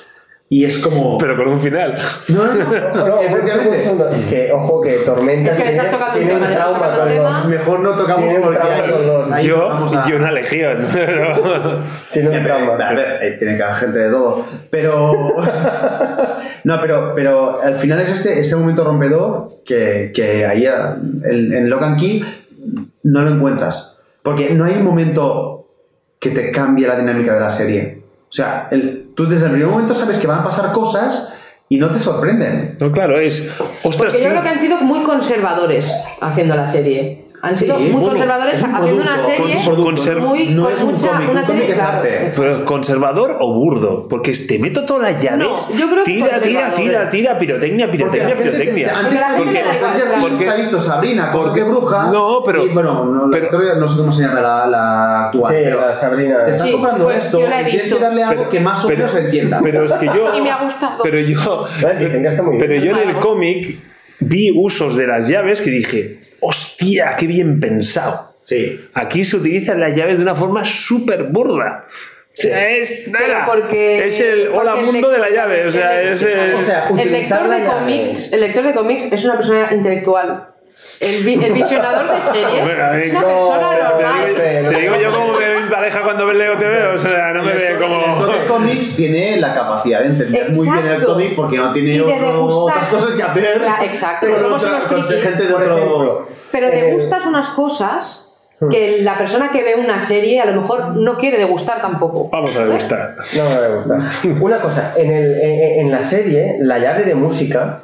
y 0.51 0.67
es 0.67 0.77
como... 0.79 1.17
Pero 1.17 1.35
con 1.39 1.49
un 1.49 1.59
final. 1.59 1.97
no, 2.29 2.45
no, 2.45 2.95
no, 3.07 3.21
es 4.15 4.25
que, 4.27 4.53
ojo, 4.53 4.83
que 4.83 4.97
Tormenta 4.99 5.51
Es 5.53 5.57
que 5.57 5.65
le 5.65 5.71
estás 5.71 5.89
tiene, 5.89 5.99
tocando 6.05 6.21
un 6.35 6.41
tiene 6.41 6.55
trauma 6.55 6.97
con 6.99 7.17
los... 7.17 7.45
Mejor 7.47 7.81
no 7.81 7.91
tocamos 7.97 8.29
Tiene 8.29 8.47
un 8.47 8.55
trauma 8.55 8.93
con 8.93 9.07
los- 9.07 9.33
ahí 9.33 9.47
yo, 9.47 9.73
a- 9.73 10.09
yo 10.11 10.17
una 10.17 10.33
legión. 10.33 10.87
pero- 10.93 11.83
Tiene 12.13 12.29
un 12.37 12.43
trauma. 12.43 12.75
A 12.75 12.93
ver, 12.95 13.23
eh, 13.23 13.37
tiene 13.39 13.57
que 13.57 13.63
haber 13.63 13.77
gente 13.77 13.99
de 13.99 14.11
todo. 14.11 14.45
Pero. 14.71 15.13
no, 16.65 16.81
pero, 16.83 17.13
pero 17.15 17.61
al 17.63 17.75
final 17.77 18.01
es 18.01 18.13
este, 18.13 18.41
ese 18.41 18.55
momento 18.57 18.85
rompedor 18.85 19.49
que, 19.65 20.13
que 20.15 20.45
ahí 20.45 20.67
ah, 20.67 20.97
en, 21.25 21.53
en 21.55 21.71
Lock 21.71 21.83
and 21.83 21.99
Key 21.99 22.25
no 23.05 23.23
lo 23.23 23.31
encuentras. 23.35 23.92
Porque 24.23 24.51
no 24.55 24.65
hay 24.65 24.75
un 24.75 24.85
momento 24.85 25.67
que 26.21 26.31
te 26.31 26.53
cambie 26.53 26.87
la 26.87 26.97
dinámica 26.99 27.35
de 27.35 27.41
la 27.41 27.51
serie. 27.51 28.03
O 28.25 28.33
sea, 28.33 28.69
el- 28.71 29.11
tú 29.15 29.27
desde 29.27 29.47
el 29.47 29.53
primer 29.53 29.69
momento 29.69 29.95
sabes 29.95 30.19
que 30.21 30.27
van 30.27 30.39
a 30.41 30.45
pasar 30.45 30.73
cosas 30.73 31.35
y 31.69 31.79
no 31.79 31.91
te 31.91 31.99
sorprenden. 31.99 32.77
No, 32.81 32.93
claro, 32.93 33.19
es. 33.19 33.51
Ostras, 33.83 33.97
Porque 33.97 34.13
yo 34.13 34.19
tío, 34.21 34.29
creo 34.31 34.43
que 34.43 34.49
han 34.49 34.61
sido 34.61 34.79
muy 34.79 35.03
conservadores 35.03 35.93
haciendo 36.21 36.55
la 36.55 36.67
serie. 36.67 37.25
Han 37.45 37.57
sido 37.57 37.77
Sí, 37.77 37.83
muy 37.83 37.91
bueno, 37.93 38.09
conservadores 38.11 38.57
es 38.59 38.63
un 38.63 38.75
haciendo 38.77 39.03
una 39.03 39.19
serie 39.19 39.57
un 39.57 39.77
conserv- 39.85 40.21
muy 40.21 40.49
no 40.51 40.63
con 40.63 40.73
es 40.73 40.83
un 40.85 40.93
mucha 40.93 41.09
cómic, 41.11 41.31
una 41.31 41.41
un 41.41 41.47
serie 41.47 41.61
cómic 41.63 41.73
es 41.77 41.83
claro, 41.83 41.97
arte. 41.99 42.31
Pero 42.37 42.65
conservador 42.65 43.37
o 43.41 43.53
burdo, 43.53 44.07
porque 44.09 44.33
te 44.33 44.59
meto 44.61 44.85
todas 44.85 45.13
las 45.13 45.21
llaves. 45.23 45.39
No, 45.41 45.77
yo 45.77 45.91
creo 45.91 46.05
que 46.05 46.13
tira, 46.13 46.41
tira, 46.41 46.73
tira, 46.75 47.11
tira, 47.11 47.39
pirotecnia, 47.39 47.87
Porque 47.87 47.99
pirotecnia, 47.99 48.37
pirotecnia. 48.37 48.97
Antes, 48.97 49.21
Porque 49.37 49.55
la 49.61 49.73
gente 49.75 50.03
porque. 50.21 50.37
Things 50.37 50.51
ha 50.53 50.55
visto 50.57 50.81
Sabrina, 50.81 51.31
porque- 51.33 51.61
de 51.61 51.67
brujas. 51.69 52.13
No, 52.13 52.43
pero- 52.45 52.65
Y 52.65 52.69
bueno, 52.69 53.05
no, 53.07 53.25
la 53.27 53.31
pero- 53.33 53.45
historia, 53.45 53.75
no 53.75 53.89
sé 53.89 53.99
cómo 53.99 54.13
se 54.13 54.23
llama 54.23 54.41
la, 54.41 54.67
la 54.69 55.25
actual. 55.27 55.53
Sí, 55.53 55.61
pero 55.65 55.81
la 55.81 55.95
Sabrina. 55.95 56.45
Te 56.45 56.51
están 56.53 56.67
Sí, 56.69 56.73
comprando 56.75 57.05
pues 57.07 57.25
esto 57.25 57.41
y 57.41 57.65
tienes 57.65 57.93
que 57.93 57.99
darle 57.99 58.23
algo 58.23 58.49
que 58.51 58.61
más 58.61 58.85
o 58.85 58.89
menos 58.89 59.11
se 59.11 59.19
entienda. 59.19 59.59
Pero 59.61 59.85
es 59.85 59.93
que 59.95 60.07
yo. 60.07 60.33
Y 60.37 60.41
me 60.43 60.51
ha 60.53 60.63
gustado. 60.63 61.03
Pero 61.03 61.19
yo. 61.19 61.67
Dicen 61.99 62.23
que 62.23 62.29
está 62.29 62.43
muy 62.45 62.57
bien. 62.57 62.69
Pero 62.69 62.85
yo 62.85 62.97
en 63.03 63.09
el 63.09 63.17
cómic 63.17 63.79
vi 64.23 64.51
usos 64.55 64.97
de 64.97 65.07
las 65.07 65.29
llaves 65.29 65.61
que 65.61 65.71
dije, 65.71 66.19
hostia, 66.41 67.15
qué 67.19 67.27
bien 67.27 67.61
pensado. 67.61 68.31
Sí. 68.45 68.81
Aquí 68.95 69.23
se 69.25 69.37
utilizan 69.37 69.79
las 69.81 69.95
llaves 69.95 70.17
de 70.19 70.23
una 70.25 70.35
forma 70.35 70.65
súper 70.65 71.25
burda. 71.25 71.85
Es, 72.43 73.09
nada, 73.09 73.45
porque- 73.47 74.07
es 74.07 74.19
el 74.21 74.49
hola 74.49 74.79
el 74.79 74.87
mundo 74.87 75.11
de 75.11 75.19
la 75.19 75.27
lector- 75.29 75.35
llave. 75.37 75.67
O 75.67 75.71
sea, 75.71 76.01
el- 76.03 76.09
es 76.15 76.23
el. 76.23 76.55
O 76.55 76.63
sea, 76.63 76.87
el 76.89 76.93
utilizar 76.95 77.43
lector 77.43 77.47
la 77.49 77.55
de 77.57 77.63
llave. 77.65 77.81
cómics 77.81 78.33
el 78.33 78.41
lector 78.41 78.65
de 78.67 78.73
cómics 78.75 79.13
es 79.13 79.25
una 79.27 79.37
persona 79.37 79.69
intelectual 79.73 80.47
el, 81.01 81.25
vi- 81.25 81.45
el 81.45 81.53
visionador 81.53 82.15
de 82.15 82.21
series 82.33 82.63
Bueno, 82.65 82.85
a 82.85 82.91
ver, 82.91 83.03
es 83.05 83.11
una 83.11 83.21
no, 83.21 83.27
persona 83.29 83.77
te 83.77 83.83
normal 84.03 84.27
digo- 84.29 84.37
Te, 84.39 84.63
te 84.75 84.81
digo 84.81 84.97
yo 85.03 85.13
como 85.13 85.39
pareja 85.73 86.03
cuando 86.03 86.27
me 86.27 86.35
leo 86.35 86.57
TV, 86.59 86.87
o 86.89 86.99
sea, 86.99 87.33
no 87.33 87.43
me 87.43 87.53
ve 87.55 87.73
El 87.73 87.79
como. 87.79 88.27
de 88.27 88.47
cómics 88.47 88.97
tiene 88.97 89.39
la 89.39 89.55
capacidad 89.55 90.01
de 90.01 90.07
entender 90.07 90.51
muy 90.55 90.67
bien 90.69 90.79
el 90.79 90.87
Exacto. 90.87 91.13
cómic 91.15 91.35
porque 91.35 91.57
no 91.57 91.73
tiene 91.73 92.01
otro- 92.01 92.17
degustar. 92.33 92.77
otras 92.77 92.87
cosas 92.89 93.11
que 93.17 93.23
hacer. 93.23 93.63
Exacto, 93.85 94.27
con 94.29 94.41
somos 94.41 94.63
otra- 94.65 94.77
unos 94.77 94.89
frikis, 94.89 95.23
gente 95.23 95.43
de 95.47 95.53
Por 95.53 95.63
otro. 95.63 95.77
ejemplo, 95.77 96.29
pero 96.53 96.67
en 96.69 96.75
el- 96.79 96.85
degustas 96.87 97.27
unas 97.27 97.49
cosas 97.51 98.29
que 98.71 98.99
la 99.01 99.19
persona 99.19 99.51
que 99.51 99.63
ve 99.65 99.75
una 99.75 99.99
serie 99.99 100.41
a 100.41 100.45
lo 100.47 100.61
mejor 100.61 100.95
no 100.97 101.17
quiere 101.19 101.37
degustar 101.37 101.81
tampoco 101.81 102.29
Vamos 102.31 102.57
a 102.57 102.65
degustar. 102.67 103.17
No 103.37 103.45
me 103.51 103.59
va 103.59 103.65
a 103.67 103.75
gustar. 103.75 103.99
Una 104.41 104.59
cosa, 104.59 104.95
en, 104.97 105.11
el, 105.11 105.41
en, 105.41 105.81
en 105.87 105.91
la 105.91 106.01
serie, 106.03 106.59
la 106.61 106.79
llave 106.79 107.05
de 107.05 107.15
música, 107.17 107.81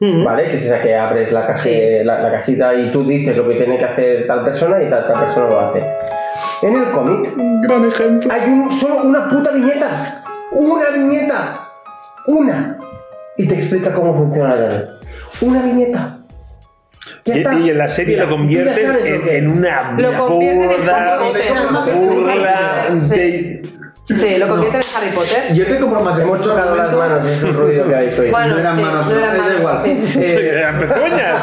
Mm. 0.00 0.22
¿vale? 0.24 0.46
Que 0.46 0.54
es 0.54 0.64
esa 0.64 0.80
que 0.80 0.94
abres 0.96 1.32
la, 1.32 1.40
caja- 1.40 1.56
Sí. 1.56 1.76
la, 2.04 2.20
la 2.20 2.30
cajita 2.30 2.72
y 2.72 2.88
tú 2.92 3.02
dices 3.02 3.36
lo 3.36 3.48
que 3.48 3.56
tiene 3.56 3.76
que 3.78 3.84
hacer 3.84 4.28
tal 4.28 4.44
persona 4.44 4.80
y 4.80 4.88
tal, 4.88 5.04
tal 5.04 5.24
persona 5.24 5.48
lo 5.48 5.58
hace. 5.60 5.84
En 6.62 6.74
el 6.74 6.90
cómic 6.90 7.30
Gran 7.62 7.84
ejemplo. 7.86 8.32
hay 8.32 8.50
un, 8.50 8.72
solo 8.72 9.02
una 9.04 9.28
puta 9.28 9.50
viñeta. 9.52 10.22
Una 10.52 10.90
viñeta. 10.90 11.60
Una. 12.26 12.78
Y 13.36 13.46
te 13.46 13.54
explica 13.54 13.92
cómo 13.92 14.16
funciona 14.16 14.54
la 14.56 14.68
llave. 14.68 14.84
Una 15.42 15.62
viñeta. 15.62 16.18
Ya 17.24 17.34
Y, 17.34 17.38
está. 17.38 17.54
y 17.54 17.70
en 17.70 17.78
la 17.78 17.88
serie 17.88 18.14
Mira, 18.16 18.24
lo 18.26 18.36
lo 18.36 18.38
en, 19.06 19.28
en 19.28 19.50
una 19.58 19.92
Lo 19.96 20.10
en 20.10 20.18
burda, 20.58 21.18
burla 21.94 22.86
Sí. 23.00 23.08
de. 23.16 23.62
Sí, 24.08 24.38
lo 24.38 24.48
convierte 24.48 24.78
en 24.78 24.82
Harry 24.96 25.10
Potter 25.14 25.52
Yo 25.52 25.66
te 25.66 25.78
compro 25.80 26.00
más 26.00 26.18
Hemos 26.18 26.40
chocado 26.40 26.74
las 26.74 26.90
manos, 26.94 27.28
es 27.28 27.44
un 27.44 27.52
ruido 27.54 27.86
que 27.86 27.94
habéis 27.94 28.18
oído. 28.18 28.32
Bueno, 28.32 28.54
no 28.54 28.60
eran 28.60 28.76
sí, 28.76 28.82
manos, 28.82 29.06
no 29.06 29.18
eran 29.18 29.36
manos, 29.36 29.58
igual. 29.58 29.78
sí. 29.82 29.90
Eh, 30.18 30.50
Eran 30.54 30.78
pezuñas. 30.78 31.34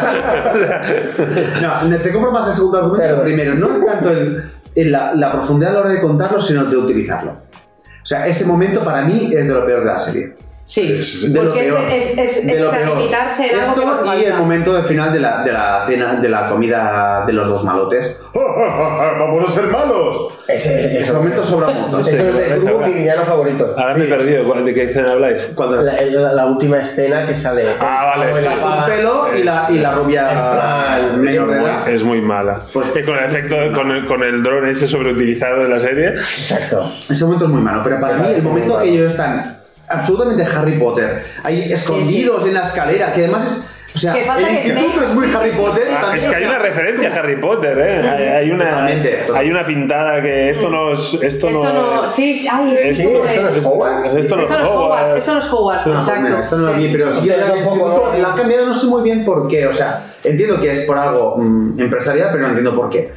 No, 1.61 1.97
te 1.97 2.11
compro 2.11 2.31
más 2.31 2.47
el 2.47 2.55
segundo 2.55 2.77
argumento. 2.79 3.03
Perdón. 3.07 3.23
Primero, 3.23 3.53
no 3.55 3.67
tanto 3.85 4.09
el- 4.09 4.17
en 4.17 4.51
la, 4.75 5.15
la 5.15 5.31
profundidad 5.31 5.71
a 5.71 5.73
la 5.75 5.79
hora 5.81 5.89
de 5.91 6.01
contarlo, 6.01 6.41
sino 6.41 6.65
de 6.65 6.75
utilizarlo. 6.75 7.31
O 7.31 8.05
sea, 8.07 8.27
ese 8.27 8.45
momento 8.45 8.83
para 8.83 9.03
mí 9.03 9.33
es 9.35 9.47
de 9.47 9.53
lo 9.53 9.65
peor 9.65 9.79
de 9.79 9.85
la 9.85 9.97
serie. 9.97 10.35
Sí, 10.67 10.97
Es 10.99 11.31
de 11.31 11.43
lo 11.43 11.49
porque 11.49 11.61
peor. 11.65 11.79
es, 11.91 12.17
es, 12.17 12.37
es 12.37 12.47
de 12.47 12.59
lo 12.59 12.71
peor. 12.71 12.81
extralimitarse 12.81 13.51
en 13.51 13.59
algo 13.59 13.75
que 13.75 13.85
no 13.85 13.93
Esto 13.93 14.17
y 14.19 14.23
el 14.25 14.33
momento 14.33 14.73
del 14.73 14.85
final 14.85 15.13
de 15.13 15.19
la, 15.19 15.43
de 15.43 15.51
la 15.53 15.83
cena, 15.85 16.13
de 16.15 16.27
la 16.27 16.47
comida 16.49 17.23
de 17.27 17.33
los 17.33 17.47
dos 17.47 17.63
malotes. 17.63 18.19
¡Vamos 18.33 19.45
a 19.47 19.51
ser 19.51 19.65
malos! 19.67 20.29
Ese, 20.47 20.97
Ese 20.97 21.13
momento 21.13 21.43
sobra 21.43 21.67
un 21.67 21.81
montón. 21.81 21.99
Eso 21.99 22.09
es 22.09 22.17
de 22.35 22.55
ese 22.57 22.73
mi 22.77 22.93
villano 22.93 23.21
favorito. 23.25 23.75
Ahora 23.77 23.93
me 23.95 24.05
he 24.05 24.07
perdido. 24.07 24.43
¿cuál- 24.43 24.65
¿De 24.65 24.73
qué 24.73 24.83
escena 24.85 25.11
habláis? 25.11 25.43
Cuando 25.53 25.75
La, 25.83 26.01
la- 26.01 26.33
la 26.33 26.45
última 26.47 26.77
escena 26.79 27.25
que 27.27 27.35
sale. 27.35 27.65
Ah, 27.79 28.13
vale, 28.17 28.31
Como 28.31 28.41
sí. 28.41 28.47
con 28.59 28.85
pelo 28.85 29.37
y 29.37 29.43
la, 29.43 29.67
y 29.69 29.77
la 29.77 29.91
rubia 29.93 30.29
plan, 30.29 31.21
menor 31.21 31.47
de 31.51 31.57
edad. 31.61 31.89
Es 31.89 32.03
muy 32.03 32.21
mala. 32.21 32.57
Pues- 32.73 32.87
Eh, 32.95 33.01
con 33.03 33.17
el 33.19 33.25
efecto, 33.25 33.55
con 33.75 33.91
el, 33.91 34.05
con 34.07 34.23
el 34.23 34.41
dron 34.41 34.67
ese 34.67 34.87
sobreutilizado 34.87 35.61
de 35.63 35.69
la 35.69 35.79
serie. 35.79 36.07
Exacto. 36.09 36.91
Ese 37.07 37.23
momento 37.25 37.45
es 37.45 37.51
muy 37.51 37.61
malo, 37.61 37.81
pero 37.83 37.99
para 38.01 38.17
mí 38.17 38.29
el 38.33 38.41
momento 38.41 38.79
que 38.79 38.89
ellos 38.89 39.11
están 39.11 39.59
absolutamente 39.87 40.43
Harry 40.43 40.73
Potter, 40.79 41.23
ahí 41.43 41.71
escondidos 41.71 42.45
en 42.45 42.53
la 42.55 42.63
escalera, 42.63 43.13
que 43.13 43.23
además 43.23 43.45
es. 43.45 43.71
O 43.95 43.97
sea, 43.97 44.13
el 44.13 44.51
instituto 44.55 45.03
es 45.05 45.13
muy 45.13 45.27
Harry 45.33 45.51
Potter. 45.51 45.83
Ah, 45.89 46.11
es 46.17 46.27
que 46.27 46.35
hay 46.35 46.43
una 46.43 46.59
referencia 46.59 47.07
a 47.09 47.13
Harry 47.15 47.39
Potter, 47.39 47.77
¿eh? 47.79 48.09
Hay, 48.09 48.23
hay 48.27 48.51
una, 48.51 48.65
Totalmente, 48.65 49.09
totalmente. 49.09 49.39
hay 49.39 49.51
una 49.51 49.65
pintada 49.65 50.21
que 50.21 50.49
esto 50.49 50.69
no 50.69 50.91
es. 50.91 51.13
Esto, 51.13 51.47
Esto 51.47 51.63
no. 51.73 52.05
Sí, 52.09 52.35
sí, 52.35 52.45
ay, 52.51 52.75
sí, 52.75 52.89
Esto- 52.89 53.03
Sí, 53.03 53.05
¿cómo 53.05 53.25
esto 53.25 53.41
no 53.41 53.47
es? 53.47 53.65
Hogwarts. 53.65 54.15
Esto 54.17 54.35
no 54.35 54.43
es 54.43 54.49
no 54.49 54.69
Hogwarts, 54.69 55.17
esto 55.19 55.33
no 55.33 55.39
es 55.39 55.45
Hogwarts, 55.53 55.85
No, 55.87 55.93
no, 55.93 55.99
exacto. 56.01 56.21
mira, 56.23 56.41
esto 56.41 56.57
no 56.57 56.67
lo 56.67 56.73
Sí. 56.73 56.79
vi, 56.81 56.91
pero 56.91 57.13
sí 57.13 57.29
tampoco 57.29 57.57
instituto 57.57 58.13
lo- 58.19 58.27
han 58.27 58.35
cambiado, 58.37 58.65
no 58.65 58.75
sé 58.75 58.87
muy 58.87 59.01
bien 59.03 59.23
por 59.23 59.47
qué. 59.47 59.65
O 59.67 59.73
sea, 59.73 60.03
entiendo 60.25 60.59
que 60.59 60.71
es 60.71 60.81
por 60.81 60.97
algo 60.97 61.37
mm, 61.37 61.79
empresarial, 61.79 62.29
pero 62.33 62.41
no 62.41 62.47
entiendo 62.49 62.75
por 62.75 62.89
qué. 62.89 63.13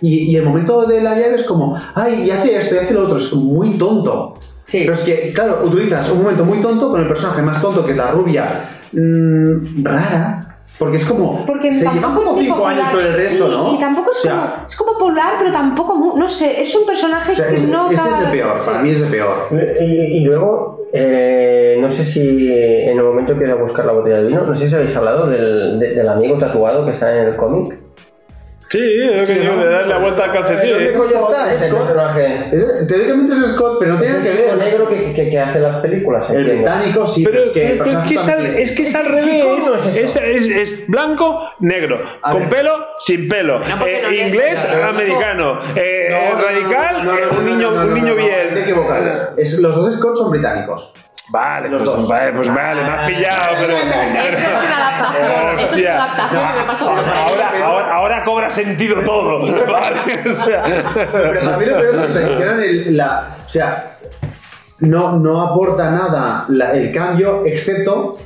Y, 0.00 0.30
y 0.30 0.36
el 0.36 0.44
momento 0.44 0.82
de 0.84 1.00
la 1.00 1.14
llave 1.18 1.34
es 1.36 1.42
como, 1.44 1.76
ay, 1.96 2.22
y 2.26 2.30
hace 2.30 2.54
esto 2.56 2.76
y 2.76 2.78
hace 2.78 2.94
lo 2.94 3.04
otro, 3.06 3.16
es 3.18 3.32
muy 3.32 3.70
tonto. 3.78 4.38
Sí. 4.64 4.78
Pero 4.80 4.94
es 4.94 5.00
que, 5.02 5.32
claro, 5.32 5.60
utilizas 5.64 6.10
un 6.10 6.22
momento 6.22 6.44
muy 6.44 6.58
tonto 6.60 6.90
con 6.90 7.00
el 7.00 7.06
personaje 7.08 7.42
más 7.42 7.60
tonto, 7.60 7.84
que 7.84 7.92
es 7.92 7.96
la 7.96 8.10
rubia 8.10 8.68
mm, 8.92 9.84
rara. 9.84 10.40
Porque 10.78 10.96
es 10.96 11.06
como. 11.06 11.46
Porque 11.46 11.72
se 11.72 11.88
llevan 11.88 12.14
como 12.16 12.30
es 12.30 12.36
muy 12.36 12.44
5 12.46 12.66
años 12.66 12.88
con 12.88 13.00
el 13.00 13.14
resto, 13.14 13.44
Sí, 13.46 13.50
¿no? 13.52 13.74
Y 13.74 13.78
tampoco 13.78 14.10
es, 14.10 14.16
O 14.18 14.20
sea, 14.22 14.32
como, 14.56 14.66
es 14.68 14.76
como 14.76 14.92
popular, 14.94 15.34
pero 15.38 15.52
tampoco. 15.52 16.14
No 16.16 16.28
sé, 16.28 16.60
es 16.60 16.74
un 16.74 16.84
personaje 16.84 17.30
o 17.30 17.34
sea, 17.36 17.46
que 17.48 17.54
es- 17.54 17.68
no. 17.68 17.90
ese 17.92 18.10
es 18.10 18.20
el 18.20 18.30
peor, 18.30 18.58
sí. 18.58 18.66
para 18.70 18.82
mí 18.82 18.90
es 18.90 19.02
el 19.04 19.08
peor. 19.10 19.34
Y, 19.80 19.84
y 19.84 20.24
luego, 20.24 20.86
eh, 20.92 21.76
no 21.80 21.88
sé 21.88 22.04
si 22.04 22.52
en 22.52 22.98
el 22.98 23.04
momento 23.04 23.36
que 23.38 23.44
he 23.44 23.46
ido 23.46 23.56
a 23.56 23.60
buscar 23.60 23.84
la 23.86 23.92
botella 23.92 24.18
de 24.18 24.26
vino, 24.26 24.44
no 24.44 24.54
sé 24.54 24.68
si 24.68 24.74
habéis 24.74 24.96
hablado 24.96 25.28
del, 25.28 25.78
de- 25.78 25.94
del 25.94 26.08
amigo 26.08 26.36
tatuado 26.38 26.84
que 26.84 26.90
está 26.90 27.14
en 27.16 27.26
el 27.28 27.36
cómic. 27.36 27.78
Sí, 28.74 28.80
es 29.12 29.26
que 29.28 29.34
le 29.36 29.66
das 29.66 29.86
la 29.86 29.98
vuelta 29.98 30.24
al 30.24 30.32
calcetín. 30.32 30.70
¿Dónde 30.70 30.90
¿eh? 30.90 30.94
coño 30.94 31.30
está? 31.30 31.54
Ese 31.54 31.68
Scott. 31.68 31.90
Es- 32.52 32.86
teóricamente 32.88 33.34
es 33.34 33.52
Scott, 33.52 33.76
pero 33.78 33.94
no 33.94 34.02
Es 34.02 34.10
tiene 34.10 34.28
el 34.30 34.36
que 34.36 34.42
ver. 34.42 34.56
negro 34.58 34.88
que, 34.88 35.12
que, 35.12 35.28
que 35.28 35.38
hace 35.38 35.60
las 35.60 35.76
películas. 35.76 36.28
El 36.30 36.44
británico 36.44 37.06
sí, 37.06 37.22
Pero, 37.24 37.42
es 37.42 37.50
que 37.50 37.66
el 37.70 37.78
pero 37.78 37.90
es, 37.90 38.08
que 38.08 38.14
es, 38.16 38.28
al, 38.28 38.46
es 38.46 38.70
que 38.72 38.82
es 38.82 38.94
al 38.96 39.02
¿Qué 39.04 39.08
revés. 39.10 39.86
es 39.86 39.96
Es, 39.96 40.16
es- 40.16 40.48
es 40.48 40.86
blanco, 40.88 41.48
negro. 41.60 42.00
A 42.22 42.32
con 42.32 42.40
ver. 42.40 42.48
pelo, 42.48 42.86
sin 42.98 43.28
pelo. 43.28 43.60
No, 43.60 43.86
Eh, 43.86 44.00
no 44.02 44.10
inglés, 44.10 44.66
no, 44.68 44.74
no, 44.76 44.82
no. 44.82 44.88
americano. 44.88 45.58
Eh, 45.76 46.08
No, 46.10 46.34
no, 46.34 46.40
no, 46.40 46.44
radical, 46.48 47.08
un 47.38 47.44
niño, 47.44 47.68
un 47.70 47.94
bien. 48.16 48.54
Te 48.54 48.60
equivocas. 48.62 49.00
Es- 49.36 49.60
los 49.60 49.76
dos 49.76 49.94
Scott 49.94 50.16
son 50.18 50.32
británicos. 50.32 50.92
Vale, 51.30 51.68
Los 51.70 51.82
pues, 51.82 51.96
dos. 51.96 52.08
vale, 52.08 52.32
pues 52.32 52.54
vale, 52.54 52.82
me 52.82 52.88
has 52.88 53.08
pillado, 53.08 53.54
pero. 53.58 53.76
Eso 53.76 54.36
es 54.36 54.44
una 54.44 54.88
adaptación. 54.98 55.58
Eso 55.58 55.66
es 55.66 55.72
una 55.82 56.04
adaptación 56.04 56.48
que 56.52 56.60
me 56.60 56.66
pasó 56.66 56.86
por 56.86 56.98
Ahora, 56.98 57.52
ahora, 57.64 57.94
ahora 57.94 58.24
cobra 58.24 58.50
sentido 58.50 59.00
todo. 59.02 59.40
Vale, 59.66 60.30
o 60.30 60.32
sea. 60.32 60.62
Pero 61.12 61.58
mí 61.58 61.64
lo 61.64 61.78
peor 61.78 61.94
es 61.94 62.84
que 62.84 62.90
la. 62.90 63.36
O 63.46 63.50
sea, 63.50 63.96
no, 64.80 65.16
no 65.18 65.40
aporta 65.40 65.90
nada 65.90 66.44
la- 66.48 66.72
el 66.72 66.92
cambio, 66.92 67.44
excepto 67.46 68.18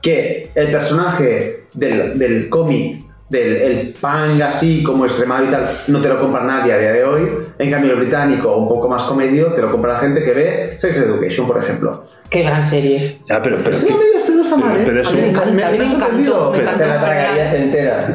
que 0.00 0.50
el 0.54 0.70
personaje 0.70 1.64
del, 1.72 2.18
del 2.18 2.48
cómic, 2.48 3.03
del 3.34 3.56
el 3.56 3.94
punk 4.00 4.40
así 4.42 4.82
como 4.82 5.04
extremado 5.04 5.44
y 5.44 5.48
tal, 5.48 5.68
no 5.88 6.00
te 6.00 6.08
lo 6.08 6.20
compra 6.20 6.44
nadie 6.44 6.72
a 6.72 6.78
día 6.78 6.92
de 6.92 7.04
hoy. 7.04 7.28
En 7.58 7.70
cambio, 7.70 7.92
el 7.92 7.98
británico, 7.98 8.56
un 8.56 8.68
poco 8.68 8.88
más 8.88 9.04
comedido, 9.04 9.52
te 9.52 9.62
lo 9.62 9.70
compra 9.70 9.94
la 9.94 9.98
gente 10.00 10.24
que 10.24 10.32
ve 10.32 10.76
Sex 10.78 10.98
Education, 10.98 11.46
por 11.46 11.58
ejemplo. 11.58 12.04
Qué 12.30 12.42
gran 12.42 12.64
serie. 12.64 13.20
Ya, 13.28 13.42
pero, 13.42 13.58
pero, 13.62 13.76
pero 14.56 14.66
no 14.66 14.74
está 14.74 14.74
mal, 14.74 14.80
¿eh? 14.80 14.82
pero 14.86 15.00
es 15.02 15.12
un. 15.12 15.62
a 15.62 15.70
mí 15.70 15.78
me 15.78 15.84
encantó. 15.86 16.50
Te 16.50 16.62
la 16.62 16.72
tragarías 16.74 17.54
entera. 17.54 18.08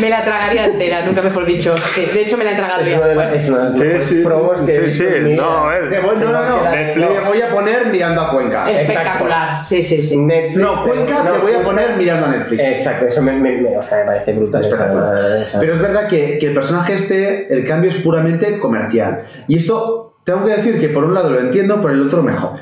Me 0.00 0.10
la 0.10 0.22
tragaría 0.22 0.66
entera, 0.66 1.06
nunca 1.06 1.22
mejor 1.22 1.46
dicho. 1.46 1.74
De 2.12 2.20
hecho, 2.22 2.36
me 2.36 2.44
la 2.44 2.52
he 2.52 2.56
tragado 2.56 2.80
Es 2.82 2.90
ya. 2.90 2.96
una 2.98 3.06
de 3.06 3.14
las, 3.14 3.32
es 3.32 3.48
una 3.48 3.58
de 3.58 3.64
las 3.64 4.04
Sí, 4.04 4.14
sí, 4.16 4.22
que 4.66 4.90
sí, 4.90 5.34
no, 5.36 5.44
a 5.50 5.68
ver. 5.68 5.88
Te 5.88 6.00
voy- 6.00 6.16
no, 6.16 6.32
no, 6.32 6.42
no. 6.46 6.70
Te 6.70 7.20
voy 7.28 7.40
a 7.40 7.48
poner 7.50 7.86
mirando 7.86 8.20
a 8.20 8.30
Cuenca. 8.30 8.70
Espectacular. 8.70 9.64
Sí, 9.64 9.82
sí, 9.82 10.02
sí. 10.02 10.18
Netflix, 10.18 10.56
No, 10.56 10.84
Cuenca 10.84 11.22
no, 11.22 11.22
te 11.22 11.38
voy 11.38 11.52
a 11.52 11.62
Cuenca- 11.62 11.64
poner 11.64 11.96
mirando 11.96 12.26
a 12.26 12.30
Netflix. 12.30 12.60
Exacto, 12.62 13.06
eso 13.06 13.22
me, 13.22 13.32
me, 13.32 13.56
me- 13.56 13.76
o 13.78 13.82
sea, 13.82 13.98
me 13.98 14.04
parece 14.04 14.32
brutal. 14.32 14.64
Esa- 14.64 15.60
Pero 15.60 15.72
es 15.72 15.80
verdad 15.80 16.08
que, 16.08 16.38
que 16.38 16.46
el 16.48 16.54
personaje 16.54 16.94
este, 16.94 17.52
el 17.54 17.64
cambio 17.64 17.90
es 17.90 17.96
puramente 17.98 18.58
comercial. 18.58 19.22
Y 19.48 19.58
esto, 19.58 20.16
tengo 20.24 20.44
que 20.44 20.56
decir 20.56 20.80
que 20.80 20.88
por 20.88 21.04
un 21.04 21.14
lado 21.14 21.30
lo 21.30 21.40
entiendo, 21.40 21.80
por 21.80 21.92
el 21.92 22.02
otro 22.02 22.22
me 22.22 22.32
jode. 22.32 22.60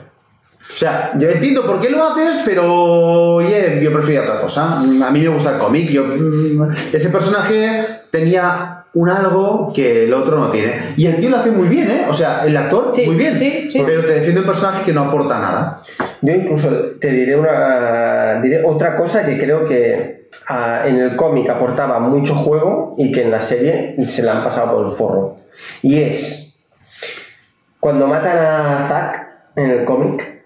O 0.82 0.84
sea, 0.84 1.12
yo 1.16 1.30
entiendo 1.30 1.62
por 1.62 1.80
qué 1.80 1.90
lo 1.90 2.02
haces, 2.04 2.42
pero 2.44 3.34
oye, 3.34 3.78
yo 3.80 3.92
prefiero 3.92 4.24
otra 4.24 4.40
cosa. 4.40 4.80
A 4.80 5.10
mí 5.12 5.20
me 5.20 5.28
gusta 5.28 5.52
el 5.52 5.58
cómic. 5.58 5.88
Yo, 5.88 6.02
mm, 6.04 6.72
ese 6.92 7.08
personaje 7.10 7.84
tenía 8.10 8.86
un 8.92 9.08
algo 9.08 9.72
que 9.72 10.02
el 10.06 10.12
otro 10.12 10.40
no 10.40 10.50
tiene. 10.50 10.80
Y 10.96 11.06
el 11.06 11.18
tío 11.18 11.30
lo 11.30 11.36
hace 11.36 11.52
muy 11.52 11.68
bien, 11.68 11.88
¿eh? 11.88 12.06
O 12.08 12.14
sea, 12.14 12.44
el 12.44 12.56
actor, 12.56 12.88
Sí, 12.92 13.06
muy 13.06 13.14
bien. 13.14 13.38
sí, 13.38 13.68
sí, 13.70 13.80
pero 13.86 14.00
te 14.00 14.12
defiende 14.14 14.40
un 14.40 14.46
personaje 14.46 14.82
que 14.84 14.92
no 14.92 15.02
aporta 15.02 15.38
nada. 15.38 15.82
Yo 16.20 16.34
incluso 16.34 16.68
te 17.00 17.12
diré, 17.12 17.36
una, 17.36 18.40
diré 18.42 18.64
otra 18.64 18.96
cosa 18.96 19.24
que 19.24 19.38
creo 19.38 19.64
que 19.64 20.26
ah, 20.48 20.82
en 20.84 20.98
el 20.98 21.14
cómic 21.14 21.48
aportaba 21.48 22.00
mucho 22.00 22.34
juego 22.34 22.96
y 22.98 23.12
que 23.12 23.22
en 23.22 23.30
la 23.30 23.38
serie 23.38 23.94
se 24.08 24.24
la 24.24 24.32
han 24.38 24.42
pasado 24.42 24.74
por 24.74 24.86
el 24.86 24.90
forro. 24.90 25.36
Y 25.80 26.02
es 26.02 26.60
cuando 27.78 28.08
matan 28.08 28.36
a 28.36 28.88
Zack 28.88 29.28
en 29.54 29.70
el 29.70 29.84
cómic, 29.84 30.41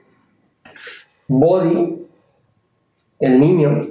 Body, 1.28 1.98
el 3.20 3.40
niño, 3.40 3.82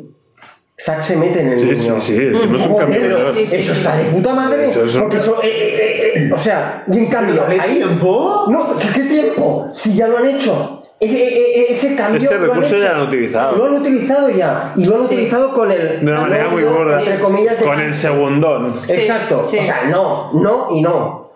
Zack 0.78 1.02
se 1.02 1.16
mete 1.18 1.40
en 1.42 1.48
el 1.50 1.60
Sí, 1.60 1.66
niño. 1.66 2.00
sí, 2.00 2.16
sí, 2.18 2.26
un 2.28 2.60
Joder, 2.60 3.34
sí, 3.34 3.46
sí, 3.46 3.56
eso 3.58 3.74
está 3.74 3.96
de 3.98 4.06
puta 4.06 4.34
madre. 4.34 4.70
Eso 4.70 5.00
porque 5.00 5.18
eso, 5.18 5.40
eh, 5.42 5.48
eh, 5.48 6.12
eh, 6.16 6.32
o 6.34 6.38
sea, 6.38 6.84
y 6.88 6.98
en 6.98 7.06
cambio, 7.08 7.36
¿Dale 7.42 7.60
ahí. 7.60 7.76
tiempo? 7.78 8.46
No, 8.50 8.78
¿qué, 8.78 8.88
qué 8.94 9.02
tiempo? 9.08 9.70
Si 9.74 9.96
ya 9.96 10.08
lo 10.08 10.18
han 10.18 10.28
hecho. 10.28 10.82
Ese, 11.00 11.24
e- 11.28 11.60
e- 11.62 11.72
ese 11.72 11.96
cambio. 11.96 12.18
Ese 12.22 12.34
lo 12.36 12.36
han 12.42 12.50
recurso 12.50 12.76
hecho. 12.76 12.84
ya 12.86 12.92
lo 12.94 13.02
han 13.02 13.08
utilizado. 13.08 13.56
Lo 13.58 13.66
han 13.66 13.74
utilizado 13.82 14.30
ya. 14.30 14.74
Y 14.76 14.86
lo 14.86 14.96
han 14.96 15.08
Sí. 15.08 15.16
utilizado 15.16 15.54
con 15.54 15.72
el. 15.72 16.06
De 16.06 16.12
una 16.12 16.22
manera 16.22 16.50
muy 16.50 16.64
gorda. 16.64 17.00
Entre 17.00 17.20
comillas, 17.20 17.60
de- 17.60 17.66
Con 17.66 17.80
el 17.82 17.94
segundón. 17.94 18.74
Exacto. 18.88 19.46
Sí. 19.46 19.58
O 19.60 19.64
sea, 19.64 19.84
no, 19.90 20.32
no 20.34 20.68
y 20.72 20.82
no. 20.82 21.32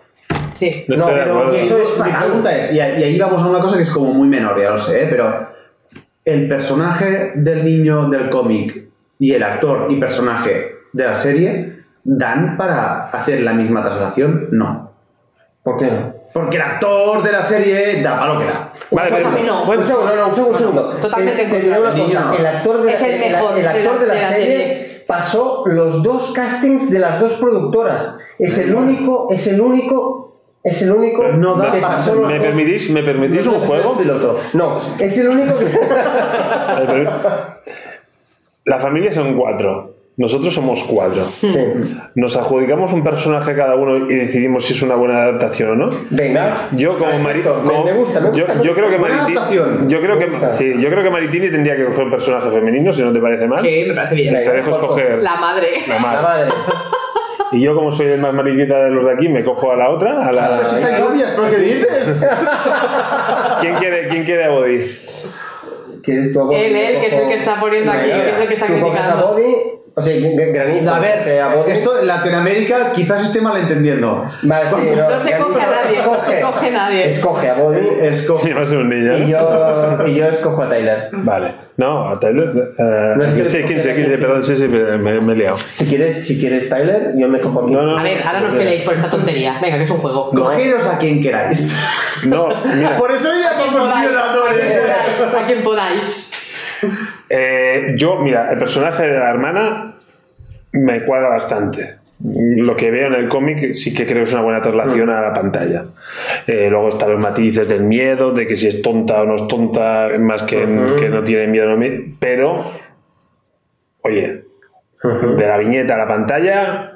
Sí. 0.54 0.84
No 0.88 1.06
pero 1.06 1.38
acuerdo. 1.38 1.52
eso 1.54 1.78
es 1.78 2.04
Mi 2.04 2.10
pregunta 2.12 2.56
es, 2.58 2.72
y 2.72 2.80
ahí 2.80 3.14
y 3.14 3.18
vamos 3.18 3.42
a 3.42 3.46
una 3.46 3.60
cosa 3.60 3.76
que 3.76 3.82
es 3.84 3.90
como 3.90 4.12
muy 4.12 4.28
menor, 4.28 4.60
ya 4.60 4.70
lo 4.70 4.78
sé, 4.78 5.06
pero 5.08 5.46
el 6.30 6.48
personaje 6.48 7.32
del 7.36 7.64
niño 7.64 8.08
del 8.08 8.30
cómic 8.30 8.88
y 9.18 9.32
el 9.32 9.42
actor 9.42 9.90
y 9.90 9.98
personaje 10.00 10.72
de 10.92 11.04
la 11.04 11.16
serie 11.16 11.82
dan 12.04 12.56
para 12.56 13.06
hacer 13.08 13.40
la 13.42 13.52
misma 13.52 13.82
traslación? 13.82 14.48
No. 14.52 14.90
¿Por 15.62 15.76
qué 15.76 15.86
no? 15.90 16.14
Porque 16.32 16.56
el 16.56 16.62
actor 16.62 17.22
de 17.22 17.32
la 17.32 17.42
serie 17.42 18.02
da 18.02 18.18
para 18.18 18.34
lo 18.34 18.40
que 18.40 18.46
da. 18.46 18.70
Vale, 18.92 19.10
Pues 19.10 19.22
no. 19.46 19.62
un 19.64 19.84
segundo, 19.84 20.16
no, 20.16 20.28
un 20.28 20.34
segundo, 20.34 20.50
un 20.52 20.58
segundo. 20.58 20.82
Totalmente 21.02 21.42
Eh, 21.42 21.44
en 21.44 21.50
te 21.50 21.60
diré 21.60 21.74
contra. 21.76 21.92
una 21.92 22.02
cosa. 22.04 22.20
Niño. 22.20 22.34
El 22.38 22.46
actor 22.46 22.82
de, 22.82 22.92
Es 22.92 23.00
la, 23.02 23.08
el 23.08 23.20
mejor 23.32 23.56
el 23.56 23.62
de 23.62 23.68
actor 23.68 23.94
la- 23.94 24.00
de 24.00 24.06
la, 24.06 24.14
de 24.14 24.20
la 24.20 24.28
serie, 24.30 24.46
serie. 24.56 25.04
pasó 25.06 25.64
los 25.66 26.02
dos 26.02 26.32
castings 26.32 26.90
de 26.90 26.98
las 27.00 27.20
dos 27.20 27.34
productoras. 27.34 28.16
Es 28.38 28.56
el 28.58 28.74
único, 28.74 29.28
es 29.32 29.46
el 29.48 29.60
único, 29.60 30.29
es 30.62 30.82
el 30.82 30.92
único 30.92 31.26
No 31.28 31.56
da 31.56 31.70
que 31.72 31.78
pasó 31.80 32.14
los 32.14 32.26
¿Me 32.28 32.36
dos- 32.38 32.46
permitís, 32.46 32.90
¿me 32.90 33.02
permitís 33.02 33.46
un 33.46 33.60
juego? 33.60 33.96
piloto. 33.96 34.38
No, 34.52 34.78
es 34.98 35.18
el 35.18 35.28
único 35.28 35.58
que. 35.58 35.66
La 38.64 38.78
familia 38.78 39.10
son 39.10 39.34
cuatro. 39.36 39.94
Nosotros 40.16 40.52
somos 40.52 40.84
cuatro. 40.84 41.24
sí. 41.40 41.48
Nos 42.14 42.36
adjudicamos 42.36 42.92
un 42.92 43.02
personaje 43.02 43.56
cada 43.56 43.74
uno 43.74 44.10
y 44.10 44.14
decidimos 44.16 44.66
si 44.66 44.74
es 44.74 44.82
una 44.82 44.94
buena 44.96 45.22
adaptación 45.22 45.70
o 45.70 45.74
no. 45.86 45.90
Venga. 46.10 46.54
Yo 46.72 46.98
como 46.98 47.10
Mari- 47.20 47.40
Perfecto. 47.42 47.62
Me- 47.62 47.92
gusta, 47.94 48.20
me 48.20 48.28
gusta, 48.28 48.54
yo, 48.56 48.62
yo 48.62 48.72
creo 48.74 48.90
que 48.90 48.98
Buena 48.98 49.16
Maritini, 49.16 49.38
adaptación. 49.38 49.88
yo 49.88 50.00
creo 50.02 50.18
que 50.18 50.28
sí, 50.52 50.74
yo 50.78 50.90
creo 50.90 51.02
que 51.02 51.10
Maritini 51.10 51.48
tendría 51.48 51.74
que 51.76 51.86
coger 51.86 52.04
un 52.04 52.10
personaje 52.10 52.50
femenino, 52.50 52.92
si 52.92 53.02
no 53.02 53.12
te 53.14 53.18
parece 53.20 53.46
mal. 53.46 53.62
Sí, 53.62 53.84
me 53.88 53.94
parece 53.94 54.14
bien. 54.14 54.34
Te 54.44 54.50
dejo 54.52 54.70
escoger 54.70 55.22
La 55.22 55.36
madre. 55.36 55.68
la 55.88 55.94
La 55.94 56.00
madre. 56.00 56.50
Y 57.52 57.60
yo 57.60 57.74
como 57.74 57.90
soy 57.90 58.06
el 58.08 58.20
más 58.20 58.32
mariquita 58.32 58.84
de 58.84 58.90
los 58.90 59.04
de 59.04 59.12
aquí, 59.12 59.28
me 59.28 59.42
cojo 59.44 59.72
a 59.72 59.76
la 59.76 59.90
otra, 59.90 60.26
a 60.26 60.32
la 60.32 60.44
A 60.46 60.48
la- 60.50 60.64
Si 60.64 60.76
obvias, 61.02 61.32
¿pero 61.36 61.50
qué 61.50 61.56
dices? 61.58 62.20
¿Quién 63.60 63.74
quiere 63.76 64.08
quién 64.08 64.24
quiere 64.24 64.44
a 64.44 64.50
Body? 64.50 64.80
¿Quieres 66.02 66.32
tú 66.32 66.40
a 66.40 66.44
Body? 66.44 66.56
Él, 66.56 66.76
él, 66.76 67.00
que 67.00 67.06
es 67.08 67.14
el 67.14 67.28
que 67.28 67.34
está 67.34 67.60
poniendo 67.60 67.90
aquí, 67.92 68.08
que 68.10 68.30
es 68.30 68.40
el 68.40 68.48
que 68.48 68.54
está 68.54 68.66
a 68.66 68.68
criticando. 68.68 69.26
Body, 69.28 69.54
O 69.94 70.02
sea, 70.02 70.14
gr- 70.16 70.52
granizo. 70.52 70.94
A 70.94 71.00
ver, 71.00 71.28
esto 71.68 72.00
en 72.00 72.06
Latinoamérica 72.06 72.92
quizás 72.94 73.24
esté 73.24 73.40
malentendiendo. 73.40 74.24
Vale, 74.42 74.68
sí, 74.68 74.76
no, 74.96 75.10
No 75.10 75.18
se 75.18 75.36
coge 75.36 75.60
a 75.60 75.66
nadie, 75.66 75.98
no 76.04 76.20
se 76.22 76.40
coge 76.40 76.70
nadie. 76.70 77.06
Escoge 77.08 77.48
a 77.50 77.54
Body 77.54 77.88
Escoge. 78.02 78.44
Sí, 78.48 78.52
va 78.52 78.62
a 78.62 78.64
ser 78.64 78.78
un 78.78 78.88
niño. 78.88 79.18
y 79.18 79.30
yo, 79.30 79.98
y 80.06 80.14
yo 80.14 80.26
escojo 80.28 80.62
a 80.62 80.68
Tyler. 80.68 81.08
Vale. 81.12 81.52
No, 81.76 82.08
a 82.10 82.20
Tyler. 82.20 82.72
eh, 82.78 83.12
No 83.16 83.24
es 83.24 83.32
que 83.32 83.48
sí, 83.48 83.58
le 83.58 83.64
15, 83.64 83.72
coges 83.74 83.86
a 83.88 83.94
15, 83.94 84.10
15. 84.10 84.22
perdón, 84.26 84.42
sí, 84.42 84.56
sí, 84.56 84.68
me, 84.68 85.20
me 85.20 85.32
he 85.32 85.36
liado. 85.36 85.56
Si 85.56 85.86
quieres, 85.86 86.26
si 86.26 86.38
quieres 86.38 86.68
Tyler, 86.68 87.12
yo 87.16 87.28
me 87.28 87.40
cojo 87.40 87.60
a 87.60 87.66
15. 87.66 87.80
No, 87.80 87.86
no. 87.92 87.98
A 87.98 88.02
ver, 88.02 88.22
ahora 88.26 88.40
no 88.40 88.46
os 88.46 88.54
peleéis 88.54 88.82
por 88.82 88.94
esta 88.94 89.10
tontería. 89.10 89.58
Venga, 89.60 89.76
que 89.76 89.82
es 89.82 89.90
un 89.90 89.98
juego. 89.98 90.30
Cogeros 90.30 90.86
a 90.86 90.98
quien 90.98 91.20
queráis. 91.22 91.76
No, 92.26 92.48
mira. 92.76 92.96
Por 92.96 93.10
eso 93.10 93.34
iría 93.34 93.50
con 93.54 93.74
los 93.74 94.00
violadores. 94.00 94.72
A 95.36 95.46
quien 95.46 95.62
podáis. 95.62 96.29
Eh, 97.32 97.94
yo, 97.96 98.16
mira, 98.20 98.50
el 98.52 98.58
personaje 98.58 99.06
de 99.06 99.18
la 99.18 99.30
hermana 99.30 99.94
me 100.72 101.04
cuadra 101.04 101.28
bastante. 101.28 101.84
Lo 102.22 102.76
que 102.76 102.90
veo 102.90 103.06
en 103.06 103.14
el 103.14 103.28
cómic 103.28 103.74
sí 103.74 103.94
que 103.94 104.04
creo 104.04 104.18
que 104.18 104.22
es 104.24 104.32
una 104.34 104.42
buena 104.42 104.60
traslación 104.60 105.08
a 105.10 105.20
la 105.22 105.32
pantalla. 105.32 105.84
Eh, 106.46 106.68
luego 106.70 106.90
están 106.90 107.10
los 107.12 107.20
matices 107.20 107.66
del 107.68 107.82
miedo, 107.84 108.32
de 108.32 108.46
que 108.46 108.56
si 108.56 108.66
es 108.66 108.82
tonta 108.82 109.22
o 109.22 109.24
no 109.24 109.36
es 109.36 109.48
tonta, 109.48 110.08
más 110.18 110.42
que, 110.42 110.66
que 110.98 111.08
no 111.08 111.22
tiene 111.22 111.46
miedo. 111.46 111.74
No 111.76 111.82
pero, 112.18 112.70
oye, 114.02 114.44
de 115.02 115.46
la 115.46 115.56
viñeta 115.56 115.94
a 115.94 115.98
la 115.98 116.08
pantalla, 116.08 116.92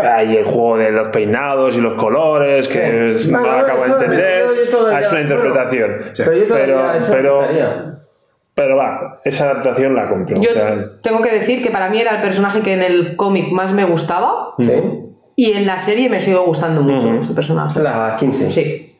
hay 0.00 0.36
el 0.36 0.44
juego 0.44 0.78
de 0.78 0.92
los 0.92 1.08
peinados 1.08 1.76
y 1.76 1.80
los 1.80 1.94
colores, 1.94 2.68
que 2.68 3.08
es- 3.08 3.28
no 3.28 3.40
lo 3.40 3.50
acabo 3.50 3.84
de 3.84 3.90
entender. 3.90 4.44
es 5.00 5.10
una 5.12 5.20
interpretación. 5.20 5.96
Pero 6.24 6.82
pero. 7.10 7.93
Pero 8.54 8.76
va, 8.76 9.20
esa 9.24 9.50
adaptación 9.50 9.94
la 9.94 10.08
compro. 10.08 10.40
Yo 10.40 10.50
o 10.50 10.54
sea, 10.54 10.76
tengo 11.02 11.22
que 11.22 11.30
decir 11.32 11.62
que 11.62 11.70
para 11.70 11.88
mí 11.88 12.00
era 12.00 12.16
el 12.16 12.22
personaje 12.22 12.60
que 12.60 12.72
en 12.74 12.82
el 12.82 13.16
cómic 13.16 13.50
más 13.50 13.72
me 13.72 13.84
gustaba 13.84 14.54
¿Sí? 14.58 14.72
y 15.36 15.52
en 15.52 15.66
la 15.66 15.78
serie 15.78 16.08
me 16.08 16.20
sigue 16.20 16.36
gustando 16.38 16.80
mucho 16.80 17.12
este 17.20 17.34
personaje. 17.34 17.80
La 17.80 18.16
15. 18.18 18.50
Sí. 18.50 18.96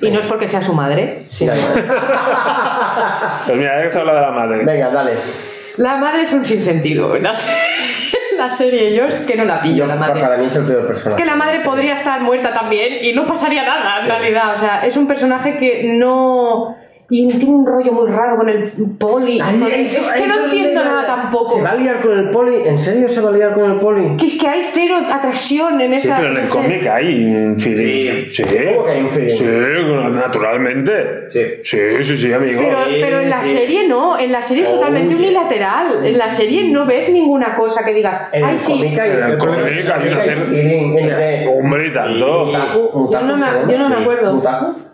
Y 0.00 0.10
no 0.10 0.20
es 0.20 0.26
porque 0.26 0.46
sea 0.46 0.62
su 0.62 0.72
madre, 0.74 1.24
Ya, 1.32 1.52
Pues 3.46 3.58
mira, 3.58 3.76
ya 3.76 3.82
que 3.82 3.88
se 3.90 3.98
habla 3.98 4.14
de 4.14 4.20
la 4.20 4.30
madre. 4.30 4.64
Venga, 4.64 4.90
dale. 4.90 5.12
La 5.76 5.96
madre 5.96 6.22
es 6.22 6.32
un 6.32 6.44
sinsentido. 6.44 7.16
En 7.16 7.22
la, 7.24 7.32
serie 8.50 8.94
yo 8.94 9.04
es 9.04 9.20
que 9.20 9.36
no 9.36 9.44
la 9.44 9.60
pillo, 9.60 9.86
la 9.86 9.96
madre. 9.96 10.20
Para 10.20 10.36
mí 10.36 10.46
es 10.46 10.56
el 10.56 10.64
peor 10.64 10.82
Es 10.82 10.86
personaje. 10.86 11.20
que 11.22 11.26
la 11.26 11.36
madre 11.36 11.60
podría 11.60 11.94
estar 11.94 12.20
muerta 12.20 12.52
también 12.52 13.04
y 13.04 13.12
no 13.12 13.26
pasaría 13.26 13.64
nada, 13.64 14.00
en 14.02 14.06
realidad. 14.08 14.54
O 14.54 14.56
sea, 14.58 14.86
es 14.86 14.96
un 14.96 15.06
personaje 15.08 15.56
que 15.58 15.84
no... 15.94 16.76
Y 17.10 17.26
tiene 17.38 17.54
un 17.54 17.66
rollo 17.66 17.90
muy 17.92 18.10
raro 18.10 18.36
con 18.36 18.50
el 18.50 18.64
poli. 18.98 19.40
Ay, 19.42 19.58
con 19.58 19.72
el- 19.72 19.80
eso- 19.80 20.00
es 20.02 20.12
que 20.12 20.26
no 20.26 20.44
entiendo 20.44 20.84
nada 20.84 21.06
tampoco. 21.06 21.52
¿Se 21.56 21.62
va 21.62 21.70
a 21.70 21.74
liar 21.76 22.00
con 22.02 22.18
el 22.18 22.28
poli? 22.30 22.52
¿En 22.66 22.78
serio 22.78 23.08
se 23.08 23.22
va 23.22 23.30
a 23.30 23.32
liar 23.32 23.54
con 23.54 23.70
el 23.70 23.78
poli? 23.78 24.16
Que 24.18 24.26
es 24.26 24.38
que 24.38 24.46
hay 24.46 24.60
cero 24.70 24.96
atracción 25.10 25.80
en 25.80 25.94
Sí, 25.94 26.06
esa... 26.06 26.18
pero 26.18 26.32
en 26.32 26.36
el 26.36 26.48
cómic 26.50 26.86
hay 26.86 27.24
un 27.34 27.58
feeling. 27.58 28.28
Sí. 28.30 28.42
¿Cómo 28.42 28.84
que 28.84 28.90
hay 28.92 29.00
un 29.02 29.10
feeling? 29.10 29.30
Sí, 29.36 29.44
naturalmente. 30.18 31.30
Sí. 31.30 31.40
Sí, 31.62 31.78
sí, 32.02 32.16
sí, 32.18 32.32
amigo. 32.32 32.60
Pero, 32.62 32.76
pero 33.00 33.20
en 33.20 33.30
la 33.30 33.42
sí. 33.42 33.52
serie 33.52 33.88
no, 33.88 34.18
en 34.18 34.30
la 34.32 34.42
serie 34.42 34.64
es 34.64 34.70
totalmente 34.70 35.14
unilateral. 35.14 36.04
En 36.06 36.18
la 36.18 36.28
serie 36.28 36.68
no 36.70 36.84
ves 36.84 37.08
ninguna 37.10 37.56
cosa 37.56 37.84
que 37.86 37.94
digas, 37.94 38.28
En 38.32 38.44
ay 38.44 38.52
el 38.52 38.58
sí. 38.58 38.72
cómic 38.72 38.98
hay 38.98 39.10
En 39.10 39.16
el 39.16 39.32
en 39.32 39.38
cómic 39.38 39.58
hay 39.60 39.64
cómic 39.64 39.84
una 39.86 39.94
hay 39.94 40.02
cierta- 40.02 40.44
feeling 40.44 41.48
Hombre, 41.48 41.86
y 41.88 41.92
tanto. 41.92 42.52
Yo 42.52 43.20
no 43.22 43.36
me- 43.36 43.40
¿se 43.40 43.46
llama? 43.46 43.72
yo 43.72 43.78
no 43.78 43.88
me 43.88 43.96
Sí. 43.96 44.02
acuerdo. 44.02 44.42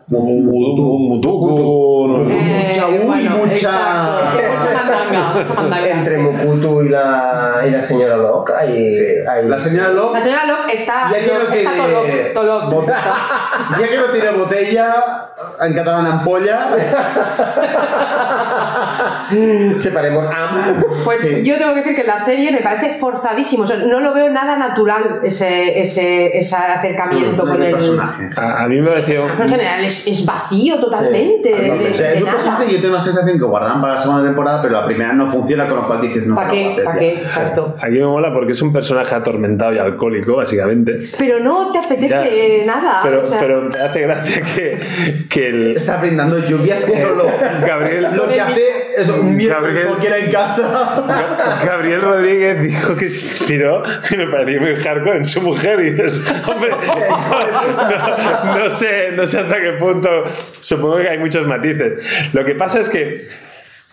Mutuku. 0.09 2.09
no. 2.09 2.31
Eh, 2.31 2.67
Mucha, 2.69 2.89
uy, 2.89 2.99
bueno, 3.07 3.31
mucha- 3.39 3.55
exacto, 3.55 4.53
mucha 4.53 4.71
mandanga, 4.75 5.33
mucha 5.35 5.55
mandanga. 5.55 5.89
Entre 5.91 6.19
Mukutu 6.19 6.83
y 6.83 6.89
la, 6.91 7.63
y 7.67 7.71
la 7.71 7.81
señora 7.83 8.17
Locke 8.17 8.53
hay, 8.53 8.89
hay 9.29 9.47
La 9.49 9.59
señora 9.59 9.89
Locke, 9.91 10.15
La 10.19 10.23
señora 10.23 10.45
Locke 10.47 10.75
está, 10.75 11.11
ya 11.11 11.21
que 11.21 11.27
no 11.27 11.33
está 11.41 11.53
tiene, 11.53 11.71
toloc. 12.35 12.65
bot- 12.71 12.87
ya 12.87 13.89
que 13.89 13.97
no 13.97 14.05
tiene 14.13 14.31
botella, 14.31 14.95
en 15.63 15.75
catalán 15.75 16.07
ampolla, 16.07 16.69
Separemos 19.79 20.27
am. 20.27 20.83
Pues 21.05 21.21
Sí. 21.23 21.43
yo 21.45 21.57
tengo 21.59 21.73
que 21.75 21.81
decir 21.81 21.97
que 21.97 22.05
la 22.05 22.19
serie 22.19 22.53
me 22.53 22.61
parece 22.61 22.91
forzadísimo. 22.99 23.63
O 23.63 23.67
sea, 23.67 23.79
no 23.79 24.01
lo 24.01 24.13
veo 24.13 24.29
nada 24.31 24.57
natural 24.59 25.21
ese, 25.25 25.81
ese, 25.81 26.37
ese 26.39 26.57
acercamiento 26.57 27.43
con 27.43 27.55
el 27.57 27.63
el. 27.69 27.73
personaje. 27.73 28.29
A, 28.37 28.65
a 28.65 28.69
mí 28.69 28.81
me 28.81 28.91
pareció. 28.91 29.25
En 29.41 29.49
general 29.49 29.85
es, 29.95 30.07
es 30.09 30.27
vacío 30.27 30.79
totalmente. 30.79 31.49
Sí, 31.55 31.63
de- 31.63 31.71
de- 31.79 31.93
O 31.93 31.97
sea, 31.97 32.09
de 32.11 32.15
es 32.17 32.21
un 32.21 32.27
nada. 32.27 32.37
personaje 32.39 32.67
que 32.67 32.73
yo 32.75 32.81
tengo 32.81 32.95
la 32.95 33.01
sensación 33.01 33.39
que 33.39 33.45
guardan 33.45 33.81
para 33.81 33.95
la 33.95 33.99
segunda 34.01 34.23
temporada, 34.25 34.63
pero 34.63 34.75
la 34.75 34.87
primera 34.87 35.13
no 35.13 35.29
funciona, 35.31 35.67
con 35.67 35.77
lo 35.77 35.87
cual 35.87 36.01
dices 36.03 36.27
no. 36.27 36.35
¿Para 36.35 36.51
qué? 36.51 36.77
¿Para 36.85 36.99
qué? 36.99 37.23
Exacto. 37.23 37.77
Aquí 37.81 37.93
me 37.99 38.07
mola 38.07 38.33
porque 38.33 38.53
es 38.53 38.63
un 38.63 38.73
personaje 38.73 39.15
atormentado 39.15 39.73
y 39.73 39.79
alcohólico, 39.79 40.37
básicamente. 40.37 41.07
Pero 41.19 41.41
no 41.41 41.71
te 41.73 41.79
apetece 41.79 42.63
Ya, 42.65 42.67
nada. 42.67 43.01
Pero, 43.03 43.21
o 43.21 43.25
sea, 43.25 43.39
pero 43.39 43.63
me 43.63 43.69
hace 43.81 44.01
gracia 44.03 44.43
que, 44.55 44.81
que 45.31 45.49
el 45.49 45.77
Está 45.77 45.97
brindando 45.99 46.39
lluvias 46.39 46.85
que 46.85 46.97
solo. 47.03 47.27
Gabriel, 47.67 48.09
Lo 48.15 48.29
que 48.29 48.41
hace 48.41 48.63
es 48.97 49.09
un 49.09 49.37
miedo 49.37 49.55
Gabriel. 49.55 49.87
cualquiera 49.89 50.19
en 50.19 50.31
casa. 50.33 51.05
Gabriel 51.67 52.01
Rodríguez 52.03 52.63
dijo 52.63 52.97
que 52.97 53.09
se 53.09 53.39
inspiró 53.39 53.83
y 54.11 54.17
me 54.17 54.27
pareció 54.29 54.61
muy 54.61 54.75
hardcore 54.77 55.17
en 55.19 55.25
su 55.25 55.41
mujer 55.41 55.81
y 55.81 55.91
dices, 55.91 56.23
hombre, 56.49 56.71
no, 58.45 58.59
no 58.59 58.71
sé, 58.71 59.13
no 59.17 59.27
sé 59.27 59.39
hasta 59.41 59.61
qué 59.61 59.73
punto, 59.73 59.84
supongo 60.53 60.97
que 60.99 61.09
hay 61.09 61.19
muchos 61.19 61.47
matices. 61.47 62.03
Lo 62.33 62.45
que 62.45 62.55
pasa 62.55 62.81
es 62.81 62.89
que 62.89 63.23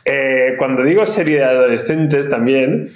eh, 0.05 0.55
cuando 0.57 0.84
digo 0.84 1.05
serie 1.05 1.38
de 1.39 1.43
adolescentes 1.45 2.30
también, 2.30 2.89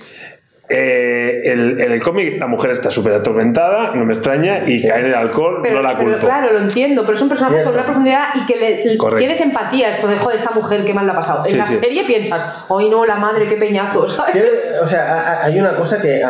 eh, 0.67 1.41
el- 1.45 1.79
en 1.79 1.91
el 1.91 2.01
cómic 2.01 2.39
la 2.39 2.47
mujer 2.47 2.71
está 2.71 2.89
súper 2.89 3.13
atormentada, 3.13 3.91
no 3.93 4.03
me 4.03 4.13
extraña, 4.13 4.63
y 4.67 4.81
cae 4.81 5.01
en 5.01 5.05
el 5.07 5.13
alcohol, 5.13 5.59
pero, 5.61 5.75
no 5.75 5.81
la 5.83 5.95
pero 5.95 6.13
culpo. 6.13 6.25
claro, 6.25 6.51
lo 6.51 6.59
entiendo, 6.61 7.03
pero 7.03 7.13
es 7.15 7.21
un 7.21 7.29
personaje 7.29 7.57
Cierto. 7.57 7.69
con 7.69 7.79
una 7.79 7.85
profundidad 7.85 8.29
y 8.33 8.45
que 8.47 8.55
le, 8.55 8.97
tienes 9.19 9.41
empatía. 9.41 9.91
Esto 9.91 10.07
de 10.07 10.17
joder, 10.17 10.37
esta 10.39 10.49
mujer, 10.51 10.83
qué 10.83 10.95
mal 10.95 11.05
la 11.05 11.13
ha 11.13 11.17
pasado. 11.17 11.43
Sí, 11.45 11.51
en 11.51 11.59
la 11.59 11.65
sí. 11.65 11.75
serie 11.75 12.03
piensas, 12.05 12.63
hoy 12.69 12.89
no, 12.89 13.05
la 13.05 13.17
madre, 13.17 13.47
qué 13.47 13.57
peñazo, 13.57 14.07
O 14.81 14.85
sea, 14.87 15.43
hay 15.43 15.59
una 15.59 15.75
cosa 15.75 16.01
que 16.01 16.23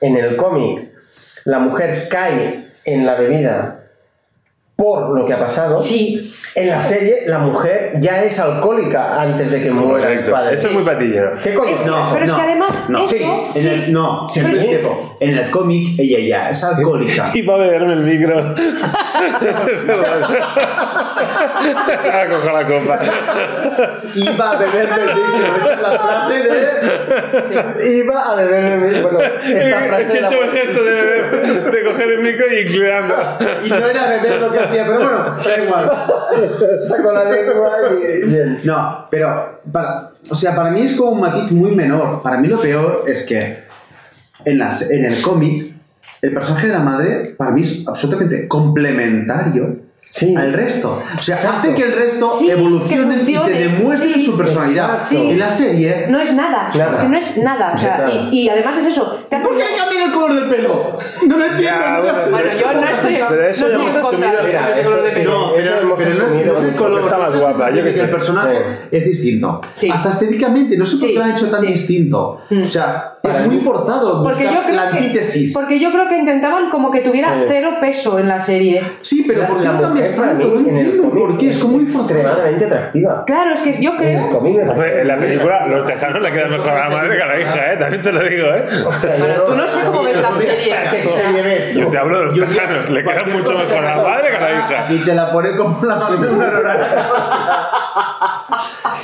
en 0.00 0.16
el 0.16 0.34
cómic 0.34 0.88
la 1.44 1.60
mujer 1.60 2.08
cae 2.10 2.64
en 2.84 3.06
la 3.06 3.14
bebida 3.14 3.77
por 4.78 5.10
lo 5.18 5.26
que 5.26 5.32
ha 5.32 5.38
pasado. 5.40 5.76
Sí, 5.80 6.32
En 6.54 6.68
la 6.68 6.80
serie 6.80 7.22
la 7.26 7.38
mujer 7.38 7.94
ya 7.96 8.22
es 8.24 8.38
alcohólica 8.38 9.20
antes 9.20 9.50
de 9.50 9.60
que 9.62 9.70
muera 9.72 9.96
el 10.10 10.18
Correcto. 10.24 10.32
padre. 10.32 10.54
Eso 10.54 10.68
es 10.68 10.74
muy 10.74 10.82
patillero. 10.84 11.32
¿Qué 11.42 11.54
coño 11.54 11.70
Es- 11.74 11.80
es 11.80 11.86
eso? 11.86 12.10
pero 12.14 12.24
es 12.24 12.32
que 12.32 12.40
además 12.40 12.84
no, 12.88 12.98
eso, 13.04 13.08
sí, 13.08 13.22
en 13.22 13.52
sí. 13.62 13.68
el, 13.68 13.92
no, 13.92 14.28
Sí, 14.28 14.40
en, 14.40 14.46
sí. 14.56 14.68
el, 14.70 14.86
en 15.20 15.38
el 15.38 15.50
cómic 15.50 15.98
ella 15.98 16.18
ya 16.28 16.50
es 16.50 16.62
alcohólica. 16.64 17.30
Y 17.34 17.42
va 17.42 17.54
a 17.54 17.58
beberme 17.58 17.92
el 17.94 18.02
micro. 18.04 18.54
Perdón. 19.86 20.36
Ah, 22.10 22.24
cojo 22.30 22.52
la 22.52 22.64
copa. 22.64 22.98
Iba 24.14 24.50
a 24.52 24.56
beber 24.56 24.88
de 24.88 25.02
esa 25.02 25.72
es 25.74 25.80
la 25.80 25.98
frase 25.98 26.34
de. 26.48 27.96
Iba 27.98 28.20
a 28.32 28.34
beber 28.36 28.64
el 28.64 28.80
mismo. 28.80 29.08
Bueno, 29.10 29.20
esta 29.42 29.48
Es 29.50 29.86
frase 29.88 30.12
que 30.12 30.18
he 30.18 30.20
la 30.22 30.28
hecho 30.28 30.44
el 30.44 30.50
gesto 30.50 30.84
de, 30.84 30.90
beber, 30.92 31.70
de 31.70 31.84
coger 31.84 32.08
el 32.10 32.20
micro 32.22 32.46
y 32.52 32.58
inclinando. 32.60 33.14
Y 33.64 33.68
no 33.70 33.86
era 33.86 34.06
beber 34.08 34.40
lo 34.40 34.52
que 34.52 34.58
pero 34.70 34.92
bueno, 34.94 35.34
da 35.44 35.64
igual. 35.64 35.90
sacó 36.82 37.12
la 37.12 37.24
lengua 37.30 37.70
y 38.02 38.26
bien. 38.26 38.60
No, 38.64 39.06
pero 39.10 39.60
para, 39.72 40.10
o 40.28 40.34
sea, 40.34 40.54
para 40.54 40.70
mí 40.70 40.82
es 40.82 40.94
como 40.96 41.10
un 41.12 41.20
matiz 41.20 41.50
muy 41.52 41.72
menor. 41.74 42.22
Para 42.22 42.38
mí 42.38 42.48
lo 42.48 42.60
peor 42.60 43.04
es 43.06 43.24
que 43.26 43.64
en, 44.44 44.58
las, 44.58 44.90
en 44.90 45.04
el 45.04 45.20
cómic 45.22 45.66
el 46.22 46.34
personaje 46.34 46.66
de 46.66 46.72
la 46.72 46.80
madre 46.80 47.34
para 47.36 47.50
mí 47.52 47.62
es 47.62 47.86
absolutamente 47.86 48.48
complementario 48.48 49.76
Sí. 50.00 50.34
al 50.34 50.52
resto. 50.54 51.02
O 51.18 51.22
sea, 51.22 51.36
Exacto. 51.36 51.58
hace 51.58 51.74
que 51.74 51.82
el 51.82 51.92
resto 51.92 52.36
Sí, 52.38 52.50
evolucione 52.50 53.16
y 53.16 53.18
te 53.18 53.24
funcione, 53.34 53.58
demuestre 53.58 54.14
sí. 54.14 54.24
su 54.24 54.38
personalidad. 54.38 54.98
En 55.12 55.38
la 55.38 55.50
serie, 55.50 56.06
No 56.08 56.18
es 56.18 56.32
nada, 56.34 56.70
o 56.70 56.74
sea, 56.74 56.86
Nada. 56.86 56.96
es 56.96 57.02
que 57.02 57.08
no 57.10 57.18
es 57.18 57.36
nada. 57.38 57.72
O 57.74 57.76
sea, 57.76 57.98
Nada. 57.98 58.10
y, 58.10 58.28
y 58.40 58.48
además 58.48 58.78
es 58.78 58.86
eso. 58.86 59.24
Te 59.28 59.36
hace- 59.36 59.44
¿por 59.46 59.56
qué 59.56 59.62
hay 59.64 59.68
que 59.74 59.78
cambiar 59.78 59.87
el 60.08 60.12
color 60.12 60.34
del 60.34 60.48
pelo? 60.48 60.98
No 61.26 61.36
lo 61.38 61.44
entiendo. 61.44 61.80
Ya, 61.80 62.00
bueno, 62.00 62.18
Bueno, 62.30 62.48
yo 62.60 62.72
no 62.72 63.28
Pero 63.30 63.48
eso 63.48 63.68
no 63.68 63.74
hemos 63.74 63.96
asumido, 63.96 64.30
mira, 64.44 64.78
eso 64.80 64.90
sí. 65.10 65.22
No, 65.24 65.54
Eso 65.54 65.70
pero, 65.74 65.88
no, 65.88 65.94
es, 65.96 66.08
asumido 66.20 66.52
no 66.52 66.58
es 66.58 66.64
el 66.64 66.70
mucho. 66.72 66.82
color, 66.84 67.00
Está 67.02 67.18
más 67.18 67.28
es 67.28 67.34
la 67.34 67.40
guapa, 67.40 67.70
yo 67.70 67.82
que 67.82 67.88
el 67.90 67.94
sé. 67.94 68.04
personaje 68.08 68.56
Sí. 68.90 68.96
es 68.96 69.04
distinto. 69.04 69.60
Sí. 69.74 69.90
Hasta 69.92 70.10
estéticamente, 70.10 70.76
no 70.76 70.86
sé 70.86 70.96
por 70.96 71.08
Sí, 71.08 71.12
qué 71.12 71.18
lo 71.18 71.24
han 71.24 71.30
hecho 71.32 71.46
tan 71.50 71.60
sí. 71.60 71.66
distinto. 71.68 72.40
Mm. 72.50 72.58
O 72.60 72.64
sea, 72.64 73.14
Para 73.22 73.34
es 73.40 73.46
muy 73.46 73.58
forzado 73.58 74.22
Porque 74.22 74.44
yo, 74.44 74.62
creo 74.64 74.74
la 74.76 74.88
antítesis. 74.90 75.52
porque 75.54 75.80
yo 75.80 75.90
creo 75.90 76.08
que 76.08 76.18
intentaban 76.18 76.70
como 76.70 76.90
que 76.90 77.00
tuviera 77.00 77.34
Sí. 77.38 77.44
cero 77.48 77.70
peso 77.80 78.18
en 78.18 78.28
la 78.28 78.38
serie. 78.40 78.82
Sí, 79.02 79.24
pero 79.26 79.42
La, 79.42 79.48
¿por 79.48 79.58
qué 79.58 79.64
la 79.64 79.72
mujer 79.72 80.16
para 80.16 80.34
mí 80.34 80.44
en 80.68 80.76
el 80.76 80.96
cómic 80.98 81.42
es 81.42 81.58
como 81.58 81.80
extremadamente 81.80 82.64
atractiva. 82.64 83.24
Claro, 83.26 83.52
es 83.54 83.62
que 83.62 83.72
yo 83.82 83.96
creo. 83.96 84.28
en 84.28 85.08
la 85.08 85.16
muy 85.16 85.26
película 85.26 85.66
los 85.66 85.84
tejanos 85.86 86.22
le 86.22 86.32
quedan 86.32 86.50
mejor 86.50 86.70
a 86.70 86.88
la 86.88 86.96
madre 86.96 87.16
que 87.16 87.22
a 87.22 87.26
la 87.26 87.40
hija, 87.40 87.72
¿eh? 87.72 87.76
También 87.78 88.02
te 88.02 88.12
lo 88.12 88.20
digo, 88.22 88.46
¿eh? 88.54 88.64
Tú 89.46 89.54
no 89.54 89.66
sé 89.66 89.80
cómo 89.86 89.97
ves 90.02 90.20
la 90.20 90.32
serie. 90.32 90.56
¿Qué 90.90 91.08
serie 91.08 91.42
ves 91.42 91.72
tú? 91.74 91.80
Yo 91.80 91.88
te 91.88 91.98
hablo 91.98 92.18
de 92.18 92.24
los 92.26 92.34
Yo- 92.34 92.44
tejanos, 92.44 92.90
le 92.90 93.02
quedan 93.02 93.16
cualquier 93.16 93.36
mucho 93.36 93.58
mejor 93.58 93.84
a 93.84 93.96
la 93.96 94.02
madre 94.02 94.30
que 94.30 94.36
a 94.36 94.40
la 94.40 94.52
hija. 94.52 94.86
Y 94.90 94.98
te 94.98 95.14
la 95.14 95.32
pone 95.32 95.50
como 95.56 95.84
la 95.84 95.96
madre 95.96 96.26
de 96.26 96.34
una. 96.34 96.52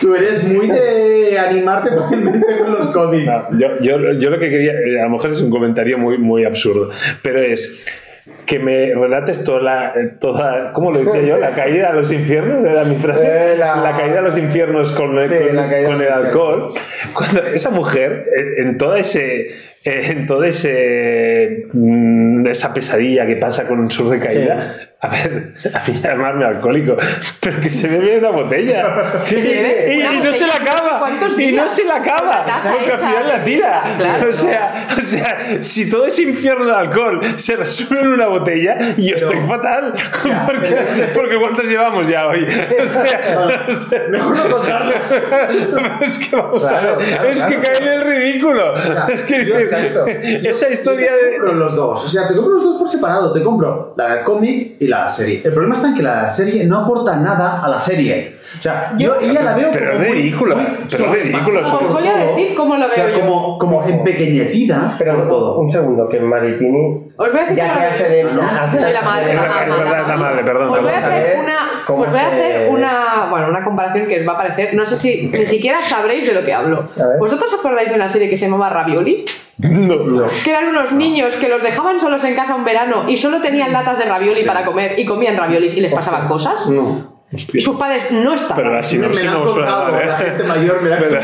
Tú 0.00 0.14
eres 0.14 0.44
muy 0.44 0.66
de 0.68 1.38
animarte 1.38 1.90
fácilmente 1.96 2.58
con 2.58 2.72
los 2.72 2.86
cómics. 2.88 3.26
No, 3.26 3.58
yo, 3.58 3.68
yo, 3.80 4.12
yo 4.12 4.30
lo 4.30 4.38
que 4.38 4.50
quería, 4.50 4.72
eh, 4.72 5.00
a 5.00 5.04
lo 5.04 5.10
mejor 5.10 5.30
es 5.30 5.40
un 5.40 5.50
comentario 5.50 5.98
muy, 5.98 6.18
muy 6.18 6.44
absurdo, 6.44 6.90
pero 7.22 7.40
es 7.40 7.84
que 8.46 8.58
me 8.58 8.94
relates 8.94 9.44
toda 9.44 9.60
la, 9.60 9.94
toda, 10.18 10.72
¿cómo 10.72 10.90
lo 10.92 10.98
decía 11.00 11.20
yo? 11.22 11.36
La 11.36 11.50
caída 11.50 11.90
a 11.90 11.92
los 11.92 12.10
infiernos, 12.10 12.64
era 12.64 12.84
mi 12.84 12.96
frase. 12.96 13.26
Eh, 13.26 13.56
la- 13.58 13.76
La 13.76 13.96
caída 13.96 14.20
a 14.20 14.22
los 14.22 14.38
infiernos 14.38 14.92
con, 14.92 15.18
Sí, 15.28 15.34
con- 15.86 16.00
el 16.00 16.08
alcohol. 16.12 16.72
Cuando 17.12 17.42
esa 17.48 17.68
mujer, 17.70 18.24
en 18.58 18.78
todo 18.78 18.96
ese, 18.96 19.48
en 19.84 20.26
todo 20.26 20.44
ese, 20.44 21.66
mm, 21.72 22.46
esa 22.46 22.72
pesadilla 22.72 23.26
que 23.26 23.36
pasa 23.36 23.66
con 23.66 23.90
su 23.90 24.10
recaída, 24.10 24.74
a 25.04 25.08
ver, 25.08 25.54
a 25.74 25.90
mí 25.90 26.00
llamarme 26.02 26.44
alcohólico, 26.46 26.96
pero 27.40 27.60
que 27.60 27.68
se 27.68 27.88
bebe 27.88 28.18
una 28.18 28.30
botella. 28.30 29.20
Se 29.22 29.36
bebe 29.36 29.94
Y, 29.94 30.00
y 30.00 30.18
no 30.22 30.32
se 30.32 30.46
la 30.46 30.54
acaba. 30.54 30.98
¿cuántos 30.98 31.38
Y 31.38 31.52
no 31.52 31.68
se 31.68 31.84
la 31.84 31.96
acaba. 31.96 32.46
Porque 32.72 32.92
al 32.92 32.98
final 32.98 33.28
la 33.28 33.44
tira. 33.44 33.82
Claro. 33.98 34.30
O 34.30 34.32
sea, 34.32 34.86
o 34.98 35.02
sea, 35.02 35.62
si 35.62 35.90
todo 35.90 36.06
ese 36.06 36.22
infierno 36.22 36.64
de 36.66 36.74
alcohol 36.74 37.20
se 37.36 37.56
resume 37.56 38.00
en 38.00 38.08
una 38.08 38.26
botella, 38.28 38.78
yo 38.96 39.16
estoy 39.16 39.40
fatal. 39.42 39.92
Porque, 40.46 40.76
porque 41.14 41.38
¿cuántos 41.38 41.64
llevamos 41.64 42.08
ya 42.08 42.26
hoy? 42.26 42.46
O 42.82 42.86
sea, 42.86 43.48
o 43.68 43.72
sea, 43.72 44.02
Mejor 44.10 44.36
no 44.36 44.50
contarlo. 44.56 44.92
es 46.02 46.18
que 46.18 46.36
vamos 46.36 46.66
Claro, 46.66 46.94
a 46.94 46.96
ver, 46.96 47.06
claro, 47.08 47.28
es 47.30 47.42
que 47.42 47.56
claro. 47.56 47.62
cae 47.78 47.86
en 47.86 47.92
el 47.92 48.00
ridículo. 48.02 48.74
Es 49.08 49.22
que 49.22 49.44
yo, 49.44 49.58
esa 49.58 50.68
historia 50.70 51.10
Yo 51.12 51.18
te 51.18 51.24
de. 51.24 51.36
compro 51.38 51.54
los 51.54 51.74
dos. 51.76 52.04
O 52.04 52.08
sea, 52.08 52.28
te 52.28 52.34
compro 52.34 52.54
los 52.54 52.64
dos 52.64 52.78
por 52.78 52.88
separado. 52.88 53.32
Te 53.32 53.42
compro 53.42 53.94
la 53.96 54.22
cómic 54.24 54.72
y 54.80 54.86
la 54.86 54.93
El 55.44 55.52
problema 55.52 55.74
está 55.74 55.88
en 55.88 55.94
que 55.94 56.02
la 56.02 56.30
serie 56.30 56.64
no 56.66 56.80
aporta 56.80 57.16
nada 57.16 57.62
a 57.64 57.68
la 57.68 57.80
serie. 57.80 58.38
O 58.58 58.62
sea, 58.62 58.92
yo, 58.96 59.14
ella 59.20 59.42
la 59.42 59.54
veo 59.56 59.68
Pero 59.72 59.92
como 59.92 60.04
es 60.04 60.10
ridícula, 60.10 60.54
muy 60.56 60.64
pero 60.90 61.14
es 61.14 61.68
por 61.68 61.82
Os 61.82 61.92
voy 61.92 62.06
a 62.08 62.16
decir 62.16 62.54
cómo 62.54 62.76
lo 62.76 62.86
O 62.86 62.90
sea, 62.90 63.06
veo 63.06 63.14
yo. 63.18 63.20
como, 63.24 63.58
como 63.58 63.82
empequeñecida 63.84 64.94
Pero 64.98 65.16
por 65.16 65.28
todo. 65.28 65.58
un 65.58 65.70
segundo, 65.70 66.08
que 66.08 66.20
Maritini. 66.20 67.06
Os 67.16 67.30
voy 67.30 67.38
a 67.40 67.42
decir 67.42 67.56
Ya 67.56 67.72
que 67.74 67.78
la- 67.80 67.86
hace 67.88 68.08
de. 68.08 68.24
¿no? 68.24 68.42
hace- 68.42 68.80
Soy 68.80 68.92
la 68.92 69.02
madre, 69.02 69.30
Es 69.30 69.36
la 69.36 69.42
verdad, 69.42 69.68
es 69.68 69.76
verdad, 69.78 70.08
la 70.08 70.16
madre, 70.16 70.44
perdón, 70.44 70.70
Os 70.70 70.80
voy 70.82 70.90
a 70.90 70.98
hacer 70.98 71.38
una, 71.40 71.56
cómo 71.86 72.02
os 72.04 72.10
voy 72.10 72.18
a 72.18 72.22
se- 72.22 72.26
hacer 72.26 72.68
una, 72.70 73.26
bueno, 73.30 73.48
una 73.48 73.64
comparación 73.64 74.06
que 74.06 74.20
os 74.20 74.28
va 74.28 74.32
a 74.32 74.36
parecer, 74.38 74.74
no 74.74 74.86
sé 74.86 74.96
si 74.96 75.26
ni 75.38 75.46
siquiera 75.46 75.80
sabréis 75.82 76.26
de 76.26 76.34
lo 76.34 76.44
que 76.44 76.52
hablo. 76.52 76.88
¿Vosotros 77.18 77.52
os 77.52 77.60
acordáis 77.60 77.88
de 77.90 77.96
una 77.96 78.08
serie 78.08 78.28
que 78.30 78.36
se 78.36 78.46
llamaba 78.46 78.70
Ravioli? 78.70 79.24
No. 79.58 80.24
Que 80.44 80.50
eran 80.50 80.66
unos 80.68 80.90
niños 80.92 81.34
que 81.36 81.48
los 81.48 81.62
dejaban 81.62 82.00
solos 82.00 82.24
en 82.24 82.34
casa 82.34 82.56
un 82.56 82.64
verano 82.64 83.08
y 83.08 83.16
solo 83.16 83.40
tenían 83.40 83.72
latas 83.72 83.98
de 83.98 84.04
ravioli 84.04 84.42
para 84.44 84.64
comer 84.64 84.98
y 84.98 85.06
comían 85.06 85.36
raviolis 85.36 85.76
y 85.76 85.80
les 85.80 85.94
pasaban 85.94 86.26
cosas. 86.26 86.68
No. 86.68 87.13
Y 87.32 87.60
sus 87.60 87.76
padres 87.76 88.10
no 88.12 88.34
estaban. 88.34 88.56
Pero 88.56 88.72
la 88.72 88.82
sinopsis 88.82 89.24
la 89.24 89.30
no 89.32 89.48
suena 89.48 89.70
mal, 89.70 89.92
la 89.92 90.02
¿eh? 90.02 90.16
gente 90.18 90.44
mayor 90.44 90.82
me 90.82 90.88
la 90.90 90.96
ha 90.96 90.98
Pero-. 91.00 91.20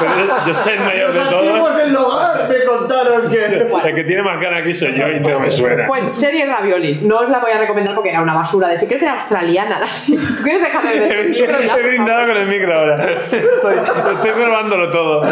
Pero 0.00 0.46
yo 0.46 0.54
soy 0.54 0.72
el 0.72 0.80
mayor 0.80 1.12
de 1.12 1.20
todos. 1.20 1.76
del 1.76 1.96
hogar 1.96 2.48
me 2.48 2.64
contaron 2.64 3.30
que... 3.30 3.88
El 3.88 3.94
que 3.94 4.04
tiene 4.04 4.22
más 4.22 4.40
ganas 4.40 4.62
aquí 4.62 4.72
soy 4.72 4.94
yo 4.94 5.08
y 5.08 5.20
no 5.20 5.40
me 5.40 5.50
suena. 5.50 5.86
Pues 5.86 6.04
serie 6.14 6.46
Ravioli. 6.46 7.00
No 7.02 7.18
os 7.18 7.28
la 7.28 7.40
voy 7.40 7.52
a 7.52 7.58
recomendar 7.58 7.94
porque 7.94 8.10
era 8.10 8.22
una 8.22 8.34
basura 8.34 8.68
de 8.68 8.78
era 8.88 9.14
australiana. 9.14 9.78
la. 9.78 9.86
¿Tú 9.86 10.42
quieres 10.42 10.62
dejarme 10.62 10.92
de 10.92 11.00
ver 11.00 11.18
el 11.18 11.30
micro? 11.30 11.56
He 11.58 11.82
brindado 11.82 12.26
con 12.26 12.36
el 12.36 12.46
micro 12.46 12.78
ahora. 12.78 13.04
Estoy, 13.04 13.74
estoy 14.12 14.30
robándolo 14.30 14.90
todo. 14.90 15.22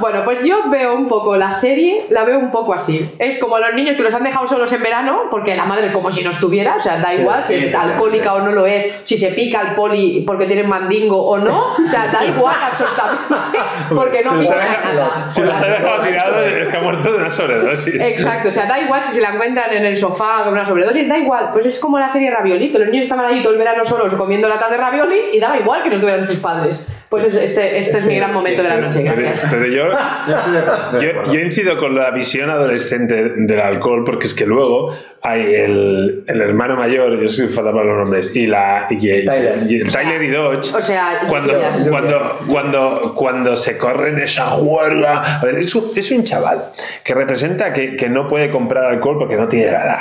Bueno, 0.00 0.24
pues 0.24 0.44
yo 0.44 0.68
veo 0.70 0.94
un 0.94 1.08
poco 1.08 1.36
la 1.36 1.52
serie, 1.52 2.04
la 2.10 2.24
veo 2.24 2.38
un 2.38 2.50
poco 2.50 2.74
así. 2.74 3.08
Es 3.18 3.38
como 3.38 3.58
los 3.58 3.74
niños 3.74 3.96
que 3.96 4.02
los 4.02 4.14
han 4.14 4.24
dejado 4.24 4.46
solos 4.46 4.72
en 4.72 4.82
verano, 4.82 5.22
porque 5.30 5.54
la 5.54 5.64
madre 5.64 5.92
como 5.92 6.10
si 6.10 6.24
no 6.24 6.30
estuviera, 6.30 6.76
o 6.76 6.80
sea, 6.80 6.98
da 6.98 7.14
igual 7.14 7.44
si 7.44 7.54
es 7.54 7.74
alcohólica 7.74 8.34
o 8.34 8.40
no 8.40 8.52
lo 8.54 8.66
es, 8.66 9.02
si 9.04 9.18
se 9.18 9.28
pica 9.28 9.60
el 9.60 9.74
poli 9.74 10.22
porque 10.26 10.46
tiene 10.46 10.62
mandingo 10.62 11.22
o 11.22 11.38
no, 11.38 11.66
o 11.72 11.90
sea, 11.90 12.06
da 12.08 12.24
igual 12.24 12.56
absolutamente, 12.62 13.58
porque 13.94 14.22
no 14.24 14.36
dejado, 14.38 14.94
nada. 14.94 15.28
si 15.28 15.42
los 15.42 15.54
ha 15.54 15.66
dejado 15.66 16.02
tirados 16.02 16.46
es 16.46 16.68
que 16.68 16.76
ha 16.76 16.80
muerto 16.80 17.12
de 17.12 17.18
una 17.18 17.30
sobredosis. 17.30 18.00
Exacto, 18.00 18.48
o 18.48 18.52
sea, 18.52 18.66
da 18.66 18.80
igual 18.80 19.02
si 19.04 19.14
se 19.14 19.20
la 19.20 19.30
encuentran 19.30 19.72
en 19.72 19.84
el 19.84 19.96
sofá 19.96 20.44
con 20.44 20.52
una 20.52 20.64
sobredosis, 20.64 21.08
da 21.08 21.18
igual, 21.18 21.50
pues 21.52 21.66
es 21.66 21.78
como 21.78 21.98
la 21.98 22.08
serie 22.08 22.30
Ravioli, 22.30 22.72
que 22.72 22.78
los 22.78 22.88
niños 22.88 23.04
estaban 23.04 23.26
ahí 23.26 23.42
todo 23.42 23.52
el 23.52 23.58
verano 23.58 23.84
solos 23.84 24.14
comiendo 24.14 24.48
latas 24.48 24.70
de 24.70 24.76
raviolis 24.76 25.34
y 25.34 25.40
daba 25.40 25.58
igual 25.58 25.82
que 25.82 25.88
no 25.90 25.96
estuvieran 25.96 26.26
sus 26.26 26.36
padres. 26.36 26.88
Pues 27.14 27.24
es- 27.26 27.36
este, 27.36 27.78
este 27.78 27.98
es 27.98 28.06
mi 28.08 28.16
gran 28.16 28.32
momento 28.32 28.62
de 28.62 28.68
la 28.68 28.76
noche, 28.78 29.04
Pero, 29.08 29.22
gracias. 29.22 29.46
pero 29.52 29.66
yo, 29.66 29.88
yo, 31.00 31.32
yo 31.32 31.40
incido 31.40 31.78
con 31.78 31.94
la 31.94 32.10
visión 32.10 32.50
adolescente 32.50 33.32
del 33.36 33.60
alcohol 33.60 34.02
porque 34.04 34.26
es 34.26 34.34
que 34.34 34.46
luego 34.46 34.92
hay 35.22 35.54
el, 35.54 36.24
el 36.26 36.40
hermano 36.40 36.76
mayor, 36.76 37.18
yo 37.20 37.28
soy 37.28 37.46
fatal 37.48 37.72
para 37.72 37.84
los 37.86 37.96
nombres, 37.96 38.34
y 38.36 38.46
la 38.46 38.86
y, 38.90 38.96
y- 38.96 39.24
Tyler. 39.24 39.58
y- 39.68 39.84
Tyler 39.84 40.22
y 40.22 40.28
Dodge. 40.28 40.74
O 40.74 40.80
sea, 40.82 41.20
cuando, 41.28 41.52
lluvias. 41.54 41.86
cuando, 41.88 42.38
cuando, 42.48 43.14
cuando 43.16 43.56
se 43.56 43.78
corren 43.78 44.18
esa 44.18 44.46
juerga. 44.46 45.38
A 45.40 45.44
ver, 45.44 45.56
es 45.58 45.74
un, 45.74 45.90
es 45.96 46.10
un 46.10 46.24
chaval 46.24 46.62
que 47.04 47.14
representa 47.14 47.72
que, 47.72 47.96
que 47.96 48.08
no 48.10 48.28
puede 48.28 48.50
comprar 48.50 48.84
alcohol 48.84 49.16
porque 49.18 49.36
no 49.36 49.48
tiene 49.48 49.70
la 49.70 49.84
edad. 49.84 50.00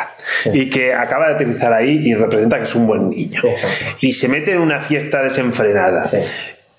Y 0.53 0.69
que 0.69 0.94
acaba 0.94 1.27
de 1.30 1.35
aterrizar 1.35 1.72
ahí 1.73 2.02
y 2.03 2.15
representa 2.15 2.57
que 2.57 2.64
es 2.64 2.76
un 2.76 2.88
buen 2.88 3.10
niño. 3.10 3.40
Exacto. 3.44 3.98
Y 4.02 4.11
se 4.14 4.27
mete 4.27 4.52
en 4.53 4.60
una 4.60 4.80
fiesta 4.81 5.22
desenfrenada. 5.22 6.06
Sí. 6.06 6.18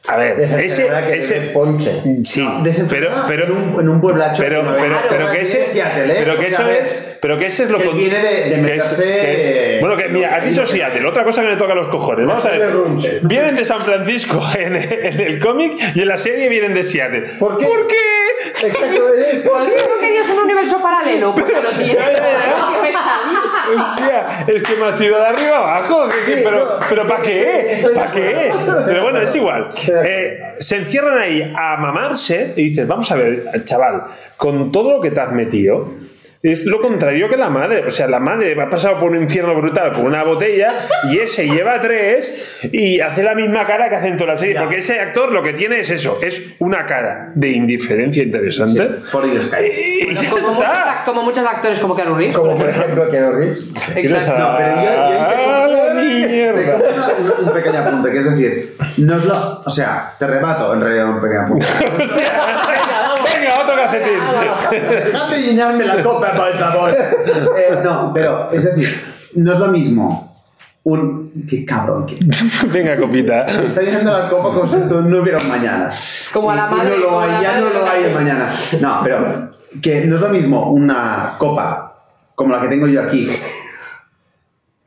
A 0.06 0.16
ver, 0.16 0.38
ese, 0.38 0.86
que 1.06 1.16
ese 1.16 1.40
ponche. 1.54 2.02
Sí, 2.24 2.46
pero, 2.46 2.62
Desenfrenada 2.62 3.24
pero, 3.26 3.44
en 3.44 3.52
un, 3.52 3.80
en 3.80 3.88
un 3.88 4.00
pueblacho. 4.02 4.42
pero, 4.42 4.60
que 4.60 4.66
no 4.68 4.76
pero, 4.76 4.96
pero 5.08 5.08
Claro, 5.08 5.32
que 5.32 5.40
ese, 5.40 5.66
pero 6.18 6.38
que 6.38 6.46
eso 6.46 6.68
es, 6.68 7.13
pero 7.24 7.38
que 7.38 7.46
ese 7.46 7.62
es 7.64 7.70
lo 7.70 7.78
que 7.78 7.86
con- 7.86 7.96
viene 7.96 8.18
de- 8.18 8.22
de 8.24 8.50
que 8.50 8.50
es- 8.50 8.60
meterse, 8.60 9.04
que- 9.04 9.78
bueno, 9.80 9.96
que 9.96 10.08
mira, 10.10 10.36
has 10.36 10.44
dicho 10.46 10.66
Seattle, 10.66 11.06
otra 11.06 11.24
cosa 11.24 11.40
que 11.40 11.48
me 11.48 11.56
toca 11.56 11.74
los 11.74 11.86
cojones. 11.86 12.26
Vamos 12.26 12.44
a 12.44 12.50
ver, 12.50 12.68
vienen 13.22 13.56
de 13.56 13.64
San 13.64 13.80
Francisco 13.80 14.44
en, 14.58 14.76
en 14.76 15.20
el 15.20 15.38
cómic 15.38 15.72
y 15.94 16.02
en 16.02 16.08
la 16.08 16.18
serie 16.18 16.50
vienen 16.50 16.74
de 16.74 16.84
Seattle. 16.84 17.22
¿Por 17.38 17.56
qué? 17.56 17.64
¿Por 17.64 17.86
qué? 17.86 17.96
Exacto. 18.66 19.14
eh, 19.16 19.40
¿Por 19.42 19.64
qué 19.64 19.72
no 19.88 20.00
querías 20.02 20.28
un 20.28 20.38
universo 20.40 20.78
paralelo? 20.82 21.34
Porque 21.34 21.54
lo 21.62 21.70
tienes. 21.82 22.20
Hostia, 23.76 24.44
es 24.46 24.62
que 24.62 24.76
me 24.76 24.86
has 24.86 25.00
ido 25.00 25.18
de 25.18 25.26
arriba 25.26 25.56
abajo. 25.58 26.08
pero, 26.26 26.78
pero 26.88 27.06
¿para 27.06 27.22
qué? 27.22 27.86
¿Para 27.94 28.10
qué? 28.12 28.52
Pero 28.86 29.02
bueno, 29.02 29.20
es 29.20 29.34
igual. 29.34 29.70
Eh, 30.04 30.38
se 30.58 30.76
encierran 30.76 31.18
ahí 31.18 31.52
a 31.56 31.76
mamarse 31.78 32.52
y 32.56 32.70
dices, 32.70 32.86
vamos 32.86 33.10
a 33.10 33.16
ver, 33.16 33.64
chaval, 33.64 34.02
con 34.36 34.70
todo 34.70 34.90
lo 34.96 35.00
que 35.00 35.10
te 35.10 35.20
has 35.20 35.32
metido, 35.32 35.88
es 36.44 36.66
lo 36.66 36.80
contrario 36.80 37.28
que 37.28 37.38
la 37.38 37.48
madre. 37.48 37.84
O 37.86 37.90
sea, 37.90 38.06
la 38.06 38.20
madre 38.20 38.54
ha 38.60 38.68
pasado 38.68 38.98
por 38.98 39.10
un 39.10 39.22
infierno 39.22 39.54
brutal 39.54 39.92
con 39.92 40.04
una 40.04 40.22
botella 40.24 40.86
y 41.10 41.18
ese 41.18 41.48
lleva 41.48 41.80
tres 41.80 42.58
y 42.70 43.00
hace 43.00 43.22
la 43.22 43.34
misma 43.34 43.66
cara 43.66 43.88
que 43.88 43.96
hace 43.96 44.08
en 44.08 44.18
toda 44.18 44.32
la 44.32 44.36
serie. 44.36 44.58
Porque 44.58 44.76
ese 44.76 45.00
actor 45.00 45.32
lo 45.32 45.42
que 45.42 45.54
tiene 45.54 45.80
es 45.80 45.90
eso, 45.90 46.18
es 46.22 46.54
una 46.58 46.84
cara 46.84 47.32
de 47.34 47.48
indiferencia 47.48 48.22
interesante. 48.22 48.88
Por 49.10 49.30
Dios, 49.30 49.48
cállate. 49.50 49.74
Y 49.74 50.14
ya 50.14 50.30
Como 51.06 51.22
muchos, 51.22 51.42
como 51.44 51.48
actores, 51.48 51.80
como 51.80 51.96
Keanu 51.96 52.14
Reeves. 52.14 52.36
Como 52.36 52.54
por 52.54 52.68
ejemplo 52.68 53.08
Keanu 53.08 53.32
Reeves. 53.32 53.72
Exacto. 53.96 54.38
No, 54.38 54.56
pero 54.58 54.74
yo, 54.76 54.82
yo 54.82 55.20
¡Ah, 55.20 55.94
mierda! 56.04 56.78
un, 57.40 57.46
un 57.46 57.54
pequeño 57.54 57.78
apunte, 57.78 58.12
que 58.12 58.18
es 58.18 58.30
decir, 58.30 58.76
no 58.98 59.16
es 59.16 59.24
lo. 59.24 59.62
O 59.64 59.70
sea, 59.70 60.12
te 60.18 60.26
rebato 60.26 60.74
en 60.74 60.80
realidad 60.82 61.08
un 61.08 61.20
pequeño 61.20 61.40
apunte. 61.40 61.66
Venga, 63.24 63.62
otro 63.62 63.74
calcetín. 63.74 64.18
Dejad 64.70 65.30
de 65.30 65.42
llenarme 65.42 65.84
la 65.84 66.02
copa, 66.02 66.32
por 66.32 66.52
favor. 66.54 66.90
Eh, 66.90 67.80
no, 67.82 68.12
pero, 68.12 68.50
es 68.52 68.64
decir, 68.64 68.88
no 69.34 69.52
es 69.52 69.58
lo 69.58 69.68
mismo. 69.68 70.32
Un. 70.84 71.46
Qué 71.48 71.64
cabrón. 71.64 72.06
Venga, 72.72 72.96
copita. 72.98 73.46
Está 73.46 73.80
llenando 73.80 74.12
la 74.12 74.28
copa 74.28 74.54
como 74.54 74.68
si 74.68 74.76
esto 74.76 75.00
no 75.00 75.22
hubiera 75.22 75.38
un 75.38 75.48
mañana. 75.48 75.90
Como 76.32 76.50
a 76.50 76.54
la 76.54 76.66
madre, 76.68 76.90
No 76.90 76.96
lo 76.96 77.20
hay, 77.20 77.42
ya 77.42 77.60
no 77.60 77.70
lo 77.70 77.88
hay 77.88 78.12
mañana. 78.12 78.54
No, 78.80 79.00
pero 79.02 79.50
que 79.82 80.04
no 80.04 80.16
es 80.16 80.22
lo 80.22 80.28
mismo 80.28 80.70
una 80.70 81.34
copa 81.38 81.94
como 82.34 82.54
la 82.54 82.60
que 82.60 82.68
tengo 82.68 82.86
yo 82.86 83.02
aquí. 83.02 83.28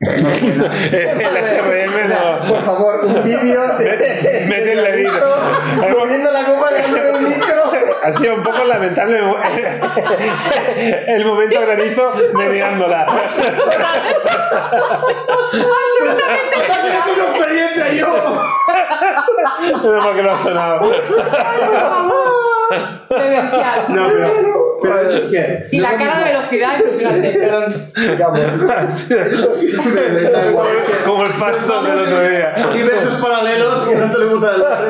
El 0.00 1.44
SRM 1.44 2.08
no. 2.08 2.48
Por 2.48 2.62
favor, 2.62 3.04
un 3.04 3.24
vídeo 3.24 3.66
de. 3.78 4.46
Mete 4.48 4.72
el 4.72 4.84
dedito. 4.84 5.36
Poniendo 5.92 6.30
la 6.30 6.44
copa 6.44 6.70
delante 6.72 7.00
del 7.00 7.20
micro. 7.22 7.64
Ha 8.04 8.12
sido 8.12 8.36
un 8.36 8.42
poco 8.44 8.64
lamentable 8.64 9.18
el 11.08 11.24
momento 11.24 11.60
granizo. 11.60 12.12
¡Tengo 17.04 17.24
experiencia 17.32 17.92
yo! 17.94 18.14
No, 19.82 20.04
porque 20.04 20.22
no 20.22 20.30
ha 20.30 20.38
sonado. 20.38 20.92
No, 23.88 24.08
pero, 24.08 24.32
pero 24.82 25.10
es 25.10 25.24
que. 25.26 25.66
Y 25.72 25.80
la 25.80 25.96
cara 25.96 26.18
de 26.18 26.24
velocidad 26.24 26.76
impresionante, 26.78 27.30
perdón. 27.32 27.74
Como 31.06 31.24
el 31.24 31.32
pasto 31.32 31.82
del 31.82 31.98
otro 31.98 32.28
día. 32.28 32.54
Universos 32.70 33.14
paralelos 33.14 33.88
que 33.88 33.94
no 33.96 34.12
te 34.12 34.18
le 34.18 34.24
gusta 34.26 34.54
el 34.54 34.60
nombre. 34.60 34.88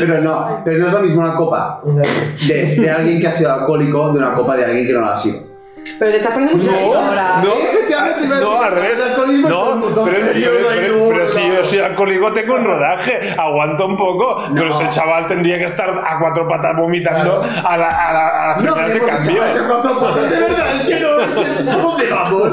Pero 0.00 0.20
no, 0.20 0.60
pero 0.64 0.78
no 0.78 0.86
es 0.86 0.92
lo 0.92 1.00
mismo 1.00 1.20
una 1.20 1.34
copa 1.36 1.80
de, 1.84 2.76
de 2.76 2.90
alguien 2.90 3.20
que 3.20 3.28
ha 3.28 3.32
sido 3.32 3.52
alcohólico 3.52 4.12
de 4.12 4.18
una 4.18 4.34
copa 4.34 4.56
de 4.56 4.64
alguien 4.64 4.86
que 4.86 4.92
no 4.92 5.00
lo 5.00 5.06
ha 5.06 5.16
sido. 5.16 5.47
Pero 5.98 6.10
te 6.10 6.16
estás 6.18 6.32
poniendo 6.32 6.56
mucho 6.56 6.70
serio 6.70 6.94
ahora. 6.98 7.42
no, 7.42 7.52
a 7.52 8.40
no, 8.40 8.62
al 8.62 8.72
revés. 8.72 8.98
No, 9.48 9.80
pero, 9.80 9.94
pero- 9.94 9.94
no 9.94 10.04
pero- 10.04 11.08
pero 11.08 11.28
si 11.28 11.48
no. 11.48 11.54
yo 11.56 11.64
soy 11.64 11.78
alcohólico, 11.80 12.32
tengo 12.32 12.54
un 12.54 12.64
rodaje, 12.64 13.34
aguanto 13.38 13.86
un 13.86 13.96
poco. 13.96 14.44
Pero 14.54 14.66
No. 14.66 14.70
ese 14.70 14.88
chaval 14.88 15.26
tendría 15.26 15.58
que 15.58 15.64
estar 15.64 15.88
a 15.90 16.18
cuatro 16.20 16.46
patas 16.48 16.76
vomitando 16.76 17.42
a 17.42 17.76
la, 17.76 17.88
a 17.88 18.12
la, 18.12 18.28
a 18.28 18.56
la 18.58 18.62
No, 18.62 18.74
final 18.74 18.92
de 18.92 19.00
cambio. 19.00 19.42
de 19.42 20.40
verdad, 20.40 20.76
es 20.76 20.82
que 20.82 21.00
no, 21.00 21.20
es 21.20 21.32
que 21.32 21.64
¿por 21.64 21.82
dónde 21.82 22.06
vamos? 22.10 22.50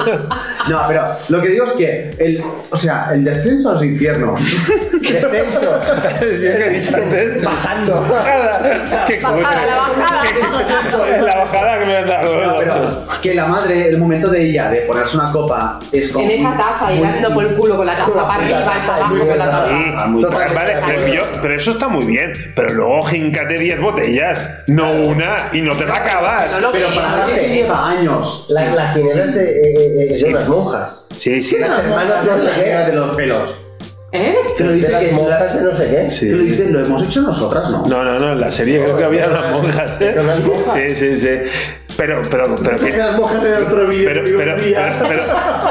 No, 0.70 0.82
pero 0.88 1.04
lo 1.30 1.42
que 1.42 1.48
digo 1.50 1.66
es 1.66 1.74
que 1.74 2.16
el, 2.20 2.44
o 2.72 2.76
sea, 2.78 3.10
el 3.14 3.24
descenso 3.24 3.70
a 3.72 3.74
los 3.74 3.84
infiernos, 3.84 4.40
Descenso. 5.02 5.80
Es 6.22 6.40
que 6.40 6.66
he 6.66 6.70
dicho 6.80 6.96
antes. 6.98 7.44
Bajando. 7.44 8.02
Bajada. 8.10 9.06
Qué 9.08 9.20
Bajada, 9.20 9.66
la 9.66 9.76
bajada. 9.78 10.22
La 11.22 11.36
bajada 11.46 11.80
que 11.80 11.86
me 11.86 11.96
han 11.98 12.08
dado. 12.08 13.06
No, 13.26 13.30
que 13.32 13.36
la 13.36 13.46
madre, 13.48 13.90
el 13.90 13.98
momento 13.98 14.30
de 14.30 14.44
ella 14.44 14.70
de 14.70 14.82
ponerse 14.82 15.18
una 15.18 15.32
copa 15.32 15.80
es 15.92 16.12
como. 16.12 16.26
En 16.26 16.40
esa 16.40 16.58
taza 16.58 16.94
y 16.94 17.02
dando 17.02 17.34
por 17.34 17.44
el 17.46 17.56
culo 17.56 17.78
con 17.78 17.86
la 17.86 17.96
taza 17.96 18.12
para 18.28 18.34
arriba 18.36 18.64
Ah, 19.98 20.08
muy 20.08 20.24
vale, 20.24 20.74
pero, 20.86 21.08
yo- 21.08 21.22
pero 21.42 21.56
eso 21.56 21.72
está 21.72 21.88
muy 21.88 22.06
bien. 22.06 22.34
Pero 22.56 22.74
luego 22.74 23.02
jincate 23.04 23.58
10 23.58 23.80
botellas, 23.80 24.64
no 24.68 24.92
una, 24.92 25.50
y 25.54 25.62
no 25.62 25.76
te 25.76 25.86
la 25.86 25.96
acabas. 25.96 26.54
No 26.54 26.60
lo 26.68 26.72
Pero 26.72 26.94
para 26.94 27.26
que 27.26 27.48
lleva 27.50 27.90
años. 27.90 28.46
La, 28.50 28.74
la 28.76 28.88
ginebra 28.94 29.26
es 29.26 29.34
de, 29.36 29.44
eh, 29.44 30.08
eh, 30.10 30.14
Sí. 30.14 30.24
de 30.26 30.30
unas 30.30 30.48
monjas. 30.48 31.02
Sí, 31.16 31.42
sí. 31.42 31.58
Las 31.60 31.80
hermanas 31.80 32.26
no 32.26 32.38
sé 32.38 32.48
qué. 32.56 32.70
de 32.86 32.94
los 32.94 33.16
pelos. 33.16 33.58
¿Eh? 34.12 34.34
Que 34.58 34.64
lo 34.64 34.72
dice 34.74 34.90
las 34.92 35.04
que 35.06 35.12
monjas 35.12 35.54
de 35.56 35.62
no 35.62 35.74
sé 35.74 35.90
qué. 35.90 36.10
Sí. 36.10 36.28
Que 36.30 36.36
lo 36.36 36.44
dice, 36.44 36.70
lo 36.70 36.86
hemos 36.86 37.04
hecho 37.04 37.22
nosotras, 37.22 37.70
¿no? 37.70 37.84
No, 37.86 38.04
no, 38.04 38.18
no, 38.20 38.32
en 38.34 38.40
la 38.42 38.52
serie 38.52 38.82
creo 38.84 38.98
que 38.98 39.04
había 39.04 39.28
unas 39.28 39.52
monjas, 39.62 39.98
¿eh? 40.02 40.16
Sí, 40.74 40.96
sí, 40.96 41.16
sí. 41.18 41.30
Pero, 41.98 42.22
pero, 42.30 42.56
pero, 42.58 42.78
Que 42.78 42.92
pero, 45.08 45.24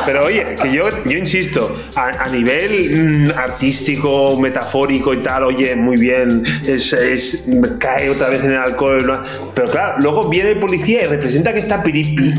pero, 0.07 0.25
oye, 0.27 0.55
que 0.61 0.73
yo, 0.73 0.89
yo 1.05 1.19
insisto, 1.19 1.77
a, 1.97 2.25
a 2.25 2.29
nivel 2.29 2.91
mm, 2.91 3.39
artístico, 3.39 4.39
metafórico 4.39 5.13
y 5.13 5.23
tal, 5.23 5.45
oye, 5.45 5.77
muy 5.77 5.97
bien, 5.99 6.43
es, 6.67 6.93
es- 6.95 7.45
cae 7.79 8.09
otra 8.09 8.29
vez 8.31 8.43
en 8.45 8.53
el 8.53 8.59
alcohol, 8.59 9.07
¿no? 9.07 9.23
pero 9.55 9.69
claro, 9.71 9.97
luego 10.01 10.29
viene 10.29 10.53
el 10.53 10.59
policía 10.59 11.05
y 11.05 11.07
representa 11.07 11.53
que 11.53 11.59
está 11.59 11.83
piripi, 11.83 12.35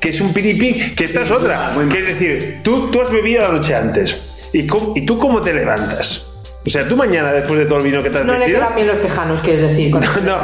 que 0.00 0.10
es 0.10 0.20
un 0.20 0.32
piripi, 0.34 0.94
que 0.94 1.04
esta 1.04 1.22
es 1.22 1.30
otra, 1.30 1.72
que 1.90 1.98
es 2.00 2.06
decir, 2.06 2.58
tú, 2.62 2.90
tú 2.90 3.00
has 3.00 3.10
bebido 3.10 3.42
la 3.42 3.48
noche 3.52 3.74
antes, 3.74 4.50
¿y, 4.52 4.66
cómo- 4.66 4.92
¿y 4.94 5.06
tú 5.06 5.18
cómo 5.18 5.40
te 5.40 5.54
levantas? 5.54 6.26
O 6.66 6.70
sea, 6.70 6.88
tú 6.88 6.96
mañana, 6.96 7.30
después 7.32 7.58
de 7.58 7.66
todo 7.66 7.78
el 7.78 7.84
vino 7.84 8.02
que 8.02 8.08
te 8.08 8.18
has 8.18 8.24
No 8.24 8.32
le 8.32 8.38
metido... 8.40 8.58
quedan 8.60 8.74
bien 8.74 8.86
los 8.88 9.02
tejanos, 9.02 9.40
quieres 9.40 9.62
decir. 9.68 9.94
esto. 10.02 10.20
No, 10.22 10.36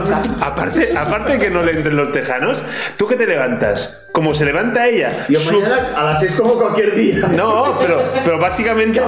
aparte, 0.45 0.93
aparte 0.97 1.39
que 1.39 1.51
no 1.51 1.63
le 1.63 1.73
entren 1.73 1.97
los 1.97 2.13
tejanos, 2.13 2.63
¿tú 2.99 3.07
qué 3.07 3.17
te 3.17 3.27
levantas? 3.27 4.07
Como 4.13 4.35
se 4.35 4.45
levanta 4.45 4.87
ella. 4.87 5.27
Yo 5.31 5.41
su- 5.41 5.61
mañana 5.61 5.89
a 5.97 6.05
las 6.05 6.21
6 6.21 6.35
como 6.41 6.55
cualquier 6.55 6.95
día. 6.95 7.27
No, 7.35 7.79
pero, 7.79 8.13
pero 8.25 8.39
básicamente. 8.39 9.01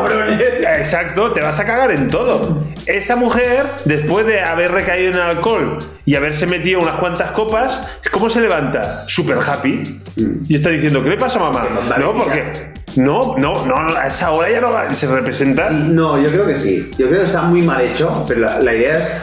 Exacto, 0.78 1.32
te 1.32 1.40
vas 1.40 1.58
a 1.60 1.64
cagar 1.66 1.90
en 1.90 2.08
todo. 2.08 2.64
Esa 2.86 3.16
mujer, 3.16 3.64
después 3.84 4.26
de 4.26 4.40
haber 4.40 4.72
recaído 4.72 5.10
en 5.10 5.16
el 5.16 5.22
alcohol 5.22 5.78
y 6.04 6.14
haberse 6.16 6.46
metido 6.46 6.80
unas 6.80 6.98
cuantas 6.98 7.32
copas, 7.32 7.96
¿cómo 8.10 8.30
se 8.30 8.40
levanta? 8.40 9.04
Super 9.06 9.36
happy. 9.46 10.00
Y 10.48 10.54
está 10.54 10.70
diciendo, 10.70 11.02
¿qué 11.02 11.10
le 11.10 11.16
pasa, 11.16 11.38
mamá? 11.38 11.68
No, 11.98 12.12
porque. 12.12 12.71
No, 12.96 13.34
no, 13.38 13.66
no, 13.66 13.74
a 13.96 14.06
esa 14.06 14.30
hora 14.32 14.50
ya 14.50 14.60
no 14.60 14.94
se 14.94 15.06
representa. 15.06 15.70
No, 15.70 16.20
yo 16.20 16.30
creo 16.30 16.46
que 16.46 16.56
sí. 16.56 16.90
Yo 16.98 17.08
creo 17.08 17.20
que 17.20 17.26
está 17.26 17.42
muy 17.42 17.62
mal 17.62 17.80
hecho, 17.82 18.24
pero 18.28 18.46
la 18.60 18.74
idea 18.74 18.98
es. 18.98 19.22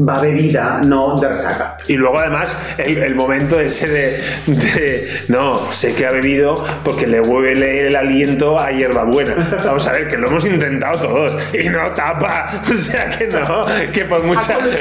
Va 0.00 0.20
bebida, 0.20 0.80
no 0.84 1.18
de 1.20 1.28
resaca. 1.28 1.76
Y 1.88 1.94
luego 1.94 2.20
además 2.20 2.56
el, 2.78 2.98
el 2.98 3.16
momento 3.16 3.58
ese 3.58 3.88
de, 3.88 4.22
de, 4.46 5.10
no, 5.26 5.72
sé 5.72 5.92
que 5.94 6.06
ha 6.06 6.12
bebido 6.12 6.64
porque 6.84 7.08
le 7.08 7.20
huele 7.20 7.88
el 7.88 7.96
aliento 7.96 8.60
a 8.60 8.70
hierbabuena. 8.70 9.58
Vamos 9.64 9.84
a 9.88 9.92
ver, 9.92 10.06
que 10.06 10.16
lo 10.16 10.28
hemos 10.28 10.46
intentado 10.46 11.00
todos 11.00 11.36
y 11.52 11.68
no 11.68 11.90
tapa. 11.94 12.62
O 12.72 12.76
sea 12.76 13.10
que 13.10 13.26
no, 13.26 13.64
que 13.92 14.04
por 14.04 14.22
mucha... 14.22 14.56
Ni 14.62 14.76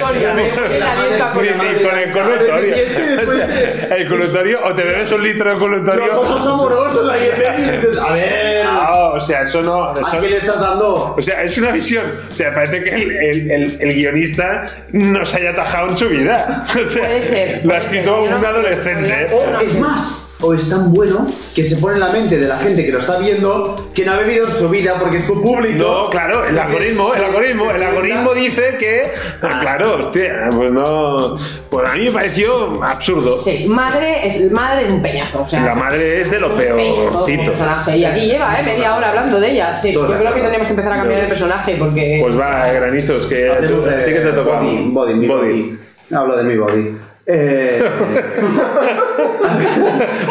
con 1.83 1.97
el 1.97 2.11
colutorio. 2.11 2.75
O 3.27 3.31
sea, 3.31 3.97
el 3.97 4.07
colutorio, 4.07 4.59
o 4.65 4.73
te 4.75 4.83
bebes 4.83 5.11
un 5.11 5.23
litro 5.23 5.49
de 5.51 5.55
colutorio. 5.57 6.05
Los 6.07 6.15
ojos 6.17 6.47
amorosos 6.47 7.09
ahí 7.09 7.29
en 7.29 7.71
dices, 7.71 7.97
a 7.97 8.13
ver. 8.13 8.65
No, 8.65 9.09
o 9.13 9.19
sea, 9.19 9.41
eso 9.41 9.61
no... 9.61 9.91
¿A 9.91 10.21
qué 10.21 10.29
le 10.29 10.37
estás 10.37 10.59
dando? 10.59 11.15
o 11.17 11.21
sea, 11.21 11.41
es 11.43 11.57
una 11.57 11.71
visión. 11.71 12.03
O 12.29 12.33
sea, 12.33 12.53
parece 12.53 12.83
que 12.83 12.89
el, 12.95 13.11
el- 13.11 13.51
el- 13.51 13.77
el 13.81 13.93
guionista 13.93 14.65
no 15.07 15.25
se 15.25 15.37
haya 15.37 15.51
atajado 15.51 15.89
en 15.89 15.97
su 15.97 16.09
vida. 16.09 16.65
O 16.79 16.85
sea, 16.85 17.03
Puede 17.03 17.27
ser, 17.27 17.65
lo 17.65 17.73
ha 17.73 17.77
escrito 17.77 18.23
un 18.23 18.33
adolescente. 18.33 19.27
Es 19.63 19.79
más, 19.79 20.26
o 20.41 20.53
es 20.53 20.69
tan 20.69 20.93
bueno 20.93 21.25
que 21.55 21.65
se 21.65 21.77
pone 21.77 21.95
en 21.95 21.99
la 22.01 22.09
mente 22.09 22.37
de 22.37 22.47
la 22.47 22.57
gente 22.57 22.85
que 22.85 22.91
lo 22.91 22.99
está 22.99 23.17
viendo 23.17 23.75
que 23.95 24.05
no 24.05 24.13
ha 24.13 24.17
bebido 24.17 24.47
en 24.47 24.53
su 24.55 24.69
vida 24.69 24.99
porque 24.99 25.17
es 25.17 25.25
tu 25.27 25.41
público. 25.41 25.77
No, 25.83 26.09
claro, 26.11 26.45
el 26.45 26.57
algoritmo, 26.59 27.13
el 27.13 27.23
algoritmo, 27.23 27.71
el 27.71 27.81
algoritmo 27.83 28.33
dice 28.35 28.75
que. 28.77 29.11
Ah, 29.41 29.57
claro, 29.61 29.97
hostia, 29.97 30.49
pues 30.55 30.71
no. 30.71 31.33
Pues 31.69 31.89
a 31.89 31.95
mí 31.95 32.05
me 32.05 32.11
pareció 32.11 32.83
absurdo. 32.83 33.41
Sí, 33.43 33.65
madre 33.67 34.27
es, 34.27 34.51
madre 34.51 34.85
es 34.87 34.93
un 34.93 35.01
peñazo. 35.01 35.41
O 35.41 35.49
sea, 35.49 35.61
La 35.65 35.75
madre 35.75 36.21
es 36.21 36.29
de 36.31 36.39
lo 36.39 36.55
peorcito. 36.55 37.43
personaje. 37.45 37.97
Y 37.97 38.05
aquí 38.05 38.27
lleva, 38.27 38.59
¿eh? 38.59 38.63
Media 38.63 38.95
hora 38.95 39.09
hablando 39.09 39.39
de 39.39 39.51
ella. 39.51 39.79
Sí, 39.79 39.91
yo 39.93 40.01
Toda. 40.05 40.19
creo 40.19 40.33
que 40.33 40.39
tendríamos 40.41 40.67
que 40.67 40.73
empezar 40.73 40.93
a 40.93 40.95
cambiar 40.97 41.21
el 41.21 41.27
personaje 41.27 41.75
porque. 41.79 42.19
Pues 42.21 42.39
va, 42.39 42.69
eh, 42.71 42.75
granizos, 42.75 43.25
que 43.25 43.35
de- 43.35 44.13
que 44.13 44.19
te 44.19 44.31
toca. 44.33 44.59
Body, 44.59 44.89
body, 44.91 45.13
mi 45.15 45.27
body. 45.27 45.79
Hablo 46.13 46.37
de 46.37 46.43
mi 46.43 46.57
body. 46.57 46.97
Eh, 47.29 47.83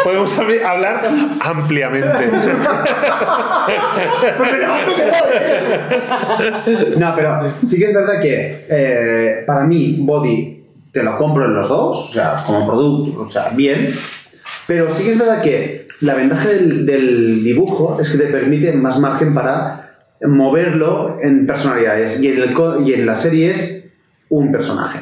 Podemos 0.05 0.39
hab- 0.39 0.64
hablar 0.64 1.02
ampliamente. 1.40 2.09
no, 6.97 7.14
pero 7.14 7.52
sí 7.66 7.78
que 7.78 7.85
es 7.86 7.94
verdad 7.94 8.20
que 8.20 8.66
eh, 8.68 9.44
para 9.47 9.64
mí 9.64 9.97
Body 10.01 10.64
te 10.93 11.02
lo 11.02 11.16
compro 11.18 11.44
en 11.44 11.55
los 11.55 11.68
dos, 11.68 12.09
o 12.09 12.12
sea, 12.12 12.43
como 12.47 12.66
producto, 12.66 13.23
o 13.23 13.31
sea, 13.31 13.51
bien. 13.55 13.90
Pero 14.66 14.94
sí 14.94 15.05
que 15.05 15.12
es 15.12 15.18
verdad 15.18 15.43
que 15.43 15.89
la 16.01 16.14
ventaja 16.14 16.48
del, 16.48 16.86
del 16.86 17.44
dibujo 17.44 17.98
es 18.01 18.10
que 18.10 18.18
te 18.18 18.27
permite 18.27 18.73
más 18.73 18.98
margen 18.98 19.35
para 19.35 19.98
moverlo 20.23 21.18
en 21.23 21.47
personalidades. 21.47 22.20
Y 22.23 22.28
en, 22.28 22.43
el 22.43 22.55
y 22.86 22.94
en 22.94 23.06
la 23.06 23.16
serie 23.16 23.51
es 23.51 23.90
un 24.31 24.51
personaje. 24.51 25.01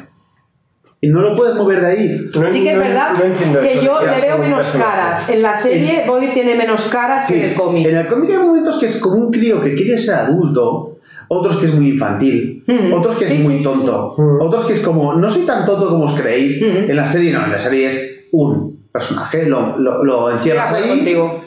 Y 1.05 1.09
no 1.09 1.21
lo 1.21 1.37
puedes 1.37 1.55
mover 1.57 1.81
de 1.83 1.87
ahí. 1.87 2.19
Sí 2.53 2.63
que 2.65 2.73
es 2.73 2.79
verdad 2.79 3.11
no 3.19 3.25
entiendo 3.25 3.61
que 3.61 3.73
eso 3.75 3.83
yo 3.85 3.97
le 4.07 4.21
veo 4.23 4.39
menos 4.39 4.67
caras. 4.71 5.29
En 5.29 5.43
la 5.43 5.55
serie 5.55 6.05
Body 6.07 6.29
tiene 6.29 6.55
menos 6.55 6.85
caras 6.85 7.29
que 7.29 7.37
en 7.45 7.51
el 7.51 7.55
cómic. 7.55 7.87
En 7.87 7.97
el 7.97 8.07
cómic 8.07 8.31
hay 8.31 8.39
momentos 8.39 8.79
que 8.79 8.87
es 8.87 8.99
como 9.01 9.17
un 9.17 9.31
crío 9.33 9.61
que 9.61 9.75
quiere 9.75 9.99
ser 9.99 10.15
adulto, 10.15 10.99
otros 11.29 11.59
que 11.59 11.67
es 11.67 11.75
muy 11.75 11.89
infantil, 11.91 12.63
Mm. 12.67 12.93
otros 12.95 13.17
que 13.19 13.25
es 13.25 13.31
Sí, 13.33 13.39
muy 13.39 13.53
sí, 13.55 13.59
sí, 13.59 13.65
tonto, 13.65 14.15
sí. 14.17 14.23
Mm. 14.23 14.41
otros 14.41 14.65
que 14.67 14.73
es 14.73 14.81
como, 14.83 15.15
no 15.15 15.31
soy 15.31 15.43
tan 15.45 15.67
tonto 15.67 15.89
como 15.91 16.05
os 16.07 16.19
creéis. 16.19 16.63
Mm. 16.63 16.91
En 16.91 16.97
la 16.97 17.07
serie 17.07 17.33
no, 17.33 17.45
en 17.45 17.53
la 17.53 17.59
serie 17.59 17.89
es 17.89 18.27
un 18.33 18.87
personaje, 18.91 19.45
lo, 19.45 19.77
lo, 19.79 20.03
lo 20.05 20.31
encierras 20.31 20.73
ahí 20.73 20.89
contigo. 20.89 21.45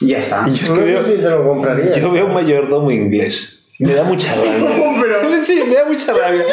y 0.00 0.06
ya 0.08 0.18
está. 0.18 0.46
Yo, 0.46 0.52
es 0.54 0.68
No 0.70 0.76
veo, 0.76 1.02
si 1.02 1.12
te 1.14 1.28
lo 1.28 1.44
compraría. 1.48 1.98
yo 1.98 2.12
veo 2.12 2.26
un 2.26 2.34
mayordomo 2.34 2.90
inglés. 2.92 3.56
Me 3.80 3.94
da 3.94 4.04
mucha 4.04 4.28
rabia. 4.36 4.99
Sí, 5.42 5.62
me 5.66 5.74
da 5.74 5.84
mucha 5.84 6.12
rabia. 6.12 6.44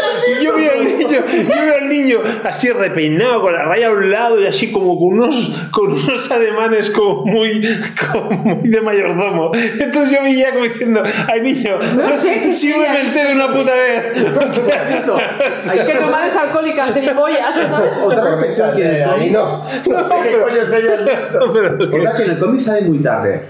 Yo 0.41 0.55
veo 0.55 0.71
al 0.73 0.83
niño, 0.85 1.07
yo 1.09 1.21
veo 1.47 1.75
al 1.75 1.89
niño 1.89 2.19
así 2.43 2.69
repeinado, 2.71 3.41
con 3.41 3.53
la 3.53 3.63
raya 3.63 3.87
a 3.87 3.91
un 3.91 4.09
lado 4.09 4.39
y 4.41 4.45
así 4.47 4.71
como 4.71 4.97
con 4.97 5.19
unos, 5.19 5.67
con 5.71 5.91
unos 5.93 6.31
ademanes 6.31 6.89
como 6.89 7.25
muy, 7.25 7.67
como 8.11 8.31
muy 8.31 8.69
de 8.69 8.81
mayordomo. 8.81 9.51
Entonces 9.79 10.11
yo 10.17 10.23
veía 10.23 10.51
como 10.53 10.63
diciendo, 10.65 11.03
ay 11.27 11.41
niño, 11.41 11.77
No 11.95 12.17
sé 12.17 12.41
té 13.13 13.23
de 13.25 13.33
una 13.33 13.51
puta 13.51 13.73
vez. 13.73 14.03
O 14.35 14.51
sea, 14.51 15.73
Es 15.73 15.81
que 15.87 15.95
tu 15.95 16.05
madre 16.05 16.29
es 16.29 16.35
alcohólica, 16.37 16.87
gilipollas, 16.93 17.55
¿sabes? 17.55 17.93
Otra 18.03 18.35
reflexión 18.35 18.75
que 18.75 19.01
el 19.01 19.09
Ahí 19.09 19.29
no. 19.29 19.63
No 19.89 20.07
sé 20.07 20.15
qué 20.23 20.37
coño 20.39 20.65
sería 20.69 20.93
el 20.95 21.05
pero 21.53 21.77
que- 21.77 21.97
otra 21.99 22.15
que 22.15 22.23
en 22.23 22.31
el 22.31 22.39
cómic 22.39 22.59
sale 22.61 22.81
muy 22.81 22.99
tarde. 22.99 23.41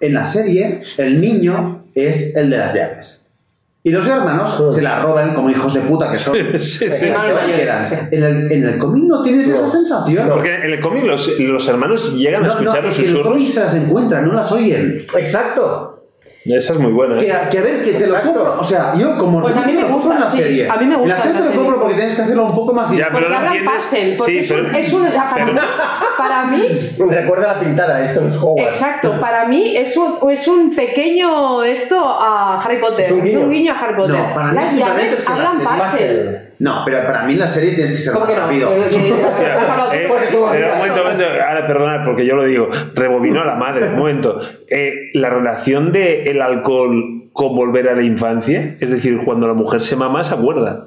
En 0.00 0.14
la 0.14 0.26
serie, 0.26 0.80
el 0.98 1.20
niño 1.20 1.84
es 1.94 2.34
el 2.36 2.50
de 2.50 2.56
las 2.56 2.74
llaves. 2.74 3.21
Y 3.84 3.90
los 3.90 4.06
hermanos 4.06 4.62
se 4.72 4.80
la 4.80 5.02
roban 5.02 5.34
como 5.34 5.50
hijos 5.50 5.74
de 5.74 5.80
puta 5.80 6.10
que 6.10 6.16
son. 6.16 6.36
Sí, 6.60 6.88
sí. 6.88 7.06
En 8.12 8.22
el, 8.22 8.52
en 8.52 8.64
el 8.64 8.78
cómic 8.78 9.04
no 9.08 9.22
tienes 9.24 9.48
esa 9.48 9.68
sensación. 9.68 10.28
Porque 10.28 10.54
en 10.54 10.72
el 10.72 10.80
cómic 10.80 11.04
los, 11.04 11.38
los 11.40 11.68
hermanos 11.68 12.16
llegan 12.16 12.44
a 12.44 12.48
escuchar 12.48 12.80
no, 12.82 12.88
los 12.88 12.98
en 12.98 13.04
el 13.04 13.10
susurros. 13.10 13.32
cómic 13.32 13.50
se 13.50 13.60
las 13.60 13.74
encuentran, 13.74 14.24
no 14.24 14.34
las 14.34 14.52
oyen. 14.52 15.04
Exacto. 15.16 15.91
Esa 16.44 16.72
es 16.74 16.78
muy 16.80 16.92
buena. 16.92 17.18
Que, 17.18 17.28
¿eh? 17.28 17.32
a- 17.32 17.48
que 17.48 17.58
a 17.58 17.62
ver, 17.62 17.82
que 17.84 17.92
te 17.92 18.06
lo 18.06 18.20
compro. 18.20 18.60
O 18.60 18.64
sea, 18.64 18.94
yo 18.96 19.16
como 19.16 19.40
Pues 19.42 19.56
a 19.56 19.62
mí 19.62 19.72
me 19.74 19.84
gusta, 19.84 20.14
en 20.14 20.20
la 20.20 20.30
sí, 20.30 20.38
serie. 20.38 20.68
a 20.68 20.76
mí 20.76 20.86
me 20.86 20.96
gusta 20.96 21.14
la 21.14 21.20
serie 21.22 21.40
te 21.40 21.48
lo 21.54 21.54
compro 21.62 21.80
porque 21.80 21.94
tienes 21.94 22.16
que 22.16 22.22
hacerlo 22.22 22.46
un 22.46 22.54
poco 22.54 22.72
más 22.72 22.88
Ya, 22.90 22.94
dinámico. 23.10 23.14
pero 23.14 23.26
Porque 23.28 23.58
hablan 23.58 23.64
puzzle, 23.80 24.14
porque 24.18 24.32
sí, 24.32 24.38
es, 24.38 24.50
un, 24.50 24.56
pero- 24.66 24.78
es 24.78 24.92
un- 24.92 25.06
para, 25.06 25.34
pero- 25.34 25.52
mí, 25.52 25.58
para 26.18 26.44
mí, 26.46 26.62
Recuerda 26.98 27.46
la 27.54 27.60
pintada, 27.60 28.02
esto 28.04 28.26
es 28.26 28.36
Hogwarts. 28.36 28.76
exacto, 28.80 29.20
para 29.20 29.46
mí 29.46 29.76
es 29.76 29.96
un, 29.96 30.30
es 30.30 30.48
un 30.48 30.74
pequeño 30.74 31.62
esto 31.62 32.00
a 32.04 32.60
Harry 32.60 32.78
Potter, 32.80 33.04
Es 33.06 33.12
un 33.12 33.22
guiño. 33.50 33.72
a 33.72 33.78
Harry 33.78 33.94
Potter. 33.96 34.16
No, 34.16 34.34
para 34.34 34.48
mí 34.48 34.54
Las 34.56 34.76
llaves 34.76 35.12
es 35.14 35.24
que 35.24 35.32
hablan 35.32 35.58
puzzle. 35.60 36.40
No, 36.62 36.82
pero 36.84 37.04
para 37.04 37.24
mí 37.24 37.34
la 37.34 37.48
serie 37.48 37.72
tienes 37.72 37.92
que 37.92 37.98
ser 37.98 38.12
¿Cómo 38.12 38.26
más 38.26 38.34
que 38.34 38.40
no? 38.40 38.46
rápido. 38.46 38.72
Eh, 38.72 38.76
digas, 38.76 38.92
un 38.92 39.00
momento, 40.78 41.00
un 41.02 41.08
momento, 41.08 41.24
ahora 41.48 41.66
perdonad 41.66 42.04
porque 42.04 42.24
yo 42.24 42.36
lo 42.36 42.44
digo, 42.44 42.68
rebobino 42.94 43.40
a 43.42 43.44
la 43.44 43.54
madre, 43.56 43.88
un 43.88 43.98
momento. 43.98 44.40
Eh, 44.70 45.10
la 45.14 45.28
relación 45.30 45.92
de 45.92 46.30
el 46.30 46.40
alcohol 46.40 47.24
con 47.32 47.54
volver 47.56 47.88
a 47.88 47.94
la 47.96 48.02
infancia, 48.02 48.76
es 48.80 48.90
decir, 48.90 49.18
cuando 49.24 49.48
la 49.48 49.54
mujer 49.54 49.80
se 49.80 49.96
mama, 49.96 50.22
se 50.24 50.34
acuerda. 50.34 50.86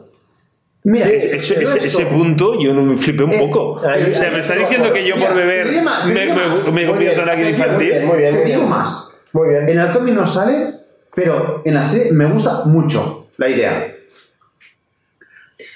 Mira, 0.84 1.08
Ese, 1.08 1.38
ese- 1.38 1.86
ese- 1.88 2.06
punto 2.06 2.60
yo 2.62 2.74
no 2.74 2.84
me 2.84 2.96
flipé 2.98 3.24
un 3.24 3.34
Eh, 3.34 3.40
poco. 3.40 3.82
ahí- 3.88 4.04
o 4.04 4.16
sea, 4.16 4.30
me 4.30 4.40
está 4.40 4.54
diciendo 4.54 4.94
que 4.94 5.04
yo 5.06 5.16
por 5.16 5.34
Mira, 5.34 5.46
beber 5.46 5.82
más, 5.84 6.06
me, 6.06 6.14
me 6.14 6.72
Muy 6.72 6.86
convierto 6.86 7.24
en 7.24 7.30
alguien 7.30 7.48
muy 7.50 7.56
bien, 7.58 7.68
infantil. 7.70 8.06
muy 8.06 8.18
bien, 8.20 8.34
Te 8.36 8.46
digo 8.46 8.62
más. 8.68 9.26
Muy 9.34 9.50
bien. 9.50 9.68
En 9.68 9.80
el 9.80 9.92
cómic 9.92 10.14
no 10.14 10.28
sale, 10.28 10.76
pero 11.16 11.64
en 11.66 11.74
la 11.74 11.86
serie 11.86 12.12
me 12.14 12.26
gusta 12.28 12.66
mucho 12.66 13.28
la 13.38 13.50
idea. 13.50 13.95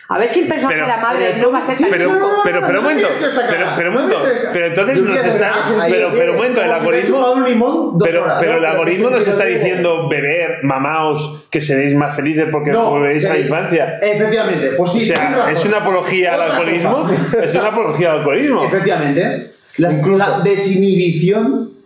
A 0.10 0.18
ver 0.18 0.28
si 0.28 0.42
el 0.42 0.48
personaje 0.48 0.76
Pero- 0.76 0.88
de 0.88 0.92
la 0.92 1.02
madre 1.02 1.36
no 1.40 1.52
va 1.52 1.60
a 1.60 1.66
ser 1.66 1.78
tan 1.78 1.90
Pero, 1.90 2.08
no, 2.14 2.20
no, 2.20 2.30
pero, 2.44 2.60
no, 2.60 2.68
pero 2.68 2.80
un 2.80 2.84
momento, 2.86 3.08
destacar. 3.08 3.50
pero, 3.50 3.66
pero 3.78 3.90
un 3.90 3.96
momento, 3.96 4.24
pero 4.52 4.66
entonces 4.66 5.02
nos 5.02 5.24
está, 5.24 5.54
pero, 5.88 6.12
pero 6.12 6.32
un 6.32 6.38
momento, 6.38 6.62
el 6.62 6.72
algoritmo, 6.72 7.98
pero, 8.04 8.26
pero 8.40 8.56
el 8.56 8.60
pero 8.60 8.68
algoritmo 8.68 9.10
nos 9.10 9.26
está 9.26 9.46
diciendo 9.46 10.10
beber, 10.10 10.64
mamaos, 10.64 11.46
que 11.50 11.62
seréis 11.62 11.96
más 11.96 12.14
felices 12.16 12.48
porque 12.52 12.74
volveréis 12.74 13.26
a 13.26 13.30
la 13.30 13.40
infancia. 13.40 14.00
Efectivamente, 14.02 14.72
pues 14.76 14.92
sí. 14.92 15.04
O 15.04 15.16
sea. 15.16 15.48
¿es 15.52 15.64
una 15.64 15.78
apología 15.78 16.34
al 16.34 16.42
alcoholismo? 16.42 17.10
¿Es 17.42 17.56
una 17.56 17.68
apología 17.70 18.12
al 18.12 18.18
alcoholismo? 18.20 18.66
Efectivamente. 18.66 19.52
La 19.78 20.42
desinhibición. 20.44 21.79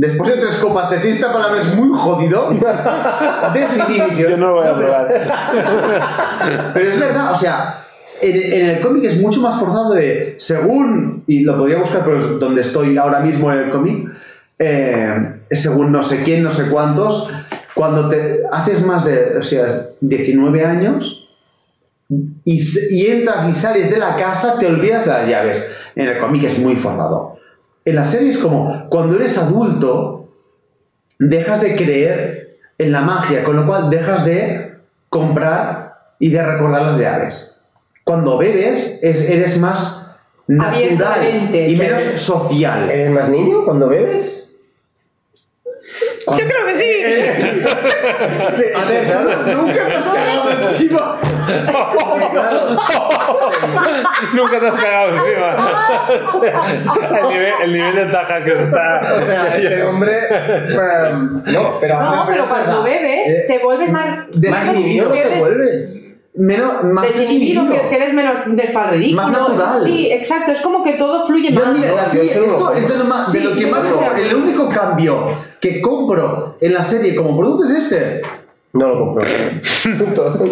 Después 0.00 0.34
de 0.34 0.40
tres 0.40 0.56
copas, 0.56 0.88
decir 0.88 1.10
esta 1.10 1.30
palabra 1.30 1.60
es 1.60 1.76
muy 1.76 1.90
jodido. 1.92 2.50
desinhibición. 3.52 4.30
Yo 4.30 4.36
no 4.38 4.46
lo 4.46 4.54
voy 4.54 4.66
a 4.66 4.74
probar. 4.74 6.70
Pero 6.72 6.88
es 6.88 6.98
verdad, 6.98 7.32
o 7.34 7.36
sea, 7.36 7.76
en, 8.22 8.34
en 8.34 8.66
el 8.66 8.80
cómic 8.80 9.04
es 9.04 9.20
mucho 9.20 9.42
más 9.42 9.60
forzado 9.60 9.92
de, 9.92 10.36
según, 10.38 11.22
y 11.26 11.40
lo 11.40 11.58
podría 11.58 11.80
buscar, 11.80 12.02
pero 12.06 12.18
es 12.18 12.38
donde 12.38 12.62
estoy 12.62 12.96
ahora 12.96 13.20
mismo 13.20 13.52
en 13.52 13.58
el 13.58 13.70
cómic, 13.70 14.10
eh, 14.58 15.40
según 15.50 15.92
no 15.92 16.02
sé 16.02 16.22
quién, 16.24 16.44
no 16.44 16.50
sé 16.50 16.70
cuántos, 16.70 17.30
cuando 17.74 18.08
te 18.08 18.40
haces 18.50 18.82
más 18.86 19.04
de, 19.04 19.36
o 19.38 19.42
sea, 19.42 19.66
19 20.00 20.64
años 20.64 21.28
y, 22.08 22.58
y 22.90 23.06
entras 23.06 23.46
y 23.50 23.52
sales 23.52 23.90
de 23.90 23.98
la 23.98 24.16
casa, 24.16 24.58
te 24.58 24.66
olvidas 24.66 25.04
de 25.04 25.12
las 25.12 25.28
llaves. 25.28 25.64
En 25.94 26.08
el 26.08 26.18
cómic 26.18 26.44
es 26.44 26.58
muy 26.58 26.76
forzado. 26.76 27.39
En 27.84 27.96
la 27.96 28.04
serie 28.04 28.30
es 28.30 28.38
como, 28.38 28.88
cuando 28.88 29.16
eres 29.16 29.38
adulto, 29.38 30.28
dejas 31.18 31.60
de 31.60 31.76
creer 31.76 32.58
en 32.78 32.92
la 32.92 33.02
magia, 33.02 33.44
con 33.44 33.56
lo 33.56 33.66
cual 33.66 33.90
dejas 33.90 34.24
de 34.24 34.74
comprar 35.08 35.94
y 36.18 36.30
de 36.30 36.42
recordar 36.42 36.82
las 36.82 36.98
llaves. 36.98 37.52
Cuando 38.04 38.38
bebes, 38.38 38.98
es, 39.02 39.28
eres 39.30 39.58
más 39.58 40.10
natural 40.46 41.50
y 41.54 41.76
menos 41.76 42.02
social. 42.16 42.90
¿Eres 42.90 43.10
más 43.10 43.28
niño 43.28 43.64
cuando 43.64 43.88
bebes? 43.88 44.39
Yo 46.38 46.46
creo 46.46 46.66
que 46.66 46.74
sí. 46.74 47.02
A 48.74 48.84
ver, 48.84 49.56
nunca 49.56 49.86
te 49.86 49.96
has 49.96 50.04
cagado 50.06 50.50
encima. 50.70 51.18
Nunca 54.34 54.60
te 54.60 54.66
has 54.68 54.76
cagado 54.76 55.08
encima. 55.10 55.48
el, 57.20 57.28
nivel, 57.28 57.52
el 57.64 57.72
nivel 57.72 57.94
de 57.96 58.04
taja 58.06 58.44
que 58.44 58.52
está. 58.52 59.00
O 59.20 59.26
sea, 59.26 59.56
este 59.56 59.82
hombre. 59.82 60.12
em, 60.30 61.42
no, 61.52 61.78
pero. 61.80 62.00
No, 62.00 62.24
pero 62.26 62.46
cuando 62.48 62.82
bebes 62.82 63.28
Eh, 63.28 63.44
te 63.48 63.58
vuelves 63.58 63.90
más, 63.90 64.28
Más 64.50 64.66
inhibido 64.74 65.10
te 65.10 65.38
vuelves. 65.38 66.09
Menos, 66.40 66.84
más 66.84 67.04
desinhibido, 67.06 67.68
que, 67.68 67.88
que 67.90 67.96
eres 67.96 68.14
menos. 68.14 68.38
Más 69.14 69.30
natural. 69.30 69.82
Sí, 69.84 70.10
exacto, 70.10 70.52
es 70.52 70.62
como 70.62 70.82
que 70.82 70.94
todo 70.94 71.26
fluye 71.26 71.50
más. 71.50 71.78
lo 71.78 72.22
esto 72.22 72.46
compro. 72.46 72.72
es 72.74 72.88
de 72.88 72.96
lo, 72.96 73.04
más, 73.04 73.32
de 73.32 73.38
Sí, 73.40 73.44
lo 73.44 73.54
que 73.54 73.66
más. 73.66 73.84
de. 73.84 74.28
El 74.28 74.34
único 74.34 74.70
cambio 74.70 75.26
que 75.60 75.82
compro 75.82 76.56
en 76.60 76.72
la 76.72 76.82
serie 76.82 77.14
como 77.14 77.36
producto 77.36 77.64
es 77.64 77.72
este. 77.72 78.22
No 78.72 78.86
lo 78.88 78.98
compro. 79.00 79.24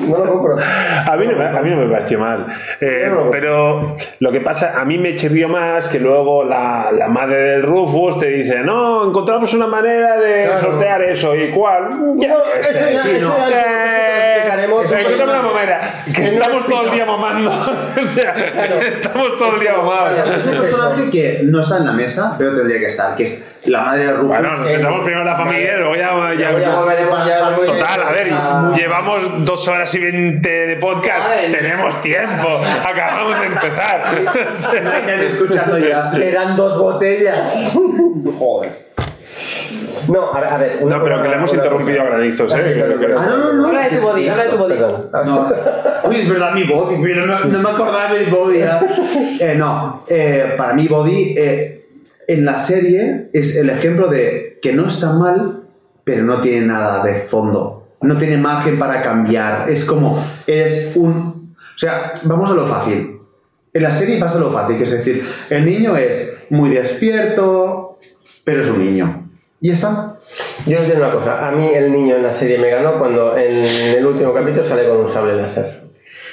No 0.08 0.24
lo 0.24 0.32
compro. 0.32 0.56
A 0.58 1.16
mí, 1.16 1.26
no, 1.26 1.36
me- 1.36 1.44
a 1.46 1.62
mí 1.62 1.70
no 1.70 1.76
me 1.76 1.86
pareció 1.92 2.18
mal. 2.18 2.46
Eh, 2.80 3.06
No. 3.10 3.30
Pero 3.30 3.94
lo 4.20 4.32
que 4.32 4.40
pasa, 4.40 4.80
a 4.80 4.84
mí 4.84 4.98
me 4.98 5.14
chirrió 5.14 5.48
más 5.48 5.86
que 5.88 6.00
luego 6.00 6.42
la, 6.44 6.90
la 6.92 7.08
madre 7.08 7.36
del 7.36 7.62
Rufus 7.62 8.18
te 8.18 8.26
dice: 8.26 8.58
No, 8.60 9.04
encontramos 9.06 9.52
una 9.54 9.66
manera 9.68 10.16
de 10.18 10.44
Claro. 10.46 10.60
sortear 10.60 11.02
eso. 11.02 11.36
¿Y 11.36 11.50
cuál? 11.50 11.88
Ya, 12.16 12.28
No, 12.28 12.36
eso 12.60 12.72
sé, 12.72 12.92
ya- 12.94 13.02
sí, 13.04 13.10
eso 13.16 13.28
no. 13.38 13.50
ya 13.50 13.60
Eh, 13.60 15.22
una 15.22 15.42
manera. 15.42 16.04
Que 16.14 16.24
estamos 16.24 16.66
todo 16.66 16.86
el 16.86 16.90
día 16.92 17.04
mamando. 17.06 17.50
o 17.50 18.08
sea, 18.08 18.34
estamos 18.34 19.36
todo 19.36 19.54
el 19.54 19.60
día 19.60 19.74
mamando. 19.76 20.22
Claro. 20.22 20.40
Es 20.40 20.46
un 20.46 20.56
personaje 20.58 21.10
que 21.10 21.40
no 21.44 21.60
está 21.60 21.76
en 21.78 21.86
la 21.86 21.92
mesa, 21.92 22.34
pero 22.38 22.56
tendría 22.56 22.78
que 22.80 22.86
estar, 22.86 23.14
que 23.16 23.24
es 23.24 23.46
la 23.66 23.80
madre 23.82 24.04
de 24.06 24.12
Rufus. 24.12 24.28
Bueno, 24.28 24.56
nos 24.56 24.68
sentamos 24.70 25.00
primero 25.00 25.24
la 25.24 25.36
familia 25.36 25.74
y 25.74 25.78
luego 25.78 25.96
ya, 25.96 26.34
ya, 26.34 26.52
Ya 26.52 26.58
ya, 27.26 27.54
Total, 27.66 28.02
a 28.02 28.12
ver, 28.12 28.32
llevamos 28.76 29.44
dos 29.44 29.68
horas 29.68 29.92
y 29.94 29.98
veinte 30.00 30.48
de 30.66 30.76
podcast, 30.76 31.28
Madre 31.28 31.48
mía. 31.48 31.58
tenemos 31.58 32.00
tiempo, 32.00 32.60
acabamos 32.88 33.40
de 33.40 33.46
empezar. 33.46 34.02
Vengan 34.72 35.20
escuchando 35.20 35.78
ya. 35.78 36.10
Le 36.14 36.32
dan 36.32 36.56
dos 36.56 36.78
botellas. 36.78 37.72
Joder. 38.38 38.88
No, 40.08 40.32
a 40.32 40.40
ver, 40.40 40.52
a 40.52 40.56
ver. 40.58 40.78
una- 40.80 40.96
No, 40.96 41.04
pero 41.04 41.22
que 41.22 41.28
le 41.28 41.34
hemos 41.34 41.52
una 41.52 41.62
interrumpido 41.62 42.00
a 42.02 42.04
granizos, 42.06 42.52
Ah, 42.54 42.58
sí, 42.60 42.70
¿eh? 42.70 42.84
Ah, 43.18 43.26
no, 43.28 43.36
no, 43.36 43.52
no. 43.52 43.66
Habla 43.66 43.88
de 43.88 43.96
tu 43.96 44.02
body, 44.02 44.28
habla 44.28 44.42
de 44.44 44.48
tu 44.50 44.56
body. 44.58 44.74
Perdón. 44.74 45.10
No. 45.26 45.48
Uy, 46.04 46.16
es 46.16 46.28
verdad, 46.28 46.52
mi 46.52 46.64
body, 46.64 46.96
no, 47.14 47.26
no 47.26 47.58
me 47.60 47.70
acordaba 47.70 48.12
de 48.12 48.20
mi 48.24 48.30
body. 48.30 48.58
ya. 48.60 48.80
Eh, 49.40 49.54
no, 49.56 50.04
eh, 50.08 50.54
para 50.56 50.72
mí 50.72 50.88
body 50.88 51.34
eh, 51.36 51.77
en 52.28 52.44
la 52.44 52.58
serie 52.58 53.30
es 53.32 53.56
el 53.56 53.70
ejemplo 53.70 54.08
de 54.08 54.58
que 54.62 54.74
no 54.74 54.86
está 54.86 55.14
mal, 55.14 55.64
pero 56.04 56.22
no 56.22 56.40
tiene 56.40 56.66
nada 56.66 57.02
de 57.02 57.14
fondo. 57.14 57.88
No 58.02 58.18
tiene 58.18 58.36
margen 58.36 58.78
para 58.78 59.02
cambiar. 59.02 59.68
Es 59.70 59.84
como, 59.84 60.22
es 60.46 60.92
un... 60.94 61.54
O 61.74 61.78
sea, 61.78 62.14
vamos 62.24 62.50
a 62.50 62.54
lo 62.54 62.66
fácil. 62.66 63.18
En 63.72 63.82
la 63.82 63.90
serie 63.90 64.18
pasa 64.18 64.38
lo 64.38 64.52
fácil, 64.52 64.76
que 64.76 64.84
es 64.84 64.92
decir, 64.92 65.24
el 65.50 65.64
niño 65.64 65.96
es 65.96 66.44
muy 66.50 66.70
despierto, 66.70 67.98
pero 68.44 68.62
es 68.62 68.68
un 68.68 68.84
niño. 68.84 69.28
Y 69.60 69.70
está. 69.70 70.18
Yo 70.66 70.82
diré 70.82 70.96
una 70.96 71.12
cosa. 71.12 71.48
A 71.48 71.52
mí 71.52 71.66
el 71.74 71.90
niño 71.90 72.16
en 72.16 72.22
la 72.22 72.32
serie 72.32 72.58
me 72.58 72.70
ganó 72.70 72.98
cuando 72.98 73.36
en 73.36 73.64
el 73.96 74.04
último 74.04 74.34
capítulo 74.34 74.62
sale 74.62 74.88
con 74.88 74.98
un 74.98 75.08
sable 75.08 75.34
láser. 75.34 75.87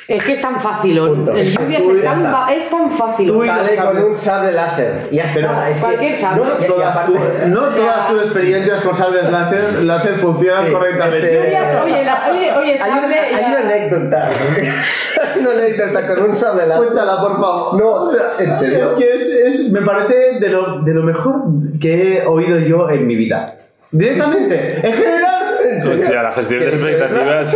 Es 0.07 0.23
que 0.23 0.33
es 0.33 0.41
tan 0.41 0.61
fácil, 0.61 0.99
Punto. 0.99 1.31
el 1.35 1.51
Lluvias 1.51 1.81
Tú 1.81 1.91
es 1.91 2.03
ya 2.03 2.11
tan, 2.13 2.25
está. 2.25 2.53
es 2.53 2.69
tan 2.69 2.89
fácil. 2.91 3.27
Tú 3.31 3.43
y 3.43 3.47
los 3.47 3.55
Sale 3.57 3.75
con 3.75 3.85
sables. 3.85 4.03
un 4.03 4.15
sable 4.15 4.51
láser. 4.51 5.07
Y 5.09 5.15
ya 5.15 5.25
Pero 5.33 5.47
está. 5.49 5.69
Es 5.69 5.77
que- 5.79 5.83
cualquier 5.85 6.15
sable. 6.15 6.43
No, 6.43 6.47
y- 6.59 6.63
y 6.63 6.67
Todas 6.67 6.89
aparte- 6.95 7.11
tu- 7.43 7.47
no 7.49 7.61
todas 7.61 8.07
tus 8.09 8.21
experiencias 8.21 8.81
con 8.81 8.95
sables 8.95 9.31
láser, 9.31 9.73
láser 9.83 10.13
funcionan 10.19 10.65
Sí, 10.67 10.71
correctamente. 10.71 11.17
ese- 11.17 11.43
Lluvias, 11.43 11.83
oye, 11.83 12.03
la- 12.05 12.29
oye, 12.31 12.51
oye, 12.53 12.71
Hay 12.79 12.91
una, 12.91 13.01
sable, 13.01 13.15
hay 13.19 13.45
una 13.51 13.59
anécdota. 13.61 14.29
hay 15.33 15.39
una 15.39 15.51
anécdota 15.51 16.07
con 16.07 16.23
un 16.23 16.35
sable 16.35 16.67
láser. 16.67 16.83
Cuéntala, 16.85 17.21
por 17.21 17.41
favor. 17.41 17.73
No, 17.79 18.11
¿en 18.39 18.53
serio? 18.55 18.85
Es 18.91 18.93
que 18.93 19.15
es, 19.15 19.27
es- 19.29 19.71
me 19.71 19.81
parece 19.81 20.39
de 20.39 20.49
lo, 20.49 20.81
de 20.81 20.93
lo 20.93 21.01
mejor 21.01 21.35
que 21.81 22.19
he 22.19 22.25
oído 22.27 22.59
yo 22.59 22.89
en 22.91 23.07
mi 23.07 23.15
vida. 23.15 23.55
Directamente. 23.91 24.85
En 24.87 24.93
general. 24.93 25.44
Hostia, 26.01 26.23
la 26.23 26.31
gestión 26.31 26.59
de 26.61 26.69
expectativas. 26.69 27.53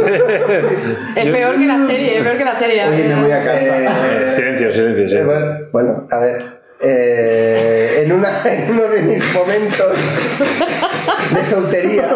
Es 1.15 1.29
peor 1.35 1.55
que 1.57 1.65
la 1.67 1.87
serie, 1.87 2.17
es 2.17 2.23
peor 2.23 2.37
que 2.37 2.45
la 2.45 2.55
serie. 2.55 2.87
Oye, 2.87 3.03
me 3.03 3.21
voy 3.21 3.31
a 3.31 3.37
casa. 3.39 3.57
Eh, 3.59 4.29
silencio, 4.29 4.71
silencio, 4.71 5.05
Eh, 5.05 5.09
silencio. 5.09 5.25
bueno, 5.25 5.57
bueno, 5.71 6.07
a 6.11 6.17
ver. 6.19 6.59
eh, 6.81 8.03
en, 8.05 8.11
una, 8.13 8.29
en 8.45 8.71
uno 8.71 8.83
de 8.87 9.01
mis 9.01 9.33
momentos 9.33 9.97
de 11.35 11.43
soltería. 11.43 12.07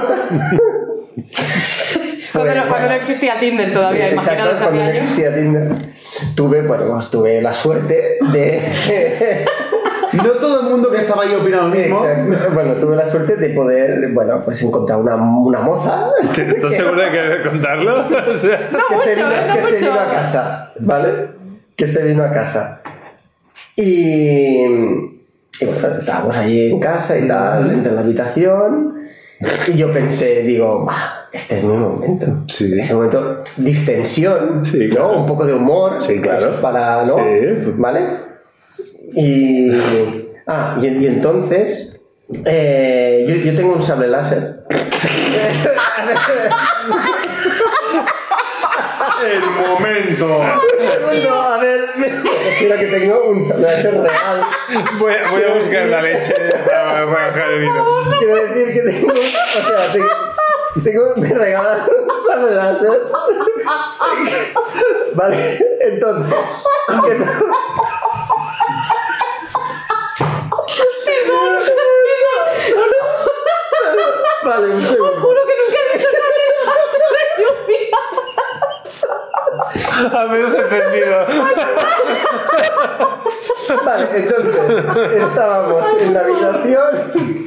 Cuando, 2.33 2.51
pues, 2.51 2.55
no, 2.63 2.67
cuando 2.69 2.87
no 2.89 2.93
existía 2.95 3.39
Tinder 3.39 3.71
todavía, 3.73 4.09
sí, 4.09 4.15
exacto, 4.15 4.43
hace 4.49 4.63
cuando 4.63 4.83
no 4.83 4.89
existía 4.89 5.35
Tinder. 5.35 5.67
Tuve, 6.35 6.61
bueno, 6.63 6.87
pues 6.89 7.09
tuve 7.11 7.41
la 7.41 7.53
suerte 7.53 8.17
de. 8.31 8.61
No 10.15 10.29
todo 10.31 10.61
el 10.61 10.69
mundo 10.69 10.91
que 10.91 10.97
estaba 10.97 11.23
ahí 11.23 11.33
opina 11.33 11.57
lo 11.63 11.69
mismo. 11.69 12.05
Exacto. 12.05 12.53
Bueno, 12.53 12.73
tuve 12.75 12.95
la 12.95 13.05
suerte 13.05 13.35
de 13.37 13.49
poder, 13.49 14.09
bueno, 14.11 14.41
pues 14.43 14.61
encontrar 14.61 14.99
una, 14.99 15.15
una 15.15 15.61
moza 15.61 16.11
¿Estás 16.21 16.73
seguro 16.75 17.01
de 17.01 17.11
querer 17.11 17.43
contarlo? 17.47 18.05
O 18.31 18.35
sea, 18.35 18.69
No 18.71 18.79
que, 18.89 18.97
se 18.97 19.15
mucho, 19.15 19.27
vino, 19.27 19.47
no 19.47 19.53
que 19.55 19.61
se 19.61 19.77
vino 19.77 19.93
a 19.93 20.11
casa, 20.11 20.71
¿vale? 20.79 21.09
Que 21.75 21.87
se 21.87 22.03
vino 22.03 22.23
a 22.23 22.31
casa. 22.31 22.81
Y, 23.75 24.65
y 24.65 25.65
bueno, 25.65 25.99
estábamos 25.99 26.37
allí 26.37 26.71
en 26.71 26.79
casa 26.79 27.17
y 27.17 27.27
tal, 27.27 27.71
entré 27.71 27.89
en 27.89 27.95
la 27.95 28.01
habitación 28.01 29.07
Y 29.67 29.77
yo 29.77 29.91
pensé, 29.91 30.43
digo, 30.43 30.85
"Bah, 30.85 31.27
este 31.31 31.57
es 31.57 31.63
mi 31.63 31.75
momento. 31.75 32.43
Sí. 32.47 32.71
Ese 32.79 32.93
momento, 32.93 33.41
distensión, 33.57 34.63
Sí, 34.63 34.89
¿no? 34.93 35.11
Un 35.19 35.25
poco 35.25 35.45
de 35.45 35.53
humor. 35.53 35.97
Sí, 35.99 36.21
claro. 36.21 36.37
Eso 36.37 36.49
es 36.49 36.55
para, 36.55 37.03
¿no? 37.03 37.15
Sí. 37.15 37.73
¿Vale? 37.77 38.32
Y. 39.15 39.71
Ah, 40.47 40.77
y, 40.81 40.87
y 40.87 41.07
entonces. 41.07 41.99
eh, 42.45 43.25
yo, 43.27 43.35
yo 43.35 43.55
tengo 43.55 43.73
un 43.73 43.81
sable 43.81 44.07
láser. 44.07 44.63
El 49.23 49.41
momento. 49.41 50.27
No, 51.23 51.41
a 51.41 51.57
ver, 51.57 51.79
me 51.97 52.07
refiero 52.09 52.77
que 52.77 52.87
tengo 52.87 53.29
un 53.29 53.41
sable 53.41 53.63
láser 53.63 53.93
real. 54.01 54.43
Voy, 54.99 55.13
a- 55.13 55.29
voy 55.31 55.43
a 55.43 55.53
buscar 55.53 55.87
la 55.87 56.01
leche 56.01 56.33
para 56.65 57.05
bajar 57.05 57.51
el 57.51 57.59
vino. 57.61 57.85
Quiero 58.19 58.35
decir 58.47 58.73
que 58.73 58.81
tengo, 58.91 59.11
o 59.13 59.15
sea, 59.15 59.91
tengo, 59.93 60.07
tengo 60.81 61.13
me 61.17 61.29
regalan 61.29 61.87
un 61.87 62.55
láser. 62.55 63.01
Vale, 65.15 65.77
entonces, 65.81 66.35
vale, 74.43 74.69
un 74.69 74.87
segundo. 74.87 75.21
Juro 75.21 75.41
que 75.45 75.55
nunca 75.57 75.77
he 75.79 75.97
dicho 75.97 76.07
nada 76.11 76.23
Al 80.13 80.29
menos 80.29 80.55
entendido. 80.55 81.25
Vale, 83.85 84.07
entonces 84.13 84.55
estábamos 85.21 85.85
en 86.01 86.13
la 86.13 86.19
habitación 86.21 86.89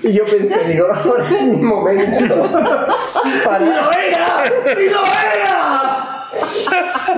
y 0.03 0.13
yo 0.13 0.25
pensé, 0.25 0.65
digo, 0.65 0.89
ahora 0.93 1.25
es 1.25 1.43
mi 1.43 1.57
momento 1.59 2.51
para. 3.45 3.65
¡Y 3.65 3.69
lo 3.69 3.93
era! 3.93 4.45
¡Y 4.81 4.89
lo 4.89 5.03
era! 5.03 6.13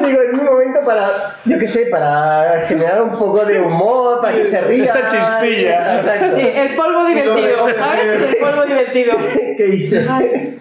Digo, 0.05 0.21
es 0.21 0.33
mi 0.33 0.43
momento 0.43 0.81
para, 0.85 1.11
yo 1.45 1.59
qué 1.59 1.67
sé, 1.67 1.87
para 1.87 2.63
generar 2.67 3.03
un 3.03 3.17
poco 3.17 3.45
de 3.45 3.61
humor, 3.61 4.21
para 4.21 4.35
que 4.35 4.45
se 4.45 4.61
ría. 4.63 4.85
Esa 4.85 5.11
chispilla. 5.11 5.97
Exacto. 5.99 6.37
Sí, 6.37 6.47
el 6.47 6.77
polvo 6.77 7.05
divertido, 7.07 7.69
¿sabes? 7.77 8.23
El 8.29 8.37
polvo 8.37 8.65
divertido. 8.65 9.17
¿Qué 9.57 9.67
hice? 9.69 10.59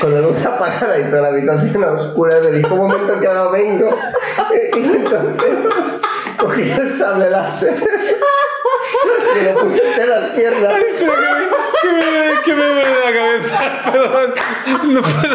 Con 0.00 0.14
la 0.14 0.20
luz 0.20 0.44
apagada 0.44 0.98
y 0.98 1.04
toda 1.04 1.22
la 1.22 1.28
habitación 1.28 1.84
a 1.84 1.92
oscuras, 1.92 2.42
me 2.42 2.52
dijo 2.52 2.74
un 2.74 2.88
momento 2.88 3.18
que 3.20 3.26
ahora 3.26 3.48
vengo. 3.50 3.96
Y 4.76 4.82
entonces 4.82 6.00
cogí 6.36 6.70
el 6.72 6.90
sable 6.90 7.30
láser 7.30 7.74
y 9.40 9.44
lo 9.44 9.60
puse 9.60 9.82
entre 9.86 10.06
las 10.06 10.30
piernas. 10.30 10.72
Que 11.82 11.88
me, 11.92 12.42
que 12.44 12.54
me 12.54 12.66
duele 12.66 13.00
la 13.04 13.12
cabeza. 13.12 13.82
Perdón. 13.92 14.34
No 14.94 15.00
puedo. 15.02 15.34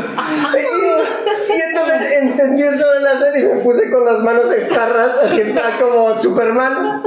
Y, 0.57 1.53
y 1.53 1.61
entonces 1.69 2.11
encendí 2.21 2.63
el 2.63 2.75
sable 2.75 2.99
láser 3.01 3.37
y 3.37 3.41
me 3.43 3.61
puse 3.61 3.89
con 3.91 4.05
las 4.05 4.19
manos 4.19 4.45
en 4.51 4.67
jarras, 4.67 5.23
así 5.23 5.41
en 5.41 5.53
plan 5.53 5.71
como 5.79 6.15
Superman. 6.15 7.03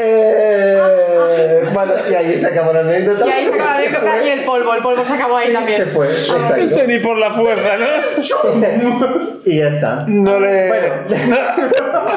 Eh, 0.00 1.62
bueno, 1.72 1.92
y 2.10 2.14
ahí 2.14 2.36
se 2.40 2.46
acabó 2.46 2.72
la 2.72 2.80
anécdota. 2.80 3.26
Y 3.26 3.30
ahí 3.30 3.44
se 3.46 3.50
acabó 3.52 3.64
la 3.66 3.74
anécdota 3.74 4.24
y 4.24 4.28
el 4.30 4.44
polvo, 4.44 4.74
el 4.74 4.82
polvo 4.82 5.04
se 5.04 5.12
acabó 5.12 5.36
ahí 5.36 5.46
Se 5.48 5.52
también. 5.52 5.88
fue, 5.92 6.06
No 6.06 6.12
exacto. 6.12 6.66
sé 6.66 6.86
ni 6.86 6.98
por 6.98 7.18
la 7.18 7.32
fuerza, 7.32 7.76
¿no? 7.76 9.34
Y 9.44 9.58
ya 9.58 9.68
está. 9.68 10.04
No 10.06 10.40
le. 10.40 10.68
Bueno. 10.68 10.94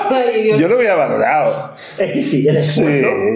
Ay, 0.09 0.43
Dios. 0.43 0.59
Yo 0.61 0.67
lo 0.69 0.77
hubiera 0.77 0.95
valorado. 0.95 1.73
Es 1.97 2.11
que 2.13 2.21
sí, 2.21 2.47
eres 2.47 2.67
Sí, 2.67 2.81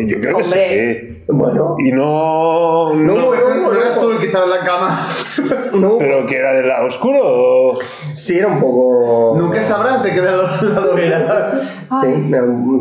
yo 0.07 0.19
creo 0.21 0.37
que 0.37 0.43
sí. 0.43 1.23
Bueno, 1.27 1.75
Y 1.79 1.91
no. 1.91 2.93
No, 2.93 2.95
no- 2.95 3.35
no, 3.35 3.71
¿No 3.73 3.79
eras 3.81 3.99
tú 3.99 4.11
el 4.11 4.17
que 4.19 4.25
estaba 4.25 4.45
en 4.45 4.49
la 4.51 4.59
cama? 4.65 5.07
no. 5.73 5.97
¿Pero 5.97 6.25
que 6.27 6.37
era 6.37 6.53
del 6.53 6.67
lado 6.67 6.87
oscuro? 6.87 7.73
Sí, 8.13 8.37
era 8.37 8.47
un 8.47 8.59
poco. 8.59 9.35
Nunca 9.37 9.61
sabrás 9.63 10.03
de 10.03 10.13
qué 10.13 10.21
lado, 10.21 10.47
lado 10.61 10.97
era. 10.97 11.61
Sí, 12.01 12.07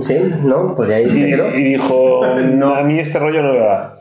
sí, 0.02 0.18
¿no? 0.44 0.72
Pues 0.76 0.88
ya 0.88 0.96
ahí 0.96 1.06
Y, 1.06 1.10
se 1.10 1.26
quedó. 1.26 1.48
y 1.50 1.62
dijo: 1.64 2.20
no. 2.52 2.74
A 2.76 2.82
mí 2.84 3.00
este 3.00 3.18
rollo 3.18 3.42
no 3.42 3.52
me 3.54 3.58
va. 3.60 3.96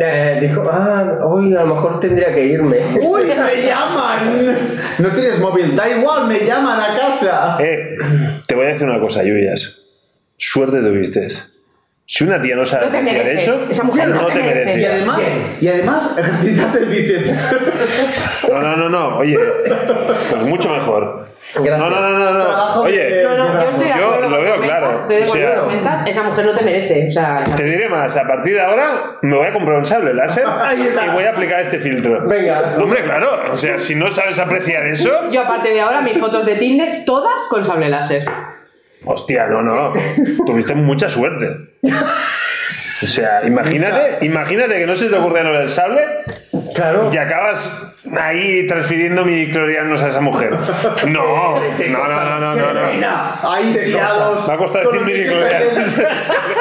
Eh, 0.00 0.38
dijo, 0.40 0.62
ah, 0.70 1.18
hoy 1.24 1.54
a 1.54 1.64
lo 1.64 1.74
mejor 1.74 1.98
tendría 2.00 2.32
que 2.34 2.46
irme. 2.46 2.76
¡Uy, 3.02 3.22
me 3.24 3.62
llaman! 3.66 4.56
No 5.00 5.08
tienes 5.10 5.40
móvil, 5.40 5.74
da 5.76 5.88
igual, 5.90 6.28
me 6.28 6.38
llaman 6.46 6.80
a 6.80 6.96
casa. 6.98 7.56
Eh, 7.60 7.96
te 8.46 8.54
voy 8.54 8.66
a 8.66 8.68
decir 8.68 8.86
una 8.88 9.00
cosa, 9.00 9.22
Lluvias. 9.24 9.77
Suerte 10.38 10.78
tuviste. 10.80 11.28
Si 12.10 12.24
una 12.24 12.40
tía 12.40 12.56
no 12.56 12.64
sabe 12.64 12.86
No 12.86 12.90
te 12.92 12.96
apreciar 12.98 13.24
merece. 13.26 13.42
eso, 13.42 13.66
Esa 13.70 13.82
mujer 13.82 14.08
no 14.08 14.26
te 14.28 14.40
merece. 14.42 14.80
Y 14.80 14.84
además, 14.86 15.20
y 15.60 15.68
además, 15.68 16.16
ejercítate 16.16 16.78
el 16.78 16.84
bíceps. 16.86 17.56
No, 18.50 18.60
no, 18.62 18.76
no, 18.76 18.88
no. 18.88 19.18
Oye, 19.18 19.38
pues 20.30 20.42
mucho 20.44 20.70
mejor. 20.70 21.26
Gracias. 21.54 21.78
No, 21.78 21.90
no, 21.90 22.00
no, 22.00 22.18
no. 22.18 22.32
no. 22.32 22.80
Oye, 22.80 22.98
de- 23.10 23.24
No, 23.24 23.36
no, 23.36 23.62
yo 23.62 23.68
estoy 23.70 23.88
Yo 23.98 24.20
lo 24.20 24.40
veo 24.42 24.56
claro. 24.60 24.90
Estoy 25.00 25.16
de 25.16 25.22
O 25.22 25.26
sea- 25.26 25.54
comentas, 25.56 26.06
esa 26.06 26.22
mujer 26.22 26.46
no 26.46 26.54
te 26.54 26.64
merece. 26.64 27.08
O 27.08 27.12
sea, 27.12 27.44
te 27.56 27.64
diré 27.64 27.88
más. 27.90 28.16
A 28.16 28.26
partir 28.26 28.54
de 28.54 28.60
ahora 28.60 29.18
me 29.22 29.36
voy 29.36 29.46
a 29.46 29.52
comprar 29.52 29.78
un 29.78 29.84
sable 29.84 30.14
láser 30.14 30.44
y 31.06 31.10
voy 31.14 31.24
a 31.24 31.30
aplicar 31.30 31.60
este 31.60 31.78
filtro. 31.78 32.26
Venga. 32.26 32.74
Hombre, 32.80 33.02
claro. 33.02 33.52
O 33.52 33.56
sea, 33.56 33.76
si 33.78 33.94
no 33.94 34.10
sabes 34.10 34.38
apreciar 34.38 34.86
eso. 34.86 35.30
yo 35.30 35.42
a 35.42 35.46
partir 35.46 35.72
de 35.74 35.80
ahora 35.80 36.00
mis 36.02 36.16
fotos 36.18 36.46
de 36.46 36.56
Tinder 36.56 36.88
todas 37.04 37.34
con 37.50 37.64
sable 37.64 37.88
láser. 37.90 38.24
Hostia, 39.04 39.46
no, 39.46 39.62
no. 39.62 39.92
Tuviste 40.46 40.74
mucha 40.74 41.08
suerte. 41.08 41.56
O 43.00 43.06
sea, 43.06 43.46
imagínate, 43.46 44.24
imagínate 44.26 44.76
que 44.76 44.86
no 44.86 44.96
se 44.96 45.06
te 45.08 45.16
ocurre 45.16 45.44
no 45.44 45.56
el 45.56 45.68
sable 45.68 46.04
Claro. 46.74 47.10
y 47.12 47.16
acabas 47.16 47.94
ahí 48.20 48.66
transfiriendo 48.66 49.24
midiclorianos 49.24 50.02
a 50.02 50.08
esa 50.08 50.20
mujer. 50.20 50.56
No, 51.08 51.58
no, 51.60 52.08
no, 52.08 52.40
no, 52.40 52.40
no, 52.40 52.72
no. 52.72 52.92
no. 52.94 53.50
Ahí 53.50 53.72
tirados. 53.72 54.48
Me 54.48 54.54
ha 54.54 54.56
costado 54.56 54.90
decir 54.90 55.06
midiclorianos. 55.06 56.00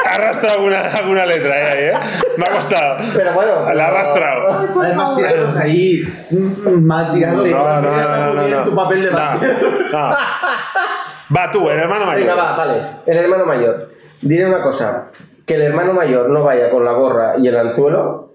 Ha 0.08 0.16
arrastrado 0.16 0.56
alguna, 0.56 0.80
alguna 0.88 1.26
letra 1.26 1.60
eh, 1.60 1.70
ahí, 1.70 1.84
¿eh? 1.84 1.94
Me 2.38 2.46
ha 2.46 2.52
costado. 2.52 3.00
Pero 3.14 3.34
bueno. 3.34 3.74
La 3.74 3.86
ha 3.86 3.88
arrastrado. 3.90 4.82
Además, 4.82 5.16
tirados 5.18 5.58
ahí. 5.58 6.04
Mal 6.32 7.14
tirados. 7.14 7.46
No, 7.46 7.82
no, 7.82 7.82
no, 7.82 7.92
no, 7.92 8.34
no, 8.34 8.48
no. 8.48 8.64
Tu 8.64 8.76
papel 8.76 9.02
de 9.04 9.12
no. 9.12 10.18
Va 11.36 11.52
tú, 11.52 11.70
el 11.70 11.80
hermano 11.80 12.06
mayor. 12.06 12.22
Venga, 12.28 12.36
va, 12.36 12.56
vale. 12.56 12.82
El 13.06 13.18
hermano 13.18 13.46
mayor. 13.46 13.88
Diré 14.22 14.46
una 14.46 14.62
cosa. 14.62 15.12
Que 15.46 15.56
el 15.56 15.62
hermano 15.62 15.94
mayor 15.94 16.30
no 16.30 16.44
vaya 16.44 16.70
con 16.70 16.84
la 16.86 16.92
gorra 16.94 17.36
y 17.38 17.48
el 17.48 17.58
anzuelo. 17.58 18.32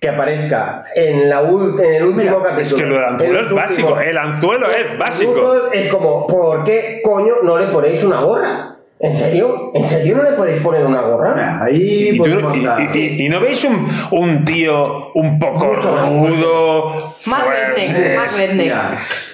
Que 0.00 0.10
aparezca 0.10 0.84
en, 0.94 1.28
la 1.30 1.42
ul- 1.42 1.80
en 1.82 1.94
el 1.94 2.04
último 2.04 2.42
capítulo. 2.42 2.62
Es 2.62 2.74
que 2.74 2.86
lo 2.86 2.94
del 2.96 3.04
anzuelo 3.04 3.40
es 3.40 3.52
básico. 3.52 3.98
El 4.00 4.18
anzuelo 4.18 4.66
es 4.70 4.98
básico. 4.98 5.70
Es 5.72 5.90
como, 5.90 6.26
¿por 6.26 6.64
qué 6.64 7.00
coño 7.02 7.34
no 7.42 7.56
le 7.58 7.66
ponéis 7.66 8.04
una 8.04 8.20
gorra? 8.20 8.75
¿En 8.98 9.14
serio? 9.14 9.72
¿En 9.74 9.84
serio 9.84 10.16
no 10.16 10.22
le 10.22 10.32
podéis 10.32 10.62
poner 10.62 10.84
una 10.86 11.02
gorra? 11.02 11.62
Ahí 11.62 12.10
Y, 12.14 12.16
tú- 12.16 12.24
y- 12.26 12.98
y- 12.98 12.98
y- 12.98 13.26
y 13.26 13.28
no 13.28 13.40
veis 13.40 13.62
un, 13.64 13.86
un 14.12 14.44
tío 14.46 15.12
un 15.14 15.38
poco 15.38 15.74
rudo, 15.74 17.14
Más 17.26 17.46
redneck, 17.46 18.16
más 18.16 18.38
redneck. 18.38 18.72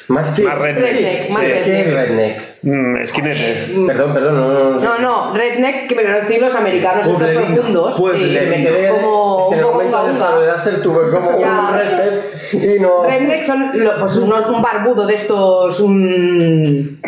Más 0.08 0.40
más 0.40 0.58
redneck? 0.58 1.30
Más 1.30 1.40
redneck. 1.42 1.64
¿Qué 1.64 1.80
es 1.80 1.94
redneck? 1.94 2.36
Mm, 2.62 2.96
esquinete. 2.96 3.72
Perdón, 3.86 4.12
perdón, 4.14 4.34
no, 4.36 4.48
no, 4.52 4.70
no. 4.72 4.80
No, 4.80 4.98
no, 4.98 5.34
redneck, 5.36 5.88
que 5.88 5.94
me 5.94 6.02
quiero 6.02 6.20
decir 6.20 6.40
los 6.42 6.54
americanos 6.56 7.06
estos 7.06 7.22
profundos. 7.22 7.96
pueblerino. 7.98 8.40
sí. 8.40 8.46
Me 8.48 8.62
quedé 8.62 8.88
como 8.90 9.46
un 9.48 9.54
el 9.54 9.60
poco 9.60 9.74
momento 9.74 10.04
unga. 10.04 10.38
láser 10.46 10.82
tuve 10.82 11.10
como 11.12 11.40
Ya. 11.40 11.68
un 11.70 11.74
reset 11.78 12.74
y 12.76 12.80
no. 12.80 13.04
Redneck 13.04 13.44
son 13.44 13.70
lo- 13.74 14.00
pues 14.00 14.16
unos, 14.16 14.46
un 14.48 14.60
barbudo 14.60 15.06
de 15.06 15.14
estos. 15.14 15.80
Un... 15.80 17.00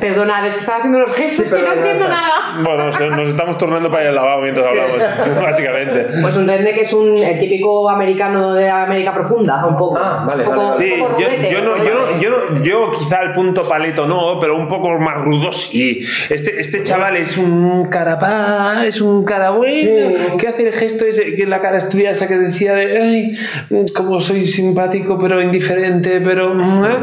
Perdonad, 0.00 0.46
es 0.46 0.54
que 0.54 0.60
estaba 0.60 0.78
haciendo 0.78 0.98
los 1.00 1.12
gestos 1.14 1.46
Sí, 1.46 1.50
que 1.54 1.60
no 1.60 1.64
perdona, 1.68 1.76
entiendo 1.86 2.08
nada. 2.08 2.62
Bueno, 2.62 3.16
nos 3.16 3.28
estamos 3.28 3.58
turnando 3.58 3.90
para 3.90 4.02
ir 4.04 4.08
al 4.10 4.14
lavabo 4.14 4.42
mientras 4.42 4.66
hablamos, 4.66 5.02
básicamente. 5.42 6.06
Pues 6.22 6.36
un 6.36 6.46
redneck 6.46 6.78
es 6.78 6.92
un 6.92 7.16
el 7.18 7.38
típico 7.38 7.88
americano 7.88 8.54
de 8.54 8.68
América 8.70 9.12
profunda, 9.14 9.64
un 9.66 9.76
poco. 9.76 9.98
Ah, 9.98 10.24
vale, 10.26 10.42
un 10.42 10.48
poco, 10.48 10.56
vale, 10.66 10.70
vale. 10.78 10.84
Sí, 10.86 10.92
un 11.00 11.08
poco 11.08 11.20
yo, 11.20 11.26
rudete, 11.28 11.50
yo 11.50 11.60
no, 11.62 11.76
¿no? 11.76 11.84
yo, 11.84 11.94
no, 11.94 12.20
yo, 12.20 12.30
no- 12.30 12.62
yo 12.62 12.90
quizá 12.90 13.18
al 13.18 13.32
punto 13.32 13.68
paleto 13.68 14.06
no, 14.06 14.38
pero 14.38 14.56
un 14.56 14.68
poco 14.68 14.90
más 14.98 15.22
rudo 15.24 15.52
sí. 15.52 16.00
Este, 16.30 16.60
este 16.60 16.82
chaval 16.82 17.16
es 17.16 17.36
un 17.36 17.88
carapá, 17.90 18.84
es 18.86 19.00
un 19.00 19.24
cara 19.24 19.50
bueno, 19.50 19.74
Sí. 19.76 20.36
que 20.38 20.48
hace 20.48 20.66
el 20.66 20.72
gesto 20.72 21.04
ese, 21.06 21.34
que 21.36 21.46
la 21.46 21.60
cara 21.60 21.78
estudiada 21.78 22.12
esa 22.12 22.28
que 22.28 22.36
decía 22.36 22.74
de, 22.74 23.00
ay, 23.02 23.38
como 23.94 24.20
soy 24.20 24.44
simpático 24.44 25.18
pero 25.18 25.40
indiferente, 25.40 26.20
pero... 26.20 26.52
¿eh? 26.86 26.96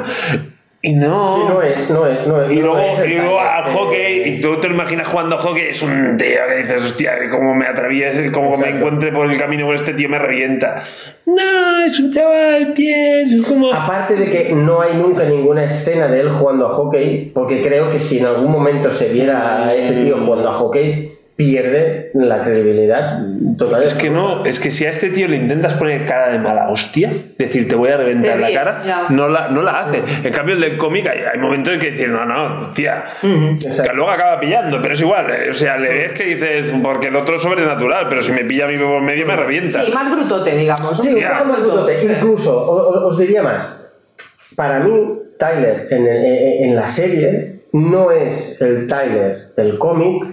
Y 0.86 0.92
no... 0.96 1.38
Sí, 1.38 1.44
no 1.48 1.62
es, 1.62 1.90
no 1.90 2.08
es, 2.08 2.28
no 2.28 2.44
es. 2.44 2.52
Y 2.52 2.56
no 2.58 2.74
luego, 2.74 2.80
es 2.80 3.00
el 3.00 3.12
y 3.14 3.16
luego 3.16 3.40
eh, 3.40 3.72
hockey, 3.74 4.22
y 4.26 4.42
tú 4.42 4.60
te 4.60 4.68
imaginas 4.68 5.08
jugando 5.08 5.38
a 5.38 5.40
hockey, 5.40 5.70
es 5.70 5.82
un 5.82 6.18
tío 6.18 6.40
que 6.50 6.58
dices, 6.58 6.84
hostia, 6.84 7.30
como 7.32 7.56
me 7.56 7.66
atraviese, 7.68 8.30
como 8.34 8.50
me 8.50 8.56
Exacto. 8.56 8.76
encuentre 8.76 9.12
por 9.14 9.32
el 9.32 9.40
camino 9.40 9.66
con 9.66 9.76
este 9.76 9.94
tío 9.94 10.10
me 10.10 10.20
revienta. 10.20 10.84
No, 11.26 11.86
es 11.86 11.98
un 12.02 12.12
chaval 12.12 12.74
bien, 12.76 13.32
es 13.32 13.48
como... 13.48 13.74
Aparte 13.74 14.18
de 14.18 14.30
que 14.30 14.52
no 14.54 14.82
hay 14.82 14.96
nunca 14.98 15.24
ninguna 15.24 15.64
escena 15.64 16.08
de 16.08 16.20
él 16.20 16.30
jugando 16.30 16.68
a 16.68 16.72
hockey, 16.72 17.32
porque 17.34 17.62
creo 17.62 17.90
que 17.90 18.00
si 18.00 18.20
en 18.20 18.26
algún 18.26 18.52
momento 18.52 18.92
se 18.92 19.08
viera 19.08 19.70
a 19.70 19.76
ese 19.76 19.94
tío 19.94 20.18
jugando 20.18 20.50
a 20.50 20.54
hockey, 20.54 21.13
pierde 21.36 22.12
la 22.14 22.42
credibilidad 22.42 23.20
total. 23.58 23.84
Es 23.84 23.96
que 23.96 24.10
no, 24.12 24.46
es 24.46 24.60
que 24.60 24.72
si 24.72 24.86
a 24.86 24.92
este 24.92 25.10
tío 25.10 25.28
le 25.28 25.38
intentas 25.38 25.74
poner 25.74 26.06
cara 26.06 26.30
de 26.32 26.38
mala 26.40 26.70
hostia, 26.70 27.12
decir 27.40 27.68
te 27.68 27.76
voy 27.76 27.90
a 27.90 27.98
reventar 27.98 28.38
la 28.38 28.54
cara, 28.54 28.84
ya. 28.86 29.06
no 29.10 29.28
la, 29.28 29.48
no 29.50 29.64
la 29.64 29.80
hace. 29.80 30.04
En 30.24 30.32
cambio, 30.32 30.54
el 30.56 30.62
del 30.62 30.78
cómic 30.78 31.08
hay, 31.08 31.20
hay 31.34 31.40
momentos 31.40 31.74
en 31.74 31.80
que 31.80 31.92
dices, 31.92 32.08
no, 32.10 32.24
no, 32.26 32.58
tía, 32.76 33.06
Ujú. 33.24 33.56
Exacto. 33.56 33.84
que 33.92 33.96
luego 33.96 34.12
acaba 34.12 34.40
pillando, 34.40 34.80
pero 34.82 34.94
es 34.94 35.02
igual. 35.02 35.26
eh, 35.32 35.50
O 35.50 35.54
sea, 35.54 35.78
le 35.78 35.90
ves 35.90 36.12
que 36.14 36.24
dices, 36.26 36.74
porque 36.84 37.08
el 37.08 37.16
otro 37.16 37.36
es 37.36 37.42
sobrenatural, 37.42 38.08
pero 38.10 38.22
si 38.22 38.32
me 38.32 38.46
pilla 38.46 38.66
a 38.66 38.68
mí 38.68 38.78
por 38.78 39.02
medio 39.02 39.26
me 39.26 39.36
revienta. 39.36 39.84
Sí, 39.84 39.92
más 39.92 40.12
brutote, 40.16 40.56
digamos. 40.56 41.02
Sí, 41.02 41.16
un 41.16 41.24
poco 41.38 41.46
más 41.46 41.60
brutote. 41.62 42.02
Sí. 42.02 42.08
Incluso, 42.12 42.70
os 43.08 43.18
diría 43.18 43.42
más. 43.42 43.92
Para 44.56 44.80
mí, 44.82 44.92
Tyler 45.40 45.88
en, 45.90 46.06
el- 46.08 46.24
en- 46.26 46.70
en 46.70 46.76
la 46.76 46.86
serie 46.88 47.56
no 47.72 48.12
es 48.12 48.62
el 48.62 48.86
Tyler 48.86 49.52
del 49.58 49.80
cómic, 49.80 50.26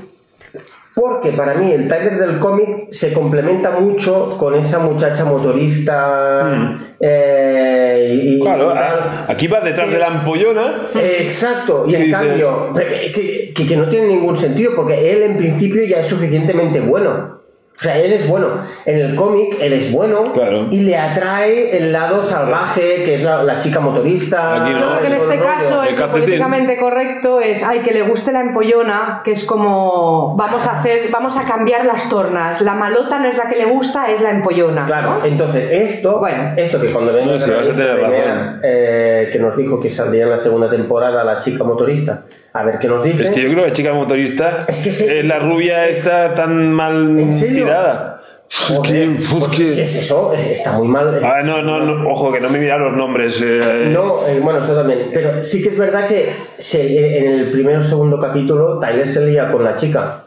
porque 0.94 1.30
para 1.32 1.54
mí 1.54 1.70
el 1.72 1.86
Tyler 1.88 2.18
del 2.18 2.38
cómic 2.38 2.88
se 2.90 3.12
complementa 3.12 3.70
mucho 3.80 4.36
con 4.36 4.54
esa 4.54 4.78
muchacha 4.80 5.24
motorista. 5.24 6.78
eh, 7.02 8.20
y, 8.22 8.40
Claro, 8.40 8.72
y 8.72 8.74
tal. 8.78 8.98
a- 8.98 9.26
aquí 9.28 9.46
va 9.46 9.60
detrás 9.60 9.88
Sí. 9.88 9.94
de 9.94 10.00
la 10.00 10.06
ampollona. 10.08 10.82
Eh, 10.94 11.18
Exacto, 11.22 11.84
y 11.86 11.92
¿Qué 11.92 12.04
en 12.04 12.10
cambio, 12.10 12.74
que, 12.74 13.52
que- 13.54 13.66
que 13.66 13.76
no 13.76 13.88
tiene 13.88 14.08
ningún 14.08 14.36
sentido, 14.36 14.72
porque 14.76 15.12
él 15.12 15.22
en 15.22 15.36
principio 15.38 15.82
ya 15.84 16.00
es 16.00 16.06
suficientemente 16.06 16.80
bueno. 16.80 17.39
O 17.80 17.82
sea, 17.82 17.96
él 17.96 18.12
es 18.12 18.28
bueno. 18.28 18.58
En 18.84 18.98
el 18.98 19.14
cómic, 19.16 19.56
él 19.58 19.72
es 19.72 19.90
bueno 19.90 20.32
Claro. 20.32 20.66
y 20.70 20.80
le 20.80 20.98
atrae 20.98 21.78
el 21.78 21.92
lado 21.92 22.22
salvaje, 22.22 23.02
que 23.04 23.14
es 23.14 23.22
la, 23.24 23.42
la 23.42 23.56
chica 23.56 23.80
motorista. 23.80 24.62
Aquí 24.64 24.74
no. 24.74 24.98
Creo 24.98 25.00
que 25.00 25.06
en 25.06 25.12
este 25.14 25.38
caso 25.40 25.82
El 25.82 25.94
es 25.94 26.00
políticamente 26.02 26.76
correcto 26.78 27.40
es 27.40 27.62
ay 27.64 27.80
que 27.80 27.92
le 27.92 28.02
guste 28.02 28.32
la 28.32 28.40
empollona, 28.42 29.22
que 29.24 29.32
es 29.32 29.46
como 29.46 30.36
vamos 30.36 30.66
a 30.66 30.78
hacer, 30.78 31.10
vamos 31.10 31.38
a 31.38 31.44
cambiar 31.44 31.86
las 31.86 32.10
tornas. 32.10 32.60
La 32.60 32.74
malota 32.74 33.18
no 33.18 33.28
es 33.30 33.38
la 33.38 33.48
que 33.48 33.56
le 33.56 33.64
gusta, 33.64 34.10
es 34.10 34.20
la 34.20 34.30
empollona. 34.30 34.84
Claro, 34.84 35.18
¿no? 35.20 35.24
entonces 35.24 35.70
esto, 35.72 36.18
Bueno. 36.18 36.52
esto 36.56 36.80
que 36.82 36.92
cuando 36.92 37.14
venga 37.14 37.30
No, 37.34 37.36
a 37.36 37.62
tener 37.62 37.96
venía, 37.96 38.58
eh, 38.62 39.30
que 39.32 39.38
nos 39.38 39.56
dijo 39.56 39.80
que 39.80 39.88
saldría 39.88 40.24
en 40.24 40.30
la 40.30 40.36
segunda 40.36 40.68
temporada 40.68 41.24
la 41.24 41.38
chica 41.38 41.64
motorista, 41.64 42.24
a 42.52 42.62
ver 42.64 42.78
qué 42.78 42.88
nos 42.88 43.04
dice. 43.04 43.22
Es 43.22 43.30
que 43.30 43.42
yo 43.42 43.48
creo 43.50 43.62
que 43.64 43.68
la 43.70 43.74
chica 43.74 43.92
motorista 43.92 44.58
Es 44.68 44.80
que 44.80 44.90
se- 44.90 45.20
es 45.20 45.24
la 45.24 45.38
rubia 45.38 45.86
esta 45.88 46.34
tan 46.34 46.72
mal 46.72 47.18
¿En 47.18 47.32
serio? 47.32 47.64
tirada. 47.64 48.20
Es 48.50 48.76
Joder, 48.76 48.92
que- 48.92 49.22
pues 49.30 49.44
es 49.44 49.48
que- 49.60 49.66
si 49.66 49.80
es 49.82 49.94
eso, 49.96 50.32
es- 50.34 50.50
está 50.50 50.72
muy 50.72 50.88
mal. 50.88 51.14
es- 51.18 51.22
Ah, 51.24 51.42
no, 51.44 51.62
no, 51.62 51.78
no, 51.80 52.08
ojo, 52.08 52.32
que 52.32 52.40
no 52.40 52.50
me 52.50 52.58
mira 52.58 52.76
los 52.78 52.92
nombres. 52.94 53.40
eh, 53.44 53.90
No, 53.92 54.26
eh, 54.26 54.40
bueno, 54.40 54.58
eso 54.60 54.74
también. 54.74 55.10
Pero 55.14 55.44
sí 55.44 55.62
que 55.62 55.68
es 55.68 55.78
verdad 55.78 56.08
que 56.08 56.32
se- 56.58 56.82
eh, 56.82 57.18
en 57.26 57.32
el 57.32 57.50
primer 57.52 57.76
o 57.78 57.82
segundo 57.82 58.18
capítulo 58.18 58.80
Tyler 58.80 59.06
se 59.06 59.24
lía 59.24 59.52
con 59.52 59.62
la 59.62 59.76
chica. 59.76 60.24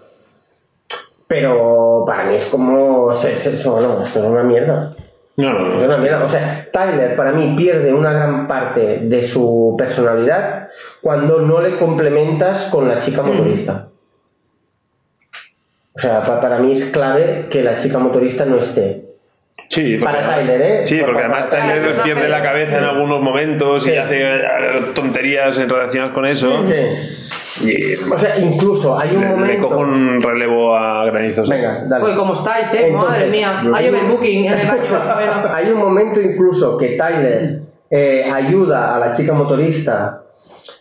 Pero 1.28 2.04
para 2.06 2.26
mí 2.26 2.36
es 2.36 2.46
como. 2.46 3.12
Se- 3.14 3.34
eso, 3.34 3.80
no, 3.82 4.02
esto 4.02 4.20
es 4.20 4.26
una 4.26 4.44
mierda. 4.44 4.94
No, 5.36 5.52
no, 5.54 5.74
Es 5.74 5.80
no. 5.80 5.86
una 5.88 5.98
mierda. 5.98 6.24
O 6.24 6.28
sea, 6.28 6.68
Tyler 6.72 7.16
para 7.16 7.32
mí 7.34 7.56
pierde 7.58 7.92
una 7.94 8.12
gran 8.14 8.48
parte 8.48 9.00
de 9.02 9.22
su 9.22 9.76
personalidad 9.78 10.70
cuando 11.04 11.42
no 11.42 11.62
le 11.62 11.76
complementas 11.78 12.64
con 12.72 12.88
la 12.88 12.98
chica 13.00 13.22
motorista. 13.22 13.90
O 15.96 16.00
sea, 16.00 16.24
pa- 16.24 16.40
para 16.40 16.58
mí 16.60 16.72
es 16.72 16.86
clave 16.86 17.48
que 17.52 17.62
la 17.62 17.78
chica 17.78 18.00
motorista 18.00 18.46
no 18.46 18.58
esté. 18.58 19.04
Sí, 19.70 19.98
porque 19.98 20.06
Para 20.06 20.18
además- 20.20 20.40
Tyler, 20.48 20.62
¿eh? 20.62 20.88
Sí, 20.88 21.00
porque 21.06 21.20
además 21.20 21.50
Tyler 21.50 21.82
Tyler. 21.90 22.02
pierde 22.04 22.30
la 22.30 22.42
cabeza 22.42 22.78
en 22.80 22.84
algunos 22.86 23.22
momentos 23.22 23.88
y 23.88 23.96
hace 23.96 24.18
eh, 24.22 24.42
tonterías 24.96 25.58
relacionadas 25.58 26.14
con 26.14 26.26
eso. 26.26 26.66
Sí. 26.66 27.66
Y 27.66 27.94
O 28.12 28.18
sea, 28.18 28.38
incluso 28.40 28.98
hay 28.98 29.16
un 29.16 29.22
le, 29.22 29.28
le 29.30 29.36
momento. 29.36 29.68
cojo 29.70 29.80
un 29.82 30.22
relevo 30.22 30.76
a 30.76 31.06
granizos. 31.06 31.48
Venga, 31.50 31.84
dale. 31.88 32.06
Uy, 32.06 32.16
¿cómo 32.16 32.34
estáis, 32.34 32.74
eh? 32.74 32.92
Madre 32.92 33.30
mía. 33.30 33.62
Hay 33.74 33.90
overbooking 33.90 34.46
en 34.46 34.54
el 34.54 34.68
baño. 34.68 34.82
Bueno. 35.16 35.54
Hay 35.54 35.70
un 35.70 35.80
momento 35.80 36.20
incluso 36.22 36.78
que 36.78 36.90
Tyler 36.98 37.60
eh, 37.92 38.24
ayuda 38.34 38.96
a 38.96 39.00
la 39.00 39.12
chica 39.12 39.34
motorista 39.34 40.24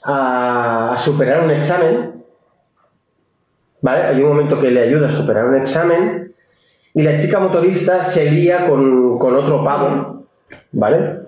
a, 0.04 0.92
a 0.92 0.96
superar 0.96 1.44
un 1.44 1.50
examen. 1.50 2.22
¿Vale? 3.80 4.02
Hay 4.02 4.22
un 4.22 4.28
momento 4.28 4.58
que 4.58 4.70
le 4.70 4.80
ayuda 4.82 5.08
a 5.08 5.10
superar 5.10 5.46
un 5.46 5.56
examen 5.56 6.34
y 6.94 7.02
la 7.02 7.16
chica 7.16 7.40
motorista 7.40 8.02
se 8.02 8.30
lía 8.30 8.68
con, 8.68 9.18
con 9.18 9.34
otro 9.34 9.64
pavo. 9.64 10.24
¿Vale? 10.72 11.20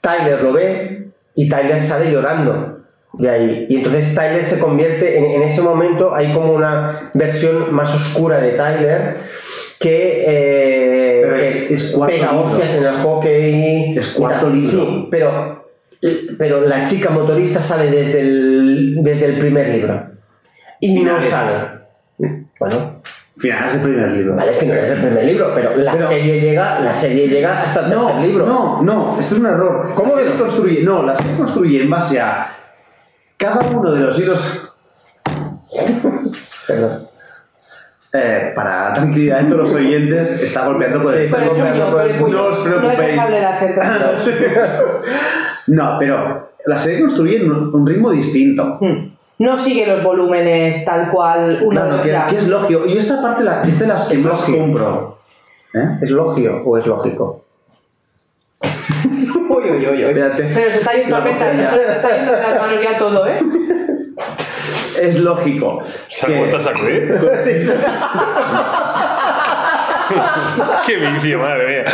Tyler 0.00 0.42
lo 0.42 0.52
ve 0.52 1.08
y 1.34 1.48
Tyler 1.48 1.80
sale 1.80 2.10
llorando 2.12 2.80
de 3.14 3.30
ahí. 3.30 3.66
Y 3.70 3.76
entonces 3.78 4.14
Tyler 4.14 4.44
se 4.44 4.58
convierte, 4.58 5.16
en, 5.18 5.24
en 5.24 5.42
ese 5.42 5.62
momento 5.62 6.14
hay 6.14 6.32
como 6.32 6.52
una 6.52 7.10
versión 7.14 7.72
más 7.74 7.94
oscura 7.94 8.38
de 8.38 8.50
Tyler 8.52 9.16
que, 9.80 10.24
eh, 10.26 11.34
que 11.36 11.46
es- 11.46 11.70
es 11.70 11.94
hostias 11.96 12.74
en 12.76 12.84
el 12.84 12.96
hockey. 12.96 13.96
Es 13.98 14.12
cuarto 14.12 14.50
libro. 14.50 14.68
Sí, 14.68 15.08
pero, 15.10 15.63
pero 16.38 16.62
la 16.62 16.84
chica 16.84 17.10
motorista 17.10 17.60
sale 17.60 17.90
desde 17.90 18.20
el, 18.20 18.96
desde 19.02 19.26
el 19.26 19.38
primer 19.38 19.68
libro. 19.68 20.02
Y 20.80 20.94
no 21.02 21.18
Finales. 21.20 21.30
sale. 21.30 21.52
Bueno, 22.60 23.00
Finales 23.38 23.72
del 23.74 23.82
primer 23.82 24.10
libro. 24.12 24.36
vale, 24.36 24.52
que 24.56 24.66
no 24.66 24.74
es 24.74 24.90
el 24.90 24.98
primer 25.00 25.24
libro, 25.24 25.52
pero 25.54 25.76
la 25.76 25.92
Pero- 25.92 26.08
serie 26.08 26.40
llega, 26.40 26.80
la 26.80 26.94
serie 26.94 27.28
llega 27.28 27.62
hasta 27.62 27.80
el 27.86 27.90
tercer 27.90 27.98
No, 28.14 28.20
libro. 28.22 28.46
no, 28.46 28.82
no, 28.82 29.20
esto 29.20 29.34
es 29.34 29.40
un 29.40 29.46
error. 29.46 29.94
¿Cómo 29.94 30.14
no? 30.16 30.38
construye? 30.38 30.82
No, 30.82 31.02
la 31.02 31.16
serie 31.16 31.36
construye 31.36 31.82
en 31.82 31.90
base 31.90 32.20
a 32.20 32.46
cada 33.36 33.60
uno 33.76 33.90
de 33.92 34.00
los 34.00 34.18
hilos. 34.18 34.74
Perdón. 36.66 37.08
Eh, 38.16 38.52
para 38.54 38.94
tranquilidad 38.94 39.40
de 39.40 39.46
todos 39.50 39.62
los 39.62 39.74
oyentes, 39.74 40.40
está 40.42 40.66
golpeando 40.66 41.02
con 41.02 41.12
Sí, 41.12 41.18
el 41.18 41.24
está 41.24 41.38
Con 41.38 41.44
el 41.44 41.48
golpeando 41.56 42.00
el. 42.00 42.20
No 42.20 42.44
os 42.44 42.64
No 42.64 42.74
es 42.90 42.96
preocupéis. 42.96 43.28
de 43.30 43.40
las. 43.40 43.62
No, 45.66 45.96
pero 45.98 46.50
la 46.66 46.78
serie 46.78 47.00
construye 47.00 47.36
en 47.42 47.50
un, 47.50 47.74
un 47.74 47.86
ritmo 47.86 48.10
distinto. 48.10 48.78
Hmm. 48.80 49.14
No 49.38 49.58
sigue 49.58 49.86
los 49.86 50.02
volúmenes 50.02 50.84
tal 50.84 51.10
cual 51.10 51.58
una 51.64 52.00
Claro, 52.02 52.02
que, 52.02 52.34
que 52.34 52.40
es 52.40 52.48
lógico. 52.48 52.86
Y 52.86 52.96
esta 52.98 53.20
parte 53.20 53.42
la, 53.42 53.62
es 53.62 53.78
de 53.80 53.86
las 53.86 54.08
que 54.08 54.14
Es 54.14 54.20
más 54.20 54.40
lógico. 54.40 54.58
compro. 54.58 55.14
¿Eh? 55.74 55.88
¿Es 56.02 56.10
lógico 56.10 56.62
o 56.64 56.78
es 56.78 56.86
lógico? 56.86 57.44
Uy, 58.64 59.70
uy, 59.70 59.86
uy, 59.86 59.86
uy. 59.86 60.02
Espérate. 60.02 60.50
Pero 60.54 60.70
se 60.70 60.78
está 60.78 60.92
yendo, 60.94 61.18
La 61.18 61.22
se 61.24 61.92
está 61.92 62.16
yendo 62.16 62.32
las 62.32 62.60
manos 62.60 62.82
ya 62.82 62.98
todo, 62.98 63.26
¿eh? 63.26 63.40
Es 65.00 65.18
lógico. 65.18 65.82
¿Se 66.08 66.32
ha 66.32 66.38
vuelto 66.38 66.56
a 66.58 66.62
sacudir? 66.62 67.12
¡Qué 70.86 70.96
vicio, 70.96 71.38
madre 71.38 71.66
mía! 71.66 71.84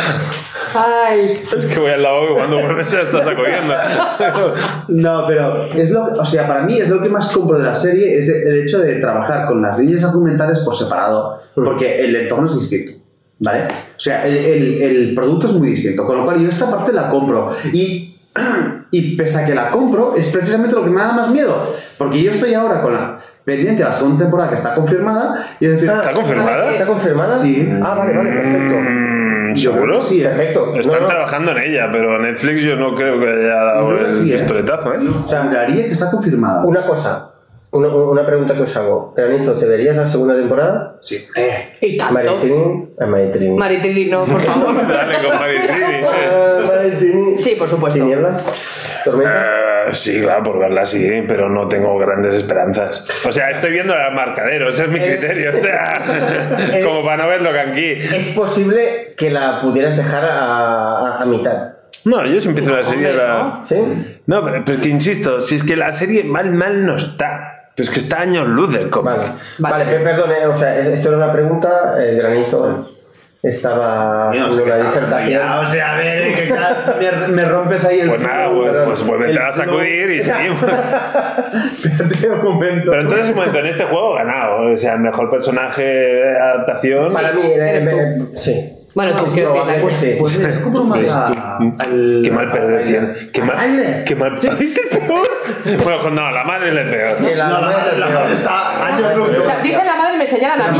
Ay. 0.73 1.41
Es 1.57 1.65
que 1.65 1.79
voy 1.79 1.91
al 1.91 2.01
lado 2.03 2.33
cuando 2.33 2.59
vuelves 2.61 2.87
se 2.87 2.97
la 2.97 3.03
está 3.03 3.23
sacudiendo. 3.23 3.73
No, 4.89 5.23
pero 5.27 5.55
es 5.75 5.91
lo, 5.91 6.03
o 6.05 6.25
sea, 6.25 6.47
para 6.47 6.63
mí 6.63 6.77
es 6.77 6.89
lo 6.89 7.01
que 7.01 7.09
más 7.09 7.31
compro 7.31 7.57
de 7.57 7.63
la 7.65 7.75
serie 7.75 8.17
es 8.19 8.29
el 8.29 8.63
hecho 8.63 8.79
de 8.79 8.95
trabajar 8.95 9.47
con 9.47 9.61
las 9.61 9.77
líneas 9.79 10.03
argumentales 10.03 10.61
por 10.61 10.75
separado, 10.77 11.41
porque 11.55 11.99
el 12.03 12.15
entorno 12.15 12.47
es 12.47 12.57
distinto, 12.59 13.01
¿vale? 13.39 13.67
O 13.67 13.99
sea, 13.99 14.25
el, 14.25 14.35
el- 14.35 14.81
el 14.81 15.15
producto 15.15 15.47
es 15.47 15.53
muy 15.53 15.69
distinto, 15.71 16.05
con 16.05 16.17
lo 16.17 16.25
cual 16.25 16.39
yo 16.41 16.49
esta 16.49 16.69
parte 16.69 16.91
la 16.93 17.09
compro 17.09 17.53
y, 17.71 18.19
y 18.91 19.15
pese 19.15 19.39
a 19.41 19.45
que 19.45 19.55
la 19.55 19.69
compro 19.71 20.15
es 20.15 20.27
precisamente 20.29 20.75
lo 20.75 20.83
que 20.83 20.89
me 20.89 21.01
da 21.01 21.13
más 21.13 21.29
miedo, 21.29 21.73
porque 21.97 22.21
yo 22.21 22.31
estoy 22.31 22.53
ahora 22.53 22.81
con 22.81 22.93
la 22.93 23.20
pendiente 23.55 23.83
la 23.83 23.93
segunda 23.93 24.23
temporada 24.25 24.49
que 24.49 24.55
está 24.55 24.75
confirmada 24.75 25.45
y 25.59 25.65
es 25.65 25.71
decir, 25.73 25.89
¿Está 25.89 26.11
confirmada? 26.11 26.71
¿Está 26.71 26.85
confirmada? 26.85 27.37
Sí. 27.37 27.69
Ah, 27.83 27.95
vale, 27.95 28.15
vale, 28.17 28.31
perfecto. 28.31 28.75
Mm, 28.79 29.55
¿Seguro? 29.55 30.01
Sí, 30.01 30.21
Perfecto. 30.21 30.75
Están 30.75 30.93
No, 30.93 31.01
no. 31.01 31.07
trabajando 31.07 31.51
en 31.51 31.57
ella, 31.59 31.89
pero 31.91 32.17
Netflix 32.19 32.61
yo 32.61 32.75
no 32.77 32.95
creo 32.95 33.19
que 33.19 33.27
haya 33.29 33.63
dado 33.63 33.89
que 33.97 34.05
el 34.05 34.13
sí, 34.13 34.31
¿eh? 34.33 34.37
¿eh? 34.37 34.45
juraría 34.47 35.85
que 35.85 35.91
está 35.91 36.09
confirmada. 36.09 36.65
Una 36.65 36.85
cosa, 36.85 37.31
una, 37.71 37.87
una 37.89 38.25
pregunta 38.25 38.53
que 38.55 38.61
os 38.61 38.77
hago. 38.77 39.13
Granizo, 39.15 39.53
¿te 39.53 39.65
verías 39.65 39.97
la 39.97 40.05
segunda 40.07 40.35
temporada? 40.35 40.95
Sí. 41.01 41.27
Y 41.81 41.97
tanto. 41.97 42.13
Maritini. 42.13 42.87
A 42.99 43.05
Maritini. 43.05 43.49
Maritini, 43.57 44.05
no, 44.05 44.23
por 44.23 44.39
favor. 44.39 44.87
Dale 44.87 45.27
con 45.27 45.37
Maritrini. 45.39 46.03
Ah, 46.05 46.59
Maritini. 46.67 47.37
Sí, 47.37 47.55
por 47.55 47.67
supuesto. 47.69 47.99
¿Tinieblas? 47.99 49.01
¿Tormentas? 49.03 49.45
Sí, 49.91 50.21
claro, 50.21 50.43
por 50.43 50.59
verla 50.59 50.85
sí, 50.85 51.23
pero 51.27 51.49
no 51.49 51.67
tengo 51.67 51.97
grandes 51.97 52.33
esperanzas. 52.35 53.03
O 53.27 53.31
sea, 53.31 53.49
estoy 53.51 53.71
viendo 53.71 53.93
el 53.93 54.13
marcadero, 54.13 54.69
ese 54.69 54.83
es 54.83 54.89
mi 54.89 54.99
criterio. 54.99 55.51
O 55.51 55.55
sea, 55.55 55.93
como 56.83 57.03
para 57.03 57.17
no 57.23 57.29
verlo 57.29 57.51
que 57.51 57.59
aquí. 57.59 57.91
Es 58.15 58.27
posible 58.29 59.13
que 59.17 59.29
la 59.29 59.59
pudieras 59.61 59.97
dejar 59.97 60.25
a, 60.25 60.39
a- 60.39 61.17
a 61.21 61.25
mitad. 61.25 61.73
No, 62.05 62.25
yo 62.25 62.39
si 62.39 62.47
empiezo 62.49 62.75
la 62.75 62.83
serie 62.83 63.09
Hombre, 63.11 63.27
la... 63.27 63.33
¿no? 63.33 63.59
¿Sí? 63.65 63.75
No, 64.25 64.43
pero, 64.43 64.63
pero 64.65 64.77
es 64.77 64.83
que 64.83 64.89
insisto, 64.89 65.39
si 65.39 65.55
es 65.55 65.63
que 65.63 65.75
la 65.75 65.91
serie 65.91 66.23
mal, 66.23 66.51
mal 66.51 66.85
no 66.85 66.95
está. 66.95 67.69
Pero 67.75 67.83
es 67.87 67.89
que 67.93 67.99
está 67.99 68.21
años 68.21 68.47
luz 68.47 68.73
del 68.73 68.89
cómic. 68.89 69.17
Vale. 69.17 69.29
Vale. 69.59 69.85
Vale, 69.85 69.97
pe- 69.97 70.03
perdón, 70.03 70.31
eh, 70.31 70.45
o 70.47 70.55
sea, 70.55 70.77
es- 70.79 70.87
esto 70.87 71.09
era 71.09 71.17
una 71.17 71.31
pregunta, 71.31 71.95
eh, 71.99 72.15
granizo. 72.15 72.89
Estaba 73.43 74.31
disertación. 74.31 75.29
Ya, 75.29 75.59
o 75.59 75.67
sea, 75.67 75.93
a 75.93 75.97
ver, 75.97 76.31
me, 77.27 77.27
me 77.35 77.41
rompes 77.43 77.83
ahí 77.85 77.99
el 78.01 78.09
Pues 78.09 78.21
nada, 78.21 78.49
flow, 78.49 78.85
pues, 78.85 79.01
pues 79.01 79.37
a 79.37 79.51
sacudir 79.51 80.11
y 80.11 80.21
seguimos. 80.21 80.59
Espérate 81.83 82.29
un 82.29 82.43
momento. 82.43 82.91
Pero 82.91 83.01
entonces, 83.01 83.29
un 83.29 83.35
momento, 83.35 83.59
en 83.59 83.65
este 83.67 83.85
juego 83.85 84.13
ganado. 84.13 84.73
O 84.73 84.77
sea, 84.77 84.93
el 84.93 84.99
mejor 84.99 85.29
personaje 85.29 85.83
de 85.83 86.37
adaptación. 86.37 87.13
Para 87.13 87.33
mí, 87.33 87.41
eh, 87.41 87.55
eres 87.55 87.89
tú. 87.89 88.31
sí. 88.35 88.77
Bueno, 88.93 89.13
tú, 89.13 89.33
quiero 89.33 89.53
decir, 89.53 89.63
Probablemente 89.63 89.95
sí. 89.95 90.15
Pues 90.19 90.39
más 90.83 91.07
a, 91.09 91.57
al... 91.57 92.21
Qué 92.25 92.31
mal 92.31 92.51
perder 92.51 92.85
tiene. 92.85 93.13
Qué 93.31 93.41
mal, 93.41 94.03
qué 94.05 94.15
mal 94.15 94.37
¿Es 94.37 94.77
el 94.77 94.99
peor? 94.99 95.27
Bueno, 95.83 95.97
pues 96.01 96.13
no, 96.13 96.31
la 96.31 96.43
madre 96.43 96.69
es 96.69 96.75
el 96.75 96.89
peor. 96.89 97.13
Sí, 97.13 97.25
la- 97.35 97.47
No, 97.49 97.61
la, 97.61 97.67
madre- 97.67 97.97
la 97.97 98.09
madre 98.09 98.33
está 98.33 98.85
años 98.87 99.15
luz. 99.17 99.29
O 99.39 99.43
sea, 99.43 99.59
dice 99.61 99.83
la 99.85 99.95
madre 99.95 100.15
y 100.15 100.17
me 100.19 100.27
señalan 100.27 100.61
a 100.61 100.71
mí. 100.71 100.79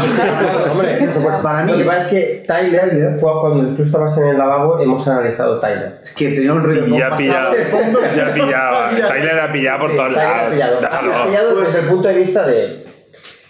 Hombre, 0.72 1.10
Pues 1.22 1.36
para 1.38 1.64
mí- 1.64 1.72
Lo 1.74 1.78
que 1.78 1.84
pasa 1.86 2.00
es 2.02 2.08
que 2.08 2.44
Tyler, 2.48 3.18
fue 3.20 3.32
cuando 3.42 3.76
tú 3.76 3.84
estabas 3.84 4.18
en 4.18 4.28
el 4.28 4.38
lavabo, 4.38 4.80
hemos 4.80 5.08
analizado 5.08 5.60
Tyler. 5.60 6.00
Es 6.04 6.14
que 6.14 6.30
tenía 6.30 6.54
un 6.54 6.64
ruido 6.64 6.88
Y 6.88 6.98
ya 6.98 7.16
pillado. 7.18 7.54
Ya 8.16 8.28
ha 8.28 8.34
pillado. 8.34 9.08
Tyler 9.08 9.40
ha 9.40 9.52
pillado 9.52 9.80
por 9.80 9.96
todos 9.96 10.14
lados. 10.14 10.54
pillado. 10.54 10.80
Ha 10.86 11.26
pillado 11.28 11.60
desde 11.62 11.80
el 11.80 11.86
punto 11.86 12.08
de 12.08 12.14
vista 12.16 12.46
de 12.46 12.92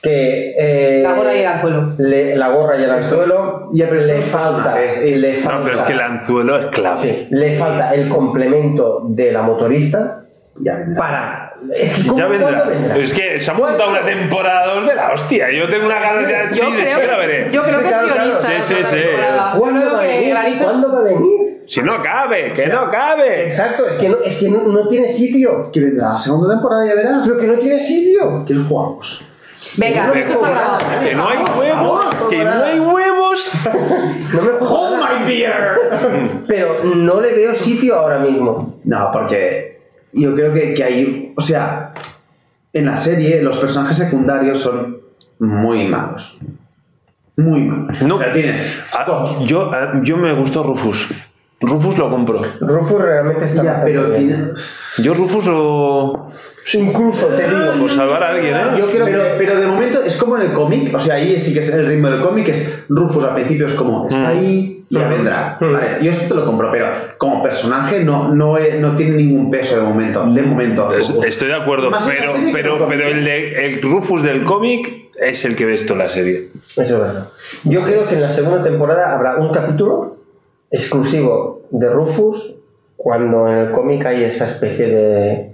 que 0.02 0.56
eh, 0.58 1.02
La 1.04 1.14
gorra 1.14 1.36
y 1.36 1.40
el 1.42 1.48
anzuelo. 1.48 1.94
le- 2.00 2.36
la 2.36 2.48
gorra 2.50 2.78
y 2.78 2.84
el 2.84 2.90
anzuelo 2.92 3.70
Ya, 3.74 3.88
pero 3.88 4.02
le 4.02 4.22
falta, 4.24 4.82
es- 4.82 5.22
le 5.22 5.34
No, 5.38 5.40
falta, 5.44 5.64
pero 5.64 5.76
es 5.76 5.82
que 5.84 5.94
el 5.94 6.02
anzuelo 6.02 6.58
es 6.60 6.68
clave. 6.72 6.96
sí, 6.96 7.28
le 7.30 7.56
falta 7.58 7.94
el 7.94 8.10
complemento 8.10 9.02
de 9.10 9.32
la 9.32 9.44
motorista 9.44 10.21
Ya 10.60 10.76
vendrá. 10.76 10.98
para 10.98 11.54
es 11.74 11.96
que 11.96 12.08
¿cómo- 12.08 12.18
Ya 12.20 12.28
vendrá. 12.28 12.64
vendrá? 12.64 12.98
Es 12.98 13.14
que 13.14 13.40
se 13.40 13.52
ha 13.52 13.54
montado 13.54 13.90
una 13.90 14.02
temporada 14.02 14.74
dos 14.74 14.86
de 14.88 14.96
la 14.96 15.12
hostia. 15.14 15.50
Yo 15.52 15.70
tengo 15.70 15.86
una 15.86 16.00
ganas 16.00 16.28
de 16.28 16.34
Yo 16.58 16.66
sí, 16.70 16.76
de 16.76 16.86
sí, 16.88 17.00
la 17.08 17.18
veré. 17.18 17.50
yo 17.52 17.64
creo 17.64 17.80
que 17.80 17.86
es 17.86 17.92
Claro, 17.92 18.08
guionista. 18.14 18.42
Sí, 18.62 18.74
sí, 18.76 18.84
sí. 18.84 18.98
¿Cuándo 19.58 19.92
va 19.94 20.00
a 20.00 20.02
que 20.02 20.08
venir? 20.34 20.58
¿Cuándo 20.62 20.92
va 20.92 21.00
a 21.00 21.04
venir? 21.04 21.64
Si 21.68 21.82
no 21.82 22.02
cabe, 22.04 22.52
que 22.54 22.68
no 22.68 22.90
cabe. 22.90 23.44
Exacto, 23.46 23.88
es 23.88 23.96
que 23.96 24.10
no, 24.10 24.18
es 24.26 24.38
que 24.40 24.50
no, 24.50 24.64
no 24.64 24.88
tiene 24.90 25.08
sitio. 25.08 25.70
¿Qué 25.72 25.80
vendrá? 25.80 26.14
La 26.14 26.20
segunda 26.20 26.54
temporada 26.56 26.86
ya 26.86 26.96
verás. 26.96 27.26
Pero 27.26 27.40
que 27.40 27.48
no 27.48 27.54
tiene 27.56 27.80
sitio. 27.80 28.44
¿Qué 28.46 28.56
jugamos? 28.56 29.24
Venga, 29.78 30.08
No, 30.08 30.14
esto 30.14 30.34
está 30.34 30.50
grabado. 30.50 30.80
Que 31.02 31.16
no 31.16 31.30
hay 31.30 31.38
huevos, 31.58 32.06
que 32.30 32.44
no 32.44 32.64
hay 32.64 32.80
huevos. 32.80 33.52
No 34.34 34.42
me 34.42 34.50
¡Hold 34.60 34.98
my 34.98 35.26
beer! 35.26 35.54
Pero 36.48 36.84
no 36.84 37.22
le 37.22 37.34
veo 37.34 37.54
sitio 37.56 37.96
ahora 37.96 38.20
mismo. 38.20 38.80
No, 38.84 39.10
porque 39.14 39.71
yo 40.14 40.34
creo 40.36 40.54
que, 40.54 40.74
que 40.74 40.84
hay. 40.84 41.34
O 41.36 41.42
sea, 41.42 41.94
en 42.74 42.86
la 42.86 42.98
serie 42.98 43.42
los 43.42 43.58
personajes 43.60 43.98
secundarios 43.98 44.60
son 44.62 44.98
muy 45.40 45.88
malos. 45.88 46.40
Muy 47.38 47.62
malos. 47.62 48.02
No. 48.02 48.16
O 48.16 48.20
sea, 48.20 48.34
tienes. 48.34 48.82
Ah, 48.94 49.38
yo, 49.46 49.72
ah, 49.74 50.02
yo 50.04 50.18
me 50.18 50.34
gustó 50.34 50.64
Rufus. 50.64 51.08
Rufus 51.64 51.98
lo 51.98 52.10
compro. 52.10 52.42
Rufus 52.60 53.02
realmente 53.02 53.46
está 53.46 53.64
Ya, 53.64 53.72
bastante 53.74 53.92
pero 53.92 54.10
bien. 54.10 54.28
tiene. 54.28 54.44
Yo 55.04 55.14
Rufus 55.14 55.46
lo... 55.46 56.28
Incluso 56.74 57.28
te 57.28 57.44
digo, 57.48 57.72
Por 57.80 57.90
salvar 57.92 58.24
a 58.24 58.30
alguien, 58.30 58.56
¿eh? 58.56 58.60
Yo 58.80 58.88
creo 58.90 59.06
pero, 59.06 59.24
que- 59.24 59.30
pero 59.38 59.60
de 59.60 59.68
momento 59.68 60.02
es 60.02 60.18
como 60.18 60.38
en 60.38 60.44
el 60.44 60.54
cómic, 60.54 60.94
o 60.96 61.00
sea, 61.00 61.16
ahí 61.16 61.40
sí 61.40 61.54
que 61.54 61.60
es 61.60 61.70
el 61.70 61.86
ritmo 61.86 62.10
del 62.10 62.22
cómic, 62.22 62.48
es 62.50 62.84
Rufus 62.90 63.24
al 63.26 63.36
principio 63.36 63.68
es 63.68 63.74
como, 63.74 64.10
está 64.10 64.22
Mm. 64.22 64.26
ahí 64.28 64.71
ya 64.92 65.08
vendrá. 65.08 65.58
Mm. 65.60 65.74
Vale, 65.74 65.88
yo 66.04 66.12
esto 66.12 66.28
te 66.28 66.34
lo 66.36 66.46
compro, 66.46 66.70
pero 66.72 66.88
como 67.18 67.42
personaje 67.42 68.04
no, 68.04 68.34
no, 68.34 68.58
no 68.80 68.96
tiene 68.96 69.18
ningún 69.18 69.50
peso 69.50 69.78
de 69.78 69.82
momento. 69.84 70.26
De 70.26 70.42
momento. 70.42 70.94
Es-. 70.94 71.10
Estoy 71.26 71.48
de 71.48 71.56
acuerdo, 71.56 71.90
Más 71.90 72.08
pero, 72.08 72.36
en 72.36 72.48
el 72.48 72.54
pero, 72.54 72.88
pero 72.88 73.08
el, 73.08 73.24
de, 73.24 73.66
el 73.66 73.82
Rufus 73.82 74.24
del 74.24 74.44
cómic 74.44 75.10
es 75.20 75.46
el 75.46 75.56
que 75.56 75.66
ves 75.66 75.86
toda 75.86 76.04
la 76.04 76.10
serie. 76.10 76.48
Eso 76.54 76.82
es 76.82 76.92
verdad. 76.92 77.28
Yo 77.64 77.84
creo 77.84 78.08
que 78.08 78.16
en 78.16 78.22
la 78.22 78.30
segunda 78.30 78.64
temporada 78.64 79.16
habrá 79.16 79.38
un 79.38 79.52
capítulo 79.52 80.18
exclusivo 80.70 81.62
de 81.72 81.90
Rufus 81.90 82.58
cuando 82.98 83.48
en 83.48 83.58
el 83.58 83.72
cómic 83.72 84.06
hay 84.06 84.24
esa 84.24 84.46
especie 84.46 84.88
de 84.88 85.52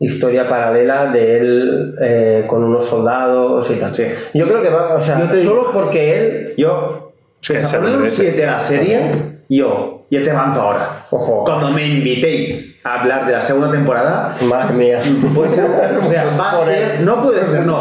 historia 0.00 0.48
paralela 0.48 1.10
de 1.10 1.38
él 1.38 1.94
eh, 2.00 2.44
con 2.46 2.64
unos 2.64 2.86
soldados 2.86 3.70
y 3.70 3.74
tal. 3.74 3.94
Sí. 3.94 4.04
Yo 4.34 4.46
creo 4.46 4.62
que 4.62 4.70
va, 4.70 4.94
o 4.94 5.00
sea, 5.00 5.34
solo 5.36 5.72
porque 5.72 6.16
él, 6.16 6.54
Yo, 6.56 7.07
Sí, 7.40 7.52
pese 7.54 7.66
se 7.66 7.76
a 7.76 7.78
poner 7.78 7.94
un 7.94 8.02
merece. 8.02 8.30
7 8.30 8.46
a 8.46 8.50
la 8.52 8.60
serie, 8.60 9.00
yo, 9.48 10.06
yo 10.10 10.22
te 10.22 10.30
avanzo 10.30 10.62
ahora. 10.62 11.06
Ojo. 11.10 11.44
Cuando 11.44 11.70
me 11.70 11.86
invitéis 11.86 12.80
a 12.84 13.00
hablar 13.00 13.26
de 13.26 13.32
la 13.32 13.42
segunda 13.42 13.70
temporada, 13.70 14.36
madre 14.42 14.74
mía, 14.74 15.00
puede 15.34 15.50
ser, 15.50 15.98
o 15.98 16.04
sea, 16.04 16.24
va 16.38 16.52
a 16.52 16.64
ser, 16.64 17.00
no 17.00 17.22
puede 17.22 17.46
ser, 17.46 17.66
no, 17.66 17.80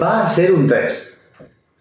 va 0.00 0.26
a 0.26 0.30
ser 0.30 0.52
un 0.52 0.68
3. 0.68 1.21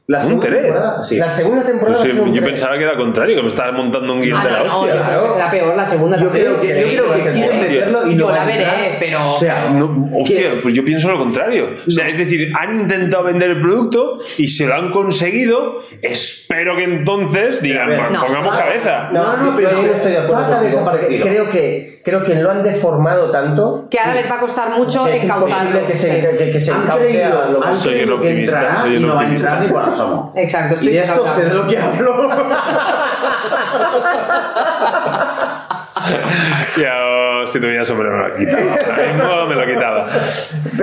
La 0.08 0.18
¿Un 0.18 0.24
segunda 0.26 0.48
tres? 0.48 0.62
temporada, 0.64 1.04
sí. 1.06 1.16
La 1.18 1.30
segunda 1.30 1.64
temporada 1.64 1.98
Yo, 2.04 2.26
sé- 2.26 2.32
yo 2.34 2.44
pensaba 2.44 2.78
que 2.78 2.84
era 2.84 2.98
contrario, 2.98 3.36
que 3.36 3.42
me 3.44 3.48
estaba 3.48 3.72
montando 3.72 4.14
un 4.14 4.20
guion 4.22 4.40
Ah, 4.42 4.44
de 4.46 4.52
la 4.52 4.58
no, 4.60 4.66
no, 4.66 4.80
hostia. 4.82 5.06
creo 5.08 5.24
que 5.24 5.30
será 5.30 5.52
peor 5.52 5.78
la 5.78 5.86
segunda. 5.86 6.20
Yo 6.20 6.30
creo 6.30 6.60
que, 6.62 6.68
yo 6.68 6.74
creo 7.06 7.14
que 7.14 7.32
quieren 7.32 7.60
meterlo 7.62 8.08
y 8.08 8.16
no 8.16 8.20
Yo 8.28 8.32
la 8.32 8.46
veré, 8.46 8.98
pero- 9.00 9.32
O 9.32 9.36
sea, 9.36 9.70
No, 9.70 10.10
hostia, 10.14 10.52
pues 10.62 10.74
yo 10.74 10.84
pienso 10.84 11.08
lo 11.10 11.18
contrario. 11.18 11.70
O 11.88 11.92
sea, 11.92 12.10
es 12.10 12.18
decir, 12.18 12.52
han 12.60 12.82
intentado 12.82 13.24
vender 13.24 13.52
el 13.52 13.60
producto 13.62 14.18
y 14.38 14.48
se 14.50 14.66
lo 14.66 14.74
han 14.76 14.92
conseguido. 14.92 15.82
Espero 16.02 16.76
que 16.76 16.84
entonces 16.84 17.62
digan, 17.62 17.88
Pero 17.88 18.02
a 18.02 18.08
ver, 18.10 18.10
"Pues 18.10 18.20
no. 18.20 18.26
pongamos 18.28 18.58
cabeza. 18.58 19.10
No, 19.14 19.38
no, 19.38 19.56
pero 19.56 19.72
yo 19.72 19.82
no 19.84 19.94
estoy 19.94 20.12
de 20.12 20.18
acuerdo. 20.18 20.46
Creo 21.22 21.50
que, 21.50 22.01
creo 22.04 22.24
que 22.24 22.36
lo 22.36 22.50
han 22.52 22.64
deformado 22.64 23.30
tanto 23.32 23.88
Que 23.90 24.00
ahora 24.00 24.16
les 24.16 24.30
va 24.30 24.36
a 24.36 24.40
costar 24.40 24.70
mucho 24.72 25.06
que 25.06 25.16
es 25.18 25.24
imposible 25.24 25.82
que 25.88 25.96
se, 25.96 26.20
que, 26.38 26.50
que 26.52 26.60
se 26.60 26.72
encauce 26.72 27.24
a 27.24 27.30
lo 27.52 27.64
han 27.64 27.74
Soy 27.74 28.00
el 28.00 28.08
que 28.08 28.14
optimista, 28.14 28.58
entrará 28.60 28.82
soy 28.82 28.96
el 28.96 29.02
y 29.02 29.06
no 29.06 29.08
va 29.08 29.14
a 29.14 29.24
optimista. 29.24 29.64
entrar 29.64 29.90
asomo. 29.90 30.34
Exacto, 30.36 30.74
estoy 30.76 30.90
Y 30.90 30.92
de 30.94 31.00
esto 31.04 31.28
sé 31.30 31.46
de 31.46 31.54
lo 31.54 31.68
que 31.68 31.78
hablo. 31.78 32.30
Ya, 36.78 36.94
si 37.46 37.60
tuviera 37.60 37.86
sombrero 37.86 38.18
me 38.18 38.30
lo 38.30 38.36
quitaba. 38.36 38.76
Ahora 38.86 39.08
mismo 39.14 39.46
me 39.48 39.56
lo 39.56 39.66
quitaba. 39.66 40.06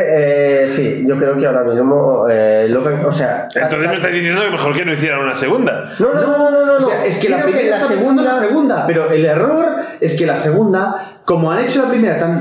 Eh, 0.00 0.66
sí, 0.68 1.04
yo 1.06 1.16
creo 1.16 1.36
que 1.36 1.46
ahora 1.46 1.64
mismo 1.64 2.26
eh, 2.28 2.66
Logan, 2.68 3.04
o 3.04 3.12
sea, 3.12 3.48
Entonces 3.54 3.88
me 3.88 3.94
estás 3.94 4.12
diciendo 4.12 4.42
que 4.42 4.50
mejor 4.50 4.74
que 4.76 4.84
no 4.84 4.92
hicieran 4.92 5.20
una 5.20 5.34
segunda. 5.34 5.90
no, 5.98 6.12
no, 6.12 6.20
no, 6.20 6.38
no, 6.38 6.50
no, 6.50 6.66
no, 6.66 6.86
O 6.86 6.88
sea, 6.88 7.04
es 7.04 7.18
que 7.18 7.28
la 7.28 7.38
Creo 7.38 7.52
primera 7.52 7.78
la 7.78 7.84
segunda, 7.84 8.22
la 8.22 8.38
segunda, 8.38 8.86
pero 8.86 9.10
el 9.10 9.24
error 9.24 9.64
es 10.00 10.16
que 10.18 10.26
la 10.26 10.36
segunda, 10.36 11.07
como 11.28 11.52
han 11.52 11.60
hecho 11.60 11.82
la 11.82 11.90
primera 11.90 12.18
tan 12.18 12.40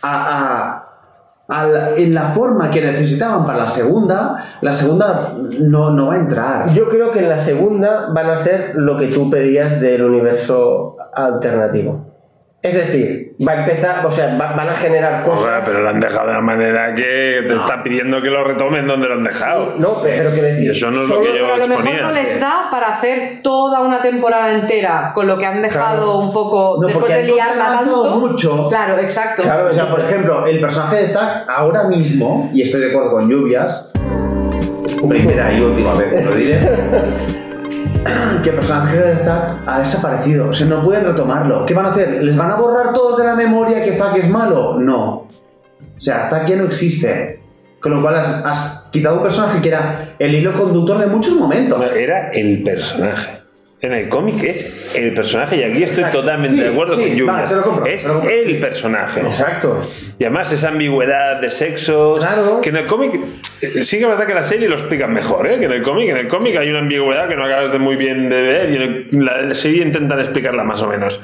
a, 0.00 0.38
a- 0.38 0.88
a 1.48 1.66
la- 1.66 1.90
en 1.96 2.14
la 2.14 2.30
forma 2.32 2.70
que 2.70 2.80
necesitaban 2.80 3.44
para 3.44 3.58
la 3.58 3.68
segunda, 3.68 4.56
la 4.62 4.72
segunda 4.72 5.34
no, 5.60 5.90
no 5.90 6.06
va 6.06 6.14
a 6.14 6.18
entrar. 6.18 6.70
yo 6.70 6.88
creo 6.88 7.10
que 7.10 7.18
en 7.18 7.28
la 7.28 7.36
segunda 7.36 8.08
van 8.14 8.26
a 8.30 8.36
hacer 8.38 8.72
lo 8.74 8.96
que 8.96 9.08
tú 9.08 9.28
pedías 9.28 9.78
del 9.80 10.02
universo 10.02 10.96
alternativo. 11.14 12.11
Es 12.62 12.74
decir, 12.76 13.34
va 13.44 13.52
a 13.54 13.56
empezar, 13.64 14.06
o 14.06 14.10
sea, 14.10 14.36
va- 14.40 14.52
van 14.52 14.68
a 14.68 14.74
generar 14.76 15.24
cosas. 15.24 15.64
pero 15.66 15.80
lo 15.80 15.88
han 15.88 15.98
dejado 15.98 16.28
de 16.28 16.34
la 16.34 16.40
manera 16.42 16.94
que 16.94 17.44
te 17.48 17.54
está 17.56 17.82
pidiendo 17.82 18.22
que 18.22 18.30
lo 18.30 18.44
retomen 18.44 18.86
donde 18.86 19.08
lo 19.08 19.14
han 19.14 19.24
dejado. 19.24 19.74
No, 19.78 19.96
pero 20.00 20.30
quiero 20.30 20.46
decir, 20.46 20.66
Y 20.68 20.70
eso 20.70 20.88
no 20.92 21.02
es 21.02 21.08
lo 21.08 21.20
que 21.22 21.26
yo 21.26 21.32
Pero 21.32 21.54
a 21.54 21.56
lo 21.56 21.66
mejor 21.66 22.02
no 22.02 22.12
les 22.12 22.38
da 22.38 22.68
para 22.70 22.92
hacer 22.94 23.40
toda 23.42 23.80
una 23.80 24.00
temporada 24.00 24.52
entera 24.52 25.10
con 25.12 25.26
lo 25.26 25.36
que 25.38 25.44
han 25.46 25.60
dejado 25.60 25.96
Claro. 26.04 26.18
un 26.20 26.32
poco 26.32 26.78
No, 26.80 26.86
después 26.86 27.12
de 27.12 27.24
liarla 27.24 27.64
tanto. 27.80 28.10
mucho. 28.20 28.68
Claro, 28.68 28.98
exacto. 29.00 29.42
Claro, 29.42 29.66
O 29.66 29.70
sea, 29.70 29.88
por 29.88 29.98
ejemplo, 29.98 30.46
el 30.46 30.60
personaje 30.60 30.96
de 30.98 31.08
Zack 31.08 31.48
ahora 31.48 31.82
mismo, 31.88 32.48
y 32.54 32.62
estoy 32.62 32.82
de 32.82 32.90
acuerdo 32.90 33.10
con 33.10 33.28
Lluvias, 33.28 33.90
primera 35.08 35.52
y 35.52 35.60
última 35.62 35.94
vez 35.94 36.14
que 36.14 36.22
lo 36.22 36.34
diré, 36.36 36.60
que 38.42 38.50
el 38.50 38.56
personaje 38.56 38.98
de 38.98 39.16
Zack 39.16 39.62
ha 39.66 39.78
desaparecido. 39.80 40.48
O 40.48 40.54
sea, 40.54 40.66
no 40.66 40.84
pueden 40.84 41.04
retomarlo. 41.04 41.66
¿Qué 41.66 41.74
van 41.74 41.86
a 41.86 41.90
hacer? 41.90 42.22
¿Les 42.22 42.36
van 42.36 42.50
a 42.50 42.56
borrar 42.56 42.92
todos 42.92 43.18
de 43.18 43.24
la 43.24 43.34
memoria 43.34 43.84
que 43.84 43.92
Zack 43.92 44.16
es 44.16 44.28
malo? 44.28 44.78
No. 44.78 45.08
O 45.08 45.28
sea, 45.98 46.28
Zack 46.30 46.48
ya 46.48 46.56
no 46.56 46.64
existe. 46.64 47.40
Con 47.80 47.94
lo 47.94 48.02
cual 48.02 48.16
has, 48.16 48.46
has 48.46 48.88
quitado 48.92 49.16
un 49.16 49.22
personaje 49.22 49.60
que 49.60 49.68
era 49.68 50.14
el 50.18 50.34
hilo 50.34 50.52
conductor 50.52 50.98
de 50.98 51.06
muchos 51.06 51.34
momentos. 51.34 51.82
Era 51.94 52.30
el 52.30 52.62
personaje. 52.62 53.41
En 53.82 53.92
el 53.92 54.08
cómic 54.08 54.40
es 54.44 54.92
el 54.94 55.12
personaje 55.12 55.56
y 55.56 55.62
aquí 55.64 55.82
estoy 55.82 56.04
Exacto. 56.04 56.20
totalmente 56.20 56.56
Sí, 56.56 56.62
de 56.62 56.68
acuerdo 56.68 56.96
sí, 56.96 57.02
con 57.02 57.56
lo 57.56 57.62
compro, 57.62 57.86
es 57.86 58.06
el 58.30 58.60
personaje. 58.60 59.20
Exacto. 59.22 59.82
Y 60.20 60.24
además 60.24 60.52
esa 60.52 60.68
ambigüedad 60.68 61.40
de 61.40 61.50
sexos. 61.50 62.20
Claro. 62.20 62.60
Que 62.60 62.68
en 62.70 62.76
el 62.76 62.86
cómic 62.86 63.14
eh, 63.60 63.82
sí 63.82 63.98
que 63.98 64.04
es 64.04 64.08
verdad 64.08 64.26
que 64.28 64.34
la 64.34 64.44
serie 64.44 64.68
lo 64.68 64.76
explican 64.76 65.12
mejor, 65.12 65.48
¿eh? 65.48 65.58
Que 65.58 65.64
en 65.64 65.72
el 65.72 65.82
cómic, 65.82 66.10
en 66.10 66.16
el 66.16 66.28
cómic 66.28 66.56
hay 66.58 66.70
una 66.70 66.78
ambigüedad 66.78 67.28
que 67.28 67.34
no 67.34 67.44
acabas 67.44 67.72
de 67.72 67.78
muy 67.80 67.96
bien 67.96 68.28
de 68.28 68.42
ver 68.42 68.70
y 68.70 68.76
en 68.76 68.82
el- 68.82 69.08
la 69.48 69.52
serie 69.54 69.82
intentan 69.82 70.20
explicarla 70.20 70.62
más 70.62 70.80
o 70.80 70.86
menos. 70.86 71.20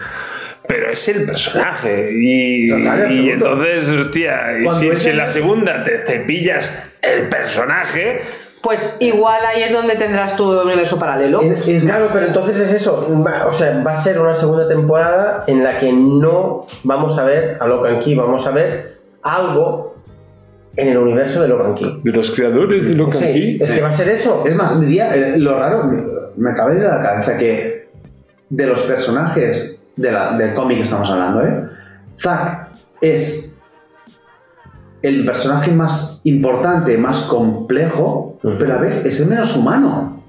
Pero 0.66 0.90
es 0.90 1.08
el 1.08 1.26
personaje. 1.26 2.10
Y, 2.12 2.68
Total, 2.70 3.12
y 3.12 3.30
entonces, 3.30 3.88
hostia, 3.88 4.56
si, 4.80 4.94
si 4.96 5.10
en 5.10 5.16
la 5.16 5.28
segunda 5.28 5.84
te 5.84 6.04
cepillas 6.04 6.70
el 7.02 7.28
personaje, 7.28 8.20
Pues 8.62 8.96
igual 9.00 9.40
ahí 9.46 9.62
es 9.62 9.72
donde 9.72 9.94
tendrás 9.96 10.36
tu 10.36 10.60
universo 10.62 10.98
paralelo. 10.98 11.40
Es, 11.42 11.66
es 11.68 11.84
claro, 11.84 12.08
pero 12.12 12.26
entonces 12.26 12.58
es 12.58 12.72
eso. 12.72 13.06
Va- 13.24 13.46
o 13.46 13.52
sea, 13.52 13.82
va 13.86 13.92
a 13.92 13.96
ser 13.96 14.20
una 14.20 14.34
segunda 14.34 14.66
temporada 14.66 15.44
en 15.46 15.62
la 15.62 15.76
que 15.76 15.92
no 15.92 16.66
vamos 16.82 17.18
a 17.18 17.24
ver 17.24 17.56
a 17.60 17.66
Locan 17.66 17.98
Key, 18.00 18.14
vamos 18.16 18.46
a 18.46 18.50
ver 18.50 18.98
algo 19.22 19.94
en 20.76 20.88
el 20.88 20.98
universo 20.98 21.40
de 21.42 21.48
Locan 21.48 21.74
Key. 21.74 22.00
de 22.02 22.12
los 22.12 22.30
creadores 22.32 22.84
de 22.88 22.94
Locan 22.94 23.18
Sí, 23.20 23.32
Key, 23.32 23.58
es 23.62 23.72
que 23.72 23.80
va 23.80 23.88
a 23.88 23.92
ser 23.92 24.08
eso. 24.08 24.42
Es 24.46 24.54
más, 24.56 24.80
diría, 24.80 25.14
eh, 25.14 25.38
lo 25.38 25.58
raro, 25.58 25.84
me, 25.84 26.02
me 26.36 26.50
acaba 26.50 26.70
de 26.70 26.80
ir 26.80 26.86
a 26.86 26.96
la 26.98 27.02
cabeza 27.02 27.36
que 27.36 27.88
de 28.50 28.66
los 28.66 28.80
personajes 28.82 29.80
de 29.96 30.12
la- 30.12 30.36
del 30.36 30.54
cómic 30.54 30.78
que 30.78 30.82
estamos 30.84 31.08
hablando, 31.10 31.42
¿eh? 31.44 31.62
Zack 32.20 32.68
es 33.00 33.57
el 35.02 35.24
personaje 35.24 35.70
más 35.72 36.20
importante, 36.24 36.96
más 36.98 37.22
complejo, 37.22 38.38
pero 38.42 38.64
a 38.64 38.76
la 38.76 38.78
vez 38.78 39.04
es 39.04 39.20
el 39.20 39.28
menos 39.28 39.56
humano. 39.56 40.22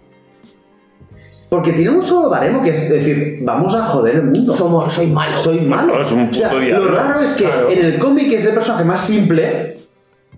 Porque 1.49 1.73
tiene 1.73 1.89
un 1.89 2.03
solo 2.03 2.29
baremo 2.29 2.61
que 2.61 2.69
es 2.69 2.89
decir, 2.89 3.39
vamos 3.41 3.73
a 3.73 3.81
joder 3.85 4.15
el 4.17 4.23
mundo. 4.25 4.53
Somos, 4.53 4.93
soy 4.93 5.07
malo. 5.07 5.35
Soy 5.37 5.61
malo. 5.61 5.95
No, 5.95 6.01
es 6.01 6.11
un 6.11 6.29
O 6.29 6.33
sea, 6.33 6.53
lo 6.53 6.87
raro 6.89 7.21
es 7.21 7.33
que 7.33 7.45
Claro. 7.45 7.71
en 7.71 7.83
el 7.85 7.97
cómic 7.97 8.31
es 8.31 8.45
el 8.45 8.53
personaje 8.53 8.85
más 8.85 9.01
simple, 9.01 9.77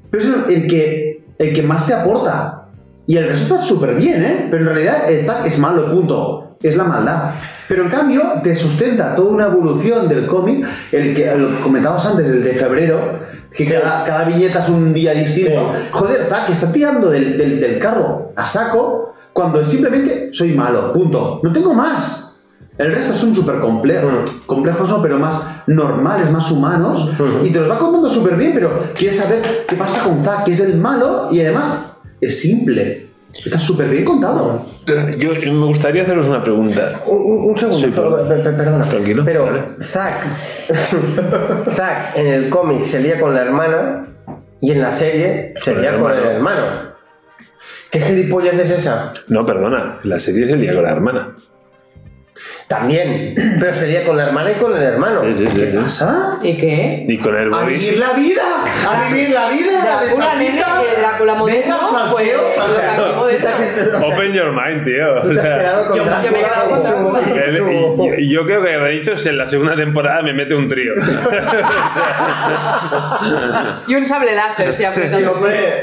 pero 0.09 0.23
es 0.23 0.29
el, 0.29 0.53
el 0.55 0.67
que, 0.67 1.23
el 1.37 1.53
que 1.53 1.63
más 1.63 1.87
te 1.87 1.93
aporta. 1.93 2.69
Y 3.07 3.17
el 3.17 3.27
resto 3.27 3.55
está 3.55 3.67
súper 3.67 3.95
bien, 3.95 4.23
¿eh? 4.23 4.47
Pero 4.49 4.61
en 4.61 4.69
realidad 4.69 5.11
el 5.11 5.25
Zack 5.25 5.45
es 5.47 5.59
malo, 5.59 5.91
punto. 5.91 6.50
Es 6.63 6.75
la 6.77 6.83
maldad. 6.83 7.31
Pero 7.67 7.83
en 7.83 7.89
cambio 7.89 8.21
te 8.43 8.55
sustenta 8.55 9.15
toda 9.15 9.31
una 9.31 9.45
evolución 9.45 10.07
del 10.07 10.27
cómic, 10.27 10.67
el 10.91 11.15
que 11.15 11.35
lo 11.35 11.47
que 11.49 11.55
comentabas 11.63 12.05
antes, 12.05 12.25
el 12.27 12.43
de 12.43 12.53
febrero, 12.53 13.19
que 13.55 13.65
cada, 13.65 14.03
cada 14.03 14.25
viñeta 14.25 14.59
es 14.59 14.69
un 14.69 14.93
día 14.93 15.13
distinto. 15.13 15.73
Sí. 15.75 15.87
Joder, 15.91 16.25
Zack 16.29 16.49
está 16.49 16.71
tirando 16.71 17.09
del, 17.09 17.37
del- 17.37 17.59
del 17.59 17.79
carro 17.79 18.31
a 18.35 18.45
saco 18.45 19.13
cuando 19.33 19.63
simplemente 19.65 20.29
soy 20.33 20.53
malo, 20.53 20.91
punto. 20.93 21.39
No 21.43 21.51
tengo 21.53 21.73
más. 21.73 22.27
El 22.77 22.93
resto 22.93 23.13
son 23.15 23.35
súper 23.35 23.59
complejos, 23.59 24.11
Mm. 24.11 24.45
complejos 24.45 24.89
no, 24.89 25.01
pero 25.01 25.19
más 25.19 25.45
normales, 25.67 26.31
más 26.31 26.49
humanos, 26.51 27.09
Mm. 27.19 27.45
y 27.45 27.49
te 27.51 27.59
los 27.59 27.69
va 27.69 27.77
contando 27.77 28.09
súper 28.09 28.35
bien, 28.35 28.51
pero 28.53 28.83
quieres 28.95 29.17
saber 29.17 29.41
qué 29.67 29.75
pasa 29.75 30.03
con 30.03 30.23
Zack, 30.23 30.45
que 30.45 30.51
es 30.53 30.59
el 30.61 30.77
malo, 30.77 31.29
y 31.31 31.41
además 31.41 31.97
es 32.21 32.39
simple. 32.41 33.10
Está 33.33 33.59
súper 33.59 33.87
bien 33.89 34.03
contado. 34.05 34.65
Yo 35.17 35.31
me 35.33 35.65
gustaría 35.65 36.01
haceros 36.03 36.27
una 36.27 36.43
pregunta. 36.43 36.99
Un, 37.07 37.17
un- 37.21 37.49
un 37.51 37.57
segundo, 37.57 37.87
Sí, 37.87 37.93
perdona. 37.93 38.83
Tranquilo, 38.89 39.23
Pero 39.25 39.45
vale. 39.45 39.63
Zack, 39.81 40.15
Zack 41.75 42.17
en 42.17 42.27
el 42.27 42.49
cómic 42.49 42.83
se 42.83 42.99
lía 42.99 43.19
con 43.19 43.33
la 43.33 43.41
hermana 43.43 44.05
y 44.61 44.71
en 44.71 44.81
la 44.81 44.91
serie 44.91 45.53
se 45.55 45.75
lía 45.75 45.97
con 45.99 46.11
el 46.11 46.19
hermano. 46.23 46.91
¿Qué 47.89 47.99
gilipollas 47.99 48.55
es 48.55 48.71
esa? 48.71 49.11
No, 49.27 49.45
perdona, 49.45 49.97
la 50.03 50.19
serie 50.19 50.47
se 50.47 50.55
lía 50.55 50.73
con 50.73 50.83
la 50.83 50.91
hermana. 50.91 51.35
También, 52.71 53.35
pero 53.59 53.73
se 53.73 53.87
lía 53.87 54.03
con 54.05 54.15
la 54.17 54.27
hermana 54.27 54.51
y 54.51 54.55
con 54.55 54.73
el 54.75 54.81
hermano. 54.81 55.21
Sí, 55.23 55.33
sí, 55.35 55.47
sí. 55.49 55.71
sí. 55.71 55.77
¿Pasa? 55.77 56.37
¿Y 56.41 56.57
qué? 56.57 57.05
Y 57.07 57.17
con 57.17 57.35
el 57.35 57.53
¡A 57.53 57.57
body. 57.61 57.73
vivir 57.73 57.97
la 57.99 58.13
vida! 58.13 58.41
¡A 58.89 59.09
vivir 59.09 59.29
la 59.31 59.49
vida! 59.49 59.81
Drácula 59.83 60.35
nene 60.35 60.61
el 60.95 61.01
Drácula 61.01 61.33
moderno, 61.35 61.75
Venga, 61.75 61.89
pues, 61.91 61.91
salseo. 61.91 62.41
lo 62.41 62.47
que 62.75 62.81
acabo 62.85 63.25
de 63.27 63.35
Tú 63.35 63.41
te 63.41 63.47
has 63.47 63.59
decir. 63.59 63.83
quedado- 63.83 64.07
Open 64.07 64.33
your 64.33 64.51
mind, 64.53 64.83
tío. 64.85 65.15
O 65.15 65.21
tú 65.21 65.33
te 65.33 65.39
has 65.39 65.45
sea, 65.45 65.57
quedado 65.59 65.85
con 65.87 65.97
yo- 65.97 66.05
yo 66.05 66.11
me 66.31 66.39
he 66.39 66.43
quedado 66.43 66.69
con 66.69 66.79
y 66.79 66.81
su- 66.81 66.87
Drácula. 66.93 67.19
y 67.27 67.37
él- 67.49 67.57
su- 67.57 68.13
y, 68.17 68.23
y 68.23 68.29
yo 68.29 68.45
creo 68.45 68.63
que 68.63 68.77
Benítez 68.77 69.25
en 69.25 69.37
la 69.37 69.47
segunda 69.47 69.75
temporada 69.75 70.21
me 70.21 70.33
mete 70.33 70.55
un 70.55 70.69
trío. 70.69 70.93
Y 73.87 73.95
un 73.95 74.05
sable 74.05 74.33
láser, 74.35 74.73
si 74.73 74.83
apretas. 74.85 75.19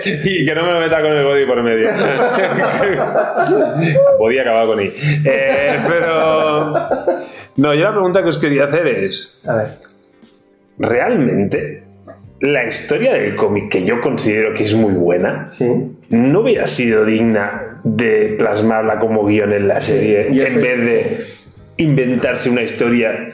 Sí, 0.01 0.17
y 0.25 0.45
que 0.47 0.55
no 0.55 0.65
me 0.65 0.73
lo 0.73 0.81
meta 0.81 1.01
con 1.03 1.13
el 1.13 1.25
body 1.25 1.45
por 1.47 1.63
medio. 1.63 1.89
body 4.19 4.39
acabado 4.39 4.69
con 4.69 4.81
I. 4.83 4.93
Eh, 5.25 5.79
pero. 5.87 6.78
No, 7.57 7.75
yo 7.75 7.85
la 7.85 7.93
pregunta 7.93 8.23
que 8.23 8.29
os 8.29 8.39
quería 8.39 8.65
hacer 8.65 8.87
es: 8.87 9.43
A 9.47 9.55
ver. 9.57 9.67
¿realmente 10.79 11.83
la 12.41 12.65
historia 12.69 13.15
del 13.15 13.35
cómic, 13.35 13.69
que 13.71 13.85
yo 13.85 14.01
considero 14.01 14.55
que 14.55 14.63
es 14.63 14.75
muy 14.75 14.93
buena, 14.93 15.49
Sí. 15.49 15.67
no 16.11 16.41
hubiera 16.41 16.69
sido 16.69 17.05
digna 17.05 17.81
de 17.83 18.37
plasmarla 18.39 19.01
como 19.01 19.25
guion 19.27 19.53
en 19.53 19.67
la 19.69 19.81
Sí, 19.81 19.93
serie 19.93 20.47
en 20.47 20.61
vez 20.61 20.87
de 20.87 21.19
inventarse 21.79 22.49
una 22.49 22.63
historia 22.63 23.31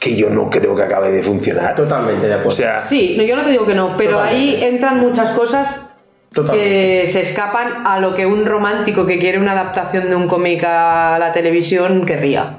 que 0.00 0.14
yo 0.16 0.30
no 0.30 0.48
creo 0.48 0.74
que 0.74 0.82
acabe 0.82 1.10
de 1.10 1.22
funcionar? 1.22 1.74
Totalmente 1.74 2.26
de 2.26 2.32
acuerdo. 2.34 2.48
O 2.48 2.52
sea, 2.52 2.80
Sí, 2.82 3.16
no, 3.18 3.24
yo 3.24 3.36
no 3.36 3.44
te 3.44 3.50
digo 3.50 3.66
que 3.66 3.74
no, 3.74 3.96
pero 3.98 4.12
Totalmente. 4.12 4.56
ahí 4.56 4.64
entran 4.64 4.98
muchas 4.98 5.32
cosas 5.32 5.94
Totalmente. 6.32 6.70
que 7.04 7.06
se 7.08 7.20
escapan 7.22 7.86
a 7.86 7.98
lo 7.98 8.14
que 8.14 8.24
un 8.24 8.46
romántico 8.46 9.04
que 9.06 9.18
quiere 9.18 9.38
una 9.38 9.52
adaptación 9.52 10.08
de 10.08 10.14
un 10.16 10.28
cómic 10.28 10.62
a 10.64 11.18
la 11.18 11.32
televisión 11.34 12.06
querría. 12.06 12.58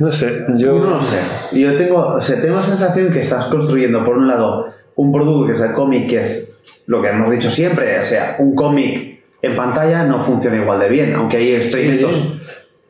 No 0.00 0.10
sé, 0.10 0.46
yo. 0.56 0.78
No 0.78 0.90
lo 0.90 1.00
sé. 1.00 1.60
Yo 1.60 1.76
tengo, 1.76 1.98
o 1.98 2.22
sea, 2.22 2.40
tengo 2.40 2.56
la 2.56 2.62
sensación 2.62 3.12
que 3.12 3.20
estás 3.20 3.46
construyendo, 3.46 4.02
por 4.04 4.16
un 4.16 4.28
lado, 4.28 4.72
un 4.96 5.12
producto 5.12 5.46
que 5.46 5.52
es 5.52 5.60
el 5.60 5.72
cómic, 5.72 6.08
que 6.08 6.22
es 6.22 6.58
lo 6.86 7.02
que 7.02 7.10
hemos 7.10 7.30
dicho 7.30 7.50
siempre, 7.50 7.98
o 7.98 8.02
sea, 8.02 8.36
un 8.38 8.54
cómic 8.54 9.20
en 9.42 9.56
pantalla 9.56 10.04
no 10.04 10.24
funciona 10.24 10.56
igual 10.56 10.80
de 10.80 10.88
bien, 10.88 11.14
aunque 11.14 11.36
hay 11.36 11.54
experimentos 11.54 12.40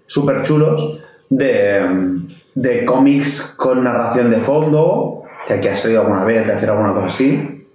súper 0.06 0.42
chulos 0.42 1.00
de, 1.28 2.16
de 2.54 2.84
cómics 2.84 3.54
con 3.56 3.84
narración 3.84 4.30
de 4.30 4.38
fondo, 4.38 5.24
que 5.46 5.54
aquí 5.54 5.68
has 5.68 5.82
traído 5.82 6.02
alguna 6.02 6.24
vez 6.24 6.46
de 6.46 6.52
hacer 6.52 6.70
alguna 6.70 6.94
cosa 6.94 7.06
así. 7.06 7.66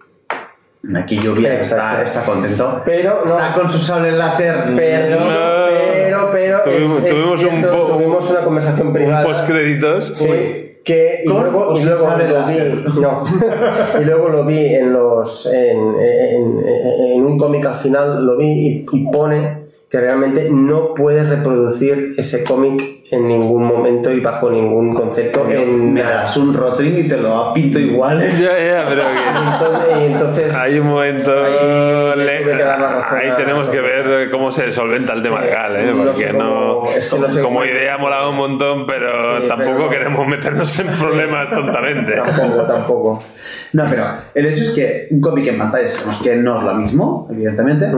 Aquí 0.96 1.20
lluvia 1.20 1.60
está, 1.60 2.04
está 2.04 2.24
contento. 2.24 2.84
Pero 2.86 3.24
no. 3.26 3.40
Está 3.40 3.54
con 3.54 3.70
su 3.72 3.80
sable 3.80 4.12
láser. 4.12 4.74
Pero, 4.76 5.20
No. 5.20 5.55
Pero. 6.46 6.62
Tuvimos- 6.64 6.98
es- 7.00 7.06
es 7.06 7.12
tuvimos 7.14 7.44
un 7.44 7.50
cierto, 7.60 7.88
po- 7.88 7.94
tuvimos 7.94 8.32
una 8.32 8.42
conversación 8.44 8.94
privada. 8.94 9.24
post 9.24 9.48
créditos. 9.48 10.06
Sí, 10.06 10.30
que 10.84 11.22
y 11.24 11.28
¿Con 11.28 11.42
luego, 11.42 11.78
y 11.78 11.84
lo 11.84 11.96
vi, 12.46 13.00
no, 13.02 13.24
y 14.02 14.04
luego 14.04 14.30
lo 14.30 14.46
vi 14.46 14.76
en 14.76 14.94
los 14.94 15.48
en, 15.52 15.96
en- 16.00 16.60
en 17.14 17.26
un 17.26 17.38
cómic 17.40 17.66
al 17.66 17.76
final 17.76 18.24
lo 18.26 18.38
vi 18.38 18.46
y, 18.48 18.86
y 18.92 19.12
pone 19.12 19.65
que 19.90 20.00
realmente 20.00 20.50
no 20.52 20.94
puedes 20.96 21.30
reproducir 21.30 22.16
ese 22.18 22.44
cómic 22.44 23.04
en 23.12 23.28
ningún 23.28 23.64
momento 23.66 24.12
y 24.12 24.20
bajo 24.20 24.50
ningún 24.50 24.96
concepto 24.96 25.48
en 25.50 25.94
Me 25.94 26.02
nada. 26.02 26.16
das 26.22 26.36
un 26.38 26.56
rotring 26.56 26.98
y 26.98 27.04
te 27.08 27.18
lo 27.18 27.54
pinto 27.54 27.78
igual. 27.80 28.20
Ya, 28.42 28.58
ya, 28.60 28.86
pero 28.90 29.04
que- 29.04 29.54
Entonces, 29.54 29.98
entonces 30.12 30.56
Hay 30.56 30.80
un 30.80 30.88
momento. 30.88 31.32
Ahí 31.32 32.18
le 32.18 32.44
que 32.44 32.56
dar 32.64 32.80
la 32.80 32.90
razón 32.94 33.20
ahí 33.20 33.30
a- 33.30 33.36
tenemos 33.36 33.70
que 33.70 33.80
ver 33.80 34.32
cómo 34.32 34.52
se 34.52 34.72
solventa 34.72 35.14
el 35.14 35.22
tema 35.22 35.38
Sí, 35.40 35.46
legal, 35.46 35.76
¿eh? 35.76 35.92
no 35.96 36.04
Porque 36.04 36.34
no. 36.34 36.40
cómo- 36.80 36.90
es 36.90 37.10
que 37.14 37.20
no 37.20 37.30
sé 37.30 37.42
como 37.42 37.60
cómo- 37.60 37.66
idea 37.66 37.94
ha 37.94 37.98
molado 38.00 38.32
un 38.32 38.38
montón, 38.38 38.86
pero 38.88 39.42
Sí, 39.42 39.48
tampoco 39.48 39.78
pero- 39.78 39.90
queremos 39.92 40.28
meternos 40.28 40.80
en 40.80 40.88
problemas 40.88 41.50
tontamente. 41.52 42.14
tampoco, 42.16 42.64
tampoco. 42.64 43.24
No, 43.74 43.84
pero 43.90 44.04
el 44.34 44.46
hecho 44.48 44.64
es 44.64 44.72
que 44.72 45.08
un 45.12 45.22
cómic 45.22 45.48
en 45.48 45.60
pantalla 45.60 45.88
sabemos 45.88 46.22
que 46.24 46.36
no 46.38 46.58
es 46.58 46.64
lo 46.66 46.74
mismo, 46.74 47.28
evidentemente. 47.32 47.92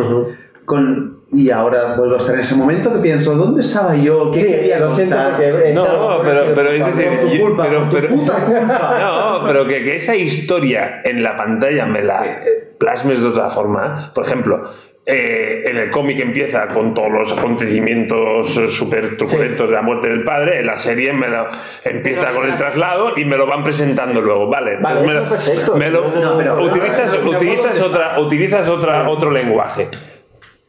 Con, 0.66 1.17
y 1.34 1.50
ahora 1.52 1.96
vuelvo 1.98 2.16
a 2.16 2.18
estar 2.20 2.36
en 2.36 2.42
ese 2.42 2.56
momento 2.56 2.94
que 2.94 3.00
pienso, 3.00 3.36
¿dónde 3.36 3.62
estaba 3.62 3.96
yo? 3.96 4.32
¿Qué 4.32 4.40
Sí, 4.40 4.48
quería 4.48 4.80
lo 4.80 4.90
siento 4.90 5.18
porque 5.30 5.70
eh, 5.70 5.74
No, 5.74 5.84
claro, 5.84 6.22
pero, 6.24 6.40
sí, 6.46 6.52
pero 6.56 6.70
es 6.72 6.86
decir, 6.96 7.20
tu 7.22 7.28
yo- 7.30 7.42
culpa, 7.46 7.66
pero, 7.70 8.08
tu 8.10 8.16
puta 8.16 8.34
culpa. 8.46 8.98
no, 9.02 9.44
pero 9.46 9.68
que, 9.68 9.84
que 9.84 9.96
esa 9.96 10.16
historia 10.16 11.02
en 11.04 11.24
la 11.24 11.36
pantalla 11.36 11.86
me 11.86 12.02
la 12.02 12.26
eh, 12.26 12.74
plasmes 12.80 13.22
de 13.22 13.28
otra 13.28 13.50
forma. 13.50 14.12
Por 14.16 14.26
ejemplo, 14.26 14.64
eh, 15.06 15.64
en 15.70 15.78
el 15.78 15.90
cómic 15.90 16.20
empieza 16.22 16.68
con 16.70 16.94
todos 16.94 17.10
los 17.12 17.38
acontecimientos 17.38 18.54
súper 18.70 19.18
truculentos 19.18 19.70
de 19.70 19.76
la 19.76 19.82
muerte 19.82 20.08
del 20.10 20.24
padre, 20.24 20.60
en 20.62 20.66
la 20.66 20.78
serie 20.78 21.12
me 21.14 21.28
lo, 21.28 21.48
empieza 21.84 22.32
con 22.32 22.46
el 22.46 22.56
traslado 22.56 23.14
y 23.18 23.26
me 23.26 23.38
lo 23.38 23.48
van 23.48 23.64
presentando 23.64 24.22
luego. 24.22 24.48
Vale, 24.48 24.78
Vale, 24.82 25.02
pues 25.02 25.08
me 25.08 25.14
eso 25.14 25.24
lo- 25.24 25.30
perfecto. 25.30 25.76
me 25.76 25.90
lo- 25.90 26.10
No, 26.10 26.38
pero- 26.38 26.64
utilizas, 26.64 27.14
utilizas, 27.26 27.82
otra, 27.82 28.20
utilizas 28.20 28.70
otra, 28.70 29.10
otro 29.10 29.30
lenguaje. 29.32 29.90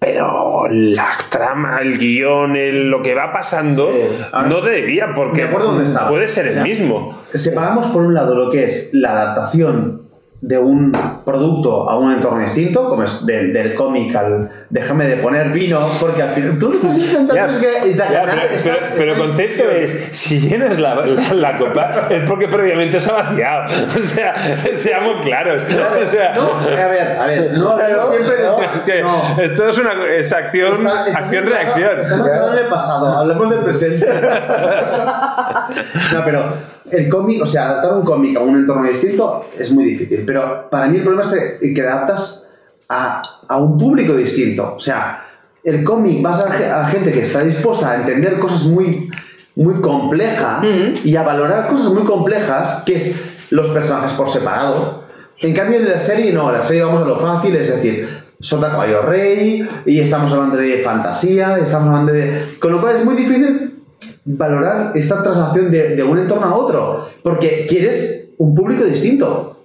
Pero 0.01 0.68
la 0.70 1.09
trama, 1.28 1.78
el 1.83 1.99
guion, 1.99 2.55
el- 2.57 2.89
lo 2.89 3.02
que 3.02 3.15
va 3.15 3.33
pasando, 3.33 3.89
Sí. 3.91 4.25
no 4.49 4.60
debería, 4.60 5.12
porque 5.15 5.47
dónde 5.47 5.91
puede 6.09 6.28
ser 6.28 6.47
O 6.47 6.49
el 6.49 6.55
sea, 6.55 6.62
mismo. 6.62 7.18
Separamos 7.35 7.86
por 7.89 8.02
un 8.02 8.15
lado 8.15 8.35
lo 8.36 8.51
que 8.51 8.65
es 8.65 8.94
la 8.94 9.10
adaptación 9.10 10.02
de 10.41 10.57
un 10.59 10.97
producto 11.25 11.91
a 11.91 11.99
un 11.99 12.12
entorno 12.12 12.41
distinto, 12.41 12.89
como 12.89 13.02
es 13.02 13.27
del, 13.27 13.52
del 13.52 13.75
cómic 13.75 14.15
al 14.15 14.49
déjame 14.71 15.07
de 15.07 15.17
poner 15.19 15.49
vino, 15.51 15.89
porque 15.99 16.23
al 16.23 16.31
final 16.35 16.59
tú 16.59 16.71
que 16.71 16.77
estás 16.77 16.99
intentando 16.99 17.35
Ya, 17.35 17.47
que 17.59 17.95
ya, 17.95 18.11
ganar 18.11 18.39
pero, 18.43 18.55
esta- 18.55 18.73
pero- 18.97 18.97
pero 18.97 19.25
esta 19.25 19.43
discusión. 19.43 19.71
es, 20.11 20.17
si 20.17 20.41
llenas 20.41 20.79
la, 20.79 20.95
la- 21.07 21.35
la 21.35 21.59
copa 21.59 22.07
es 22.11 22.29
porque 22.29 22.49
previamente 22.49 23.01
se 23.01 23.11
ha 23.11 23.15
vaciado. 23.15 23.65
O 23.99 24.03
sea, 24.03 24.37
seamos 24.77 25.25
claros. 25.25 25.65
O 25.65 26.07
sea, 26.07 26.35
No, 26.35 26.53
a 26.55 26.67
ver, 26.89 27.19
a 27.19 27.27
ver, 27.27 27.53
no 27.57 27.71
hablemos 27.79 28.11
siempre 28.11 28.37
de 28.37 28.49
es 28.49 28.81
que 28.83 29.03
no. 29.03 29.37
esto 29.41 29.69
es 29.69 29.79
una 29.79 29.93
es 30.17 30.33
acción, 30.33 30.87
Está- 30.87 31.09
está 31.09 31.21
acción 31.21 31.45
centrado- 31.45 31.65
reacción. 31.65 32.01
Está 32.01 32.15
centrado 32.17 32.53
en 32.53 32.59
el 32.59 32.67
pasado, 32.67 33.07
hablemos 33.19 33.51
del 33.51 33.61
presente. 33.61 34.07
no, 36.13 36.25
pero 36.25 36.45
el 36.91 37.09
cómic, 37.09 37.43
o 37.43 37.47
sea, 37.47 37.71
adaptar 37.71 37.93
un 37.95 38.05
cómic 38.05 38.37
a 38.37 38.41
un 38.41 38.57
entorno 38.57 38.87
distinto 38.89 39.47
es 39.59 39.73
muy 39.73 39.85
difícil. 39.85 40.25
Pero 40.27 40.69
para 40.71 40.87
mí 40.87 40.99
el 40.99 41.03
problema 41.05 41.23
es 41.23 41.59
que 41.75 41.83
adaptas 41.83 42.48
a, 42.89 43.23
a 43.49 43.57
un 43.58 43.78
público 43.78 44.15
distinto. 44.15 44.75
O 44.76 44.81
sea, 44.81 45.25
el 45.65 45.84
cómic 45.84 46.23
vas 46.23 46.44
a, 46.44 46.84
a 46.84 46.89
gente 46.89 47.12
que 47.12 47.23
está 47.23 47.42
dispuesta 47.42 47.91
a 47.91 47.97
entender 47.97 48.39
cosas 48.39 48.67
muy, 48.67 49.08
muy 49.57 49.75
complejas 49.81 50.65
y 51.05 51.17
a 51.17 51.23
valorar 51.23 51.68
cosas 51.68 51.92
muy 51.92 52.05
complejas, 52.05 52.83
que 52.84 52.97
es 52.97 53.49
los 53.50 53.68
personajes 53.68 54.12
por 54.15 54.31
separado. 54.31 55.05
En 55.41 55.55
cambio, 55.55 55.78
en 55.78 55.89
la 55.89 55.99
serie 55.99 56.33
no, 56.33 56.49
en 56.49 56.57
la 56.57 56.62
serie 56.62 56.83
vamos 56.83 57.02
a 57.02 57.07
lo 57.07 57.18
fácil, 57.20 57.55
es 57.57 57.68
decir, 57.68 58.08
Solta 58.41 58.70
Caballo 58.70 59.02
Rey, 59.02 59.68
y 59.84 60.00
estamos 60.00 60.33
hablando 60.33 60.57
de 60.57 60.78
fantasía, 60.78 61.58
estamos 61.58 61.89
hablando 61.89 62.12
de... 62.12 62.57
Con 62.60 62.73
lo 62.73 62.81
cual 62.81 62.97
es 62.97 63.05
muy 63.05 63.17
difícil 63.17 63.84
valorar 64.25 64.92
esta 64.94 65.23
traslación 65.23 65.70
de, 65.70 65.97
de 65.97 66.02
un 66.02 66.18
entorno 66.18 66.47
a 66.47 66.55
otro, 66.55 67.08
porque 67.23 67.67
quieres 67.68 68.31
un 68.39 68.55
público 68.55 68.84
distinto. 68.84 69.58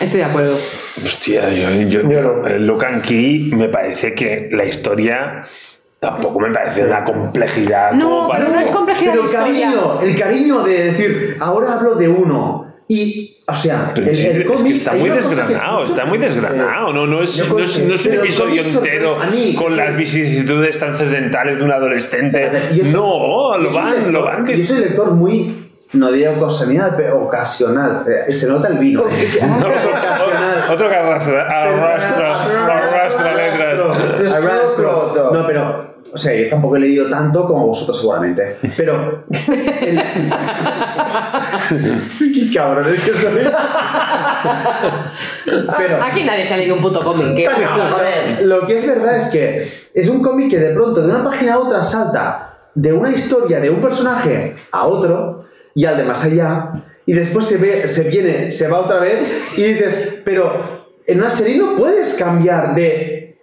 Estoy 0.00 0.20
de 0.20 0.24
acuerdo. 0.26 0.56
Hostia, 1.02 1.50
yo, 1.50 1.70
yo, 1.88 2.08
Yo 2.08 2.20
no. 2.22 2.46
el 2.46 2.66
Locan 2.66 3.02
Key 3.02 3.50
me 3.54 3.68
parece 3.68 4.14
que 4.14 4.48
la 4.52 4.64
historia 4.64 5.42
tampoco 6.00 6.40
me 6.40 6.50
parece 6.50 6.84
una 6.84 7.02
complejidad. 7.04 7.92
No, 7.92 8.08
como 8.10 8.28
para- 8.28 8.44
pero 8.44 8.56
no 8.56 8.60
es 8.60 8.70
complejidad 8.70 9.12
Pero 9.12 9.24
el 9.26 9.30
cariño, 9.32 10.00
el 10.02 10.16
cariño 10.18 10.62
de 10.62 10.84
decir, 10.92 11.36
ahora 11.40 11.74
hablo 11.74 11.94
de 11.96 12.08
uno, 12.08 12.74
y, 12.88 13.38
o 13.48 13.56
sea, 13.56 13.92
el, 13.96 14.14
sí, 14.14 14.26
el 14.28 14.42
es 14.42 14.46
cómic, 14.46 14.72
que 14.74 14.78
está 14.78 14.92
muy 14.92 15.10
es 15.10 15.16
desgranado, 15.16 15.82
está 15.84 16.04
muy 16.04 16.18
desgranado. 16.18 16.92
No, 16.92 17.06
no, 17.06 17.20
es, 17.22 17.44
no, 17.48 17.58
es, 17.58 17.80
no 17.82 17.94
es 17.94 18.06
un 18.06 18.12
episodio 18.12 18.62
entero 18.62 19.18
mí- 19.32 19.54
con 19.56 19.76
las 19.76 19.96
vicisitudes 19.96 20.78
trascendentales 20.78 21.58
de 21.58 21.64
un 21.64 21.72
adolescente. 21.72 22.48
Soy- 22.70 22.82
no, 22.92 23.58
lo 23.58 23.72
van, 23.72 24.12
lo 24.12 24.22
van. 24.22 24.46
Yo 24.46 24.64
soy 24.64 24.80
lector 24.82 25.10
muy, 25.12 25.52
no 25.92 26.10
diría 26.12 26.32
ocasional, 26.32 26.94
pero 26.96 27.22
ocasional. 27.24 28.04
Eh, 28.28 28.34
se 28.34 28.46
nota 28.48 28.68
el 28.68 28.78
vino. 28.78 29.04
eh. 29.08 29.38
No, 29.42 29.56
otro, 29.56 29.70
otro, 29.70 30.74
otro 30.74 30.88
que 30.88 30.94
arrastra, 30.94 31.46
arrastra, 31.46 32.78
arrastra 32.78 33.34
letras. 33.34 33.82
Arrastro. 34.34 35.30
No, 35.32 35.46
pero, 35.46 35.94
o 36.12 36.18
sea, 36.18 36.34
yo 36.34 36.48
tampoco 36.48 36.76
he 36.76 36.80
leído 36.80 37.08
tanto 37.08 37.46
como 37.46 37.66
vosotros 37.68 37.98
seguramente. 38.00 38.56
Pero. 38.76 39.24
el- 39.48 39.98
es 42.20 42.32
que 42.34 42.52
cabrón, 42.54 42.86
es 42.92 43.00
que 43.04 43.12
soy. 43.12 43.48
Pero. 45.78 46.02
Aquí 46.02 46.24
nadie 46.24 46.44
se 46.44 46.54
ha 46.54 46.56
leído 46.56 46.76
un 46.76 46.82
puto 46.82 47.02
cómic. 47.02 47.36
que-. 47.36 47.48
Lo 48.44 48.66
que 48.66 48.78
es 48.78 48.86
verdad 48.86 49.16
es 49.18 49.28
que 49.28 49.68
es 49.94 50.08
un 50.08 50.22
cómic 50.22 50.50
que 50.50 50.58
de 50.58 50.74
pronto 50.74 51.02
de 51.02 51.10
una 51.14 51.24
página 51.24 51.54
a 51.54 51.58
otra 51.58 51.84
salta 51.84 52.54
de 52.74 52.92
una 52.92 53.10
historia 53.10 53.60
de 53.60 53.70
un 53.70 53.80
personaje 53.80 54.54
a 54.72 54.86
otro 54.86 55.35
y 55.76 55.84
al 55.84 55.98
de 55.98 56.04
más 56.04 56.24
allá 56.24 56.72
y 57.04 57.12
después 57.12 57.44
se 57.44 57.58
ve, 57.58 57.86
se 57.86 58.04
viene, 58.04 58.50
se 58.50 58.66
va 58.66 58.80
otra 58.80 58.98
vez 58.98 59.20
y 59.56 59.62
dices, 59.62 60.22
pero 60.24 60.50
en 61.06 61.18
una 61.18 61.30
serie 61.30 61.58
no 61.58 61.76
puedes 61.76 62.14
cambiar 62.14 62.74
de 62.74 63.38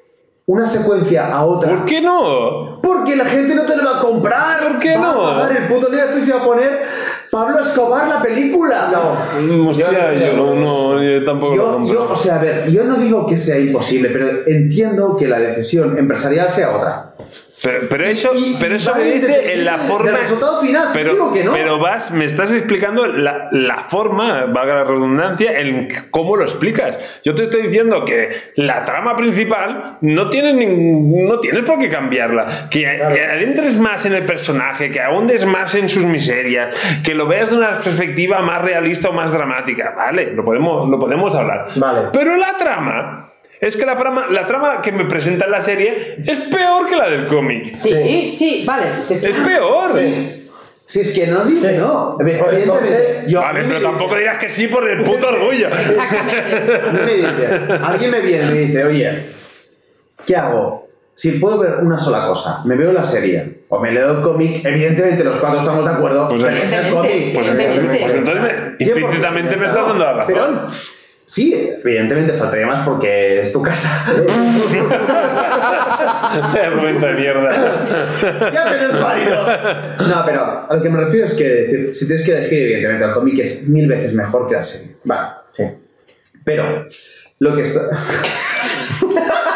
una 0.48 0.68
secuencia 0.68 1.34
a 1.34 1.46
otra. 1.46 1.70
¿Por 1.70 1.86
qué 1.86 2.02
no? 2.02 2.73
Porque 2.84 3.16
la 3.16 3.24
gente 3.26 3.56
no 3.56 3.64
te 3.64 3.78
lo 3.78 3.86
va 3.86 3.98
a 3.98 4.02
comprar. 4.02 4.60
¿Por 4.68 4.80
qué 4.80 4.96
va 4.98 5.02
no? 5.14 5.26
A 5.28 5.34
pagar 5.44 5.58
el 5.58 5.64
puto 5.70 5.88
Netflix 5.90 6.28
y 6.28 6.32
va 6.34 6.40
a 6.40 6.44
poner 6.44 6.82
Pablo 7.32 7.60
Escobar 7.62 8.08
la 8.10 8.22
película. 8.22 8.90
No. 8.92 9.70
Hostia, 9.70 10.14
yo 10.14 10.34
no, 10.34 10.54
no, 10.54 11.02
yo 11.04 11.24
tampoco 11.24 11.56
lo 11.56 11.64
Yo, 11.64 11.72
compro. 11.74 11.94
yo, 11.94 12.12
o 12.12 12.16
sea, 12.18 12.36
a 12.36 12.40
ver, 12.40 12.70
yo 12.70 12.84
no 12.84 12.98
digo 12.98 13.26
que 13.26 13.38
sea 13.40 13.58
imposible, 13.58 14.10
pero 14.10 14.28
entiendo 14.48 15.16
que 15.18 15.28
la 15.30 15.40
decisión 15.40 15.98
empresarial 15.98 16.52
sea 16.52 16.76
otra. 16.76 17.10
Pero, 17.64 17.88
pero 17.90 18.06
eso, 18.06 18.32
Y- 18.36 18.58
pero 18.60 18.76
eso 18.76 18.94
me 18.94 19.04
dice 19.06 19.26
desde- 19.26 19.54
en 19.54 19.64
la 19.64 19.78
forma. 19.78 20.12
resultado 20.18 20.60
final, 20.60 20.88
sí 20.90 20.92
pero, 20.96 21.14
digo 21.14 21.32
que 21.32 21.44
no. 21.46 21.54
pero 21.54 21.80
vas, 21.80 22.12
me 22.12 22.26
estás 22.26 22.52
explicando 22.52 23.08
la, 23.08 23.48
la 23.54 23.78
forma, 23.84 24.48
valga 24.48 24.76
la 24.76 24.84
redundancia, 24.84 25.54
en 25.58 25.88
cómo 26.12 26.36
lo 26.36 26.44
explicas. 26.44 27.00
Yo 27.24 27.34
te 27.34 27.44
estoy 27.44 27.62
diciendo 27.62 28.04
que 28.04 28.32
la 28.58 28.84
trama 28.84 29.16
principal 29.16 29.98
no 30.02 30.30
tienes 30.30 30.56
ningún, 30.56 31.26
no 31.26 31.40
tienes 31.40 31.64
por 31.64 31.78
qué 31.80 31.88
cambiarla. 31.88 32.68
Que, 32.74 32.88
adentres 32.88 33.78
más 33.78 34.06
en 34.06 34.14
el 34.14 34.26
personaje, 34.26 34.90
que 34.90 35.00
ahondes 35.00 35.46
más 35.46 35.76
en 35.76 35.88
sus 35.90 36.04
miserias, 36.06 36.76
que 37.04 37.14
lo 37.14 37.28
veas 37.28 37.52
de 37.52 37.58
una 37.58 37.72
perspectiva 37.74 38.42
más 38.42 38.62
realista 38.64 39.10
o 39.10 39.14
más 39.14 39.32
dramática. 39.32 39.94
Vale, 39.96 40.34
lo 40.34 40.44
podemos, 40.44 40.90
lo 40.90 41.00
podemos 41.00 41.36
hablar. 41.36 41.66
Vale. 41.76 42.10
Pero 42.12 42.36
la 42.36 42.58
trama. 42.58 43.30
Es 43.62 43.78
que 43.78 43.86
la 43.86 43.96
trama, 43.96 44.26
la 44.30 44.46
trama 44.46 44.82
que 44.82 44.92
me 44.92 45.06
presenta 45.06 45.46
en 45.46 45.52
la 45.52 45.62
serie 45.62 46.18
es 46.26 46.40
peor 46.42 46.90
que 46.90 46.98
la 46.98 47.10
del 47.10 47.28
cómic. 47.28 47.78
Sí, 47.78 48.28
sí, 48.28 48.64
vale. 48.66 48.88
sí. 49.08 49.14
Es 49.14 49.36
peor. 49.38 49.92
Si 50.86 51.00
es 51.00 51.14
que 51.14 51.28
no 51.28 51.46
dice 51.46 51.70
Sí. 51.70 51.78
no. 51.78 52.18
A 52.20 52.24
ver, 52.24 52.36
Evidentemente, 52.36 53.24
yo, 53.28 53.40
Vale, 53.40 53.64
pero 53.64 53.76
me 53.76 53.86
tampoco 53.86 54.16
dirás 54.16 54.38
que 54.38 54.50
sí 54.50 54.68
por 54.68 54.90
el 54.90 55.04
puto 55.04 55.30
orgullo. 55.30 55.68
Exactamente. 55.70 56.76
a 56.76 56.92
mí 56.92 57.00
me 57.06 57.14
dice, 57.14 57.74
alguien 57.82 58.12
me 58.12 58.20
viene 58.20 58.46
y 58.46 58.50
me 58.50 58.58
dice, 58.58 58.84
oye, 58.84 59.26
¿qué 60.26 60.36
hago? 60.36 60.83
Si 61.16 61.34
puedo 61.34 61.60
ver 61.60 61.76
una 61.84 62.00
sola 62.00 62.26
cosa, 62.28 62.62
me 62.66 62.76
veo 62.76 62.92
la 62.92 63.04
serie 63.04 63.60
o 63.70 63.80
me 63.80 63.92
leo 63.92 64.18
el 64.18 64.24
cómic, 64.24 64.66
evidentemente 64.66 65.24
los 65.24 65.38
cuatro 65.38 65.60
estamos 65.60 65.86
de 65.86 65.92
acuerdo. 65.92 66.28
Pues 66.30 66.42
pero 66.44 66.56
es 66.56 66.74
el 66.74 66.92
cómic. 66.92 67.34
Pues 67.36 67.48
entonces, 67.48 68.00
pues 68.02 68.14
entonces 68.16 68.44
me- 68.44 68.76
implícitamente 68.86 69.56
me 69.58 69.66
estás 69.66 69.86
dando 69.88 70.04
la 70.04 70.14
razón. 70.14 70.34
Pero, 70.36 70.68
sí, 71.28 71.70
evidentemente 71.84 72.34
faltaría 72.34 72.66
más 72.66 72.84
porque 72.88 73.42
es 73.42 73.54
tu 73.54 73.62
casa. 73.62 73.90
Argumento 76.64 77.06
de 77.06 77.14
mierda. 77.14 77.50
ya, 78.52 78.66
pero 78.70 78.92
es 78.92 79.00
válido. 79.00 79.46
No, 80.08 80.24
pero 80.26 80.66
a 80.70 80.76
lo 80.76 80.82
que 80.82 80.90
me 80.90 81.00
refiero 81.00 81.26
es 81.28 81.34
que 81.36 81.92
si 81.94 82.08
tienes 82.08 82.26
que 82.26 82.32
elegir, 82.38 82.64
evidentemente, 82.64 83.06
el 83.06 83.14
cómic 83.14 83.40
es 83.40 83.68
mil 83.68 83.88
veces 83.88 84.14
mejor 84.14 84.48
que 84.48 84.56
la 84.56 84.64
serie. 84.64 84.96
Vale, 85.04 85.28
Sí. 85.52 85.64
pero 86.44 86.86
lo 87.40 87.56
que 87.56 87.62
está. 87.64 87.82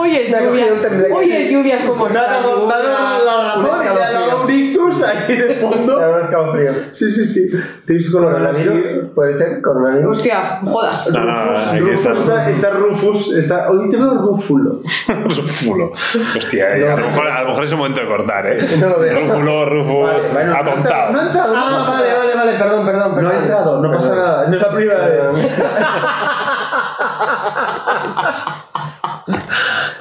Oye, 0.00 0.28
el 0.28 0.34
ha 0.34 0.40
lluvia. 0.40 0.66
Oye, 1.12 1.46
el 1.46 1.52
lluvia 1.52 1.78
como 1.86 2.06
ha 2.06 2.08
ha 2.08 2.12
dado 2.12 2.66
la 2.68 3.54
razón 3.54 3.80
y 3.82 3.94
me 3.94 4.02
ha 4.02 4.12
dado 4.12 4.44
un 4.44 4.50
ictus 4.50 5.02
ahí 5.02 5.36
de 5.36 5.44
Te 5.44 5.54
fondo. 5.56 6.12
un 6.14 6.20
escalofrío. 6.20 6.72
Sí, 6.92 7.10
sí, 7.10 7.26
sí. 7.26 7.50
Te 7.86 7.92
nariz. 7.92 8.10
¿Coronavirus? 8.10 9.10
¿Puede 9.14 9.34
ser? 9.34 9.60
¿Coronavirus? 9.60 10.16
Hostia, 10.16 10.60
jodas. 10.64 11.10
No, 11.10 11.20
no, 11.20 11.44
no, 11.44 11.58
aquí 11.58 11.90
está, 11.90 12.50
está 12.50 12.70
Rufus. 12.70 13.32
Está, 13.34 13.70
hoy 13.70 13.90
te 13.90 13.96
veo 13.96 14.14
Rufulo. 14.14 14.80
Rúfulo. 15.24 15.92
Hostia, 16.36 16.76
eh, 16.76 16.88
a, 16.88 16.96
lo 16.96 17.06
mejor, 17.06 17.26
a 17.26 17.42
lo 17.42 17.48
mejor 17.48 17.64
es 17.64 17.70
el 17.72 17.76
momento 17.76 18.00
de 18.00 18.06
cortar, 18.06 18.46
¿eh? 18.46 18.58
No 18.78 18.88
lo 18.88 19.00
veo. 19.00 19.20
Rúfulo, 19.20 19.66
Rufus, 19.66 20.10
atontado. 20.34 21.12
No 21.12 21.20
ha 21.20 21.22
entrado. 21.26 21.54
Ah, 21.56 21.86
vale, 21.88 22.08
nada. 22.08 22.18
vale, 22.18 22.34
vale, 22.34 22.52
perdón, 22.58 22.86
perdón. 22.86 23.22
No 23.22 23.28
ha 23.28 23.36
entrado, 23.36 23.82
no 23.82 23.92
pasa 23.92 24.14
nada. 24.14 24.46
No 24.48 24.56
es 24.56 24.62
la 24.62 24.72
primera 24.72 25.06
vez. 25.06 25.36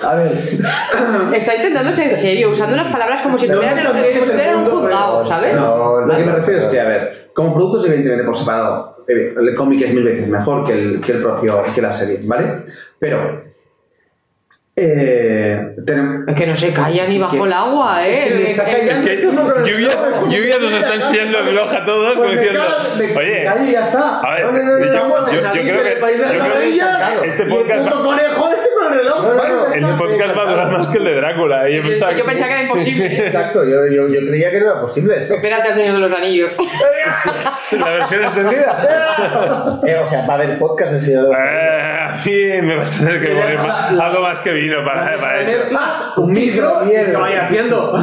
A 0.03 0.15
ver. 0.15 0.31
Está 1.35 1.55
intentando 1.55 1.93
ser 1.93 2.11
serio, 2.13 2.49
usando 2.51 2.73
unas 2.75 2.87
palabras 2.91 3.21
como 3.21 3.37
si 3.37 3.47
No, 3.47 3.53
estuvieran 3.61 3.79
el 3.95 4.05
estuviera 4.05 4.51
en 4.53 4.57
un 4.59 4.65
juzgado, 4.69 5.25
¿sabes? 5.25 5.55
No, 5.55 6.01
Lo 6.01 6.15
que 6.15 6.23
me 6.23 6.31
no, 6.31 6.35
refiero 6.37 6.59
es 6.59 6.65
no. 6.65 6.71
que, 6.71 6.79
a 6.81 6.85
ver, 6.85 7.29
como 7.33 7.53
productos, 7.53 7.85
evidentemente 7.85 8.23
por 8.23 8.37
separado, 8.37 9.03
eh, 9.07 9.33
el 9.37 9.55
cómic 9.55 9.81
es 9.83 9.93
mil 9.93 10.03
veces 10.03 10.27
mejor 10.27 10.65
que 10.65 10.73
el, 10.73 11.01
que 11.01 11.11
el 11.13 11.21
propio, 11.21 11.63
que 11.75 11.81
la 11.81 11.91
serie, 11.93 12.19
¿vale? 12.23 12.63
Pero, 12.99 13.41
eh, 14.75 15.75
tenemos... 15.85 16.27
Es 16.29 16.35
que 16.35 16.47
no 16.47 16.55
se 16.55 16.71
calla 16.71 17.05
ni 17.05 17.19
bajo 17.19 17.45
el 17.45 17.51
agua, 17.53 18.07
¿eh? 18.07 18.11
Es 18.11 18.33
que 18.33 18.51
está. 18.51 18.63
Es 18.69 18.99
que 19.01 19.15
lluvias, 19.65 20.07
lluvias 20.29 20.59
nos 20.61 20.73
está 20.73 20.95
enseñando 20.95 21.39
el 21.39 21.59
a 21.59 21.83
todos 21.85 22.17
Pues 22.17 22.31
diciendo, 22.31 22.61
oye, 23.17 23.43
ya 23.71 23.81
está. 23.83 24.19
a 24.21 24.35
ver, 24.35 24.45
No, 24.45 24.51
no, 24.53 24.63
no, 24.63 24.79
no, 24.79 25.31
yo, 25.31 25.41
yo- 25.41 25.41
yo 25.41 25.41
creo 25.41 25.51
que, 25.51 25.63
yo 25.67 25.73
creo 25.73 25.83
que 25.83 27.27
este 27.27 27.43
y 27.43 27.45
el 27.45 27.49
podcast, 27.49 27.89
puto 27.89 28.03
conejo 28.05 28.49
este 28.49 28.69
el 28.93 28.99
reloj. 28.99 29.21
No, 29.23 29.29
no, 29.33 29.35
Vale, 29.37 29.49
no, 29.53 29.69
ya 29.71 29.77
el 29.77 29.83
está. 29.85 29.97
podcast 29.97 30.37
va 30.37 30.41
a 30.41 30.51
durar 30.51 30.71
más 30.71 30.87
que 30.87 30.97
el 30.97 31.03
de 31.03 31.15
Drácula. 31.15 31.69
Y 31.69 31.75
yo 31.75 31.81
Yo 31.81 31.87
pensaba 31.89 32.13
que, 32.13 32.23
pensaba 32.23 32.47
que 32.47 32.53
era 32.53 32.63
imposible. 32.63 33.05
Exacto, 33.25 33.63
yo, 33.65 33.87
yo, 33.87 34.07
yo 34.07 34.19
creía 34.27 34.51
que 34.51 34.59
no 34.59 34.71
era 34.71 34.81
posible 34.81 35.17
eso. 35.17 35.33
Espérate 35.35 35.69
al 35.69 35.75
Señor 35.75 35.93
de 35.95 35.99
los 36.01 36.13
Anillos. 36.13 36.51
la 37.79 37.89
versión 37.89 38.23
extendida. 38.25 39.79
Eh, 39.85 39.95
o 40.01 40.05
sea, 40.05 40.25
va 40.27 40.33
a 40.33 40.37
haber 40.37 40.57
podcast 40.57 40.91
del 40.93 41.01
Señor 41.01 41.23
de 41.23 41.29
los 41.29 41.37
Anillos. 41.37 41.55
Eh, 42.27 42.57
a 42.57 42.59
mí 42.61 42.67
me 42.67 42.75
vas 42.77 42.95
a 43.01 43.05
tener 43.05 43.21
que 43.21 43.27
poner 43.35 43.57
más- 43.59 43.91
algo 43.99 44.21
más 44.21 44.41
que 44.41 44.51
vino 44.51 44.83
para, 44.85 45.17
para 45.17 45.41
eso. 45.41 46.21
Un 46.21 46.31
micro 46.33 46.81
y 46.85 46.89
que 47.05 47.11
vaya 47.17 47.45
haciendo. 47.45 47.99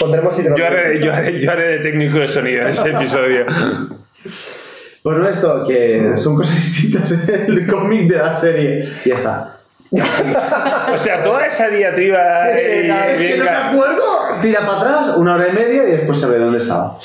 Pondremos 0.00 0.36
Yo 0.36 0.42
hidrógeno. 0.42 0.66
haré, 0.66 1.00
yo, 1.00 1.12
haré, 1.12 1.40
yo 1.40 1.50
haré 1.52 1.68
de 1.68 1.78
técnico 1.78 2.18
de 2.18 2.28
sonido 2.28 2.62
en 2.62 2.68
ese 2.68 2.90
episodio. 2.90 3.44
Bueno, 5.04 5.28
esto, 5.28 5.64
que 5.66 6.12
son 6.16 6.34
cosas 6.36 6.56
distintas 6.56 7.28
en 7.28 7.44
el 7.52 7.66
cómic 7.66 8.08
de 8.08 8.16
la 8.18 8.36
serie. 8.36 8.84
Y 9.04 9.08
ya 9.10 9.14
está. 9.14 9.57
O 10.92 10.98
sea, 10.98 11.22
toda 11.22 11.46
esa 11.46 11.68
diatriba. 11.68 12.18
Sí, 12.42 12.58
eh, 12.60 12.84
nada, 12.88 13.12
es 13.12 13.18
que 13.18 13.36
no 13.38 13.44
me 13.44 13.50
acuerdo. 13.50 14.02
Tira 14.42 14.60
para 14.60 14.80
atrás, 14.80 15.16
una 15.16 15.34
hora 15.34 15.48
y 15.48 15.52
media 15.52 15.84
y 15.88 15.90
después 15.92 16.20
sabe 16.20 16.38
dónde 16.38 16.58
estaba. 16.58 16.98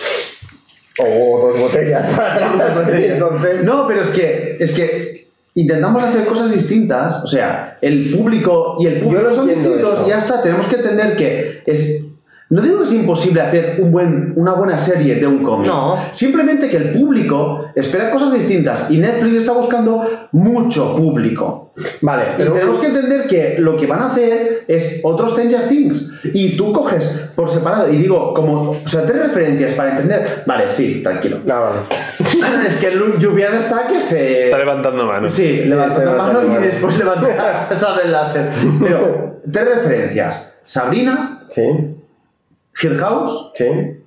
O 0.99 1.47
dos 1.47 1.59
botellas 1.59 2.05
para 2.17 2.33
atrás. 2.33 2.83
sí, 2.85 3.05
entonces. 3.05 3.63
No, 3.63 3.87
pero 3.87 4.01
es 4.03 4.09
que, 4.09 4.57
es 4.59 4.73
que 4.73 5.11
intentamos 5.55 6.03
hacer 6.03 6.25
cosas 6.25 6.51
distintas. 6.51 7.23
O 7.23 7.27
sea, 7.27 7.77
el 7.81 8.11
público 8.15 8.77
y 8.79 8.87
el 8.87 8.99
Yo 8.99 9.03
público 9.05 9.33
son 9.33 9.47
distintos 9.47 9.93
eso. 9.95 10.05
y 10.05 10.09
ya 10.09 10.17
está. 10.17 10.41
Tenemos 10.41 10.67
que 10.67 10.75
entender 10.75 11.15
que 11.15 11.63
es. 11.65 12.07
No 12.53 12.61
digo 12.61 12.79
que 12.79 12.85
es 12.85 12.93
imposible 12.93 13.41
hacer 13.41 13.77
un 13.79 13.91
buen, 13.91 14.33
una 14.35 14.53
buena 14.53 14.79
serie 14.79 15.15
de 15.15 15.25
un 15.25 15.41
cómic. 15.43 15.65
No. 15.71 15.97
Simplemente 16.13 16.69
que 16.69 16.77
el 16.77 16.89
público 16.93 17.65
espera 17.73 18.11
cosas 18.11 18.31
distintas 18.31 18.91
y 18.91 18.99
Netflix 18.99 19.37
está 19.37 19.53
buscando 19.53 20.07
mucho 20.33 20.95
público. 20.95 21.71
Vale, 22.01 22.23
Y 22.37 22.43
tenemos 22.43 22.77
que 22.77 22.85
entender 22.85 23.27
que 23.27 23.55
lo 23.57 23.75
que 23.75 23.87
van 23.87 24.03
a 24.03 24.11
hacer 24.11 24.65
es 24.67 25.01
otros 25.03 25.33
Stranger 25.33 25.67
Things. 25.67 26.07
Y 26.25 26.55
tú 26.55 26.71
coges 26.71 27.31
por 27.35 27.49
separado, 27.49 27.91
y 27.91 27.97
digo, 27.97 28.35
como, 28.35 28.77
o 28.85 28.87
sea, 28.87 29.03
tres 29.07 29.23
referencias 29.23 29.73
para 29.73 29.93
entender. 29.93 30.43
Vale, 30.45 30.65
sí, 30.69 31.01
tranquilo. 31.01 31.39
No, 31.43 31.59
vale. 31.59 31.77
es 32.67 32.75
que 32.75 32.91
Lu- 32.91 33.17
Lluvian 33.17 33.55
está 33.55 33.87
que 33.87 33.99
se. 33.99 34.45
Está 34.45 34.59
levantando 34.59 35.07
manos. 35.07 35.33
Sí, 35.33 35.63
levantando 35.65 36.11
Sí, 36.11 36.17
mano 36.17 36.39
y 36.39 36.43
levantando 36.43 36.61
después 36.67 36.97
levantar 36.99 37.67
sable 37.79 38.05
láser. 38.09 38.49
Pero, 38.79 39.41
tres 39.51 39.65
referencias: 39.77 40.59
Sabrina, 40.65 41.45
Sí, 41.49 41.63
Hill 42.81 42.97
House 42.97 43.51
sí, 43.55 43.65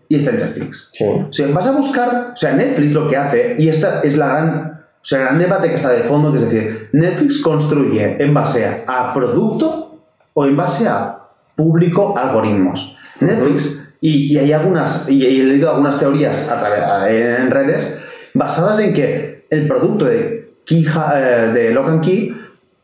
y 0.08 0.20
Stranger 0.20 0.54
Things. 0.54 0.90
sí. 0.92 1.04
O 1.04 1.32
sea, 1.32 1.48
vas 1.48 1.68
a 1.68 1.72
buscar, 1.72 2.32
o 2.34 2.36
sea, 2.36 2.54
Netflix 2.54 2.92
lo 2.92 3.08
que 3.08 3.16
hace, 3.16 3.56
y 3.58 3.68
esta 3.68 4.00
es 4.02 4.16
la 4.16 4.28
gran, 4.28 4.80
o 5.02 5.04
sea, 5.06 5.20
el 5.20 5.24
gran 5.26 5.38
debate 5.38 5.68
que 5.68 5.74
está 5.76 5.90
de 5.90 6.04
fondo, 6.04 6.32
que 6.32 6.38
es 6.38 6.50
decir, 6.50 6.88
Netflix 6.92 7.40
construye 7.40 8.22
en 8.22 8.34
base 8.34 8.84
a 8.86 9.14
producto 9.14 10.00
o 10.34 10.46
en 10.46 10.56
base 10.56 10.88
a 10.88 11.18
público 11.54 12.16
algoritmos. 12.16 12.96
Netflix, 13.20 13.94
y, 14.00 14.34
y 14.34 14.38
hay 14.38 14.52
algunas, 14.52 15.08
y 15.08 15.24
he 15.24 15.44
leído 15.44 15.70
algunas 15.70 15.98
teorías 15.98 16.50
a 16.50 16.58
través, 16.58 16.82
en 17.10 17.50
redes, 17.50 17.98
basadas 18.34 18.80
en 18.80 18.92
que 18.92 19.46
el 19.50 19.66
producto 19.66 20.04
de, 20.04 20.36
Key, 20.66 20.84
eh, 21.14 21.50
de 21.54 21.70
Lock 21.70 21.88
and 21.88 22.04
Key 22.04 22.36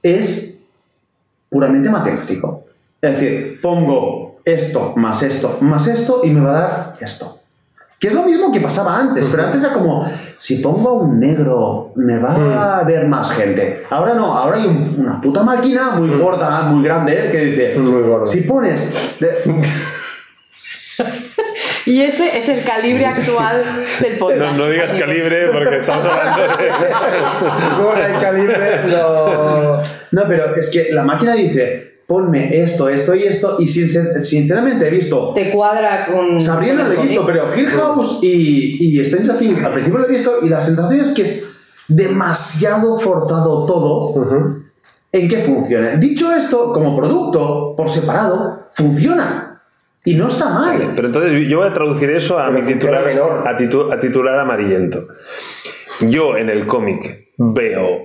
es 0.03 0.65
puramente 1.51 1.91
matemático. 1.91 2.65
Es 3.01 3.21
decir, 3.21 3.61
pongo 3.61 4.22
esto 4.45 4.95
más 4.97 5.23
esto 5.23 5.59
más 5.61 5.87
esto 5.89 6.21
y 6.25 6.31
me 6.31 6.41
va 6.41 6.51
a 6.51 6.61
dar 6.61 6.97
esto. 7.01 7.39
Que 8.01 8.09
es 8.09 8.15
lo 8.15 8.25
mismo 8.25 8.51
que 8.51 8.59
pasaba 8.61 8.99
antes, 8.99 9.29
pero 9.31 9.45
antes 9.45 9.63
era 9.63 9.73
como, 9.75 10.11
si 10.39 10.57
pongo 10.57 10.95
un 10.95 11.21
negro, 11.21 11.93
me 11.95 12.19
va 12.19 12.79
a 12.81 12.83
ver 12.83 13.07
más 13.07 13.31
gente. 13.31 13.85
Ahora 13.91 14.15
no, 14.15 14.37
ahora 14.37 14.57
hay 14.59 14.67
un- 14.67 14.97
una 14.99 15.21
puta 15.21 15.45
máquina 15.45 15.91
muy 15.91 16.09
gorda, 16.19 16.63
muy 16.63 16.83
grande, 16.83 17.29
que 17.31 17.39
dice, 17.39 17.79
Muy 17.79 18.03
gorda. 18.03 18.27
si 18.27 18.41
pones... 18.41 19.19
de- 19.21 19.61
Y 21.87 22.01
ese 22.03 22.37
es 22.39 22.49
el 22.49 22.63
calibre 22.65 23.05
actual 23.07 23.63
del 24.01 24.17
podcast. 24.19 24.57
no 24.57 24.69
digas 24.69 24.93
calibre 24.93 25.49
porque 25.53 25.77
estamos 25.79 26.05
hablando 26.07 26.43
de... 26.57 26.69
Con 27.83 28.01
el 28.01 28.21
calibre, 28.21 28.85
no. 28.87 29.77
No, 30.13 30.23
pero 30.29 30.55
es 30.57 30.71
que 30.71 30.89
la 30.93 31.03
máquina 31.03 31.35
dice, 31.35 31.92
ponme 32.07 32.61
esto, 32.61 32.89
esto 32.89 33.15
y 33.15 33.23
esto, 33.25 33.57
y 33.59 33.67
sin- 33.67 33.89
sinceramente 34.25 34.87
he 34.87 34.91
visto 34.91 35.33
Te 35.35 35.51
cuadra 35.51 36.07
con. 36.07 36.41
Sabrina 36.41 36.87
el 36.87 36.93
he 36.99 37.03
visto, 37.03 37.25
pero 37.27 37.55
Hill 37.57 37.69
House 37.69 38.19
y, 38.23 38.99
y 38.99 39.05
Stranger 39.05 39.39
Things 39.39 39.63
al 39.65 39.73
principio 39.73 39.99
lo 40.01 40.09
he 40.09 40.13
visto 40.13 40.39
y 40.43 40.49
la 40.49 40.61
sensación 40.61 41.01
es 41.01 41.13
que 41.13 41.23
es 41.23 41.47
demasiado 41.89 42.99
forzado 43.01 43.67
todo 43.67 44.57
en 45.13 45.29
que 45.29 45.39
funcione. 45.43 45.99
Dicho 45.99 46.33
esto, 46.35 46.73
como 46.73 46.97
producto, 46.97 47.75
por 47.77 47.91
separado, 47.91 48.69
funciona. 48.75 49.61
Y 50.05 50.15
no 50.17 50.29
está 50.29 50.49
mal. 50.51 50.93
Pero 50.97 51.07
entonces 51.07 51.49
yo 51.49 51.59
voy 51.59 51.69
a 51.69 51.73
traducir 51.73 52.11
eso 52.11 52.37
a 52.39 52.47
Pero 52.51 52.59
mi 52.61 52.73
titular, 52.73 53.05
funciona 53.05 53.25
menor. 53.31 53.47
a, 53.49 53.57
titu- 53.57 53.93
a 53.95 54.01
titular 54.01 54.39
amarillento. 54.41 55.07
Yo 56.01 56.37
en 56.37 56.49
el 56.51 56.67
cómic 56.67 57.29
veo 57.37 58.01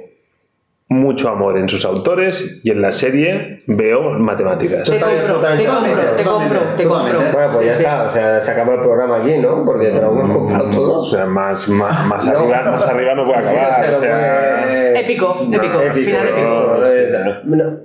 mucho 0.89 1.29
amor 1.29 1.57
en 1.57 1.67
sus 1.67 1.83
autores 1.83 2.61
y 2.63 2.71
en 2.71 2.81
la 2.81 2.91
serie 2.93 3.59
veo 3.67 4.11
matemáticas. 4.11 4.89
Te 4.89 4.99
compro, 4.99 5.39
te 5.41 5.65
compro, 5.65 6.01
te 6.15 6.23
compro, 6.23 6.59
te 6.77 6.83
compro. 6.85 7.19
Bueno, 7.33 7.51
pues 7.53 7.67
ya 7.67 7.73
está, 7.73 8.03
o 8.03 8.09
sea, 8.09 8.39
se 8.39 8.51
acaba 8.51 8.75
el 8.75 8.79
programa 8.79 9.17
aquí, 9.17 9.37
¿no? 9.37 9.65
Porque 9.65 9.87
te 9.89 9.99
lo 9.99 10.11
hemos 10.11 10.29
comprado 10.29 10.69
O 10.69 10.71
todos. 10.71 11.11
sea, 11.11 11.25
más, 11.25 11.67
más, 11.67 12.05
más, 12.05 12.25
No. 12.25 12.39
arriba, 12.39 12.61
más 12.71 12.87
arriba 12.87 13.15
no 13.15 13.23
puede 13.25 13.41
Sí, 13.41 13.55
acabar. 13.55 13.89
lo 13.91 13.97
o 13.97 14.01
sea, 14.01 14.59
puede- 14.63 14.99
Épico, 15.01 15.37
épico. 15.51 15.81
Épico, 15.81 15.93
Final 16.05 16.27
épico. 16.29 16.77
¿no? 16.79 16.85
sí. 16.85 17.45
No. 17.45 17.77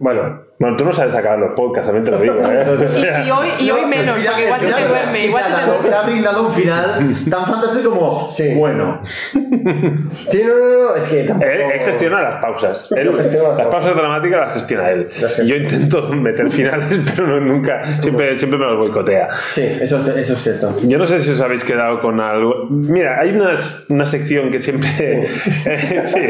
Bueno, 0.00 0.40
Bueno, 0.60 0.76
tú 0.76 0.84
no 0.84 0.92
sabes 0.92 1.14
acabar 1.14 1.38
los 1.38 1.52
podcasts, 1.52 1.86
también 1.86 2.04
te 2.04 2.10
lo 2.10 2.18
digo. 2.18 2.34
¿eh? 2.34 2.64
O 2.68 2.84
Y, 2.84 2.88
sea, 2.88 3.24
y 3.24 3.30
hoy, 3.30 3.48
y 3.60 3.70
hoy 3.70 3.86
menos, 3.86 4.16
porque 4.18 4.44
igual 4.44 4.60
se 4.60 4.66
te 4.66 4.88
duerme, 4.88 5.24
igual 5.26 5.44
se 5.44 5.50
te 5.52 5.66
duerme. 5.66 5.94
ha 5.96 6.02
brindado 6.02 6.46
un 6.48 6.54
final 6.54 7.16
tan 7.30 7.46
fantástico 7.46 7.90
como 7.90 8.30
Sí. 8.30 8.54
bueno. 8.54 9.00
sí, 9.32 10.42
no, 10.44 10.58
no, 10.58 10.88
no, 10.90 10.96
es 10.96 11.04
que 11.06 11.24
tampoco... 11.24 11.48
Él, 11.50 11.60
él 11.60 11.80
gestiona 11.80 12.22
las 12.22 12.36
pausas. 12.42 12.88
Él- 12.96 13.06
Lo 13.06 13.16
gestiona 13.16 13.50
las 13.54 13.66
pausas 13.68 13.94
dramáticas 13.96 14.40
las 14.40 14.52
gestiona 14.54 14.90
él. 14.90 15.08
Las. 15.20 15.36
Yo 15.46 15.54
intento 15.56 16.02
meter 16.08 16.50
finales, 16.50 17.00
pero 17.14 17.26
no, 17.28 17.40
nunca. 17.40 17.82
Siempre, 18.02 18.34
siempre 18.34 18.58
me 18.58 18.66
los 18.66 18.78
boicotea. 18.78 19.28
Sí, 19.52 19.62
eso, 19.80 20.00
eso 20.16 20.32
es 20.32 20.38
cierto. 20.42 20.74
Yo 20.82 20.98
no 20.98 21.04
sé 21.06 21.20
si 21.20 21.30
os 21.30 21.40
habéis 21.40 21.62
quedado 21.64 22.00
con 22.00 22.20
algo. 22.20 22.66
Mira, 22.68 23.20
hay 23.20 23.30
una, 23.30 23.52
una 23.88 24.06
sección 24.06 24.50
que 24.50 24.58
siempre. 24.58 24.88
eh, 25.66 26.02
sí, 26.04 26.20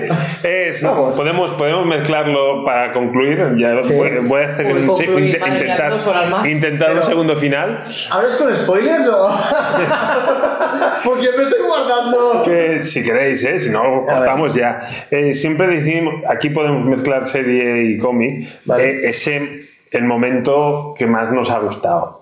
es. 0.46 0.82
Vamos. 0.82 1.16
Podemos, 1.16 1.50
podemos 1.52 1.86
mezclarlo 1.86 2.62
para 2.64 2.92
concluir. 2.92 3.54
Ya 3.56 3.78
Sí. 3.80 3.94
Voy, 4.20 4.28
voy 4.28 4.42
a 4.42 4.48
hacer 4.48 4.66
Uy, 4.66 4.72
un- 4.82 4.86
concluir, 4.86 5.38
madre 5.40 5.50
mía, 5.52 5.58
intentar, 5.58 6.28
más. 6.30 6.46
intentar 6.46 6.88
un 6.90 6.94
Pero- 6.96 7.06
segundo 7.06 7.36
final. 7.36 7.82
¿Hablas 8.10 8.36
con 8.36 8.54
spoilers 8.56 9.08
o.? 9.08 9.38
Porque 11.04 11.28
me 11.36 11.42
estoy 11.44 11.60
guardando. 11.66 12.42
Que 12.44 12.80
si 12.80 13.04
queréis, 13.04 13.44
¿eh? 13.44 13.58
si 13.58 13.70
no, 13.70 14.04
cortamos 14.06 14.54
ya. 14.54 15.06
Eh, 15.10 15.32
siempre 15.34 15.66
decimos, 15.68 16.14
aquí 16.28 16.50
podemos 16.50 16.84
mezclar 16.84 17.26
serie 17.26 17.84
y 17.84 17.98
cómic, 17.98 18.46
Vale. 18.64 18.90
eh, 18.90 19.08
ese 19.10 19.62
el 19.90 20.04
momento 20.04 20.94
que 20.98 21.06
más 21.06 21.32
nos 21.32 21.50
ha 21.50 21.58
gustado. 21.60 22.18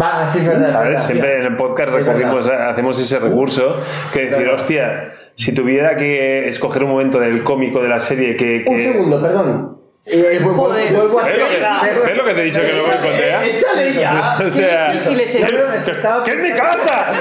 Va, 0.00 0.26
sí, 0.26 0.38
es 0.38 0.46
verdad. 0.48 0.66
es 0.66 0.72
¿Sabes? 0.72 0.88
verdad. 0.90 1.06
Siempre 1.06 1.38
en 1.38 1.42
el 1.46 1.56
podcast 1.56 1.90
recurrimos, 1.92 2.48
hacemos 2.48 3.00
ese 3.00 3.18
recurso 3.18 3.80
que 4.12 4.26
decir, 4.26 4.46
hostia, 4.48 5.10
si 5.36 5.52
tuviera 5.54 5.96
que 5.96 6.48
escoger 6.48 6.84
un 6.84 6.90
momento 6.90 7.18
del 7.18 7.42
cómico 7.44 7.80
de 7.80 7.88
la 7.88 8.00
serie 8.00 8.36
que. 8.36 8.64
que- 8.64 8.70
Un 8.70 8.78
segundo, 8.80 9.22
perdón. 9.22 9.75
Eh, 10.08 10.38
vuelvo, 10.40 10.62
Joder. 10.66 10.92
vuelvo 10.94 11.18
a 11.18 11.24
¿Ves 11.24 11.38
lo, 11.40 11.48
que, 11.48 12.06
ves 12.06 12.16
lo 12.16 12.24
que 12.24 12.34
te 12.34 12.40
he 12.40 12.44
dicho 12.44 12.60
que 12.60 12.72
me 12.74 12.80
boicotea? 12.80 13.44
Échale 13.44 13.92
ya. 13.92 14.38
O 14.46 14.50
sea, 14.50 14.92
Qué 14.92 14.98
es 15.24 15.32
¿qué, 15.32 15.38
eso. 15.40 15.52
No, 15.52 15.58
no, 15.66 15.72
es 15.74 15.82
que 15.82 15.90
estaba 15.90 16.24
qué 16.24 16.30
es 16.30 16.36
mi 16.36 16.42
pensando- 16.42 16.76
casa? 16.76 17.12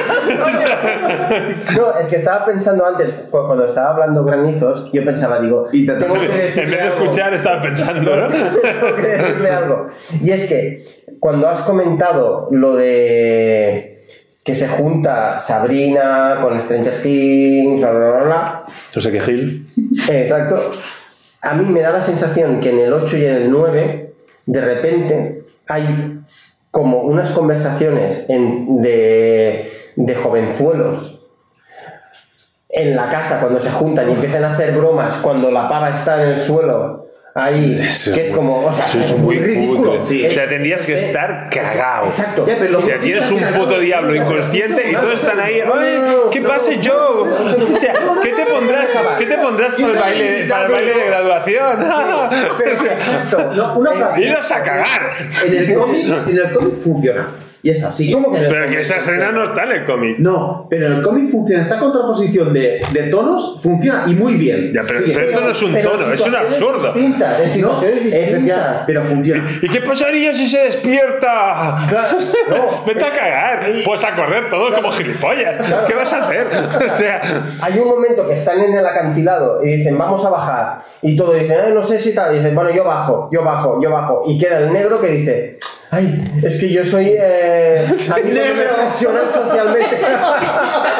No, 1.78 2.00
es 2.00 2.08
que 2.08 2.16
estaba 2.18 2.46
pensando 2.46 2.86
antes, 2.86 3.10
cu- 3.32 3.44
cuando 3.46 3.66
estaba 3.66 3.90
hablando 3.92 4.24
granizos, 4.24 4.92
yo 4.94 5.04
pensaba, 5.04 5.40
digo, 5.40 5.68
Intenta- 5.74 6.06
tengo 6.06 6.20
que 6.20 6.26
en 6.26 6.32
vez 6.32 6.56
de 6.56 6.82
algo. 6.82 7.04
escuchar, 7.04 7.34
estaba 7.34 7.62
pensando, 7.62 8.16
¿no? 8.16 8.28
Tengo 8.62 8.96
que 8.96 9.02
decirle 9.02 9.50
algo. 9.50 9.88
Y 10.22 10.30
es 10.32 10.46
que 10.46 10.84
cuando 11.20 11.48
has 11.50 11.62
comentado 11.62 12.50
lo 12.52 12.76
de 12.76 14.04
que 14.44 14.54
se 14.54 14.68
junta 14.68 15.40
Sabrina 15.40 16.38
con 16.42 16.60
Stranger 16.62 17.02
Things, 17.02 17.82
bla, 17.82 17.90
bla, 17.92 18.10
bla, 18.12 18.24
bla, 18.26 18.64
No 18.96 19.02
sé 19.02 19.12
qué 19.12 19.20
Gil. 19.22 19.66
eh, 20.10 20.22
exacto, 20.22 20.72
a 21.46 21.54
mí 21.54 21.66
me 21.66 21.82
da 21.82 21.92
la 21.92 22.02
sensación 22.02 22.60
que 22.60 22.72
en 22.72 22.80
el 22.80 22.92
8 22.92 23.18
y 23.18 23.26
en 23.26 23.34
el 23.36 23.52
9, 23.52 24.14
de 24.48 24.62
repente, 24.62 25.44
hay 25.68 26.20
como 26.72 27.02
unas 27.02 27.30
conversaciones 27.32 28.28
de, 28.28 29.72
de 29.96 30.16
jovenzuelos 30.16 31.24
en 32.70 32.96
la 32.96 33.10
casa 33.10 33.40
cuando 33.40 33.60
se 33.60 33.72
juntan 33.72 34.10
y 34.10 34.14
empiezan 34.14 34.44
a 34.44 34.50
hacer 34.54 34.76
bromas 34.76 35.18
cuando 35.18 35.52
la 35.52 35.70
pava 35.70 35.92
está 35.92 36.24
en 36.24 36.30
el 36.32 36.40
suelo 36.40 37.05
ahí 37.38 37.80
Eso 37.82 38.14
que 38.14 38.22
es 38.22 38.28
muy- 38.30 38.38
como 38.38 38.66
o 38.66 38.72
sea 38.72 38.86
eso 38.86 39.00
es 39.02 39.06
es 39.08 39.18
muy 39.18 39.36
muy 39.36 39.46
ridículo. 39.46 40.06
Sí. 40.06 40.26
O 40.26 40.32
sea, 40.32 40.48
tendrías 40.48 40.86
que 40.86 40.98
estar 40.98 41.50
cagao. 41.52 42.08
exacto 42.08 42.46
Ya, 42.48 42.56
pero 42.58 42.80
O 42.80 42.82
sea, 42.82 42.98
tienes 42.98 43.30
un 43.30 43.40
puto 43.42 43.78
diablo 43.80 44.16
inconsciente 44.16 44.90
y 44.90 44.94
todos 44.96 45.20
están 45.22 45.40
ahí. 45.42 45.60
"Oye, 45.62 46.00
¿Qué 46.32 46.42
pasa, 46.42 46.72
Joe? 46.82 47.30
O 47.30 47.68
sea, 47.68 47.94
¿qué 48.24 48.30
te 48.30 48.46
pondrás, 48.46 48.90
¿qué 49.20 49.26
te 49.26 49.38
pondrás 49.38 49.76
para 49.76 49.88
el 49.92 49.98
baile, 50.00 50.46
para 50.50 50.66
el 50.68 50.72
baile 50.72 50.94
de 50.94 51.06
graduación? 51.08 51.78
Pero, 52.58 52.74
O 52.74 52.78
sea, 52.78 52.94
exacto 52.94 53.74
una 53.78 53.92
frase. 53.92 54.22
Iros 54.24 54.52
a 54.52 54.64
cagar. 54.64 54.88
En 55.46 55.58
el 55.58 55.74
cómic, 55.74 56.06
en 56.30 56.38
el 56.38 56.54
cómic 56.54 56.74
funciona. 56.84 57.30
Y 57.64 57.72
es 57.72 57.84
así. 57.84 58.12
¿Cómo 58.12 58.32
que 58.32 58.42
Pero 58.42 58.70
que 58.70 58.80
esa 58.82 58.98
escena 58.98 59.32
no 59.32 59.44
está 59.44 59.64
en 59.64 59.72
el 59.72 59.86
cómic. 59.88 60.20
No, 60.20 60.68
pero 60.70 60.86
en 60.86 60.94
el 60.94 61.02
cómic 61.02 61.32
funciona. 61.32 61.64
Esta 61.64 61.80
contraposición 61.80 62.54
de, 62.54 62.80
de 62.94 63.04
tonos 63.10 63.60
funciona 63.64 64.04
y 64.06 64.14
muy 64.14 64.36
bien. 64.36 64.68
Ya, 64.72 64.84
pero, 64.88 65.00
Sí, 65.00 65.12
pero 65.12 65.26
esto 65.30 65.42
no 65.42 65.50
es 65.50 65.62
un 65.64 65.82
tono, 65.82 66.14
es 66.14 66.22
un 66.22 66.36
absurdo. 66.36 66.94
Distintas 68.04 68.84
pero 68.86 69.04
funciona. 69.04 69.44
¿Y 69.62 69.68
qué 69.68 69.82
pasaría 69.82 70.34
si 70.34 70.48
se 70.48 70.60
despierta? 70.60 71.78
no. 72.50 72.84
Vete 72.86 73.06
a 73.06 73.12
cagar. 73.12 73.66
Pues 73.86 74.04
a 74.04 74.16
correr 74.16 74.50
todos 74.50 74.74
como 74.74 74.92
gilipollas. 74.92 75.58
¿Qué 75.88 75.94
vas 75.94 76.14
a 76.14 76.26
hacer? 76.26 76.48
O 76.86 76.96
sea, 76.96 77.22
Hay 77.62 77.78
un 77.80 77.88
momento 77.90 78.28
que 78.28 78.34
están 78.34 78.62
en 78.62 78.74
el 78.76 78.86
acantilado 78.86 79.64
y 79.64 79.78
dicen, 79.78 79.98
vamos 79.98 80.26
a 80.26 80.30
bajar. 80.30 80.80
Y 81.02 81.16
todos 81.16 81.36
dicen, 81.36 81.52
"Eh, 81.52 81.72
no 81.74 81.84
sé 81.84 82.00
si 82.00 82.14
tal. 82.16 82.34
Y 82.34 82.38
dicen, 82.40 82.56
bueno, 82.56 82.72
yo 82.72 82.84
bajo, 82.84 83.30
yo 83.32 83.44
bajo, 83.44 83.82
yo 83.82 83.92
bajo. 83.92 84.24
Y 84.28 84.38
queda 84.40 84.60
el 84.60 84.74
negro 84.74 85.00
que 85.00 85.08
dice, 85.08 85.60
ay, 85.92 86.24
es 86.44 86.60
que 86.60 86.70
yo 86.70 86.84
soy. 86.84 87.14
Eh, 87.18 87.86
a 87.88 88.16
mí 88.16 88.22
no 88.24 88.28
me 88.28 88.34
negro". 88.34 88.70
presionan 88.76 89.26
socialmente. 89.34 89.98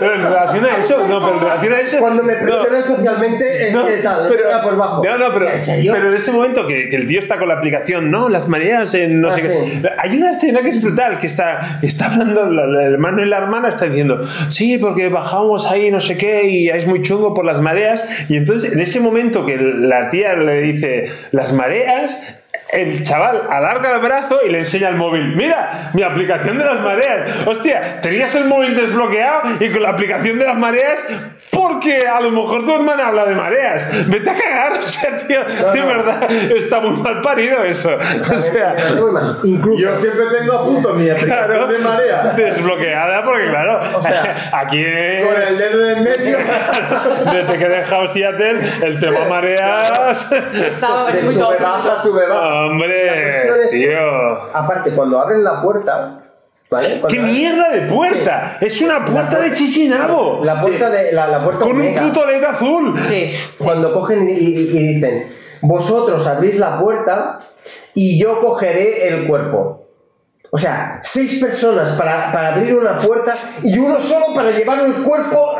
pero 0.00 0.14
en 0.14 0.22
relación 0.22 0.64
a 0.64 0.76
eso, 0.78 1.06
no, 1.08 1.20
pero 1.20 1.34
en 1.34 1.40
relación 1.40 1.72
a 1.74 1.80
eso. 1.80 1.98
Cuando 1.98 2.22
me 2.22 2.34
no. 2.34 2.40
presionan 2.40 2.84
socialmente 2.84 3.68
es 3.68 3.72
No, 3.74 3.86
que 3.86 3.96
tal, 3.98 4.26
pero, 4.28 4.48
era 4.48 4.62
por 4.62 4.76
bajo. 4.76 5.04
No, 5.04 5.18
no, 5.18 5.32
pero, 5.32 5.48
¿En 5.50 5.60
serio? 5.60 5.92
pero 5.94 6.08
en 6.08 6.14
ese 6.16 6.32
momento 6.32 6.66
que, 6.66 6.88
que 6.88 6.96
el 6.96 7.06
tío 7.06 7.18
está 7.18 7.38
con 7.38 7.48
la 7.48 7.54
aplicación, 7.54 8.10
no, 8.10 8.28
las 8.28 8.48
mareas 8.48 8.94
en 8.94 9.20
no 9.20 9.28
Ah, 9.28 9.32
sé 9.34 9.42
qué. 9.42 9.48
sí. 9.48 9.82
Hay 9.98 10.16
una 10.16 10.30
escena 10.32 10.62
que 10.62 10.68
es 10.68 10.82
brutal, 10.82 11.18
que 11.18 11.26
está, 11.26 11.78
está 11.82 12.06
hablando 12.06 12.44
la- 12.50 12.66
la- 12.66 12.86
el 12.86 12.92
hermano 12.94 13.22
y 13.22 13.28
la 13.28 13.38
hermana, 13.38 13.68
está 13.68 13.86
diciendo, 13.86 14.20
sí, 14.48 14.78
porque 14.78 15.08
bajamos 15.08 15.66
ahí 15.70 15.90
no 15.90 16.00
sé 16.00 16.16
qué 16.16 16.44
y 16.48 16.68
es 16.68 16.86
muy 16.86 17.02
chungo 17.02 17.34
por 17.34 17.44
las 17.44 17.60
mareas. 17.60 18.04
Y 18.28 18.36
entonces 18.36 18.72
en 18.72 18.80
ese 18.80 19.00
momento 19.00 19.44
que 19.46 19.56
la 19.58 20.10
tía 20.10 20.34
le 20.34 20.60
dice, 20.60 21.10
las 21.32 21.52
mareas, 21.52 22.18
el 22.70 23.04
chaval 23.04 23.42
alarga 23.50 23.94
el 23.94 24.00
brazo 24.00 24.40
y 24.44 24.50
le 24.50 24.58
enseña 24.58 24.88
el 24.88 24.96
móvil. 24.96 25.36
Mira, 25.36 25.90
mi 25.94 26.02
aplicación 26.02 26.58
de 26.58 26.64
las 26.64 26.80
mareas. 26.80 27.46
Hostia, 27.46 28.00
tenías 28.00 28.34
el 28.34 28.46
móvil 28.46 28.74
desbloqueado 28.74 29.42
y 29.60 29.70
con 29.70 29.82
la 29.82 29.90
aplicación 29.90 30.38
de 30.38 30.44
las 30.46 30.58
mareas, 30.58 31.06
porque 31.52 32.06
a 32.06 32.20
lo 32.20 32.30
mejor 32.30 32.64
tu 32.64 32.74
hermana 32.74 33.08
habla 33.08 33.26
de 33.26 33.34
mareas. 33.34 34.08
Vete 34.08 34.30
a 34.30 34.34
cagar, 34.34 34.72
o 34.72 34.82
sea, 34.82 35.16
tío, 35.16 35.44
de 35.44 35.80
no. 35.80 35.86
verdad, 35.86 36.30
está 36.30 36.80
muy 36.80 37.00
mal 37.02 37.20
parido 37.20 37.62
eso. 37.64 37.90
O 38.32 38.38
sea. 38.38 38.74
Incluso. 39.44 39.82
Yo 39.82 39.94
siempre 39.96 40.24
tengo 40.38 40.52
a 40.54 40.64
punto 40.64 40.92
mi 40.94 41.08
aplicación 41.08 41.46
claro, 41.46 41.66
de 41.68 41.78
marea. 41.78 42.32
desbloqueada, 42.36 43.22
porque 43.22 43.48
claro, 43.48 43.80
O 43.94 44.02
sea, 44.02 44.50
aquí. 44.52 44.84
Con 45.24 45.42
el 45.42 45.56
dedo 45.58 45.78
de 45.78 45.92
en 45.92 46.04
medio. 46.04 46.38
Desde 47.32 47.58
que 47.58 47.64
he 47.64 47.68
dejado 47.68 48.06
Seattle, 48.06 48.60
el 48.82 48.98
tema 48.98 49.20
mareas. 49.30 50.32
Estaba 50.32 51.10
De 51.12 51.20
es 51.20 51.24
muy 51.26 51.34
sube 51.34 51.56
baja, 51.58 52.02
sube 52.02 52.26
baja. 52.26 52.55
Hombre, 52.64 53.64
es 53.64 53.70
tío. 53.70 54.32
Aparte, 54.54 54.90
cuando 54.90 55.20
abren 55.20 55.42
la 55.44 55.60
puerta, 55.62 56.20
¿vale? 56.70 57.00
¡Qué 57.08 57.18
mierda 57.18 57.70
de 57.70 57.82
puerta! 57.82 58.58
Es 58.60 58.80
una 58.80 59.04
puerta 59.04 59.38
de 59.40 59.52
chichinabo. 59.52 60.40
La 60.44 60.60
puerta 60.60 60.90
de 60.90 61.12
la, 61.12 61.26
la 61.28 61.40
puerta 61.40 61.64
Con 61.64 61.80
un 61.80 61.94
puto 61.94 62.26
LED 62.26 62.44
azul. 62.44 62.98
Sí. 63.06 63.30
Cuando 63.58 63.92
cogen 63.92 64.28
y, 64.28 64.32
y- 64.32 64.70
y 64.78 64.94
dicen, 64.94 65.28
vosotros 65.62 66.26
abrís 66.26 66.58
la 66.58 66.78
puerta 66.78 67.40
y 67.94 68.18
yo 68.20 68.40
cogeré 68.40 69.08
el 69.08 69.26
cuerpo. 69.26 69.82
O 70.52 70.58
sea, 70.58 71.00
seis 71.02 71.42
personas 71.42 71.90
para, 71.92 72.30
para 72.32 72.48
abrir 72.54 72.74
una 72.76 72.98
puerta 72.98 73.32
y 73.64 73.76
uno 73.78 73.98
solo 74.00 74.26
para 74.34 74.52
llevar 74.52 74.78
el 74.80 74.92
cuerpo 75.02 75.56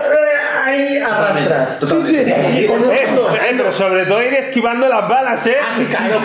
ahí 0.67 0.99
a 0.99 1.09
rastras. 1.09 1.79
Sí, 1.83 2.03
sí. 2.03 2.17
Eh, 2.17 2.25
eh, 2.27 2.67
fondo. 2.69 3.29
pero 3.57 3.73
sobre 3.73 4.07
todo 4.07 4.23
ir 4.23 4.35
esquivando 4.35 4.89
las 4.89 5.09
balas, 5.09 5.47
¿eh? 5.47 5.57
Ah, 5.61 5.73
sí, 5.77 5.85
claro, 5.87 6.19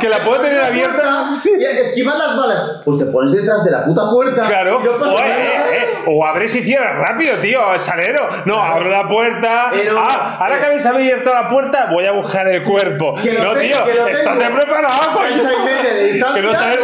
Que- 0.00 0.08
la 0.08 0.18
puedo 0.18 0.40
tener 0.42 0.62
abierta. 0.62 1.30
esquivar 1.34 2.16
las 2.16 2.36
balas. 2.36 2.80
Pues 2.84 2.98
te 2.98 3.06
pones 3.06 3.32
detrás 3.32 3.64
de 3.64 3.70
la 3.70 3.84
puta 3.84 4.02
puerta. 4.10 4.44
Claro, 4.46 4.78
o, 4.78 5.18
eh, 5.22 5.62
eh, 5.72 6.04
o 6.06 6.26
abres 6.26 6.54
y 6.56 6.62
cierras 6.62 6.96
rápido, 7.08 7.36
tío, 7.38 7.60
salero. 7.78 8.28
No, 8.44 8.62
abro 8.62 8.90
la 8.90 9.06
puerta. 9.08 9.70
Ah, 9.96 10.38
ahora 10.40 10.58
que 10.58 10.66
habéis 10.66 10.86
abierto 10.86 11.32
la 11.32 11.48
puerta, 11.48 11.88
voy 11.90 12.06
a 12.06 12.12
buscar 12.12 12.46
el 12.48 12.62
cuerpo. 12.62 13.14
No, 13.16 13.54
tío, 13.54 13.86
estate 14.08 14.50
preparado, 14.50 15.12
coño. 15.12 16.34
Que 16.34 16.42
no 16.42 16.54
sabes. 16.54 16.78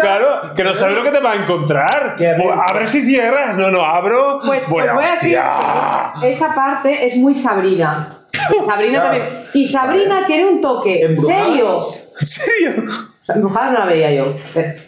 Claro, 0.00 0.54
que 0.54 0.64
no 0.64 0.74
sabes 0.74 0.96
lo 0.96 1.02
que 1.02 1.10
te 1.10 1.20
va 1.20 1.32
a 1.32 1.36
encontrar. 1.36 2.14
Pues, 2.16 2.58
abres 2.68 2.94
y 2.94 3.02
cierras. 3.04 3.56
No, 3.56 3.70
no, 3.70 3.84
abro. 3.84 4.27
Pues 4.44 4.68
Bueno, 4.68 4.92
os 4.92 4.94
voy 4.96 5.04
a 5.04 5.14
decir 5.14 5.38
esa 6.22 6.54
parte 6.54 7.06
es 7.06 7.16
muy 7.16 7.34
Sabrina. 7.34 8.14
Sabrina 8.66 9.00
Claro. 9.00 9.18
también. 9.18 9.46
Y 9.54 9.66
Sabrina 9.66 10.26
tiene 10.26 10.46
un 10.50 10.60
toque 10.60 11.02
serio. 11.16 11.68
¿En 12.20 12.26
serio? 12.26 12.72
Sea, 13.28 13.36
no 13.36 13.50
la 13.78 13.84
veía 13.84 14.10
yo. 14.12 14.34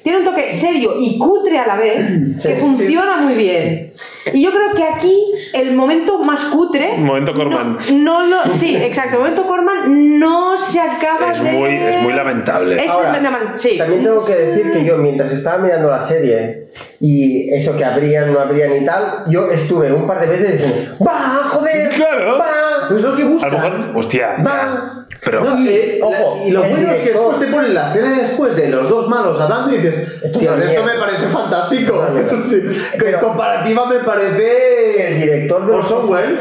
Tiene 0.02 0.20
un 0.20 0.25
toque 0.25 0.51
serio 0.51 0.94
y 0.99 1.19
cutre 1.19 1.59
a 1.59 1.67
la 1.67 1.77
vez 1.77 2.09
que 2.43 2.57
Sí, 2.57 2.60
funciona 2.60 3.19
muy 3.19 3.35
bien. 3.35 3.93
Y 4.33 4.43
yo 4.43 4.51
creo 4.51 4.73
que 4.75 4.83
aquí 4.83 5.15
el 5.52 5.75
momento 5.75 6.17
más 6.25 6.44
cutre. 6.47 6.97
Momento 6.97 7.35
Corman. 7.35 7.77
No, 7.93 8.27
no 8.27 8.44
lo, 8.44 8.51
sí, 8.51 8.75
exacto. 8.77 9.17
El 9.17 9.19
momento 9.20 9.43
Corman 9.47 10.19
no 10.19 10.57
se 10.57 10.81
acaba 10.81 11.33
Es 11.33 11.43
de. 11.43 11.52
muy- 11.52 11.75
es 11.75 11.99
muy 11.99 12.15
lamentable. 12.15 12.83
Es 12.83 12.91
Ahora, 12.91 13.12
lamentable, 13.12 13.59
sí. 13.59 13.77
También 13.77 14.02
tengo 14.05 14.25
que 14.25 14.35
decir 14.35 14.70
que 14.70 14.85
yo, 14.86 14.97
mientras 14.97 15.31
estaba 15.33 15.59
mirando 15.59 15.91
la 15.91 16.01
serie 16.01 16.65
y 16.99 17.52
eso 17.52 17.77
que 17.77 17.85
abrían, 17.85 18.33
no 18.33 18.41
abrían 18.41 18.75
y 18.75 18.85
tal, 18.86 19.25
yo 19.28 19.51
estuve 19.51 19.93
un 19.93 20.07
par 20.07 20.20
de 20.20 20.27
veces 20.28 20.52
diciendo, 20.52 20.77
¡Va, 21.07 21.43
joder! 21.44 21.91
Claro. 21.91 22.39
¡Va! 22.39 22.47
Es 22.94 23.02
lo 23.02 23.17
que 23.17 23.23
A 23.23 23.27
busca. 23.27 23.49
lo 23.49 23.59
mejor, 23.59 23.93
hostia. 23.97 24.28
¡Va! 24.47 24.97
Pero. 25.25 25.44
No, 25.44 25.67
eh, 25.69 26.01
Ojo, 26.02 26.43
y 26.47 26.51
lo 26.51 26.65
el 26.65 26.70
bueno 26.70 26.91
es 26.93 27.01
que 27.02 27.10
después 27.12 27.39
te 27.39 27.47
ponen 27.49 27.75
la 27.75 27.89
escena 27.89 28.10
de 28.10 28.20
después 28.23 28.57
de 28.57 28.69
los 28.69 28.89
dos 28.89 29.09
malos 29.09 29.39
hablando 29.41 29.75
y 29.75 29.78
dices, 29.78 30.19
Esto 30.23 30.39
sí, 30.39 30.47
esto 30.47 30.83
me 30.83 30.94
parece 30.99 31.28
fantástico. 31.28 32.02
Eso 32.27 32.36
sí. 32.43 32.62
Pero- 32.99 33.19
en 33.19 33.25
comparativa 33.25 33.86
me 33.86 33.97
El 33.97 34.05
parece. 34.05 35.15
director, 35.20 35.67
de 35.67 35.73
los 35.77 35.91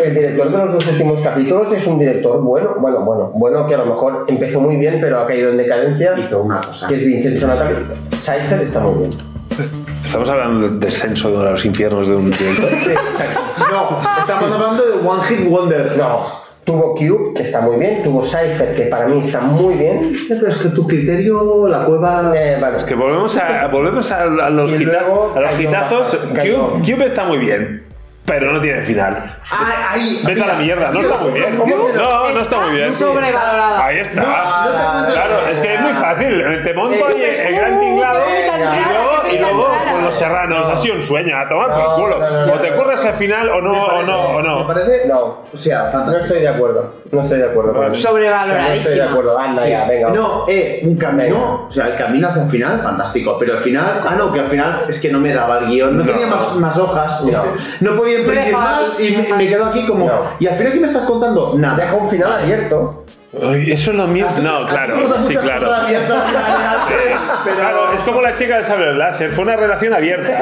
el 0.06 0.14
director 0.14 0.52
de 0.52 0.58
los 0.58 0.74
dos 0.74 0.88
últimos 0.88 1.20
capítulos 1.22 1.74
es 1.74 1.86
un 1.88 2.00
director 2.00 2.42
bueno, 2.42 2.76
bueno, 2.80 3.04
bueno, 3.04 3.32
bueno 3.34 3.68
que 3.68 3.74
a 3.74 3.78
lo 3.80 3.86
mejor 3.88 4.26
empezó 4.28 4.62
muy 4.62 4.76
bien 4.78 5.00
pero 5.02 5.20
ha 5.20 5.26
caído 5.26 5.50
en 5.50 5.58
decadencia, 5.58 6.16
Hizo 6.18 6.42
una 6.42 6.60
cosa. 6.62 6.88
que 6.88 6.96
es 6.96 7.06
Vincenzo 7.06 7.48
Natali. 7.48 7.76
Cypher 8.16 8.62
está 8.62 8.80
muy 8.80 9.00
bien. 9.08 9.39
Estamos 10.06 10.30
hablando 10.30 10.62
del 10.68 10.80
descenso 10.80 11.32
de 11.44 11.52
los 11.52 11.66
infiernos 11.66 12.08
de 12.08 12.16
un 12.16 12.30
director. 12.32 12.70
Sí, 12.80 12.92
exacto. 12.92 13.40
No, 13.72 14.00
estamos 14.22 14.52
hablando 14.52 14.84
de 14.86 15.08
One 15.08 15.24
Hit 15.24 15.50
Wonder. 15.50 15.98
No, 15.98 16.26
tuvo 16.64 16.94
Cube, 16.96 17.34
que 17.36 17.42
está 17.44 17.62
muy 17.62 17.78
bien, 17.78 18.04
tuvo 18.04 18.24
Cypher, 18.24 18.74
que 18.76 18.84
para 18.84 19.08
mí 19.08 19.20
está 19.20 19.42
muy 19.42 19.76
bien. 19.76 20.14
Pero 20.28 20.48
es 20.48 20.58
que 20.58 20.70
tu 20.70 20.88
criterio, 20.88 21.68
la 21.68 21.80
cueva. 21.86 22.32
Eh, 22.36 22.58
vale. 22.60 22.78
Que 22.88 22.96
volvemos 22.96 23.38
a, 23.38 23.68
volvemos 23.68 24.12
a, 24.12 24.24
a 24.24 24.50
los, 24.50 24.72
gita- 24.72 25.04
a 25.36 25.40
los 25.42 25.58
gitazos. 25.58 26.16
Cube 26.86 27.06
está 27.06 27.26
muy 27.26 27.38
bien, 27.40 27.84
pero 28.30 28.54
no 28.54 28.60
tiene 28.62 28.82
final. 28.82 29.36
Ah, 29.52 29.90
ahí. 29.90 30.22
Vete 30.24 30.44
a 30.44 30.46
la 30.46 30.54
mierda, 30.54 30.92
no 30.92 31.02
está 31.02 31.18
muy 31.18 31.32
bien. 31.32 31.58
No, 31.58 32.30
no 32.32 32.40
está 32.40 32.60
muy 32.60 32.76
bien. 32.76 32.94
Sobrevalorada. 32.96 33.84
Ahí 33.86 33.98
está. 33.98 34.22
No, 34.22 35.02
no 35.02 35.08
te- 35.08 35.14
Claro, 35.14 35.48
es 35.48 35.60
que 35.60 35.74
es 35.74 35.82
muy 35.82 35.94
fácil. 35.94 36.64
Te 36.64 36.74
monto 36.76 37.06
ahí 37.08 37.22
Eh, 37.22 37.48
el 37.48 37.56
gran 37.56 37.80
tinglado 37.80 38.20
venga, 38.26 38.78
y 38.78 38.94
luego, 38.94 39.12
y 39.34 39.38
luego 39.40 39.68
con 39.92 40.04
los 40.04 40.16
serranos. 40.16 40.68
Ha 40.72 40.76
sido 40.78 40.96
un 40.96 41.02
sueño, 41.02 41.36
a 41.38 41.50
tomar 41.50 41.74
por 41.74 41.96
culo. 41.96 42.20
O 42.54 42.60
te 42.60 42.72
curras 42.76 43.04
al 43.06 43.14
final 43.16 43.50
o 43.50 43.62
no, 43.62 43.84
o 43.84 44.04
no, 44.04 44.22
o 44.22 44.42
Me 44.42 44.48
no. 44.48 44.68
parece. 44.68 45.08
No, 45.08 45.20
O 45.52 45.58
sea, 45.58 45.90
no 45.92 46.16
estoy 46.16 46.42
de 46.42 46.50
acuerdo. 46.50 46.94
No 47.12 47.22
estoy 47.24 47.40
de 47.40 47.46
acuerdo 47.46 47.74
con 47.74 47.88
eso. 47.88 47.96
Sobrevaloradísima. 48.10 48.70
No 48.70 48.80
estoy 48.80 48.96
de 48.96 49.04
acuerdo. 49.04 49.40
Anda 49.40 49.68
ya, 49.68 49.86
venga. 49.88 50.10
No, 50.10 50.46
eh, 50.48 50.82
un 50.86 50.96
camino, 50.96 51.66
o 51.68 51.72
sea, 51.72 51.88
el 51.88 51.96
camino 51.96 52.28
hacia 52.28 52.44
el 52.44 52.50
final, 52.50 52.82
fantástico, 52.82 53.38
pero 53.40 53.58
al 53.58 53.64
final, 53.64 54.02
ah 54.08 54.16
no, 54.18 54.32
que 54.32 54.40
al 54.42 54.48
final 54.48 54.80
es 54.88 55.00
que 55.00 55.12
no 55.12 55.20
me 55.20 55.34
daba 55.34 55.60
el 55.60 55.68
guion, 55.68 55.98
no, 55.98 56.04
No. 56.04 56.12
tenía 56.12 56.28
más, 56.28 56.56
más 56.58 56.78
hojas, 56.78 57.24
No. 57.26 57.44
no 57.82 57.98
podía 57.98 58.20
imprimir 58.20 58.54
más 58.54 59.00
y 59.00 59.16
me, 59.16 59.38
me 59.38 59.48
quedo 59.48 59.66
aquí 59.66 59.86
como, 59.88 60.06
No. 60.06 60.22
y 60.40 60.48
al 60.48 60.56
final 60.58 60.74
¿qué 60.74 60.80
me 60.80 60.88
estás 60.88 61.04
contando? 61.04 61.54
Nada. 61.58 61.78
Deja 61.78 61.96
un 61.96 62.10
final 62.10 62.32
abierto. 62.34 63.04
Ay, 63.32 63.72
Eso 63.72 63.92
es 63.92 63.98
lo 63.98 64.08
mío. 64.08 64.26
No, 64.42 64.66
claro, 64.66 65.18
sí, 65.20 65.36
claro. 65.36 65.68
pero 67.44 67.56
Claro, 67.56 67.94
es 67.94 68.02
como 68.02 68.22
la 68.22 68.34
chica 68.34 68.58
de 68.58 68.64
sable 68.64 68.94
láser, 68.96 69.30
fue 69.32 69.44
una 69.44 69.56
relación 69.56 69.94
abierta. 69.94 70.42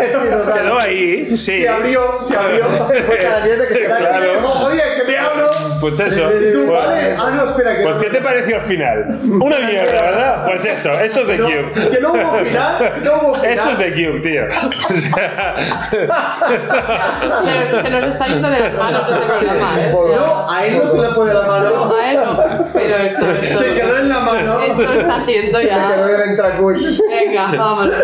Quedó 0.54 0.80
ahí, 0.80 1.26
sí. 1.38 1.38
se 1.64 1.68
abrió, 1.70 2.20
se 2.22 2.36
abrió. 2.38 2.64
Fue 3.08 3.18
cada 3.18 3.42
abierta 3.42 3.68
que 3.68 3.74
se 3.74 3.88
da. 3.88 3.98
Claro. 3.98 4.50
Oye, 4.68 4.82
que 4.98 5.04
me 5.04 5.18
hablo. 5.18 5.48
Pues 5.82 6.00
eso. 6.00 6.24
Pues- 6.24 6.68
vale, 6.70 7.16
ah 7.20 7.32
no, 7.36 7.44
espera, 7.46 7.76
que 7.78 7.84
Pues 7.84 7.96
no. 7.96 8.02
¿qué 8.02 8.10
te 8.10 8.22
pareció 8.22 8.56
al 8.56 8.62
final? 8.64 9.20
Una 9.42 9.60
mierda, 9.60 10.02
¿verdad? 10.02 10.44
Pues 10.46 10.66
eso, 10.66 10.94
eso 11.00 11.22
es 11.22 11.28
de 11.28 11.38
No, 11.38 11.46
Cube. 11.46 11.90
que 11.92 12.00
no 12.02 12.14
hubo 12.14 12.38
final, 12.40 12.92
no 13.04 13.14
hubo 13.18 13.36
final. 13.36 13.52
Eso 13.52 13.70
es 13.72 13.78
de 13.78 13.92
Cube, 13.94 14.20
tío. 14.22 14.44
O 14.88 14.94
sea, 14.94 15.56
Se, 15.90 17.82
se 17.84 17.90
nos 17.90 18.04
está 18.06 18.28
yendo 18.28 18.50
de 18.50 18.60
las 18.60 18.74
manos 18.74 19.08
este. 19.10 19.46
¿eh? 19.46 19.92
No, 20.16 20.50
a 20.52 20.66
él 20.66 20.78
no 20.78 20.88
se 20.88 21.02
le 21.02 21.10
puede 21.10 21.34
la 21.34 21.42
no, 21.42 21.48
mano. 21.48 21.96
a 21.96 22.12
él 22.12 22.20
no. 22.24 22.68
Pero 22.78 22.98
esto, 23.04 23.32
esto, 23.32 23.60
Se 23.60 23.74
quedó 23.76 23.98
en 23.98 24.10
la 24.10 24.20
mano. 24.20 24.62
esto 24.62 24.94
está 24.94 25.22
siendo 25.22 25.60
Se 25.60 25.66
me 25.66 25.72
quedó 25.72 26.10
ya. 26.18 26.24
el 26.24 26.30
entracuch. 26.30 26.78
Venga, 27.10 27.52
vámonos. 27.58 28.04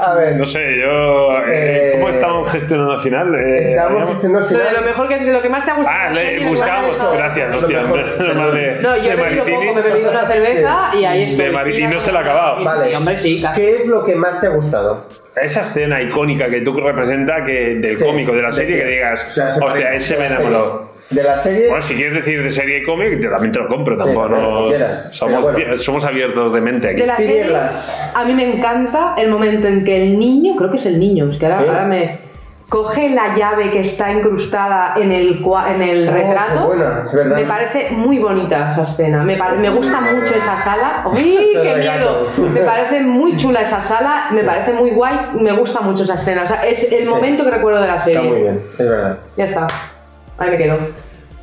A 0.00 0.14
ver, 0.14 0.36
no 0.36 0.44
sé, 0.46 0.78
yo. 0.80 1.30
eh, 1.46 1.46
Eh, 1.48 1.90
¿Cómo 1.94 2.08
estamos 2.10 2.50
gestionando 2.52 2.92
al 2.92 3.00
final? 3.00 3.34
Eh, 3.34 3.78
habíamos- 3.78 4.10
gestionando 4.10 4.48
Lo, 4.50 4.56
de 4.58 4.62
lo 4.64 4.68
final. 4.70 4.84
mejor 4.84 5.08
que 5.08 5.18
de 5.18 5.32
lo 5.32 5.42
que 5.42 5.48
más 5.48 5.64
te 5.64 5.70
ha 5.70 5.74
gustado. 5.74 5.96
Ah, 6.00 6.10
le, 6.10 6.40
buscamos, 6.48 7.12
gracias, 7.12 7.50
Lo 7.52 7.58
hostia, 7.58 7.80
mejor, 7.82 8.20
normal 8.20 8.54
de, 8.54 8.78
No, 8.80 8.96
yo 8.96 9.02
de 9.02 9.10
he 9.10 9.16
bebido 9.16 9.44
Maritini. 9.44 9.56
poco, 9.66 9.74
me 9.74 9.80
he 9.80 9.92
bebido 9.92 10.10
una 10.10 10.26
cerveza 10.26 10.90
y 10.98 11.04
ahí 11.04 11.22
estoy. 11.24 11.46
De 11.46 11.52
Maritini 11.52 11.86
Mira, 11.86 11.94
no 11.94 12.00
se 12.00 12.12
la 12.12 12.18
ha 12.18 12.22
acabado. 12.22 12.64
Vale. 12.64 12.88
Sí, 12.88 12.94
hombre, 12.94 13.16
sí, 13.16 13.42
casi. 13.42 13.60
¿Qué 13.60 13.70
es 13.76 13.86
lo 13.86 14.04
que 14.04 14.14
más 14.14 14.40
te 14.40 14.46
ha 14.46 14.50
gustado? 14.50 15.04
Esa 15.36 15.60
escena 15.62 16.02
icónica 16.02 16.46
que 16.46 16.60
tú 16.62 16.72
representas 16.80 17.42
que 17.46 17.76
del 17.76 17.96
Sí, 17.96 18.04
cómico, 18.04 18.32
de 18.32 18.42
la 18.42 18.50
serie, 18.52 18.76
que- 18.76 18.82
que 18.82 18.88
digas, 18.88 19.26
o 19.28 19.32
sea, 19.32 19.50
se 19.52 19.64
hostia, 19.64 19.92
ese 19.92 20.16
me 20.16 20.26
enamoró. 20.26 20.87
De 21.10 21.22
la 21.22 21.38
serie. 21.38 21.68
Bueno, 21.68 21.80
si 21.82 21.94
quieres 21.94 22.14
decir 22.14 22.42
de 22.42 22.48
serie 22.50 22.78
y 22.78 22.82
cómic, 22.84 23.18
yo 23.18 23.30
también 23.30 23.50
te 23.52 23.58
lo 23.60 23.68
compro, 23.68 23.98
Sí, 23.98 24.04
tampoco 24.04 24.28
no- 24.28 24.66
quieras, 24.68 25.08
somos, 25.12 25.42
bueno. 25.44 26.06
abiertos 26.06 26.52
de 26.52 26.60
mente 26.60 26.88
aquí. 26.88 27.00
De 27.00 27.06
la 27.06 27.16
serie, 27.16 27.46
a 28.14 28.24
mí 28.24 28.34
me 28.34 28.56
encanta 28.56 29.14
el 29.16 29.30
momento 29.30 29.66
en 29.68 29.84
que 29.84 30.02
el 30.02 30.18
niño, 30.18 30.54
creo 30.56 30.70
que 30.70 30.76
es 30.76 30.86
el 30.86 30.98
niño, 31.00 31.30
es 31.30 31.38
que 31.38 31.46
ahora, 31.46 31.58
Sí. 31.62 31.68
ahora 31.68 31.84
me. 31.84 32.28
coge 32.68 33.08
la 33.08 33.34
llave 33.34 33.70
que 33.70 33.80
está 33.80 34.12
incrustada 34.12 34.92
en 35.00 35.10
el, 35.10 35.42
cua- 35.42 35.74
en 35.74 35.80
el 35.80 36.06
Oh, 36.06 36.12
retrato. 36.12 36.66
buena, 36.66 37.00
es 37.02 37.14
verdad. 37.14 37.36
Me 37.38 37.44
parece 37.46 37.90
muy 37.92 38.18
bonita 38.18 38.72
esa 38.72 38.82
escena. 38.82 39.24
Me, 39.24 39.38
me 39.56 39.70
gusta 39.70 40.02
mucho 40.02 40.34
esa 40.34 40.58
sala. 40.58 41.04
¡Uy, 41.10 41.38
qué 41.54 41.74
miedo! 41.78 42.26
Me 42.52 42.60
parece 42.60 43.00
muy 43.00 43.34
chula 43.36 43.62
esa 43.62 43.80
sala. 43.80 44.26
Me 44.34 44.42
parece 44.42 44.74
muy 44.74 44.90
guay. 44.90 45.16
Me 45.40 45.52
gusta 45.52 45.80
mucho 45.80 46.02
esa 46.02 46.16
escena. 46.16 46.42
O 46.42 46.46
sea, 46.46 46.66
es 46.66 46.92
el 46.92 47.06
Sí. 47.06 47.10
momento 47.10 47.42
que 47.44 47.50
recuerdo 47.52 47.80
de 47.80 47.86
la 47.88 47.98
serie. 47.98 48.20
Está 48.20 48.30
muy 48.34 48.42
bien, 48.42 48.60
es 48.78 48.86
verdad. 48.86 49.18
Ya 49.38 49.44
está. 49.46 49.66
Ahí 50.38 50.50
me 50.50 50.56
quedo. 50.56 50.78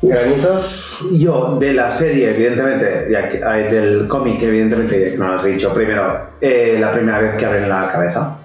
Granitos. 0.02 0.92
Yo, 1.12 1.56
de 1.58 1.72
la 1.72 1.90
serie, 1.90 2.30
evidentemente, 2.30 3.08
ya 3.10 3.28
que- 3.28 3.38
eh, 3.38 3.68
del 3.70 4.08
cómic, 4.08 4.42
evidentemente, 4.42 5.00
ya 5.06 5.10
que 5.12 5.16
no 5.18 5.28
lo 5.28 5.34
has 5.34 5.44
dicho, 5.44 5.72
primero, 5.72 6.28
eh, 6.40 6.76
la 6.78 6.92
primera 6.92 7.20
vez 7.20 7.36
que 7.36 7.46
abren 7.46 7.68
la 7.68 7.90
cabeza. 7.90 8.38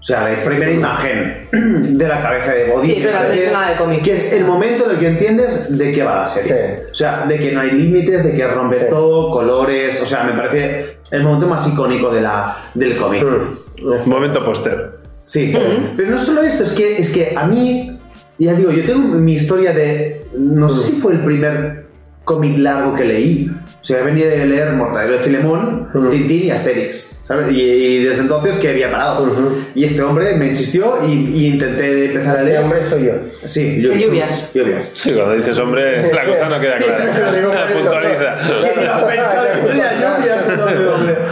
O 0.00 0.04
sea, 0.08 0.28
la 0.30 0.38
primera 0.44 0.70
imagen 0.70 1.48
de 1.52 2.08
la 2.08 2.22
cabeza 2.22 2.52
de 2.52 2.70
Body. 2.70 2.86
Sí, 2.86 3.00
pero 3.02 3.18
no 3.20 3.30
dicho 3.30 3.52
nada 3.52 3.70
de 3.70 3.76
cómic. 3.76 4.02
Que 4.02 4.12
es 4.12 4.32
el 4.32 4.44
momento 4.44 4.84
en 4.84 4.90
el 4.92 4.98
que 4.98 5.08
entiendes 5.08 5.76
de 5.76 5.92
qué 5.92 6.02
va 6.04 6.20
la 6.20 6.28
serie. 6.28 6.76
Sí. 6.78 6.82
O 6.92 6.94
sea, 6.94 7.26
de 7.26 7.38
que 7.38 7.52
no 7.52 7.60
hay 7.60 7.72
límites, 7.72 8.24
de 8.24 8.36
que 8.36 8.46
rompe 8.46 8.76
Sí. 8.76 8.84
todo, 8.90 9.32
colores. 9.32 10.00
O 10.00 10.06
sea, 10.06 10.22
me 10.24 10.32
parece 10.34 10.98
el 11.10 11.24
momento 11.24 11.48
más 11.48 11.66
icónico 11.68 12.10
de 12.10 12.20
la, 12.22 12.70
del 12.74 12.96
cómic. 12.96 13.24
Mm. 13.24 14.08
Momento 14.08 14.44
póster. 14.44 14.92
Sí, 15.24 15.52
pero 15.96 16.10
no 16.10 16.18
solo 16.20 16.42
esto, 16.42 16.62
es 16.62 16.72
que, 16.72 16.98
es 16.98 17.12
que 17.12 17.34
a 17.36 17.46
mí, 17.46 17.97
ya 18.38 18.54
digo, 18.54 18.70
yo 18.72 18.84
tengo 18.84 19.00
mi 19.18 19.34
historia 19.34 19.72
de, 19.72 20.24
no 20.36 20.68
sé 20.68 20.92
si 20.92 21.00
fue 21.00 21.14
el 21.14 21.20
primer 21.20 21.86
cómic 22.24 22.58
largo 22.58 22.94
que 22.94 23.04
leí, 23.04 23.50
o 23.80 23.84
sea, 23.84 24.02
venía 24.02 24.26
de 24.28 24.46
leer 24.46 24.72
Mortadelo 24.72 25.18
de 25.18 25.24
Filemón, 25.24 25.88
Ujú. 25.94 26.10
Tintín 26.10 26.44
y 26.44 26.50
Asterix, 26.50 27.08
¿sabes? 27.26 27.50
Y, 27.52 27.60
y 27.60 28.04
desde 28.04 28.20
entonces 28.22 28.58
que 28.58 28.68
había 28.68 28.90
parado. 28.90 29.22
Ujú. 29.24 29.56
Y 29.74 29.84
este 29.84 30.02
hombre 30.02 30.34
me 30.36 30.48
insistió 30.48 30.98
y, 31.08 31.12
y 31.12 31.46
intenté 31.54 32.06
empezar 32.12 32.34
a 32.34 32.38
Este 32.38 32.50
leer. 32.50 32.62
hombre 32.64 32.84
soy 32.84 33.04
yo. 33.06 33.12
Sí, 33.46 33.80
yo- 33.80 33.94
lluvias. 33.94 34.52
Lluvias. 34.52 34.90
Sí, 34.92 35.14
cuando 35.14 35.34
dices 35.36 35.58
hombre, 35.58 36.12
la 36.12 36.26
cosa 36.26 36.48
no 36.50 36.60
queda 36.60 36.76
clara. 36.76 37.32
digo 37.32 37.48
por 37.50 37.58
eso. 37.58 37.74
Puntualiza. 37.80 38.36
¿Quién 38.60 38.84
iba 38.84 38.96
a. 38.96 38.98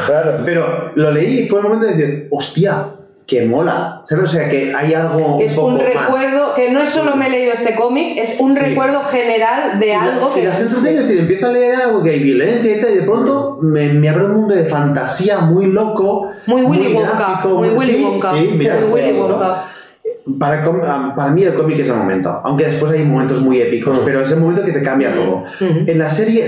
Claro. 0.07 0.43
Pero 0.45 0.93
lo 0.95 1.11
leí 1.11 1.41
y 1.41 1.49
fue 1.49 1.61
el 1.61 1.65
momento 1.65 1.87
de 1.87 1.95
decir, 1.95 2.29
hostia, 2.31 2.87
que 3.27 3.45
mola, 3.45 4.03
¿sabes? 4.07 4.25
O 4.31 4.33
sea, 4.33 4.49
que 4.49 4.73
hay 4.75 4.95
algo 4.95 5.39
Que 5.39 5.47
es 5.47 5.59
un 5.59 5.73
un 5.73 5.79
poco 5.79 5.85
más. 5.93 6.05
recuerdo, 6.07 6.55
que 6.55 6.71
no 6.71 6.81
es 6.81 6.89
solo 6.91 7.17
me 7.17 7.27
he 7.27 7.31
leído 7.31 7.53
este 7.53 7.75
cómic, 7.75 8.19
es 8.19 8.39
un 8.39 8.55
Sí. 8.55 8.65
recuerdo 8.65 9.03
general 9.05 9.81
de 9.81 9.87
Y 9.87 9.91
la- 9.91 10.03
algo 10.05 10.31
y 10.31 10.41
que. 10.41 10.47
la 10.47 10.55
sensación 10.55 10.95
de 10.95 11.03
decir, 11.03 11.19
empiezo 11.19 11.47
a 11.47 11.53
leer 11.53 11.75
algo 11.75 12.03
que 12.05 12.11
hay 12.11 12.21
violencia 12.23 12.77
y 12.77 12.81
tal, 12.81 12.93
y 12.93 12.97
de 12.99 13.03
pronto 13.03 13.59
me, 13.63 13.93
me 13.95 14.09
abre 14.09 14.27
un 14.27 14.35
mundo 14.37 14.55
de 14.55 14.65
fantasía 14.67 15.39
muy 15.41 15.67
loco. 15.67 16.31
Muy 16.47 16.63
Willy 16.63 16.95
Wonka, 16.95 17.17
gráfico, 17.19 17.49
muy 17.57 17.69
Willy 17.71 17.93
sí, 17.95 18.05
Wonka. 18.05 18.33
Sí, 18.33 18.51
mira, 18.57 18.77
Muy 18.89 19.01
Willy. 19.01 19.19
Wonka. 19.19 19.63
Para, 20.39 20.65
ah, 20.65 21.13
para 21.17 21.31
mí 21.33 21.43
el 21.43 21.55
cómic 21.55 21.79
es 21.81 21.89
el 21.89 21.97
momento, 21.97 22.31
aunque 22.45 22.67
después 22.67 22.93
hay 22.93 23.05
momentos 23.05 23.41
muy 23.43 23.61
épicos, 23.61 24.01
pero 24.05 24.21
es 24.21 24.31
el 24.33 24.39
momento 24.41 24.65
que 24.65 24.73
te 24.73 24.83
cambia 24.83 25.13
todo. 25.15 25.45
Mm. 25.61 25.89
En 25.89 25.99
la 25.99 26.11
serie 26.11 26.47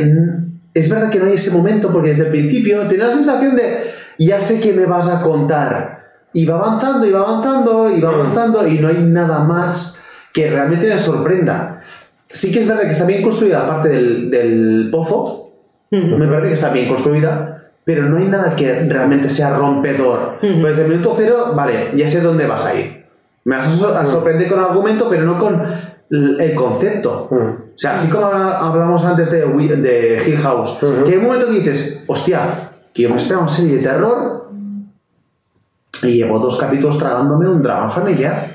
es 0.74 0.89
verdad 0.90 1.10
que 1.10 1.18
no 1.18 1.26
hay 1.26 1.34
ese 1.34 1.50
momento 1.50 1.90
porque 1.92 2.08
desde 2.10 2.24
el 2.24 2.31
principio 2.31 2.86
tenía 2.89 3.07
la 3.07 3.15
sensación 3.15 3.57
de 3.57 3.90
ya 4.18 4.40
sé 4.40 4.60
que 4.60 4.73
me 4.73 4.84
vas 4.86 5.08
a 5.08 5.23
contar 5.23 5.97
y 6.32 6.44
va 6.47 6.57
avanzando 6.58 7.07
y 7.07 7.10
va 7.12 7.20
avanzando 7.20 7.90
y 7.90 8.00
va 8.00 8.10
avanzando 8.10 8.66
y 8.68 8.78
no 8.78 8.89
hay 8.89 8.98
nada 9.02 9.44
más 9.44 10.00
que 10.32 10.50
realmente 10.50 10.89
me 10.89 10.98
sorprenda. 10.98 11.82
Sí 12.31 12.52
que 12.52 12.60
es 12.60 12.68
verdad 12.68 12.82
que 12.82 12.92
está 12.92 13.07
bien 13.07 13.23
construida 13.23 13.60
la 13.60 13.66
parte 13.68 13.89
del, 13.89 14.31
del 14.31 14.89
pozo, 14.92 15.50
me 15.90 16.26
parece 16.26 16.48
que 16.48 16.55
está 16.55 16.68
bien 16.70 16.86
construida, 16.89 17.70
pero 17.84 18.02
no 18.02 18.18
hay 18.18 18.26
nada 18.26 18.55
que 18.55 18.81
realmente 18.84 19.31
sea 19.31 19.57
rompedor. 19.57 20.34
Ujú. 20.42 20.60
Pues 20.60 20.76
desde 20.76 20.82
el 20.84 20.90
minuto 20.90 21.15
cero, 21.16 21.52
vale, 21.57 21.92
ya 21.97 22.07
sé 22.07 22.20
dónde 22.20 22.47
vas 22.47 22.66
a 22.66 22.74
ir. 22.74 23.05
Me 23.44 23.57
vas 23.57 23.66
a 23.68 23.70
sor- 23.70 23.97
a 23.97 24.07
sorprender 24.07 24.48
con 24.48 24.58
el 24.58 24.66
argumento, 24.66 25.08
pero 25.08 25.24
no 25.24 25.39
con 25.39 25.62
el 26.10 26.55
concepto. 26.55 27.28
O 27.31 27.57
sea, 27.76 27.94
así 27.94 28.10
como 28.10 28.26
habla- 28.26 28.58
hablamos 28.58 29.02
antes 29.07 29.31
de, 29.31 29.47
de 29.47 30.23
Hill 30.26 30.36
House, 30.39 30.76
que 31.07 31.12
hay 31.12 31.16
un 31.16 31.24
momento 31.24 31.47
que 31.47 31.52
dices, 31.60 32.05
hostia, 32.07 32.50
que 32.92 33.02
yo 33.05 33.08
me 33.10 33.16
espero 33.16 33.40
una 33.40 33.48
serie 33.48 33.76
de 33.78 33.82
terror 33.82 34.50
y 36.04 36.14
llevo 36.14 36.38
dos 36.38 36.58
capítulos 36.58 36.98
tragándome 36.98 37.48
un 37.48 37.62
drama 37.62 37.90
familiar. 37.90 38.48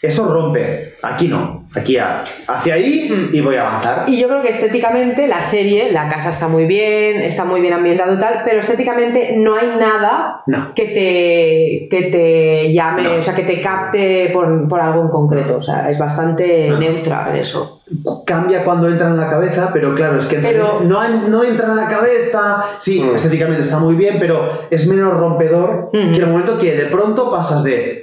Eso 0.00 0.32
rompe. 0.32 0.94
Aquí 1.02 1.28
no. 1.28 1.59
Aquí 1.74 1.96
a- 1.98 2.24
hacia 2.48 2.74
ahí 2.74 3.30
y 3.32 3.40
voy 3.40 3.54
a 3.54 3.68
avanzar. 3.68 4.08
Y 4.08 4.18
yo 4.20 4.26
creo 4.26 4.42
que 4.42 4.48
estéticamente 4.48 5.28
la 5.28 5.40
serie, 5.40 5.92
la 5.92 6.08
casa 6.08 6.30
está 6.30 6.48
muy 6.48 6.64
bien, 6.64 7.20
está 7.20 7.44
muy 7.44 7.60
bien 7.60 7.72
ambientado 7.74 8.12
y 8.14 8.18
tal, 8.18 8.42
pero 8.44 8.58
estéticamente 8.58 9.36
no 9.36 9.54
hay 9.54 9.68
nada 9.78 10.42
No. 10.48 10.74
que 10.74 10.84
te 10.86 11.88
que 11.96 12.10
te 12.10 12.72
llame, 12.72 13.04
No. 13.04 13.16
o 13.18 13.22
sea, 13.22 13.34
que 13.36 13.42
te 13.44 13.60
capte 13.62 14.30
por, 14.32 14.68
por 14.68 14.80
algo 14.80 15.02
en 15.02 15.08
concreto. 15.10 15.58
O 15.58 15.62
sea, 15.62 15.88
es 15.88 15.98
bastante 15.98 16.68
No. 16.68 16.78
neutra 16.78 17.28
en 17.30 17.36
eso. 17.36 17.76
cambia 18.24 18.62
cuando 18.62 18.88
entra 18.88 19.08
en 19.08 19.16
la 19.16 19.28
cabeza, 19.28 19.70
pero 19.72 19.96
claro, 19.96 20.20
es 20.20 20.26
que 20.26 20.36
Pero- 20.36 20.78
no, 20.84 21.08
no 21.28 21.42
entra 21.42 21.66
en 21.70 21.76
la 21.76 21.88
cabeza. 21.88 22.62
Sí, 22.78 23.02
Mm. 23.02 23.16
estéticamente 23.16 23.62
está 23.64 23.80
muy 23.80 23.96
bien, 23.96 24.16
pero 24.20 24.68
es 24.70 24.86
menos 24.86 25.12
rompedor 25.16 25.90
Mm. 25.92 26.14
que 26.14 26.20
el 26.20 26.26
momento 26.28 26.56
que 26.60 26.76
de 26.76 26.84
pronto 26.84 27.32
pasas 27.32 27.64
de 27.64 27.99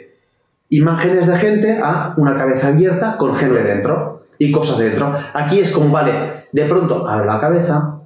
imágenes 0.69 1.27
de 1.27 1.37
gente 1.37 1.79
a 1.83 2.13
una 2.17 2.35
cabeza 2.35 2.67
abierta 2.69 3.17
con 3.17 3.35
gente 3.35 3.63
dentro 3.63 4.23
y 4.37 4.51
cosas 4.51 4.79
dentro. 4.79 5.13
Aquí 5.33 5.59
es 5.59 5.71
como, 5.71 5.89
vale, 5.91 6.13
de 6.51 6.65
pronto 6.65 7.07
abre 7.07 7.25
la 7.25 7.39
cabeza, 7.39 7.99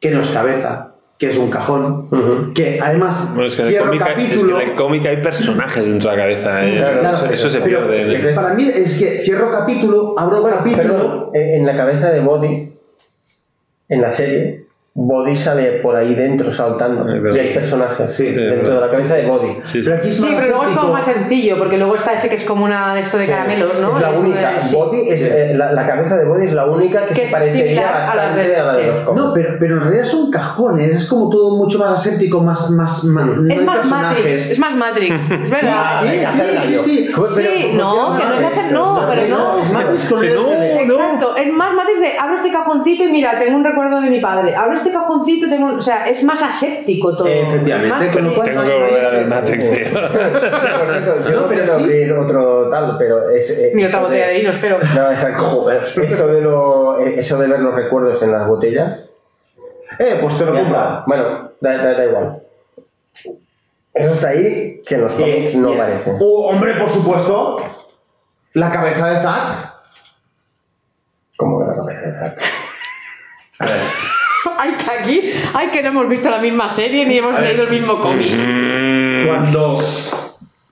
que 0.00 0.10
no 0.10 0.20
es 0.20 0.28
cabeza, 0.28 0.92
que 1.18 1.28
es 1.30 1.38
un 1.38 1.50
cajón, 1.50 2.52
que 2.54 2.80
además 2.82 3.30
Bueno, 3.34 3.46
es 3.46 3.56
que 3.56 3.62
en 3.62 3.68
el 3.68 3.78
cómic 3.78 4.02
hay- 4.02 4.08
es 4.08 4.16
que 4.16 4.24
capítulo. 4.34 4.60
en 4.60 4.66
el 4.68 4.74
cómic 4.74 5.06
hay 5.06 5.16
personajes 5.18 5.84
dentro 5.86 6.10
de 6.10 6.16
la 6.16 6.22
cabeza. 6.22 6.66
¿eh? 6.66 6.76
Claro, 6.76 7.00
eso, 7.16 7.26
eso 7.26 7.48
se 7.50 7.60
pero 7.60 7.86
pierde. 7.86 8.12
¿eh? 8.12 8.16
es- 8.16 8.28
para 8.34 8.54
mí 8.54 8.68
es 8.68 8.98
que 8.98 9.20
cierro 9.24 9.50
capítulo, 9.52 10.18
abro 10.18 10.42
capítulo. 10.42 10.82
Perdón, 10.82 11.30
en 11.34 11.60
en 11.60 11.66
la 11.66 11.76
cabeza 11.76 12.10
de 12.10 12.20
Body, 12.20 12.72
en 13.88 14.00
la 14.00 14.10
serie, 14.10 14.63
Body 14.96 15.36
sale 15.36 15.80
por 15.82 15.96
ahí 15.96 16.14
dentro 16.14 16.52
saltando. 16.52 17.04
Y 17.34 17.36
hay 17.38 17.52
personajes 17.52 18.12
Sí, 18.14 18.26
dentro 18.26 18.58
verdad. 18.58 18.74
de 18.74 18.80
la 18.80 18.90
cabeza 18.92 19.14
de 19.16 19.26
Body. 19.26 19.56
Sí, 19.64 19.78
sí. 19.78 19.82
Pero 19.84 19.96
aquí 19.96 20.08
es 20.08 20.14
Sí, 20.14 20.22
más 20.22 20.34
pero 20.36 20.46
luego 20.56 20.64
es 20.70 20.78
como 20.78 20.92
más 20.92 21.04
sencillo, 21.04 21.58
porque 21.58 21.78
luego 21.78 21.96
está 21.96 22.12
ese 22.12 22.28
que 22.28 22.36
es 22.36 22.44
como 22.44 22.64
una 22.64 22.94
de 22.94 23.00
esto 23.00 23.18
de 23.18 23.26
caramelos, 23.26 23.80
¿no? 23.80 23.90
Es 23.90 24.00
la 24.00 24.12
de- 24.12 24.18
única. 24.18 24.60
sí. 24.60 24.76
Body 24.76 25.08
es, 25.08 25.22
eh, 25.22 25.52
la, 25.56 25.72
la 25.72 25.84
cabeza 25.84 26.16
de 26.16 26.24
Body 26.26 26.44
es 26.44 26.52
la 26.52 26.66
única 26.66 27.06
que, 27.06 27.14
Que 27.14 27.26
se 27.26 27.32
parecería 27.32 28.08
a 28.08 28.14
la 28.14 28.36
de- 28.36 28.56
a 28.56 28.62
la 28.64 28.76
de 28.76 28.82
sí. 28.82 28.88
los 28.90 28.98
cómics. 28.98 29.24
No, 29.24 29.32
pero, 29.34 29.48
pero 29.58 29.74
en 29.78 29.80
realidad 29.82 30.04
son 30.04 30.30
cajones, 30.30 30.88
es 30.90 31.08
como 31.08 31.28
todo 31.28 31.56
mucho 31.56 31.80
más 31.80 31.98
aséptico, 31.98 32.40
más. 32.40 32.70
más, 32.70 33.02
más 33.02 33.26
no 33.26 33.52
Es 33.52 33.64
más 33.64 33.78
personajes. 33.78 34.16
Matrix, 34.18 34.50
es 34.52 34.58
más 34.60 34.76
Matrix, 34.76 35.20
es 35.30 35.50
verdad. 35.50 36.00
Sí, 36.02 36.08
Venga, 36.08 36.30
sí, 36.32 36.38
sí, 36.68 36.78
sí. 36.84 37.08
Pero- 37.12 37.26
Sí, 37.34 37.70
no, 37.74 38.16
que 38.16 38.24
no 38.26 38.34
es 38.34 38.44
hacer, 38.44 38.72
no, 38.72 39.00
pero 39.10 39.26
no. 39.26 39.58
Es 39.60 39.72
Matrix 39.72 40.08
con 40.08 40.18
no, 40.20 40.24
LSD. 40.24 40.86
no. 40.86 40.94
Exacto, 40.94 41.36
es 41.36 41.52
más 41.52 41.74
Matrix 41.74 42.00
de 42.00 42.16
abro 42.16 42.36
este 42.36 42.52
cajoncito 42.52 43.02
y 43.02 43.08
mira, 43.08 43.40
tengo 43.40 43.56
un 43.56 43.64
recuerdo 43.64 44.00
de 44.00 44.08
mi 44.10 44.20
padre. 44.20 44.54
Abro 44.54 44.74
este 44.84 44.98
cajoncito, 44.98 45.48
tengo 45.48 45.66
un- 45.66 45.76
o 45.76 45.80
sea, 45.80 46.08
es 46.08 46.22
más 46.24 46.42
aséptico 46.42 47.16
todo. 47.16 47.26
Efectivamente, 47.26 47.88
Más 48.06 48.08
con 48.08 48.24
lo 48.24 48.34
cual 48.34 48.46
Tengo 48.48 48.62
que 48.64 48.72
volver 48.74 49.04
a 49.04 49.10
ver 49.10 49.26
Matrix, 49.26 49.70
tío. 49.70 49.92
Por 49.92 50.10
cierto, 50.12 51.30
yo 51.30 51.40
No, 51.40 51.48
pero 51.48 51.48
quiero 51.48 51.76
sí. 51.78 51.82
abrir 51.82 52.12
otro 52.12 52.68
tal, 52.68 52.96
pero 52.98 53.30
es. 53.30 53.50
eh, 53.50 53.72
Ni 53.74 53.82
eso 53.82 53.96
otra 53.96 54.00
botella 54.08 54.28
de 54.28 54.38
vino, 54.38 54.50
espero. 54.50 54.78
No, 54.94 55.10
exacto. 55.10 55.42
Joder. 55.42 55.82
Eso 56.02 56.26
de, 56.28 56.40
lo, 56.42 57.00
eh, 57.00 57.14
eso 57.18 57.38
de 57.38 57.48
ver 57.48 57.60
los 57.60 57.74
recuerdos 57.74 58.22
en 58.22 58.32
las 58.32 58.46
botellas. 58.46 59.10
Eh, 59.98 60.18
pues 60.20 60.36
te 60.38 60.44
lo. 60.44 60.52
Bueno, 61.06 61.50
da, 61.60 61.76
da- 61.76 61.94
da 61.94 62.04
igual. 62.04 62.38
Eso 63.94 64.12
está 64.14 64.28
ahí 64.30 64.82
que 64.84 64.96
en 64.96 65.00
los 65.02 65.12
cómics 65.14 65.54
no 65.54 65.72
aparece. 65.74 66.16
Oh, 66.20 66.48
hombre, 66.48 66.74
por 66.74 66.90
supuesto. 66.90 67.64
La 68.54 68.70
cabeza 68.70 69.08
de 69.08 69.22
Zack. 69.22 69.74
Como 71.36 71.58
que 71.60 71.66
la 71.66 71.74
cabeza 71.76 72.00
de 72.00 72.12
Zack. 72.18 72.40
A 73.60 73.66
ver. 73.66 73.80
Ay, 74.58 74.72
que 74.76 74.83
aquí, 75.00 75.30
ay, 75.54 75.68
que 75.68 75.82
no 75.82 75.88
hemos 75.88 76.08
visto 76.08 76.30
la 76.30 76.38
misma 76.38 76.68
serie 76.70 77.04
ni 77.06 77.18
hemos 77.18 77.38
leído 77.40 77.64
el 77.64 77.70
mismo 77.70 77.98
cómic. 78.00 78.32
Mm, 78.32 79.26
Cuando 79.26 79.80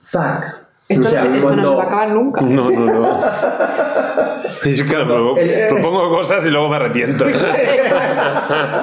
Zack. 0.03 0.61
Esto, 0.89 1.07
o 1.07 1.09
sea, 1.09 1.23
no, 1.23 1.35
esto 1.35 1.49
no 1.49 1.53
cuando- 1.55 1.69
se 1.69 1.75
va 1.77 1.83
a 1.83 1.85
acabar 1.85 2.09
nunca. 2.09 2.41
No, 2.41 2.69
no, 2.69 2.85
no. 2.85 3.19
Es 4.65 4.81
que 4.83 4.93
propongo, 4.93 5.35
propongo 5.69 6.09
cosas 6.09 6.45
y 6.45 6.49
luego 6.49 6.69
me 6.69 6.75
arrepiento. 6.77 7.25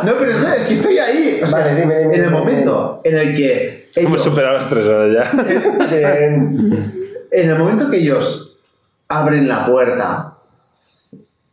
No, 0.03 0.13
pero 0.19 0.33
es, 0.33 0.41
verdad, 0.41 0.57
es 0.57 0.67
que 0.67 0.75
estoy 0.75 0.99
ahí. 0.99 1.41
O 1.43 1.47
sea, 1.47 1.61
Vale, 1.61 1.75
dime, 1.81 1.99
dime, 1.99 2.15
en 2.15 2.21
el 2.25 2.29
dime, 2.29 2.31
momento 2.39 3.01
en 3.05 3.17
el 3.19 3.35
que. 3.37 3.87
Hemos 3.97 4.13
ellos- 4.13 4.25
superado 4.25 4.55
las 4.59 4.69
tres 4.69 4.87
horas 4.87 5.15
ya. 5.15 5.43
Eh, 5.93 6.25
en 7.33 7.51
el 7.51 7.59
momento 7.59 7.91
que 7.91 7.99
ellos 7.99 8.59
abren 9.09 9.47
la 9.49 9.67
puerta, 9.67 10.35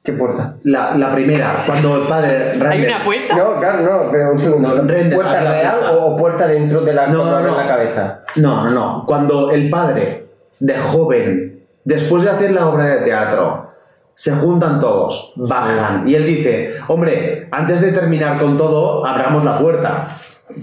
¿Qué 0.07 0.13
puerta? 0.13 0.53
la, 0.63 0.95
la 0.95 1.11
primera, 1.11 1.63
cuando 1.65 1.97
el 2.03 2.07
padre. 2.07 2.53
¿Hay 2.65 2.85
una 2.85 3.03
puerta? 3.03 3.35
No, 3.35 3.59
claro, 3.59 3.83
no, 3.83 4.09
pero 4.09 4.31
un 4.31 4.39
segundo. 4.39 4.73
Render, 4.85 5.13
¿Puerta 5.13 5.41
real 5.41 5.79
puerta. 5.81 5.95
o, 5.97 6.15
puerta 6.15 6.47
dentro 6.47 6.79
de 6.79 6.93
la, 6.93 7.07
No, 7.07 7.17
cuando 7.17 7.31
no, 7.31 7.37
abre 7.39 7.51
no. 7.51 7.57
la 7.57 7.67
cabeza? 7.67 8.19
No, 8.37 8.63
no, 8.63 8.69
no. 8.71 9.03
Cuando 9.05 9.51
el 9.51 9.69
padre, 9.69 10.27
de 10.61 10.79
joven, 10.79 11.59
después 11.83 12.23
de 12.23 12.29
hacer 12.29 12.51
la 12.51 12.69
obra 12.69 12.85
de 12.85 12.95
teatro, 13.01 13.73
se 14.15 14.31
juntan 14.31 14.79
todos, 14.79 15.33
bajan, 15.35 16.07
y 16.07 16.15
él 16.15 16.25
dice, 16.25 16.75
hombre, 16.87 17.49
antes 17.51 17.81
de 17.81 17.91
terminar 17.91 18.39
con 18.39 18.57
todo, 18.57 19.05
abramos 19.05 19.43
la 19.43 19.59
puerta. 19.59 20.07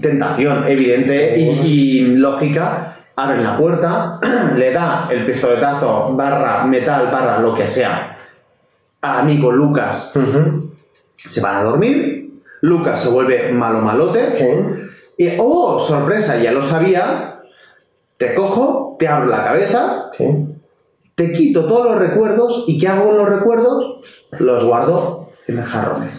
Tentación 0.01 0.65
evidente 0.67 1.37
y, 1.37 1.49
y 1.49 2.01
lógica. 2.15 2.95
abre 3.15 3.43
la 3.43 3.59
puerta, 3.59 4.19
le 4.57 4.73
da 4.73 5.07
el 5.11 5.27
pistoletazo 5.27 6.15
barra 6.15 6.63
metal 6.63 7.09
barra 7.11 7.37
lo 7.37 7.53
que 7.53 7.67
sea 7.67 8.14
amigo 9.13 9.51
Lucas, 9.51 10.13
se 11.15 11.41
van 11.41 11.55
a 11.57 11.63
dormir, 11.63 12.41
Lucas 12.61 13.01
se 13.03 13.09
vuelve 13.09 13.51
malo 13.51 13.79
malote, 13.81 14.35
Sí. 14.35 14.45
y 15.17 15.37
oh, 15.39 15.79
sorpresa, 15.81 16.37
ya 16.37 16.51
lo 16.51 16.63
sabía, 16.63 17.41
te 18.17 18.33
cojo, 18.35 18.95
te 18.99 19.07
abro 19.07 19.27
la 19.27 19.43
cabeza, 19.43 20.09
Sí. 20.17 20.25
te 21.15 21.31
quito 21.33 21.67
todos 21.67 21.85
los 21.85 21.99
recuerdos 21.99 22.65
y 22.67 22.79
¿qué 22.79 22.87
hago 22.87 23.05
con 23.05 23.17
los 23.17 23.29
recuerdos? 23.29 24.27
Los 24.39 24.65
guardo 24.65 25.29
en 25.47 25.61
jarrones, 25.61 26.11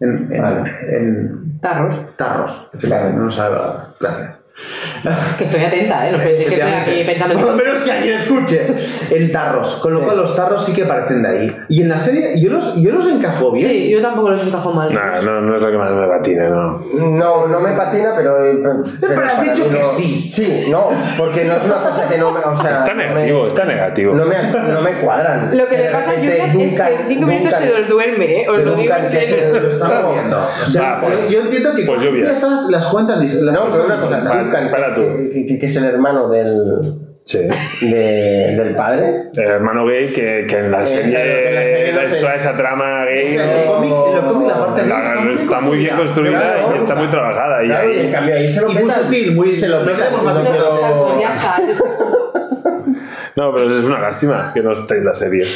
en, 0.00 0.32
en- 0.32 0.42
Vale. 0.42 0.70
en 0.90 1.60
Tarros. 1.60 1.96
tarros. 2.18 2.70
No 3.14 3.32
sabe 3.32 3.56
Gracias. 3.98 4.43
Que 5.38 5.44
estoy 5.44 5.64
atenta, 5.64 6.08
¿eh? 6.08 6.12
No 6.12 6.18
penséis 6.18 6.48
que 6.48 6.54
estoy 6.60 6.72
aquí 6.72 7.04
pensando 7.04 7.34
Por 7.34 7.44
lo 7.44 7.50
en 7.50 7.56
menos 7.56 7.78
que 7.82 7.92
alguien 7.92 8.14
escuche. 8.18 8.76
En 9.10 9.32
tarros. 9.32 9.76
Con 9.82 9.92
lo 9.94 9.98
Sí. 10.00 10.04
cual 10.06 10.16
los 10.18 10.36
tarros 10.36 10.64
sí 10.64 10.72
que 10.72 10.84
parecen 10.84 11.22
de 11.22 11.28
ahí. 11.28 11.56
Y 11.68 11.82
en 11.82 11.88
la 11.88 11.98
serie 12.00 12.40
yo 12.40 12.50
los, 12.50 12.76
yo 12.80 12.92
los 12.92 13.06
encajo 13.08 13.52
bien. 13.52 13.68
Sí, 13.68 13.90
yo 13.90 14.00
tampoco 14.00 14.30
los 14.30 14.46
encajo 14.46 14.72
mal. 14.72 14.92
Nah, 14.94 15.20
no, 15.22 15.40
no 15.40 15.56
es 15.56 15.62
lo 15.62 15.70
que 15.70 15.76
más 15.76 15.90
me 15.92 16.06
patina, 16.06 16.48
no. 16.48 16.78
No, 16.94 17.46
no 17.48 17.60
me 17.60 17.72
patina, 17.72 18.12
pero. 18.16 18.36
Pero, 18.40 18.84
Pero 19.00 19.22
has 19.24 19.42
dicho 19.42 19.68
que 19.68 19.78
no- 19.78 19.84
sí. 19.84 20.26
Sí, 20.30 20.66
no, 20.70 20.88
porque 21.18 21.44
no 21.44 21.54
es 21.56 21.64
una 21.64 21.82
cosa 21.82 22.08
que 22.08 22.16
no 22.18 22.30
me. 22.30 22.40
O 22.40 22.54
sea, 22.54 22.78
Está 22.78 22.94
no 22.94 22.96
me- 22.96 23.06
negativo, 23.08 23.48
está 23.48 23.64
negativo. 23.64 24.14
No 24.14 24.24
me, 24.26 24.36
no 24.72 24.80
me 24.80 25.00
cuadran. 25.00 25.56
Lo 25.56 25.68
que 25.68 25.76
le 25.78 25.90
pasa 25.90 26.12
a 26.12 26.14
Julian 26.14 26.60
es 26.60 26.76
que 26.76 26.94
en 26.94 27.06
5 27.08 27.26
minutos 27.26 27.54
se 27.58 27.78
los 27.78 27.88
duerme, 27.88 28.42
¿eh? 28.42 28.48
Os 28.48 28.62
lo 28.62 28.74
digo 28.76 28.94
en 28.94 29.02
que 29.02 29.08
se 29.08 29.20
serio. 29.20 29.60
lo 29.60 29.68
está 29.68 29.84
Estamos 29.86 30.04
moviendo. 30.04 30.36
viendo. 30.36 30.62
O 30.62 30.66
sea, 30.66 30.82
Va, 30.94 31.00
pues- 31.02 31.28
yo 31.28 31.40
entiendo 31.40 31.74
que 31.74 31.82
pues 31.82 32.00
lluvias. 32.02 32.42
las 32.70 32.86
cuentas 32.86 33.18
las 33.20 33.54
No, 33.54 33.68
pero 33.70 33.84
una 33.86 33.96
cosa, 33.96 34.22
Duncan, 34.44 34.70
para 34.70 34.94
que, 34.94 35.00
tú. 35.00 35.30
que- 35.32 35.46
que- 35.46 35.58
que 35.58 35.66
es 35.66 35.76
el 35.76 35.84
hermano 35.84 36.28
del, 36.30 36.80
Sí. 37.24 37.38
de- 37.80 38.54
del 38.56 38.74
padre. 38.76 39.24
El 39.34 39.44
hermano 39.48 39.86
gay 39.86 40.08
que, 40.08 40.46
que 40.46 40.58
en 40.58 40.70
la 40.70 40.84
serie, 40.84 41.10
claro, 41.10 41.24
que 41.24 41.48
en 41.48 41.54
la 41.54 41.64
serie 41.64 41.92
no 41.94 42.00
sé. 42.10 42.16
toda 42.20 42.34
esa 42.34 42.56
trama 42.56 43.04
gay 43.06 43.24
O 43.26 43.28
sea, 43.30 43.46
¿no? 43.46 43.52
el 43.52 43.66
cómic, 43.66 43.92
el 44.14 44.20
cómic, 44.30 44.48
la 44.48 44.58
parte 44.66 44.86
La- 44.86 45.14
gay 45.24 45.34
está 45.34 45.60
muy 45.60 45.76
bien 45.78 45.96
construida 45.96 46.38
Claro, 46.40 46.74
y 46.74 46.78
está 46.78 46.94
muy 46.96 47.08
trabajada. 47.08 47.64
Y 47.64 47.66
Claro, 47.68 47.88
y 47.90 47.98
en 47.98 48.06
ahí, 48.06 48.12
cambio 48.12 48.34
ahí 48.34 48.48
se 48.48 48.60
lo 48.60 48.68
muy 48.68 48.82
petan. 48.82 49.02
sutil, 49.04 49.34
muy- 49.34 49.56
Se 49.56 49.68
lo 49.68 49.84
petan. 49.84 49.96
queremos 49.96 50.22
más 50.22 50.38
pues 50.38 51.18
ya 51.20 51.30
está. 51.30 51.62
no, 53.36 53.54
pero 53.54 53.74
es 53.74 53.84
una 53.84 54.00
lástima 54.00 54.50
que 54.52 54.60
no 54.62 54.72
esté 54.72 54.98
en 54.98 55.04
la 55.06 55.14
serie. 55.14 55.46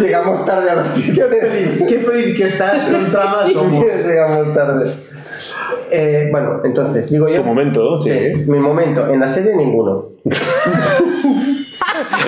Llegamos 0.00 0.44
tarde 0.44 0.70
a 0.70 0.74
los 0.76 0.88
Qué 0.88 1.22
feliz, 1.24 1.82
qué 1.88 1.98
feliz 2.00 2.36
que 2.36 2.46
estás 2.48 2.82
con 2.84 3.06
tramas 3.10 3.50
somos. 3.52 3.84
Llegamos 4.04 4.52
tarde. 4.54 4.92
Eh, 5.90 6.28
bueno, 6.30 6.60
entonces, 6.64 7.10
digo 7.10 7.28
yo. 7.28 7.36
Tu 7.36 7.44
momento, 7.44 7.98
sí. 7.98 8.12
mi 8.46 8.58
momento. 8.58 9.08
En 9.08 9.20
la 9.20 9.28
serie, 9.28 9.54
ninguno. 9.56 10.06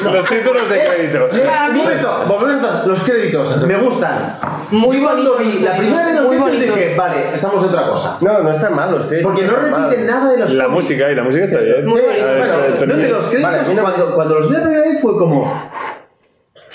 Los 0.04 0.24
títulos 0.28 0.68
de 0.70 0.78
crédito. 0.84 1.28
Un 1.32 1.76
momento, 1.76 2.24
momento, 2.28 2.68
los 2.86 3.00
créditos, 3.02 3.66
me 3.66 3.76
gustan. 3.78 4.36
Muy 4.70 5.00
Cuando 5.00 5.34
bonito. 5.34 5.56
vi 5.58 5.64
la 5.64 5.76
primera 5.76 6.06
de 6.06 6.14
los 6.20 6.26
Muy 6.26 6.36
créditos 6.36 6.76
dije, 6.76 6.94
vale, 6.96 7.16
estamos 7.34 7.62
de 7.62 7.68
otra 7.68 7.88
cosa. 7.88 8.18
No, 8.20 8.42
no 8.42 8.50
están 8.50 8.74
mal 8.76 8.92
los 8.92 9.06
créditos. 9.06 9.32
Porque 9.32 9.46
no 9.46 9.56
repiten 9.56 10.06
nada 10.06 10.30
de 10.32 10.38
los 10.38 10.52
La 10.52 10.64
cómics. 10.66 10.84
música, 10.84 11.10
y 11.10 11.14
la 11.16 11.24
música 11.24 11.44
está 11.44 11.58
bien. 11.58 11.84
Sí, 11.88 11.90
Bueno, 11.90 12.94
de 12.96 13.08
los 13.08 13.28
créditos, 13.28 13.74
cuando, 13.80 14.14
cuando 14.14 14.34
los 14.36 14.48
vi 14.48 14.54
la 14.54 14.62
primera 14.62 14.82
vez 14.82 15.00
fue 15.00 15.18
como. 15.18 15.70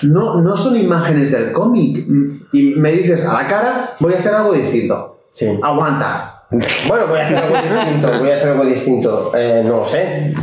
No, 0.01 0.41
no 0.41 0.57
son 0.57 0.75
imágenes 0.75 1.31
del 1.31 1.51
cómic. 1.53 2.05
Y 2.51 2.75
me 2.75 2.91
dices 2.91 3.25
a 3.25 3.33
la 3.41 3.47
cara, 3.47 3.91
voy 3.99 4.13
a 4.15 4.17
hacer 4.17 4.33
algo 4.33 4.51
distinto. 4.51 5.19
Sí. 5.33 5.47
Aguanta. 5.63 6.43
Bueno, 6.87 7.07
voy 7.07 7.19
a 7.19 7.25
hacer 7.25 7.37
algo 7.37 7.55
distinto. 7.61 8.11
Voy 8.19 8.29
a 8.31 8.35
hacer 8.35 8.49
algo 8.49 8.65
distinto. 8.65 9.31
Eh, 9.37 9.61
no 9.65 9.77
lo 9.77 9.85
sé. 9.85 10.33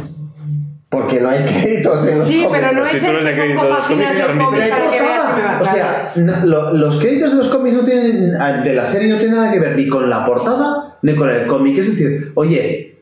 Porque 0.89 1.20
no 1.20 1.28
hay 1.28 1.44
créditos 1.44 2.07
en 2.08 2.18
los 2.18 2.26
Sí, 2.28 2.42
cómics. 2.44 2.60
pero 2.62 2.73
no 2.73 2.81
Los 2.81 2.94
es 2.94 3.00
títulos 3.00 3.25
de 3.25 3.31
el 3.31 3.36
crédito 3.36 3.58
con 3.60 3.67
de 3.68 3.75
los 3.75 3.86
cómics 3.86 4.20
son 4.20 4.39
va 4.39 5.60
O 5.60 5.65
sea, 5.67 6.12
lo- 6.44 6.73
los 6.73 6.99
créditos 6.99 7.31
de 7.33 7.36
los 7.36 7.49
cómics 7.49 7.76
no 7.76 7.84
tienen, 7.84 8.34
ah, 8.41 8.52
de 8.62 8.73
la 8.75 8.86
serie 8.86 9.08
no 9.08 9.17
tienen 9.18 9.36
nada 9.36 9.52
que 9.52 9.60
ver 9.60 9.76
ni 9.76 9.86
con 9.86 10.08
la 10.08 10.25
portada 10.25 10.97
ni 11.02 11.15
con 11.15 11.28
el 11.28 11.47
cómic. 11.47 11.76
Es 11.76 11.89
decir, 11.91 12.33
oye, 12.36 12.97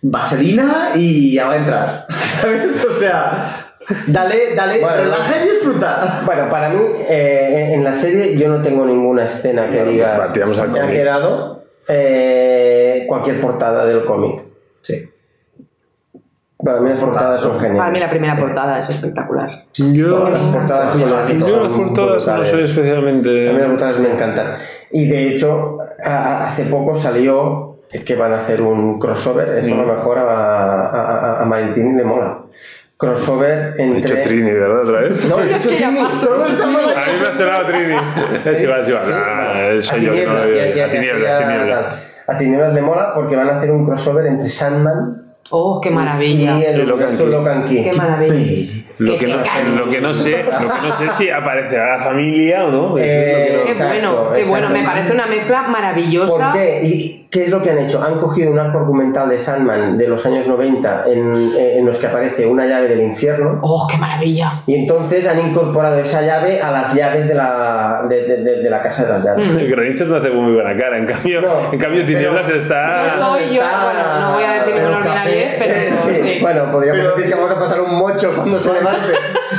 vaselina 0.00 0.90
y 0.94 1.34
ya 1.34 1.46
va 1.48 1.52
a 1.52 1.56
entrar. 1.58 2.06
¿Sabes? 2.40 2.84
O 2.84 2.92
sea, 2.94 3.67
dale, 4.06 4.54
dale, 4.54 4.80
Bueno, 4.80 4.96
relaja 4.96 5.34
y 5.44 5.48
disfruta. 5.50 6.22
Bueno, 6.26 6.48
para 6.48 6.68
mí, 6.70 6.78
eh, 7.08 7.70
en- 7.74 7.84
la 7.84 7.92
serie 7.92 8.36
yo 8.36 8.48
no 8.48 8.62
tengo 8.62 8.84
ninguna 8.84 9.24
escena 9.24 9.68
que 9.68 9.76
Bueno, 9.76 9.90
diga 9.92 10.26
pues 10.32 10.68
me 10.68 10.78
ha 10.78 10.82
cómic". 10.82 10.90
quedado 10.96 11.62
eh, 11.88 13.04
cualquier 13.08 13.40
portada 13.40 13.86
del 13.86 14.04
cómic. 14.04 14.42
Sí. 14.82 15.08
Para 16.62 16.80
mí 16.80 16.88
las 16.90 16.98
portadas 16.98 17.40
son 17.40 17.52
geniales. 17.58 17.78
Para 17.78 17.90
mí 17.92 18.00
la 18.00 18.10
primera 18.10 18.36
portada 18.36 18.80
es 18.80 18.90
espectacular. 18.90 19.64
Yo, 19.92 20.08
Todas 20.16 20.32
las 20.32 20.42
portadas 20.42 20.92
son 20.92 21.14
así, 21.14 21.38
yo 21.38 21.62
las 21.62 21.72
portadas 21.72 22.12
no 22.12 22.20
soy 22.20 22.32
A 22.34 22.36
mí 22.36 22.60
las 22.62 22.70
especialmente. 22.70 23.50
portadas 23.68 23.98
me 24.00 24.10
encantan. 24.12 24.54
Y 24.90 25.06
de 25.08 25.28
hecho, 25.28 25.78
hace 26.02 26.64
poco 26.64 26.96
salió 26.96 27.76
que 28.04 28.16
van 28.16 28.32
a 28.32 28.38
hacer 28.38 28.60
un 28.60 28.98
crossover. 28.98 29.56
Eso 29.58 29.72
a 29.72 29.78
lo 29.78 29.86
mejor 29.94 30.18
a, 30.18 30.24
a, 30.24 30.90
a- 30.90 31.42
a 31.42 31.44
Valentín 31.44 31.96
le 31.96 32.02
mola. 32.04 32.38
Crossover 32.98 33.74
He 33.78 33.84
dicho 33.94 34.08
entre. 34.08 34.22
Trini, 34.24 34.50
¿verdad? 34.50 34.82
Otra 34.82 35.00
vez. 35.02 35.28
No, 35.28 35.40
he 35.42 35.46
dicho 35.46 35.68
Trini. 35.70 35.98
Todo 36.20 36.46
está 36.46 36.66
mal 36.66 36.82
A 36.84 37.12
mí 37.12 37.20
me 37.20 37.28
ha 37.28 37.32
sonado 37.32 37.66
Trini. 37.66 38.56
Sí, 38.56 38.66
va, 38.66 38.84
sí, 38.84 38.92
va. 38.92 39.00
Sí, 39.00 39.12
no. 39.12 39.80
soy 39.82 40.00
yo 40.02 40.12
no 40.26 40.38
A 40.38 40.90
tinieblas, 40.90 41.38
tinieblas. 41.38 42.04
A 42.26 42.36
tinieblas 42.36 42.74
le 42.74 42.82
mola 42.82 43.12
porque 43.14 43.36
van 43.36 43.48
a 43.48 43.56
hacer 43.56 43.70
un 43.70 43.86
crossover 43.86 44.26
entre 44.26 44.48
Sandman 44.48 45.24
Oh, 45.50 45.80
qué 45.80 45.88
y 45.88 45.92
maravilla. 45.92 46.58
el 46.58 46.80
Y 46.80 46.84
Locan 46.84 47.08
universo. 47.08 47.26
Locan 47.26 47.64
Key. 47.64 47.84
Qué 47.84 47.92
maravilla. 47.94 48.77
Lo 48.98 49.12
Que 49.12 49.26
que, 49.26 49.26
no, 49.28 49.36
lo 49.84 49.90
que 49.90 50.00
no 50.00 50.12
sé, 50.14 50.42
lo 50.60 50.68
que 50.68 50.88
no 50.88 50.92
sé 50.96 51.08
si 51.16 51.30
aparecerá 51.30 51.98
la 51.98 52.02
familia 52.04 52.64
o 52.64 52.70
no. 52.70 52.98
Eso 52.98 53.06
es 53.20 53.28
lo 53.28 53.36
que 53.36 53.52
no- 53.52 53.64
Qué 53.64 53.70
Exacto, 53.70 53.92
bueno, 53.94 54.32
qué 54.34 54.44
bueno. 54.44 54.68
Me 54.70 54.82
parece 54.84 55.12
una 55.12 55.26
mezcla 55.26 55.62
maravillosa. 55.70 56.32
¿Por 56.50 56.52
qué? 56.54 56.80
¿Y 56.82 57.28
qué 57.30 57.44
es 57.44 57.50
lo 57.50 57.62
que 57.62 57.70
han 57.70 57.78
hecho? 57.78 58.02
Han 58.02 58.18
cogido 58.18 58.50
un 58.50 58.58
arco 58.58 58.78
argumental 58.78 59.28
de 59.28 59.38
Sandman 59.38 59.98
de 59.98 60.08
los 60.08 60.24
años 60.26 60.48
90 60.48 61.04
en, 61.06 61.32
en 61.56 61.86
los 61.86 61.98
que 61.98 62.06
aparece 62.06 62.46
una 62.46 62.66
llave 62.66 62.88
del 62.88 63.02
infierno 63.02 63.60
Oh, 63.62 63.86
qué 63.88 63.98
maravilla. 63.98 64.62
y 64.66 64.74
entonces 64.74 65.28
han 65.28 65.38
incorporado 65.38 65.98
esa 66.00 66.22
llave 66.22 66.60
a 66.62 66.70
las 66.72 66.94
llaves 66.94 67.28
de 67.28 67.34
la, 67.34 68.02
de, 68.08 68.22
de- 68.26 68.36
de- 68.42 68.62
de 68.62 68.70
la 68.70 68.80
casa 68.82 69.04
de 69.04 69.12
las 69.12 69.24
llaves. 69.24 69.68
Granizos 69.68 70.08
no 70.08 70.16
hace 70.16 70.30
muy 70.30 70.54
buena 70.54 70.76
cara, 70.76 70.98
en 70.98 71.06
cambio, 71.06 71.40
No, 71.42 71.72
en 71.72 71.78
cambio 71.78 72.04
Tinieblas 72.04 72.48
está... 72.48 73.16
No 73.18 73.36
estoy 73.36 73.56
yo, 73.56 73.62
bueno, 73.62 74.20
no 74.20 74.32
voy 74.32 74.42
a 74.44 74.52
decir 74.54 74.74
ninguna 74.74 74.96
café. 74.98 75.08
ordinariedad, 75.08 75.50
pero 75.58 75.74
Sí, 75.98 76.14
sí. 76.14 76.38
Bueno, 76.40 76.72
podríamos 76.72 77.00
Pero- 77.02 77.14
decir 77.16 77.28
que 77.30 77.34
vamos 77.34 77.50
a 77.50 77.58
pasar 77.58 77.80
un 77.82 77.94
mocho 77.98 78.32
cuando 78.34 78.58
se 78.58 78.70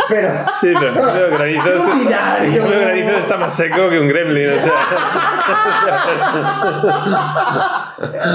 pero... 0.09 0.29
Sí, 0.61 0.73
pero, 0.79 0.93
Granizos, 1.31 1.81
Ordinario. 1.87 2.63
pero 2.67 2.79
Granizos 2.81 3.17
está 3.19 3.37
más 3.37 3.55
seco 3.55 3.89
que 3.89 3.99
un 3.99 4.07
gremlin, 4.07 4.49
o 4.49 4.61
sea... 4.61 4.73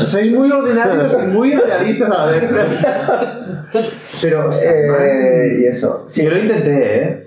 Sois 0.04 0.30
muy 0.32 0.50
ordinarios 0.50 1.16
y 1.22 1.26
muy 1.28 1.54
realistas 1.54 2.10
a 2.10 2.18
la 2.18 2.26
vez. 2.26 2.44
Pero, 4.22 4.50
Eh, 4.52 5.58
y 5.60 5.66
eso. 5.66 6.04
Sí, 6.08 6.24
yo 6.24 6.30
lo 6.30 6.38
intenté, 6.38 7.02
¿eh? 7.02 7.20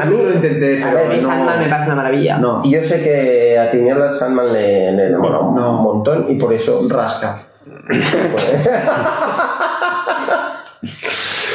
A 0.00 0.04
mí- 0.06 0.16
lo 0.16 0.32
intenté, 0.34 0.82
a 0.82 0.86
pero 0.86 0.96
ver, 0.96 1.06
A 1.06 1.08
mí 1.10 1.14
no. 1.16 1.20
Sandman 1.20 1.58
me 1.58 1.68
parece 1.68 1.86
una 1.86 1.96
maravilla. 1.96 2.38
No. 2.38 2.62
Y 2.64 2.72
yo 2.72 2.82
sé 2.82 3.02
que 3.02 3.58
a 3.58 3.70
Tinieblas 3.70 4.18
Sandman 4.18 4.52
le, 4.52 4.92
le 4.92 5.16
mola 5.18 5.38
un 5.40 5.54
no. 5.56 5.72
montón 5.74 6.26
y 6.30 6.36
por 6.36 6.52
eso 6.52 6.80
Rasca. 6.88 7.42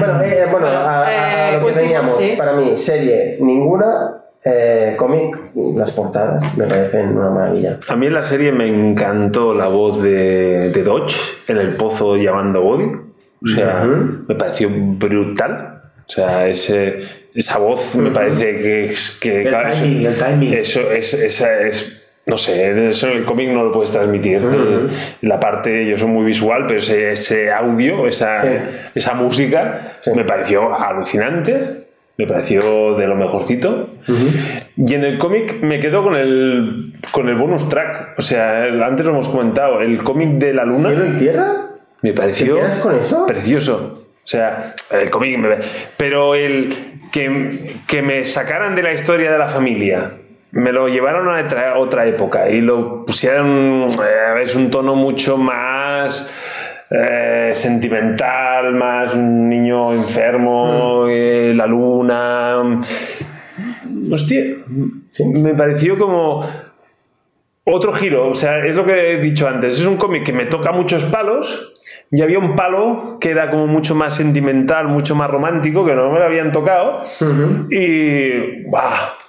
Bueno, 0.00 0.22
eh, 0.22 0.46
bueno, 0.50 0.66
Bueno, 0.66 0.66
a, 0.78 1.02
a- 1.02 1.06
a 1.06 1.50
eh, 1.56 1.60
lo 1.60 1.66
que 1.66 1.72
veníamos, 1.72 2.16
sí. 2.16 2.34
para 2.36 2.52
mí, 2.54 2.74
serie 2.76 3.36
ninguna, 3.40 4.16
eh, 4.44 4.94
cómic, 4.98 5.36
las 5.76 5.90
portadas 5.92 6.56
me 6.56 6.64
parecen 6.66 7.16
una 7.16 7.30
maravilla. 7.30 7.78
A 7.88 7.96
mí 7.96 8.06
en 8.06 8.14
la 8.14 8.22
serie 8.22 8.52
me 8.52 8.66
encantó 8.68 9.54
la 9.54 9.68
voz 9.68 10.02
de, 10.02 10.70
de 10.70 10.82
Dodge 10.82 11.14
en 11.48 11.58
el 11.58 11.76
pozo 11.76 12.16
llamando 12.16 12.62
Body. 12.62 12.84
O 13.42 13.48
sea, 13.54 13.82
Ujú. 13.86 14.24
me 14.28 14.34
pareció 14.34 14.68
brutal. 14.70 15.82
O 16.06 16.12
sea, 16.12 16.46
ese, 16.48 17.04
esa 17.34 17.58
voz 17.58 17.94
me 17.96 18.10
parece 18.10 18.56
que 18.58 18.84
es 18.84 19.18
que 19.20 19.42
El 19.42 19.48
claro, 19.48 19.68
eso- 19.68 19.82
timing, 19.82 20.06
el 20.06 20.18
timing. 20.18 20.54
Eso 20.54 20.90
es, 20.90 21.14
esa 21.14 21.60
es 21.60 21.99
no 22.26 22.36
sé, 22.38 22.88
eso 22.88 23.08
en 23.08 23.18
el 23.18 23.24
cómic 23.24 23.48
no 23.50 23.64
lo 23.64 23.72
puedes 23.72 23.92
transmitir. 23.92 24.40
La 25.22 25.40
parte, 25.40 25.86
yo 25.86 25.96
soy 25.96 26.08
muy 26.08 26.24
visual, 26.24 26.64
pero 26.66 26.78
ese, 26.78 27.12
ese 27.12 27.50
audio, 27.52 28.06
esa, 28.06 28.42
Sí. 28.42 28.48
esa 28.94 29.14
música, 29.14 29.96
Sí. 30.00 30.12
me 30.14 30.24
pareció 30.24 30.74
alucinante, 30.78 31.58
me 32.18 32.26
pareció 32.26 32.96
de 32.96 33.06
lo 33.06 33.16
mejorcito. 33.16 33.88
Y 34.76 34.94
en 34.94 35.04
el 35.04 35.18
cómic 35.18 35.60
me 35.62 35.80
quedo 35.80 36.02
con 36.04 36.14
el, 36.16 36.92
con 37.10 37.28
el 37.28 37.34
bonus 37.34 37.68
track. 37.68 38.14
O 38.18 38.22
sea, 38.22 38.64
antes 38.64 39.04
lo 39.06 39.12
hemos 39.12 39.28
comentado, 39.28 39.80
el 39.80 40.02
cómic 40.02 40.28
de 40.38 40.52
la 40.52 40.64
luna 40.64 40.90
¿Cielo 40.90 41.06
y 41.06 41.16
tierra? 41.18 41.46
me 42.02 42.12
pareció 42.12 42.58
¿Te 42.58 42.78
con 42.80 42.98
eso? 42.98 43.26
precioso. 43.26 44.04
O 44.22 44.26
sea, 44.30 44.74
el 44.92 45.10
cómic, 45.10 45.38
pero 45.96 46.34
el 46.34 46.74
que, 47.10 47.74
que 47.88 48.02
me 48.02 48.24
sacaran 48.24 48.76
de 48.76 48.82
la 48.82 48.92
historia 48.92 49.32
de 49.32 49.38
la 49.38 49.48
familia, 49.48 50.12
me 50.52 50.72
lo 50.72 50.88
llevaron 50.88 51.28
a 51.28 51.78
otra, 51.78 52.06
época 52.06 52.50
y 52.50 52.60
lo 52.60 53.04
pusieron, 53.04 53.86
eh, 53.88 54.42
es 54.42 54.54
un 54.54 54.70
tono 54.70 54.94
mucho 54.96 55.36
más 55.36 56.28
eh, 56.90 57.52
sentimental, 57.54 58.74
más 58.74 59.14
un 59.14 59.48
niño 59.48 59.92
enfermo, 59.92 61.06
eh, 61.08 61.52
la 61.54 61.66
luna. 61.66 62.80
Hostia, 64.12 64.42
me 65.32 65.54
pareció 65.54 65.96
como 65.98 66.44
otro 67.64 67.92
giro. 67.92 68.28
O 68.28 68.34
sea, 68.34 68.64
es 68.64 68.74
lo 68.74 68.84
que 68.84 69.12
he 69.12 69.18
dicho 69.18 69.46
antes. 69.46 69.78
Es 69.78 69.86
un 69.86 69.96
cómic 69.96 70.24
que 70.24 70.32
me 70.32 70.46
toca 70.46 70.72
muchos 70.72 71.04
palos 71.04 71.72
y 72.10 72.22
había 72.22 72.40
un 72.40 72.56
palo 72.56 73.18
que 73.20 73.30
era 73.30 73.50
como 73.50 73.68
mucho 73.68 73.94
más 73.94 74.16
sentimental, 74.16 74.88
mucho 74.88 75.14
más 75.14 75.30
romántico, 75.30 75.86
que 75.86 75.94
no 75.94 76.10
me 76.10 76.18
lo 76.18 76.24
habían 76.24 76.50
tocado. 76.50 77.02
Y. 77.70 78.68
¡Bah! 78.68 79.19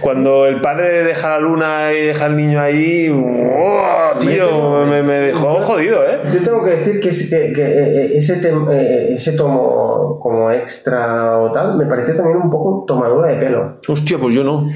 Cuando 0.00 0.46
el 0.46 0.60
padre 0.60 1.04
deja 1.04 1.30
la 1.30 1.38
luna 1.40 1.92
y 1.92 2.06
deja 2.06 2.24
al 2.26 2.36
niño 2.36 2.60
ahí, 2.60 3.08
¡buah, 3.08 4.18
tío, 4.20 4.84
me, 4.86 5.02
me 5.02 5.14
dejó 5.14 5.60
jodido, 5.60 6.02
¿eh? 6.04 6.18
Yo 6.32 6.40
tengo 6.42 6.62
que 6.64 6.70
decir 6.70 7.00
que, 7.00 7.08
ese- 7.10 7.28
que- 7.30 7.52
que, 7.52 7.62
eh, 7.62 8.16
ese, 8.16 8.40
tem- 8.40 8.68
eh, 8.72 9.12
ese 9.14 9.32
tomo 9.32 10.18
como 10.20 10.50
extra 10.50 11.38
o 11.38 11.50
tal 11.52 11.76
me 11.76 11.86
pareció 11.86 12.14
también 12.16 12.38
un 12.38 12.50
poco 12.50 12.84
tomadura 12.86 13.28
de 13.28 13.34
pelo. 13.36 13.78
Hostia, 13.88 14.18
pues 14.18 14.34
yo 14.34 14.44
no. 14.44 14.68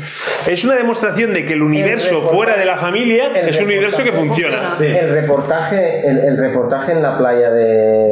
Es 0.49 0.65
una 0.65 0.75
demostración 0.77 1.33
de 1.35 1.45
que 1.45 1.55
el 1.55 1.63
universo 1.63 2.23
fuera 2.23 2.57
de 2.57 2.65
la 2.65 2.77
familia 2.77 3.33
es 3.35 3.59
un 3.61 3.67
universo 3.67 4.03
que 4.03 4.13
funciona. 4.13 4.75
El 4.81 5.11
reportaje, 5.11 6.09
el, 6.09 6.19
el 6.19 6.37
reportaje 6.39 6.93
en 6.93 7.03
la 7.03 7.17
playa 7.19 7.51
de, 7.51 8.07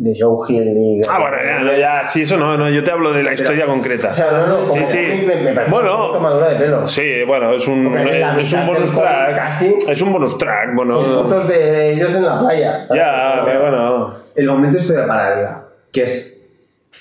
de 0.00 0.14
Joe 0.18 0.36
Hill 0.48 0.76
y 0.78 0.98
Ah, 1.08 1.18
bueno, 1.18 1.36
ya, 1.44 1.58
no, 1.60 1.76
ya, 1.76 2.04
sí, 2.04 2.22
eso 2.22 2.36
no, 2.36 2.56
no, 2.56 2.68
yo 2.70 2.84
te 2.84 2.90
hablo 2.90 3.12
de 3.12 3.22
la 3.22 3.34
historia 3.34 3.66
concreta. 3.66 4.10
O 4.10 4.14
sea, 4.14 4.30
no, 4.32 4.46
no, 4.46 4.64
como 4.64 4.86
Sí, 4.86 4.92
sí. 4.92 5.24
me, 5.26 5.36
me 5.36 5.52
pareció 5.52 5.74
Bueno. 5.76 5.90
un 5.92 6.00
poco 6.02 6.12
tomadura 6.14 6.48
de 6.50 6.56
pelo. 6.56 6.86
Sí, 6.86 7.22
bueno, 7.26 7.52
es 7.54 7.66
un, 7.68 7.96
es 8.38 8.52
un 8.52 8.66
bonus 8.66 8.94
track. 8.94 9.34
casi- 9.34 9.74
Es 9.88 10.00
un 10.00 10.12
bonus 10.12 10.38
track, 10.38 10.74
Con 10.74 10.88
bueno. 10.88 11.22
fotos 11.22 11.48
de 11.48 11.92
ellos 11.94 12.14
en 12.14 12.24
la 12.24 12.38
playa. 12.38 12.86
¿sabes? 12.86 13.02
Ya, 13.02 13.42
pero 13.44 13.60
bueno. 13.62 14.14
El 14.36 14.46
momento 14.46 14.76
de 14.76 14.82
historia 14.82 15.06
paralela, 15.06 15.64
que 15.92 16.02
es 16.04 16.46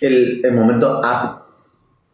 el, 0.01 0.41
el 0.43 0.51
momento 0.53 0.99
up 0.99 1.41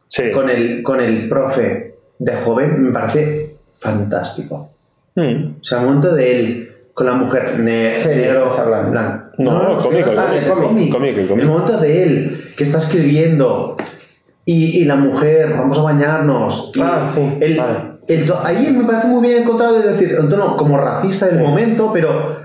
Sí. 0.09 0.31
con 0.31 0.49
el, 0.49 0.83
con 0.83 0.99
el 1.01 1.27
profe 1.29 1.95
de 2.19 2.35
joven, 2.35 2.83
me 2.83 2.91
parece 2.91 3.55
fantástico. 3.79 4.69
Mm. 5.15 5.55
O 5.61 5.63
sea, 5.63 5.79
el 5.79 5.85
momento 5.85 6.13
de 6.13 6.39
él 6.39 6.72
con 6.93 7.07
la 7.07 7.13
mujer 7.13 7.59
ne 7.59 7.93
negro, 7.93 8.47
estás 8.47 8.59
hablando. 8.59 8.91
blanco. 8.91 9.23
No, 9.39 9.71
el 9.71 9.77
cómic, 9.83 10.07
el 10.07 10.19
ah, 10.19 10.25
cómic. 10.27 10.43
el 10.43 10.49
cómic. 10.53 10.91
Cómic, 10.91 11.17
el 11.17 11.27
cómic. 11.27 11.43
El 11.43 11.49
momento 11.49 11.77
de 11.79 12.03
él 12.03 12.43
que 12.55 12.63
está 12.63 12.77
escribiendo 12.77 13.77
y, 14.45 14.77
y 14.81 14.85
la 14.85 14.95
mujer, 14.95 15.55
vamos 15.57 15.79
a 15.79 15.83
bañarnos. 15.83 16.71
Ah, 16.81 17.07
sí, 17.11 17.21
el- 17.41 17.57
vale. 17.57 17.79
el 18.07 18.27
to- 18.27 18.39
ahí 18.45 18.71
me 18.77 18.83
parece 18.83 19.07
muy 19.07 19.21
bien 19.27 19.41
encontrado, 19.41 19.77
es 19.79 19.85
decir, 19.85 20.17
un 20.19 20.29
tono 20.29 20.55
como 20.57 20.77
racista 20.77 21.25
del 21.27 21.37
Sí. 21.39 21.43
momento, 21.43 21.89
pero 21.93 22.43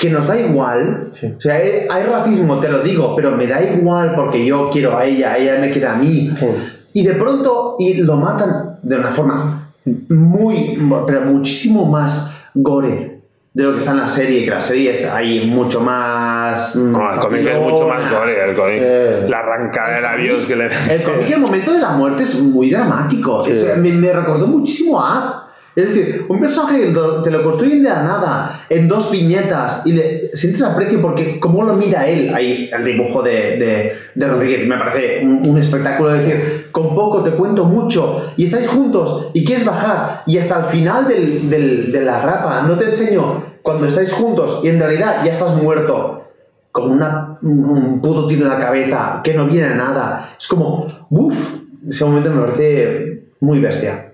que 0.00 0.10
nos 0.10 0.28
da 0.28 0.38
igual. 0.38 1.08
Sí. 1.10 1.34
O 1.36 1.40
sea, 1.40 1.54
hay, 1.56 1.86
hay 1.90 2.04
racismo, 2.04 2.60
te 2.60 2.68
lo 2.68 2.80
digo, 2.82 3.16
pero 3.16 3.32
me 3.32 3.46
da 3.48 3.62
igual 3.62 4.12
porque 4.14 4.44
yo 4.46 4.70
quiero 4.72 4.96
a 4.96 5.06
ella, 5.06 5.36
ella 5.38 5.58
me 5.60 5.70
quiere 5.70 5.88
a 5.88 5.94
mí. 5.94 6.30
Sí. 6.36 6.46
Y 6.92 7.04
de 7.06 7.14
pronto 7.14 7.76
y 7.80 7.94
lo 8.02 8.16
matan 8.16 8.78
de 8.82 8.96
una 8.96 9.10
forma 9.10 9.70
muy, 10.08 10.78
pero 11.06 11.22
muchísimo 11.22 11.86
más 11.86 12.32
gore 12.54 13.17
de 13.58 13.64
lo 13.64 13.72
que 13.72 13.78
está 13.80 13.90
en 13.90 13.96
la 13.98 14.08
serie, 14.08 14.44
que 14.44 14.50
la 14.52 14.60
serie 14.60 14.92
es 14.92 15.04
ahí 15.10 15.50
mucho 15.50 15.80
más... 15.80 16.76
mm, 16.76 16.92
No, 16.92 17.12
el 17.12 17.18
cómic 17.18 17.46
es 17.48 17.58
mucho 17.58 17.88
más 17.88 18.08
gore, 18.08 18.50
el 18.50 18.54
cómic. 18.54 18.76
Sí. 18.76 19.28
La 19.28 19.38
arrancada 19.40 19.94
de 19.96 20.00
labios 20.00 20.46
que 20.46 20.54
le. 20.54 20.66
El 20.66 21.02
cómic, 21.02 21.28
el 21.28 21.40
momento 21.40 21.72
de 21.72 21.80
la 21.80 21.88
muerte 21.90 22.22
es 22.22 22.40
muy 22.40 22.70
dramático. 22.70 23.42
Sí. 23.42 23.52
Me, 23.78 23.90
me 23.90 24.12
recordó 24.12 24.46
muchísimo 24.46 25.00
a. 25.00 25.47
Es 25.76 25.94
decir, 25.94 26.26
un 26.28 26.40
personaje 26.40 26.80
que 26.80 26.94
te 27.24 27.30
lo 27.30 27.42
construyen 27.44 27.82
de 27.84 27.88
la 27.88 28.02
nada, 28.02 28.64
en 28.68 28.88
dos 28.88 29.12
viñetas, 29.12 29.86
y 29.86 29.92
le 29.92 30.36
sientes 30.36 30.62
aprecio 30.62 31.00
porque 31.00 31.38
cómo 31.38 31.62
lo 31.62 31.74
mira 31.74 32.08
él, 32.08 32.34
ahí 32.34 32.68
el 32.72 32.84
dibujo 32.84 33.22
de, 33.22 33.94
de, 34.14 34.26
Rodríguez, 34.26 34.66
me 34.66 34.76
parece 34.76 35.24
un, 35.24 35.56
espectáculo 35.56 36.10
de 36.10 36.18
decir, 36.18 36.68
con 36.72 36.94
poco 36.94 37.22
te 37.22 37.30
cuento 37.30 37.64
mucho, 37.64 38.32
y 38.36 38.46
estáis 38.46 38.66
juntos, 38.66 39.30
y 39.34 39.44
quieres 39.44 39.66
bajar, 39.66 40.22
y 40.26 40.38
hasta 40.38 40.58
el 40.58 40.64
final 40.66 41.06
de 41.06 42.00
la 42.02 42.22
grapa 42.22 42.62
no 42.62 42.76
te 42.76 42.86
enseño 42.86 43.44
cuando 43.62 43.86
estáis 43.86 44.12
juntos, 44.12 44.60
y 44.64 44.68
en 44.68 44.80
realidad 44.80 45.22
ya 45.24 45.32
estás 45.32 45.54
muerto 45.62 46.24
con 46.72 47.02
un 47.42 48.00
puto 48.00 48.28
tiro 48.28 48.42
en 48.42 48.48
la 48.48 48.60
cabeza 48.60 49.20
que 49.24 49.34
no 49.34 49.46
viene 49.46 49.68
a 49.68 49.74
nada. 49.74 50.30
Es 50.38 50.48
como, 50.48 50.86
uff, 51.10 51.62
ese 51.88 52.04
momento 52.04 52.30
me 52.30 52.42
parece 52.42 53.22
muy 53.40 53.60
bestia. 53.60 54.12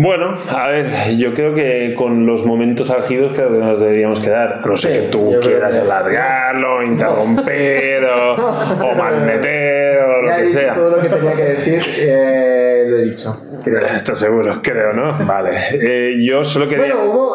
Bueno, 0.00 0.38
a 0.56 0.68
ver, 0.68 0.86
yo 1.16 1.34
creo 1.34 1.56
que 1.56 1.92
con 1.96 2.24
los 2.24 2.46
momentos 2.46 2.88
álgidos 2.88 3.32
creo 3.34 3.50
que 3.50 3.58
nos 3.58 3.80
deberíamos 3.80 4.20
quedar. 4.20 4.64
No 4.64 4.76
sé 4.76 4.88
Sí, 4.94 5.00
que 5.00 5.06
tú 5.08 5.34
quieras 5.42 5.74
que- 5.74 5.80
alargarlo, 5.80 6.84
interromper 6.84 8.04
o, 8.04 8.34
o 8.86 8.94
malmeter 8.94 9.98
o 10.02 10.22
lo 10.22 10.28
Ya 10.28 10.36
he 10.36 10.38
que 10.42 10.46
dicho 10.46 10.58
sea. 10.60 10.74
todo 10.74 10.96
lo 10.96 11.02
que 11.02 11.08
tenía 11.08 11.32
que 11.34 11.42
decir, 11.42 11.82
eh, 11.98 12.84
lo 12.88 12.96
he 12.96 13.02
dicho. 13.06 13.42
creo. 13.64 13.80
¿Estás 13.86 14.20
seguro? 14.20 14.60
Creo, 14.62 14.92
¿no? 14.92 15.18
Vale. 15.26 15.50
Eh, 15.72 16.14
yo 16.24 16.44
solo 16.44 16.68
quería. 16.68 16.94
Bueno, 16.94 17.10
hubo. 17.12 17.32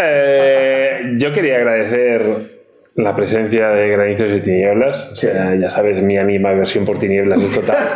Eh, 0.00 1.14
yo 1.16 1.32
quería 1.32 1.58
agradecer 1.58 2.22
la 2.98 3.14
presencia 3.14 3.68
de 3.68 3.90
Granizos 3.90 4.26
y 4.34 4.40
Tinieblas. 4.40 5.10
O 5.12 5.16
sea, 5.16 5.54
ya 5.54 5.70
sabes, 5.70 6.02
mi 6.02 6.18
anima 6.18 6.52
versión 6.52 6.84
por 6.84 6.98
Tinieblas 6.98 7.42
es 7.44 7.54
total. 7.54 7.76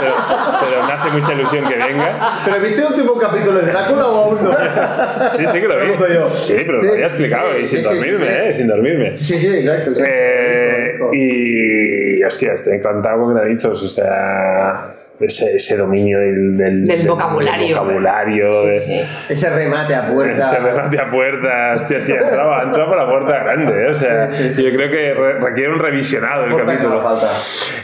Pero, 0.00 0.14
pero 0.60 0.84
me 0.84 0.92
hace 0.92 1.10
mucha 1.10 1.32
ilusión 1.32 1.64
que 1.68 1.76
venga. 1.76 2.40
¿Pero 2.44 2.60
viste 2.60 2.80
el 2.80 2.88
último 2.88 3.18
capítulo 3.18 3.60
de 3.60 3.66
Drácula 3.66 4.08
o 4.08 4.24
aún 4.24 4.42
no? 4.42 4.50
Sí, 4.50 5.46
sí 5.52 5.60
que 5.60 5.68
lo 5.68 5.76
vi. 5.78 6.12
Yo. 6.12 6.28
Sí, 6.28 6.54
pero 6.66 6.80
Sí, 6.80 6.86
lo 6.86 6.92
había 6.92 7.06
explicado 7.06 7.52
sí, 7.54 7.62
y 7.62 7.66
sin 7.66 7.82
dormirme. 7.82 8.48
¿eh? 8.48 8.54
Sin 8.54 8.66
dormirme. 8.66 9.18
Sí, 9.18 9.38
sí, 9.38 9.48
exacto. 9.48 9.90
exacto. 9.90 10.10
Eh, 10.10 10.98
y 11.12 12.24
hostia, 12.24 12.54
estoy 12.54 12.78
encantado 12.78 13.22
con 13.22 13.34
Granizos, 13.34 13.80
o 13.80 13.88
sea, 13.88 14.94
ese, 15.26 15.56
ese 15.56 15.76
dominio 15.76 16.18
del, 16.18 16.56
del, 16.56 16.84
Del 16.84 17.06
vocabulario. 17.08 17.66
del 17.66 17.74
vocabulario, 17.84 18.54
Sí, 18.54 18.66
de- 18.68 18.80
sí. 18.80 19.00
Ese 19.28 19.50
remate 19.50 19.94
a 19.94 20.06
puerta. 20.06 20.50
ese 20.50 20.58
remate 20.60 20.98
a 21.00 21.04
puerta, 21.06 21.72
hostia, 21.76 22.00
sí, 22.00 22.12
entraba, 22.12 22.62
entraba 22.62 22.88
por 22.88 22.96
la 22.98 23.08
puerta 23.08 23.38
grande, 23.44 23.86
¿eh? 23.86 23.90
o 23.90 23.94
sea, 23.94 24.30
Sí, 24.30 24.44
sí, 24.48 24.54
sí. 24.54 24.62
yo 24.64 24.70
creo 24.76 24.90
que 24.90 25.14
re- 25.14 25.38
requiere 25.40 25.72
un 25.72 25.78
revisionado 25.78 26.44
el 26.44 26.56
capítulo. 26.56 27.02
falta. 27.02 27.28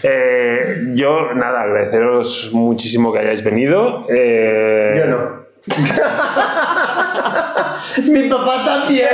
Eh, 0.03 0.83
yo, 0.95 1.33
nada, 1.35 1.63
agradeceros 1.63 2.51
muchísimo 2.53 3.13
que 3.13 3.21
hayáis 3.21 3.43
venido. 3.45 4.07
Eh, 4.09 4.95
Yo 4.99 5.07
no. 5.07 5.39
Mi 8.11 8.29
papá 8.29 8.65
también. 8.65 9.07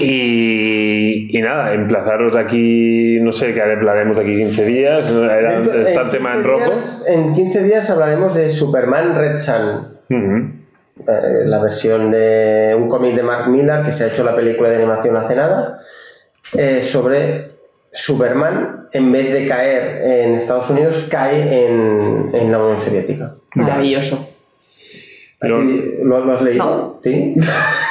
Y, 0.00 1.36
y 1.36 1.42
nada, 1.42 1.74
emplazaros 1.74 2.34
aquí, 2.36 3.18
no 3.20 3.32
sé, 3.32 3.52
que 3.54 3.62
hablaremos 3.62 4.16
de 4.16 4.22
aquí 4.22 4.36
15 4.36 4.64
días. 4.66 5.12
¿no? 5.12 5.24
Era- 5.30 5.60
Dentro- 5.60 5.74
está 5.86 6.00
el 6.00 6.06
en 6.06 6.12
tema 6.12 6.30
en 6.34 6.42
15 6.42 6.48
rojo. 6.50 6.70
días- 6.70 7.04
en 7.08 7.34
15 7.34 7.62
días 7.62 7.90
hablaremos 7.90 8.34
de 8.34 8.48
Superman 8.48 9.14
Red 9.16 9.38
Sun. 9.38 9.88
Eh, 10.10 11.44
la 11.46 11.60
versión 11.62 12.10
de 12.10 12.74
un 12.78 12.88
cómic 12.88 13.14
de 13.14 13.22
Mark 13.22 13.48
Millar 13.48 13.82
que 13.82 13.90
se 13.92 14.04
ha 14.04 14.06
hecho 14.08 14.22
la 14.24 14.36
película 14.36 14.68
de 14.68 14.76
animación 14.76 15.16
hace 15.16 15.34
nada 15.34 15.78
eh, 16.52 16.82
sobre 16.82 17.52
Superman 17.92 18.88
en 18.92 19.10
vez 19.10 19.32
de 19.32 19.48
caer 19.48 20.02
en 20.04 20.34
Estados 20.34 20.68
Unidos 20.68 21.06
cae 21.10 21.66
en, 21.66 22.30
en 22.34 22.52
la 22.52 22.58
Unión 22.58 22.78
Soviética 22.78 23.34
Maravilloso. 23.54 24.28
Pero- 25.40 25.58
¿Aquí- 25.58 25.82
¿Lo, 26.04 26.24
lo 26.24 26.32
has 26.34 26.42
leído? 26.42 26.64
No. 26.64 27.00
¿Sí? 27.02 27.34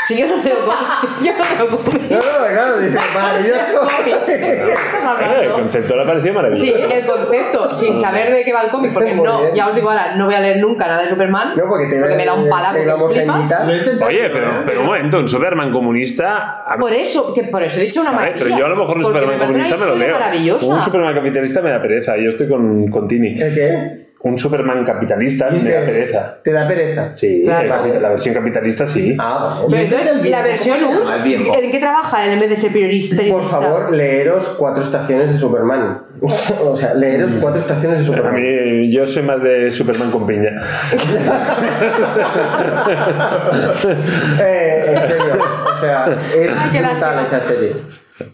Sí, 0.07 0.17
yo 0.17 0.25
no 0.27 0.41
leo 0.41 0.55
cómics. 0.65 1.21
Yo 1.23 1.33
no 1.37 1.43
leo 1.67 1.77
cómics. 1.77 2.09
No, 2.09 2.17
no, 2.17 2.21
claro, 2.51 2.79
dice, 2.79 2.97
maravilloso. 3.13 3.87
Cómics. 3.97 4.25
¿De 4.25 4.39
qué 4.39 4.71
estás 4.71 5.21
Eh, 5.21 5.43
el 5.45 5.51
concepto 5.51 5.95
le 5.95 6.01
ha 6.01 6.05
parecido 6.05 6.33
maravilloso. 6.33 6.65
Sí, 6.65 6.73
el 6.93 7.05
concepto, 7.05 7.69
sin 7.75 7.97
saber 7.97 8.33
de 8.33 8.43
qué 8.43 8.53
va 8.53 8.61
el 8.63 8.71
cómic, 8.71 8.91
porque 8.93 9.13
no, 9.13 9.39
bien. 9.41 9.53
ya 9.55 9.67
os 9.67 9.75
digo 9.75 9.89
ahora, 9.91 10.15
no 10.15 10.25
voy 10.25 10.33
a 10.33 10.39
leer 10.39 10.57
nunca 10.57 10.87
nada 10.87 11.03
de 11.03 11.09
Superman. 11.09 11.53
No, 11.55 11.63
porque 11.67 11.85
te, 11.85 11.99
me 11.99 12.25
da 12.25 12.33
un 12.33 12.49
intentado, 13.77 14.07
Oye, 14.07 14.29
pero, 14.31 14.47
pero 14.65 14.79
un 14.81 14.85
momento, 14.87 15.19
un 15.19 15.29
Superman 15.29 15.71
comunista. 15.71 16.63
a- 16.65 16.77
Por 16.79 16.93
eso, 16.93 17.33
que 17.35 17.43
por 17.43 17.61
eso 17.61 17.79
he 17.79 17.83
dicho 17.83 18.01
una 18.01 18.11
maravilla. 18.11 18.43
pero 18.45 18.57
yo 18.57 18.65
a 18.65 18.69
lo 18.69 18.75
mejor 18.77 18.97
un 18.97 19.03
porque 19.03 19.19
Superman 19.19 19.39
me 19.39 19.45
comunista 19.45 19.77
me 19.77 19.85
lo 19.85 19.95
leo. 19.95 20.17
Un 20.67 20.81
Superman 20.81 21.13
capitalista 21.13 21.61
me 21.61 21.69
da 21.71 21.81
pereza. 21.81 22.17
Yo 22.17 22.29
estoy 22.29 22.47
con, 22.47 22.89
con 22.89 23.07
Tini. 23.07 23.39
¿El 23.39 23.53
qué? 23.53 24.08
Un 24.21 24.37
Superman 24.37 24.83
capitalista 24.83 25.47
¿Y 25.49 25.61
me 25.61 25.71
da 25.71 25.79
pereza. 25.85 26.37
¿Te 26.43 26.51
da 26.51 26.67
pereza? 26.67 27.13
Sí, 27.13 27.43
Claro. 27.45 27.69
la, 27.87 27.99
la 28.01 28.09
versión 28.09 28.35
capitalista 28.35 28.85
sí. 28.85 29.15
Ah, 29.17 29.61
Pero 29.69 29.81
entonces, 29.81 30.09
el 30.21 30.29
la 30.29 30.41
versión 30.41 30.77
¿cómo 30.77 31.05
se 31.05 31.13
llama 31.13 31.23
US, 31.51 31.57
el? 31.57 31.63
¿en 31.63 31.71
qué 31.71 31.79
trabaja 31.79 32.25
él 32.25 32.31
en 32.33 32.39
vez 32.41 32.49
de 32.49 32.55
ser 32.57 32.73
periodista? 32.73 33.23
Por 33.29 33.45
favor, 33.45 33.93
leeros 33.93 34.49
cuatro 34.59 34.83
estaciones 34.83 35.31
de 35.31 35.37
Superman. 35.37 36.01
O 36.21 36.75
sea, 36.75 36.93
leeros 36.95 37.33
cuatro 37.35 37.61
estaciones 37.61 37.99
de 37.99 38.03
A 38.13 38.17
Superman. 38.17 38.35
mí, 38.41 38.91
yo 38.91 39.07
soy 39.07 39.23
más 39.23 39.41
de 39.41 39.71
Superman 39.71 40.11
con 40.11 40.27
piña. 40.27 40.61
Eh, 44.41 44.93
en 44.95 45.07
serio, 45.07 45.43
o 45.73 45.77
sea, 45.79 46.17
es 46.35 46.51
brutal 46.73 47.25
esa 47.25 47.39
serie. 47.39 47.71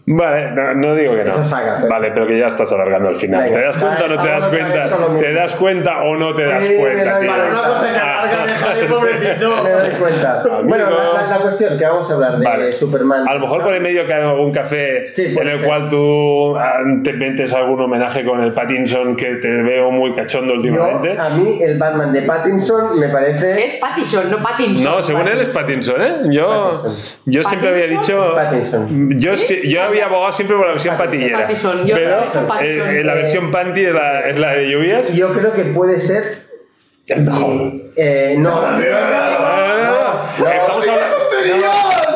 Vale, 0.06 0.50
no, 0.52 0.74
no 0.74 0.94
digo 0.94 1.14
que 1.14 1.24
no. 1.24 1.30
Esa 1.30 1.44
saga, 1.44 1.76
pero- 1.78 1.88
Vale, 1.90 2.10
pero 2.12 2.26
que 2.26 2.38
ya 2.38 2.46
estás 2.46 2.70
alargando 2.72 3.08
al 3.10 3.16
final. 3.16 3.44
Venga, 3.44 3.56
¿Te 3.56 3.64
das 3.64 3.76
cuenta 3.76 4.04
o 4.04 4.08
no 4.08 4.14
te 4.14 4.16
vale, 4.16 4.30
das 4.30 4.48
cuenta? 4.48 5.18
¿Te 5.18 5.32
das 5.34 5.54
cuenta 5.54 6.02
o 6.02 6.16
no 6.16 6.34
te 6.34 6.42
das 6.44 6.64
Sí, 6.64 6.70
me 6.74 6.76
cuenta, 6.80 7.16
cuenta. 7.16 7.34
Una 7.50 7.62
cosa 7.68 7.92
que 7.92 7.98
Ah. 7.98 8.22
alarga, 8.22 8.88
pobrecito. 8.88 9.56
Me 9.64 9.70
doy 9.70 9.90
cuenta. 9.98 10.42
Bueno, 10.64 10.90
la, 10.90 11.12
la- 11.22 11.26
la 11.28 11.38
cuestión 11.38 11.76
que 11.78 11.84
vamos 11.84 12.10
a 12.10 12.14
hablar 12.14 12.38
de 12.38 12.44
Vale. 12.44 12.72
Superman. 12.72 13.28
A 13.28 13.34
lo 13.34 13.40
mejor 13.40 13.62
por 13.62 13.74
el 13.74 13.80
medio 13.82 14.06
que 14.06 14.14
hay 14.14 14.22
algún 14.22 14.52
café 14.52 15.14
Sí, 15.14 15.24
en 15.38 15.48
el 15.48 15.58
ser. 15.58 15.66
cual 15.66 15.88
tú 15.88 16.56
ah, 16.56 16.78
te 17.02 17.12
metes 17.12 17.52
algún 17.52 17.80
homenaje 17.80 18.24
con 18.24 18.42
el 18.42 18.52
Pattinson 18.52 19.16
que 19.16 19.36
te 19.36 19.48
veo 19.62 19.90
muy 19.90 20.14
cachondo 20.14 20.54
Yo, 20.54 20.60
últimamente. 20.60 21.16
a 21.20 21.30
mí 21.30 21.58
el 21.62 21.78
Batman 21.78 22.12
de 22.12 22.22
Pattinson 22.22 22.98
me 22.98 23.08
parece. 23.08 23.66
Es 23.66 23.74
Pattison, 23.76 24.30
no 24.30 24.42
Pattinson. 24.42 24.84
No, 24.84 25.02
según 25.02 25.28
él 25.28 25.40
es 25.40 25.48
Pattinson, 25.48 26.00
¿eh? 26.02 26.12
Yo, 26.30 26.72
Pattinson. 26.74 27.20
yo 27.26 27.42
siempre 27.44 27.68
había 27.70 27.82
¿Pattinson? 27.84 28.16
dicho. 28.22 28.34
Pattinson. 28.34 29.18
Yo, 29.18 29.36
si- 29.36 29.68
yo 29.68 29.75
había 29.84 30.06
abogado 30.06 30.32
siempre 30.32 30.56
por 30.56 30.66
la 30.66 30.72
versión 30.72 30.96
patillera. 30.96 31.38
Pattinson, 31.42 31.86
yo 31.86 31.94
Pero 31.96 32.16
Pattinson. 32.48 32.88
eh, 32.88 33.00
eh, 33.00 33.04
la 33.04 33.14
versión 33.14 33.50
panty 33.50 33.84
es 33.86 33.94
la, 33.94 34.20
es 34.20 34.38
la 34.38 34.52
de 34.54 34.68
lluvias. 34.70 35.12
Yo 35.14 35.32
creo 35.32 35.52
que 35.52 35.64
puede 35.64 35.98
ser. 35.98 36.44
Eh, 37.08 38.34
no. 38.38 38.60
Ah, 38.62 38.78
no, 40.38 40.48
Estamos 40.50 40.88
hablando. 40.88 41.16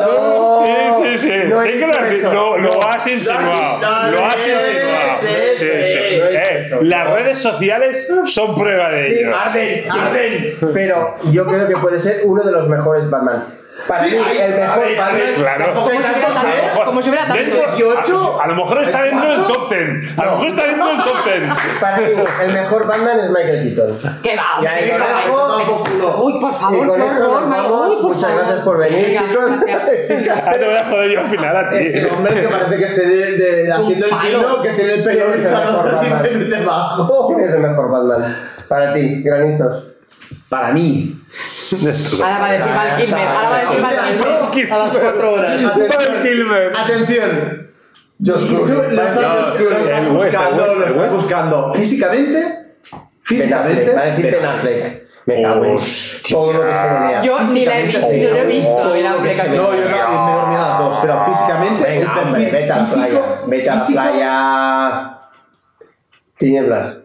No, 0.01 0.65
Sí, 0.65 1.17
sí, 1.17 1.17
sí. 1.17 1.31
No 1.47 1.61
Sí 1.61 1.71
que 1.71 1.87
lo, 2.33 2.57
lo, 2.57 2.73
No. 2.73 2.81
has 2.87 3.07
insinuado. 3.07 3.79
No, 3.79 4.11
Lo 4.11 4.25
has 4.25 4.35
insinuado. 4.35 5.19
sí, 5.21 5.27
Sí, 5.55 5.65
no 6.19 6.25
Eh, 6.25 6.67
las 6.83 7.07
No. 7.07 7.15
redes 7.15 7.37
sociales 7.37 8.11
son 8.25 8.55
prueba 8.55 8.91
de 8.91 9.05
Sí, 9.05 9.13
ello. 9.19 9.35
arden, 9.37 9.83
arden. 9.91 10.57
Pero 10.73 11.15
yo 11.31 11.45
creo 11.45 11.67
que 11.67 11.77
puede 11.77 11.99
ser 11.99 12.21
uno 12.25 12.43
de 12.43 12.51
los 12.51 12.67
mejores 12.69 13.09
Batman. 13.09 13.45
Para 13.87 14.03
mí, 14.03 14.09
el 14.15 14.55
mejor 14.55 14.97
Batman. 14.97 15.21
Claro. 15.35 15.73
Como 15.73 15.89
si 15.91 15.97
hubiera 15.97 16.09
A 16.09 16.43
lo 16.43 16.63
mejor- 16.67 16.85
como 16.85 17.01
si 17.01 17.09
hubiera 17.09 17.27
tantos. 17.27 17.45
dentro- 17.45 17.71
18. 17.75 18.39
A, 18.39 18.43
a 18.43 18.47
lo 18.47 18.55
mejor 18.55 18.83
está 18.83 19.01
dentro 19.03 19.29
del 19.29 19.43
top 19.47 19.69
10. 19.69 20.19
A 20.19 20.25
lo 20.25 20.31
mejor 20.31 20.47
está 20.47 20.65
dentro 20.65 20.87
del 20.87 20.97
top 20.97 21.17
10. 21.25 21.79
Para 21.79 21.97
mí, 21.97 22.03
el 22.45 22.53
mejor 22.53 22.87
Batman 22.87 23.19
es 23.21 23.29
Michael 23.29 23.63
Keaton. 23.75 23.99
¿Qué 24.21 24.35
va? 24.35 24.43
Y 24.61 24.65
ahí 24.67 24.91
lo 24.91 26.21
Uy, 26.23 26.39
por 26.41 26.53
favor, 26.53 26.85
Y 26.85 26.87
con 26.89 27.01
eso 27.01 27.19
nos 27.19 27.49
vamos. 27.49 28.01
Muchas 28.01 28.21
favor. 28.21 28.37
gracias 28.37 28.59
por 28.63 28.77
venir, 28.79 29.05
Venga, 29.07 29.21
chicos. 29.29 29.53
Chicas. 30.07 30.39
Ahora 30.45 30.59
te 30.59 30.65
voy 30.65 30.75
a 30.75 30.85
joder 30.89 31.11
yo 31.11 31.19
al 31.21 31.27
final 31.29 31.57
a 31.57 31.69
ti. 31.69 31.75
Ese 31.77 32.09
hombre 32.11 32.33
que 32.41 32.47
parece 32.47 32.77
que 32.77 32.85
esté 32.85 33.05
de, 33.07 33.71
haciendo 33.71 34.05
el 34.05 34.11
pino, 34.11 34.61
que 34.61 34.69
tiene 34.69 34.93
el 34.93 35.03
pelo 35.03 35.25
¿Quién 35.25 35.39
es 35.39 35.45
el 35.45 35.51
mejor 35.51 35.91
Batman? 35.91 36.25
y 36.25 36.49
debajo. 36.49 37.27
¿Quién 37.27 37.47
es 37.47 37.53
el 37.53 37.59
mejor 37.61 37.89
Batman? 37.91 38.35
Para 38.67 38.93
ti, 38.93 39.21
granizos. 39.23 39.83
Para 40.49 40.71
mí. 40.71 41.17
Ahora 42.21 42.39
va 42.39 42.47
a 42.47 42.51
decir 42.51 42.67
Val 42.75 42.97
Kilmer. 42.97 43.27
Ahora 43.27 43.49
va 43.49 43.55
a 43.55 43.59
decir 43.61 43.81
Val 43.81 44.51
Kilmer. 44.51 44.73
A 44.73 44.77
las 44.77 44.97
4 44.97 45.33
horas. 45.33 45.63
Val 45.75 46.21
Kilmer. 46.21 46.73
Atención. 46.77 47.71
Clooney. 48.23 48.95
lo 48.95 49.03
están, 49.03 50.57
No, 50.57 51.07
buscando, 51.09 51.67
lo 51.67 51.73
están. 51.73 51.73
Físicamente. 51.75 52.59
Físicamente. 53.23 53.93
Va 53.93 54.01
a 54.01 54.05
decir 54.05 54.31
Ben 54.31 54.45
Affleck. 54.45 55.01
Me 55.25 55.41
cago 55.43 55.65
en 55.65 55.77
todo 56.29 56.53
lo 56.53 56.65
que 56.65 56.73
se 56.73 56.87
venía. 56.89 57.21
Yo 57.21 57.39
ni 57.41 57.65
la 57.65 57.79
he 57.79 57.85
visto, 57.87 58.07
ni 58.11 58.23
lo 58.23 58.35
he 58.37 58.45
visto. 58.45 58.83
No, 58.83 58.95
yo 58.95 59.09
no, 59.11 59.21
me 60.25 60.33
dormía 60.33 60.65
a 60.65 60.69
las 60.69 60.77
dos, 60.79 60.97
pero 61.01 61.25
físicamente. 61.25 61.83
Venga, 61.83 62.11
el 62.13 62.19
hombre, 62.27 62.41
perfil 62.41 62.59
vete 62.59 62.71
a 62.71 62.75
la 62.77 62.85
físico- 62.85 63.07
playa. 63.07 63.41
Vete 63.45 63.69
a 63.69 63.75
la 63.75 63.81
físico- 63.81 64.01
playa. 64.01 65.17
Tinieblas. 66.41 66.97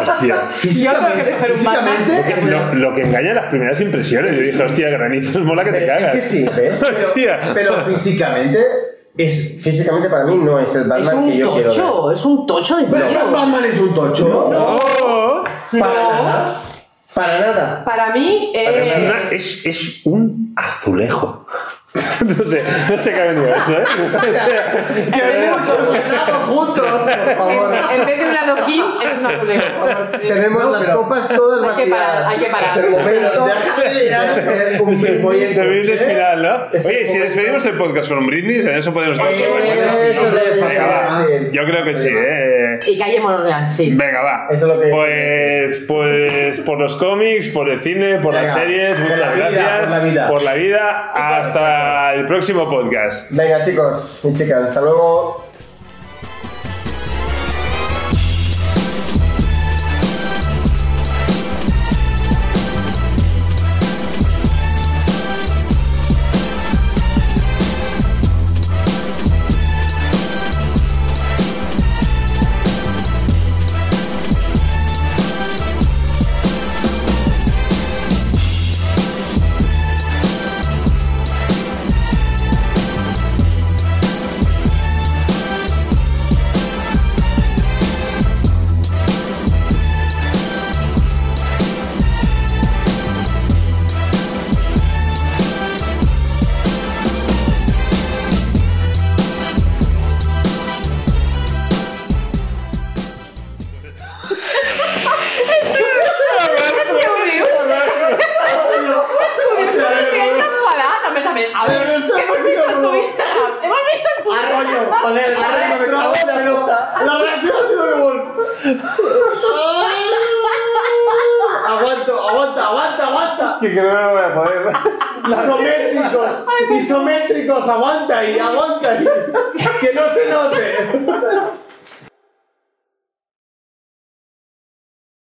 Hostia. 0.00 0.36
Que 0.62 0.68
Físicamente, 0.68 1.34
un 1.58 1.64
Batman. 1.64 2.50
Lo, 2.50 2.74
lo 2.90 2.94
que 2.94 3.02
engaña 3.02 3.34
las 3.34 3.50
primeras 3.50 3.80
impresiones. 3.80 4.32
Yo 4.36 4.40
dije, 4.42 4.62
hostia, 4.62 4.88
granizos, 4.90 5.42
mola 5.42 5.64
que 5.64 5.72
te 5.72 5.78
Es 5.84 5.86
cagas. 5.86 6.14
que 6.14 6.22
sí, 6.22 6.46
¿ves? 6.56 6.80
Hostia. 7.06 7.40
pero 7.52 7.74
físicamente 7.84 8.58
Es, 9.16 9.60
físicamente 9.62 10.08
para 10.08 10.24
mí 10.24 10.36
no 10.36 10.58
es 10.60 10.74
el 10.74 10.82
Es 10.82 10.88
Batman 10.88 11.24
que 11.26 11.30
un 11.32 11.32
yo 11.32 11.52
quiero 11.52 11.54
ver. 11.54 11.64
tocho, 11.68 12.12
es 12.12 12.24
un 12.24 12.46
tocho 12.46 12.76
de 12.76 12.84
Pero. 12.84 13.30
Batman 13.32 13.64
es 13.64 13.80
un 13.80 13.94
tocho. 13.94 14.48
Para 14.48 15.94
No. 15.94 16.22
nada. 16.22 16.60
Para 17.14 17.40
nada. 17.40 17.84
Para 17.84 18.14
mí 18.14 18.52
es, 18.54 18.86
es... 18.86 18.96
una- 18.96 19.28
es, 19.30 19.66
es 19.66 20.00
un 20.06 20.54
azulejo. 20.56 21.46
No 22.22 22.44
sé, 22.44 22.62
no 22.90 22.98
sé 22.98 23.12
qué 23.12 23.20
ha 23.20 23.24
venido 23.24 23.48
eso, 23.48 23.72
¿eh? 23.78 23.84
O 24.16 24.20
sea, 24.22 24.84
En 24.96 25.10
vez 25.10 25.40
de 25.40 25.52
un- 25.52 26.46
juntos, 26.46 26.86
por 26.86 27.36
favor. 27.36 27.74
en- 27.74 28.00
en 28.00 28.06
vez 28.06 28.18
de 28.18 28.24
un 28.30 28.36
adoquín, 28.36 28.84
es 29.04 29.18
un 29.18 29.26
azulejo. 29.26 29.86
Tenemos 30.20 30.62
No, 30.64 30.70
las 30.72 30.88
copas 30.88 31.28
todas 31.28 31.76
Hay 31.76 31.84
que 31.84 31.90
parar, 31.90 32.24
hay 32.26 32.38
que 32.38 32.46
parar. 32.46 32.70
Es 32.78 32.84
el 32.84 32.90
momento 32.90 33.44
de 33.46 33.52
hacer 33.52 34.82
un 34.82 34.96
Se 34.96 35.10
brindis. 35.66 36.00
se 36.00 36.06
final, 36.06 36.42
¿no? 36.42 36.68
Es 36.72 36.86
Oye, 36.86 37.06
si 37.08 37.18
despedimos 37.18 37.66
el 37.66 37.76
podcast 37.76 38.08
con 38.08 38.18
un 38.18 38.26
brindis, 38.26 38.64
en 38.66 38.76
eso 38.76 38.92
podemos 38.94 39.18
estar. 39.18 39.32
Eso 39.32 40.38
es. 40.38 41.52
Yo 41.52 41.64
creo 41.64 41.84
que 41.84 41.94
sí, 41.94 42.08
¿eh? 42.10 42.78
Y 42.86 42.98
callémonos 42.98 43.44
real, 43.44 43.68
sí. 43.70 43.92
Venga, 43.94 44.22
va. 44.22 44.46
Eso 44.50 44.66
es 44.70 44.74
lo 44.76 44.80
que- 44.80 44.88
Pues, 44.88 45.84
pues 45.88 46.60
por 46.60 46.80
los 46.80 46.96
cómics, 46.96 47.48
por 47.48 47.68
el 47.68 47.80
cine, 47.80 48.18
por 48.20 48.32
las 48.34 48.54
series, 48.54 48.96
por 48.96 49.04
muchas 49.10 49.20
la 49.20 49.32
vida, 49.34 49.50
gracias. 49.50 49.80
por 49.82 49.90
la 49.90 49.98
vida. 50.04 50.28
Por 50.28 50.42
la 50.42 50.54
vida. 50.54 51.12
Hasta 51.14 51.81
el 52.14 52.26
próximo 52.26 52.68
podcast. 52.68 53.30
Venga, 53.30 53.64
chicos 53.64 54.20
y 54.24 54.32
chicas, 54.34 54.68
hasta 54.68 54.80
luego. 54.80 55.51